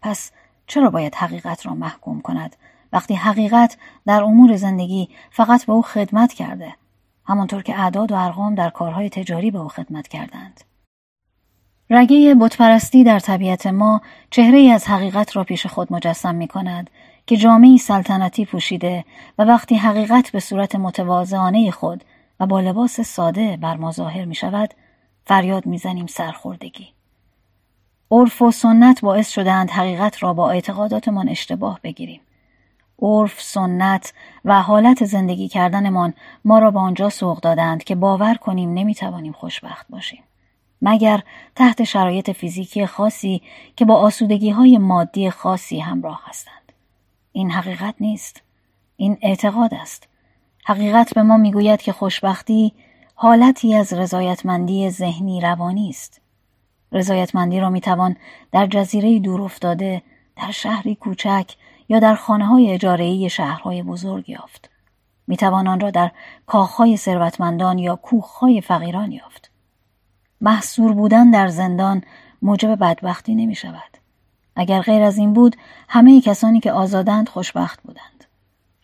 پس 0.02 0.30
چرا 0.66 0.90
باید 0.90 1.14
حقیقت 1.14 1.66
را 1.66 1.74
محکوم 1.74 2.20
کند 2.20 2.56
وقتی 2.92 3.14
حقیقت 3.14 3.76
در 4.06 4.22
امور 4.22 4.56
زندگی 4.56 5.08
فقط 5.30 5.66
به 5.66 5.72
او 5.72 5.82
خدمت 5.82 6.32
کرده 6.32 6.74
همانطور 7.24 7.62
که 7.62 7.80
اعداد 7.80 8.12
و 8.12 8.14
ارقام 8.14 8.54
در 8.54 8.70
کارهای 8.70 9.10
تجاری 9.10 9.50
به 9.50 9.58
او 9.58 9.68
خدمت 9.68 10.08
کردند 10.08 10.60
رگه 11.90 12.34
بتپرستی 12.34 13.04
در 13.04 13.18
طبیعت 13.18 13.66
ما 13.66 14.00
چهره 14.30 14.58
ای 14.58 14.70
از 14.70 14.86
حقیقت 14.86 15.36
را 15.36 15.44
پیش 15.44 15.66
خود 15.66 15.92
مجسم 15.92 16.34
می 16.34 16.48
کند 16.48 16.90
که 17.26 17.36
جامعی 17.36 17.78
سلطنتی 17.78 18.44
پوشیده 18.44 19.04
و 19.38 19.44
وقتی 19.44 19.76
حقیقت 19.76 20.30
به 20.30 20.40
صورت 20.40 20.74
متواضعانه 20.74 21.70
خود 21.70 22.04
و 22.40 22.46
با 22.46 22.60
لباس 22.60 23.00
ساده 23.00 23.56
بر 23.56 23.76
ما 23.76 23.92
ظاهر 23.92 24.24
می 24.24 24.34
شود 24.34 24.74
فریاد 25.24 25.66
می‌زنیم 25.66 26.06
سرخوردگی 26.06 26.88
عرف 28.10 28.42
و 28.42 28.50
سنت 28.50 29.00
باعث 29.00 29.30
شدهاند 29.30 29.70
حقیقت 29.70 30.22
را 30.22 30.34
با 30.34 30.50
اعتقاداتمان 30.50 31.28
اشتباه 31.28 31.80
بگیریم 31.82 32.20
عرف، 33.02 33.40
سنت 33.40 34.12
و 34.44 34.62
حالت 34.62 35.04
زندگی 35.04 35.48
کردنمان 35.48 36.14
ما 36.44 36.58
را 36.58 36.70
به 36.70 36.78
آنجا 36.78 37.08
سوق 37.08 37.40
دادند 37.40 37.84
که 37.84 37.94
باور 37.94 38.34
کنیم 38.34 38.74
نمی‌توانیم 38.74 39.32
خوشبخت 39.32 39.86
باشیم. 39.90 40.22
مگر 40.82 41.22
تحت 41.54 41.84
شرایط 41.84 42.30
فیزیکی 42.30 42.86
خاصی 42.86 43.42
که 43.76 43.84
با 43.84 43.94
آسودگی 43.94 44.50
های 44.50 44.78
مادی 44.78 45.30
خاصی 45.30 45.80
همراه 45.80 46.22
هستند. 46.24 46.72
این 47.32 47.50
حقیقت 47.50 47.94
نیست. 48.00 48.42
این 48.96 49.18
اعتقاد 49.22 49.74
است. 49.74 50.07
حقیقت 50.68 51.14
به 51.14 51.22
ما 51.22 51.36
می‌گوید 51.36 51.82
که 51.82 51.92
خوشبختی 51.92 52.72
حالتی 53.14 53.74
از 53.74 53.92
رضایتمندی 53.92 54.90
ذهنی 54.90 55.40
روانی 55.40 55.88
است. 55.88 56.20
رضایتمندی 56.92 57.60
را 57.60 57.70
می‌توان 57.70 58.16
در 58.52 58.66
جزیره 58.66 59.18
دور 59.18 59.42
افتاده 59.42 60.02
در 60.36 60.50
شهری 60.50 60.94
کوچک 60.94 61.56
یا 61.88 61.98
در 61.98 62.14
خانه 62.14 62.46
های 62.46 62.72
اجارهی 62.72 63.30
شهرهای 63.30 63.82
بزرگ 63.82 64.28
یافت. 64.28 64.70
می 65.26 65.36
توان 65.36 65.68
آن 65.68 65.80
را 65.80 65.90
در 65.90 66.10
کاخهای 66.46 66.96
ثروتمندان 66.96 67.78
یا 67.78 67.96
کوخهای 67.96 68.60
فقیران 68.60 69.12
یافت. 69.12 69.50
محصور 70.40 70.92
بودن 70.92 71.30
در 71.30 71.48
زندان 71.48 72.02
موجب 72.42 72.74
بدبختی 72.74 73.34
نمی 73.34 73.54
شود. 73.54 73.98
اگر 74.56 74.80
غیر 74.80 75.02
از 75.02 75.18
این 75.18 75.32
بود 75.32 75.56
همه 75.88 76.20
کسانی 76.20 76.60
که 76.60 76.72
آزادند 76.72 77.28
خوشبخت 77.28 77.82
بودند. 77.82 78.17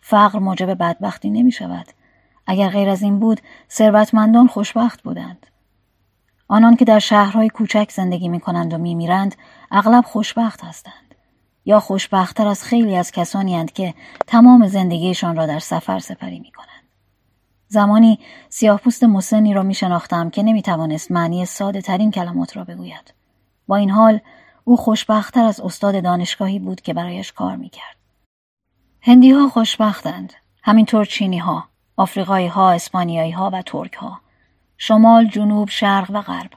فقر 0.07 0.39
موجب 0.39 0.73
بدبختی 0.73 1.29
نمی 1.29 1.51
شود. 1.51 1.85
اگر 2.47 2.69
غیر 2.69 2.89
از 2.89 3.01
این 3.01 3.19
بود 3.19 3.41
ثروتمندان 3.69 4.47
خوشبخت 4.47 5.01
بودند. 5.01 5.47
آنان 6.47 6.75
که 6.75 6.85
در 6.85 6.99
شهرهای 6.99 7.49
کوچک 7.49 7.91
زندگی 7.91 8.29
می 8.29 8.39
کنند 8.39 8.73
و 8.73 8.77
می 8.77 8.95
میرند 8.95 9.35
اغلب 9.71 10.05
خوشبخت 10.05 10.63
هستند. 10.63 11.15
یا 11.65 11.79
خوشبختتر 11.79 12.47
از 12.47 12.63
خیلی 12.63 12.95
از 12.95 13.11
کسانی 13.11 13.55
هند 13.55 13.73
که 13.73 13.93
تمام 14.27 14.67
زندگیشان 14.67 15.35
را 15.35 15.45
در 15.45 15.59
سفر 15.59 15.99
سپری 15.99 16.39
می 16.39 16.51
کنند. 16.51 16.83
زمانی 17.67 18.19
سیاه 18.49 18.79
پوست 18.79 19.03
مسنی 19.03 19.53
را 19.53 19.63
می 19.63 19.73
شناختم 19.73 20.29
که 20.29 20.43
نمی 20.43 20.61
توانست 20.61 21.11
معنی 21.11 21.45
ساده 21.45 21.81
ترین 21.81 22.11
کلمات 22.11 22.57
را 22.57 22.63
بگوید. 22.63 23.13
با 23.67 23.75
این 23.75 23.89
حال 23.89 24.19
او 24.63 24.77
خوشبختتر 24.77 25.43
از 25.43 25.59
استاد 25.59 26.03
دانشگاهی 26.03 26.59
بود 26.59 26.81
که 26.81 26.93
برایش 26.93 27.31
کار 27.31 27.55
می 27.55 27.69
کرد. 27.69 27.94
هندی 29.07 29.31
ها 29.31 29.49
خوشبختند. 29.49 30.33
همینطور 30.63 31.05
چینی 31.05 31.37
ها، 31.37 31.63
آفریقایی 31.97 32.47
ها، 32.47 32.71
اسپانیایی 32.71 33.31
ها 33.31 33.49
و 33.53 33.61
ترک 33.61 33.93
ها. 33.93 34.19
شمال، 34.77 35.27
جنوب، 35.27 35.69
شرق 35.69 36.11
و 36.11 36.21
غرب. 36.21 36.49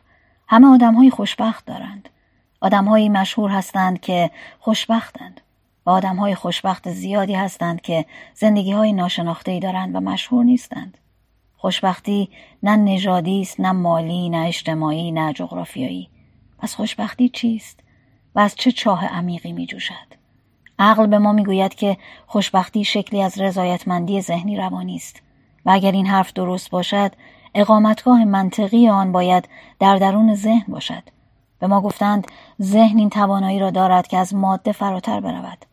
همه 0.48 0.66
آدم 0.66 0.94
های 0.94 1.10
خوشبخت 1.10 1.66
دارند. 1.66 2.08
آدمهایی 2.60 3.08
مشهور 3.08 3.50
هستند 3.50 4.00
که 4.00 4.30
خوشبختند 4.60 5.40
و 5.86 5.90
آدمهای 5.90 6.34
خوشبخت 6.34 6.90
زیادی 6.90 7.34
هستند 7.34 7.80
که 7.80 8.04
زندگی 8.34 8.72
های 8.72 8.92
ناشناخته 8.92 9.60
دارند 9.60 9.94
و 9.94 10.00
مشهور 10.00 10.44
نیستند. 10.44 10.98
خوشبختی 11.56 12.30
نه 12.62 12.76
نژادی 12.76 13.40
است 13.40 13.60
نه 13.60 13.72
مالی 13.72 14.28
نه 14.28 14.46
اجتماعی 14.46 15.12
نه 15.12 15.32
جغرافیایی 15.32 16.10
پس 16.58 16.74
خوشبختی 16.74 17.28
چیست 17.28 17.80
و 18.34 18.40
از 18.40 18.54
چه 18.54 18.72
چاه 18.72 19.06
عمیقی 19.06 19.52
می 19.52 19.66
جوشد 19.66 20.17
عقل 20.78 21.06
به 21.06 21.18
ما 21.18 21.32
می‌گوید 21.32 21.74
که 21.74 21.96
خوشبختی 22.26 22.84
شکلی 22.84 23.22
از 23.22 23.40
رضایتمندی 23.40 24.20
ذهنی 24.20 24.56
روانی 24.56 24.96
است. 24.96 25.22
و 25.66 25.70
اگر 25.70 25.92
این 25.92 26.06
حرف 26.06 26.32
درست 26.32 26.70
باشد 26.70 27.12
اقامتگاه 27.54 28.24
منطقی 28.24 28.88
آن 28.88 29.12
باید 29.12 29.48
در 29.78 29.96
درون 29.96 30.34
ذهن 30.34 30.72
باشد. 30.72 31.02
به 31.58 31.66
ما 31.66 31.80
گفتند 31.80 32.26
ذهن 32.62 32.98
این 32.98 33.10
توانایی 33.10 33.58
را 33.58 33.70
دارد 33.70 34.06
که 34.06 34.18
از 34.18 34.34
ماده 34.34 34.72
فراتر 34.72 35.20
برود. 35.20 35.66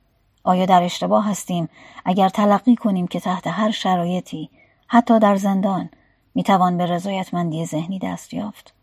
آیا 0.43 0.66
در 0.66 0.84
اشتباه 0.84 1.30
هستیم 1.30 1.69
اگر 2.06 2.30
تلقی 2.30 2.75
کنیم 2.75 3.08
که 3.08 3.19
تحت 3.19 3.48
هر 3.48 3.72
شرایطی 3.72 4.50
حتی 4.88 5.19
در 5.19 5.35
زندان 5.35 5.90
می‌توان 6.35 6.77
به 6.77 6.85
رضایتمندی 6.85 7.66
ذهنی 7.66 8.00
دست 8.00 8.34
یافت؟ 8.34 8.75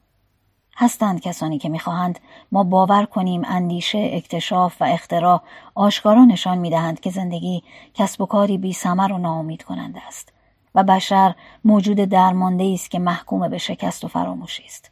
هستند 0.77 1.21
کسانی 1.21 1.59
که 1.59 1.69
می‌خواهند 1.69 2.19
ما 2.53 2.65
باور 2.65 3.05
کنیم 3.05 3.43
اندیشه 3.45 4.11
اکتشاف 4.13 4.83
و 4.83 4.85
اختراع 4.85 5.43
آشکارا 5.75 6.25
نشان 6.25 6.59
می‌دهند 6.59 7.01
که 7.01 7.11
زندگی 7.11 7.63
کسب 7.95 8.21
و 8.21 8.27
کاری 8.27 8.59
بی 8.59 8.77
و 8.85 9.19
ناامید 9.19 9.63
کننده 9.63 10.07
است 10.07 10.33
و 10.75 10.85
بشر 10.85 11.35
موجود 11.65 11.97
درمانده 11.97 12.71
است 12.75 12.91
که 12.91 12.99
محکوم 12.99 13.49
به 13.49 13.59
شکست 13.59 14.05
و 14.05 14.09
فراموشی 14.09 14.65
است. 14.65 14.91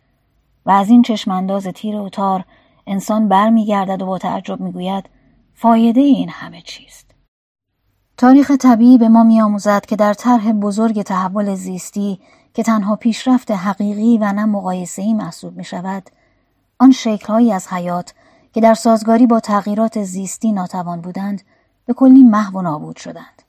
و 0.67 0.70
از 0.70 0.91
این 0.91 1.02
چشمانداز 1.02 1.67
تیر 1.67 1.97
و 1.97 2.09
تار 2.09 2.44
انسان 2.86 3.28
برمیگردد 3.28 4.02
و 4.02 4.07
با 4.07 4.18
تعجب 4.18 4.60
می‌گوید 4.60 5.10
فایده 5.55 6.00
این 6.00 6.28
همه 6.28 6.62
چیست؟ 6.62 7.10
تاریخ 8.17 8.50
طبیعی 8.50 8.99
به 8.99 9.09
ما 9.09 9.23
میآموزد 9.23 9.86
که 9.86 9.97
در 9.97 10.15
طرح 10.15 10.52
بزرگ 10.52 11.02
تحول 11.02 11.55
زیستی 11.55 12.20
که 12.55 12.62
تنها 12.62 12.97
پیشرفت 12.97 13.51
حقیقی 13.51 14.19
و 14.19 14.33
نه 14.33 14.45
مقایسه‌ای 14.45 15.15
محسوب 15.15 15.57
می 15.57 15.65
شود 15.65 16.11
آن 16.79 16.91
شکلهایی 16.91 17.53
از 17.53 17.69
حیات 17.69 18.15
که 18.53 18.61
در 18.61 18.75
سازگاری 18.75 19.27
با 19.27 19.41
تغییرات 19.41 20.03
زیستی 20.03 20.53
ناتوان 20.53 21.01
بودند 21.01 21.43
به 21.87 21.93
کلی 21.93 22.23
محو 22.23 22.59
و 22.59 22.62
نابود 22.62 22.97
شدند. 22.97 23.43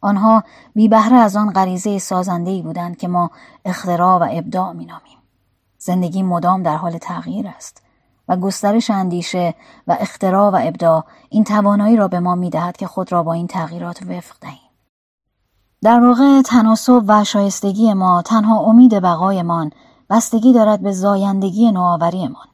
آنها 0.00 0.44
بی 0.74 0.88
بهره 0.88 1.16
از 1.16 1.36
آن 1.36 1.52
غریزه 1.52 1.98
سازنده 1.98 2.62
بودند 2.62 2.96
که 2.96 3.08
ما 3.08 3.30
اختراع 3.64 4.18
و 4.18 4.28
ابداع 4.30 4.72
مینامیم. 4.72 5.18
زندگی 5.78 6.22
مدام 6.22 6.62
در 6.62 6.76
حال 6.76 6.98
تغییر 6.98 7.48
است 7.48 7.82
و 8.28 8.36
گسترش 8.36 8.90
اندیشه 8.90 9.54
و 9.86 9.96
اختراع 10.00 10.50
و 10.50 10.58
ابداع 10.62 11.04
این 11.28 11.44
توانایی 11.44 11.96
را 11.96 12.08
به 12.08 12.20
ما 12.20 12.34
می‌دهد 12.34 12.76
که 12.76 12.86
خود 12.86 13.12
را 13.12 13.22
با 13.22 13.32
این 13.32 13.46
تغییرات 13.46 14.02
وفق 14.02 14.36
دهیم. 14.40 14.63
در 15.84 16.00
واقع 16.00 16.42
تناسب 16.42 17.04
و 17.06 17.24
شایستگی 17.24 17.94
ما 17.94 18.22
تنها 18.22 18.58
امید 18.58 19.00
بقایمان 19.00 19.70
بستگی 20.10 20.52
دارد 20.52 20.82
به 20.82 20.92
زایندگی 20.92 21.72
نوآوریمان. 21.72 22.46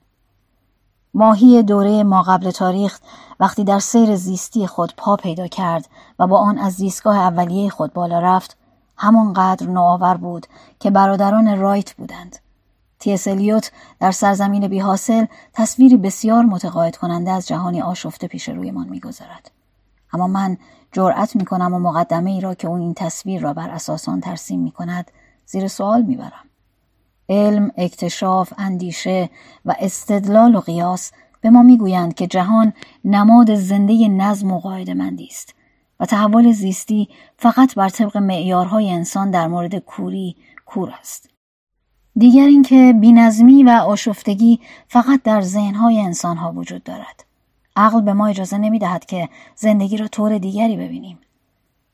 ماهی 1.15 1.63
دوره 1.63 2.03
ما 2.03 2.23
قبل 2.23 2.51
تاریخ 2.51 2.99
وقتی 3.41 3.65
در 3.65 3.79
سیر 3.79 4.17
زیستی 4.17 4.67
خود 4.67 4.95
پا 4.97 5.17
پیدا 5.17 5.47
کرد 5.47 5.89
و 6.19 6.27
با 6.27 6.39
آن 6.39 6.59
از 6.59 6.73
زیستگاه 6.73 7.17
اولیه 7.17 7.71
خود 7.71 7.93
بالا 7.93 8.19
رفت 8.19 8.57
همانقدر 8.97 9.67
نوآور 9.67 10.17
بود 10.17 10.47
که 10.81 10.91
برادران 10.91 11.59
رایت 11.61 11.93
بودند. 11.95 12.37
تیس 12.99 13.29
الیوت 13.29 13.73
در 14.01 14.11
سرزمین 14.11 14.69
بی 14.69 14.79
حاصل 14.79 15.27
تصویری 15.53 15.97
بسیار 15.97 16.45
متقاعد 16.45 16.97
کننده 16.97 17.31
از 17.31 17.47
جهانی 17.47 17.83
آشفته 17.83 18.27
پیش 18.27 18.49
رویمان 18.49 18.89
می‌گذارد. 18.89 19.51
اما 20.13 20.27
من 20.27 20.57
جرأت 20.93 21.37
می 21.37 21.45
کنم 21.45 21.75
و 21.75 21.79
مقدمه 21.79 22.31
ای 22.31 22.41
را 22.41 22.55
که 22.55 22.69
اون 22.69 22.81
این 22.81 22.95
تصویر 22.95 23.41
را 23.41 23.53
بر 23.53 23.71
اساس 23.71 24.09
آن 24.09 24.21
ترسیم 24.21 24.61
می 24.61 24.71
کند 24.71 25.11
زیر 25.47 25.69
سوال 25.69 26.03
می 26.03 26.17
برم. 26.17 26.51
علم، 27.29 27.71
اکتشاف، 27.77 28.53
اندیشه 28.59 29.31
و 29.65 29.75
استدلال 29.79 30.55
و 30.55 30.61
قیاس 30.61 31.13
به 31.41 31.51
ما 31.51 31.63
می‌گویند 31.63 32.15
که 32.15 32.27
جهان 32.27 32.73
نماد 33.05 33.55
زنده 33.55 34.09
نظم 34.09 34.53
و 34.53 34.59
قاعده 34.59 34.95
مندی 34.95 35.27
است 35.27 35.55
و 36.01 36.07
تحول 36.07 36.53
زیستی 36.53 37.09
فقط 37.37 37.75
بر 37.75 37.89
طبق 37.89 38.17
معیارهای 38.17 38.91
انسان 38.91 39.31
در 39.31 39.49
مورد 39.49 39.79
کوری 39.79 40.37
کور 40.67 40.95
است. 41.01 41.31
دیگر 42.17 42.47
اینکه 42.47 42.95
بینظمی 43.01 43.63
و 43.63 43.69
آشفتگی 43.71 44.61
فقط 44.89 45.23
در 45.23 45.41
ذهنهای 45.41 46.01
انسانها 46.01 46.53
وجود 46.53 46.85
دارد. 46.85 47.30
عقل 47.77 48.01
به 48.01 48.13
ما 48.13 48.27
اجازه 48.27 48.59
نمی 48.59 48.79
دهد 48.79 49.07
که 49.07 49.29
زندگی 49.57 49.97
را 49.97 50.09
طور 50.09 50.39
دیگری 50.39 50.77
ببینیم. 50.77 51.19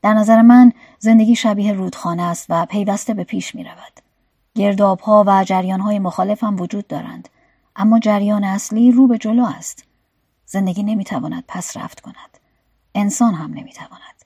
در 0.01 0.13
نظر 0.13 0.41
من 0.41 0.71
زندگی 0.99 1.35
شبیه 1.35 1.73
رودخانه 1.73 2.23
است 2.23 2.45
و 2.49 2.65
پیوسته 2.65 3.13
به 3.13 3.23
پیش 3.23 3.55
می 3.55 3.63
رود. 3.63 4.01
گرداب 4.55 4.99
ها 4.99 5.23
و 5.27 5.43
جریان 5.43 5.79
های 5.79 5.99
مخالف 5.99 6.43
هم 6.43 6.61
وجود 6.61 6.87
دارند. 6.87 7.29
اما 7.75 7.99
جریان 7.99 8.43
اصلی 8.43 8.91
رو 8.91 9.07
به 9.07 9.17
جلو 9.17 9.45
است. 9.45 9.83
زندگی 10.45 10.83
نمی 10.83 11.03
تواند 11.03 11.43
پس 11.47 11.77
رفت 11.77 11.99
کند. 11.99 12.37
انسان 12.95 13.33
هم 13.33 13.53
نمی 13.53 13.73
تواند. 13.73 14.25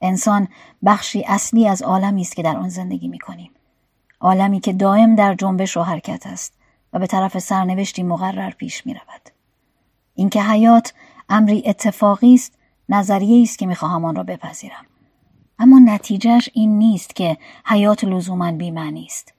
انسان 0.00 0.48
بخشی 0.84 1.24
اصلی 1.24 1.68
از 1.68 1.82
عالمی 1.82 2.22
است 2.22 2.36
که 2.36 2.42
در 2.42 2.56
آن 2.56 2.68
زندگی 2.68 3.08
می 3.08 3.18
کنیم. 3.18 3.50
عالمی 4.20 4.60
که 4.60 4.72
دائم 4.72 5.14
در 5.14 5.34
جنبش 5.34 5.76
و 5.76 5.82
حرکت 5.82 6.26
است 6.26 6.52
و 6.92 6.98
به 6.98 7.06
طرف 7.06 7.38
سرنوشتی 7.38 8.02
مقرر 8.02 8.50
پیش 8.50 8.86
می 8.86 8.94
رود. 8.94 9.37
اینکه 10.18 10.42
حیات 10.42 10.94
امری 11.28 11.62
اتفاقی 11.66 12.34
است 12.34 12.58
نظریه 12.88 13.42
است 13.42 13.58
که 13.58 13.66
می‌خواهم 13.66 14.04
آن 14.04 14.14
را 14.14 14.22
بپذیرم. 14.22 14.86
اما 15.58 15.78
نتیجهش 15.78 16.48
این 16.52 16.78
نیست 16.78 17.16
که 17.16 17.36
حیات 17.66 18.04
لزوما 18.04 18.52
بیمعنی 18.52 19.04
است. 19.04 19.34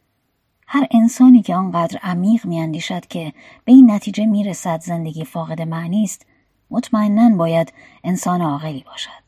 هر 0.67 0.88
انسانی 0.91 1.41
که 1.41 1.56
آنقدر 1.56 1.99
عمیق 2.03 2.45
میاندیشد 2.45 3.06
که 3.06 3.33
به 3.66 3.72
این 3.72 3.91
نتیجه 3.91 4.25
می‌رسد 4.25 4.82
زندگی 4.82 5.25
فاقد 5.25 5.61
معنی 5.61 6.03
است 6.03 6.25
مطمئنا 6.72 7.38
باید 7.38 7.74
انسان 8.03 8.41
عاقلی 8.41 8.83
باشد. 8.88 9.24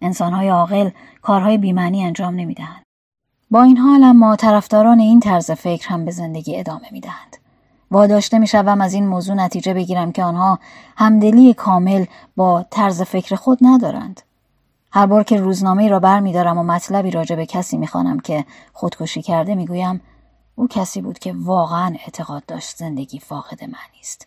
انسانهای 0.00 0.48
عاقل 0.48 0.90
کارهای 1.22 1.58
بیمعنی 1.58 2.04
انجام 2.04 2.34
نمی‌دهند. 2.34 2.82
با 3.50 3.62
این 3.62 3.76
حال 3.76 4.04
اما 4.04 4.36
طرفداران 4.36 5.00
این 5.00 5.20
طرز 5.20 5.50
فکر 5.50 5.88
هم 5.88 6.04
به 6.04 6.10
زندگی 6.10 6.56
ادامه 6.56 6.88
می‌دهند. 6.92 7.36
واداشته 7.90 8.38
می‌شوم 8.38 8.80
از 8.80 8.94
این 8.94 9.06
موضوع 9.06 9.34
نتیجه 9.34 9.74
بگیرم 9.74 10.12
که 10.12 10.24
آنها 10.24 10.58
همدلی 10.96 11.54
کامل 11.54 12.04
با 12.36 12.66
طرز 12.70 13.02
فکر 13.02 13.36
خود 13.36 13.58
ندارند. 13.62 14.22
هر 14.92 15.06
بار 15.06 15.22
که 15.22 15.40
روزنامه 15.40 15.88
را 15.88 16.00
بر 16.00 16.20
می 16.20 16.32
دارم 16.32 16.58
و 16.58 16.62
مطلبی 16.62 17.10
راجع 17.10 17.36
به 17.36 17.46
کسی 17.46 17.76
می‌خوانم 17.76 18.20
که 18.20 18.44
خودکشی 18.72 19.22
کرده 19.22 19.54
می‌گویم 19.54 20.00
او 20.54 20.68
کسی 20.68 21.00
بود 21.00 21.18
که 21.18 21.34
واقعا 21.36 21.96
اعتقاد 22.04 22.46
داشت 22.46 22.76
زندگی 22.76 23.18
فاقد 23.18 23.62
معنی 23.62 24.00
است. 24.00 24.26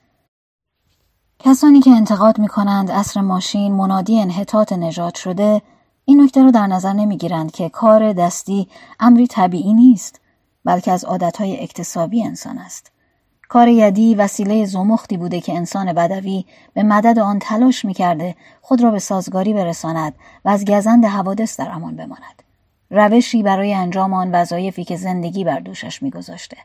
کسانی 1.40 1.82
که 1.82 1.92
انتقاد 1.92 2.40
می 2.40 2.48
کنند 2.48 2.92
اصر 2.92 3.22
ماشین 3.22 3.74
منادی 3.74 4.22
انحطاط 4.22 4.74
نجات 4.74 5.16
شده 5.16 5.62
این 6.06 6.24
نکته 6.24 6.44
را 6.44 6.52
در 6.52 6.68
نظر 6.68 6.94
نمی‌گیرند 6.94 7.52
که 7.52 7.70
کار 7.70 8.14
دستی 8.14 8.68
امری 9.00 9.28
طبیعی 9.28 9.74
نیست 9.74 10.22
بلکه 10.66 10.92
از 10.92 11.06
عادتهای 11.06 11.64
اکتسابی 11.64 12.24
انسان 12.24 12.58
است. 12.58 12.91
کار 13.52 13.68
یدی 13.68 14.16
وسیله 14.16 14.66
زمختی 14.66 15.18
بوده 15.18 15.42
که 15.42 15.54
انسان 15.54 15.94
بدوی 15.94 16.46
به 16.74 16.84
مدد 16.84 17.20
آن 17.20 17.40
تلاش 17.40 17.86
می‌کرده 17.86 18.36
خود 18.62 18.84
را 18.84 18.92
به 18.92 19.00
سازگاری 19.00 19.54
برساند 19.54 20.14
و 20.46 20.50
از 20.50 20.66
گزند 20.66 21.06
حوادث 21.06 21.60
در 21.60 21.70
امان 21.70 21.96
بماند. 21.96 22.44
روشی 22.90 23.44
برای 23.44 23.74
انجام 23.74 24.14
آن 24.14 24.32
وظایفی 24.32 24.84
که 24.84 24.96
زندگی 24.96 25.44
بر 25.44 25.60
دوشش 25.60 26.04
میگذاشته 26.04 26.58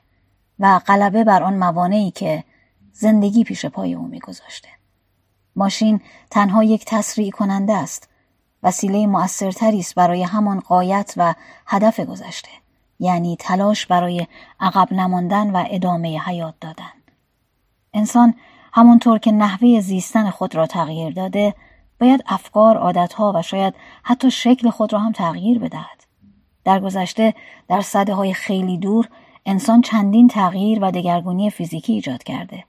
و 0.58 0.78
غلبه 0.78 1.24
بر 1.24 1.42
آن 1.42 1.56
موانعی 1.56 2.10
که 2.10 2.44
زندگی 2.92 3.44
پیش 3.44 3.66
پای 3.66 3.94
او 3.94 4.06
میگذاشته. 4.06 4.68
ماشین 5.56 6.00
تنها 6.30 6.64
یک 6.64 6.84
تسریع 6.86 7.30
کننده 7.30 7.76
است. 7.76 8.08
وسیله 8.62 9.06
مؤثرتری 9.06 9.80
است 9.80 9.94
برای 9.94 10.22
همان 10.22 10.60
قایت 10.60 11.14
و 11.16 11.34
هدف 11.66 12.00
گذشته. 12.00 12.50
یعنی 12.98 13.36
تلاش 13.36 13.86
برای 13.86 14.26
عقب 14.60 14.92
نماندن 14.92 15.50
و 15.50 15.64
ادامه 15.70 16.18
حیات 16.18 16.54
دادن. 16.60 16.92
انسان 17.94 18.34
همونطور 18.72 19.18
که 19.18 19.32
نحوه 19.32 19.80
زیستن 19.80 20.30
خود 20.30 20.54
را 20.54 20.66
تغییر 20.66 21.12
داده 21.12 21.54
باید 22.00 22.24
افکار، 22.26 22.76
عادتها 22.76 23.32
و 23.34 23.42
شاید 23.42 23.74
حتی 24.02 24.30
شکل 24.30 24.70
خود 24.70 24.92
را 24.92 24.98
هم 24.98 25.12
تغییر 25.12 25.58
بدهد. 25.58 26.04
در 26.64 26.80
گذشته 26.80 27.34
در 27.68 27.80
صده 27.80 28.14
های 28.14 28.34
خیلی 28.34 28.78
دور 28.78 29.08
انسان 29.46 29.80
چندین 29.80 30.28
تغییر 30.28 30.78
و 30.82 30.90
دگرگونی 30.90 31.50
فیزیکی 31.50 31.92
ایجاد 31.92 32.22
کرده. 32.22 32.64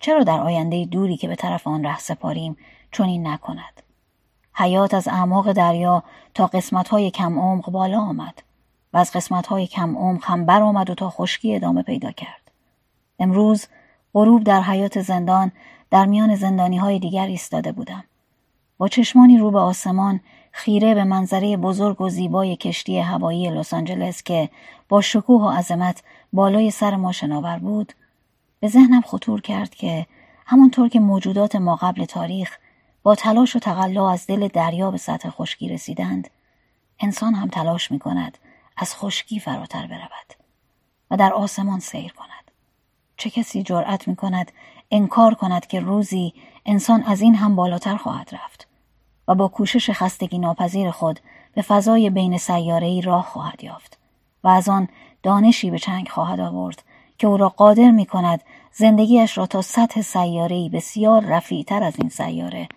چرا 0.00 0.24
در 0.24 0.40
آینده 0.40 0.84
دوری 0.84 1.16
که 1.16 1.28
به 1.28 1.36
طرف 1.36 1.66
آن 1.66 1.84
ره 1.84 1.98
سپاریم 1.98 2.56
چنین 2.92 3.26
نکند؟ 3.26 3.82
حیات 4.54 4.94
از 4.94 5.08
اعماق 5.08 5.52
دریا 5.52 6.02
تا 6.34 6.46
قسمت 6.46 6.88
های 6.88 7.10
کم 7.10 7.38
عمق 7.38 7.70
بالا 7.70 8.00
آمد. 8.00 8.42
از 8.98 9.12
قسمت 9.12 9.46
های 9.46 9.66
کم 9.66 9.96
عمق 9.96 10.24
هم 10.24 10.46
برآمد 10.46 10.90
و 10.90 10.94
تا 10.94 11.10
خشکی 11.10 11.54
ادامه 11.54 11.82
پیدا 11.82 12.12
کرد. 12.12 12.50
امروز 13.18 13.66
غروب 14.14 14.44
در 14.44 14.62
حیات 14.62 15.00
زندان 15.00 15.52
در 15.90 16.06
میان 16.06 16.34
زندانی 16.34 16.78
های 16.78 16.98
دیگر 16.98 17.26
ایستاده 17.26 17.72
بودم. 17.72 18.04
با 18.78 18.88
چشمانی 18.88 19.38
رو 19.38 19.50
به 19.50 19.58
آسمان 19.58 20.20
خیره 20.52 20.94
به 20.94 21.04
منظره 21.04 21.56
بزرگ 21.56 22.00
و 22.00 22.08
زیبای 22.08 22.56
کشتی 22.56 22.98
هوایی 22.98 23.50
لس 23.50 23.74
آنجلس 23.74 24.22
که 24.22 24.48
با 24.88 25.00
شکوه 25.00 25.42
و 25.42 25.50
عظمت 25.50 26.02
بالای 26.32 26.70
سر 26.70 26.96
ما 26.96 27.12
شناور 27.12 27.58
بود 27.58 27.92
به 28.60 28.68
ذهنم 28.68 29.00
خطور 29.00 29.40
کرد 29.40 29.74
که 29.74 30.06
همانطور 30.46 30.88
که 30.88 31.00
موجودات 31.00 31.56
ما 31.56 31.76
قبل 31.76 32.04
تاریخ 32.04 32.58
با 33.02 33.14
تلاش 33.14 33.56
و 33.56 33.58
تقلا 33.58 34.10
از 34.10 34.26
دل 34.26 34.48
دریا 34.48 34.90
به 34.90 34.98
سطح 34.98 35.30
خشکی 35.30 35.68
رسیدند 35.68 36.30
انسان 37.00 37.34
هم 37.34 37.48
تلاش 37.48 37.90
می 37.90 37.98
کند 37.98 38.38
از 38.78 38.96
خشکی 38.96 39.40
فراتر 39.40 39.86
برود 39.86 40.34
و 41.10 41.16
در 41.16 41.32
آسمان 41.32 41.80
سیر 41.80 42.12
کند 42.12 42.50
چه 43.16 43.30
کسی 43.30 43.62
جرأت 43.62 44.08
می 44.08 44.16
کند 44.16 44.52
انکار 44.90 45.34
کند 45.34 45.66
که 45.66 45.80
روزی 45.80 46.34
انسان 46.66 47.02
از 47.02 47.20
این 47.20 47.34
هم 47.34 47.56
بالاتر 47.56 47.96
خواهد 47.96 48.30
رفت 48.32 48.68
و 49.28 49.34
با 49.34 49.48
کوشش 49.48 49.90
خستگی 49.90 50.38
ناپذیر 50.38 50.90
خود 50.90 51.20
به 51.54 51.62
فضای 51.62 52.10
بین 52.10 52.38
سیارهای 52.38 53.00
راه 53.00 53.24
خواهد 53.24 53.64
یافت 53.64 53.98
و 54.44 54.48
از 54.48 54.68
آن 54.68 54.88
دانشی 55.22 55.70
به 55.70 55.78
چنگ 55.78 56.08
خواهد 56.08 56.40
آورد 56.40 56.82
که 57.18 57.26
او 57.26 57.36
را 57.36 57.48
قادر 57.48 57.90
می 57.90 58.06
کند 58.06 58.42
زندگیش 58.72 59.38
را 59.38 59.46
تا 59.46 59.62
سطح 59.62 60.00
سیارهای 60.00 60.68
بسیار 60.68 61.24
رفیعتر 61.24 61.82
از 61.82 61.96
این 61.98 62.08
سیاره 62.08 62.68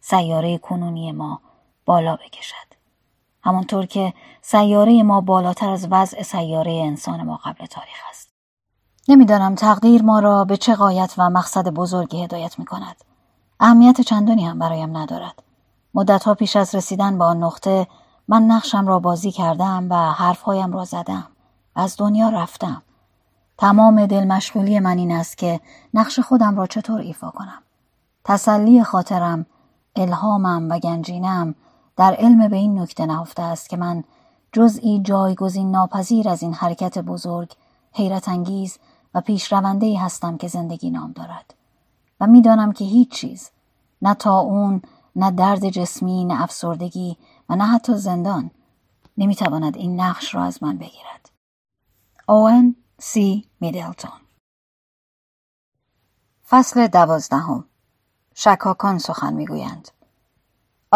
سیاره 0.00 0.58
کنونی 0.58 1.12
ما 1.12 1.40
بالا 1.84 2.16
بکشد. 2.16 2.65
همانطور 3.46 3.86
که 3.86 4.14
سیاره 4.42 5.02
ما 5.02 5.20
بالاتر 5.20 5.70
از 5.70 5.88
وضع 5.90 6.22
سیاره 6.22 6.72
انسان 6.72 7.22
ما 7.22 7.40
قبل 7.44 7.66
تاریخ 7.66 7.98
است. 8.10 8.28
نمی‌دانم 9.08 9.54
تقدیر 9.54 10.02
ما 10.02 10.18
را 10.18 10.44
به 10.44 10.56
چه 10.56 10.74
قایت 10.74 11.14
و 11.18 11.30
مقصد 11.30 11.68
بزرگی 11.68 12.24
هدایت 12.24 12.58
می 12.58 12.64
کند. 12.64 12.96
اهمیت 13.60 14.00
چندانی 14.00 14.46
هم 14.46 14.58
برایم 14.58 14.96
ندارد. 14.96 15.42
مدتها 15.94 16.34
پیش 16.34 16.56
از 16.56 16.74
رسیدن 16.74 17.18
به 17.18 17.24
آن 17.24 17.42
نقطه 17.42 17.86
من 18.28 18.42
نقشم 18.42 18.86
را 18.86 18.98
بازی 18.98 19.30
کردم 19.30 19.86
و 19.90 19.94
حرفهایم 20.12 20.72
را 20.72 20.84
زدم. 20.84 21.26
از 21.74 21.96
دنیا 21.98 22.28
رفتم. 22.28 22.82
تمام 23.58 24.06
دل 24.06 24.24
مشغولی 24.24 24.80
من 24.80 24.98
این 24.98 25.12
است 25.12 25.38
که 25.38 25.60
نقش 25.94 26.20
خودم 26.20 26.56
را 26.56 26.66
چطور 26.66 27.00
ایفا 27.00 27.30
کنم. 27.30 27.62
تسلی 28.24 28.84
خاطرم، 28.84 29.46
الهامم 29.96 30.70
و 30.70 30.78
گنجینم 30.78 31.54
در 31.96 32.14
علم 32.14 32.48
به 32.48 32.56
این 32.56 32.78
نکته 32.78 33.06
نهفته 33.06 33.42
است 33.42 33.68
که 33.68 33.76
من 33.76 34.04
جزئی 34.52 35.00
جایگزین 35.00 35.70
ناپذیر 35.70 36.28
از 36.28 36.42
این 36.42 36.54
حرکت 36.54 36.98
بزرگ، 36.98 37.52
حیرت 37.92 38.28
انگیز 38.28 38.78
و 39.14 39.20
پیشرونده 39.20 39.86
ای 39.86 39.96
هستم 39.96 40.36
که 40.36 40.48
زندگی 40.48 40.90
نام 40.90 41.12
دارد. 41.12 41.54
و 42.20 42.26
می‌دانم 42.26 42.72
که 42.72 42.84
هیچ 42.84 43.10
چیز، 43.10 43.50
نه 44.02 44.14
تا 44.14 44.38
اون، 44.38 44.82
نه 45.16 45.30
درد 45.30 45.68
جسمی، 45.68 46.24
نه 46.24 46.42
افسردگی 46.42 47.16
و 47.48 47.56
نه 47.56 47.64
حتی 47.66 47.94
زندان 47.94 48.50
نمی‌تواند 49.18 49.76
این 49.76 50.00
نقش 50.00 50.34
را 50.34 50.42
از 50.42 50.62
من 50.62 50.78
بگیرد. 50.78 51.30
اوان 52.28 52.76
سی 52.98 53.48
میدلتون 53.60 54.20
فصل 56.48 56.86
دوازدهم 56.86 57.64
شکاکان 58.34 58.98
سخن 58.98 59.34
می‌گویند 59.34 59.88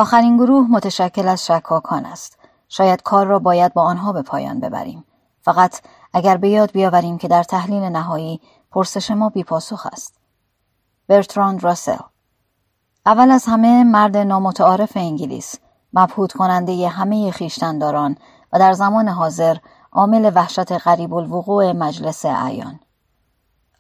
آخرین 0.01 0.37
گروه 0.37 0.67
متشکل 0.70 1.29
از 1.29 1.47
شکاکان 1.47 2.07
است. 2.07 2.39
شاید 2.69 3.03
کار 3.03 3.27
را 3.27 3.39
باید 3.39 3.75
با 3.75 3.83
آنها 3.83 4.12
به 4.12 4.23
پایان 4.23 4.61
ببریم. 4.61 5.05
فقط 5.43 5.81
اگر 6.12 6.37
به 6.37 6.49
یاد 6.49 6.73
بیاوریم 6.73 7.19
که 7.19 7.29
در 7.29 7.43
تحلیل 7.43 7.83
نهایی 7.83 8.41
پرسش 8.70 9.11
ما 9.11 9.29
بیپاسخ 9.29 9.87
است. 9.93 10.20
برتراند 11.09 11.65
راسل. 11.65 11.97
اول 13.07 13.31
از 13.31 13.45
همه 13.47 13.85
مرد 13.85 14.17
نامتعارف 14.17 14.93
انگلیس 14.95 15.55
مبهود 15.93 16.33
کننده 16.33 16.89
همه 16.89 17.31
خیشتنداران 17.31 18.17
و 18.53 18.59
در 18.59 18.73
زمان 18.73 19.09
حاضر 19.09 19.57
عامل 19.93 20.33
وحشت 20.35 20.73
غریب 20.73 21.15
الوقوع 21.15 21.73
مجلس 21.73 22.25
اعیان. 22.25 22.81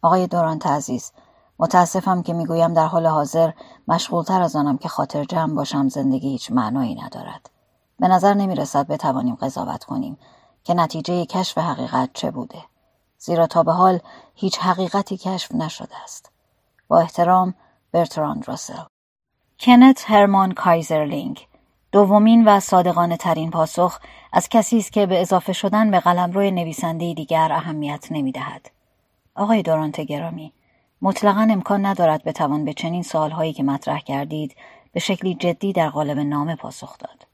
آقای 0.02 0.26
دورانت 0.26 0.66
عزیز 0.66 1.12
متاسفم 1.58 2.22
که 2.22 2.32
می‌گویم 2.32 2.74
در 2.74 2.86
حال 2.86 3.06
حاضر 3.06 3.50
مشغولتر 3.90 4.42
از 4.42 4.56
آنم 4.56 4.78
که 4.78 4.88
خاطر 4.88 5.24
جمع 5.24 5.54
باشم 5.54 5.88
زندگی 5.88 6.28
هیچ 6.28 6.52
معنایی 6.52 6.94
ندارد. 6.94 7.50
به 8.00 8.08
نظر 8.08 8.34
نمی 8.34 8.54
رسد 8.54 8.86
بتوانیم 8.86 9.34
قضاوت 9.34 9.84
کنیم 9.84 10.18
که 10.64 10.74
نتیجه 10.74 11.26
کشف 11.26 11.58
حقیقت 11.58 12.10
چه 12.14 12.30
بوده. 12.30 12.62
زیرا 13.18 13.46
تا 13.46 13.62
به 13.62 13.72
حال 13.72 14.00
هیچ 14.34 14.58
حقیقتی 14.58 15.16
کشف 15.16 15.54
نشده 15.54 16.02
است. 16.04 16.30
با 16.88 17.00
احترام 17.00 17.54
برتراند 17.92 18.48
راسل. 18.48 18.82
کنت 19.60 20.04
هرمان 20.06 20.52
کایزرلینگ 20.52 21.46
دومین 21.92 22.48
و 22.48 22.60
صادقانه 22.60 23.16
ترین 23.16 23.50
پاسخ 23.50 23.98
از 24.32 24.48
کسی 24.48 24.78
است 24.78 24.92
که 24.92 25.06
به 25.06 25.20
اضافه 25.20 25.52
شدن 25.52 25.90
به 25.90 26.00
قلمرو 26.00 26.50
نویسنده 26.50 27.14
دیگر 27.14 27.52
اهمیت 27.52 28.06
نمی 28.10 28.32
دهد. 28.32 28.70
آقای 29.34 29.62
دورانت 29.62 30.00
گرامی 30.00 30.52
مطلقا 31.02 31.46
امکان 31.50 31.86
ندارد 31.86 32.24
بتوان 32.24 32.64
به 32.64 32.72
چنین 32.72 33.02
سوالهایی 33.02 33.52
که 33.52 33.62
مطرح 33.62 34.00
کردید 34.00 34.56
به 34.92 35.00
شکلی 35.00 35.34
جدی 35.34 35.72
در 35.72 35.88
قالب 35.88 36.18
نامه 36.18 36.56
پاسخ 36.56 36.98
داد. 36.98 37.26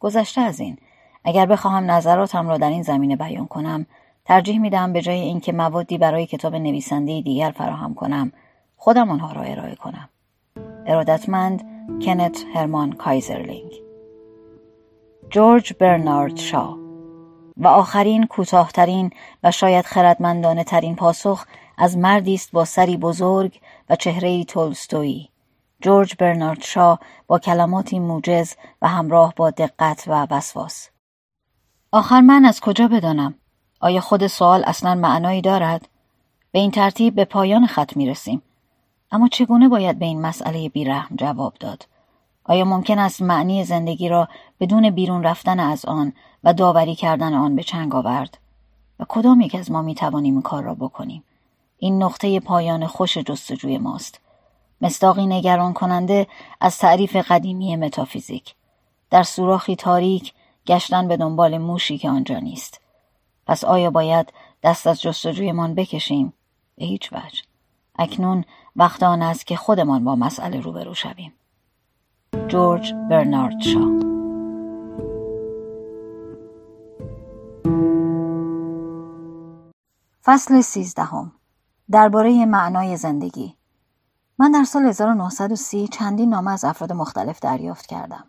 گذشته 0.00 0.40
از 0.40 0.60
این 0.60 0.78
اگر 1.24 1.46
بخواهم 1.46 1.90
نظراتم 1.90 2.48
را 2.48 2.58
در 2.58 2.70
این 2.70 2.82
زمینه 2.82 3.16
بیان 3.16 3.46
کنم 3.46 3.86
ترجیح 4.24 4.58
می‌دهم 4.58 4.92
به 4.92 5.02
جای 5.02 5.20
اینکه 5.20 5.52
موادی 5.52 5.98
برای 5.98 6.26
کتاب 6.26 6.54
نویسنده 6.54 7.20
دیگر 7.20 7.50
فراهم 7.50 7.94
کنم 7.94 8.32
خودم 8.76 9.10
آنها 9.10 9.32
را 9.32 9.42
ارائه 9.42 9.74
کنم. 9.74 10.08
ارادتمند 10.86 11.64
کنت 12.02 12.44
هرمان 12.54 12.92
کایزرلینگ 12.92 13.72
جورج 15.30 15.72
برنارد 15.78 16.36
شا 16.36 16.76
و 17.56 17.66
آخرین 17.66 18.26
کوتاهترین 18.26 19.10
و 19.42 19.50
شاید 19.50 19.84
خردمندانه 19.84 20.64
ترین 20.64 20.96
پاسخ 20.96 21.46
از 21.76 21.96
مردی 21.96 22.34
است 22.34 22.52
با 22.52 22.64
سری 22.64 22.96
بزرگ 22.96 23.60
و 23.90 23.96
چهره 23.96 24.44
تولستویی 24.44 25.30
جورج 25.80 26.14
برنارد 26.18 26.62
شا 26.62 26.98
با 27.26 27.38
کلماتی 27.38 27.98
موجز 27.98 28.52
و 28.82 28.88
همراه 28.88 29.34
با 29.36 29.50
دقت 29.50 30.04
و 30.06 30.26
وسواس. 30.30 30.88
آخر 31.92 32.20
من 32.20 32.44
از 32.44 32.60
کجا 32.60 32.88
بدانم؟ 32.88 33.34
آیا 33.80 34.00
خود 34.00 34.26
سوال 34.26 34.64
اصلا 34.66 34.94
معنایی 34.94 35.40
دارد؟ 35.40 35.88
به 36.52 36.58
این 36.58 36.70
ترتیب 36.70 37.14
به 37.14 37.24
پایان 37.24 37.66
خط 37.66 37.96
می 37.96 38.06
رسیم 38.06 38.42
اما 39.10 39.28
چگونه 39.28 39.68
باید 39.68 39.98
به 39.98 40.06
این 40.06 40.20
مسئله 40.20 40.68
بیرحم 40.68 41.16
جواب 41.16 41.54
داد؟ 41.60 41.86
آیا 42.44 42.64
ممکن 42.64 42.98
است 42.98 43.22
معنی 43.22 43.64
زندگی 43.64 44.08
را 44.08 44.28
بدون 44.60 44.90
بیرون 44.90 45.22
رفتن 45.22 45.60
از 45.60 45.84
آن 45.84 46.12
و 46.44 46.52
داوری 46.52 46.94
کردن 46.94 47.34
آن 47.34 47.56
به 47.56 47.62
چنگ 47.62 47.94
آورد؟ 47.94 48.38
و 49.00 49.04
کدام 49.08 49.40
یک 49.40 49.54
از 49.54 49.70
ما 49.70 49.82
می 49.82 49.94
توانیم 49.94 50.34
این 50.34 50.42
کار 50.42 50.62
را 50.62 50.74
بکنیم؟ 50.74 51.24
این 51.78 52.02
نقطه 52.02 52.40
پایان 52.40 52.86
خوش 52.86 53.18
جستجوی 53.18 53.78
ماست. 53.78 54.20
مستاقی 54.80 55.26
نگران 55.26 55.72
کننده 55.72 56.26
از 56.60 56.78
تعریف 56.78 57.16
قدیمی 57.16 57.76
متافیزیک. 57.76 58.54
در 59.10 59.22
سوراخی 59.22 59.76
تاریک 59.76 60.32
گشتن 60.66 61.08
به 61.08 61.16
دنبال 61.16 61.58
موشی 61.58 61.98
که 61.98 62.10
آنجا 62.10 62.38
نیست. 62.38 62.80
پس 63.46 63.64
آیا 63.64 63.90
باید 63.90 64.32
دست 64.62 64.86
از 64.86 65.02
جستجویمان 65.02 65.74
بکشیم؟ 65.74 66.32
به 66.78 66.84
هیچ 66.84 67.12
وجه. 67.12 67.42
اکنون 67.98 68.44
وقت 68.76 69.02
آن 69.02 69.22
است 69.22 69.46
که 69.46 69.56
خودمان 69.56 70.04
با 70.04 70.16
مسئله 70.16 70.60
روبرو 70.60 70.94
شویم. 70.94 71.32
جورج 72.48 72.92
برنارد 73.10 73.62
شا. 73.62 73.96
فصل 80.24 80.60
سیزدهم. 80.60 81.32
درباره 81.90 82.46
معنای 82.46 82.96
زندگی 82.96 83.56
من 84.38 84.50
در 84.50 84.64
سال 84.64 84.84
1930 84.86 85.88
چندین 85.88 86.30
نامه 86.30 86.50
از 86.50 86.64
افراد 86.64 86.92
مختلف 86.92 87.40
دریافت 87.40 87.86
کردم. 87.86 88.24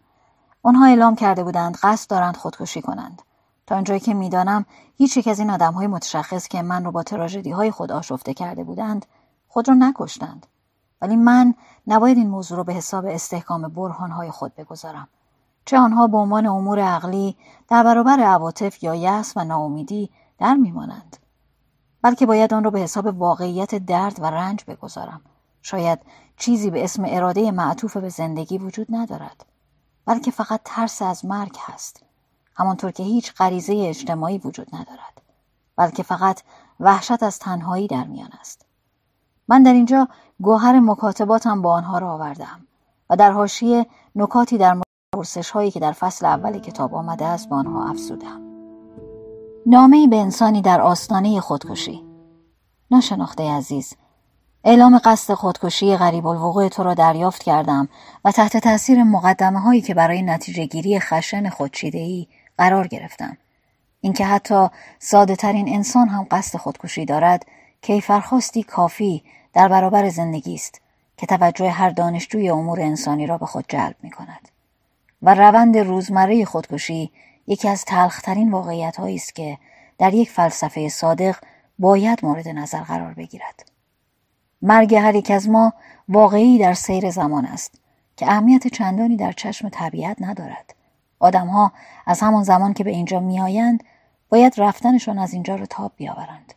آنها 0.64 0.86
اعلام 0.86 1.16
کرده 1.16 1.44
بودند 1.44 1.77
قصد 1.84 2.10
دارند 2.10 2.38
خودکشی 2.38 2.82
کنند. 2.82 3.22
تا 3.68 3.76
آنجایی 3.76 4.00
که 4.00 4.14
می‌دانم 4.14 4.66
هیچ 4.98 5.18
یک 5.18 5.27
از 5.27 5.40
این 5.40 5.50
های 5.50 5.88
متشخص 5.88 6.48
که 6.48 6.61
من 6.61 6.86
رو 6.86 6.92
با 6.92 7.03
تراژدی 7.03 7.52
های 7.52 7.72
خود 7.72 7.92
آشفته 7.92 8.34
کرده 8.34 8.64
بودند 8.64 9.06
خود 9.48 9.69
را 9.69 9.76
نکشتند. 9.76 10.48
ولی 11.02 11.16
من 11.16 11.53
نباید 11.88 12.18
این 12.18 12.30
موضوع 12.30 12.58
را 12.58 12.64
به 12.64 12.74
حساب 12.74 13.06
استحکام 13.06 13.68
برهانهای 13.68 14.32
خود 14.32 14.56
بگذارم. 14.56 15.08
چه 15.66 15.77
آنها 15.77 16.08
به 16.08 16.18
عنوان 16.18 16.48
امور 16.48 16.80
عقلی 16.80 17.38
در 17.68 17.84
برابر 17.84 18.19
عواطف 18.19 18.84
یا 18.84 18.95
یأس 18.95 19.34
و 19.38 19.44
ناامیدی 19.44 20.10
در 20.38 20.53
میمانند. 20.53 21.18
بلکه 22.08 22.26
باید 22.26 22.53
آن 22.53 22.64
را 22.64 22.72
به 22.72 22.80
حساب 22.80 23.06
واقعیت 23.06 23.76
درد 23.76 24.19
و 24.19 24.26
رنج 24.26 24.64
بگذارم. 24.68 25.22
شاید 25.61 26.00
چیزی 26.38 26.69
به 26.69 26.84
اسم 26.84 27.03
اراده 27.08 27.52
معطوف 27.52 27.98
به 27.98 28.10
زندگی 28.10 28.58
وجود 28.58 28.88
ندارد. 28.90 29.45
بلکه 30.06 30.32
فقط 30.32 30.61
ترس 30.66 31.02
از 31.02 31.26
مرگ 31.26 31.56
هست. 31.60 32.03
همانطور 32.56 32.92
که 32.92 33.03
هیچ 33.03 33.34
غریزه 33.34 33.86
اجتماعی 33.88 34.38
وجود 34.38 34.68
ندارد. 34.74 35.22
بلکه 35.76 36.03
فقط 36.03 36.42
وحشت 36.80 37.24
از 37.24 37.40
تنهایی 37.40 37.88
در 37.88 38.03
میان 38.03 38.32
است. 38.40 38.66
من 39.48 39.64
در 39.64 39.74
اینجا 39.74 40.08
گوهر 40.42 40.80
مکاتباتم 40.80 41.61
با 41.61 41.74
آنها 41.74 41.98
را 41.98 42.14
آوردم 42.14 42.68
و 43.10 43.16
در 43.16 43.32
حاشیه 43.32 43.86
نکاتی 44.16 44.58
در 44.58 44.82
پرسش 45.16 45.52
هایی 45.52 45.72
که 45.72 45.80
در 45.80 45.92
فصل 45.92 46.26
اول 46.26 46.60
کتاب 46.60 46.95
آمده 46.95 47.26
است 47.26 47.50
به 47.50 47.56
آنها 47.56 47.90
افزودم 47.90 48.47
نامه 49.69 50.07
به 50.07 50.15
انسانی 50.15 50.61
در 50.61 50.81
آستانه 50.81 51.39
خودکشی 51.39 52.03
ناشناخته 52.91 53.51
عزیز 53.51 53.93
اعلام 54.63 55.01
قصد 55.03 55.33
خودکشی 55.33 55.95
غریب 55.95 56.27
الوقوع 56.27 56.67
تو 56.67 56.83
را 56.83 56.93
دریافت 56.93 57.43
کردم 57.43 57.89
و 58.25 58.31
تحت 58.31 58.57
تاثیر 58.57 59.03
مقدمه 59.03 59.59
هایی 59.59 59.81
که 59.81 59.93
برای 59.93 60.21
نتیجه 60.21 60.65
گیری 60.65 60.99
خشن 60.99 61.49
خودچیده 61.49 61.97
ای 61.97 62.27
قرار 62.57 62.87
گرفتم. 62.87 63.37
اینکه 64.01 64.25
حتی 64.25 64.67
ساده 64.99 65.35
ترین 65.35 65.69
انسان 65.69 66.07
هم 66.07 66.27
قصد 66.31 66.57
خودکشی 66.57 67.05
دارد 67.05 67.45
کیفرخواستی 67.81 68.63
کافی 68.63 69.23
در 69.53 69.67
برابر 69.67 70.09
زندگی 70.09 70.55
است 70.55 70.81
که 71.17 71.25
توجه 71.25 71.69
هر 71.69 71.89
دانشجوی 71.89 72.49
امور 72.49 72.81
انسانی 72.81 73.27
را 73.27 73.37
به 73.37 73.45
خود 73.45 73.65
جلب 73.69 73.95
می 74.03 74.11
کند. 74.11 74.49
و 75.21 75.33
روند 75.33 75.77
روزمره 75.77 76.45
خودکشی 76.45 77.11
یکی 77.48 77.69
از 77.69 77.85
تلخترین 77.85 78.51
واقعیت 78.51 79.00
است 79.00 79.35
که 79.35 79.58
در 79.98 80.14
یک 80.14 80.30
فلسفه 80.30 80.90
صادق 80.90 81.35
باید 81.80 82.26
مورد 82.26 82.48
نظر 82.48 82.82
قرار 82.82 83.14
بگیرد. 83.14 83.72
مرگ 84.61 84.95
هر 84.95 85.16
یک 85.16 85.32
از 85.32 85.50
ما 85.50 85.74
واقعی 86.09 86.58
در 86.58 86.74
سیر 86.74 87.09
زمان 87.09 87.45
است 87.45 87.72
که 88.17 88.27
اهمیت 88.32 88.67
چندانی 88.67 89.17
در 89.17 89.32
چشم 89.32 89.69
طبیعت 89.69 90.17
ندارد. 90.19 90.76
آدمها 91.19 91.72
از 92.06 92.19
همان 92.19 92.43
زمان 92.43 92.74
که 92.74 92.84
به 92.84 92.90
اینجا 92.90 93.19
میآیند 93.19 93.84
باید 94.30 94.53
رفتنشان 94.58 95.19
از 95.19 95.34
اینجا 95.34 95.56
را 95.56 95.66
تاب 95.66 95.92
بیاورند. 95.95 96.53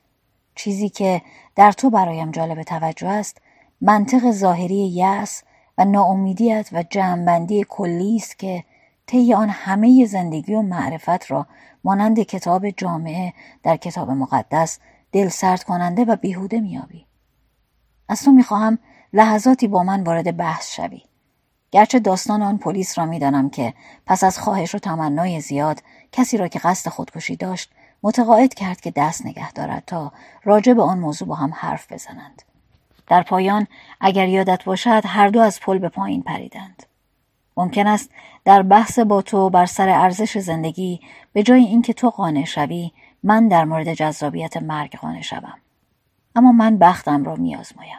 چیزی 0.54 0.88
که 0.88 1.22
در 1.56 1.72
تو 1.72 1.90
برایم 1.90 2.30
جالب 2.30 2.62
توجه 2.62 3.08
است 3.08 3.38
منطق 3.80 4.30
ظاهری 4.30 4.88
یأس 4.88 5.42
و 5.78 5.84
ناامیدیت 5.84 6.68
و 6.72 6.82
جمعبندی 6.82 7.66
کلی 7.68 8.16
است 8.16 8.38
که 8.38 8.64
طی 9.10 9.34
آن 9.34 9.48
همه 9.48 10.06
زندگی 10.06 10.54
و 10.54 10.62
معرفت 10.62 11.30
را 11.30 11.46
مانند 11.84 12.20
کتاب 12.20 12.70
جامعه 12.70 13.32
در 13.62 13.76
کتاب 13.76 14.10
مقدس 14.10 14.78
دل 15.12 15.28
سرد 15.28 15.64
کننده 15.64 16.04
و 16.04 16.16
بیهوده 16.16 16.60
میابی. 16.60 17.06
از 18.08 18.22
تو 18.22 18.32
می‌خواهم 18.32 18.78
لحظاتی 19.12 19.68
با 19.68 19.82
من 19.82 20.02
وارد 20.02 20.36
بحث 20.36 20.74
شوی. 20.74 21.02
گرچه 21.70 21.98
داستان 21.98 22.42
آن 22.42 22.58
پلیس 22.58 22.98
را 22.98 23.06
می‌دانم 23.06 23.50
که 23.50 23.74
پس 24.06 24.24
از 24.24 24.38
خواهش 24.38 24.74
و 24.74 24.78
تمنای 24.78 25.40
زیاد 25.40 25.82
کسی 26.12 26.36
را 26.36 26.48
که 26.48 26.58
قصد 26.58 26.90
خودکشی 26.90 27.36
داشت 27.36 27.70
متقاعد 28.02 28.54
کرد 28.54 28.80
که 28.80 28.90
دست 28.90 29.26
نگه 29.26 29.52
دارد 29.52 29.82
تا 29.86 30.12
راجع 30.44 30.72
به 30.72 30.82
آن 30.82 30.98
موضوع 30.98 31.28
با 31.28 31.34
هم 31.34 31.52
حرف 31.54 31.92
بزنند. 31.92 32.42
در 33.06 33.22
پایان 33.22 33.66
اگر 34.00 34.28
یادت 34.28 34.64
باشد 34.64 35.02
هر 35.06 35.28
دو 35.28 35.40
از 35.40 35.60
پل 35.60 35.78
به 35.78 35.88
پایین 35.88 36.22
پریدند. 36.22 36.89
ممکن 37.56 37.86
است 37.86 38.10
در 38.44 38.62
بحث 38.62 38.98
با 38.98 39.22
تو 39.22 39.50
بر 39.50 39.66
سر 39.66 39.88
ارزش 39.88 40.38
زندگی 40.38 41.00
به 41.32 41.42
جای 41.42 41.64
اینکه 41.64 41.92
تو 41.92 42.10
قانع 42.10 42.44
شوی 42.44 42.92
من 43.22 43.48
در 43.48 43.64
مورد 43.64 43.94
جذابیت 43.94 44.56
مرگ 44.56 44.96
قانع 44.96 45.20
شوم. 45.20 45.54
اما 46.36 46.52
من 46.52 46.78
بختم 46.78 47.24
را 47.24 47.36
میآزمایم. 47.36 47.98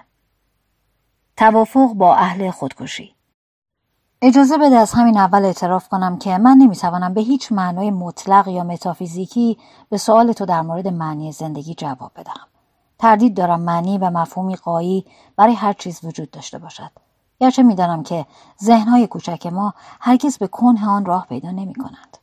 توافق 1.37 1.93
با 1.93 2.15
اهل 2.15 2.51
خودکشی 2.51 3.15
اجازه 4.21 4.57
بده 4.57 4.75
از 4.75 4.91
همین 4.93 5.17
اول 5.17 5.45
اعتراف 5.45 5.87
کنم 5.87 6.17
که 6.17 6.37
من 6.37 6.57
نمی‌توانم 6.57 7.13
به 7.13 7.21
هیچ 7.21 7.51
معنای 7.51 7.91
مطلق 7.91 8.47
یا 8.47 8.63
متافیزیکی 8.63 9.57
به 9.89 9.97
سوال 9.97 10.31
تو 10.31 10.45
در 10.45 10.61
مورد 10.61 10.87
معنی 10.87 11.31
زندگی 11.31 11.75
جواب 11.75 12.11
بدهم. 12.15 12.47
تردید 12.99 13.37
دارم 13.37 13.61
معنی 13.61 13.97
و 13.97 14.09
مفهومی 14.09 14.55
قایی 14.55 15.05
برای 15.35 15.53
هر 15.53 15.73
چیز 15.73 16.05
وجود 16.05 16.31
داشته 16.31 16.57
باشد. 16.59 16.91
گرچه 17.41 17.63
می‌دانم 17.63 18.03
که 18.03 18.25
ذهنهای 18.63 19.07
کوچک 19.07 19.47
ما 19.47 19.73
هرگز 19.99 20.37
به 20.37 20.47
کنه 20.47 20.87
آن 20.87 21.05
راه 21.05 21.25
پیدا 21.29 21.51
نمی 21.51 21.73
کنند. 21.73 22.17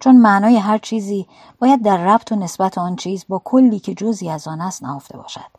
چون 0.00 0.16
معنای 0.16 0.56
هر 0.56 0.78
چیزی 0.78 1.26
باید 1.58 1.82
در 1.82 1.96
ربط 1.96 2.32
و 2.32 2.36
نسبت 2.36 2.78
آن 2.78 2.96
چیز 2.96 3.24
با 3.28 3.42
کلی 3.44 3.78
که 3.78 3.94
جزی 3.94 4.30
از 4.30 4.48
آن 4.48 4.60
است 4.60 4.82
نهفته 4.82 5.16
باشد. 5.16 5.50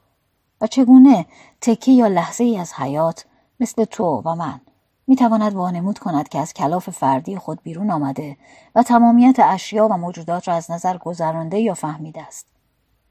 و 0.61 0.67
چگونه 0.67 1.25
تکی 1.61 1.93
یا 1.93 2.07
لحظه 2.07 2.43
ای 2.43 2.57
از 2.57 2.73
حیات 2.73 3.25
مثل 3.59 3.85
تو 3.85 4.21
و 4.25 4.35
من 4.35 4.61
می‌تواند 5.07 5.53
وانمود 5.53 5.99
کند 5.99 6.29
که 6.29 6.39
از 6.39 6.53
کلاف 6.53 6.89
فردی 6.89 7.37
خود 7.37 7.59
بیرون 7.63 7.91
آمده 7.91 8.37
و 8.75 8.83
تمامیت 8.83 9.35
اشیا 9.39 9.87
و 9.87 9.97
موجودات 9.97 10.47
را 10.47 10.53
از 10.53 10.71
نظر 10.71 10.97
گذرانده 10.97 11.59
یا 11.59 11.73
فهمیده 11.73 12.21
است. 12.21 12.47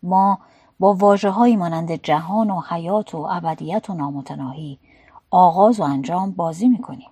ما 0.02 0.38
با 0.78 0.94
واجه 0.94 1.56
مانند 1.56 1.92
جهان 1.92 2.50
و 2.50 2.60
حیات 2.60 3.14
و 3.14 3.18
ابدیت 3.30 3.90
و 3.90 3.94
نامتناهی 3.94 4.78
آغاز 5.30 5.80
و 5.80 5.82
انجام 5.82 6.30
بازی 6.30 6.68
می‌کنیم. 6.68 7.10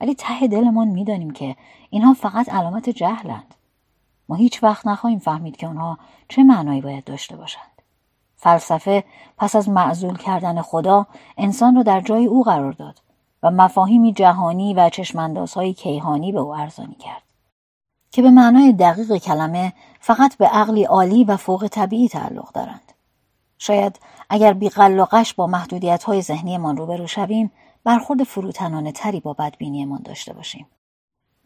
ولی 0.00 0.14
ته 0.14 0.46
دلمان 0.46 0.88
می‌دانیم 0.88 1.30
که 1.30 1.56
اینها 1.90 2.14
فقط 2.14 2.48
علامت 2.48 2.90
جهلند. 2.90 3.54
ما 4.28 4.36
هیچ 4.36 4.62
وقت 4.62 4.86
نخواهیم 4.86 5.18
فهمید 5.18 5.56
که 5.56 5.66
آنها 5.66 5.98
چه 6.28 6.42
معنایی 6.42 6.80
باید 6.80 7.04
داشته 7.04 7.36
باشند. 7.36 7.82
فلسفه 8.36 9.04
پس 9.38 9.56
از 9.56 9.68
معزول 9.68 10.16
کردن 10.16 10.62
خدا 10.62 11.06
انسان 11.38 11.76
را 11.76 11.82
در 11.82 12.00
جای 12.00 12.26
او 12.26 12.42
قرار 12.42 12.72
داد 12.72 13.02
و 13.42 13.50
مفاهیمی 13.50 14.12
جهانی 14.12 14.74
و 14.74 14.88
چشماندازهای 14.88 15.72
کیهانی 15.72 16.32
به 16.32 16.40
او 16.40 16.54
ارزانی 16.54 16.94
کرد 16.94 17.22
که 18.10 18.22
به 18.22 18.30
معنای 18.30 18.72
دقیق 18.72 19.16
کلمه 19.16 19.72
فقط 20.00 20.36
به 20.36 20.46
عقلی 20.46 20.84
عالی 20.84 21.24
و 21.24 21.36
فوق 21.36 21.68
طبیعی 21.68 22.08
تعلق 22.08 22.52
دارند. 22.52 22.89
شاید 23.62 24.00
اگر 24.30 24.52
بیقل 24.52 25.00
و 25.00 25.06
قش 25.12 25.34
با 25.34 25.46
محدودیت 25.46 26.04
های 26.04 26.22
ذهنیمان 26.22 26.76
روبرو 26.76 27.06
شویم 27.06 27.50
برخورد 27.84 28.22
فروتنانه 28.22 28.92
تری 28.92 29.20
با 29.20 29.32
بدبینیمان 29.32 30.00
داشته 30.04 30.32
باشیم. 30.32 30.66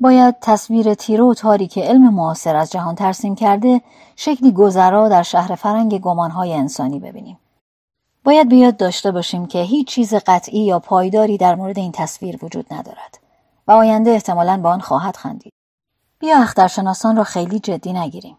باید 0.00 0.36
تصویر 0.40 0.94
تیره 0.94 1.24
و 1.24 1.34
تاریک 1.34 1.78
علم 1.78 2.14
معاصر 2.14 2.56
از 2.56 2.72
جهان 2.72 2.94
ترسیم 2.94 3.34
کرده 3.34 3.80
شکلی 4.16 4.52
گذرا 4.52 5.08
در 5.08 5.22
شهر 5.22 5.54
فرنگ 5.54 6.00
گمانهای 6.00 6.54
انسانی 6.54 6.98
ببینیم. 6.98 7.38
باید 8.24 8.48
بیاد 8.48 8.76
داشته 8.76 9.10
باشیم 9.10 9.46
که 9.46 9.62
هیچ 9.62 9.86
چیز 9.86 10.14
قطعی 10.14 10.60
یا 10.64 10.78
پایداری 10.78 11.38
در 11.38 11.54
مورد 11.54 11.78
این 11.78 11.92
تصویر 11.92 12.38
وجود 12.42 12.74
ندارد 12.74 13.18
و 13.68 13.72
آینده 13.72 14.10
احتمالاً 14.10 14.60
با 14.62 14.70
آن 14.70 14.80
خواهد 14.80 15.16
خندید. 15.16 15.52
بیا 16.18 16.42
اخترشناسان 16.42 17.16
را 17.16 17.24
خیلی 17.24 17.58
جدی 17.58 17.92
نگیریم. 17.92 18.36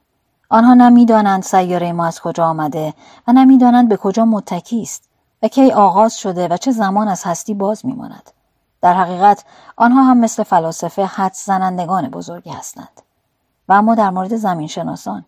آنها 0.50 0.74
نمی‌دانند 0.74 1.44
سیاره 1.44 1.92
ما 1.92 2.06
از 2.06 2.20
کجا 2.20 2.46
آمده 2.46 2.94
و 3.28 3.32
نمی‌دانند 3.34 3.90
به 3.90 3.98
کجا 3.98 4.26
متکی 4.26 4.82
است 4.82 5.10
و 5.44 5.48
کی 5.48 5.72
آغاز 5.72 6.18
شده 6.18 6.48
و 6.48 6.58
چه 6.58 6.72
زمان 6.72 7.08
از 7.08 7.24
هستی 7.24 7.54
باز 7.54 7.86
میماند. 7.86 8.32
در 8.82 8.94
حقیقت 8.94 9.46
آنها 9.78 10.04
هم 10.04 10.18
مثل 10.18 10.44
فلاسفه 10.44 11.06
حد 11.06 11.34
زنندگان 11.34 12.10
بزرگی 12.10 12.50
هستند. 12.50 13.02
و 13.70 13.74
اما 13.74 13.96
در 13.96 14.10
مورد 14.10 14.36
زمین 14.36 14.68
شناسان 14.68 15.26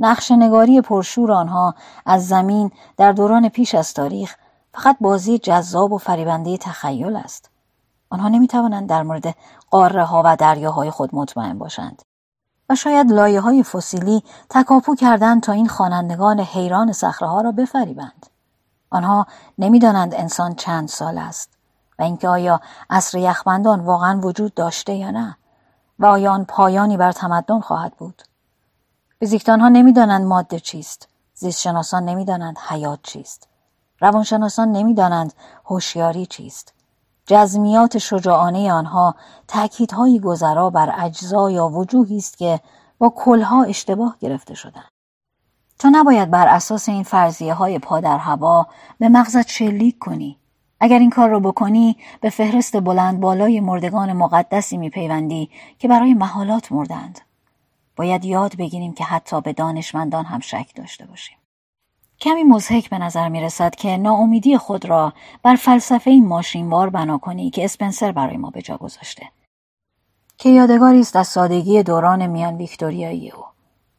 نقش 0.00 0.30
نگاری 0.30 0.80
پرشور 0.80 1.32
آنها 1.32 1.74
از 2.06 2.28
زمین 2.28 2.70
در 2.96 3.12
دوران 3.12 3.48
پیش 3.48 3.74
از 3.74 3.94
تاریخ 3.94 4.36
فقط 4.74 4.96
بازی 5.00 5.38
جذاب 5.38 5.92
و 5.92 5.98
فریبنده 5.98 6.56
تخیل 6.56 7.16
است. 7.16 7.50
آنها 8.10 8.28
نمی 8.28 8.48
توانند 8.48 8.88
در 8.88 9.02
مورد 9.02 9.34
قاره 9.70 10.04
ها 10.04 10.22
و 10.24 10.36
دریاهای 10.36 10.90
خود 10.90 11.10
مطمئن 11.14 11.58
باشند. 11.58 12.02
شاید 12.74 13.12
لایه 13.12 13.40
های 13.40 13.62
فسیلی 13.62 14.22
تکاپو 14.50 14.94
کردند 14.94 15.42
تا 15.42 15.52
این 15.52 15.68
خوانندگان 15.68 16.40
حیران 16.40 16.92
ها 17.20 17.40
را 17.40 17.52
بفریبند. 17.52 18.26
آنها 18.90 19.26
نمی‌دانند 19.58 20.14
انسان 20.14 20.54
چند 20.54 20.88
سال 20.88 21.18
است 21.18 21.50
و 21.98 22.02
اینکه 22.02 22.28
آیا 22.28 22.60
عصر 22.90 23.18
یخبندان 23.18 23.80
واقعا 23.80 24.20
وجود 24.20 24.54
داشته 24.54 24.92
یا 24.92 25.10
نه 25.10 25.36
و 25.98 26.06
آیا 26.06 26.32
آن 26.32 26.44
پایانی 26.44 26.96
بر 26.96 27.12
تمدن 27.12 27.60
خواهد 27.60 27.92
بود. 27.96 28.22
فیزیکدان 29.20 29.60
ها 29.60 29.68
نمی‌دانند 29.68 30.26
ماده 30.26 30.60
چیست 30.60 31.08
زیستشناسان 31.34 32.04
نمی‌دانند 32.04 32.58
حیات 32.68 32.98
چیست 33.02 33.48
روانشناسان 34.00 34.72
نمی‌دانند 34.72 35.32
هوشیاری 35.64 36.26
چیست 36.26 36.74
جزمیات 37.26 37.98
شجاعانه 37.98 38.72
آنها 38.72 39.14
تأکیدهایی 39.48 40.20
گذرا 40.20 40.70
بر 40.70 40.94
اجزا 40.98 41.50
یا 41.50 41.68
وجوهی 41.68 42.16
است 42.16 42.38
که 42.38 42.60
با 42.98 43.12
کلها 43.16 43.62
اشتباه 43.64 44.16
گرفته 44.20 44.54
شدند. 44.54 44.88
تو 45.78 45.90
نباید 45.92 46.30
بر 46.30 46.48
اساس 46.48 46.88
این 46.88 47.02
فرضیه 47.02 47.54
های 47.54 47.78
پا 47.78 48.00
در 48.00 48.18
هوا 48.18 48.66
به 48.98 49.08
مغزت 49.08 49.48
شلیک 49.48 49.98
کنی. 49.98 50.38
اگر 50.80 50.98
این 50.98 51.10
کار 51.10 51.28
را 51.28 51.40
بکنی 51.40 51.96
به 52.20 52.30
فهرست 52.30 52.80
بلند 52.80 53.20
بالای 53.20 53.60
مردگان 53.60 54.12
مقدسی 54.12 54.76
میپیوندی 54.76 55.50
که 55.78 55.88
برای 55.88 56.14
محالات 56.14 56.72
مردند. 56.72 57.20
باید 57.96 58.24
یاد 58.24 58.56
بگیریم 58.56 58.94
که 58.94 59.04
حتی 59.04 59.40
به 59.40 59.52
دانشمندان 59.52 60.24
هم 60.24 60.40
شک 60.40 60.70
داشته 60.74 61.06
باشیم. 61.06 61.36
کمی 62.22 62.44
مزهک 62.44 62.90
به 62.90 62.98
نظر 62.98 63.28
می 63.28 63.40
رسد 63.40 63.74
که 63.74 63.96
ناامیدی 63.96 64.58
خود 64.58 64.84
را 64.84 65.12
بر 65.42 65.56
فلسفه 65.56 66.10
این 66.10 66.26
ماشینوار 66.26 66.90
بنا 66.90 67.18
کنی 67.18 67.50
که 67.50 67.64
اسپنسر 67.64 68.12
برای 68.12 68.36
ما 68.36 68.50
به 68.50 68.62
جا 68.62 68.76
گذاشته. 68.76 69.26
که 70.38 70.48
یادگاری 70.48 71.00
است 71.00 71.16
از 71.16 71.28
سادگی 71.28 71.82
دوران 71.82 72.26
میان 72.26 72.56
ویکتوریایی 72.56 73.30
او. 73.30 73.44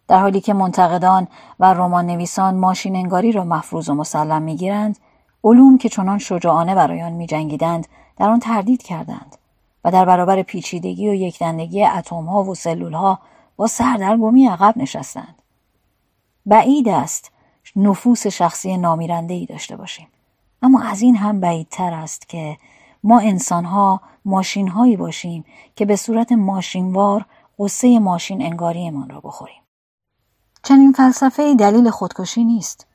در 0.08 0.20
حالی 0.20 0.42
که 0.42 0.54
منتقدان 0.54 1.28
و 1.60 1.74
رمان 1.74 2.06
نویسان 2.06 2.56
ماشین 2.56 2.96
انگاری 2.96 3.32
را 3.32 3.44
مفروض 3.44 3.90
و 3.90 3.94
مسلم 3.94 4.42
می‌گیرند 4.42 4.98
علوم 5.44 5.78
که 5.78 5.90
چنان 5.90 6.18
شجاعانه 6.18 6.76
برای 6.76 7.02
آن 7.02 7.12
میجنگیدند 7.12 7.88
در 8.18 8.30
آن 8.30 8.40
تردید 8.40 8.84
کردند 8.84 9.38
و 9.84 9.92
در 9.92 10.06
برابر 10.06 10.42
پیچیدگی 10.42 11.10
و 11.10 11.14
یکدندگی 11.14 11.84
ها 11.84 12.44
و 12.44 12.56
ها 12.94 13.20
با 13.56 13.68
سردرگمی 13.68 14.48
عقب 14.48 14.74
نشستند. 14.78 15.36
بعید 16.46 16.90
است 16.90 17.33
نفوس 17.76 18.28
شخصی 18.28 18.78
نامیرنده 18.78 19.34
ای 19.34 19.46
داشته 19.46 19.76
باشیم. 19.76 20.08
اما 20.62 20.82
از 20.82 21.02
این 21.02 21.16
هم 21.16 21.40
بعیدتر 21.40 21.94
است 21.94 22.30
که 22.30 22.58
ما 23.04 23.20
انسانها 23.20 24.02
ماشین 24.26 24.68
هایی 24.68 24.98
باشیم 24.98 25.46
که 25.76 25.86
به 25.86 25.96
صورت 25.96 26.32
ماشینوار 26.32 27.26
قصه 27.60 28.00
ماشین 28.00 28.42
انگاریمان 28.42 29.10
را 29.10 29.20
بخوریم. 29.20 29.62
چنین 30.64 30.92
فلسفه 30.92 31.56
دلیل 31.56 31.90
خودکشی 31.90 32.44
نیست. 32.44 32.88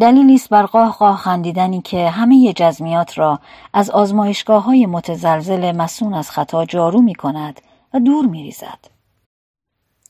دلیلی 0.00 0.34
است 0.34 0.48
بر 0.48 0.66
قاه 0.66 0.92
قاه 0.92 1.16
خندیدنی 1.16 1.82
که 1.82 2.10
همه 2.10 2.52
جزمیات 2.52 3.18
را 3.18 3.40
از 3.72 3.90
آزمایشگاه 3.90 4.64
های 4.64 4.86
متزلزل 4.86 5.72
مسون 5.72 6.14
از 6.14 6.30
خطا 6.30 6.64
جارو 6.64 7.02
می 7.02 7.14
کند 7.14 7.60
و 7.94 8.00
دور 8.00 8.26
می 8.26 8.42
ریزد. 8.42 8.78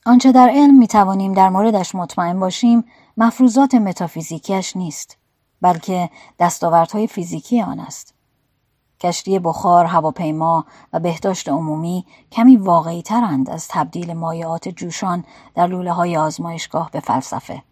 آنچه 0.05 0.31
در 0.31 0.49
علم 0.49 0.77
می 0.77 0.87
توانیم 0.87 1.33
در 1.33 1.49
موردش 1.49 1.95
مطمئن 1.95 2.39
باشیم 2.39 2.83
مفروضات 3.17 3.75
متافیزیکیش 3.75 4.75
نیست 4.75 5.17
بلکه 5.61 6.09
دستاوردهای 6.39 7.07
فیزیکی 7.07 7.61
آن 7.61 7.79
است. 7.79 8.13
کشتی 8.99 9.39
بخار، 9.39 9.85
هواپیما 9.85 10.65
و 10.93 10.99
بهداشت 10.99 11.49
عمومی 11.49 12.05
کمی 12.31 12.55
واقعی 12.57 13.01
ترند 13.01 13.49
از 13.49 13.67
تبدیل 13.67 14.13
مایعات 14.13 14.69
جوشان 14.69 15.23
در 15.55 15.67
لوله 15.67 15.91
های 15.91 16.17
آزمایشگاه 16.17 16.91
به 16.91 16.99
فلسفه. 16.99 17.63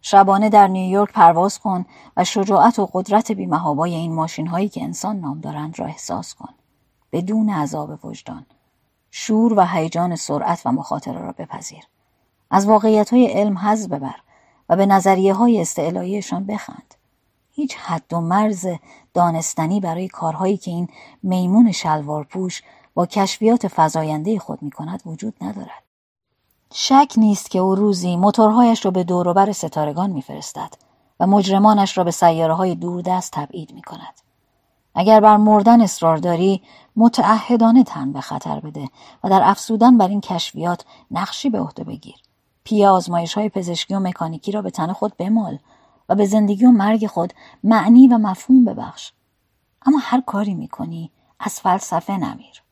شبانه 0.00 0.48
در 0.48 0.66
نیویورک 0.66 1.12
پرواز 1.12 1.58
کن 1.58 1.84
و 2.16 2.24
شجاعت 2.24 2.78
و 2.78 2.90
قدرت 2.92 3.32
بیمهابای 3.32 3.94
این 3.94 4.14
ماشین 4.14 4.46
هایی 4.46 4.68
که 4.68 4.82
انسان 4.82 5.20
نام 5.20 5.40
دارند 5.40 5.78
را 5.78 5.86
احساس 5.86 6.34
کن. 6.34 6.54
بدون 7.12 7.50
عذاب 7.50 8.04
وجدان. 8.04 8.46
شور 9.10 9.52
و 9.52 9.66
هیجان 9.66 10.16
سرعت 10.16 10.62
و 10.64 10.72
مخاطره 10.72 11.20
را 11.20 11.32
بپذیر. 11.32 11.84
از 12.50 12.66
واقعیت 12.66 13.12
های 13.12 13.26
علم 13.26 13.58
حز 13.58 13.88
ببر 13.88 14.14
و 14.72 14.76
به 14.76 14.86
نظریه 14.86 15.34
های 15.34 15.60
استعلاییشان 15.60 16.46
بخند. 16.46 16.94
هیچ 17.50 17.76
حد 17.76 18.12
و 18.12 18.20
مرز 18.20 18.66
دانستنی 19.14 19.80
برای 19.80 20.08
کارهایی 20.08 20.56
که 20.56 20.70
این 20.70 20.88
میمون 21.22 21.72
شلوار 21.72 22.24
پوش 22.24 22.62
با 22.94 23.06
کشفیات 23.06 23.66
فزاینده 23.76 24.38
خود 24.38 24.62
می 24.62 24.70
کند 24.70 25.02
وجود 25.06 25.34
ندارد. 25.40 25.82
شک 26.72 27.12
نیست 27.16 27.50
که 27.50 27.58
او 27.58 27.74
روزی 27.74 28.16
موتورهایش 28.16 28.84
را 28.84 28.90
به 28.90 29.04
دوروبر 29.04 29.52
ستارگان 29.52 30.10
میفرستد 30.10 30.74
و 31.20 31.26
مجرمانش 31.26 31.98
را 31.98 32.04
به 32.04 32.10
سیاره 32.10 32.54
های 32.54 32.74
دوردست 32.74 33.32
تبعید 33.32 33.72
می 33.72 33.82
کند. 33.82 34.20
اگر 34.94 35.20
بر 35.20 35.36
مردن 35.36 35.80
اصرار 35.80 36.16
داری 36.16 36.62
متعهدانه 36.96 37.84
تن 37.84 38.12
به 38.12 38.20
خطر 38.20 38.60
بده 38.60 38.88
و 39.24 39.28
در 39.28 39.40
افسودن 39.44 39.98
بر 39.98 40.08
این 40.08 40.20
کشفیات 40.20 40.84
نقشی 41.10 41.50
به 41.50 41.60
عهده 41.60 41.84
بگیر. 41.84 42.16
پی 42.64 42.86
آزمایش 42.86 43.34
های 43.34 43.48
پزشکی 43.48 43.94
و 43.94 44.00
مکانیکی 44.00 44.52
را 44.52 44.62
به 44.62 44.70
تن 44.70 44.92
خود 44.92 45.16
بمال 45.16 45.58
و 46.08 46.14
به 46.14 46.26
زندگی 46.26 46.66
و 46.66 46.70
مرگ 46.70 47.06
خود 47.06 47.32
معنی 47.64 48.08
و 48.08 48.18
مفهوم 48.18 48.64
ببخش. 48.64 49.12
اما 49.86 49.98
هر 50.02 50.20
کاری 50.20 50.54
می‌کنی 50.54 51.10
از 51.40 51.60
فلسفه 51.60 52.16
نمیر. 52.16 52.62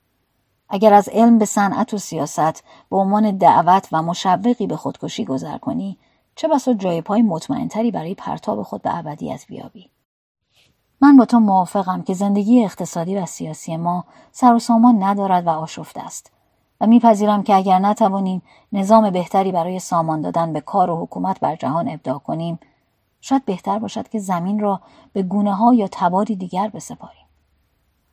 اگر 0.69 0.95
از 0.95 1.09
علم 1.09 1.39
به 1.39 1.45
صنعت 1.45 1.95
و 1.95 1.99
سیاست 1.99 2.65
به 2.91 2.97
عنوان 2.97 3.37
دعوت 3.37 3.89
و 3.93 4.03
مشوقی 4.03 4.67
به 4.67 4.77
خودکشی 4.77 5.25
گذر 5.25 5.59
کنی 5.59 5.99
چه 6.37 6.49
بسا 6.49 6.75
جای 6.75 7.01
پای 7.01 7.23
مطمئنتری 7.23 7.91
برای 7.91 8.15
پرتاب 8.15 8.63
خود 8.63 8.83
به 8.83 8.99
ابدیت 8.99 9.47
بیابی 9.47 9.91
من 11.01 11.17
با 11.17 11.25
تو 11.25 11.41
موافقم 11.41 12.03
که 12.03 12.15
زندگی 12.15 12.65
اقتصادی 12.65 13.17
و 13.17 13.27
سیاسی 13.27 13.77
ما 13.77 14.05
سر 14.33 14.55
و 14.55 14.59
سامان 14.59 15.03
ندارد 15.03 15.47
و 15.47 15.51
آشفته 15.51 16.01
است 16.01 16.33
و 16.81 16.87
میپذیرم 16.87 17.43
که 17.43 17.55
اگر 17.55 17.79
نتوانیم 17.79 18.43
نظام 18.73 19.11
بهتری 19.11 19.53
برای 19.53 19.79
سامان 19.79 20.21
دادن 20.21 20.53
به 20.53 20.61
کار 20.61 20.91
و 20.91 21.03
حکومت 21.03 21.41
بر 21.41 21.57
جهان 21.57 21.89
ابداع 21.89 22.19
کنیم 22.19 22.59
شاید 23.21 23.45
بهتر 23.45 23.79
باشد 23.79 24.09
که 24.09 24.19
زمین 24.19 24.61
را 24.61 24.81
به 25.13 25.23
گونه 25.23 25.55
ها 25.55 25.75
یا 25.75 25.89
تباری 25.93 26.37
دیگر 26.37 26.69
بسپاریم. 26.69 27.27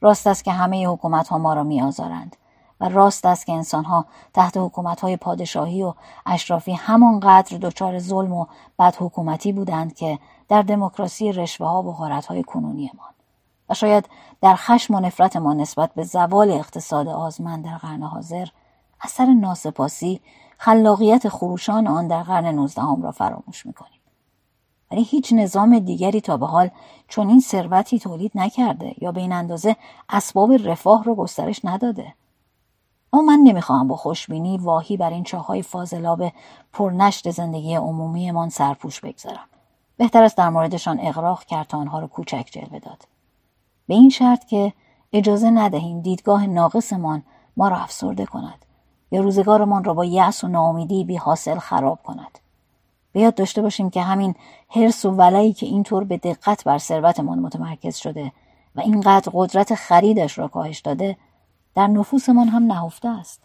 راست 0.02 0.28
است 0.28 0.44
که 0.44 0.52
همه 0.52 0.88
حکومت 0.88 1.28
ها 1.28 1.38
ما 1.38 1.54
را 1.54 1.64
میآزارند 1.64 2.36
و 2.80 2.90
راست 2.90 3.26
است 3.26 3.46
که 3.46 3.54
انسانها 3.54 4.06
تحت 4.34 4.58
حکومتهای 4.58 5.18
پادشاهی 5.18 5.84
و 5.84 5.94
اشرافی 6.26 6.74
همانقدر 6.74 7.58
دچار 7.58 8.00
ظلم 8.00 8.34
و 8.34 8.46
بد 8.80 8.96
حکومتی 9.00 9.52
بودند 9.54 9.96
که 9.96 10.20
در 10.50 10.62
دموکراسی 10.62 11.32
رشوه 11.32 11.68
ها 11.68 11.84
و 11.84 11.94
غارت 11.94 12.26
های 12.26 12.44
کنونیمان 12.44 13.17
و 13.70 13.74
شاید 13.74 14.10
در 14.42 14.56
خشم 14.56 14.96
و 14.96 15.00
نفرت 15.00 15.36
ما 15.36 15.54
نسبت 15.54 15.94
به 15.94 16.04
زوال 16.04 16.52
اقتصاد 16.52 17.08
آزمن 17.08 17.62
در 17.62 17.78
قرن 17.78 18.04
حاضر 18.04 18.48
اثر 19.02 19.26
ناسپاسی 19.26 20.22
خلاقیت 20.58 21.30
خروشان 21.30 21.88
آن 21.88 22.08
در 22.08 22.24
قرن 22.24 22.46
نوزدهم 22.56 23.02
را 23.02 23.12
فراموش 23.12 23.66
می‌کنیم. 23.66 24.00
ولی 24.92 25.04
هیچ 25.04 25.34
نظام 25.34 25.80
دیگری 25.80 26.22
تا 26.22 26.38
به 26.38 26.46
حال 26.46 26.70
چنین 27.08 27.40
ثروتی 27.40 28.00
تولید 28.00 28.32
نکرده 28.36 28.96
یا 28.98 29.12
به 29.12 29.22
این 29.22 29.32
اندازه 29.32 29.76
اسباب 30.10 30.52
رفاه 30.54 31.04
را 31.04 31.16
گسترش 31.16 31.62
نداده. 31.64 32.14
اما 33.14 33.22
من 33.22 33.40
نمی‌خواهم 33.44 33.88
با 33.88 33.96
خوشبینی 33.96 34.58
واهی 34.58 34.98
بر 34.98 35.10
این 35.10 35.24
چاهای 35.24 35.62
فاضلاب 35.62 36.32
پرنشت 36.74 37.32
زندگی 37.32 37.76
عمومیمان 37.76 38.50
سرپوش 38.50 39.02
بگذارم. 39.02 39.46
بهتر 39.98 40.24
است 40.24 40.38
در 40.38 40.50
موردشان 40.50 41.00
اغراق 41.02 41.44
کرد 41.44 41.68
تا 41.68 41.78
آنها 41.78 42.00
را 42.00 42.08
کوچک 42.08 42.50
جلوه 42.52 42.80
داد. 42.80 43.17
به 43.88 43.93
این 43.93 44.09
شرط 44.09 44.45
که 44.45 44.74
اجازه 45.14 45.49
ندهیم 45.49 46.01
دیدگاه 46.01 46.48
ناقصمان 46.48 47.24
ما 47.57 47.67
را 47.67 47.77
افسرده 47.77 48.25
کند. 48.25 48.66
یا 49.11 49.22
روزگارمان 49.22 49.83
را 49.83 49.93
با 49.93 50.06
یأس 50.06 50.43
و 50.43 50.48
ناامیدی 50.48 51.03
بی 51.03 51.16
حاصل 51.16 51.59
خراب 51.59 51.99
کند. 52.03 52.40
به 53.11 53.19
یاد 53.19 53.35
داشته 53.35 53.61
باشیم 53.61 53.90
که 53.90 54.01
همین 54.01 54.35
حرس 54.69 55.06
و 55.06 55.11
ولایی 55.11 55.53
که 55.53 55.66
اینطور 55.66 56.03
به 56.03 56.17
دقت 56.17 56.64
بر 56.64 56.77
ثروتمان 56.77 57.40
متمرکز 57.40 57.95
شده 57.95 58.32
و 58.75 58.82
اینقدر 58.82 59.32
قدرت 59.33 59.75
خریدش 59.75 60.38
را 60.38 60.48
کاهش 60.48 60.80
داده 60.80 61.17
در 61.75 61.88
نفوسمان 61.88 62.48
هم 62.48 62.64
نهفته 62.64 63.09
است. 63.09 63.41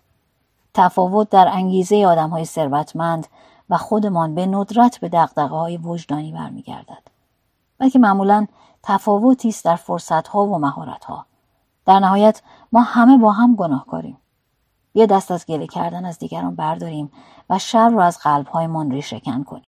تفاوت 0.75 1.29
در 1.29 1.49
انگیزه 1.49 2.07
آدم 2.07 2.31
های 2.31 2.45
ثروتمند 2.45 3.27
و 3.71 3.77
خودمان 3.77 4.35
به 4.35 4.47
ندرت 4.47 4.99
به 5.01 5.09
دقدقه 5.09 5.57
های 5.57 5.77
وجدانی 5.77 6.33
برمیگردد. 6.33 7.03
بلکه 7.79 7.99
معمولا 7.99 8.47
تفاوتی 8.83 9.49
است 9.49 9.65
در 9.65 9.77
فرصت 9.77 10.29
ها 10.29 10.47
و 10.47 10.59
مهارت 10.59 11.05
ها 11.05 11.27
در 11.87 11.99
نهایت 11.99 12.43
ما 12.73 12.83
همه 12.83 13.19
با 13.19 13.33
هم 13.33 13.57
گناهکاریم. 13.57 14.17
یه 14.95 15.07
دست 15.07 15.31
از 15.31 15.47
گله 15.47 15.67
کردن 15.67 16.05
از 16.05 16.19
دیگران 16.19 16.55
برداریم 16.55 17.13
و 17.51 17.59
شر 17.59 17.89
را 17.89 18.05
از 18.05 18.19
قلبهایمان 18.19 18.91
ریشه 18.91 19.21
کن 19.21 19.45
کنیم. 19.45 19.65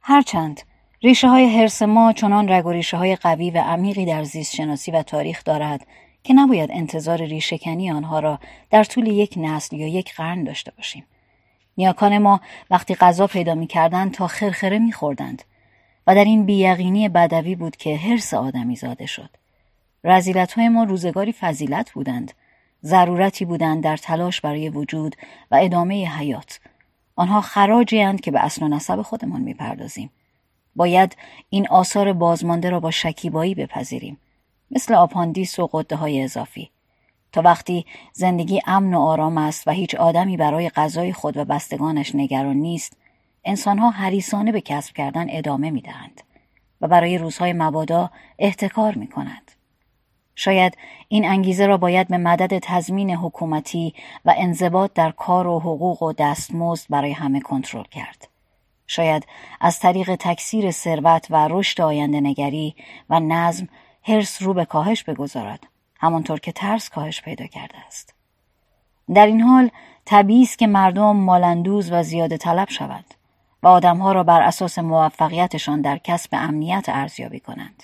هرچند 0.00 0.60
ریشه 1.02 1.28
های 1.28 1.58
حرس 1.58 1.82
ما 1.82 2.12
چنان 2.12 2.48
رگ 2.48 2.66
و 2.66 2.70
ریشه 2.70 2.96
های 2.96 3.16
قوی 3.16 3.50
و 3.50 3.58
عمیقی 3.58 4.06
در 4.06 4.24
زیست 4.24 4.54
شناسی 4.54 4.90
و 4.90 5.02
تاریخ 5.02 5.44
دارد 5.44 5.86
که 6.24 6.34
نباید 6.34 6.70
انتظار 6.72 7.18
ریشهکنی 7.18 7.90
آنها 7.90 8.20
را 8.20 8.38
در 8.70 8.84
طول 8.84 9.06
یک 9.06 9.34
نسل 9.36 9.76
یا 9.76 9.86
یک 9.86 10.14
قرن 10.14 10.44
داشته 10.44 10.72
باشیم. 10.76 11.04
نیاکان 11.78 12.18
ما 12.18 12.40
وقتی 12.70 12.94
غذا 12.94 13.26
پیدا 13.26 13.54
می 13.54 13.66
کردند 13.66 14.14
تا 14.14 14.26
خرخره 14.26 14.78
می 14.78 14.92
خوردند 14.92 15.42
و 16.06 16.14
در 16.14 16.24
این 16.24 16.46
بییقینی 16.46 17.08
بدوی 17.08 17.54
بود 17.54 17.76
که 17.76 17.96
حرس 17.96 18.34
آدمی 18.34 18.76
زاده 18.76 19.06
شد. 19.06 19.30
رزیلت 20.04 20.52
های 20.52 20.68
ما 20.68 20.84
روزگاری 20.84 21.32
فضیلت 21.32 21.90
بودند. 21.92 22.32
ضرورتی 22.84 23.44
بودند 23.44 23.84
در 23.84 23.96
تلاش 23.96 24.40
برای 24.40 24.68
وجود 24.68 25.16
و 25.50 25.58
ادامه 25.62 26.18
حیات. 26.18 26.60
آنها 27.16 27.40
خراجی 27.40 28.16
که 28.16 28.30
به 28.30 28.44
اصل 28.44 28.62
و 28.62 28.68
نسب 28.68 29.02
خودمان 29.02 29.40
می‌پردازیم. 29.40 30.10
باید 30.76 31.16
این 31.50 31.68
آثار 31.68 32.12
بازمانده 32.12 32.70
را 32.70 32.80
با 32.80 32.90
شکیبایی 32.90 33.54
بپذیریم. 33.54 34.18
مثل 34.70 34.94
آپاندیس 34.94 35.58
و 35.58 35.68
قده 35.72 35.96
های 35.96 36.22
اضافی 36.22 36.70
تا 37.32 37.42
وقتی 37.42 37.86
زندگی 38.12 38.60
امن 38.66 38.94
و 38.94 39.00
آرام 39.00 39.38
است 39.38 39.68
و 39.68 39.70
هیچ 39.70 39.94
آدمی 39.94 40.36
برای 40.36 40.68
غذای 40.68 41.12
خود 41.12 41.36
و 41.36 41.44
بستگانش 41.44 42.14
نگران 42.14 42.56
نیست 42.56 42.96
انسانها 43.44 43.90
حریسانه 43.90 44.52
به 44.52 44.60
کسب 44.60 44.94
کردن 44.94 45.26
ادامه 45.30 45.70
می 45.70 45.80
دهند 45.80 46.20
و 46.80 46.88
برای 46.88 47.18
روزهای 47.18 47.52
مبادا 47.52 48.10
احتکار 48.38 48.94
می 48.94 49.06
کنند. 49.06 49.52
شاید 50.34 50.78
این 51.08 51.24
انگیزه 51.24 51.66
را 51.66 51.76
باید 51.76 52.08
به 52.08 52.18
مدد 52.18 52.58
تضمین 52.58 53.10
حکومتی 53.10 53.94
و 54.24 54.34
انضباط 54.36 54.92
در 54.92 55.10
کار 55.10 55.46
و 55.46 55.58
حقوق 55.58 56.02
و 56.02 56.12
دستمزد 56.12 56.86
برای 56.90 57.12
همه 57.12 57.40
کنترل 57.40 57.84
کرد. 57.84 58.28
شاید 58.86 59.26
از 59.60 59.78
طریق 59.78 60.14
تکثیر 60.14 60.70
ثروت 60.70 61.26
و 61.30 61.48
رشد 61.50 61.80
آینده 61.80 62.20
نگری 62.20 62.74
و 63.10 63.20
نظم 63.20 63.68
هرس 64.02 64.42
رو 64.42 64.54
به 64.54 64.64
کاهش 64.64 65.02
بگذارد 65.02 65.66
همانطور 66.00 66.40
که 66.40 66.52
ترس 66.52 66.88
کاهش 66.88 67.22
پیدا 67.22 67.46
کرده 67.46 67.78
است 67.86 68.14
در 69.14 69.26
این 69.26 69.40
حال 69.40 69.70
طبیعی 70.04 70.42
است 70.42 70.58
که 70.58 70.66
مردم 70.66 71.16
مالندوز 71.16 71.92
و 71.92 72.02
زیاده 72.02 72.36
طلب 72.36 72.70
شوند 72.70 73.14
و 73.62 73.66
آدمها 73.66 74.12
را 74.12 74.22
بر 74.22 74.42
اساس 74.42 74.78
موفقیتشان 74.78 75.80
در 75.80 75.98
کسب 75.98 76.28
امنیت 76.32 76.84
ارزیابی 76.88 77.40
کنند. 77.40 77.82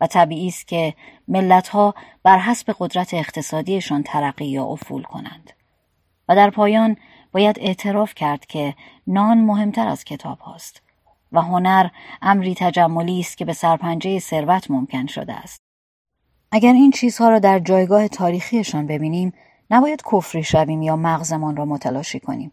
و 0.00 0.06
طبیعی 0.06 0.48
است 0.48 0.68
که 0.68 0.94
ملتها 1.28 1.94
بر 2.22 2.38
حسب 2.38 2.74
قدرت 2.78 3.14
اقتصادیشان 3.14 4.02
ترقی 4.02 4.46
یا 4.46 4.64
افول 4.64 5.02
کنند. 5.02 5.50
و 6.28 6.36
در 6.36 6.50
پایان 6.50 6.96
باید 7.32 7.58
اعتراف 7.58 8.14
کرد 8.14 8.46
که 8.46 8.74
نان 9.06 9.38
مهمتر 9.38 9.88
از 9.88 10.04
کتاب 10.04 10.38
هاست 10.38 10.82
و 11.32 11.40
هنر 11.40 11.88
امری 12.22 12.54
تجملی 12.54 13.20
است 13.20 13.36
که 13.36 13.44
به 13.44 13.52
سرپنجه 13.52 14.18
ثروت 14.18 14.70
ممکن 14.70 15.06
شده 15.06 15.32
است. 15.32 15.60
اگر 16.52 16.72
این 16.72 16.90
چیزها 16.90 17.28
را 17.28 17.38
در 17.38 17.58
جایگاه 17.58 18.08
تاریخیشان 18.08 18.86
ببینیم 18.86 19.32
نباید 19.70 20.02
کفری 20.12 20.44
شویم 20.44 20.82
یا 20.82 20.96
مغزمان 20.96 21.56
را 21.56 21.64
متلاشی 21.64 22.20
کنیم. 22.20 22.52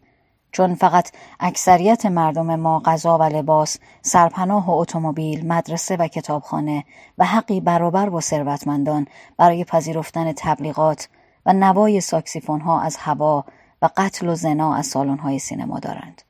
چون 0.58 0.74
فقط 0.74 1.10
اکثریت 1.40 2.06
مردم 2.06 2.56
ما 2.56 2.78
غذا 2.84 3.18
و 3.18 3.22
لباس، 3.22 3.78
سرپناه 4.02 4.66
و 4.66 4.70
اتومبیل، 4.70 5.46
مدرسه 5.46 5.96
و 5.96 6.08
کتابخانه 6.08 6.84
و 7.18 7.24
حقی 7.24 7.60
برابر 7.60 8.08
با 8.08 8.20
ثروتمندان 8.20 9.06
برای 9.36 9.64
پذیرفتن 9.64 10.32
تبلیغات 10.32 11.08
و 11.46 11.52
نوای 11.52 12.00
ساکسیفون 12.00 12.60
ها 12.60 12.80
از 12.80 12.96
هوا 12.96 13.44
و 13.82 13.90
قتل 13.96 14.28
و 14.28 14.34
زنا 14.34 14.74
از 14.74 14.86
سالن 14.86 15.18
های 15.18 15.38
سینما 15.38 15.78
دارند. 15.78 16.22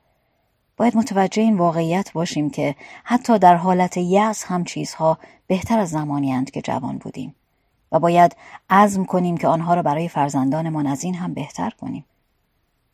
باید 0.77 0.97
متوجه 0.97 1.41
این 1.41 1.57
واقعیت 1.57 2.11
باشیم 2.13 2.49
که 2.49 2.75
حتی 3.03 3.39
در 3.39 3.55
حالت 3.55 3.97
یأس 3.97 4.43
هم 4.45 4.63
چیزها 4.63 5.17
بهتر 5.47 5.79
از 5.79 5.89
زمانی 5.89 6.45
که 6.45 6.61
جوان 6.61 6.97
بودیم 6.97 7.35
و 7.91 7.99
باید 7.99 8.35
عزم 8.69 9.05
کنیم 9.05 9.37
که 9.37 9.47
آنها 9.47 9.73
را 9.73 9.81
برای 9.81 10.07
فرزندانمان 10.07 10.87
از 10.87 11.03
این 11.03 11.15
هم 11.15 11.33
بهتر 11.33 11.69
کنیم. 11.69 12.05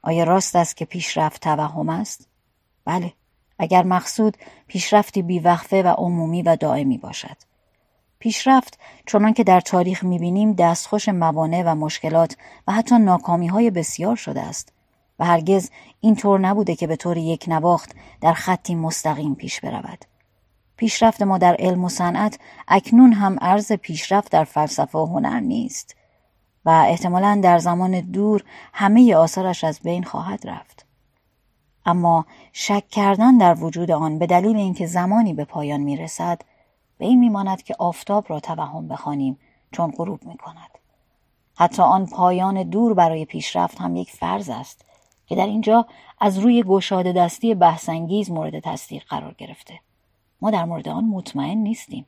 آیا 0.05 0.23
راست 0.23 0.55
است 0.55 0.77
که 0.77 0.85
پیشرفت 0.85 1.41
توهم 1.41 1.89
است؟ 1.89 2.27
بله، 2.85 3.13
اگر 3.59 3.83
مقصود 3.83 4.37
پیشرفتی 4.67 5.21
بیوقفه 5.21 5.83
و 5.83 5.87
عمومی 5.87 6.41
و 6.41 6.55
دائمی 6.55 6.97
باشد. 6.97 7.37
پیشرفت 8.19 8.79
چنان 9.05 9.33
که 9.33 9.43
در 9.43 9.59
تاریخ 9.59 10.03
می‌بینیم 10.03 10.53
دستخوش 10.53 11.09
موانع 11.09 11.63
و 11.65 11.75
مشکلات 11.75 12.37
و 12.67 12.71
حتی 12.71 12.99
ناکامی 12.99 13.47
های 13.47 13.71
بسیار 13.71 14.15
شده 14.15 14.41
است 14.41 14.73
و 15.19 15.25
هرگز 15.25 15.69
این 15.99 16.15
طور 16.15 16.39
نبوده 16.39 16.75
که 16.75 16.87
به 16.87 16.95
طور 16.95 17.17
یک 17.17 17.45
نواخت 17.47 17.95
در 18.21 18.33
خطی 18.33 18.75
مستقیم 18.75 19.35
پیش 19.35 19.61
برود. 19.61 20.05
پیشرفت 20.77 21.21
ما 21.21 21.37
در 21.37 21.55
علم 21.59 21.83
و 21.83 21.89
صنعت 21.89 22.39
اکنون 22.67 23.13
هم 23.13 23.37
عرض 23.41 23.71
پیشرفت 23.71 24.31
در 24.31 24.43
فلسفه 24.43 24.97
و 24.97 25.05
هنر 25.05 25.39
نیست 25.39 25.95
و 26.65 26.69
احتمالا 26.69 27.39
در 27.43 27.59
زمان 27.59 27.99
دور 27.99 28.43
همه 28.73 29.15
آثارش 29.15 29.63
از 29.63 29.79
بین 29.79 30.03
خواهد 30.03 30.47
رفت. 30.47 30.85
اما 31.85 32.25
شک 32.53 32.87
کردن 32.89 33.37
در 33.37 33.63
وجود 33.63 33.91
آن 33.91 34.19
به 34.19 34.27
دلیل 34.27 34.55
اینکه 34.55 34.85
زمانی 34.85 35.33
به 35.33 35.45
پایان 35.45 35.79
می 35.81 35.97
رسد 35.97 36.41
به 36.97 37.05
این 37.05 37.19
میماند 37.19 37.63
که 37.63 37.75
آفتاب 37.79 38.25
را 38.29 38.39
توهم 38.39 38.87
بخوانیم 38.87 39.37
چون 39.71 39.91
غروب 39.91 40.23
می 40.25 40.37
کند. 40.37 40.69
حتی 41.55 41.81
آن 41.81 42.05
پایان 42.05 42.63
دور 42.63 42.93
برای 42.93 43.25
پیشرفت 43.25 43.81
هم 43.81 43.95
یک 43.95 44.11
فرض 44.11 44.49
است 44.49 44.85
که 45.27 45.35
در 45.35 45.45
اینجا 45.45 45.85
از 46.19 46.37
روی 46.37 46.63
گشاده 46.63 47.11
دستی 47.11 47.55
بحثانگیز 47.55 48.31
مورد 48.31 48.59
تصدیق 48.59 49.03
قرار 49.03 49.35
گرفته. 49.37 49.79
ما 50.41 50.51
در 50.51 50.65
مورد 50.65 50.87
آن 50.87 51.03
مطمئن 51.03 51.57
نیستیم. 51.57 52.05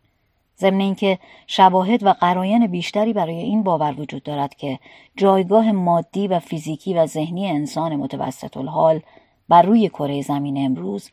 ضمن 0.60 0.80
اینکه 0.82 1.20
شواهد 1.48 2.04
و 2.04 2.10
قراین 2.14 2.68
بیشتری 2.68 3.14
برای 3.14 3.36
این 3.36 3.64
باور 3.64 4.00
وجود 4.00 4.24
دارد 4.24 4.56
که 4.56 4.80
جایگاه 5.18 5.72
مادی 5.72 6.28
و 6.28 6.40
فیزیکی 6.40 6.94
و 6.94 7.06
ذهنی 7.06 7.48
انسان 7.48 7.96
متوسط 7.96 8.58
الحال 8.58 9.02
بر 9.50 9.62
روی 9.62 9.90
کره 9.90 10.22
زمین 10.22 10.66
امروز 10.66 11.12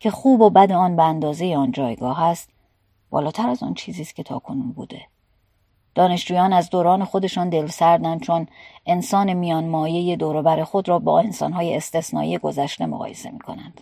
که 0.00 0.10
خوب 0.10 0.40
و 0.40 0.50
بد 0.50 0.72
آن 0.72 0.96
به 0.96 1.02
اندازه 1.02 1.56
آن 1.56 1.72
جایگاه 1.72 2.22
است 2.22 2.50
بالاتر 3.10 3.48
از 3.48 3.62
آن 3.62 3.74
چیزی 3.74 4.02
است 4.02 4.14
که 4.14 4.22
تاکنون 4.22 4.72
بوده 4.72 5.02
دانشجویان 5.94 6.52
از 6.52 6.70
دوران 6.70 7.04
خودشان 7.04 7.48
دل 7.48 7.66
سردن 7.66 8.18
چون 8.18 8.46
انسان 8.86 9.32
میان 9.32 9.68
مایه 9.68 10.16
دوروبر 10.16 10.64
خود 10.64 10.88
را 10.88 10.98
با 10.98 11.20
انسانهای 11.20 11.76
استثنایی 11.76 12.38
گذشته 12.38 12.86
مقایسه 12.86 13.30
می 13.30 13.38
کنند. 13.38 13.80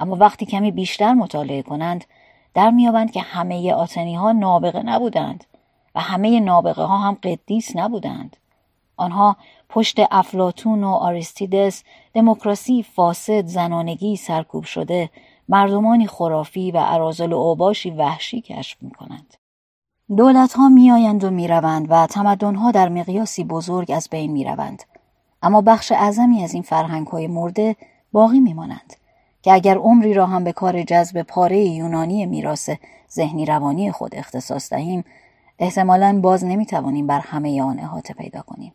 اما 0.00 0.16
وقتی 0.16 0.46
کمی 0.46 0.70
بیشتر 0.70 1.12
مطالعه 1.14 1.62
کنند 1.62 2.04
در 2.54 2.70
میابند 2.70 3.10
که 3.12 3.20
همه 3.20 3.72
آتنی 3.72 4.14
ها 4.14 4.32
نابغه 4.32 4.82
نبودند 4.82 5.44
و 5.94 6.00
همه 6.00 6.40
نابغه 6.40 6.82
ها 6.82 6.98
هم 6.98 7.14
قدیس 7.14 7.76
نبودند. 7.76 8.36
آنها 8.96 9.36
پشت 9.68 9.96
افلاتون 10.10 10.84
و 10.84 10.88
آریستیدس 10.88 11.84
دموکراسی 12.14 12.82
فاسد 12.82 13.46
زنانگی 13.46 14.16
سرکوب 14.16 14.64
شده 14.64 15.10
مردمانی 15.48 16.06
خرافی 16.06 16.70
و 16.70 16.78
عرازل 16.78 17.32
و 17.32 17.36
اوباشی 17.36 17.90
وحشی 17.90 18.40
کشف 18.40 18.82
می 18.82 18.90
کنند. 18.90 19.34
دولت 20.16 20.52
ها 20.52 20.68
می 20.68 20.90
آیند 20.90 21.24
و 21.24 21.30
می 21.30 21.48
روند 21.48 21.86
و 21.90 22.06
تمدن 22.06 22.54
ها 22.54 22.70
در 22.70 22.88
مقیاسی 22.88 23.44
بزرگ 23.44 23.90
از 23.90 24.08
بین 24.10 24.32
می 24.32 24.44
روند. 24.44 24.82
اما 25.42 25.60
بخش 25.60 25.92
اعظمی 25.92 26.44
از 26.44 26.54
این 26.54 26.62
فرهنگ 26.62 27.06
های 27.06 27.26
مرده 27.26 27.76
باقی 28.12 28.40
می 28.40 28.54
مانند. 28.54 28.96
که 29.42 29.52
اگر 29.52 29.78
عمری 29.78 30.14
را 30.14 30.26
هم 30.26 30.44
به 30.44 30.52
کار 30.52 30.82
جذب 30.82 31.22
پاره 31.22 31.58
یونانی 31.58 32.26
میراث 32.26 32.70
ذهنی 33.12 33.46
روانی 33.46 33.92
خود 33.92 34.14
اختصاص 34.14 34.70
دهیم 34.70 35.04
احتمالا 35.58 36.20
باز 36.22 36.44
نمی‌توانیم 36.44 37.06
بر 37.06 37.20
همه 37.20 37.62
آن 37.62 37.78
احاطه 37.78 38.14
پیدا 38.14 38.42
کنیم. 38.42 38.74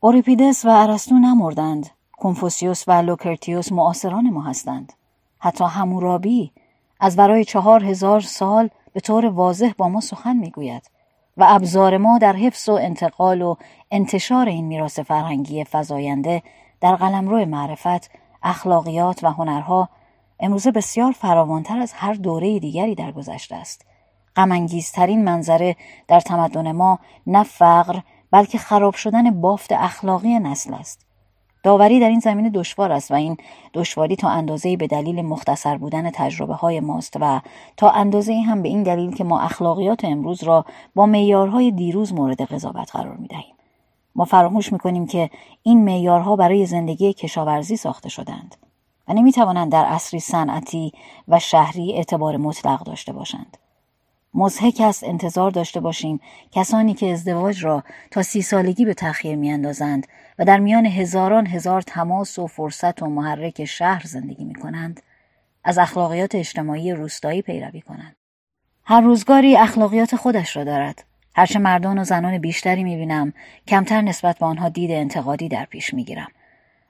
اوریپیدس 0.00 0.64
و 0.64 0.68
ارسطو 0.68 1.14
نمردند. 1.14 1.90
کنفوسیوس 2.12 2.88
و 2.88 2.92
لوکرتیوس 2.92 3.72
معاصران 3.72 4.30
ما 4.30 4.42
هستند. 4.42 4.92
حتی 5.38 5.64
همورابی 5.64 6.52
از 7.00 7.16
برای 7.16 7.44
چهار 7.44 7.84
هزار 7.84 8.20
سال 8.20 8.68
به 8.92 9.00
طور 9.00 9.26
واضح 9.26 9.72
با 9.78 9.88
ما 9.88 10.00
سخن 10.00 10.36
می‌گوید 10.36 10.90
و 11.36 11.44
ابزار 11.48 11.96
ما 11.96 12.18
در 12.18 12.36
حفظ 12.36 12.68
و 12.68 12.72
انتقال 12.72 13.42
و 13.42 13.54
انتشار 13.90 14.48
این 14.48 14.64
میراث 14.64 14.98
فرهنگی 14.98 15.64
فزاینده 15.72 16.42
در 16.80 16.96
قلمرو 16.96 17.44
معرفت 17.44 18.10
اخلاقیات 18.44 19.24
و 19.24 19.30
هنرها 19.30 19.88
امروزه 20.40 20.70
بسیار 20.70 21.12
فراوانتر 21.12 21.78
از 21.78 21.92
هر 21.92 22.14
دوره 22.14 22.58
دیگری 22.58 22.94
در 22.94 23.12
گذشته 23.12 23.54
است. 23.54 23.86
غمانگیزترین 24.36 25.24
منظره 25.24 25.76
در 26.08 26.20
تمدن 26.20 26.72
ما 26.72 26.98
نه 27.26 27.42
فقر 27.42 28.00
بلکه 28.30 28.58
خراب 28.58 28.94
شدن 28.94 29.40
بافت 29.40 29.72
اخلاقی 29.72 30.38
نسل 30.38 30.74
است. 30.74 31.06
داوری 31.62 32.00
در 32.00 32.08
این 32.08 32.20
زمینه 32.20 32.50
دشوار 32.50 32.92
است 32.92 33.10
و 33.10 33.14
این 33.14 33.36
دشواری 33.74 34.16
تا 34.16 34.28
اندازه 34.28 34.76
به 34.76 34.86
دلیل 34.86 35.22
مختصر 35.22 35.76
بودن 35.76 36.10
تجربه 36.10 36.54
های 36.54 36.80
ماست 36.80 37.16
و 37.20 37.40
تا 37.76 37.90
اندازه 37.90 38.40
هم 38.40 38.62
به 38.62 38.68
این 38.68 38.82
دلیل 38.82 39.14
که 39.14 39.24
ما 39.24 39.40
اخلاقیات 39.40 40.04
امروز 40.04 40.42
را 40.42 40.64
با 40.94 41.06
معیارهای 41.06 41.70
دیروز 41.70 42.12
مورد 42.12 42.42
قضاوت 42.42 42.96
قرار 42.96 43.16
می 43.16 43.28
دهیم. 43.28 43.53
ما 44.14 44.24
فراموش 44.24 44.72
می‌کنیم 44.72 45.06
که 45.06 45.30
این 45.62 45.84
معیارها 45.84 46.36
برای 46.36 46.66
زندگی 46.66 47.12
کشاورزی 47.12 47.76
ساخته 47.76 48.08
شدند 48.08 48.56
و 49.08 49.12
نمی‌توانند 49.12 49.72
در 49.72 49.84
عصری 49.84 50.20
صنعتی 50.20 50.92
و 51.28 51.38
شهری 51.38 51.92
اعتبار 51.92 52.36
مطلق 52.36 52.82
داشته 52.82 53.12
باشند. 53.12 53.56
مزهک 54.34 54.80
است 54.84 55.04
انتظار 55.04 55.50
داشته 55.50 55.80
باشیم 55.80 56.20
کسانی 56.52 56.94
که 56.94 57.12
ازدواج 57.12 57.64
را 57.64 57.84
تا 58.10 58.22
سی 58.22 58.42
سالگی 58.42 58.84
به 58.84 58.94
تأخیر 58.94 59.36
میاندازند 59.36 60.06
و 60.38 60.44
در 60.44 60.58
میان 60.58 60.86
هزاران 60.86 61.46
هزار 61.46 61.82
تماس 61.82 62.38
و 62.38 62.46
فرصت 62.46 63.02
و 63.02 63.06
محرک 63.06 63.64
شهر 63.64 64.02
زندگی 64.06 64.44
می 64.44 64.54
کنند 64.54 65.02
از 65.64 65.78
اخلاقیات 65.78 66.34
اجتماعی 66.34 66.92
روستایی 66.92 67.42
پیروی 67.42 67.80
کنند. 67.80 68.16
هر 68.84 69.00
روزگاری 69.00 69.56
اخلاقیات 69.56 70.16
خودش 70.16 70.56
را 70.56 70.64
دارد 70.64 71.04
هرچه 71.34 71.58
مردان 71.58 71.98
و 71.98 72.04
زنان 72.04 72.38
بیشتری 72.38 72.84
می‌بینم 72.84 73.32
کمتر 73.68 74.00
نسبت 74.00 74.38
به 74.38 74.46
آنها 74.46 74.68
دید 74.68 74.90
انتقادی 74.90 75.48
در 75.48 75.64
پیش 75.64 75.94
می‌گیرم 75.94 76.28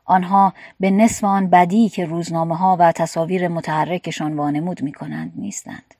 آنها 0.04 0.54
به 0.80 0.90
نصف 0.90 1.24
آن 1.24 1.50
بدی 1.50 1.88
که 1.88 2.04
روزنامه 2.04 2.56
ها 2.56 2.76
و 2.80 2.92
تصاویر 2.92 3.48
متحرکشان 3.48 4.36
وانمود 4.36 4.82
می 4.82 4.92
کنند 4.92 5.32
نیستند. 5.36 5.94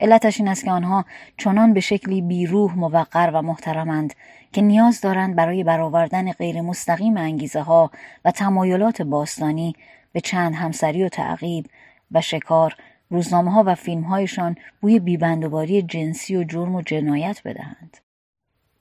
علتش 0.00 0.40
این 0.40 0.48
است 0.48 0.64
که 0.64 0.70
آنها 0.70 1.04
چنان 1.36 1.74
به 1.74 1.80
شکلی 1.80 2.22
بیروح 2.22 2.78
موقر 2.78 3.30
و 3.34 3.42
محترمند 3.42 4.14
که 4.52 4.62
نیاز 4.62 5.00
دارند 5.00 5.36
برای 5.36 5.64
برآوردن 5.64 6.32
غیر 6.32 6.60
مستقیم 6.60 7.16
انگیزه 7.16 7.60
ها 7.60 7.90
و 8.24 8.30
تمایلات 8.30 9.02
باستانی 9.02 9.74
به 10.12 10.20
چند 10.20 10.54
همسری 10.54 11.04
و 11.04 11.08
تعقیب 11.08 11.66
و 12.12 12.20
شکار 12.20 12.76
روزنامه 13.10 13.50
ها 13.50 13.62
و 13.66 13.74
فیلم 13.74 14.02
هایشان 14.02 14.54
بوی 14.80 14.98
بیبندوباری 14.98 15.82
جنسی 15.82 16.36
و 16.36 16.44
جرم 16.44 16.74
و 16.74 16.82
جنایت 16.82 17.42
بدهند. 17.44 17.96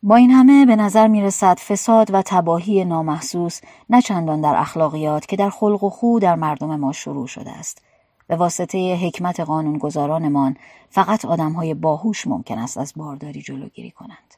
با 0.03 0.15
این 0.15 0.31
همه 0.31 0.65
به 0.65 0.75
نظر 0.75 1.07
می 1.07 1.21
رسد 1.21 1.57
فساد 1.57 2.13
و 2.13 2.21
تباهی 2.21 2.85
نامحسوس 2.85 3.61
نه 3.89 4.01
چندان 4.01 4.41
در 4.41 4.55
اخلاقیات 4.57 5.25
که 5.25 5.35
در 5.35 5.49
خلق 5.49 5.83
و 5.83 5.89
خو 5.89 6.19
در 6.19 6.35
مردم 6.35 6.75
ما 6.75 6.91
شروع 6.91 7.27
شده 7.27 7.51
است. 7.51 7.81
به 8.27 8.35
واسطه 8.35 8.95
حکمت 8.95 9.39
قانونگذارانمان 9.39 10.57
فقط 10.89 11.25
های 11.25 11.73
باهوش 11.73 12.27
ممکن 12.27 12.57
است 12.57 12.77
از 12.77 12.93
بارداری 12.95 13.41
جلوگیری 13.41 13.91
کنند. 13.91 14.33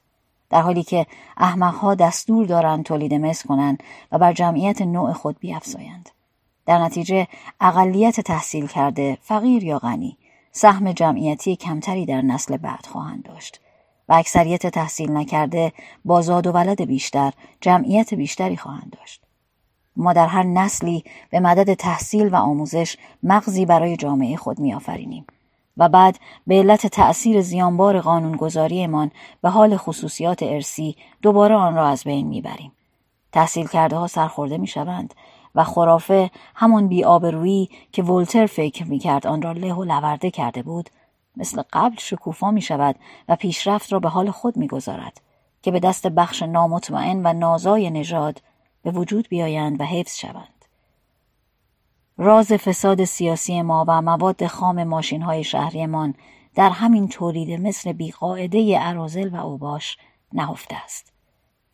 در 0.50 0.62
حالی 0.62 0.84
که 0.84 1.06
احمقها 1.38 1.96
دستور 1.96 2.46
دارند 2.46 2.84
تولید 2.84 3.14
مثل 3.14 3.48
کنند 3.48 3.84
و 4.12 4.18
بر 4.18 4.34
جمعیت 4.34 4.82
نوع 4.82 5.14
خود 5.14 5.40
بیافزایند. 5.40 6.10
در 6.70 6.78
نتیجه 6.78 7.28
اقلیت 7.62 8.20
تحصیل 8.20 8.68
کرده 8.68 9.18
فقیر 9.22 9.64
یا 9.64 9.80
غنی 9.80 10.18
سهم 10.52 10.92
جمعیتی 10.92 11.56
کمتری 11.56 12.06
در 12.06 12.22
نسل 12.22 12.58
بعد 12.58 12.86
خواهند 12.86 13.24
داشت 13.24 13.62
و 14.10 14.14
اکثریت 14.14 14.68
تحصیل 14.68 15.12
نکرده 15.12 15.74
با 16.06 16.22
زاد 16.22 16.48
و 16.48 16.52
ولد 16.52 16.82
بیشتر 16.82 17.34
جمعیت 17.62 18.14
بیشتری 18.14 18.58
خواهند 18.58 18.96
داشت. 19.00 19.22
ما 19.96 20.14
در 20.14 20.28
هر 20.28 20.44
نسلی 20.44 21.04
به 21.30 21.40
مدد 21.40 21.74
تحصیل 21.74 22.28
و 22.28 22.36
آموزش 22.36 22.98
مغزی 23.24 23.66
برای 23.66 23.98
جامعه 23.98 24.36
خود 24.36 24.60
میآفرینیم 24.60 25.26
و 25.78 25.90
بعد 25.90 26.20
به 26.48 26.56
علت 26.56 26.88
تأثیر 26.88 27.42
زیانبار 27.42 28.02
قانونگذاریمان 28.02 29.12
به 29.42 29.50
حال 29.50 29.78
خصوصیات 29.78 30.44
ارسی 30.44 30.96
دوباره 31.22 31.56
آن 31.56 31.76
را 31.76 31.88
از 31.88 32.04
بین 32.04 32.28
می‌بریم. 32.28 32.72
تحصیل 33.32 33.68
کرده 33.68 33.96
ها 33.96 34.08
سرخورده 34.08 34.58
می 34.58 34.68
شوند 34.68 35.14
و 35.56 35.64
خرافه 35.64 36.32
همان 36.56 36.88
بیآبرویی 36.88 37.70
که 37.92 38.04
ولتر 38.04 38.46
فکر 38.46 38.86
می 38.86 39.00
کرد 39.00 39.28
آن 39.28 39.42
را 39.42 39.52
له 39.52 39.74
و 39.74 39.84
لورده 39.84 40.32
کرده 40.32 40.64
بود 40.64 40.90
مثل 41.38 41.62
قبل 41.74 41.96
شکوفا 42.00 42.52
می 42.52 42.62
شود 42.62 42.96
و 43.30 43.36
پیشرفت 43.36 43.94
را 43.94 44.00
به 44.00 44.10
حال 44.10 44.32
خود 44.32 44.58
می 44.58 44.68
گذارد 44.68 45.22
که 45.62 45.72
به 45.72 45.80
دست 45.80 46.08
بخش 46.08 46.44
نامطمئن 46.44 47.26
و 47.26 47.34
نازای 47.34 47.90
نژاد 47.90 48.42
به 48.84 48.92
وجود 48.92 49.28
بیایند 49.30 49.82
و 49.82 49.84
حفظ 49.84 50.16
شوند. 50.16 50.66
راز 52.18 52.52
فساد 52.52 53.04
سیاسی 53.04 53.62
ما 53.62 53.86
و 53.88 54.02
مواد 54.02 54.48
خام 54.48 54.84
ماشین 54.84 55.22
های 55.22 55.44
شهریمان 55.44 56.16
در 56.56 56.70
همین 56.70 57.08
تولید 57.08 57.62
مثل 57.62 57.92
بیقاعده 57.92 58.78
ارازل 58.82 59.30
و 59.30 59.36
اوباش 59.36 59.98
نهفته 60.34 60.76
است. 60.76 61.09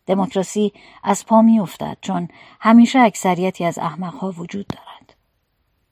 دموکراسی 0.06 0.74
از 1.04 1.26
پا 1.26 1.42
میافتد 1.42 1.98
چون 2.02 2.28
همیشه 2.60 3.00
اکثریتی 3.00 3.66
از 3.66 3.78
احمقها 3.78 4.32
وجود 4.32 4.68
دارند. 4.68 5.14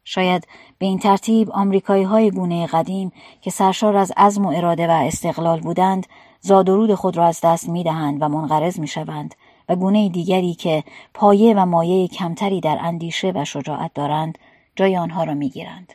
شاید 0.04 0.48
به 0.78 0.86
این 0.86 1.00
ترتیب 1.00 1.52
آمریکایی 1.52 2.04
های 2.04 2.32
گونه 2.32 2.68
قدیم 2.68 3.12
که 3.42 3.52
سرشار 3.52 3.98
از 3.98 4.14
عزم 4.18 4.46
و 4.46 4.50
اراده 4.50 4.88
و 4.88 4.92
استقلال 4.92 5.60
بودند 5.60 6.08
زادورود 6.40 6.96
خود 6.96 7.18
را 7.18 7.26
از 7.26 7.40
دست 7.44 7.70
می 7.70 7.84
دهند 7.84 8.22
و 8.22 8.28
منقرض 8.28 8.80
می 8.80 8.88
شوند 8.88 9.36
و 9.70 9.76
گونه 9.76 10.10
دیگری 10.10 10.54
که 10.54 10.84
پایه 11.14 11.54
و 11.54 11.66
مایه 11.66 12.08
کمتری 12.08 12.62
در 12.62 12.78
اندیشه 12.82 13.32
و 13.36 13.46
شجاعت 13.46 13.94
دارند 13.94 14.38
جای 14.76 14.98
آنها 14.98 15.24
را 15.24 15.34
می 15.34 15.50
گیرند. 15.50 15.94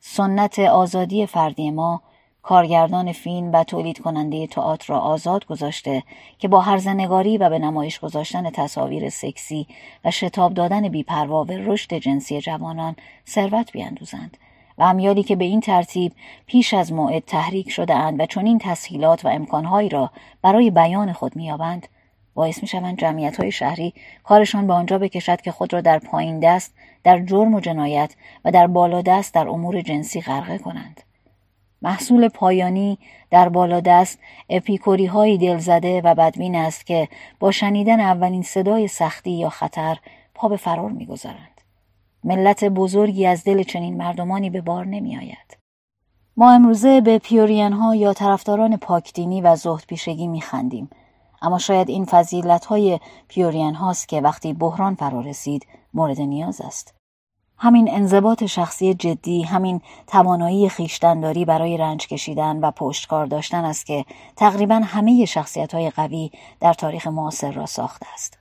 سنت 0.00 0.58
آزادی 0.58 1.26
فردی 1.26 1.70
ما 1.70 2.02
کارگردان 2.44 3.12
فیلم 3.12 3.52
و 3.52 3.64
تولید 3.64 3.98
کننده 3.98 4.46
تئاتر 4.46 4.94
را 4.94 5.00
آزاد 5.00 5.46
گذاشته 5.46 6.02
که 6.38 6.48
با 6.48 6.60
هرزنگاری 6.60 7.38
و 7.38 7.50
به 7.50 7.58
نمایش 7.58 8.00
گذاشتن 8.00 8.50
تصاویر 8.50 9.10
سکسی 9.10 9.66
و 10.04 10.10
شتاب 10.10 10.54
دادن 10.54 10.88
بیپروا 10.88 11.44
به 11.44 11.66
رشد 11.66 11.94
جنسی 11.94 12.40
جوانان 12.40 12.96
ثروت 13.28 13.72
بیندوزند 13.72 14.36
و 14.78 14.82
امیالی 14.82 15.22
که 15.22 15.36
به 15.36 15.44
این 15.44 15.60
ترتیب 15.60 16.12
پیش 16.46 16.74
از 16.74 16.92
موعد 16.92 17.24
تحریک 17.24 17.70
شده 17.70 17.94
اند 17.94 18.20
و 18.20 18.26
چنین 18.26 18.58
تسهیلات 18.58 19.24
و 19.24 19.28
امکانهایی 19.28 19.88
را 19.88 20.10
برای 20.42 20.70
بیان 20.70 21.12
خود 21.12 21.36
مییابند 21.36 21.88
باعث 22.34 22.62
می 22.62 22.68
شوند 22.68 22.98
جمعیت 22.98 23.40
های 23.40 23.52
شهری 23.52 23.94
کارشان 24.24 24.66
به 24.66 24.72
آنجا 24.72 24.98
بکشد 24.98 25.40
که 25.40 25.52
خود 25.52 25.72
را 25.72 25.80
در 25.80 25.98
پایین 25.98 26.40
دست 26.40 26.74
در 27.04 27.24
جرم 27.24 27.54
و 27.54 27.60
جنایت 27.60 28.14
و 28.44 28.50
در 28.50 28.66
بالا 28.66 29.02
دست 29.02 29.34
در 29.34 29.48
امور 29.48 29.80
جنسی 29.80 30.20
غرقه 30.20 30.58
کنند. 30.58 31.00
محصول 31.84 32.28
پایانی 32.28 32.98
در 33.30 33.48
بالادست 33.48 34.18
اپیکوری 34.50 35.06
های 35.06 35.38
دلزده 35.38 36.00
و 36.00 36.14
بدبین 36.14 36.56
است 36.56 36.86
که 36.86 37.08
با 37.40 37.50
شنیدن 37.50 38.00
اولین 38.00 38.42
صدای 38.42 38.88
سختی 38.88 39.30
یا 39.30 39.48
خطر 39.48 39.98
پا 40.34 40.48
به 40.48 40.56
فرار 40.56 40.90
می‌گذارند. 40.90 41.60
ملت 42.24 42.64
بزرگی 42.64 43.26
از 43.26 43.44
دل 43.44 43.62
چنین 43.62 43.96
مردمانی 43.96 44.50
به 44.50 44.60
بار 44.60 44.86
نمی 44.86 45.16
آید. 45.16 45.58
ما 46.36 46.52
امروزه 46.52 47.00
به 47.00 47.18
پیورین 47.18 47.72
ها 47.72 47.94
یا 47.94 48.12
طرفداران 48.12 48.76
پاکدینی 48.76 49.40
و 49.40 49.56
زهد 49.56 49.84
پیشگی 49.86 50.26
می 50.26 50.40
خندیم. 50.40 50.90
اما 51.42 51.58
شاید 51.58 51.88
این 51.88 52.04
فضیلت 52.04 52.64
های 52.64 53.00
پیورین 53.28 53.74
هاست 53.74 54.08
که 54.08 54.20
وقتی 54.20 54.52
بحران 54.52 54.94
فرا 54.94 55.20
رسید 55.20 55.66
مورد 55.94 56.20
نیاز 56.20 56.60
است. 56.60 56.94
همین 57.64 57.88
انضباط 57.90 58.44
شخصی 58.44 58.94
جدی 58.94 59.42
همین 59.42 59.80
توانایی 60.06 60.68
خیشتنداری 60.68 61.44
برای 61.44 61.76
رنج 61.76 62.06
کشیدن 62.06 62.56
و 62.60 62.70
پشتکار 62.70 63.26
داشتن 63.26 63.64
است 63.64 63.86
که 63.86 64.04
تقریبا 64.36 64.74
همه 64.74 65.24
شخصیت 65.24 65.74
های 65.74 65.90
قوی 65.90 66.30
در 66.60 66.72
تاریخ 66.72 67.06
معاصر 67.06 67.52
را 67.52 67.66
ساخته 67.66 68.06
است. 68.14 68.38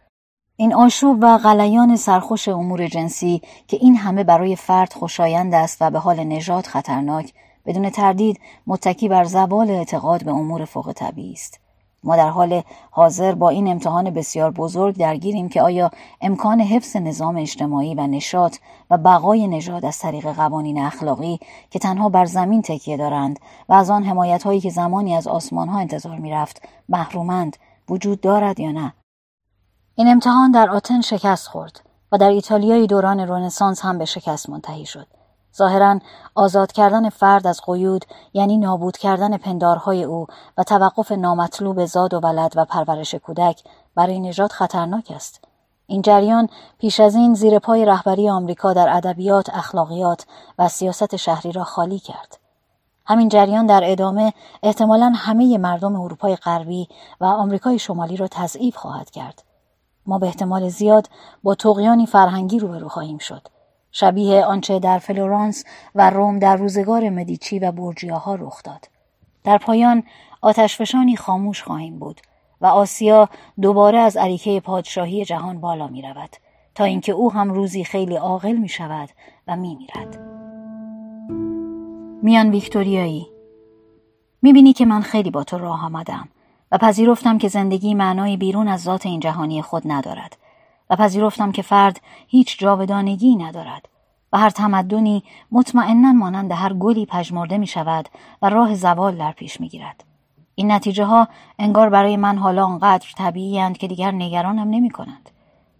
این 0.55 0.73
آشوب 0.73 1.17
و 1.21 1.37
غلیان 1.37 1.95
سرخوش 1.95 2.47
امور 2.47 2.87
جنسی 2.87 3.41
که 3.67 3.77
این 3.81 3.95
همه 3.95 4.23
برای 4.23 4.55
فرد 4.55 4.93
خوشایند 4.93 5.53
است 5.53 5.77
و 5.81 5.89
به 5.89 5.99
حال 5.99 6.23
نژاد 6.23 6.65
خطرناک 6.65 7.33
بدون 7.65 7.89
تردید 7.89 8.39
متکی 8.67 9.09
بر 9.09 9.23
زوال 9.23 9.69
اعتقاد 9.69 10.25
به 10.25 10.31
امور 10.31 10.65
فوق 10.65 10.91
طبیعی 10.91 11.33
است. 11.33 11.62
ما 12.03 12.15
در 12.15 12.29
حال 12.29 12.61
حاضر 12.91 13.35
با 13.35 13.49
این 13.49 13.67
امتحان 13.67 14.09
بسیار 14.09 14.51
بزرگ 14.51 14.97
درگیریم 14.97 15.49
که 15.49 15.61
آیا 15.61 15.91
امکان 16.21 16.61
حفظ 16.61 16.95
نظام 16.95 17.37
اجتماعی 17.37 17.95
و 17.95 18.07
نشاط 18.07 18.57
و 18.89 18.97
بقای 18.97 19.47
نژاد 19.47 19.85
از 19.85 19.99
طریق 19.99 20.31
قوانین 20.31 20.81
اخلاقی 20.81 21.39
که 21.69 21.79
تنها 21.79 22.09
بر 22.09 22.25
زمین 22.25 22.61
تکیه 22.61 22.97
دارند 22.97 23.39
و 23.69 23.73
از 23.73 23.89
آن 23.89 24.03
حمایت 24.03 24.43
هایی 24.43 24.61
که 24.61 24.69
زمانی 24.69 25.15
از 25.15 25.27
آسمان 25.27 25.69
ها 25.69 25.79
انتظار 25.79 26.17
می 26.17 26.31
رفت 26.31 26.61
محرومند 26.89 27.57
وجود 27.89 28.21
دارد 28.21 28.59
یا 28.59 28.71
نه؟ 28.71 28.93
این 29.95 30.07
امتحان 30.07 30.51
در 30.51 30.69
آتن 30.69 31.01
شکست 31.01 31.47
خورد 31.47 31.79
و 32.11 32.17
در 32.17 32.29
ایتالیای 32.29 32.87
دوران 32.87 33.19
رنسانس 33.19 33.81
هم 33.81 33.97
به 33.97 34.05
شکست 34.05 34.49
منتهی 34.49 34.85
شد. 34.85 35.07
ظاهرا 35.57 35.99
آزاد 36.35 36.71
کردن 36.71 37.09
فرد 37.09 37.47
از 37.47 37.61
قیود 37.65 38.05
یعنی 38.33 38.57
نابود 38.57 38.97
کردن 38.97 39.37
پندارهای 39.37 40.03
او 40.03 40.27
و 40.57 40.63
توقف 40.63 41.11
نامطلوب 41.11 41.85
زاد 41.85 42.13
و 42.13 42.19
ولد 42.19 42.53
و 42.55 42.65
پرورش 42.65 43.15
کودک 43.15 43.63
برای 43.95 44.19
نژاد 44.19 44.51
خطرناک 44.51 45.11
است. 45.15 45.43
این 45.87 46.01
جریان 46.01 46.49
پیش 46.77 46.99
از 46.99 47.15
این 47.15 47.33
زیر 47.33 47.59
پای 47.59 47.85
رهبری 47.85 48.29
آمریکا 48.29 48.73
در 48.73 48.95
ادبیات 48.95 49.49
اخلاقیات 49.49 50.25
و 50.59 50.67
سیاست 50.67 51.15
شهری 51.15 51.51
را 51.51 51.63
خالی 51.63 51.99
کرد. 51.99 52.39
همین 53.05 53.29
جریان 53.29 53.65
در 53.65 53.81
ادامه 53.83 54.33
احتمالا 54.63 55.13
همه 55.15 55.57
مردم 55.57 55.95
اروپای 55.95 56.35
غربی 56.35 56.87
و 57.21 57.25
آمریکای 57.25 57.79
شمالی 57.79 58.17
را 58.17 58.27
تضعیف 58.27 58.75
خواهد 58.75 59.09
کرد. 59.09 59.43
ما 60.05 60.19
به 60.19 60.27
احتمال 60.27 60.69
زیاد 60.69 61.09
با 61.43 61.55
تقیانی 61.55 62.05
فرهنگی 62.05 62.59
روبرو 62.59 62.89
خواهیم 62.89 63.17
شد. 63.17 63.47
شبیه 63.95 64.45
آنچه 64.45 64.79
در 64.79 64.99
فلورانس 64.99 65.65
و 65.95 66.09
روم 66.09 66.39
در 66.39 66.55
روزگار 66.55 67.09
مدیچی 67.09 67.59
و 67.59 67.71
بورجیاها 67.71 68.35
رخ 68.35 68.63
داد. 68.63 68.89
در 69.43 69.57
پایان 69.57 70.03
آتشفشانی 70.41 71.15
خاموش 71.15 71.63
خواهیم 71.63 71.99
بود 71.99 72.21
و 72.61 72.65
آسیا 72.65 73.29
دوباره 73.61 73.99
از 73.99 74.17
عریکه 74.17 74.59
پادشاهی 74.59 75.25
جهان 75.25 75.61
بالا 75.61 75.87
می 75.87 76.01
رود 76.01 76.35
تا 76.75 76.83
اینکه 76.83 77.11
او 77.11 77.33
هم 77.33 77.53
روزی 77.53 77.83
خیلی 77.83 78.15
عاقل 78.15 78.55
می 78.55 78.69
شود 78.69 79.09
و 79.47 79.55
می 79.55 79.75
میرد. 79.75 80.19
میان 82.23 82.49
ویکتوریایی 82.49 83.27
می 84.41 84.53
بینی 84.53 84.73
که 84.73 84.85
من 84.85 85.01
خیلی 85.01 85.31
با 85.31 85.43
تو 85.43 85.57
راه 85.57 85.85
آمدم 85.85 86.29
و 86.71 86.77
پذیرفتم 86.77 87.37
که 87.37 87.47
زندگی 87.47 87.93
معنای 87.93 88.37
بیرون 88.37 88.67
از 88.67 88.81
ذات 88.81 89.05
این 89.05 89.19
جهانی 89.19 89.61
خود 89.61 89.83
ندارد 89.85 90.37
پذیرفتم 90.95 91.51
که 91.51 91.61
فرد 91.61 92.01
هیچ 92.27 92.59
جاودانگی 92.59 93.35
ندارد 93.35 93.89
و 94.33 94.37
هر 94.37 94.49
تمدنی 94.49 95.23
مطمئنا 95.51 96.13
مانند 96.13 96.51
هر 96.51 96.73
گلی 96.73 97.05
پژمرده 97.05 97.57
می 97.57 97.67
شود 97.67 98.09
و 98.41 98.49
راه 98.49 98.75
زوال 98.75 99.15
در 99.15 99.31
پیش 99.31 99.61
می 99.61 99.69
گیرد. 99.69 100.03
این 100.55 100.71
نتیجه 100.71 101.05
ها 101.05 101.27
انگار 101.59 101.89
برای 101.89 102.17
من 102.17 102.37
حالا 102.37 102.65
آنقدر 102.65 103.07
طبیعی 103.17 103.73
که 103.73 103.87
دیگر 103.87 104.11
نگرانم 104.11 104.69
نمی 104.69 104.89
کنند. 104.89 105.29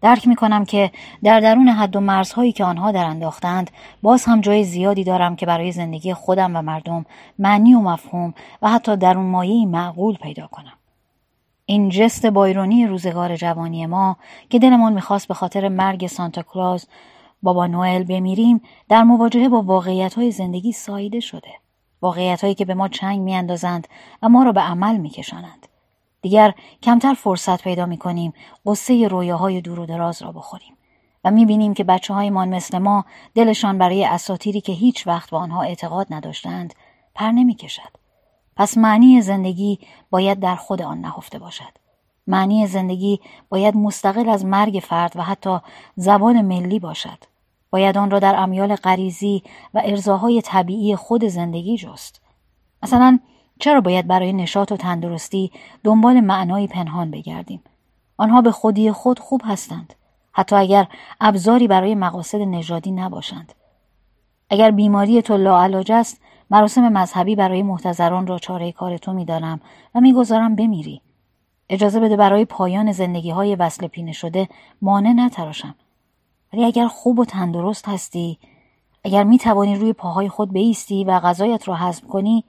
درک 0.02 0.28
می 0.28 0.36
کنم 0.36 0.66
که 0.66 0.92
در 1.24 1.40
درون 1.40 1.68
حد 1.68 1.96
و 1.96 2.00
مرزهایی 2.00 2.52
که 2.52 2.66
آنها 2.66 2.92
در 2.92 3.06
انداختند 3.06 3.72
باز 4.02 4.26
هم 4.26 4.42
جای 4.42 4.64
زیادی 4.64 5.04
دارم 5.04 5.36
که 5.36 5.46
برای 5.46 5.72
زندگی 5.72 6.14
خودم 6.14 6.56
و 6.56 6.62
مردم 6.62 7.06
معنی 7.40 7.74
و 7.74 7.80
مفهوم 7.80 8.34
و 8.62 8.70
حتی 8.70 8.98
درون 8.98 9.26
مایه 9.26 9.66
معقول 9.66 10.16
پیدا 10.16 10.48
کنم. 10.48 10.74
این 11.74 11.90
جست 11.90 12.26
بایرونی 12.26 12.88
روزگار 12.88 13.36
جوانی 13.36 13.86
ما 13.86 14.18
که 14.50 14.60
دلمان 14.60 14.94
می‌خواست 14.94 15.28
به 15.28 15.34
خاطر 15.34 15.68
مرگ 15.68 16.08
سانتا 16.08 16.42
کلاز 16.42 16.88
بابا 17.44 17.68
نوئل 17.68 18.04
بمیریم 18.04 18.62
در 18.90 19.04
مواجهه 19.04 19.50
با 19.50 19.62
واقعیت 19.62 20.14
های 20.14 20.32
زندگی 20.32 20.72
ساییده 20.72 21.20
شده. 21.20 21.50
واقعیت 22.02 22.42
هایی 22.42 22.56
که 22.56 22.66
به 22.66 22.74
ما 22.74 22.88
چنگ 22.88 23.20
میاندازند 23.20 23.88
و 24.22 24.30
ما 24.30 24.44
را 24.44 24.52
به 24.52 24.62
عمل 24.62 24.98
میکشانند. 24.98 25.68
دیگر 26.22 26.54
کمتر 26.84 27.14
فرصت 27.14 27.64
پیدا 27.64 27.86
می‌کنیم 27.86 28.34
قصه 28.66 29.08
رویاهای 29.08 29.62
دور 29.62 29.80
و 29.80 29.86
دراز 29.86 30.22
را 30.22 30.32
بخوریم 30.32 30.78
و 31.24 31.32
می‌بینیم 31.32 31.74
که 31.74 31.84
بچه 31.84 32.14
هایمان 32.14 32.50
مثل 32.50 32.78
ما 32.78 33.06
دلشان 33.36 33.78
برای 33.78 34.06
اساتیری 34.06 34.62
که 34.62 34.72
هیچ 34.72 35.08
وقت 35.08 35.30
به 35.30 35.38
آنها 35.38 35.64
اعتقاد 35.64 36.08
نداشتند 36.10 36.74
پر 37.16 37.32
نمی‌کشد. 37.32 38.03
پس 38.56 38.78
معنی 38.78 39.22
زندگی 39.22 39.80
باید 40.10 40.40
در 40.40 40.56
خود 40.56 40.82
آن 40.82 41.02
نهفته 41.02 41.40
باشد. 41.40 41.74
معنی 42.28 42.68
زندگی 42.68 43.20
باید 43.50 43.78
مستقل 43.78 44.30
از 44.30 44.46
مرگ 44.46 44.84
فرد 44.84 45.12
و 45.16 45.22
حتی 45.22 45.58
زبان 45.96 46.42
ملی 46.42 46.80
باشد. 46.80 47.24
باید 47.70 47.98
آن 47.98 48.12
را 48.12 48.20
در 48.20 48.36
امیال 48.36 48.76
غریزی 48.76 49.44
و 49.74 49.82
ارزاهای 49.86 50.42
طبیعی 50.42 50.96
خود 50.96 51.26
زندگی 51.26 51.78
جست. 51.78 52.22
مثلا 52.84 53.20
چرا 53.60 53.82
باید 53.82 54.08
برای 54.08 54.34
نشاط 54.34 54.72
و 54.72 54.78
تندرستی 54.78 55.52
دنبال 55.84 56.20
معنایی 56.20 56.68
پنهان 56.68 57.12
بگردیم 57.12 57.64
آنها 58.18 58.42
به 58.42 58.52
خودی 58.52 58.92
خود 58.92 59.20
خوب 59.20 59.42
هستند 59.46 59.94
حتی 60.32 60.56
اگر 60.56 60.88
ابزاری 61.22 61.68
برای 61.68 61.96
مقاصد 61.96 62.38
نژادی 62.38 62.92
نباشند 62.92 63.54
اگر 64.50 64.72
بیماری 64.72 65.22
تو 65.22 65.38
لاعلاج 65.38 65.92
است 65.92 66.22
مراسم 66.54 66.90
مذهبی 66.90 67.36
برای 67.36 67.64
محتضران 67.64 68.28
را 68.28 68.40
چاره 68.40 68.72
کار 68.72 68.98
تو 68.98 69.14
می‌دانم 69.14 69.62
و 69.96 70.00
می‌گذارم 70.02 70.56
بمیری. 70.56 71.02
اجازه 71.70 72.00
بده 72.00 72.18
برای 72.18 72.46
پایان 72.46 72.92
زندگی 72.92 73.30
های 73.30 73.56
وصل 73.56 73.88
پینه 73.88 74.12
شده 74.12 74.50
مانع 74.82 75.14
نتراشم. 75.14 75.76
ولی 76.54 76.66
اگر 76.66 76.88
خوب 76.88 77.20
و 77.20 77.26
تندرست 77.26 77.90
هستی 77.90 78.40
اگر 79.04 79.24
می 79.24 79.38
توانی 79.38 79.76
روی 79.76 79.94
پاهای 79.94 80.30
خود 80.30 80.54
بیستی 80.54 81.04
و 81.04 81.20
غذایت 81.20 81.68
را 81.68 81.76
هضم 81.76 82.08
کنی 82.08 82.44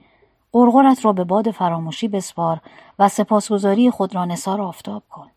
قرقرت 0.52 1.05
را 1.05 1.12
به 1.12 1.24
باد 1.24 1.50
فراموشی 1.50 2.08
بسپار 2.08 2.60
و 2.99 3.08
سپاسگزاری 3.08 3.91
خود 3.91 4.15
را 4.15 4.24
نثار 4.24 4.60
آفتاب 4.60 5.02
کن. 5.10 5.31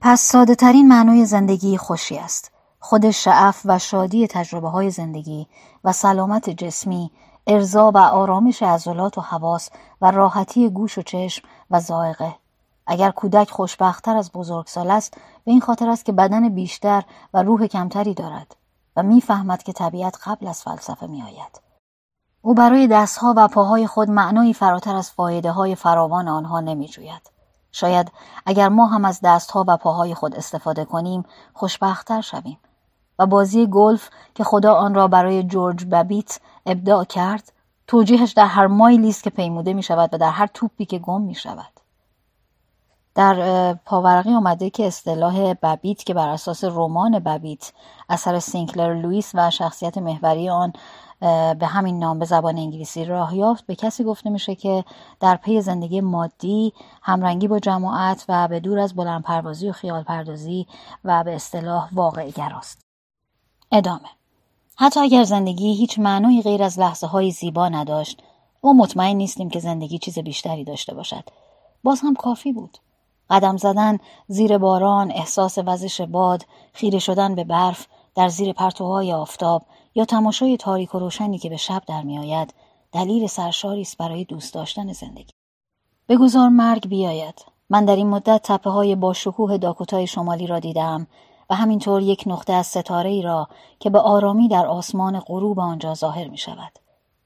پس 0.00 0.20
ساده 0.20 0.54
ترین 0.54 0.88
معنای 0.88 1.24
زندگی 1.24 1.76
خوشی 1.76 2.18
است. 2.18 2.52
خود 2.80 3.10
شعف 3.10 3.62
و 3.64 3.78
شادی 3.78 4.26
تجربه 4.26 4.68
های 4.68 4.90
زندگی 4.90 5.46
و 5.84 5.92
سلامت 5.92 6.50
جسمی 6.50 7.10
ارزا 7.50 7.90
و 7.90 7.98
آرامش 7.98 8.62
عضلات 8.62 9.18
و 9.18 9.20
حواس 9.20 9.70
و 10.00 10.10
راحتی 10.10 10.70
گوش 10.70 10.98
و 10.98 11.02
چشم 11.02 11.48
و 11.70 11.80
زائقه 11.80 12.34
اگر 12.86 13.10
کودک 13.10 13.50
خوشبختتر 13.50 14.16
از 14.16 14.32
بزرگسال 14.32 14.90
است 14.90 15.14
به 15.44 15.50
این 15.50 15.60
خاطر 15.60 15.88
است 15.88 16.04
که 16.04 16.12
بدن 16.12 16.48
بیشتر 16.48 17.02
و 17.34 17.42
روح 17.42 17.66
کمتری 17.66 18.14
دارد 18.14 18.56
و 18.96 19.02
می‌فهمد 19.02 19.62
که 19.62 19.72
طبیعت 19.72 20.16
قبل 20.24 20.46
از 20.46 20.62
فلسفه 20.62 21.06
میآید. 21.06 21.60
او 22.42 22.54
برای 22.54 22.86
دستها 22.86 23.34
و 23.36 23.48
پاهای 23.48 23.86
خود 23.86 24.10
معنایی 24.10 24.54
فراتر 24.54 24.96
از 24.96 25.10
فایده 25.10 25.50
های 25.50 25.74
فراوان 25.74 26.28
آنها 26.28 26.60
نمیجوید. 26.60 27.30
شاید 27.72 28.12
اگر 28.46 28.68
ما 28.68 28.86
هم 28.86 29.04
از 29.04 29.20
دستها 29.24 29.64
و 29.68 29.76
پاهای 29.76 30.14
خود 30.14 30.34
استفاده 30.34 30.84
کنیم 30.84 31.24
خوشبختتر 31.54 32.20
شویم. 32.20 32.58
و 33.18 33.26
بازی 33.26 33.66
گلف 33.66 34.10
که 34.34 34.44
خدا 34.44 34.74
آن 34.74 34.94
را 34.94 35.08
برای 35.08 35.42
جورج 35.42 35.84
ببیت 35.84 36.40
ابداع 36.66 37.04
کرد 37.04 37.52
توجیهش 37.86 38.32
در 38.32 38.46
هر 38.46 38.66
مایلی 38.66 39.08
است 39.08 39.22
که 39.22 39.30
پیموده 39.30 39.72
می 39.72 39.82
شود 39.82 40.14
و 40.14 40.18
در 40.18 40.30
هر 40.30 40.46
توپی 40.46 40.84
که 40.84 40.98
گم 40.98 41.20
می 41.20 41.34
شود 41.34 41.72
در 43.14 43.74
پاورقی 43.74 44.34
آمده 44.34 44.70
که 44.70 44.86
اصطلاح 44.86 45.54
ببیت 45.54 46.04
که 46.04 46.14
بر 46.14 46.28
اساس 46.28 46.64
رمان 46.64 47.18
ببیت 47.18 47.72
اثر 48.08 48.38
سینکلر 48.38 48.94
لوئیس 48.94 49.30
و 49.34 49.50
شخصیت 49.50 49.98
محوری 49.98 50.50
آن 50.50 50.72
به 51.58 51.66
همین 51.66 51.98
نام 51.98 52.18
به 52.18 52.24
زبان 52.24 52.58
انگلیسی 52.58 53.04
راه 53.04 53.36
یافت 53.36 53.66
به 53.66 53.74
کسی 53.74 54.04
گفته 54.04 54.30
میشه 54.30 54.54
که 54.54 54.84
در 55.20 55.36
پی 55.36 55.60
زندگی 55.60 56.00
مادی 56.00 56.72
همرنگی 57.02 57.48
با 57.48 57.58
جماعت 57.58 58.24
و 58.28 58.48
به 58.48 58.60
دور 58.60 58.78
از 58.78 58.94
بلندپروازی 58.94 59.68
و 59.68 59.72
خیال 59.72 60.02
پردازی 60.02 60.66
و 61.04 61.24
به 61.24 61.34
اصطلاح 61.34 61.88
واقع 61.92 62.30
گراست. 62.30 62.87
ادامه. 63.72 64.08
حتی 64.76 65.00
اگر 65.00 65.24
زندگی 65.24 65.74
هیچ 65.74 65.98
معنی 65.98 66.42
غیر 66.42 66.62
از 66.62 66.78
لحظه 66.78 67.06
های 67.06 67.30
زیبا 67.30 67.68
نداشت 67.68 68.22
ما 68.62 68.72
مطمئن 68.72 69.16
نیستیم 69.16 69.50
که 69.50 69.58
زندگی 69.60 69.98
چیز 69.98 70.18
بیشتری 70.18 70.64
داشته 70.64 70.94
باشد. 70.94 71.24
باز 71.84 72.00
هم 72.00 72.14
کافی 72.14 72.52
بود. 72.52 72.78
قدم 73.30 73.56
زدن 73.56 73.98
زیر 74.28 74.58
باران 74.58 75.10
احساس 75.10 75.58
وزش 75.66 76.00
باد 76.00 76.44
خیره 76.72 76.98
شدن 76.98 77.34
به 77.34 77.44
برف 77.44 77.86
در 78.14 78.28
زیر 78.28 78.52
پرتوهای 78.52 79.12
آفتاب 79.12 79.62
یا 79.94 80.04
تماشای 80.04 80.56
تاریک 80.56 80.94
و 80.94 80.98
روشنی 80.98 81.38
که 81.38 81.48
به 81.48 81.56
شب 81.56 81.82
در 81.86 82.02
میآید 82.02 82.54
دلیل 82.92 83.26
سرشاری 83.26 83.80
است 83.80 83.98
برای 83.98 84.24
دوست 84.24 84.54
داشتن 84.54 84.92
زندگی. 84.92 85.32
بگذار 86.08 86.48
مرگ 86.48 86.88
بیاید. 86.88 87.44
من 87.70 87.84
در 87.84 87.96
این 87.96 88.06
مدت 88.06 88.42
تپه 88.44 88.70
های 88.70 88.94
با 88.94 89.12
شکوه 89.12 89.58
داکوتای 89.58 90.06
شمالی 90.06 90.46
را 90.46 90.58
دیدم. 90.58 91.06
و 91.50 91.54
همینطور 91.54 92.02
یک 92.02 92.24
نقطه 92.26 92.52
از 92.52 92.66
ستاره 92.66 93.10
ای 93.10 93.22
را 93.22 93.48
که 93.80 93.90
به 93.90 94.00
آرامی 94.00 94.48
در 94.48 94.66
آسمان 94.66 95.20
غروب 95.20 95.60
آنجا 95.60 95.94
ظاهر 95.94 96.28
می 96.28 96.38
شود. 96.38 96.72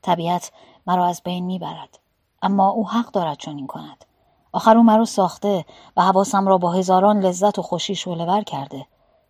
طبیعت 0.02 0.52
مرا 0.86 1.06
از 1.06 1.22
بین 1.24 1.44
می 1.44 1.58
برد. 1.58 1.98
اما 2.42 2.68
او 2.68 2.88
حق 2.88 3.10
دارد 3.10 3.38
چنین 3.38 3.66
کند. 3.66 4.04
آخر 4.52 4.76
او 4.76 4.82
مرا 4.82 5.04
ساخته 5.04 5.64
و 5.96 6.02
حواسم 6.02 6.48
را 6.48 6.58
با 6.58 6.72
هزاران 6.72 7.20
لذت 7.20 7.58
و 7.58 7.62
خوشی 7.62 7.94
شعلهور 7.94 8.42
کرده. 8.42 8.86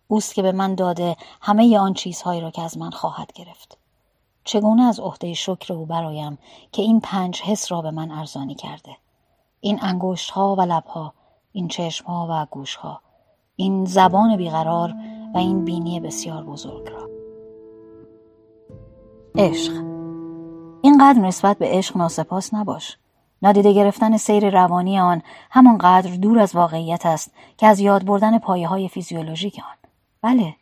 اوست 0.07 0.35
که 0.35 0.41
به 0.41 0.51
من 0.51 0.75
داده 0.75 1.17
همه 1.41 1.79
آن 1.79 1.93
چیزهایی 1.93 2.41
را 2.41 2.51
که 2.51 2.61
از 2.61 2.77
من 2.77 2.91
خواهد 2.91 3.33
گرفت. 3.33 3.77
چگونه 4.43 4.83
از 4.83 4.99
عهده 4.99 5.33
شکر 5.33 5.73
او 5.73 5.85
برایم 5.85 6.37
که 6.71 6.81
این 6.81 6.99
پنج 6.99 7.41
حس 7.41 7.71
را 7.71 7.81
به 7.81 7.91
من 7.91 8.11
ارزانی 8.11 8.55
کرده. 8.55 8.97
این 9.61 9.79
انگشت 9.81 10.31
ها 10.31 10.55
و 10.55 10.61
لبها، 10.61 11.13
این 11.51 11.67
چشم 11.67 12.05
ها 12.05 12.27
و 12.29 12.47
گوش 12.51 12.75
ها، 12.75 13.01
این 13.55 13.85
زبان 13.85 14.37
بیقرار 14.37 14.93
و 15.33 15.37
این 15.37 15.65
بینی 15.65 15.99
بسیار 15.99 16.43
بزرگ 16.43 16.89
را. 16.89 17.09
عشق. 19.35 19.73
اینقدر 20.81 21.19
نسبت 21.19 21.57
به 21.57 21.67
عشق 21.69 21.97
ناسپاس 21.97 22.53
نباش. 22.53 22.97
نادیده 23.41 23.73
گرفتن 23.73 24.17
سیر 24.17 24.49
روانی 24.49 24.99
آن 24.99 25.21
همانقدر 25.51 26.15
دور 26.15 26.39
از 26.39 26.55
واقعیت 26.55 27.05
است 27.05 27.31
که 27.57 27.67
از 27.67 27.79
یاد 27.79 28.05
بردن 28.05 28.39
پایه 28.39 28.67
های 28.67 28.89
فیزیولوژیک 28.89 29.59
آن. 29.59 29.89
بله 30.21 30.55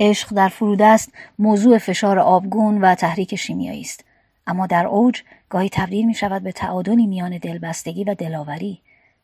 عشق 0.00 0.34
در 0.34 0.48
فرودست 0.48 1.12
موضوع 1.38 1.78
فشار 1.78 2.18
آبگون 2.18 2.80
و 2.80 2.94
تحریک 2.94 3.36
شیمیایی 3.36 3.80
است. 3.80 4.04
اما 4.46 4.66
در 4.66 4.86
اوج 4.86 5.22
گاهی 5.48 5.68
تبدیل 5.68 6.06
می 6.06 6.14
شود 6.14 6.42
به 6.42 6.52
تعادلی 6.52 7.06
میان 7.06 7.38
دلبستگی 7.38 8.04
و 8.04 8.14
دلاوری. 8.14 8.80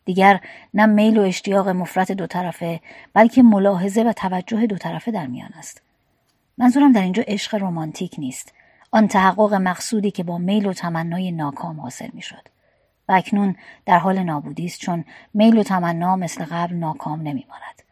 دیگر 0.07 0.41
نه 0.75 0.87
میل 0.87 1.19
و 1.19 1.23
اشتیاق 1.23 1.69
مفرت 1.69 2.13
دو 2.13 2.27
طرفه 2.27 2.81
بلکه 3.15 3.43
ملاحظه 3.43 4.03
و 4.03 4.13
توجه 4.13 4.67
دو 4.67 4.77
طرفه 4.77 5.11
در 5.11 5.27
میان 5.27 5.51
است. 5.59 5.83
منظورم 6.59 6.93
در 6.93 7.03
اینجا 7.03 7.23
عشق 7.27 7.55
رمانتیک 7.55 8.15
نیست. 8.19 8.53
آن 8.91 9.09
تحقق 9.09 9.55
مقصودی 9.55 10.11
که 10.11 10.23
با 10.25 10.39
میل 10.39 10.67
و 10.67 10.73
تمنای 10.73 11.33
ناکام 11.33 11.81
حاصل 11.81 12.09
می‌شد. 12.13 12.49
و 13.09 13.13
اکنون 13.13 13.57
در 13.87 13.99
حال 13.99 14.23
نابودی 14.23 14.67
است 14.67 14.81
چون 14.81 15.05
میل 15.35 15.59
و 15.59 15.63
تمنا 15.63 16.17
مثل 16.17 16.45
قبل 16.45 16.75
ناکام 16.75 17.21
نمیماند. 17.21 17.83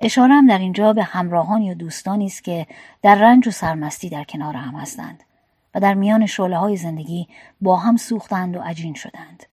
اشارم 0.00 0.46
در 0.46 0.58
اینجا 0.58 0.92
به 0.92 1.02
همراهان 1.02 1.62
یا 1.62 1.74
دوستانی 1.74 2.26
است 2.26 2.44
که 2.44 2.66
در 3.02 3.14
رنج 3.14 3.48
و 3.48 3.50
سرمستی 3.50 4.08
در 4.08 4.24
کنار 4.24 4.56
هم 4.56 4.74
هستند 4.74 5.22
و 5.74 5.80
در 5.80 5.94
میان 5.94 6.26
شعله 6.26 6.56
های 6.56 6.76
زندگی 6.76 7.28
با 7.60 7.76
هم 7.76 7.96
سوختند 7.96 8.56
و 8.56 8.60
عجین 8.60 8.94
شدند. 8.94 9.46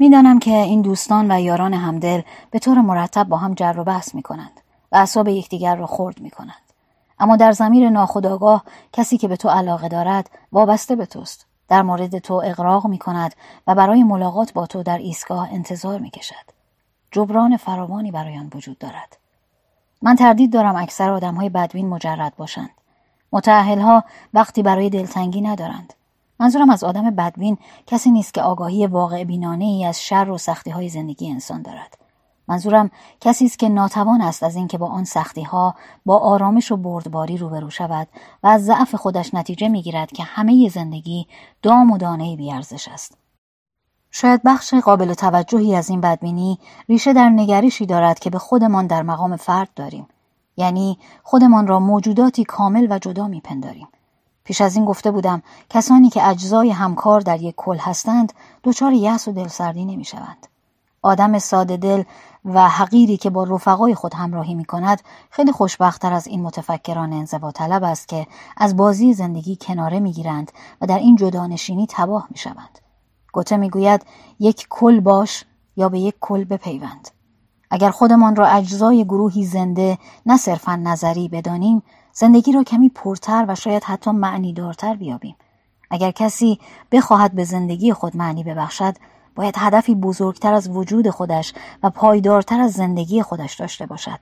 می‌دانم 0.00 0.38
که 0.38 0.56
این 0.56 0.82
دوستان 0.82 1.30
و 1.30 1.40
یاران 1.40 1.74
همدل 1.74 2.20
به 2.50 2.58
طور 2.58 2.80
مرتب 2.80 3.24
با 3.24 3.36
هم 3.36 3.54
جر 3.54 3.74
و 3.78 3.84
بحث 3.84 4.14
می 4.14 4.22
کنند 4.22 4.60
و 4.92 4.96
اعصاب 4.96 5.28
یکدیگر 5.28 5.76
را 5.76 5.86
خرد 5.86 6.20
می 6.20 6.30
کنند. 6.30 6.72
اما 7.18 7.36
در 7.36 7.52
زمیر 7.52 7.90
ناخداگاه 7.90 8.64
کسی 8.92 9.18
که 9.18 9.28
به 9.28 9.36
تو 9.36 9.48
علاقه 9.48 9.88
دارد 9.88 10.30
وابسته 10.52 10.96
به 10.96 11.06
توست. 11.06 11.46
در 11.68 11.82
مورد 11.82 12.18
تو 12.18 12.34
اقراق 12.44 12.86
می 12.86 12.98
کند 12.98 13.34
و 13.66 13.74
برای 13.74 14.02
ملاقات 14.02 14.52
با 14.52 14.66
تو 14.66 14.82
در 14.82 14.98
ایستگاه 14.98 15.48
انتظار 15.52 15.98
می 15.98 16.10
کشد. 16.10 16.44
جبران 17.10 17.56
فراوانی 17.56 18.10
برای 18.10 18.38
آن 18.38 18.50
وجود 18.54 18.78
دارد. 18.78 19.16
من 20.02 20.16
تردید 20.16 20.52
دارم 20.52 20.76
اکثر 20.76 21.10
آدم 21.10 21.34
های 21.34 21.48
بدوین 21.48 21.88
مجرد 21.88 22.36
باشند. 22.36 22.70
ها 23.56 24.04
وقتی 24.34 24.62
برای 24.62 24.90
دلتنگی 24.90 25.40
ندارند. 25.40 25.94
منظورم 26.40 26.70
از 26.70 26.84
آدم 26.84 27.10
بدبین 27.10 27.58
کسی 27.86 28.10
نیست 28.10 28.34
که 28.34 28.42
آگاهی 28.42 28.86
واقع 28.86 29.24
بینانه 29.24 29.64
ای 29.64 29.84
از 29.84 30.02
شر 30.02 30.30
و 30.30 30.38
سختی 30.38 30.70
های 30.70 30.88
زندگی 30.88 31.30
انسان 31.30 31.62
دارد. 31.62 31.98
منظورم 32.48 32.90
کسی 33.20 33.44
است 33.44 33.58
که 33.58 33.68
ناتوان 33.68 34.20
است 34.20 34.42
از 34.42 34.56
اینکه 34.56 34.78
با 34.78 34.86
آن 34.86 35.04
سختی 35.04 35.42
ها 35.42 35.74
با 36.06 36.18
آرامش 36.18 36.72
و 36.72 36.76
بردباری 36.76 37.36
روبرو 37.36 37.70
شود 37.70 38.08
و 38.42 38.46
از 38.46 38.64
ضعف 38.64 38.94
خودش 38.94 39.34
نتیجه 39.34 39.68
می‌گیرد 39.68 40.12
که 40.12 40.22
همه 40.22 40.68
زندگی 40.68 41.26
دام 41.62 41.90
و 41.90 41.98
دانه 41.98 42.36
بیارزش 42.36 42.88
است. 42.88 43.18
شاید 44.10 44.42
بخش 44.44 44.74
قابل 44.74 45.14
توجهی 45.14 45.76
از 45.76 45.90
این 45.90 46.00
بدبینی 46.00 46.58
ریشه 46.88 47.12
در 47.12 47.28
نگریشی 47.28 47.86
دارد 47.86 48.18
که 48.18 48.30
به 48.30 48.38
خودمان 48.38 48.86
در 48.86 49.02
مقام 49.02 49.36
فرد 49.36 49.68
داریم. 49.76 50.06
یعنی 50.56 50.98
خودمان 51.22 51.66
را 51.66 51.80
موجوداتی 51.80 52.44
کامل 52.44 52.86
و 52.90 52.98
جدا 52.98 53.28
میپنداریم. 53.28 53.88
پیش 54.44 54.60
از 54.60 54.76
این 54.76 54.84
گفته 54.84 55.10
بودم 55.10 55.42
کسانی 55.70 56.10
که 56.10 56.28
اجزای 56.28 56.70
همکار 56.70 57.20
در 57.20 57.42
یک 57.42 57.54
کل 57.56 57.76
هستند 57.78 58.32
دچار 58.64 58.92
یأس 58.92 59.28
و 59.28 59.32
دلسردی 59.32 59.84
نمی‌شوند 59.84 60.46
آدم 61.02 61.38
ساده 61.38 61.76
دل 61.76 62.02
و 62.44 62.68
حقیری 62.68 63.16
که 63.16 63.30
با 63.30 63.44
رفقای 63.44 63.94
خود 63.94 64.14
همراهی 64.14 64.54
می 64.54 64.64
کند 64.64 65.02
خیلی 65.30 65.52
خوشبختتر 65.52 66.12
از 66.12 66.26
این 66.26 66.42
متفکران 66.42 67.12
انزوا 67.12 67.50
طلب 67.50 67.84
است 67.84 68.08
که 68.08 68.26
از 68.56 68.76
بازی 68.76 69.14
زندگی 69.14 69.56
کناره 69.56 70.00
می 70.00 70.12
گیرند 70.12 70.52
و 70.80 70.86
در 70.86 70.98
این 70.98 71.16
جدانشینی 71.16 71.86
تباه 71.90 72.26
می 72.30 72.38
شوند. 72.38 72.78
گوته 73.32 73.56
می 73.56 73.70
گوید 73.70 74.06
یک 74.38 74.66
کل 74.70 75.00
باش 75.00 75.44
یا 75.76 75.88
به 75.88 75.98
یک 75.98 76.14
کل 76.20 76.44
بپیوند. 76.44 77.08
اگر 77.70 77.90
خودمان 77.90 78.36
را 78.36 78.46
اجزای 78.46 79.04
گروهی 79.04 79.44
زنده 79.44 79.98
نه 80.26 80.36
صرفا 80.36 80.76
نظری 80.76 81.28
بدانیم 81.28 81.82
زندگی 82.12 82.52
را 82.52 82.62
کمی 82.62 82.88
پرتر 82.88 83.44
و 83.48 83.54
شاید 83.54 83.84
حتی 83.84 84.10
معنی 84.10 84.52
دارتر 84.52 84.94
بیابیم. 84.94 85.36
اگر 85.90 86.10
کسی 86.10 86.58
بخواهد 86.92 87.32
به 87.32 87.44
زندگی 87.44 87.92
خود 87.92 88.16
معنی 88.16 88.44
ببخشد 88.44 88.94
باید 89.34 89.54
هدفی 89.58 89.94
بزرگتر 89.94 90.54
از 90.54 90.68
وجود 90.68 91.10
خودش 91.10 91.52
و 91.82 91.90
پایدارتر 91.90 92.60
از 92.60 92.72
زندگی 92.72 93.22
خودش 93.22 93.54
داشته 93.54 93.86
باشد. 93.86 94.18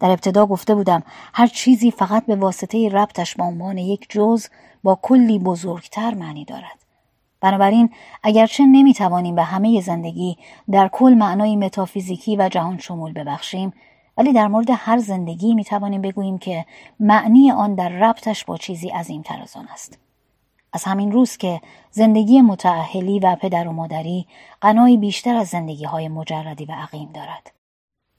در 0.00 0.10
ابتدا 0.10 0.46
گفته 0.46 0.74
بودم 0.74 1.02
هر 1.34 1.46
چیزی 1.46 1.90
فقط 1.90 2.26
به 2.26 2.36
واسطه 2.36 2.88
ربطش 2.88 3.36
با 3.36 3.44
عنوان 3.44 3.78
یک 3.78 4.06
جز 4.08 4.46
با 4.82 4.98
کلی 5.02 5.38
بزرگتر 5.38 6.14
معنی 6.14 6.44
دارد. 6.44 6.82
بنابراین 7.40 7.90
اگرچه 8.22 8.64
نمی‌توانیم 8.66 9.34
به 9.34 9.42
همه 9.42 9.80
زندگی 9.80 10.36
در 10.70 10.88
کل 10.88 11.14
معنای 11.14 11.56
متافیزیکی 11.56 12.36
و 12.36 12.48
جهان 12.48 12.78
شمول 12.78 13.12
ببخشیم 13.12 13.72
ولی 14.22 14.32
در 14.32 14.48
مورد 14.48 14.66
هر 14.70 14.98
زندگی 14.98 15.54
می‌توانیم 15.54 16.02
بگوییم 16.02 16.38
که 16.38 16.66
معنی 17.00 17.50
آن 17.50 17.74
در 17.74 17.88
ربطش 17.88 18.44
با 18.44 18.56
چیزی 18.56 18.88
عظیمتر 18.88 19.42
از 19.42 19.56
آن 19.56 19.68
است 19.72 19.98
از 20.72 20.84
همین 20.84 21.12
روز 21.12 21.36
که 21.36 21.60
زندگی 21.90 22.40
متعهلی 22.40 23.18
و 23.18 23.36
پدر 23.36 23.68
و 23.68 23.72
مادری 23.72 24.26
غنایی 24.62 24.96
بیشتر 24.96 25.34
از 25.34 25.48
زندگی 25.48 25.84
های 25.84 26.08
مجردی 26.08 26.64
و 26.64 26.72
عقیم 26.72 27.10
دارد. 27.14 27.52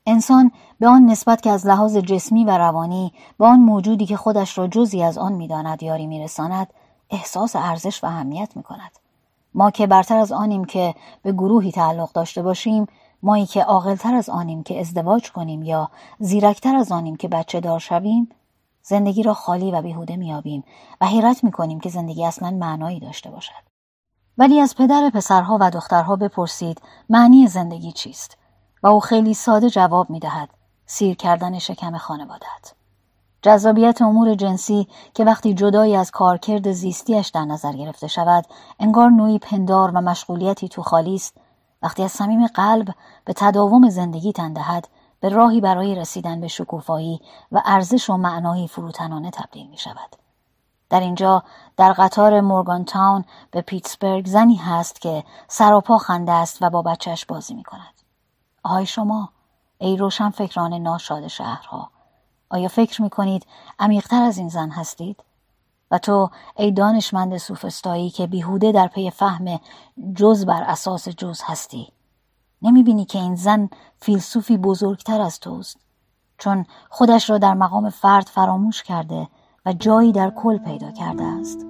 انسان 0.05 0.51
به 0.79 0.87
آن 0.87 1.05
نسبت 1.05 1.41
که 1.41 1.49
از 1.49 1.67
لحاظ 1.67 1.97
جسمی 1.97 2.45
و 2.45 2.57
روانی 2.57 3.13
به 3.39 3.45
آن 3.45 3.59
موجودی 3.59 4.05
که 4.05 4.17
خودش 4.17 4.57
را 4.57 4.67
جزی 4.67 5.03
از 5.03 5.17
آن 5.17 5.33
می‌داند 5.33 5.83
یاری 5.83 6.07
میرساند 6.07 6.73
احساس 7.09 7.55
ارزش 7.55 8.03
و 8.03 8.07
اهمیت 8.07 8.51
می 8.55 8.63
کند. 8.63 8.91
ما 9.53 9.71
که 9.71 9.87
برتر 9.87 10.17
از 10.17 10.31
آنیم 10.31 10.65
که 10.65 10.95
به 11.21 11.31
گروهی 11.31 11.71
تعلق 11.71 12.11
داشته 12.11 12.41
باشیم 12.41 12.87
مایی 13.23 13.45
که 13.45 13.63
عاقلتر 13.63 14.13
از 14.13 14.29
آنیم 14.29 14.63
که 14.63 14.79
ازدواج 14.79 15.31
کنیم 15.31 15.63
یا 15.63 15.89
زیرکتر 16.19 16.75
از 16.75 16.91
آنیم 16.91 17.15
که 17.15 17.27
بچه 17.27 17.59
دار 17.59 17.79
شویم 17.79 18.29
زندگی 18.81 19.23
را 19.23 19.33
خالی 19.33 19.71
و 19.71 19.81
بیهوده 19.81 20.15
میابیم 20.15 20.63
و 21.01 21.05
حیرت 21.05 21.43
می‌کنیم 21.43 21.79
که 21.79 21.89
زندگی 21.89 22.25
اصلا 22.25 22.51
معنایی 22.51 22.99
داشته 22.99 23.29
باشد. 23.29 23.63
ولی 24.37 24.59
از 24.59 24.75
پدر 24.75 25.11
پسرها 25.13 25.57
و 25.61 25.71
دخترها 25.71 26.15
بپرسید 26.15 26.81
معنی 27.09 27.47
زندگی 27.47 27.91
چیست 27.91 28.37
و 28.83 28.87
او 28.87 28.99
خیلی 28.99 29.33
ساده 29.33 29.69
جواب 29.69 30.09
می‌دهد 30.09 30.49
سیر 30.85 31.15
کردن 31.15 31.59
شکم 31.59 31.97
خانوادت. 31.97 32.73
جذابیت 33.41 34.01
امور 34.01 34.35
جنسی 34.35 34.87
که 35.13 35.25
وقتی 35.25 35.53
جدایی 35.53 35.95
از 35.95 36.11
کارکرد 36.11 36.71
زیستیش 36.71 37.27
در 37.27 37.45
نظر 37.45 37.73
گرفته 37.73 38.07
شود 38.07 38.45
انگار 38.79 39.09
نوعی 39.09 39.39
پندار 39.39 39.91
و 39.91 40.01
مشغولیتی 40.01 40.67
تو 40.67 40.81
خالی 40.81 41.15
است 41.15 41.37
وقتی 41.83 42.03
از 42.03 42.11
صمیم 42.11 42.47
قلب 42.47 42.87
به 43.25 43.33
تداوم 43.33 43.89
زندگی 43.89 44.31
تن 44.31 44.53
دهد 44.53 44.87
به 45.19 45.29
راهی 45.29 45.61
برای 45.61 45.95
رسیدن 45.95 46.41
به 46.41 46.47
شکوفایی 46.47 47.21
و 47.51 47.61
ارزش 47.65 48.09
و 48.09 48.17
معنایی 48.17 48.67
فروتنانه 48.67 49.31
تبدیل 49.31 49.67
می 49.67 49.77
شود. 49.77 50.15
در 50.89 50.99
اینجا 50.99 51.43
در 51.77 51.93
قطار 51.93 52.41
مورگان 52.41 52.85
تاون 52.85 53.25
به 53.51 53.61
پیتسبرگ 53.61 54.27
زنی 54.27 54.55
هست 54.55 55.01
که 55.01 55.23
سراپا 55.47 55.97
خنده 55.97 56.31
است 56.31 56.57
و 56.61 56.69
با 56.69 56.81
بچهش 56.81 57.25
بازی 57.25 57.53
می 57.53 57.63
کند. 57.63 57.93
آهای 58.63 58.85
شما 58.85 59.29
ای 59.77 59.97
روشن 59.97 60.29
فکران 60.29 60.73
ناشاد 60.73 61.27
شهرها 61.27 61.89
آیا 62.49 62.67
فکر 62.67 63.01
می 63.01 63.09
کنید 63.09 63.45
عمیقتر 63.79 64.23
از 64.23 64.37
این 64.37 64.49
زن 64.49 64.69
هستید؟ 64.69 65.23
و 65.93 65.97
تو 65.97 66.29
ای 66.55 66.71
دانشمند 66.71 67.37
سوفستایی 67.37 68.09
که 68.09 68.27
بیهوده 68.27 68.71
در 68.71 68.87
پی 68.87 69.09
فهم 69.09 69.59
جز 70.15 70.45
بر 70.45 70.63
اساس 70.63 71.09
جز 71.09 71.41
هستی. 71.45 71.87
نمی 72.61 72.83
بینی 72.83 73.05
که 73.05 73.19
این 73.19 73.35
زن 73.35 73.69
فیلسوفی 73.97 74.57
بزرگتر 74.57 75.21
از 75.21 75.39
توست. 75.39 75.77
چون 76.37 76.65
خودش 76.89 77.29
را 77.29 77.37
در 77.37 77.53
مقام 77.53 77.89
فرد 77.89 78.27
فراموش 78.27 78.83
کرده 78.83 79.27
و 79.65 79.73
جایی 79.73 80.11
در 80.11 80.29
کل 80.29 80.57
پیدا 80.57 80.91
کرده 80.91 81.23
است. 81.23 81.65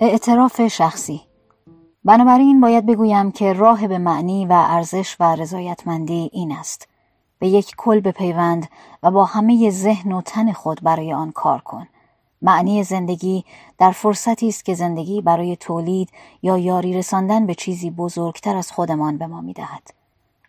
اعتراف 0.00 0.66
شخصی. 0.66 1.20
بنابراین 2.04 2.60
باید 2.60 2.86
بگویم 2.86 3.30
که 3.30 3.52
راه 3.52 3.86
به 3.86 3.98
معنی 3.98 4.46
و 4.46 4.52
ارزش 4.52 5.16
و 5.20 5.36
رضایتمندی 5.36 6.30
این 6.32 6.52
است. 6.52 6.88
به 7.38 7.48
یک 7.48 7.74
کل 7.76 8.00
بپیوند 8.00 8.68
و 9.02 9.10
با 9.10 9.24
همه 9.24 9.70
ذهن 9.70 10.12
و 10.12 10.22
تن 10.22 10.52
خود 10.52 10.82
برای 10.82 11.12
آن 11.12 11.32
کار 11.32 11.60
کن. 11.60 11.86
معنی 12.42 12.84
زندگی 12.84 13.44
در 13.78 13.90
فرصتی 13.90 14.48
است 14.48 14.64
که 14.64 14.74
زندگی 14.74 15.20
برای 15.20 15.56
تولید 15.56 16.10
یا 16.42 16.58
یاری 16.58 16.92
رساندن 16.92 17.46
به 17.46 17.54
چیزی 17.54 17.90
بزرگتر 17.90 18.56
از 18.56 18.72
خودمان 18.72 19.18
به 19.18 19.26
ما 19.26 19.40
می‌دهد. 19.40 19.94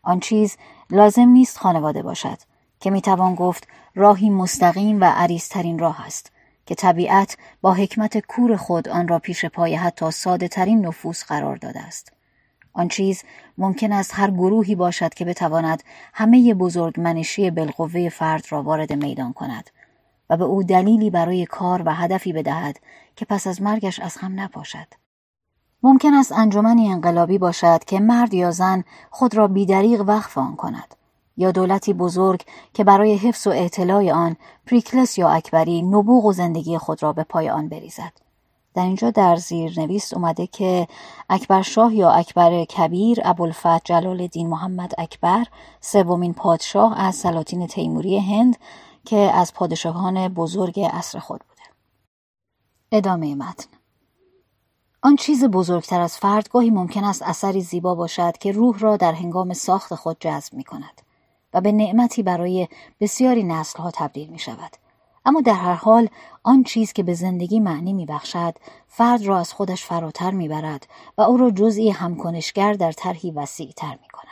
آن 0.03 0.19
چیز 0.19 0.57
لازم 0.89 1.29
نیست 1.29 1.57
خانواده 1.57 2.01
باشد 2.01 2.37
که 2.79 2.89
می‌توان 2.91 3.35
گفت 3.35 3.67
راهی 3.95 4.29
مستقیم 4.29 5.01
و 5.01 5.03
عریضترین 5.03 5.79
راه 5.79 6.05
است 6.05 6.31
که 6.65 6.75
طبیعت 6.75 7.37
با 7.61 7.73
حکمت 7.73 8.17
کور 8.17 8.55
خود 8.55 8.89
آن 8.89 9.07
را 9.07 9.19
پیش 9.19 9.45
پای 9.45 9.75
حتی 9.75 10.11
ساده 10.11 10.47
ترین 10.47 10.85
نفوس 10.85 11.23
قرار 11.23 11.55
داده 11.55 11.79
است. 11.79 12.13
آن 12.73 12.87
چیز 12.87 13.23
ممکن 13.57 13.91
است 13.91 14.11
هر 14.13 14.31
گروهی 14.31 14.75
باشد 14.75 15.13
که 15.13 15.25
بتواند 15.25 15.83
همه 16.13 16.53
بزرگ 16.53 16.99
منشی 16.99 17.51
بالقوه 17.51 18.09
فرد 18.09 18.45
را 18.49 18.63
وارد 18.63 18.93
میدان 18.93 19.33
کند 19.33 19.69
و 20.29 20.37
به 20.37 20.43
او 20.43 20.63
دلیلی 20.63 21.09
برای 21.09 21.45
کار 21.45 21.81
و 21.85 21.93
هدفی 21.93 22.33
بدهد 22.33 22.79
که 23.15 23.25
پس 23.25 23.47
از 23.47 23.61
مرگش 23.61 23.99
از 23.99 24.17
هم 24.17 24.39
نپاشد. 24.39 24.87
ممکن 25.83 26.13
است 26.13 26.31
انجمنی 26.31 26.91
انقلابی 26.91 27.37
باشد 27.37 27.83
که 27.83 27.99
مرد 27.99 28.33
یا 28.33 28.51
زن 28.51 28.83
خود 29.09 29.35
را 29.35 29.47
بیدریغ 29.47 30.01
وقف 30.07 30.37
آن 30.37 30.55
کند 30.55 30.95
یا 31.37 31.51
دولتی 31.51 31.93
بزرگ 31.93 32.43
که 32.73 32.83
برای 32.83 33.15
حفظ 33.15 33.47
و 33.47 33.49
اعتلاع 33.49 34.11
آن 34.11 34.35
پریکلس 34.65 35.17
یا 35.17 35.29
اکبری 35.29 35.81
نبوغ 35.81 36.25
و 36.25 36.33
زندگی 36.33 36.77
خود 36.77 37.03
را 37.03 37.13
به 37.13 37.23
پای 37.23 37.49
آن 37.49 37.69
بریزد. 37.69 38.11
در 38.73 38.83
اینجا 38.83 39.11
در 39.11 39.35
زیر 39.35 39.79
نویس 39.79 40.13
اومده 40.13 40.47
که 40.47 40.87
اکبر 41.29 41.61
شاه 41.61 41.95
یا 41.95 42.11
اکبر 42.11 42.65
کبیر 42.65 43.19
ابوالفتح 43.23 43.79
جلال 43.83 44.21
الدین 44.21 44.47
محمد 44.47 44.93
اکبر 44.97 45.45
سومین 45.81 46.33
پادشاه 46.33 46.99
از 46.99 47.15
سلاطین 47.15 47.67
تیموری 47.67 48.19
هند 48.19 48.57
که 49.09 49.17
از 49.17 49.53
پادشاهان 49.53 50.27
بزرگ 50.27 50.79
عصر 50.79 51.19
خود 51.19 51.41
بوده. 51.49 51.61
ادامه 52.91 53.35
متن 53.35 53.69
آن 55.01 55.15
چیز 55.15 55.43
بزرگتر 55.43 56.01
از 56.01 56.17
فرد 56.17 56.49
گاهی 56.49 56.69
ممکن 56.69 57.03
است 57.03 57.21
اثری 57.21 57.61
زیبا 57.61 57.95
باشد 57.95 58.37
که 58.37 58.51
روح 58.51 58.79
را 58.79 58.97
در 58.97 59.13
هنگام 59.13 59.53
ساخت 59.53 59.95
خود 59.95 60.17
جذب 60.19 60.53
می 60.53 60.63
کند 60.63 61.01
و 61.53 61.61
به 61.61 61.71
نعمتی 61.71 62.23
برای 62.23 62.67
بسیاری 62.99 63.43
نسلها 63.43 63.91
تبدیل 63.91 64.29
می 64.29 64.39
شود. 64.39 64.71
اما 65.25 65.41
در 65.41 65.53
هر 65.53 65.73
حال 65.73 66.09
آن 66.43 66.63
چیز 66.63 66.93
که 66.93 67.03
به 67.03 67.13
زندگی 67.13 67.59
معنی 67.59 67.93
می 67.93 68.05
بخشد 68.05 68.55
فرد 68.87 69.21
را 69.21 69.39
از 69.39 69.53
خودش 69.53 69.85
فراتر 69.85 70.31
می 70.31 70.47
برد 70.47 70.87
و 71.17 71.21
او 71.21 71.37
را 71.37 71.51
جزئی 71.51 71.89
همکنشگر 71.89 72.73
در 72.73 72.91
طرحی 72.91 73.31
وسیع 73.31 73.71
تر 73.71 73.97
می 74.01 74.07
کند. 74.13 74.28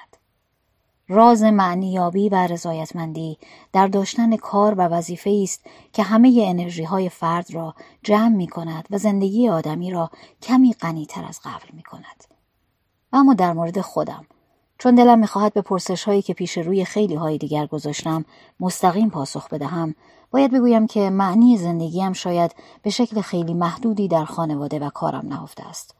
راز 1.09 1.43
معنیابی 1.43 2.29
و 2.29 2.47
رضایتمندی 2.47 3.37
در 3.73 3.87
داشتن 3.87 4.35
کار 4.35 4.73
و 4.73 4.81
وظیفه 4.81 5.39
است 5.43 5.65
که 5.93 6.03
همه 6.03 6.45
انرژی 6.47 6.83
های 6.83 7.09
فرد 7.09 7.53
را 7.53 7.75
جمع 8.03 8.35
می 8.35 8.47
کند 8.47 8.87
و 8.91 8.97
زندگی 8.97 9.49
آدمی 9.49 9.91
را 9.91 10.11
کمی 10.41 10.73
غنیتر 10.73 11.25
از 11.25 11.39
قبل 11.43 11.67
می 11.73 11.83
کند. 11.83 12.23
اما 13.13 13.33
در 13.33 13.53
مورد 13.53 13.81
خودم 13.81 14.25
چون 14.77 14.95
دلم 14.95 15.19
می‌خواهد 15.19 15.53
به 15.53 15.61
پرسش 15.61 16.03
هایی 16.03 16.21
که 16.21 16.33
پیش 16.33 16.57
روی 16.57 16.85
خیلی 16.85 17.15
های 17.15 17.37
دیگر 17.37 17.65
گذاشتم 17.65 18.25
مستقیم 18.59 19.09
پاسخ 19.09 19.49
بدهم 19.49 19.95
باید 20.31 20.51
بگویم 20.51 20.87
که 20.87 21.09
معنی 21.09 21.57
زندگیم 21.57 22.13
شاید 22.13 22.55
به 22.81 22.89
شکل 22.89 23.21
خیلی 23.21 23.53
محدودی 23.53 24.07
در 24.07 24.25
خانواده 24.25 24.79
و 24.79 24.89
کارم 24.89 25.27
نهفته 25.27 25.67
است 25.67 25.96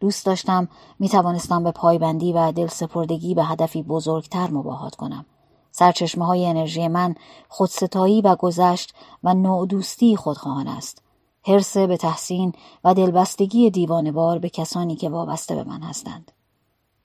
دوست 0.00 0.26
داشتم 0.26 0.68
می 0.98 1.08
توانستم 1.08 1.64
به 1.64 1.70
پایبندی 1.70 2.32
و 2.32 2.52
دل 2.52 2.66
سپردگی 2.66 3.34
به 3.34 3.44
هدفی 3.44 3.82
بزرگتر 3.82 4.50
مباهات 4.50 4.94
کنم. 4.94 5.26
سرچشمه 5.70 6.26
های 6.26 6.46
انرژی 6.46 6.88
من 6.88 7.14
خودستایی 7.48 8.20
و 8.20 8.36
گذشت 8.36 8.94
و 9.24 9.34
نوع 9.34 9.66
دوستی 9.66 10.16
خودخواهان 10.16 10.68
است. 10.68 11.02
حرس 11.46 11.76
به 11.76 11.96
تحسین 11.96 12.52
و 12.84 12.94
دلبستگی 12.94 13.70
دیوانوار 13.70 14.38
به 14.38 14.48
کسانی 14.48 14.96
که 14.96 15.08
وابسته 15.08 15.54
به 15.54 15.64
من 15.64 15.82
هستند. 15.82 16.32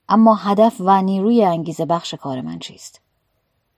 اما 0.10 0.36
هدف 0.36 0.76
و 0.80 1.02
نیروی 1.02 1.44
انگیزه 1.44 1.86
بخش 1.86 2.14
کار 2.14 2.42
من 2.42 2.60
چیست؟ 2.60 3.02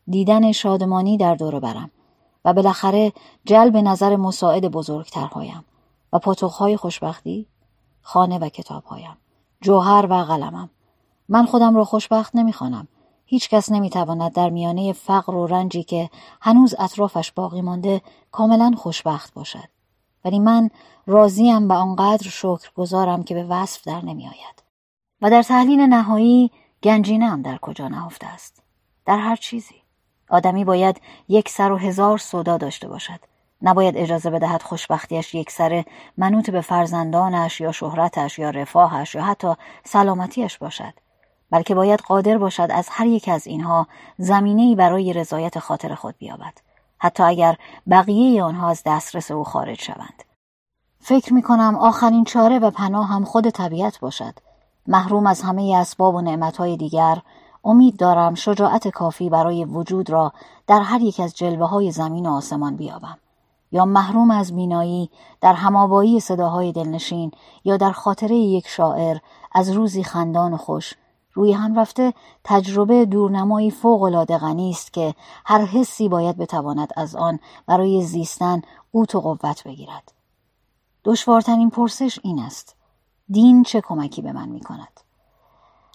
دیدن 0.08 0.52
شادمانی 0.52 1.18
در 1.18 1.36
دور 1.36 1.60
برم 1.60 1.92
و 2.46 2.54
بالاخره 2.54 3.14
جلب 3.46 3.78
نظر 3.78 4.16
مساعد 4.16 4.72
بزرگترهایم 4.72 5.66
و 6.14 6.20
پاتوقهای 6.20 6.78
خوشبختی 6.78 7.48
خانه 8.08 8.40
و 8.40 8.50
کتابهایم. 8.50 9.18
جوهر 9.62 10.08
و 10.10 10.14
قلمم. 10.14 10.70
من 11.30 11.46
خودم 11.46 11.76
را 11.76 11.84
خوشبخت 11.84 12.36
نمی‌خوانم. 12.36 12.88
هیچ 13.26 13.50
کس 13.50 13.72
نمی‌تواند 13.72 14.34
در 14.34 14.50
میانه 14.50 14.94
فقر 14.94 15.36
و 15.36 15.48
رنجی 15.48 15.84
که 15.84 16.10
هنوز 16.42 16.76
اطرافش 16.80 17.32
باقی 17.32 17.62
مانده 17.62 18.02
کاملا 18.32 18.72
خوشبخت 18.78 19.34
باشد. 19.34 19.70
ولی 20.26 20.40
من 20.40 20.70
راضیم 21.08 21.70
و 21.70 21.74
آنقدر 21.74 22.30
شکر 22.30 22.72
گذارم 22.76 23.24
که 23.24 23.34
به 23.34 23.44
وصف 23.44 23.88
در 23.88 24.06
نمیآید. 24.06 24.64
و 25.22 25.30
در 25.30 25.44
تحلیل 25.44 25.80
نهایی 25.80 26.52
گنجینم 26.84 27.42
در 27.42 27.58
کجا 27.58 27.88
نهفته 27.88 28.28
است؟ 28.28 28.64
در 29.06 29.18
هر 29.18 29.36
چیزی. 29.36 29.76
آدمی 30.30 30.66
باید 30.66 31.02
یک 31.28 31.50
سر 31.50 31.72
و 31.72 31.78
هزار 31.78 32.18
صدا 32.18 32.58
داشته 32.58 32.88
باشد. 32.88 33.20
نباید 33.62 33.98
اجازه 33.98 34.30
بدهد 34.30 34.62
خوشبختیش 34.62 35.36
یک 35.36 35.52
سره 35.52 35.86
منوط 36.18 36.50
به 36.50 36.62
فرزندانش 36.62 37.62
یا 37.62 37.72
شهرتش 37.72 38.40
یا 38.40 38.50
رفاهش 38.50 39.16
یا 39.16 39.24
حتی 39.24 39.54
سلامتیش 39.84 40.58
باشد 40.58 40.94
بلکه 41.52 41.76
باید 41.76 42.00
قادر 42.00 42.38
باشد 42.38 42.68
از 42.72 42.88
هر 42.92 43.06
یک 43.06 43.30
از 43.30 43.48
اینها 43.48 43.88
زمینهای 44.18 44.76
برای 44.76 45.14
رضایت 45.14 45.60
خاطر 45.60 45.96
خود 45.96 46.16
بیابد 46.18 46.54
حتی 46.98 47.24
اگر 47.24 47.58
بقیه 47.90 48.44
آنها 48.44 48.70
از 48.70 48.84
دسترس 48.86 49.32
او 49.32 49.44
خارج 49.44 49.82
شوند. 49.82 50.24
فکر 51.00 51.34
می 51.34 51.42
کنم 51.42 51.76
آخرین 51.76 52.24
چاره 52.24 52.60
و 52.60 52.72
پناه 52.72 53.08
هم 53.08 53.26
خود 53.26 53.50
طبیعت 53.50 54.00
باشد. 54.00 54.34
محروم 54.88 55.28
از 55.28 55.42
همه 55.42 55.78
اسباب 55.78 56.16
و 56.16 56.22
نعمتهای 56.22 56.78
دیگر 56.78 57.22
امید 57.64 57.98
دارم 57.98 58.36
شجاعت 58.36 58.88
کافی 58.88 59.30
برای 59.30 59.66
وجود 59.66 60.10
را 60.10 60.34
در 60.68 60.82
هر 60.82 61.02
یک 61.02 61.20
از 61.20 61.36
جلوه 61.36 61.70
های 61.70 61.92
زمین 61.92 62.26
و 62.26 62.34
آسمان 62.34 62.76
بیابم. 62.76 63.18
یا 63.72 63.86
محروم 63.86 64.32
از 64.32 64.56
بینایی 64.56 65.10
در 65.42 65.54
همابایی 65.54 66.20
صداهای 66.20 66.72
دلنشین 66.72 67.32
یا 67.64 67.78
در 67.78 67.92
خاطره 67.92 68.36
یک 68.36 68.68
شاعر 68.68 69.18
از 69.52 69.70
روزی 69.70 70.04
خندان 70.04 70.54
و 70.54 70.58
خوش. 70.58 70.94
روی 71.34 71.54
هم 71.54 71.80
رفته 71.80 72.14
تجربه 72.44 73.06
دورنمایی 73.06 73.72
فوق 73.72 74.02
العاده 74.02 74.38
غنی 74.38 74.70
است 74.70 74.94
که 74.94 75.16
هر 75.46 75.66
حسی 75.66 76.10
باید 76.10 76.38
بتواند 76.38 76.90
از 76.96 77.16
آن 77.16 77.40
برای 77.66 78.02
زیستن 78.02 78.62
قوت 78.94 79.16
و 79.16 79.22
قوت 79.22 79.64
بگیرد. 79.64 80.12
دشوارترین 81.06 81.70
پرسش 81.70 82.20
این 82.24 82.40
است. 82.40 82.76
دین 83.30 83.64
چه 83.64 83.82
کمکی 83.82 84.22
به 84.22 84.32
من 84.32 84.50
می 84.50 84.60
کند؟ 84.60 85.07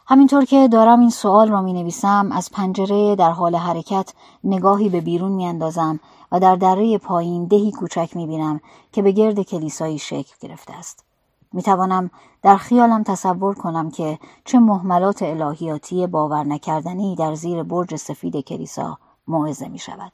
همینطور 0.06 0.44
که 0.44 0.68
دارم 0.68 1.00
این 1.00 1.10
سوال 1.10 1.48
را 1.48 1.62
می 1.62 1.72
نویسم 1.72 2.28
از 2.32 2.50
پنجره 2.50 3.16
در 3.16 3.30
حال 3.30 3.56
حرکت 3.56 4.12
نگاهی 4.44 4.88
به 4.88 5.00
بیرون 5.00 5.32
می 5.32 5.46
اندازم 5.46 6.00
و 6.32 6.40
در 6.40 6.56
دره 6.56 6.98
پایین 6.98 7.44
دهی 7.44 7.72
کوچک 7.72 8.16
می 8.16 8.26
بینم 8.26 8.60
که 8.92 9.02
به 9.02 9.12
گرد 9.12 9.42
کلیسایی 9.42 9.98
شکل 9.98 10.34
گرفته 10.40 10.72
است. 10.72 11.04
می 11.52 11.62
توانم 11.62 12.10
در 12.42 12.56
خیالم 12.56 13.02
تصور 13.02 13.54
کنم 13.54 13.90
که 13.90 14.18
چه 14.44 14.58
محملات 14.58 15.22
الهیاتی 15.22 16.06
باور 16.06 16.44
نکردنی 16.44 17.16
در 17.16 17.34
زیر 17.34 17.62
برج 17.62 17.96
سفید 17.96 18.36
کلیسا 18.36 18.98
موعظه 19.28 19.68
می 19.68 19.78
شود 19.78 20.12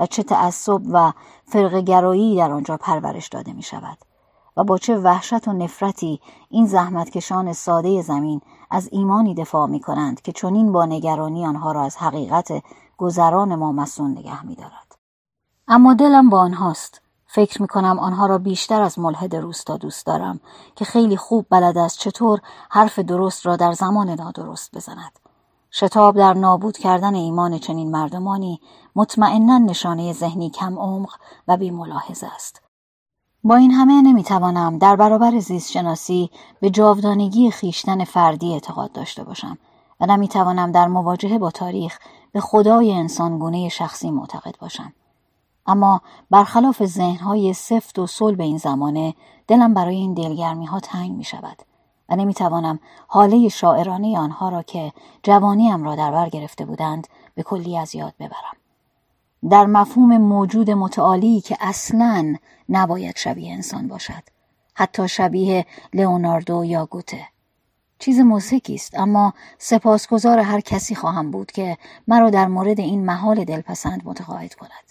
و 0.00 0.06
چه 0.06 0.22
تعصب 0.22 0.80
و 0.92 1.12
فرقگرایی 1.44 2.36
در 2.36 2.52
آنجا 2.52 2.76
پرورش 2.76 3.28
داده 3.28 3.52
می 3.52 3.62
شود. 3.62 3.98
و 4.56 4.64
با 4.64 4.78
چه 4.78 4.96
وحشت 4.96 5.48
و 5.48 5.52
نفرتی 5.52 6.20
این 6.48 6.66
زحمتکشان 6.66 7.52
ساده 7.52 8.02
زمین 8.02 8.40
از 8.70 8.88
ایمانی 8.92 9.34
دفاع 9.34 9.66
می 9.66 9.80
کنند 9.80 10.22
که 10.22 10.32
چنین 10.32 10.72
با 10.72 10.84
نگرانی 10.84 11.46
آنها 11.46 11.72
را 11.72 11.82
از 11.82 11.96
حقیقت 11.96 12.48
گذران 12.96 13.54
ما 13.54 13.72
مسون 13.72 14.10
نگه 14.10 14.46
می 14.46 14.54
دارد. 14.54 14.96
اما 15.68 15.94
دلم 15.94 16.30
با 16.30 16.40
آنهاست. 16.40 17.00
فکر 17.26 17.62
می 17.62 17.68
کنم 17.68 17.98
آنها 17.98 18.26
را 18.26 18.38
بیشتر 18.38 18.82
از 18.82 18.98
ملحد 18.98 19.36
روستا 19.36 19.76
دوست 19.76 20.06
دارم 20.06 20.40
که 20.76 20.84
خیلی 20.84 21.16
خوب 21.16 21.46
بلد 21.50 21.78
است 21.78 21.98
چطور 21.98 22.40
حرف 22.70 22.98
درست 22.98 23.46
را 23.46 23.56
در 23.56 23.72
زمان 23.72 24.10
نادرست 24.10 24.76
بزند. 24.76 25.18
شتاب 25.72 26.16
در 26.16 26.34
نابود 26.34 26.78
کردن 26.78 27.14
ایمان 27.14 27.58
چنین 27.58 27.90
مردمانی 27.90 28.60
مطمئنا 28.96 29.58
نشانه 29.58 30.12
ذهنی 30.12 30.50
کم 30.50 30.78
عمق 30.78 31.10
و 31.48 31.56
بی 31.56 31.70
ملاحظه 31.70 32.26
است. 32.34 32.69
با 33.44 33.56
این 33.56 33.70
همه 33.70 34.02
نمی‌توانم 34.02 34.78
در 34.78 34.96
برابر 34.96 35.38
زیست 35.38 35.70
شناسی 35.70 36.30
به 36.60 36.70
جاودانگی 36.70 37.50
خیشتن 37.50 38.04
فردی 38.04 38.52
اعتقاد 38.52 38.92
داشته 38.92 39.24
باشم 39.24 39.58
و 40.00 40.06
نمی‌توانم 40.06 40.72
در 40.72 40.88
مواجهه 40.88 41.38
با 41.38 41.50
تاریخ 41.50 41.98
به 42.32 42.40
خدای 42.40 42.92
انسانگونه 42.92 43.68
شخصی 43.68 44.10
معتقد 44.10 44.54
باشم. 44.60 44.92
اما 45.66 46.00
برخلاف 46.30 46.84
ذهنهای 46.84 47.52
سفت 47.52 47.98
و 47.98 48.06
صلب 48.06 48.40
این 48.40 48.58
زمانه 48.58 49.14
دلم 49.46 49.74
برای 49.74 49.96
این 49.96 50.14
دلگرمی 50.14 50.66
ها 50.66 50.80
تنگ 50.80 51.10
می 51.10 51.24
شود 51.24 51.62
و 52.08 52.16
نمی‌توانم 52.16 52.78
حاله 53.06 53.48
شاعرانه 53.48 54.18
آنها 54.18 54.48
را 54.48 54.62
که 54.62 54.92
جوانیم 55.22 55.84
را 55.84 55.96
در 55.96 56.10
بر 56.10 56.28
گرفته 56.28 56.64
بودند 56.64 57.08
به 57.34 57.42
کلی 57.42 57.78
از 57.78 57.94
یاد 57.94 58.14
ببرم. 58.20 58.56
در 59.50 59.66
مفهوم 59.66 60.18
موجود 60.18 60.70
متعالی 60.70 61.40
که 61.40 61.56
اصلا 61.60 62.34
نباید 62.70 63.16
شبیه 63.16 63.52
انسان 63.52 63.88
باشد. 63.88 64.22
حتی 64.74 65.08
شبیه 65.08 65.66
لئوناردو 65.94 66.64
یا 66.64 66.86
گوته. 66.86 67.26
چیز 67.98 68.18
موسیقی 68.18 68.74
است 68.74 68.98
اما 68.98 69.34
سپاسگزار 69.58 70.38
هر 70.38 70.60
کسی 70.60 70.94
خواهم 70.94 71.30
بود 71.30 71.52
که 71.52 71.78
مرا 72.08 72.30
در 72.30 72.46
مورد 72.46 72.80
این 72.80 73.04
محال 73.06 73.44
دلپسند 73.44 74.02
متقاعد 74.04 74.54
کند. 74.54 74.90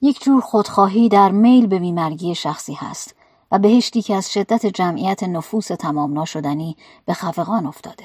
یک 0.00 0.22
جور 0.22 0.40
خودخواهی 0.40 1.08
در 1.08 1.30
میل 1.30 1.66
به 1.66 1.78
بیمرگی 1.78 2.34
شخصی 2.34 2.74
هست 2.74 3.14
و 3.52 3.58
بهشتی 3.58 4.02
که 4.02 4.14
از 4.14 4.32
شدت 4.32 4.66
جمعیت 4.66 5.22
نفوس 5.22 5.66
تمام 5.66 6.12
ناشدنی 6.12 6.76
به 7.04 7.14
خفقان 7.14 7.66
افتاده. 7.66 8.04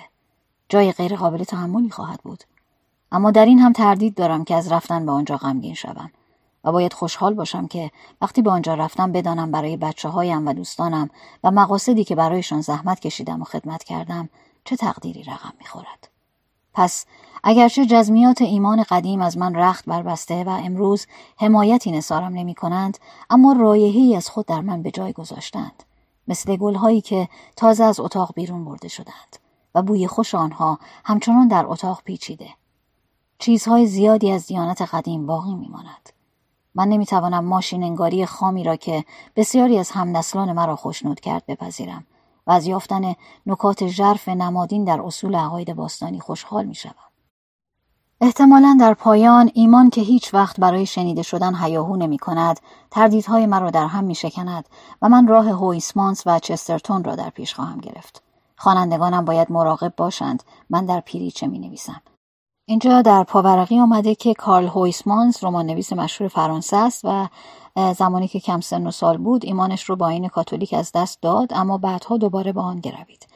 جای 0.70 0.92
غیرقابل 0.92 1.44
تحملی 1.44 1.90
خواهد 1.90 2.20
بود. 2.24 2.44
اما 3.12 3.32
در 3.32 3.46
این 3.46 3.60
هم 3.60 3.74
تردید 3.74 4.16
دارم 4.16 4.44
که 4.44 4.56
از 4.56 4.72
رفتن 4.72 5.06
به 5.06 5.12
آنجا 5.12 5.38
غمگین 5.38 5.74
شوم. 5.74 6.12
و 6.66 6.72
باید 6.72 6.94
خوشحال 6.94 7.34
باشم 7.34 7.68
که 7.68 7.92
وقتی 8.22 8.42
به 8.42 8.52
آنجا 8.52 8.74
رفتم 8.74 9.12
بدانم 9.12 9.52
برای 9.52 9.78
بچه 9.78 10.10
هایم 10.10 10.48
و 10.48 10.54
دوستانم 10.54 11.10
و 11.44 11.52
مقاصدی 11.52 12.04
که 12.04 12.16
برایشان 12.16 12.62
زحمت 12.62 13.00
کشیدم 13.00 13.42
و 13.42 13.46
خدمت 13.46 13.84
کردم 13.84 14.30
چه 14.64 14.76
تقدیری 14.76 15.24
رقم 15.24 15.54
می‌خورد. 15.60 16.10
پس 16.74 17.06
اگرچه 17.44 17.86
جزمیات 17.86 18.42
ایمان 18.42 18.84
قدیم 18.84 19.22
از 19.22 19.38
من 19.38 19.56
رخت 19.56 19.86
بربسته 19.86 20.44
و 20.44 20.50
امروز 20.50 21.08
حمایتی 21.38 21.92
نصارم 21.92 22.34
نمی 22.34 22.56
کنند 22.56 22.98
اما 23.30 23.54
رایحه‌ای 23.54 24.16
از 24.16 24.30
خود 24.30 24.46
در 24.46 24.62
من 24.62 24.82
به 24.82 24.92
جای 24.92 25.14
گذاشتند. 25.14 25.84
مثل 26.28 26.56
گلهایی 26.56 27.02
که 27.02 27.30
تازه 27.56 27.84
از 27.84 28.00
اتاق 28.00 28.34
بیرون 28.36 28.66
برده 28.66 28.88
شدند 28.88 29.38
و 29.76 29.82
بوی 29.82 30.08
خوش 30.08 30.36
آنها 30.36 30.80
همچنان 31.04 31.48
در 31.48 31.66
اتاق 31.68 32.02
پیچیده. 32.04 32.50
چیزهای 33.40 33.86
زیادی 33.86 34.32
از 34.32 34.48
دیانت 34.48 34.82
قدیم 34.82 35.26
باقی 35.26 35.56
میماند. 35.56 36.15
من 36.76 36.88
نمی‌توانم 36.88 37.46
ماشین 37.46 37.84
انگاری 37.84 38.26
خامی 38.26 38.64
را 38.64 38.76
که 38.76 39.06
بسیاری 39.36 39.78
از 39.78 39.92
همنسلان 39.92 40.52
مرا 40.52 40.76
خوشنود 40.76 41.20
کرد 41.20 41.46
بپذیرم 41.48 42.06
و 42.48 42.52
از 42.52 42.66
یافتن 42.66 43.16
نکات 43.46 43.88
ژرف 43.88 44.30
نمادین 44.30 44.84
در 44.84 45.02
اصول 45.02 45.36
عقاید 45.36 45.74
باستانی 45.74 46.20
خوشحال 46.20 46.66
می‌شوم 46.66 47.06
احتمالا 48.22 48.78
در 48.80 48.94
پایان 48.94 49.52
ایمان 49.54 49.90
که 49.90 50.02
هیچ 50.02 50.34
وقت 50.34 50.60
برای 50.60 50.86
شنیده 50.86 51.22
شدن 51.22 51.56
هیاهو 51.56 51.96
نمی 51.96 52.18
کند 52.18 52.60
تردیدهای 52.92 53.46
مرا 53.46 53.70
در 53.70 53.88
هم 53.88 54.04
می 54.04 54.16
شکند 54.16 54.70
و 55.02 55.10
من 55.10 55.28
راه 55.28 55.50
هویسمانس 55.50 56.24
و 56.26 56.40
چسترتون 56.40 57.04
را 57.04 57.16
در 57.16 57.30
پیش 57.30 57.54
خواهم 57.54 57.80
گرفت. 57.80 58.24
خوانندگانم 58.58 59.26
باید 59.26 59.52
مراقب 59.52 59.94
باشند 59.98 60.44
من 60.70 60.86
در 60.86 61.00
پیری 61.00 61.32
چه 61.32 61.48
می 61.48 61.60
نویسم. 61.60 62.02
اینجا 62.68 63.02
در 63.02 63.24
پاورقی 63.24 63.80
آمده 63.80 64.16
که 64.16 64.34
کارل 64.34 64.68
هویسمانز 64.68 65.44
رمان 65.44 65.66
نویس 65.66 65.94
مشهور 65.94 66.28
فرانسه 66.28 66.78
است 66.78 67.02
و 67.04 67.28
زمانی 67.94 68.28
که 68.28 68.40
کم 68.40 68.62
سن 68.62 68.88
و 68.88 68.92
سال 68.92 69.18
بود 69.18 69.46
ایمانش 69.46 69.84
رو 69.84 69.96
با 69.96 70.08
این 70.08 70.28
کاتولیک 70.28 70.74
از 70.74 70.92
دست 70.96 71.22
داد 71.22 71.54
اما 71.54 71.78
بعدها 71.78 72.18
دوباره 72.18 72.52
با 72.52 72.62
آن 72.62 72.80
گروید. 72.80 73.28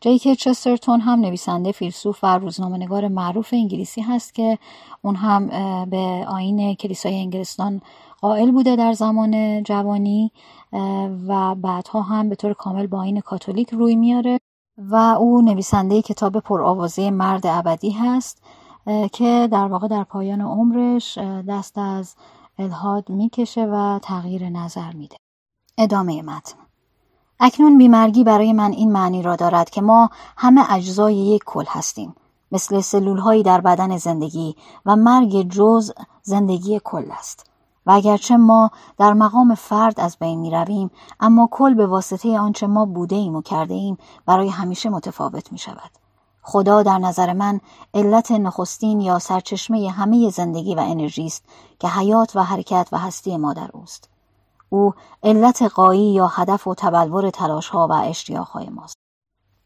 جایی 0.00 0.18
که 0.18 0.36
چسترتون 0.36 1.00
هم 1.00 1.20
نویسنده 1.20 1.72
فیلسوف 1.72 2.18
و 2.22 2.38
روزنامه‌نگار 2.38 3.08
معروف 3.08 3.48
انگلیسی 3.52 4.00
هست 4.00 4.34
که 4.34 4.58
اون 5.02 5.16
هم 5.16 5.46
به 5.90 6.26
آین 6.28 6.74
کلیسای 6.74 7.20
انگلستان 7.20 7.80
قائل 8.20 8.50
بوده 8.50 8.76
در 8.76 8.92
زمان 8.92 9.62
جوانی 9.62 10.32
و 11.28 11.54
بعدها 11.54 12.02
هم 12.02 12.28
به 12.28 12.34
طور 12.34 12.52
کامل 12.52 12.86
با 12.86 12.98
آین 12.98 13.20
کاتولیک 13.20 13.70
روی 13.70 13.96
میاره 13.96 14.40
و 14.78 14.94
او 14.96 15.42
نویسنده 15.42 16.02
کتاب 16.02 16.38
پرآوازه 16.38 17.10
مرد 17.10 17.46
ابدی 17.46 17.90
هست. 17.90 18.42
که 19.12 19.48
در 19.52 19.66
واقع 19.66 19.88
در 19.88 20.04
پایان 20.04 20.40
عمرش 20.40 21.18
دست 21.48 21.78
از 21.78 22.14
الهاد 22.58 23.10
می‌کشه 23.10 23.66
و 23.66 23.98
تغییر 24.02 24.48
نظر 24.48 24.92
میده. 24.92 25.16
ادامه 25.78 26.22
متن. 26.22 26.58
اکنون 27.40 27.78
بیمرگی 27.78 28.24
برای 28.24 28.52
من 28.52 28.72
این 28.72 28.92
معنی 28.92 29.22
را 29.22 29.36
دارد 29.36 29.70
که 29.70 29.80
ما 29.82 30.10
همه 30.36 30.72
اجزای 30.72 31.16
یک 31.16 31.42
کل 31.46 31.64
هستیم. 31.68 32.14
مثل 32.52 32.80
سلول 32.80 33.18
هایی 33.18 33.42
در 33.42 33.60
بدن 33.60 33.96
زندگی 33.96 34.56
و 34.86 34.96
مرگ 34.96 35.48
جز 35.48 35.92
زندگی 36.22 36.80
کل 36.84 37.10
است. 37.10 37.50
و 37.86 37.90
اگرچه 37.90 38.36
ما 38.36 38.70
در 38.98 39.12
مقام 39.12 39.54
فرد 39.54 40.00
از 40.00 40.16
بین 40.20 40.38
می 40.38 40.50
رویم 40.50 40.90
اما 41.20 41.48
کل 41.50 41.74
به 41.74 41.86
واسطه 41.86 42.38
آنچه 42.38 42.66
ما 42.66 42.84
بوده 42.84 43.16
ایم 43.16 43.36
و 43.36 43.42
کرده 43.42 43.74
ایم 43.74 43.98
برای 44.26 44.48
همیشه 44.48 44.88
متفاوت 44.88 45.52
می 45.52 45.58
شود 45.58 45.90
خدا 46.48 46.82
در 46.82 46.98
نظر 46.98 47.32
من 47.32 47.60
علت 47.94 48.30
نخستین 48.30 49.00
یا 49.00 49.18
سرچشمه 49.18 49.90
همه 49.90 50.30
زندگی 50.30 50.74
و 50.74 50.80
انرژی 50.80 51.26
است 51.26 51.44
که 51.78 51.88
حیات 51.88 52.36
و 52.36 52.42
حرکت 52.42 52.88
و 52.92 52.98
هستی 52.98 53.36
ما 53.36 53.52
در 53.52 53.70
اوست. 53.72 54.08
او 54.68 54.94
علت 55.22 55.62
قایی 55.62 56.12
یا 56.12 56.26
هدف 56.26 56.66
و 56.66 56.74
تبلور 56.74 57.30
تلاش 57.30 57.68
ها 57.68 57.86
و 57.90 57.92
اشتیاق 57.92 58.48
های 58.48 58.68
ماست. 58.68 58.96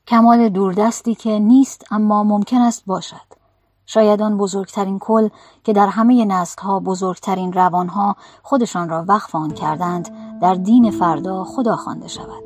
کمال 0.06 0.48
دوردستی 0.48 1.14
که 1.14 1.38
نیست 1.38 1.84
اما 1.90 2.24
ممکن 2.24 2.58
است 2.58 2.82
باشد. 2.86 3.42
شاید 3.86 4.22
آن 4.22 4.38
بزرگترین 4.38 4.98
کل 4.98 5.28
که 5.64 5.72
در 5.72 5.86
همه 5.86 6.24
نسلها 6.24 6.80
بزرگترین 6.80 7.52
روانها 7.52 8.16
خودشان 8.42 8.88
را 8.88 9.04
وقف 9.08 9.34
آن 9.34 9.50
کردند 9.50 10.10
در 10.40 10.54
دین 10.54 10.90
فردا 10.90 11.44
خدا 11.44 11.76
خوانده 11.76 12.08
شود 12.08 12.44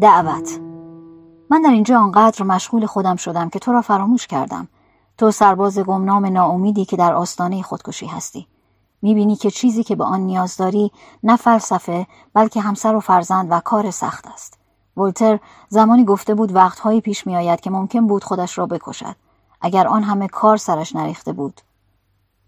دعوت 0.00 0.71
من 1.52 1.62
در 1.62 1.70
اینجا 1.70 1.98
آنقدر 1.98 2.44
مشغول 2.44 2.86
خودم 2.86 3.16
شدم 3.16 3.48
که 3.48 3.58
تو 3.58 3.72
را 3.72 3.82
فراموش 3.82 4.26
کردم. 4.26 4.68
تو 5.18 5.30
سرباز 5.30 5.78
گمنام 5.78 6.26
ناامیدی 6.26 6.84
که 6.84 6.96
در 6.96 7.14
آستانه 7.14 7.62
خودکشی 7.62 8.06
هستی. 8.06 8.46
می‌بینی 9.02 9.36
که 9.36 9.50
چیزی 9.50 9.84
که 9.84 9.96
به 9.96 10.04
آن 10.04 10.20
نیاز 10.20 10.56
داری 10.56 10.92
نه 11.22 11.36
فلسفه 11.36 12.06
بلکه 12.34 12.60
همسر 12.60 12.94
و 12.94 13.00
فرزند 13.00 13.46
و 13.50 13.60
کار 13.60 13.90
سخت 13.90 14.26
است. 14.26 14.58
ولتر 14.96 15.38
زمانی 15.68 16.04
گفته 16.04 16.34
بود 16.34 16.54
وقتهایی 16.54 17.00
پیش 17.00 17.26
میآید 17.26 17.60
که 17.60 17.70
ممکن 17.70 18.06
بود 18.06 18.24
خودش 18.24 18.58
را 18.58 18.66
بکشد. 18.66 19.16
اگر 19.60 19.86
آن 19.86 20.02
همه 20.02 20.28
کار 20.28 20.56
سرش 20.56 20.96
نریخته 20.96 21.32
بود. 21.32 21.60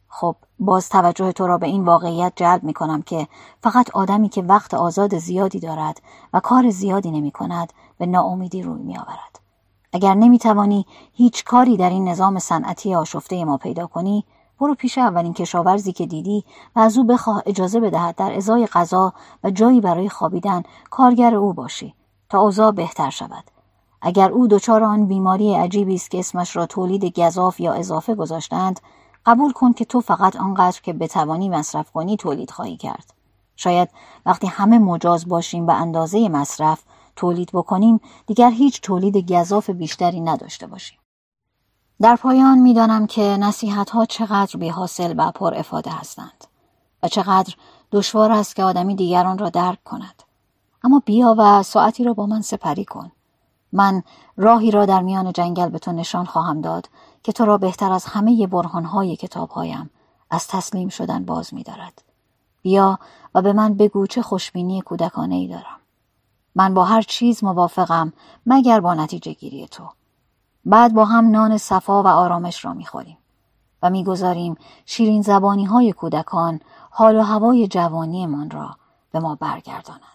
خب 0.09 0.37
باز 0.59 0.89
توجه 0.89 1.33
تو 1.33 1.47
را 1.47 1.59
به 1.59 1.67
این 1.67 1.85
واقعیت 1.85 2.33
جلب 2.37 2.63
می 2.63 2.73
کنم 2.73 3.03
که 3.03 3.29
فقط 3.63 3.91
آدمی 3.91 4.29
که 4.29 4.43
وقت 4.43 4.75
آزاد 4.75 5.19
زیادی 5.19 5.61
دارد 5.61 6.03
و 6.33 6.41
کار 6.41 6.71
زیادی 6.71 7.11
نمی 7.11 7.31
کند 7.31 7.73
به 7.99 8.07
ناامیدی 8.07 8.63
روی 8.63 8.83
می 8.83 8.99
آورد. 8.99 9.41
اگر 9.93 10.15
نمی 10.15 10.39
توانی 10.39 10.87
هیچ 11.13 11.45
کاری 11.45 11.77
در 11.77 11.91
این 11.91 12.09
نظام 12.09 12.39
صنعتی 12.39 12.95
آشفته 12.95 13.45
ما 13.45 13.57
پیدا 13.57 13.87
کنی 13.87 14.25
برو 14.61 14.75
پیش 14.75 14.99
اولین 14.99 15.35
کشاورزی 15.35 15.93
که 15.93 16.07
دیدی 16.07 16.45
و 16.77 16.81
از 16.81 16.99
او 16.99 17.05
بخواه 17.05 17.43
اجازه 17.47 17.81
بدهد 17.81 18.17
در 18.17 18.33
ازای 18.33 18.67
غذا 18.67 19.13
و 19.45 19.51
جایی 19.51 19.81
برای 19.81 20.09
خوابیدن 20.09 20.63
کارگر 20.91 21.35
او 21.35 21.53
باشی 21.53 21.95
تا 22.29 22.41
اوضاع 22.41 22.71
بهتر 22.71 23.11
شود 23.11 23.45
اگر 24.03 24.31
او 24.31 24.47
دچار 24.47 24.85
آن 24.85 25.07
بیماری 25.07 25.55
عجیبی 25.55 25.95
است 25.95 26.11
که 26.11 26.19
اسمش 26.19 26.57
را 26.57 26.67
تولید 26.67 27.21
گذاف 27.21 27.61
یا 27.61 27.73
اضافه 27.73 28.15
گذاشتند 28.15 28.81
قبول 29.27 29.53
کن 29.53 29.73
که 29.73 29.85
تو 29.85 30.01
فقط 30.01 30.37
آنقدر 30.37 30.81
که 30.83 30.93
بتوانی 30.93 31.49
مصرف 31.49 31.91
کنی 31.91 32.17
تولید 32.17 32.51
خواهی 32.51 32.77
کرد 32.77 33.15
شاید 33.57 33.89
وقتی 34.27 34.47
همه 34.47 34.79
مجاز 34.79 35.29
باشیم 35.29 35.67
به 35.67 35.73
اندازه 35.73 36.29
مصرف 36.29 36.85
تولید 37.17 37.51
بکنیم 37.53 38.01
دیگر 38.27 38.51
هیچ 38.51 38.81
تولید 38.81 39.33
گذاف 39.33 39.71
بیشتری 39.71 40.21
نداشته 40.21 40.67
باشیم 40.67 40.99
در 42.01 42.17
پایان 42.17 42.59
می‌دانم 42.59 43.07
که 43.07 43.23
نصیحت 43.23 43.91
ها 43.91 44.05
چقدر 44.05 44.57
بی 44.57 44.69
حاصل 44.69 45.15
و 45.19 45.31
پر 45.31 45.55
افاده 45.55 45.91
هستند 45.91 46.45
و 47.03 47.09
چقدر 47.09 47.55
دشوار 47.93 48.33
است 48.33 48.57
که 48.57 48.65
آدمی 48.65 48.95
دیگران 48.95 49.39
را 49.39 49.51
درک 49.51 49.85
کند 49.85 50.23
اما 50.83 51.03
بیا 51.05 51.35
و 51.39 51.63
ساعتی 51.63 52.05
را 52.05 52.15
با 52.15 52.27
من 52.27 52.41
سپری 52.41 52.85
کن 52.85 53.13
من 53.73 54.03
راهی 54.37 54.71
را 54.71 54.87
در 54.87 55.03
میان 55.03 55.33
جنگل 55.33 55.69
به 55.69 55.79
تو 55.79 55.93
نشان 55.93 56.25
خواهم 56.25 56.61
داد 56.61 56.89
که 57.23 57.33
تو 57.33 57.45
را 57.45 57.59
بهتر 57.59 57.93
از 57.93 58.05
همه 58.05 58.47
برهانهای 58.47 59.17
کتابهایم 59.17 59.91
از 60.31 60.47
تسلیم 60.47 60.89
شدن 60.89 61.25
باز 61.25 61.55
می‌دارد. 61.55 62.03
بیا 62.63 62.99
و 63.35 63.43
به 63.43 63.53
من 63.53 63.75
بگو 63.75 64.07
چه 64.07 64.23
خوشبینی 64.23 64.81
کودکانه 64.81 65.35
ای 65.35 65.49
دارم. 65.49 65.81
من 66.55 66.75
با 66.75 66.85
هر 66.85 67.03
چیز 67.03 67.45
موافقم 67.45 68.13
مگر 68.47 68.81
با 68.81 68.95
نتیجه 68.95 69.33
گیری 69.33 69.69
تو. 69.69 69.89
بعد 70.65 70.95
با 70.95 71.05
هم 71.05 71.31
نان 71.31 71.59
صفا 71.59 72.03
و 72.03 72.07
آرامش 72.07 72.65
را 72.65 72.75
می‌خوریم 72.75 73.19
و 73.83 73.91
می‌گذاریم 73.91 74.57
شیرین 74.87 75.23
زبانی 75.23 75.65
های 75.65 75.93
کودکان 75.93 76.61
حال 76.91 77.17
و 77.17 77.23
هوای 77.23 77.69
جوانی 77.69 78.27
من 78.27 78.51
را 78.51 78.77
به 79.13 79.21
ما 79.21 79.35
برگردانند. 79.35 80.14